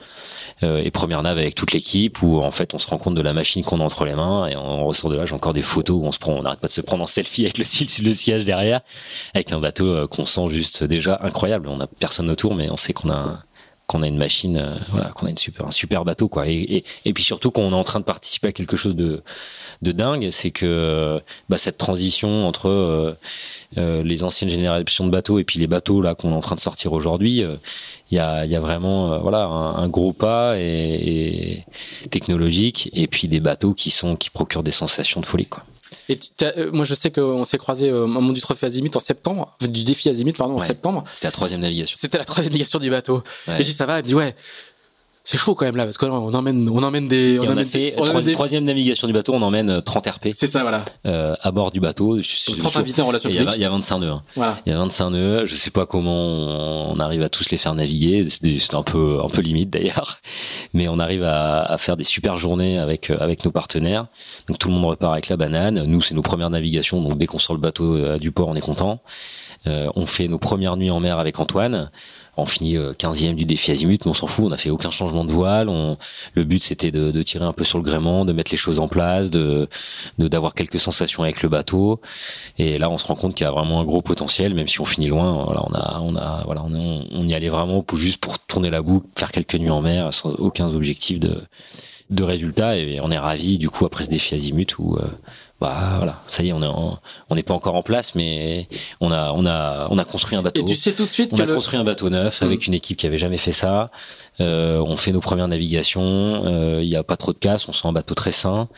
Euh, 0.62 0.80
et 0.82 0.90
première 0.90 1.22
nave 1.22 1.36
avec 1.36 1.54
toute 1.54 1.72
l'équipe 1.72 2.22
où 2.22 2.40
en 2.40 2.50
fait 2.50 2.72
on 2.72 2.78
se 2.78 2.86
rend 2.86 2.96
compte 2.96 3.14
de 3.14 3.20
la 3.20 3.34
machine 3.34 3.62
qu'on 3.62 3.80
a 3.80 3.84
entre 3.84 4.06
les 4.06 4.14
mains 4.14 4.46
et 4.46 4.56
on 4.56 4.86
ressort 4.86 5.10
de 5.10 5.16
là 5.16 5.26
j'ai 5.26 5.34
encore 5.34 5.52
des 5.52 5.60
photos 5.60 5.98
où 6.00 6.06
on 6.06 6.12
se 6.12 6.18
prend 6.18 6.32
on 6.32 6.42
n'arrête 6.42 6.60
pas 6.60 6.68
de 6.68 6.72
se 6.72 6.80
prendre 6.80 7.02
en 7.02 7.06
selfie 7.06 7.42
avec 7.42 7.58
le, 7.58 7.64
le 8.04 8.12
siège 8.12 8.46
derrière 8.46 8.80
avec 9.34 9.52
un 9.52 9.60
bateau 9.60 9.84
euh, 9.84 10.06
qu'on 10.06 10.24
sent 10.24 10.48
juste 10.48 10.82
déjà 10.82 11.20
incroyable 11.22 11.68
on 11.68 11.78
a 11.78 11.86
personne 11.86 12.30
autour 12.30 12.54
mais 12.54 12.70
on 12.70 12.78
sait 12.78 12.94
qu'on 12.94 13.10
a 13.10 13.40
qu'on 13.86 14.02
a 14.02 14.08
une 14.08 14.18
machine 14.18 14.56
euh, 14.56 14.76
voilà 14.90 15.10
qu'on 15.10 15.26
a 15.26 15.30
une 15.30 15.38
super 15.38 15.66
un 15.66 15.70
super 15.70 16.04
bateau 16.04 16.28
quoi 16.28 16.48
et, 16.48 16.54
et, 16.54 16.84
et 17.04 17.12
puis 17.12 17.22
surtout 17.22 17.50
qu'on 17.50 17.70
est 17.70 17.74
en 17.74 17.84
train 17.84 18.00
de 18.00 18.04
participer 18.04 18.48
à 18.48 18.52
quelque 18.52 18.76
chose 18.76 18.96
de 18.96 19.22
de 19.82 19.92
dingue, 19.92 20.30
c'est 20.30 20.50
que 20.50 21.20
bah, 21.48 21.58
cette 21.58 21.78
transition 21.78 22.46
entre 22.46 22.68
euh, 22.68 23.14
euh, 23.78 24.02
les 24.02 24.22
anciennes 24.22 24.50
générations 24.50 25.06
de 25.06 25.10
bateaux 25.10 25.38
et 25.38 25.44
puis 25.44 25.58
les 25.58 25.66
bateaux 25.66 26.00
là 26.00 26.14
qu'on 26.14 26.32
est 26.32 26.36
en 26.36 26.40
train 26.40 26.56
de 26.56 26.60
sortir 26.60 26.92
aujourd'hui, 26.92 27.42
euh, 27.42 27.56
il 28.10 28.16
y, 28.16 28.18
a, 28.18 28.46
y, 28.46 28.54
a, 28.54 28.60
vraiment 28.60 29.18
voilà 29.18 29.44
un, 29.44 29.88
gros 29.88 30.12
pas 30.12 30.54
et, 30.58 31.64
technologique 32.10 32.88
et 32.92 33.08
puis 33.08 33.26
des 33.26 33.40
bateaux 33.40 33.74
qui 33.74 33.90
sont 33.90 34.14
qui 34.14 34.30
procurent 34.30 34.62
des 34.62 34.70
sensations 34.70 35.20
de 35.20 35.26
folie 35.26 35.46
quoi. 35.46 35.64
Et 36.08 36.18
moi, 36.72 36.84
je 36.84 36.94
sais 36.94 37.10
qu'on 37.10 37.44
s'est 37.44 37.58
croisé 37.58 37.92
au 37.92 38.06
moment 38.06 38.32
du 38.32 38.40
trophée 38.40 38.66
Azimut 38.66 38.94
en 38.94 39.00
septembre, 39.00 39.56
du 39.60 39.84
défi 39.84 40.08
Azimut, 40.08 40.36
pardon, 40.36 40.56
en 40.56 40.60
septembre. 40.60 41.04
C'était 41.14 41.28
la 41.28 41.32
troisième 41.32 41.60
navigation. 41.60 41.96
C'était 42.00 42.18
la 42.18 42.24
troisième 42.24 42.52
navigation 42.52 42.78
du 42.78 42.90
bateau. 42.90 43.22
Et 43.48 43.58
je 43.58 43.62
dis, 43.62 43.72
ça 43.72 43.86
va, 43.86 43.98
elle 43.98 44.04
me 44.04 44.08
dit, 44.08 44.14
ouais, 44.14 44.36
c'est 45.26 45.36
chaud 45.36 45.54
quand 45.54 45.66
même 45.66 45.76
là 45.76 45.84
parce 45.84 45.98
qu'on 45.98 46.32
emmène 46.32 46.68
on 46.68 46.82
emmène 46.82 47.08
des 47.08 47.38
on, 47.38 47.56
a 47.56 47.64
fait 47.64 47.94
troisième 48.32 48.64
navigation 48.64 49.06
du 49.06 49.12
bateau 49.12 49.34
on 49.34 49.42
emmène 49.42 49.82
30 49.82 50.06
euh, 50.06 50.10
RP 50.10 50.28
c'est 50.32 50.46
ça 50.46 50.62
voilà. 50.62 50.84
Euh, 51.04 51.34
à 51.42 51.50
bord 51.50 51.70
du 51.70 51.80
bateau 51.80 52.18
30 52.20 52.76
invités 52.76 53.02
en 53.02 53.06
relation 53.06 53.28
il 53.28 53.36
y, 53.36 53.38
a, 53.38 53.54
il 53.54 53.60
y 53.60 53.64
a 53.64 53.70
25 53.70 53.98
nœuds 53.98 54.10
hein. 54.10 54.22
voilà. 54.34 54.58
il 54.64 54.72
y 54.72 54.74
a 54.74 54.78
25 54.78 55.10
nœuds 55.10 55.44
je 55.44 55.54
sais 55.54 55.70
pas 55.70 55.84
comment 55.84 56.90
on 56.90 56.98
arrive 56.98 57.22
à 57.22 57.28
tous 57.28 57.50
les 57.50 57.58
faire 57.58 57.74
naviguer 57.74 58.26
c'est 58.30 58.74
un 58.74 58.82
peu 58.82 59.20
un 59.22 59.28
peu 59.28 59.40
limite 59.40 59.70
d'ailleurs. 59.70 60.18
Mais 60.72 60.88
on 60.88 60.98
arrive 60.98 61.22
à, 61.22 61.62
à, 61.62 61.78
faire 61.78 61.96
des 61.96 62.04
super 62.04 62.36
journées 62.36 62.78
avec 62.78 63.10
euh, 63.10 63.16
avec 63.20 63.44
nos 63.44 63.50
partenaires. 63.50 64.06
Donc 64.48 64.58
tout 64.58 64.68
le 64.68 64.74
monde 64.74 64.84
repart 64.84 65.12
avec 65.12 65.28
la 65.28 65.36
banane. 65.36 65.84
Nous 65.84 66.00
c'est 66.00 66.14
nos 66.14 66.22
premières 66.22 66.50
navigations 66.50 67.00
donc 67.00 67.18
dès 67.18 67.26
qu'on 67.26 67.38
sort 67.38 67.54
le 67.54 67.60
bateau 67.60 67.96
euh, 67.96 68.18
du 68.18 68.32
port 68.32 68.48
on 68.48 68.54
est 68.54 68.60
content. 68.60 69.00
Euh, 69.66 69.88
on 69.96 70.06
fait 70.06 70.28
nos 70.28 70.38
premières 70.38 70.76
nuits 70.76 70.90
en 70.90 71.00
mer 71.00 71.18
avec 71.18 71.40
Antoine 71.40 71.90
on 72.36 72.46
finit 72.46 72.76
15e 72.76 73.30
euh, 73.30 73.34
du 73.34 73.44
défi 73.44 73.70
azimut, 73.70 74.04
mais 74.04 74.10
on 74.10 74.14
s'en 74.14 74.26
fout, 74.26 74.44
on 74.46 74.52
a 74.52 74.56
fait 74.56 74.70
aucun 74.70 74.90
changement 74.90 75.24
de 75.24 75.32
voile. 75.32 75.68
On, 75.68 75.96
le 76.34 76.44
but 76.44 76.62
c'était 76.62 76.90
de, 76.90 77.22
tirer 77.22 77.44
un 77.44 77.52
peu 77.52 77.64
sur 77.64 77.78
le 77.78 77.84
gréement, 77.84 78.24
de 78.24 78.32
mettre 78.32 78.50
les 78.50 78.56
choses 78.56 78.78
en 78.78 78.88
place, 78.88 79.30
de 79.30 79.68
d'avoir 80.18 80.54
quelques 80.54 80.78
sensations 80.78 81.22
avec 81.22 81.42
le 81.42 81.48
bateau. 81.48 82.00
Et 82.58 82.78
là, 82.78 82.90
on 82.90 82.98
se 82.98 83.06
rend 83.06 83.14
compte 83.14 83.34
qu'il 83.34 83.44
y 83.44 83.48
a 83.48 83.52
vraiment 83.52 83.80
un 83.80 83.84
gros 83.84 84.02
potentiel, 84.02 84.54
même 84.54 84.68
si 84.68 84.80
on 84.80 84.84
finit 84.84 85.08
loin. 85.08 85.32
On 85.32 85.74
a, 85.74 86.00
on 86.02 86.16
a, 86.16 86.44
on 87.12 87.28
y 87.28 87.34
allait 87.34 87.48
vraiment 87.48 87.82
pour 87.82 87.98
juste 87.98 88.18
pour 88.18 88.38
tourner 88.38 88.70
la 88.70 88.82
boucle, 88.82 89.06
faire 89.16 89.32
quelques 89.32 89.56
nuits 89.56 89.70
en 89.70 89.80
mer, 89.80 90.12
sans 90.12 90.30
aucun 90.34 90.68
objectif 90.68 91.18
de 91.18 91.42
de 92.10 92.22
résultats. 92.22 92.76
Et 92.76 93.00
on 93.00 93.10
est 93.10 93.18
ravi 93.18 93.58
du 93.58 93.70
coup 93.70 93.84
après 93.84 94.04
ce 94.04 94.10
défi 94.10 94.34
azimut 94.34 94.78
où 94.78 94.96
euh, 94.96 95.06
bah 95.58 95.94
voilà, 95.96 96.20
ça 96.28 96.42
y 96.42 96.50
est, 96.50 96.52
on 96.52 96.62
est 96.62 96.98
on 97.30 97.34
n'est 97.34 97.42
pas 97.42 97.54
encore 97.54 97.76
en 97.76 97.82
place, 97.82 98.14
mais 98.14 98.68
on 99.00 99.10
a 99.10 99.32
on 99.32 99.46
a 99.46 99.88
on 99.90 99.96
a 99.96 100.04
construit 100.04 100.36
un 100.36 100.42
bateau. 100.42 100.60
Et 100.60 100.64
tu 100.66 100.76
sais 100.76 100.92
tout 100.92 101.06
de 101.06 101.10
suite 101.10 101.32
on 101.32 101.38
a 101.38 101.46
construit 101.46 101.78
un 101.78 101.84
bateau 101.84 102.10
neuf 102.10 102.42
avec 102.42 102.60
mm. 102.60 102.64
une 102.68 102.74
équipe 102.74 102.98
qui 102.98 103.06
avait 103.06 103.16
jamais 103.16 103.38
fait 103.38 103.52
ça. 103.52 103.90
Euh, 104.38 104.84
on 104.86 104.98
fait 104.98 105.12
nos 105.12 105.20
premières 105.20 105.48
navigations. 105.48 106.44
Euh, 106.44 106.80
il 106.82 106.88
n'y 106.90 106.96
a 106.96 107.02
pas 107.02 107.16
trop 107.16 107.32
de 107.32 107.38
casse, 107.38 107.70
on 107.70 107.72
sent 107.72 107.88
un 107.88 107.92
bateau 107.92 108.14
très 108.14 108.32
sain. 108.32 108.68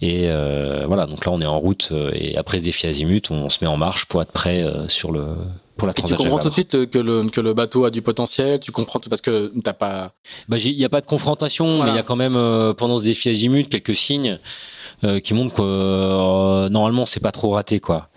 Et 0.00 0.30
euh, 0.30 0.84
voilà, 0.86 1.04
donc 1.04 1.26
là 1.26 1.32
on 1.32 1.42
est 1.42 1.46
en 1.46 1.58
route 1.58 1.92
et 2.14 2.38
après 2.38 2.58
ce 2.58 2.64
défi 2.64 2.86
azimut, 2.86 3.30
on, 3.30 3.50
se 3.50 3.62
met 3.62 3.68
en 3.68 3.76
marche 3.76 4.06
pour 4.06 4.22
être 4.22 4.32
prêt 4.32 4.66
sur 4.88 5.12
le 5.12 5.26
pour 5.76 5.86
la 5.86 5.92
transaction. 5.92 6.24
Tu 6.24 6.30
comprends 6.30 6.42
tout 6.42 6.48
de 6.48 6.54
suite 6.54 6.90
que 6.90 6.98
le 6.98 7.28
que 7.28 7.42
le 7.42 7.52
bateau 7.52 7.84
a 7.84 7.90
du 7.90 8.00
potentiel? 8.00 8.60
Tu 8.60 8.72
comprends 8.72 8.98
tout 8.98 9.10
parce 9.10 9.20
que 9.20 9.52
t'as 9.62 9.74
pas. 9.74 10.12
Bah 10.48 10.56
il 10.56 10.72
y 10.72 10.86
a 10.86 10.88
pas 10.88 11.02
de 11.02 11.06
confrontation, 11.06 11.84
mais 11.84 11.90
il 11.90 11.96
y 11.96 11.98
a 11.98 12.02
quand 12.02 12.16
même 12.16 12.38
pendant 12.78 12.96
ce 12.96 13.02
défi 13.02 13.28
azimut 13.28 13.68
quelques 13.68 13.94
signes. 13.94 14.38
Euh, 15.02 15.20
qui 15.20 15.34
montre 15.34 15.54
que 15.54 15.62
euh, 15.62 16.68
normalement 16.68 17.04
c'est 17.04 17.20
pas 17.20 17.32
trop 17.32 17.50
raté 17.50 17.80
quoi. 17.80 18.08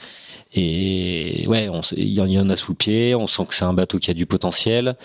Et 0.54 1.45
ouais, 1.48 1.70
il 1.98 2.14
y, 2.14 2.40
en 2.40 2.49
a 2.49 2.56
sous 2.56 2.72
le 2.72 2.78
pied. 2.78 3.14
On 3.14 3.28
sent 3.28 3.45
que 3.48 3.54
c'est 3.54 3.66
un 3.66 3.74
bateau 3.74 3.99
qui 3.99 4.10
a 4.10 4.14
du 4.14 4.26
potentiel, 4.26 4.95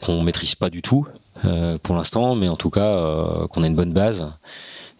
qu'on 0.00 0.22
maîtrise 0.22 0.54
pas 0.54 0.70
du 0.70 0.82
tout 0.82 1.06
euh, 1.44 1.78
pour 1.82 1.96
l'instant, 1.96 2.36
mais 2.36 2.48
en 2.48 2.56
tout 2.56 2.70
cas 2.70 3.46
qu'on 3.50 3.64
a 3.64 3.66
une 3.66 3.74
bonne 3.74 3.92
base. 3.92 4.26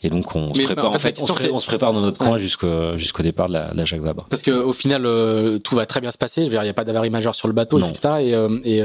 Et 0.02 0.10
donc 0.10 0.34
on 0.34 0.52
se 0.52 0.62
prépare. 0.62 0.86
En 0.86 0.98
fait, 0.98 1.18
on, 1.20 1.26
se, 1.60 1.66
prépare 1.66 1.92
dans 1.92 2.00
notre 2.00 2.18
coin 2.18 2.36
jusqu'au 2.38 3.22
départ 3.22 3.48
de 3.48 3.54
la, 3.54 3.72
la 3.72 3.84
Jacques 3.84 4.02
Vabre. 4.02 4.26
Parce 4.28 4.42
que 4.42 4.50
au 4.50 4.72
final, 4.72 5.08
tout 5.62 5.76
va 5.76 5.86
très 5.86 6.00
bien 6.00 6.10
se 6.10 6.18
passer. 6.18 6.40
Je 6.40 6.46
veux 6.46 6.50
dire, 6.50 6.62
il 6.62 6.66
n'y 6.66 6.70
a 6.70 6.74
pas 6.74 6.84
d'avarie 6.84 7.10
majeure 7.10 7.36
sur 7.36 7.46
le 7.48 7.54
bateau, 7.54 7.78
etc. 7.78 8.44
Et, 8.64 8.78
et 8.78 8.84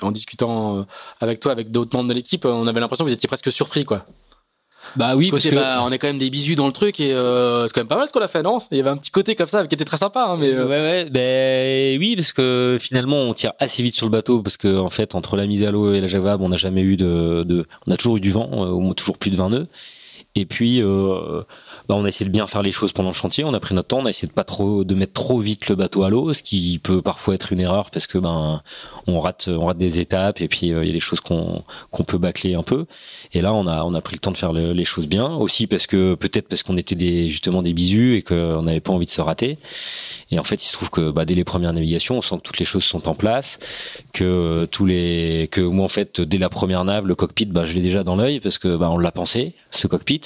en 0.00 0.12
discutant 0.12 0.86
avec 1.20 1.40
toi, 1.40 1.50
avec 1.50 1.72
d'autres 1.72 1.94
membres 1.96 2.08
de 2.08 2.14
l'équipe, 2.14 2.44
on 2.44 2.68
avait 2.68 2.80
l'impression 2.80 3.04
que 3.04 3.10
vous 3.10 3.14
étiez 3.14 3.26
presque 3.26 3.50
surpris, 3.50 3.84
quoi. 3.84 4.06
Bah 4.96 5.16
oui, 5.16 5.30
parce, 5.30 5.44
que 5.44 5.54
bah, 5.54 5.82
on 5.82 5.90
est 5.90 5.98
quand 5.98 6.06
même 6.06 6.18
des 6.18 6.30
bisous 6.30 6.54
dans 6.54 6.66
le 6.66 6.72
truc 6.72 7.00
et 7.00 7.12
euh, 7.12 7.66
c'est 7.66 7.72
quand 7.72 7.80
même 7.80 7.88
pas 7.88 7.96
mal 7.96 8.06
ce 8.06 8.12
qu'on 8.12 8.20
a 8.20 8.28
fait, 8.28 8.42
non? 8.42 8.58
Il 8.70 8.76
y 8.76 8.80
avait 8.80 8.90
un 8.90 8.96
petit 8.96 9.10
côté 9.10 9.34
comme 9.34 9.48
ça 9.48 9.66
qui 9.66 9.74
était 9.74 9.84
très 9.84 9.96
sympa, 9.96 10.26
hein, 10.28 10.36
mais 10.38 10.52
euh... 10.52 10.66
ouais, 10.66 10.80
ouais, 10.80 11.10
ben 11.10 11.98
oui, 11.98 12.14
parce 12.16 12.32
que 12.32 12.78
finalement 12.80 13.16
on 13.16 13.34
tire 13.34 13.52
assez 13.58 13.82
vite 13.82 13.94
sur 13.94 14.06
le 14.06 14.12
bateau 14.12 14.42
parce 14.42 14.56
que 14.56 14.78
en 14.78 14.90
fait 14.90 15.14
entre 15.14 15.36
la 15.36 15.46
mise 15.46 15.64
à 15.64 15.70
l'eau 15.70 15.92
et 15.92 16.00
la 16.00 16.06
javab, 16.06 16.40
on 16.42 16.48
n'a 16.48 16.56
jamais 16.56 16.82
eu 16.82 16.96
de, 16.96 17.42
de, 17.42 17.66
on 17.86 17.92
a 17.92 17.96
toujours 17.96 18.18
eu 18.18 18.20
du 18.20 18.30
vent, 18.30 18.48
euh, 18.52 18.70
au 18.70 18.80
moins 18.80 18.94
toujours 18.94 19.18
plus 19.18 19.30
de 19.30 19.36
20 19.36 19.50
nœuds. 19.50 19.66
Et 20.36 20.46
puis 20.46 20.82
euh, 20.82 21.42
bah, 21.88 21.94
on 21.96 22.04
a 22.04 22.08
essayé 22.08 22.26
de 22.26 22.30
bien 22.30 22.46
faire 22.46 22.62
les 22.62 22.72
choses 22.72 22.92
pendant 22.92 23.10
le 23.10 23.14
chantier. 23.14 23.44
On 23.44 23.52
a 23.52 23.60
pris 23.60 23.74
notre 23.74 23.88
temps. 23.88 23.98
On 23.98 24.06
a 24.06 24.10
essayé 24.10 24.28
de 24.28 24.32
pas 24.32 24.44
trop 24.44 24.84
de 24.84 24.94
mettre 24.94 25.12
trop 25.12 25.38
vite 25.38 25.68
le 25.68 25.74
bateau 25.74 26.02
à 26.04 26.10
l'eau, 26.10 26.32
ce 26.32 26.42
qui 26.42 26.78
peut 26.82 27.02
parfois 27.02 27.34
être 27.34 27.52
une 27.52 27.60
erreur 27.60 27.90
parce 27.90 28.06
que 28.06 28.18
ben 28.18 28.62
on 29.06 29.20
rate 29.20 29.48
on 29.48 29.66
rate 29.66 29.78
des 29.78 30.00
étapes 30.00 30.40
et 30.40 30.48
puis 30.48 30.72
euh, 30.72 30.82
il 30.84 30.86
y 30.86 30.90
a 30.90 30.92
des 30.92 31.00
choses 31.00 31.20
qu'on 31.20 31.62
qu'on 31.90 32.04
peut 32.04 32.18
bâcler 32.18 32.54
un 32.54 32.62
peu. 32.62 32.86
Et 33.32 33.42
là 33.42 33.52
on 33.52 33.66
a 33.66 33.84
on 33.84 33.94
a 33.94 34.00
pris 34.00 34.16
le 34.16 34.20
temps 34.20 34.30
de 34.30 34.36
faire 34.36 34.52
les 34.52 34.84
choses 34.84 35.06
bien 35.06 35.34
aussi 35.34 35.66
parce 35.66 35.86
que 35.86 36.14
peut-être 36.14 36.48
parce 36.48 36.62
qu'on 36.62 36.76
était 36.78 36.94
des 36.94 37.28
justement 37.28 37.62
des 37.62 37.74
bisous 37.74 38.14
et 38.14 38.22
qu'on 38.22 38.62
n'avait 38.62 38.80
pas 38.80 38.92
envie 38.92 39.06
de 39.06 39.10
se 39.10 39.20
rater. 39.20 39.58
Et 40.30 40.38
en 40.38 40.44
fait 40.44 40.64
il 40.64 40.68
se 40.68 40.72
trouve 40.72 40.90
que 40.90 41.10
bah, 41.10 41.24
dès 41.24 41.34
les 41.34 41.44
premières 41.44 41.72
navigations 41.72 42.16
on 42.18 42.22
sent 42.22 42.36
que 42.36 42.42
toutes 42.42 42.58
les 42.58 42.64
choses 42.64 42.84
sont 42.84 43.08
en 43.08 43.14
place, 43.14 43.58
que 44.12 44.66
tous 44.70 44.86
les 44.86 45.48
que 45.50 45.60
moi 45.60 45.84
en 45.84 45.88
fait 45.88 46.20
dès 46.20 46.38
la 46.38 46.48
première 46.48 46.84
nave 46.84 47.06
le 47.06 47.14
cockpit 47.14 47.46
bah 47.46 47.66
je 47.66 47.74
l'ai 47.74 47.82
déjà 47.82 48.04
dans 48.04 48.16
l'œil 48.16 48.40
parce 48.40 48.58
que 48.58 48.76
bah 48.76 48.88
on 48.90 48.98
l'a 48.98 49.12
pensé 49.12 49.54
ce 49.70 49.86
cockpit. 49.86 50.22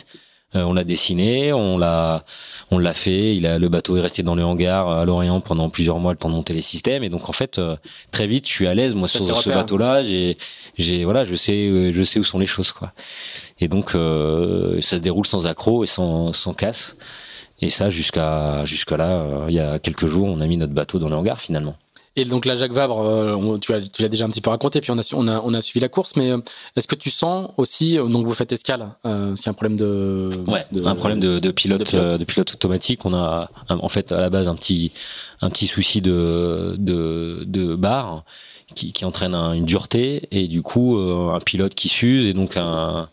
Euh, 0.56 0.62
on 0.62 0.72
l'a 0.72 0.84
dessiné, 0.84 1.52
on 1.52 1.76
l'a, 1.76 2.24
on 2.70 2.78
l'a 2.78 2.94
fait. 2.94 3.36
Il 3.36 3.46
a, 3.46 3.58
le 3.58 3.68
bateau 3.68 3.96
est 3.98 4.00
resté 4.00 4.22
dans 4.22 4.34
le 4.34 4.44
hangar 4.44 4.88
à 4.88 5.04
Lorient 5.04 5.40
pendant 5.40 5.68
plusieurs 5.68 5.98
mois 5.98 6.12
le 6.12 6.18
temps 6.18 6.30
de 6.30 6.34
monter 6.34 6.54
les 6.54 6.62
systèmes. 6.62 7.04
Et 7.04 7.10
donc 7.10 7.28
en 7.28 7.32
fait, 7.32 7.58
euh, 7.58 7.76
très 8.12 8.26
vite, 8.26 8.48
je 8.48 8.52
suis 8.52 8.66
à 8.66 8.74
l'aise 8.74 8.94
moi 8.94 9.08
sur 9.08 9.26
ce 9.42 9.50
bateau-là. 9.50 10.02
J'ai, 10.02 10.38
j'ai, 10.78 11.04
voilà, 11.04 11.24
je 11.24 11.34
sais, 11.34 11.68
euh, 11.68 11.92
je 11.92 12.02
sais 12.02 12.18
où 12.18 12.24
sont 12.24 12.38
les 12.38 12.46
choses 12.46 12.72
quoi. 12.72 12.92
Et 13.60 13.68
donc 13.68 13.90
ça 13.90 14.96
se 14.96 14.96
déroule 14.96 15.26
sans 15.26 15.46
accroc 15.46 15.84
et 15.84 15.86
sans, 15.86 16.32
sans 16.32 16.54
casse. 16.54 16.96
Et 17.60 17.70
ça 17.70 17.90
jusqu'à 17.90 18.64
jusqu'à 18.64 18.96
là, 18.96 19.46
il 19.48 19.54
y 19.54 19.58
a 19.60 19.80
quelques 19.80 20.06
jours, 20.06 20.28
on 20.28 20.40
a 20.40 20.46
mis 20.46 20.56
notre 20.56 20.72
bateau 20.72 20.98
dans 20.98 21.08
le 21.08 21.16
hangar 21.16 21.40
finalement. 21.40 21.76
Et 22.18 22.24
donc 22.24 22.46
la 22.46 22.56
Jacques 22.56 22.72
Vabre, 22.72 23.00
euh, 23.00 23.58
tu 23.58 23.72
l'as 23.72 24.08
déjà 24.08 24.24
un 24.24 24.28
petit 24.28 24.40
peu 24.40 24.50
raconté, 24.50 24.80
puis 24.80 24.90
on 24.90 24.98
a, 24.98 25.02
on 25.14 25.28
a, 25.28 25.40
on 25.44 25.54
a 25.54 25.62
suivi 25.62 25.78
la 25.78 25.88
course, 25.88 26.16
mais 26.16 26.32
euh, 26.32 26.38
est-ce 26.74 26.88
que 26.88 26.96
tu 26.96 27.12
sens 27.12 27.50
aussi, 27.56 27.96
euh, 27.96 28.06
donc 28.06 28.26
vous 28.26 28.34
faites 28.34 28.50
escale, 28.50 28.88
euh, 29.06 29.36
qu'il 29.36 29.46
y 29.46 29.48
a 29.48 29.50
un 29.50 29.54
problème 29.54 29.76
de, 29.76 30.30
ouais, 30.48 30.66
un 30.84 30.96
problème 30.96 31.20
de, 31.20 31.38
de 31.38 31.50
pilote, 31.52 31.94
de 31.94 32.24
pilote. 32.24 32.54
automatique. 32.54 33.06
On 33.06 33.14
a 33.14 33.50
en 33.68 33.88
fait 33.88 34.10
à 34.10 34.20
la 34.20 34.30
base 34.30 34.48
un 34.48 34.56
petit, 34.56 34.90
un 35.42 35.48
petit 35.48 35.68
souci 35.68 36.00
de, 36.00 36.74
de, 36.76 37.44
de 37.46 37.76
barre 37.76 38.24
qui, 38.74 38.92
qui 38.92 39.04
entraîne 39.04 39.36
une 39.36 39.64
dureté 39.64 40.26
et 40.32 40.48
du 40.48 40.62
coup 40.62 40.96
un 40.98 41.38
pilote 41.38 41.76
qui 41.76 41.88
s'use 41.88 42.26
et 42.26 42.32
donc 42.32 42.56
un 42.56 43.08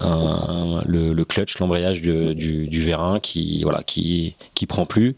le, 0.00 1.12
le, 1.12 1.24
clutch, 1.24 1.58
l'embrayage 1.58 2.02
du, 2.02 2.34
du, 2.34 2.68
du, 2.68 2.80
vérin 2.82 3.20
qui 3.20 3.62
voilà 3.62 3.82
qui 3.82 4.36
qui 4.54 4.66
prend 4.66 4.86
plus 4.86 5.14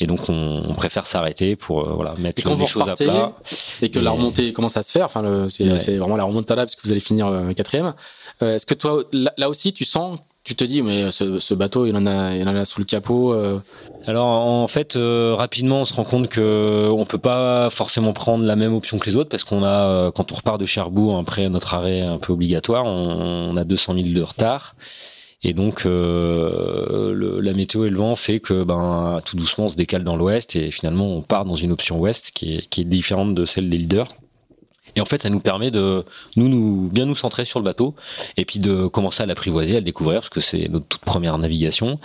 et 0.00 0.06
donc 0.06 0.28
on, 0.28 0.62
on 0.68 0.74
préfère 0.74 1.06
s'arrêter 1.06 1.56
pour 1.56 1.86
euh, 1.86 1.92
voilà 1.94 2.14
mettre 2.18 2.48
les 2.48 2.66
choses 2.66 2.88
à 2.88 2.94
plat 2.94 3.34
et 3.82 3.90
que 3.90 3.98
la 3.98 4.10
remontée 4.10 4.52
commence 4.52 4.76
à 4.76 4.82
se 4.82 4.92
faire. 4.92 5.06
Enfin, 5.06 5.46
c'est 5.48 5.96
vraiment 5.96 6.16
la 6.16 6.24
remontée 6.24 6.54
là 6.54 6.64
parce 6.64 6.76
que 6.76 6.82
vous 6.82 6.92
allez 6.92 7.00
finir 7.00 7.26
euh, 7.26 7.52
quatrième. 7.52 7.94
Euh, 8.42 8.54
Est-ce 8.54 8.66
que 8.66 8.74
toi 8.74 9.02
là, 9.12 9.48
aussi 9.48 9.72
tu 9.72 9.84
sens 9.84 10.18
tu 10.48 10.56
te 10.56 10.64
dis 10.64 10.80
mais 10.80 11.10
ce, 11.10 11.40
ce, 11.40 11.52
bateau 11.52 11.84
il 11.84 11.94
en 11.94 12.06
a 12.06 12.34
il 12.34 12.48
en 12.48 12.56
a 12.56 12.64
sous 12.64 12.80
le 12.80 12.86
capot 12.86 13.34
euh. 13.34 13.60
alors 14.06 14.26
en 14.26 14.66
fait 14.66 14.96
euh, 14.96 15.34
rapidement 15.36 15.82
on 15.82 15.84
se 15.84 15.92
rend 15.92 16.04
compte 16.04 16.30
que 16.30 16.88
on 16.90 17.04
peut 17.04 17.18
pas 17.18 17.68
forcément 17.68 18.14
prendre 18.14 18.46
la 18.46 18.56
même 18.56 18.72
option 18.72 18.98
que 18.98 19.04
les 19.04 19.16
autres 19.16 19.28
parce 19.28 19.44
qu'on 19.44 19.62
a 19.62 19.68
euh, 19.68 20.10
quand 20.10 20.32
on 20.32 20.36
repart 20.36 20.58
de 20.58 20.64
Cherbourg 20.64 21.18
après 21.18 21.50
notre 21.50 21.74
arrêt 21.74 22.00
un 22.00 22.16
peu 22.16 22.32
obligatoire 22.32 22.86
on, 22.86 23.58
a 23.58 23.64
200 23.64 23.94
000 23.94 24.08
de 24.08 24.22
retard 24.22 24.74
et 25.42 25.52
donc 25.52 25.84
la 25.84 27.52
météo 27.52 27.84
et 27.84 27.90
le 27.90 27.98
vent 27.98 28.16
fait 28.16 28.40
que 28.40 28.64
ben 28.64 29.20
tout 29.26 29.36
doucement 29.36 29.66
on 29.66 29.68
se 29.68 29.76
décale 29.76 30.02
dans 30.02 30.16
l'ouest 30.16 30.56
et 30.56 30.70
finalement 30.70 31.08
on 31.14 31.20
part 31.20 31.44
dans 31.44 31.56
une 31.56 31.72
option 31.72 32.00
ouest 32.00 32.30
qui 32.32 32.54
est, 32.54 32.68
qui 32.70 32.80
est 32.80 32.84
différente 32.84 33.34
de 33.34 33.44
celle 33.44 33.68
des 33.68 33.76
leaders 33.76 34.08
et 34.96 35.00
en 35.00 35.04
fait, 35.04 35.22
ça 35.22 35.30
nous 35.30 35.40
permet 35.40 35.70
de 35.70 36.04
nous, 36.36 36.48
nous 36.48 36.88
bien 36.88 37.06
nous 37.06 37.14
centrer 37.14 37.44
sur 37.44 37.58
le 37.58 37.64
bateau 37.64 37.94
et 38.36 38.44
puis 38.44 38.58
de 38.58 38.86
commencer 38.86 39.22
à 39.22 39.26
l'apprivoiser, 39.26 39.76
à 39.76 39.80
le 39.80 39.84
découvrir 39.84 40.20
parce 40.20 40.30
que 40.30 40.40
c'est 40.40 40.68
notre 40.68 40.86
toute 40.86 41.02
première 41.02 41.36
navigation. 41.38 41.98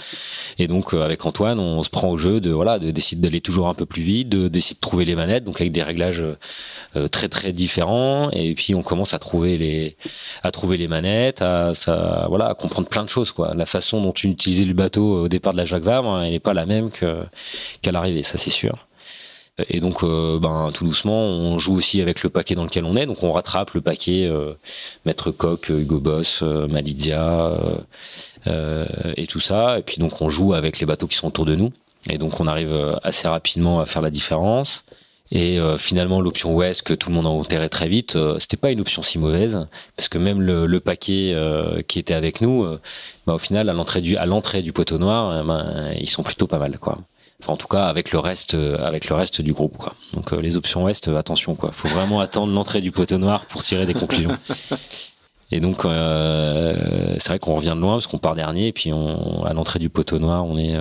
Et 0.58 0.68
donc 0.68 0.94
euh, 0.94 1.04
avec 1.04 1.26
Antoine, 1.26 1.60
on 1.60 1.84
se 1.84 1.90
prend 1.90 2.10
au 2.10 2.18
jeu 2.18 2.42
de 2.42 2.52
voilà, 2.52 2.80
de 2.80 2.92
décider 2.92 3.22
d'aller 3.22 3.42
toujours 3.42 3.68
un 3.68 3.74
peu 3.74 3.86
plus 3.86 4.04
vite, 4.04 4.30
de 4.30 4.48
d'essayer 4.48 4.76
de 4.76 4.80
trouver 4.80 5.06
les 5.06 5.16
manettes, 5.16 5.44
donc 5.44 5.60
avec 5.62 5.72
des 5.72 5.84
réglages 5.84 6.24
euh, 6.96 7.08
très 7.08 7.30
très 7.30 7.52
différents. 7.52 8.30
Et 8.32 8.54
puis 8.54 8.76
on 8.76 8.84
commence 8.84 9.14
à 9.14 9.20
trouver 9.20 9.58
les 9.58 9.98
à 10.44 10.52
trouver 10.52 10.78
les 10.78 10.88
manettes, 10.88 11.42
à 11.42 11.74
ça 11.74 12.26
voilà, 12.30 12.48
à 12.48 12.56
comprendre 12.56 12.90
plein 12.90 13.04
de 13.04 13.10
choses 13.10 13.32
quoi. 13.32 13.54
La 13.56 13.66
façon 13.66 14.02
dont 14.02 14.12
tu 14.12 14.28
utilisais 14.28 14.66
le 14.66 14.74
bateau 14.74 15.24
au 15.24 15.28
départ 15.28 15.54
de 15.54 15.58
la 15.58 15.66
Jacques 15.66 15.84
Vabre, 15.84 16.22
elle 16.22 16.32
n'est 16.32 16.40
pas 16.40 16.54
la 16.54 16.66
même 16.66 16.92
que 16.92 17.24
qu'à 17.82 17.92
l'arrivée, 17.92 18.24
ça 18.24 18.38
c'est 18.38 18.50
sûr. 18.50 18.78
Et 19.70 19.80
donc, 19.82 20.04
euh, 20.04 20.40
ben, 20.40 20.72
tout 20.74 20.84
doucement, 20.84 21.26
on 21.26 21.60
joue 21.60 21.76
aussi 21.76 22.02
avec 22.02 22.24
le 22.24 22.30
paquet 22.32 22.56
dans 22.56 22.64
lequel 22.64 22.86
on 22.86 22.96
est. 22.96 23.06
Donc, 23.06 23.22
on 23.22 23.32
rattrape 23.32 23.72
le 23.72 23.82
paquet 23.82 24.26
euh, 24.26 24.54
Maître 25.06 25.30
Coq, 25.30 25.70
Hugo 25.70 26.00
Boss, 26.00 26.40
euh, 26.42 26.68
Malidia 26.68 27.56
et 29.16 29.28
tout 29.28 29.40
ça. 29.40 29.80
Et 29.80 29.84
puis, 29.84 29.98
donc, 29.98 30.22
on 30.22 30.30
joue 30.30 30.54
avec 30.54 30.80
les 30.80 30.86
bateaux 30.88 31.08
qui 31.08 31.16
sont 31.16 31.28
autour 31.28 31.46
de 31.46 31.56
nous. 31.56 31.72
Et 32.10 32.18
donc, 32.18 32.40
on 32.40 32.48
arrive 32.48 33.00
assez 33.04 33.28
rapidement 33.28 33.80
à 33.80 33.86
faire 33.86 34.02
la 34.02 34.10
différence. 34.10 34.84
Et 35.32 35.58
finalement, 35.78 36.22
l'option 36.22 36.54
Ouest 36.54 36.82
que 36.84 36.94
tout 36.94 37.10
le 37.10 37.16
monde 37.16 37.26
a 37.26 37.30
enterré 37.30 37.70
très 37.70 37.88
vite, 37.88 38.18
c'était 38.40 38.58
pas 38.58 38.72
une 38.72 38.82
option 38.82 39.02
si 39.02 39.18
mauvaise, 39.18 39.66
parce 39.96 40.10
que 40.10 40.18
même 40.18 40.42
le, 40.42 40.80
paquet 40.80 41.36
qui 41.88 42.00
était 42.00 42.14
avec 42.14 42.42
nous, 42.42 42.68
bah, 43.26 43.34
au 43.34 43.40
final, 43.40 43.70
à 43.70 43.74
l'entrée 43.74 44.02
du 44.02 44.18
à 44.18 44.28
du 44.62 44.74
poteau 44.74 44.98
noir, 44.98 45.44
ben, 45.46 45.94
ils 46.00 46.10
sont 46.10 46.24
plutôt 46.24 46.48
pas 46.48 46.60
mal, 46.60 46.78
quoi 46.78 47.00
en 47.48 47.58
tout 47.58 47.68
cas 47.68 47.86
avec 47.86 48.12
le 48.12 48.20
reste 48.20 48.56
euh, 48.56 48.78
avec 48.86 49.10
le 49.10 49.16
reste 49.16 49.42
du 49.42 49.54
groupe 49.54 49.78
quoi. 49.78 49.94
Donc 50.14 50.34
euh, 50.34 50.42
les 50.42 50.56
options 50.56 50.84
ouest 50.84 51.08
euh, 51.08 51.18
attention 51.18 51.56
quoi, 51.56 51.72
faut 51.72 51.88
vraiment 51.88 52.20
attendre 52.20 52.54
l'entrée 52.54 52.82
du 52.82 52.92
poteau 52.92 53.18
noir 53.18 53.46
pour 53.46 53.64
tirer 53.64 53.86
des 53.86 53.94
conclusions. 53.94 54.38
Et 55.52 55.60
donc 55.60 55.84
c'est 55.84 57.28
vrai 57.28 57.38
qu'on 57.38 57.56
revient 57.56 57.74
de 57.76 57.82
loin 57.82 57.94
parce 57.94 58.08
qu'on 58.08 58.18
part 58.18 58.34
dernier 58.34 58.68
et 58.68 58.72
puis 58.72 58.92
on, 58.92 59.44
à 59.44 59.54
l'entrée 59.54 59.78
du 59.78 59.90
poteau 59.90 60.18
noir 60.18 60.46
on 60.46 60.58
est 60.58 60.76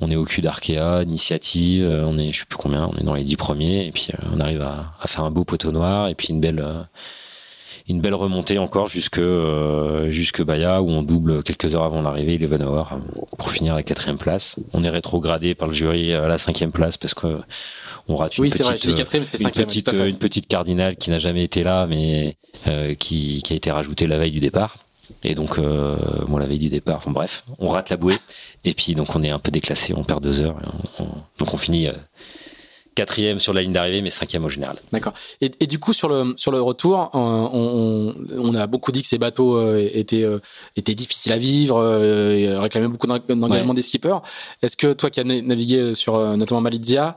on 0.00 0.08
est 0.08 0.14
au 0.14 0.24
cul 0.24 0.40
d'Arkea, 0.40 1.02
initiative, 1.02 1.84
on 2.06 2.16
est 2.16 2.32
je 2.32 2.40
sais 2.40 2.44
plus 2.44 2.58
combien, 2.58 2.88
on 2.92 2.96
est 2.96 3.02
dans 3.02 3.14
les 3.14 3.24
dix 3.24 3.34
premiers 3.34 3.86
et 3.86 3.90
puis 3.90 4.10
on 4.32 4.38
arrive 4.38 4.62
à, 4.62 4.92
à, 5.00 5.08
faire 5.08 5.24
un 5.24 5.32
beau 5.32 5.44
poteau 5.44 5.72
noir 5.72 6.06
et 6.06 6.14
puis 6.14 6.28
une 6.28 6.40
belle 6.40 6.64
une 7.90 8.00
belle 8.00 8.14
remontée 8.14 8.58
encore 8.58 8.86
jusque 8.86 9.18
euh, 9.18 10.10
jusque 10.10 10.42
Baya 10.42 10.80
où 10.80 10.88
on 10.88 11.02
double 11.02 11.42
quelques 11.42 11.74
heures 11.74 11.84
avant 11.84 12.02
l'arrivée 12.02 12.34
Eleven 12.34 12.62
Hour 12.62 12.98
pour 13.36 13.50
finir 13.50 13.74
la 13.74 13.82
quatrième 13.82 14.18
place. 14.18 14.56
On 14.72 14.84
est 14.84 14.88
rétrogradé 14.88 15.54
par 15.54 15.68
le 15.68 15.74
jury 15.74 16.14
à 16.14 16.28
la 16.28 16.38
cinquième 16.38 16.72
place 16.72 16.96
parce 16.96 17.14
que 17.14 17.40
on 18.08 18.16
rate 18.16 18.38
une 18.38 18.48
petite 18.48 18.84
une 19.40 19.50
petite 19.50 19.92
une 19.92 20.18
petite 20.18 20.46
cardinale 20.46 20.96
qui 20.96 21.10
n'a 21.10 21.18
jamais 21.18 21.44
été 21.44 21.62
là 21.64 21.86
mais 21.86 22.36
euh, 22.68 22.94
qui 22.94 23.42
qui 23.42 23.52
a 23.52 23.56
été 23.56 23.70
rajoutée 23.70 24.06
la 24.06 24.18
veille 24.18 24.32
du 24.32 24.40
départ. 24.40 24.76
Et 25.24 25.34
donc, 25.34 25.58
euh, 25.58 25.96
bon, 26.28 26.38
la 26.38 26.46
veille 26.46 26.60
du 26.60 26.68
départ, 26.68 26.98
enfin 26.98 27.10
bref, 27.10 27.44
on 27.58 27.68
rate 27.68 27.90
la 27.90 27.96
bouée. 27.96 28.18
Et 28.64 28.74
puis, 28.74 28.94
donc, 28.94 29.16
on 29.16 29.24
est 29.24 29.30
un 29.30 29.40
peu 29.40 29.50
déclassé, 29.50 29.92
on 29.96 30.04
perd 30.04 30.22
deux 30.22 30.40
heures. 30.40 30.56
donc, 31.38 31.52
on 31.52 31.56
finit 31.56 31.88
euh, 31.88 31.92
quatrième 33.00 33.38
sur 33.38 33.54
la 33.54 33.62
ligne 33.62 33.72
d'arrivée, 33.72 34.02
mais 34.02 34.10
cinquième 34.10 34.44
au 34.44 34.50
général. 34.50 34.76
D'accord. 34.92 35.14
Et, 35.40 35.50
et, 35.60 35.66
du 35.66 35.78
coup, 35.78 35.94
sur 35.94 36.08
le 36.08 36.34
sur 36.36 36.52
le 36.52 36.60
retour, 36.60 37.10
euh, 37.14 37.18
on, 37.18 38.14
on, 38.36 38.54
a 38.54 38.66
beaucoup 38.66 38.92
dit 38.92 39.00
que 39.00 39.08
ces 39.08 39.16
bateaux 39.16 39.56
euh, 39.56 39.88
étaient 39.92 40.22
euh, 40.22 40.38
étaient 40.76 40.94
difficiles 40.94 41.32
à 41.32 41.38
vivre, 41.38 41.76
et 42.34 42.54
réclamaient 42.58 42.88
beaucoup 42.88 43.06
d'engagement 43.06 43.74
des 43.74 43.82
skippers. 43.82 44.20
Est-ce 44.62 44.76
que 44.76 44.92
toi 44.92 45.08
qui 45.08 45.20
as 45.20 45.24
navigué 45.24 45.94
sur 45.94 46.12
notamment 46.36 46.60
Malizia, 46.60 47.16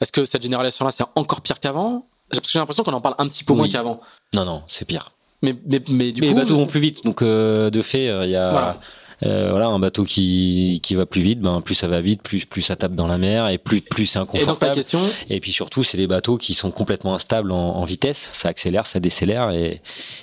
est-ce 0.00 0.12
que 0.12 0.24
cette 0.24 0.42
génération-là 0.42 0.92
c'est 0.92 1.04
encore 1.16 1.40
pire 1.40 1.58
qu'avant? 1.58 2.06
Parce 2.30 2.40
que 2.40 2.48
j'ai 2.50 2.58
l'impression 2.58 2.84
qu'on 2.84 2.92
en 2.92 3.00
parle 3.00 3.16
un 3.18 3.28
petit 3.28 3.44
peu 3.44 3.54
moins 3.54 3.68
qu'avant. 3.68 4.00
Non, 4.32 4.44
non, 4.44 4.62
c'est 4.68 4.84
pire. 4.84 5.12
Mais, 5.42 5.54
mais, 5.66 5.82
mais 5.88 6.12
du 6.12 6.22
coup, 6.22 6.28
les 6.28 6.34
bateaux 6.34 6.56
vont 6.56 6.66
plus 6.66 6.80
vite, 6.80 7.04
donc 7.04 7.22
de 7.22 7.82
fait, 7.82 8.06
il 8.24 8.30
y 8.30 8.36
a. 8.36 8.50
Voilà 8.50 8.78
euh, 9.24 9.50
voilà, 9.50 9.66
un 9.66 9.78
bateau 9.78 10.04
qui 10.04 10.80
qui 10.82 10.94
va 10.94 11.06
plus 11.06 11.22
vite, 11.22 11.40
ben 11.40 11.60
plus 11.60 11.74
ça 11.74 11.88
va 11.88 12.00
vite, 12.00 12.22
plus 12.22 12.44
plus 12.44 12.62
ça 12.62 12.76
tape 12.76 12.94
dans 12.94 13.06
la 13.06 13.18
mer 13.18 13.48
et 13.48 13.58
plus 13.58 13.80
plus 13.80 14.06
c'est 14.06 14.18
inconfortable. 14.18 14.72
Et 14.72 14.74
question? 14.74 15.00
Et 15.30 15.40
puis 15.40 15.52
surtout, 15.52 15.82
c'est 15.82 15.96
des 15.96 16.06
bateaux 16.06 16.36
qui 16.36 16.54
sont 16.54 16.70
complètement 16.70 17.14
instables 17.14 17.52
en, 17.52 17.76
en 17.76 17.84
vitesse, 17.84 18.30
ça 18.32 18.48
accélère, 18.48 18.86
ça 18.86 19.00
décélère 19.00 19.50
et 19.50 19.82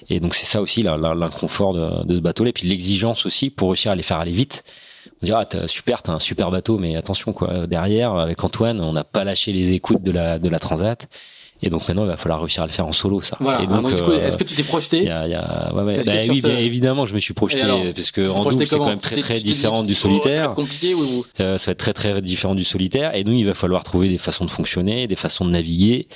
et 0.09 0.19
donc 0.19 0.35
c'est 0.35 0.45
ça 0.45 0.61
aussi 0.61 0.83
l'inconfort 0.83 1.73
de, 1.73 2.03
de 2.05 2.15
ce 2.15 2.19
bateau-là 2.19 2.49
et 2.49 2.53
puis 2.53 2.67
l'exigence 2.67 3.25
aussi 3.25 3.49
pour 3.49 3.69
réussir 3.69 3.91
à 3.91 3.95
les 3.95 4.03
faire 4.03 4.19
aller 4.19 4.31
vite. 4.31 4.63
On 5.21 5.25
dira 5.25 5.45
ah, 5.51 5.67
super, 5.67 6.03
t'as 6.03 6.13
un 6.13 6.19
super 6.19 6.51
bateau, 6.51 6.77
mais 6.77 6.95
attention 6.95 7.33
quoi, 7.33 7.67
derrière 7.67 8.15
avec 8.15 8.43
Antoine, 8.43 8.79
on 8.81 8.93
n'a 8.93 9.03
pas 9.03 9.23
lâché 9.23 9.51
les 9.51 9.71
écoutes 9.73 10.03
de 10.03 10.11
la 10.11 10.39
de 10.39 10.49
la 10.49 10.59
Transat. 10.59 11.07
Et 11.63 11.69
donc 11.69 11.87
maintenant, 11.87 12.03
il 12.03 12.07
va 12.07 12.17
falloir 12.17 12.39
réussir 12.39 12.63
à 12.63 12.65
le 12.65 12.71
faire 12.71 12.87
en 12.87 12.91
solo, 12.91 13.21
ça. 13.21 13.37
Voilà. 13.39 13.61
Et 13.61 13.67
donc, 13.67 13.85
euh, 13.85 14.25
est-ce 14.25 14.35
que 14.35 14.43
tu 14.43 14.55
t'es 14.55 14.63
projeté 14.63 15.03
y 15.03 15.09
a, 15.09 15.27
y 15.27 15.35
a... 15.35 15.71
Ouais, 15.75 15.83
ouais. 15.83 16.03
Bah, 16.03 16.13
oui, 16.29 16.41
bien 16.41 16.57
évidemment, 16.57 17.05
je 17.05 17.13
me 17.13 17.19
suis 17.19 17.33
projeté 17.33 17.61
parce 17.95 18.11
que 18.11 18.27
en 18.29 18.43
double, 18.45 18.65
c'est 18.65 18.77
quand 18.77 18.87
même 18.87 18.99
très 18.99 19.17
très 19.17 19.39
différent 19.39 19.83
du 19.83 19.93
solitaire. 19.93 20.35
Ça 20.35 20.41
va 20.41 20.45
être 20.45 20.55
compliqué 20.55 20.93
ou... 20.95 21.25
euh, 21.39 21.57
Ça 21.57 21.67
va 21.67 21.71
être 21.73 21.77
très 21.77 21.93
très 21.93 22.21
différent 22.21 22.55
du 22.55 22.63
solitaire. 22.63 23.15
Et 23.15 23.23
nous, 23.23 23.33
il 23.33 23.45
va 23.45 23.53
falloir 23.53 23.83
trouver 23.83 24.09
des 24.09 24.17
façons 24.17 24.45
de 24.45 24.49
fonctionner, 24.49 25.07
des 25.07 25.15
façons 25.15 25.45
de 25.45 25.51
naviguer 25.51 26.07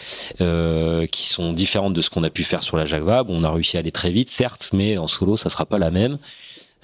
euh, 0.42 1.06
qui 1.06 1.28
sont 1.28 1.54
différentes 1.54 1.94
de 1.94 2.02
ce 2.02 2.10
qu'on 2.10 2.24
a 2.24 2.30
pu 2.30 2.44
faire 2.44 2.64
sur 2.64 2.76
la 2.78 2.86
Jacques 2.86 3.04
Vabre. 3.04 3.32
On 3.32 3.44
a 3.44 3.52
réussi 3.52 3.78
à 3.78 3.82
aller 3.82 3.92
très 3.92 4.12
vite, 4.12 4.30
certes, 4.32 4.70
mais 4.74 4.98
en 4.98 5.08
solo, 5.08 5.38
ça 5.38 5.50
sera 5.50 5.66
pas 5.66 5.78
la 5.78 5.92
même. 5.92 6.18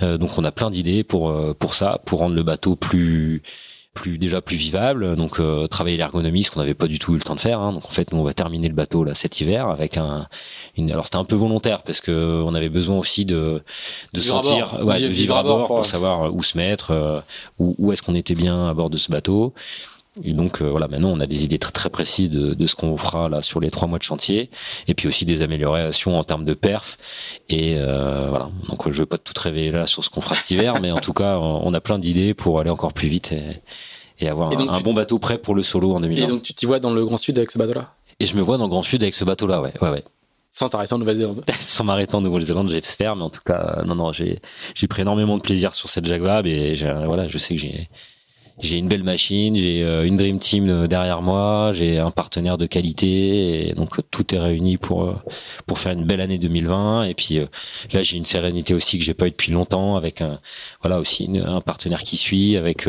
Euh, 0.01 0.17
donc 0.17 0.37
on 0.37 0.43
a 0.43 0.51
plein 0.51 0.69
d'idées 0.69 1.03
pour 1.03 1.33
pour 1.55 1.73
ça, 1.73 1.99
pour 2.05 2.19
rendre 2.19 2.35
le 2.35 2.43
bateau 2.43 2.75
plus 2.75 3.41
plus 3.93 4.17
déjà 4.17 4.41
plus 4.41 4.55
vivable. 4.55 5.15
Donc 5.15 5.39
euh, 5.39 5.67
travailler 5.67 5.97
l'ergonomie, 5.97 6.43
ce 6.43 6.51
qu'on 6.51 6.59
n'avait 6.59 6.73
pas 6.73 6.87
du 6.87 6.99
tout 6.99 7.13
eu 7.13 7.17
le 7.17 7.21
temps 7.21 7.35
de 7.35 7.39
faire. 7.39 7.59
Hein. 7.59 7.73
Donc 7.73 7.85
en 7.85 7.89
fait, 7.89 8.11
nous 8.11 8.19
on 8.19 8.23
va 8.23 8.33
terminer 8.33 8.67
le 8.67 8.73
bateau 8.73 9.03
là 9.03 9.13
cet 9.13 9.41
hiver 9.41 9.67
avec 9.67 9.97
un. 9.97 10.27
Une, 10.77 10.91
alors 10.91 11.05
c'était 11.05 11.17
un 11.17 11.25
peu 11.25 11.35
volontaire 11.35 11.83
parce 11.83 12.01
que 12.01 12.41
on 12.45 12.53
avait 12.53 12.69
besoin 12.69 12.97
aussi 12.97 13.25
de 13.25 13.61
de 14.13 14.21
sentir, 14.21 14.79
ouais, 14.83 15.01
de 15.01 15.07
vivre 15.07 15.35
à 15.35 15.43
bord 15.43 15.67
pour 15.67 15.85
savoir 15.85 16.33
où 16.33 16.41
se 16.43 16.57
mettre, 16.57 16.91
euh, 16.91 17.19
où, 17.59 17.75
où 17.77 17.91
est-ce 17.91 18.01
qu'on 18.01 18.15
était 18.15 18.35
bien 18.35 18.67
à 18.69 18.73
bord 18.73 18.89
de 18.89 18.97
ce 18.97 19.11
bateau. 19.11 19.53
Et 20.23 20.33
donc 20.33 20.61
euh, 20.61 20.69
voilà, 20.69 20.89
maintenant 20.89 21.09
on 21.09 21.21
a 21.21 21.27
des 21.27 21.45
idées 21.45 21.57
très 21.57 21.71
très 21.71 21.89
précises 21.89 22.29
de, 22.29 22.53
de 22.53 22.65
ce 22.65 22.75
qu'on 22.75 22.97
fera 22.97 23.29
là 23.29 23.41
sur 23.41 23.61
les 23.61 23.71
trois 23.71 23.87
mois 23.87 23.97
de 23.97 24.03
chantier, 24.03 24.49
et 24.87 24.93
puis 24.93 25.07
aussi 25.07 25.25
des 25.25 25.41
améliorations 25.41 26.19
en 26.19 26.23
termes 26.25 26.43
de 26.43 26.53
perf. 26.53 26.97
Et 27.47 27.75
euh, 27.77 28.27
voilà, 28.29 28.49
donc 28.67 28.89
je 28.89 28.99
vais 28.99 29.05
pas 29.05 29.17
tout 29.17 29.33
révéler 29.37 29.71
là 29.71 29.87
sur 29.87 30.03
ce 30.03 30.09
qu'on 30.09 30.19
fera 30.19 30.35
cet 30.35 30.51
hiver, 30.51 30.81
mais 30.81 30.91
en 30.91 30.99
tout 30.99 31.13
cas 31.13 31.37
on 31.37 31.73
a 31.73 31.79
plein 31.79 31.97
d'idées 31.97 32.33
pour 32.33 32.59
aller 32.59 32.69
encore 32.69 32.91
plus 32.91 33.07
vite 33.07 33.31
et, 33.31 33.61
et 34.19 34.27
avoir 34.27 34.51
un, 34.51 34.81
bon 34.81 34.93
bateau 34.93 35.17
prêt 35.17 35.37
pour 35.37 35.55
le 35.55 35.63
solo 35.63 35.93
en 35.95 36.01
2020. 36.01 36.23
Et 36.23 36.27
donc 36.27 36.43
tu 36.43 36.53
t'y 36.53 36.65
vois 36.65 36.79
dans 36.79 36.93
le 36.93 37.05
Grand 37.05 37.17
Sud 37.17 37.37
avec 37.37 37.51
ce 37.51 37.57
bateau-là? 37.57 37.93
Et 38.19 38.25
je 38.25 38.35
me 38.35 38.41
vois 38.41 38.57
dans 38.57 38.65
le 38.65 38.69
Grand 38.69 38.83
Sud 38.83 39.01
avec 39.03 39.15
ce 39.15 39.23
bateau-là, 39.23 39.61
ouais, 39.61 39.73
ouais, 39.81 39.89
ouais. 39.89 40.03
Sans 40.51 40.67
t'arrêter 40.67 40.93
en 40.93 40.97
Nouvelle-Zélande. 40.97 41.45
Sans 41.61 41.85
m'arrêter 41.85 42.15
en 42.15 42.21
Nouvelle-Zélande, 42.21 42.69
j'espère, 42.69 43.15
mais 43.15 43.23
en 43.23 43.29
tout 43.29 43.41
cas, 43.45 43.83
non, 43.85 43.95
non, 43.95 44.11
j'ai, 44.11 44.41
j'ai 44.75 44.87
pris 44.87 45.03
énormément 45.03 45.37
de 45.37 45.41
plaisir 45.41 45.73
sur 45.73 45.89
cette 45.89 46.05
Jaguar 46.05 46.45
et 46.45 46.73
voilà, 47.05 47.29
je 47.29 47.37
sais 47.37 47.55
que 47.55 47.61
j'ai, 47.61 47.87
j'ai 48.61 48.77
une 48.77 48.87
belle 48.87 49.03
machine, 49.03 49.55
j'ai 49.55 49.83
euh, 49.83 50.05
une 50.05 50.17
dream 50.17 50.37
team 50.37 50.69
euh, 50.69 50.87
derrière 50.87 51.21
moi, 51.21 51.71
j'ai 51.73 51.97
un 51.97 52.11
partenaire 52.11 52.57
de 52.57 52.67
qualité, 52.67 53.69
et 53.69 53.73
donc 53.73 53.99
tout 54.11 54.35
est 54.35 54.39
réuni 54.39 54.77
pour 54.77 55.03
euh, 55.03 55.15
pour 55.65 55.79
faire 55.79 55.93
une 55.93 56.05
belle 56.05 56.21
année 56.21 56.37
2020. 56.37 57.05
Et 57.05 57.15
puis 57.15 57.39
là, 57.91 58.01
j'ai 58.03 58.17
une 58.17 58.25
sérénité 58.25 58.73
aussi 58.73 58.99
que 58.99 59.03
j'ai 59.03 59.15
pas 59.15 59.27
eu 59.27 59.31
depuis 59.31 59.51
longtemps, 59.51 59.95
avec 59.95 60.21
un 60.21 60.39
voilà 60.81 60.99
aussi 60.99 61.27
un 61.43 61.61
partenaire 61.61 62.03
qui 62.03 62.17
suit, 62.17 62.55
avec 62.55 62.87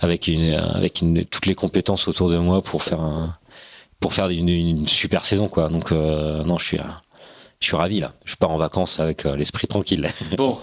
avec 0.00 0.28
une 0.28 0.54
avec 0.54 1.00
une 1.00 1.24
toutes 1.24 1.46
les 1.46 1.54
compétences 1.54 2.06
autour 2.06 2.28
de 2.28 2.36
moi 2.36 2.62
pour 2.62 2.82
faire 2.82 3.00
un 3.00 3.36
pour 3.98 4.14
faire 4.14 4.28
une, 4.28 4.86
super 4.88 5.24
saison 5.24 5.48
quoi. 5.48 5.68
Donc 5.68 5.90
non, 5.90 6.58
je 6.58 6.64
suis 6.64 6.78
je 7.60 7.66
suis 7.66 7.76
ravi 7.76 8.00
là. 8.00 8.12
Je 8.24 8.36
pars 8.36 8.50
en 8.50 8.58
vacances 8.58 9.00
avec 9.00 9.24
l'esprit 9.24 9.68
tranquille. 9.68 10.08
Bon. 10.36 10.58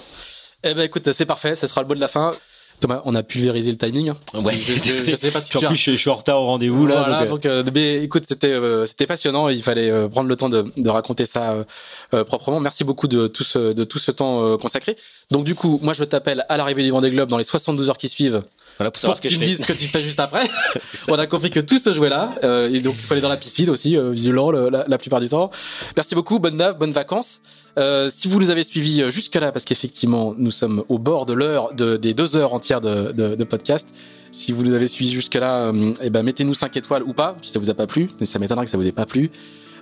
Eh 0.61 0.73
ben 0.73 0.83
écoute, 0.83 1.09
c'est 1.13 1.25
parfait, 1.25 1.55
ce 1.55 1.67
sera 1.67 1.81
le 1.81 1.87
mot 1.87 1.95
de 1.95 2.01
la 2.01 2.09
fin. 2.09 2.33
Thomas, 2.79 3.01
on 3.05 3.15
a 3.15 3.23
pulvérisé 3.23 3.71
le 3.71 3.77
timing. 3.77 4.13
Ouais. 4.33 4.53
Je, 4.55 4.73
je, 4.73 5.15
sais 5.15 5.31
pas 5.31 5.41
si 5.41 5.57
en 5.57 5.61
plus, 5.61 5.75
je, 5.75 5.91
suis 5.91 6.09
en 6.09 6.15
retard 6.15 6.41
au 6.41 6.45
rendez-vous 6.45 6.87
là. 6.87 7.03
Voilà, 7.05 7.25
donc, 7.25 7.45
euh, 7.45 7.63
euh, 7.63 8.03
écoute, 8.03 8.23
c'était 8.27 8.47
euh, 8.47 8.85
c'était 8.85 9.05
passionnant. 9.05 9.49
Il 9.49 9.61
fallait 9.63 10.07
prendre 10.09 10.29
le 10.29 10.35
temps 10.35 10.49
de, 10.49 10.71
de 10.77 10.89
raconter 10.89 11.25
ça 11.25 11.65
proprement. 12.11 12.59
Merci 12.59 12.83
beaucoup 12.83 13.07
de 13.07 13.27
tout 13.27 13.43
ce 13.43 13.73
de 13.73 13.83
tout 13.83 13.99
ce 13.99 14.11
temps 14.11 14.57
consacré. 14.57 14.97
Donc 15.31 15.43
du 15.43 15.55
coup, 15.55 15.79
moi 15.81 15.93
je 15.93 16.03
t'appelle 16.03 16.45
à 16.49 16.57
l'arrivée 16.57 16.83
du 16.83 16.91
Vendée 16.91 17.11
Globe 17.11 17.29
dans 17.29 17.37
les 17.37 17.43
72 17.43 17.89
heures 17.89 17.97
qui 17.97 18.09
suivent 18.09 18.43
voilà 18.79 18.91
pour 18.91 18.99
savoir 18.99 19.17
ce 19.17 19.21
que, 19.21 19.27
tu 19.27 19.37
me 19.37 19.45
dises 19.45 19.61
ce 19.61 19.67
que 19.67 19.73
tu 19.73 19.85
fais 19.85 20.01
juste 20.01 20.19
après. 20.19 20.49
on 21.09 21.19
a 21.19 21.27
compris 21.27 21.49
que 21.49 21.59
tout 21.59 21.77
se 21.77 21.93
jouait 21.93 22.09
là, 22.09 22.31
euh, 22.43 22.73
et 22.73 22.79
donc 22.79 22.95
il 22.97 23.01
faut 23.01 23.13
aller 23.13 23.21
dans 23.21 23.29
la 23.29 23.37
piscine 23.37 23.69
aussi, 23.69 23.97
euh, 23.97 24.11
visiblement 24.11 24.51
la, 24.51 24.85
la, 24.87 24.97
plupart 24.97 25.19
du 25.19 25.27
temps. 25.29 25.51
Merci 25.97 26.15
beaucoup, 26.15 26.39
bonne 26.39 26.55
nave, 26.55 26.77
bonnes 26.77 26.93
vacances. 26.93 27.41
Euh, 27.77 28.09
si 28.13 28.27
vous 28.27 28.39
nous 28.39 28.49
avez 28.49 28.63
suivis 28.63 29.01
euh, 29.01 29.09
jusque 29.09 29.35
là, 29.35 29.51
parce 29.51 29.65
qu'effectivement 29.65 30.33
nous 30.37 30.51
sommes 30.51 30.83
au 30.89 30.97
bord 30.97 31.25
de 31.25 31.33
l'heure 31.33 31.73
de, 31.73 31.97
des 31.97 32.13
deux 32.13 32.35
heures 32.35 32.53
entières 32.53 32.81
de, 32.81 33.11
de, 33.11 33.35
de 33.35 33.43
podcast. 33.43 33.87
Si 34.31 34.51
vous 34.51 34.63
nous 34.63 34.73
avez 34.73 34.87
suivis 34.87 35.11
jusque 35.11 35.35
là, 35.35 35.67
euh, 35.67 35.93
eh 36.01 36.09
ben 36.09 36.23
mettez-nous 36.23 36.53
5 36.53 36.75
étoiles 36.77 37.03
ou 37.03 37.13
pas, 37.13 37.35
si 37.41 37.51
ça 37.51 37.59
vous 37.59 37.69
a 37.69 37.73
pas 37.73 37.87
plu, 37.87 38.09
mais 38.19 38.25
ça 38.25 38.39
m'étonnerait 38.39 38.65
que 38.65 38.71
ça 38.71 38.77
vous 38.77 38.87
ait 38.87 38.91
pas 38.91 39.05
plu. 39.05 39.31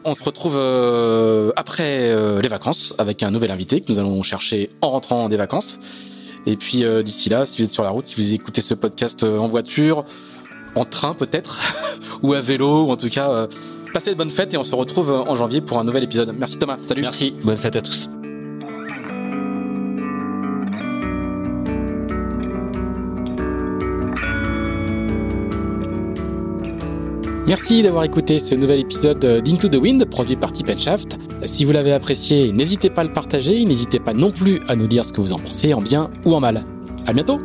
On 0.05 0.13
se 0.13 0.23
retrouve 0.23 0.55
après 1.57 2.15
les 2.41 2.47
vacances 2.47 2.93
avec 2.97 3.23
un 3.23 3.31
nouvel 3.31 3.51
invité 3.51 3.81
que 3.81 3.91
nous 3.91 3.99
allons 3.99 4.21
chercher 4.21 4.69
en 4.81 4.89
rentrant 4.89 5.27
des 5.27 5.35
vacances. 5.35 5.79
Et 6.47 6.55
puis 6.55 6.85
euh, 6.85 7.03
d'ici 7.03 7.29
là, 7.29 7.45
si 7.45 7.57
vous 7.57 7.65
êtes 7.65 7.71
sur 7.73 7.83
la 7.83 7.89
route, 7.89 8.07
si 8.07 8.15
vous 8.15 8.33
écoutez 8.33 8.61
ce 8.61 8.73
podcast 8.73 9.21
euh, 9.23 9.37
en 9.37 9.47
voiture, 9.47 10.05
en 10.75 10.85
train 10.85 11.13
peut-être, 11.13 11.59
ou 12.23 12.33
à 12.33 12.41
vélo, 12.41 12.85
ou 12.85 12.89
en 12.89 12.95
tout 12.95 13.09
cas, 13.09 13.29
euh, 13.29 13.47
passez 13.93 14.11
de 14.11 14.15
bonnes 14.15 14.31
fêtes 14.31 14.53
et 14.53 14.57
on 14.57 14.63
se 14.63 14.73
retrouve 14.73 15.11
en 15.11 15.35
janvier 15.35 15.59
pour 15.59 15.77
un 15.77 15.83
nouvel 15.83 16.05
épisode. 16.05 16.33
Merci 16.39 16.57
Thomas, 16.57 16.77
salut. 16.87 17.01
Merci, 17.01 17.35
bonne 17.43 17.57
fête 17.57 17.75
à 17.75 17.81
tous. 17.81 18.09
Merci 27.47 27.81
d'avoir 27.81 28.03
écouté 28.03 28.39
ce 28.39 28.55
nouvel 28.55 28.81
épisode 28.81 29.25
d'Into 29.41 29.69
the 29.69 29.77
Wind 29.77 30.03
produit 30.03 30.35
par 30.35 30.51
Tip. 30.51 30.69
Si 31.45 31.63
vous 31.63 31.71
l'avez 31.71 31.93
apprécié, 31.93 32.51
n'hésitez 32.51 32.89
pas 32.89 33.01
à 33.01 33.05
le 33.05 33.13
partager, 33.13 33.63
n'hésitez 33.63 34.01
pas 34.01 34.13
non 34.13 34.31
plus 34.31 34.59
à 34.67 34.75
nous 34.75 34.87
dire 34.87 35.05
ce 35.05 35.13
que 35.13 35.21
vous 35.21 35.31
en 35.31 35.39
pensez 35.39 35.73
en 35.73 35.81
bien 35.81 36.11
ou 36.25 36.35
en 36.35 36.41
mal. 36.41 36.65
À 37.05 37.13
bientôt! 37.13 37.39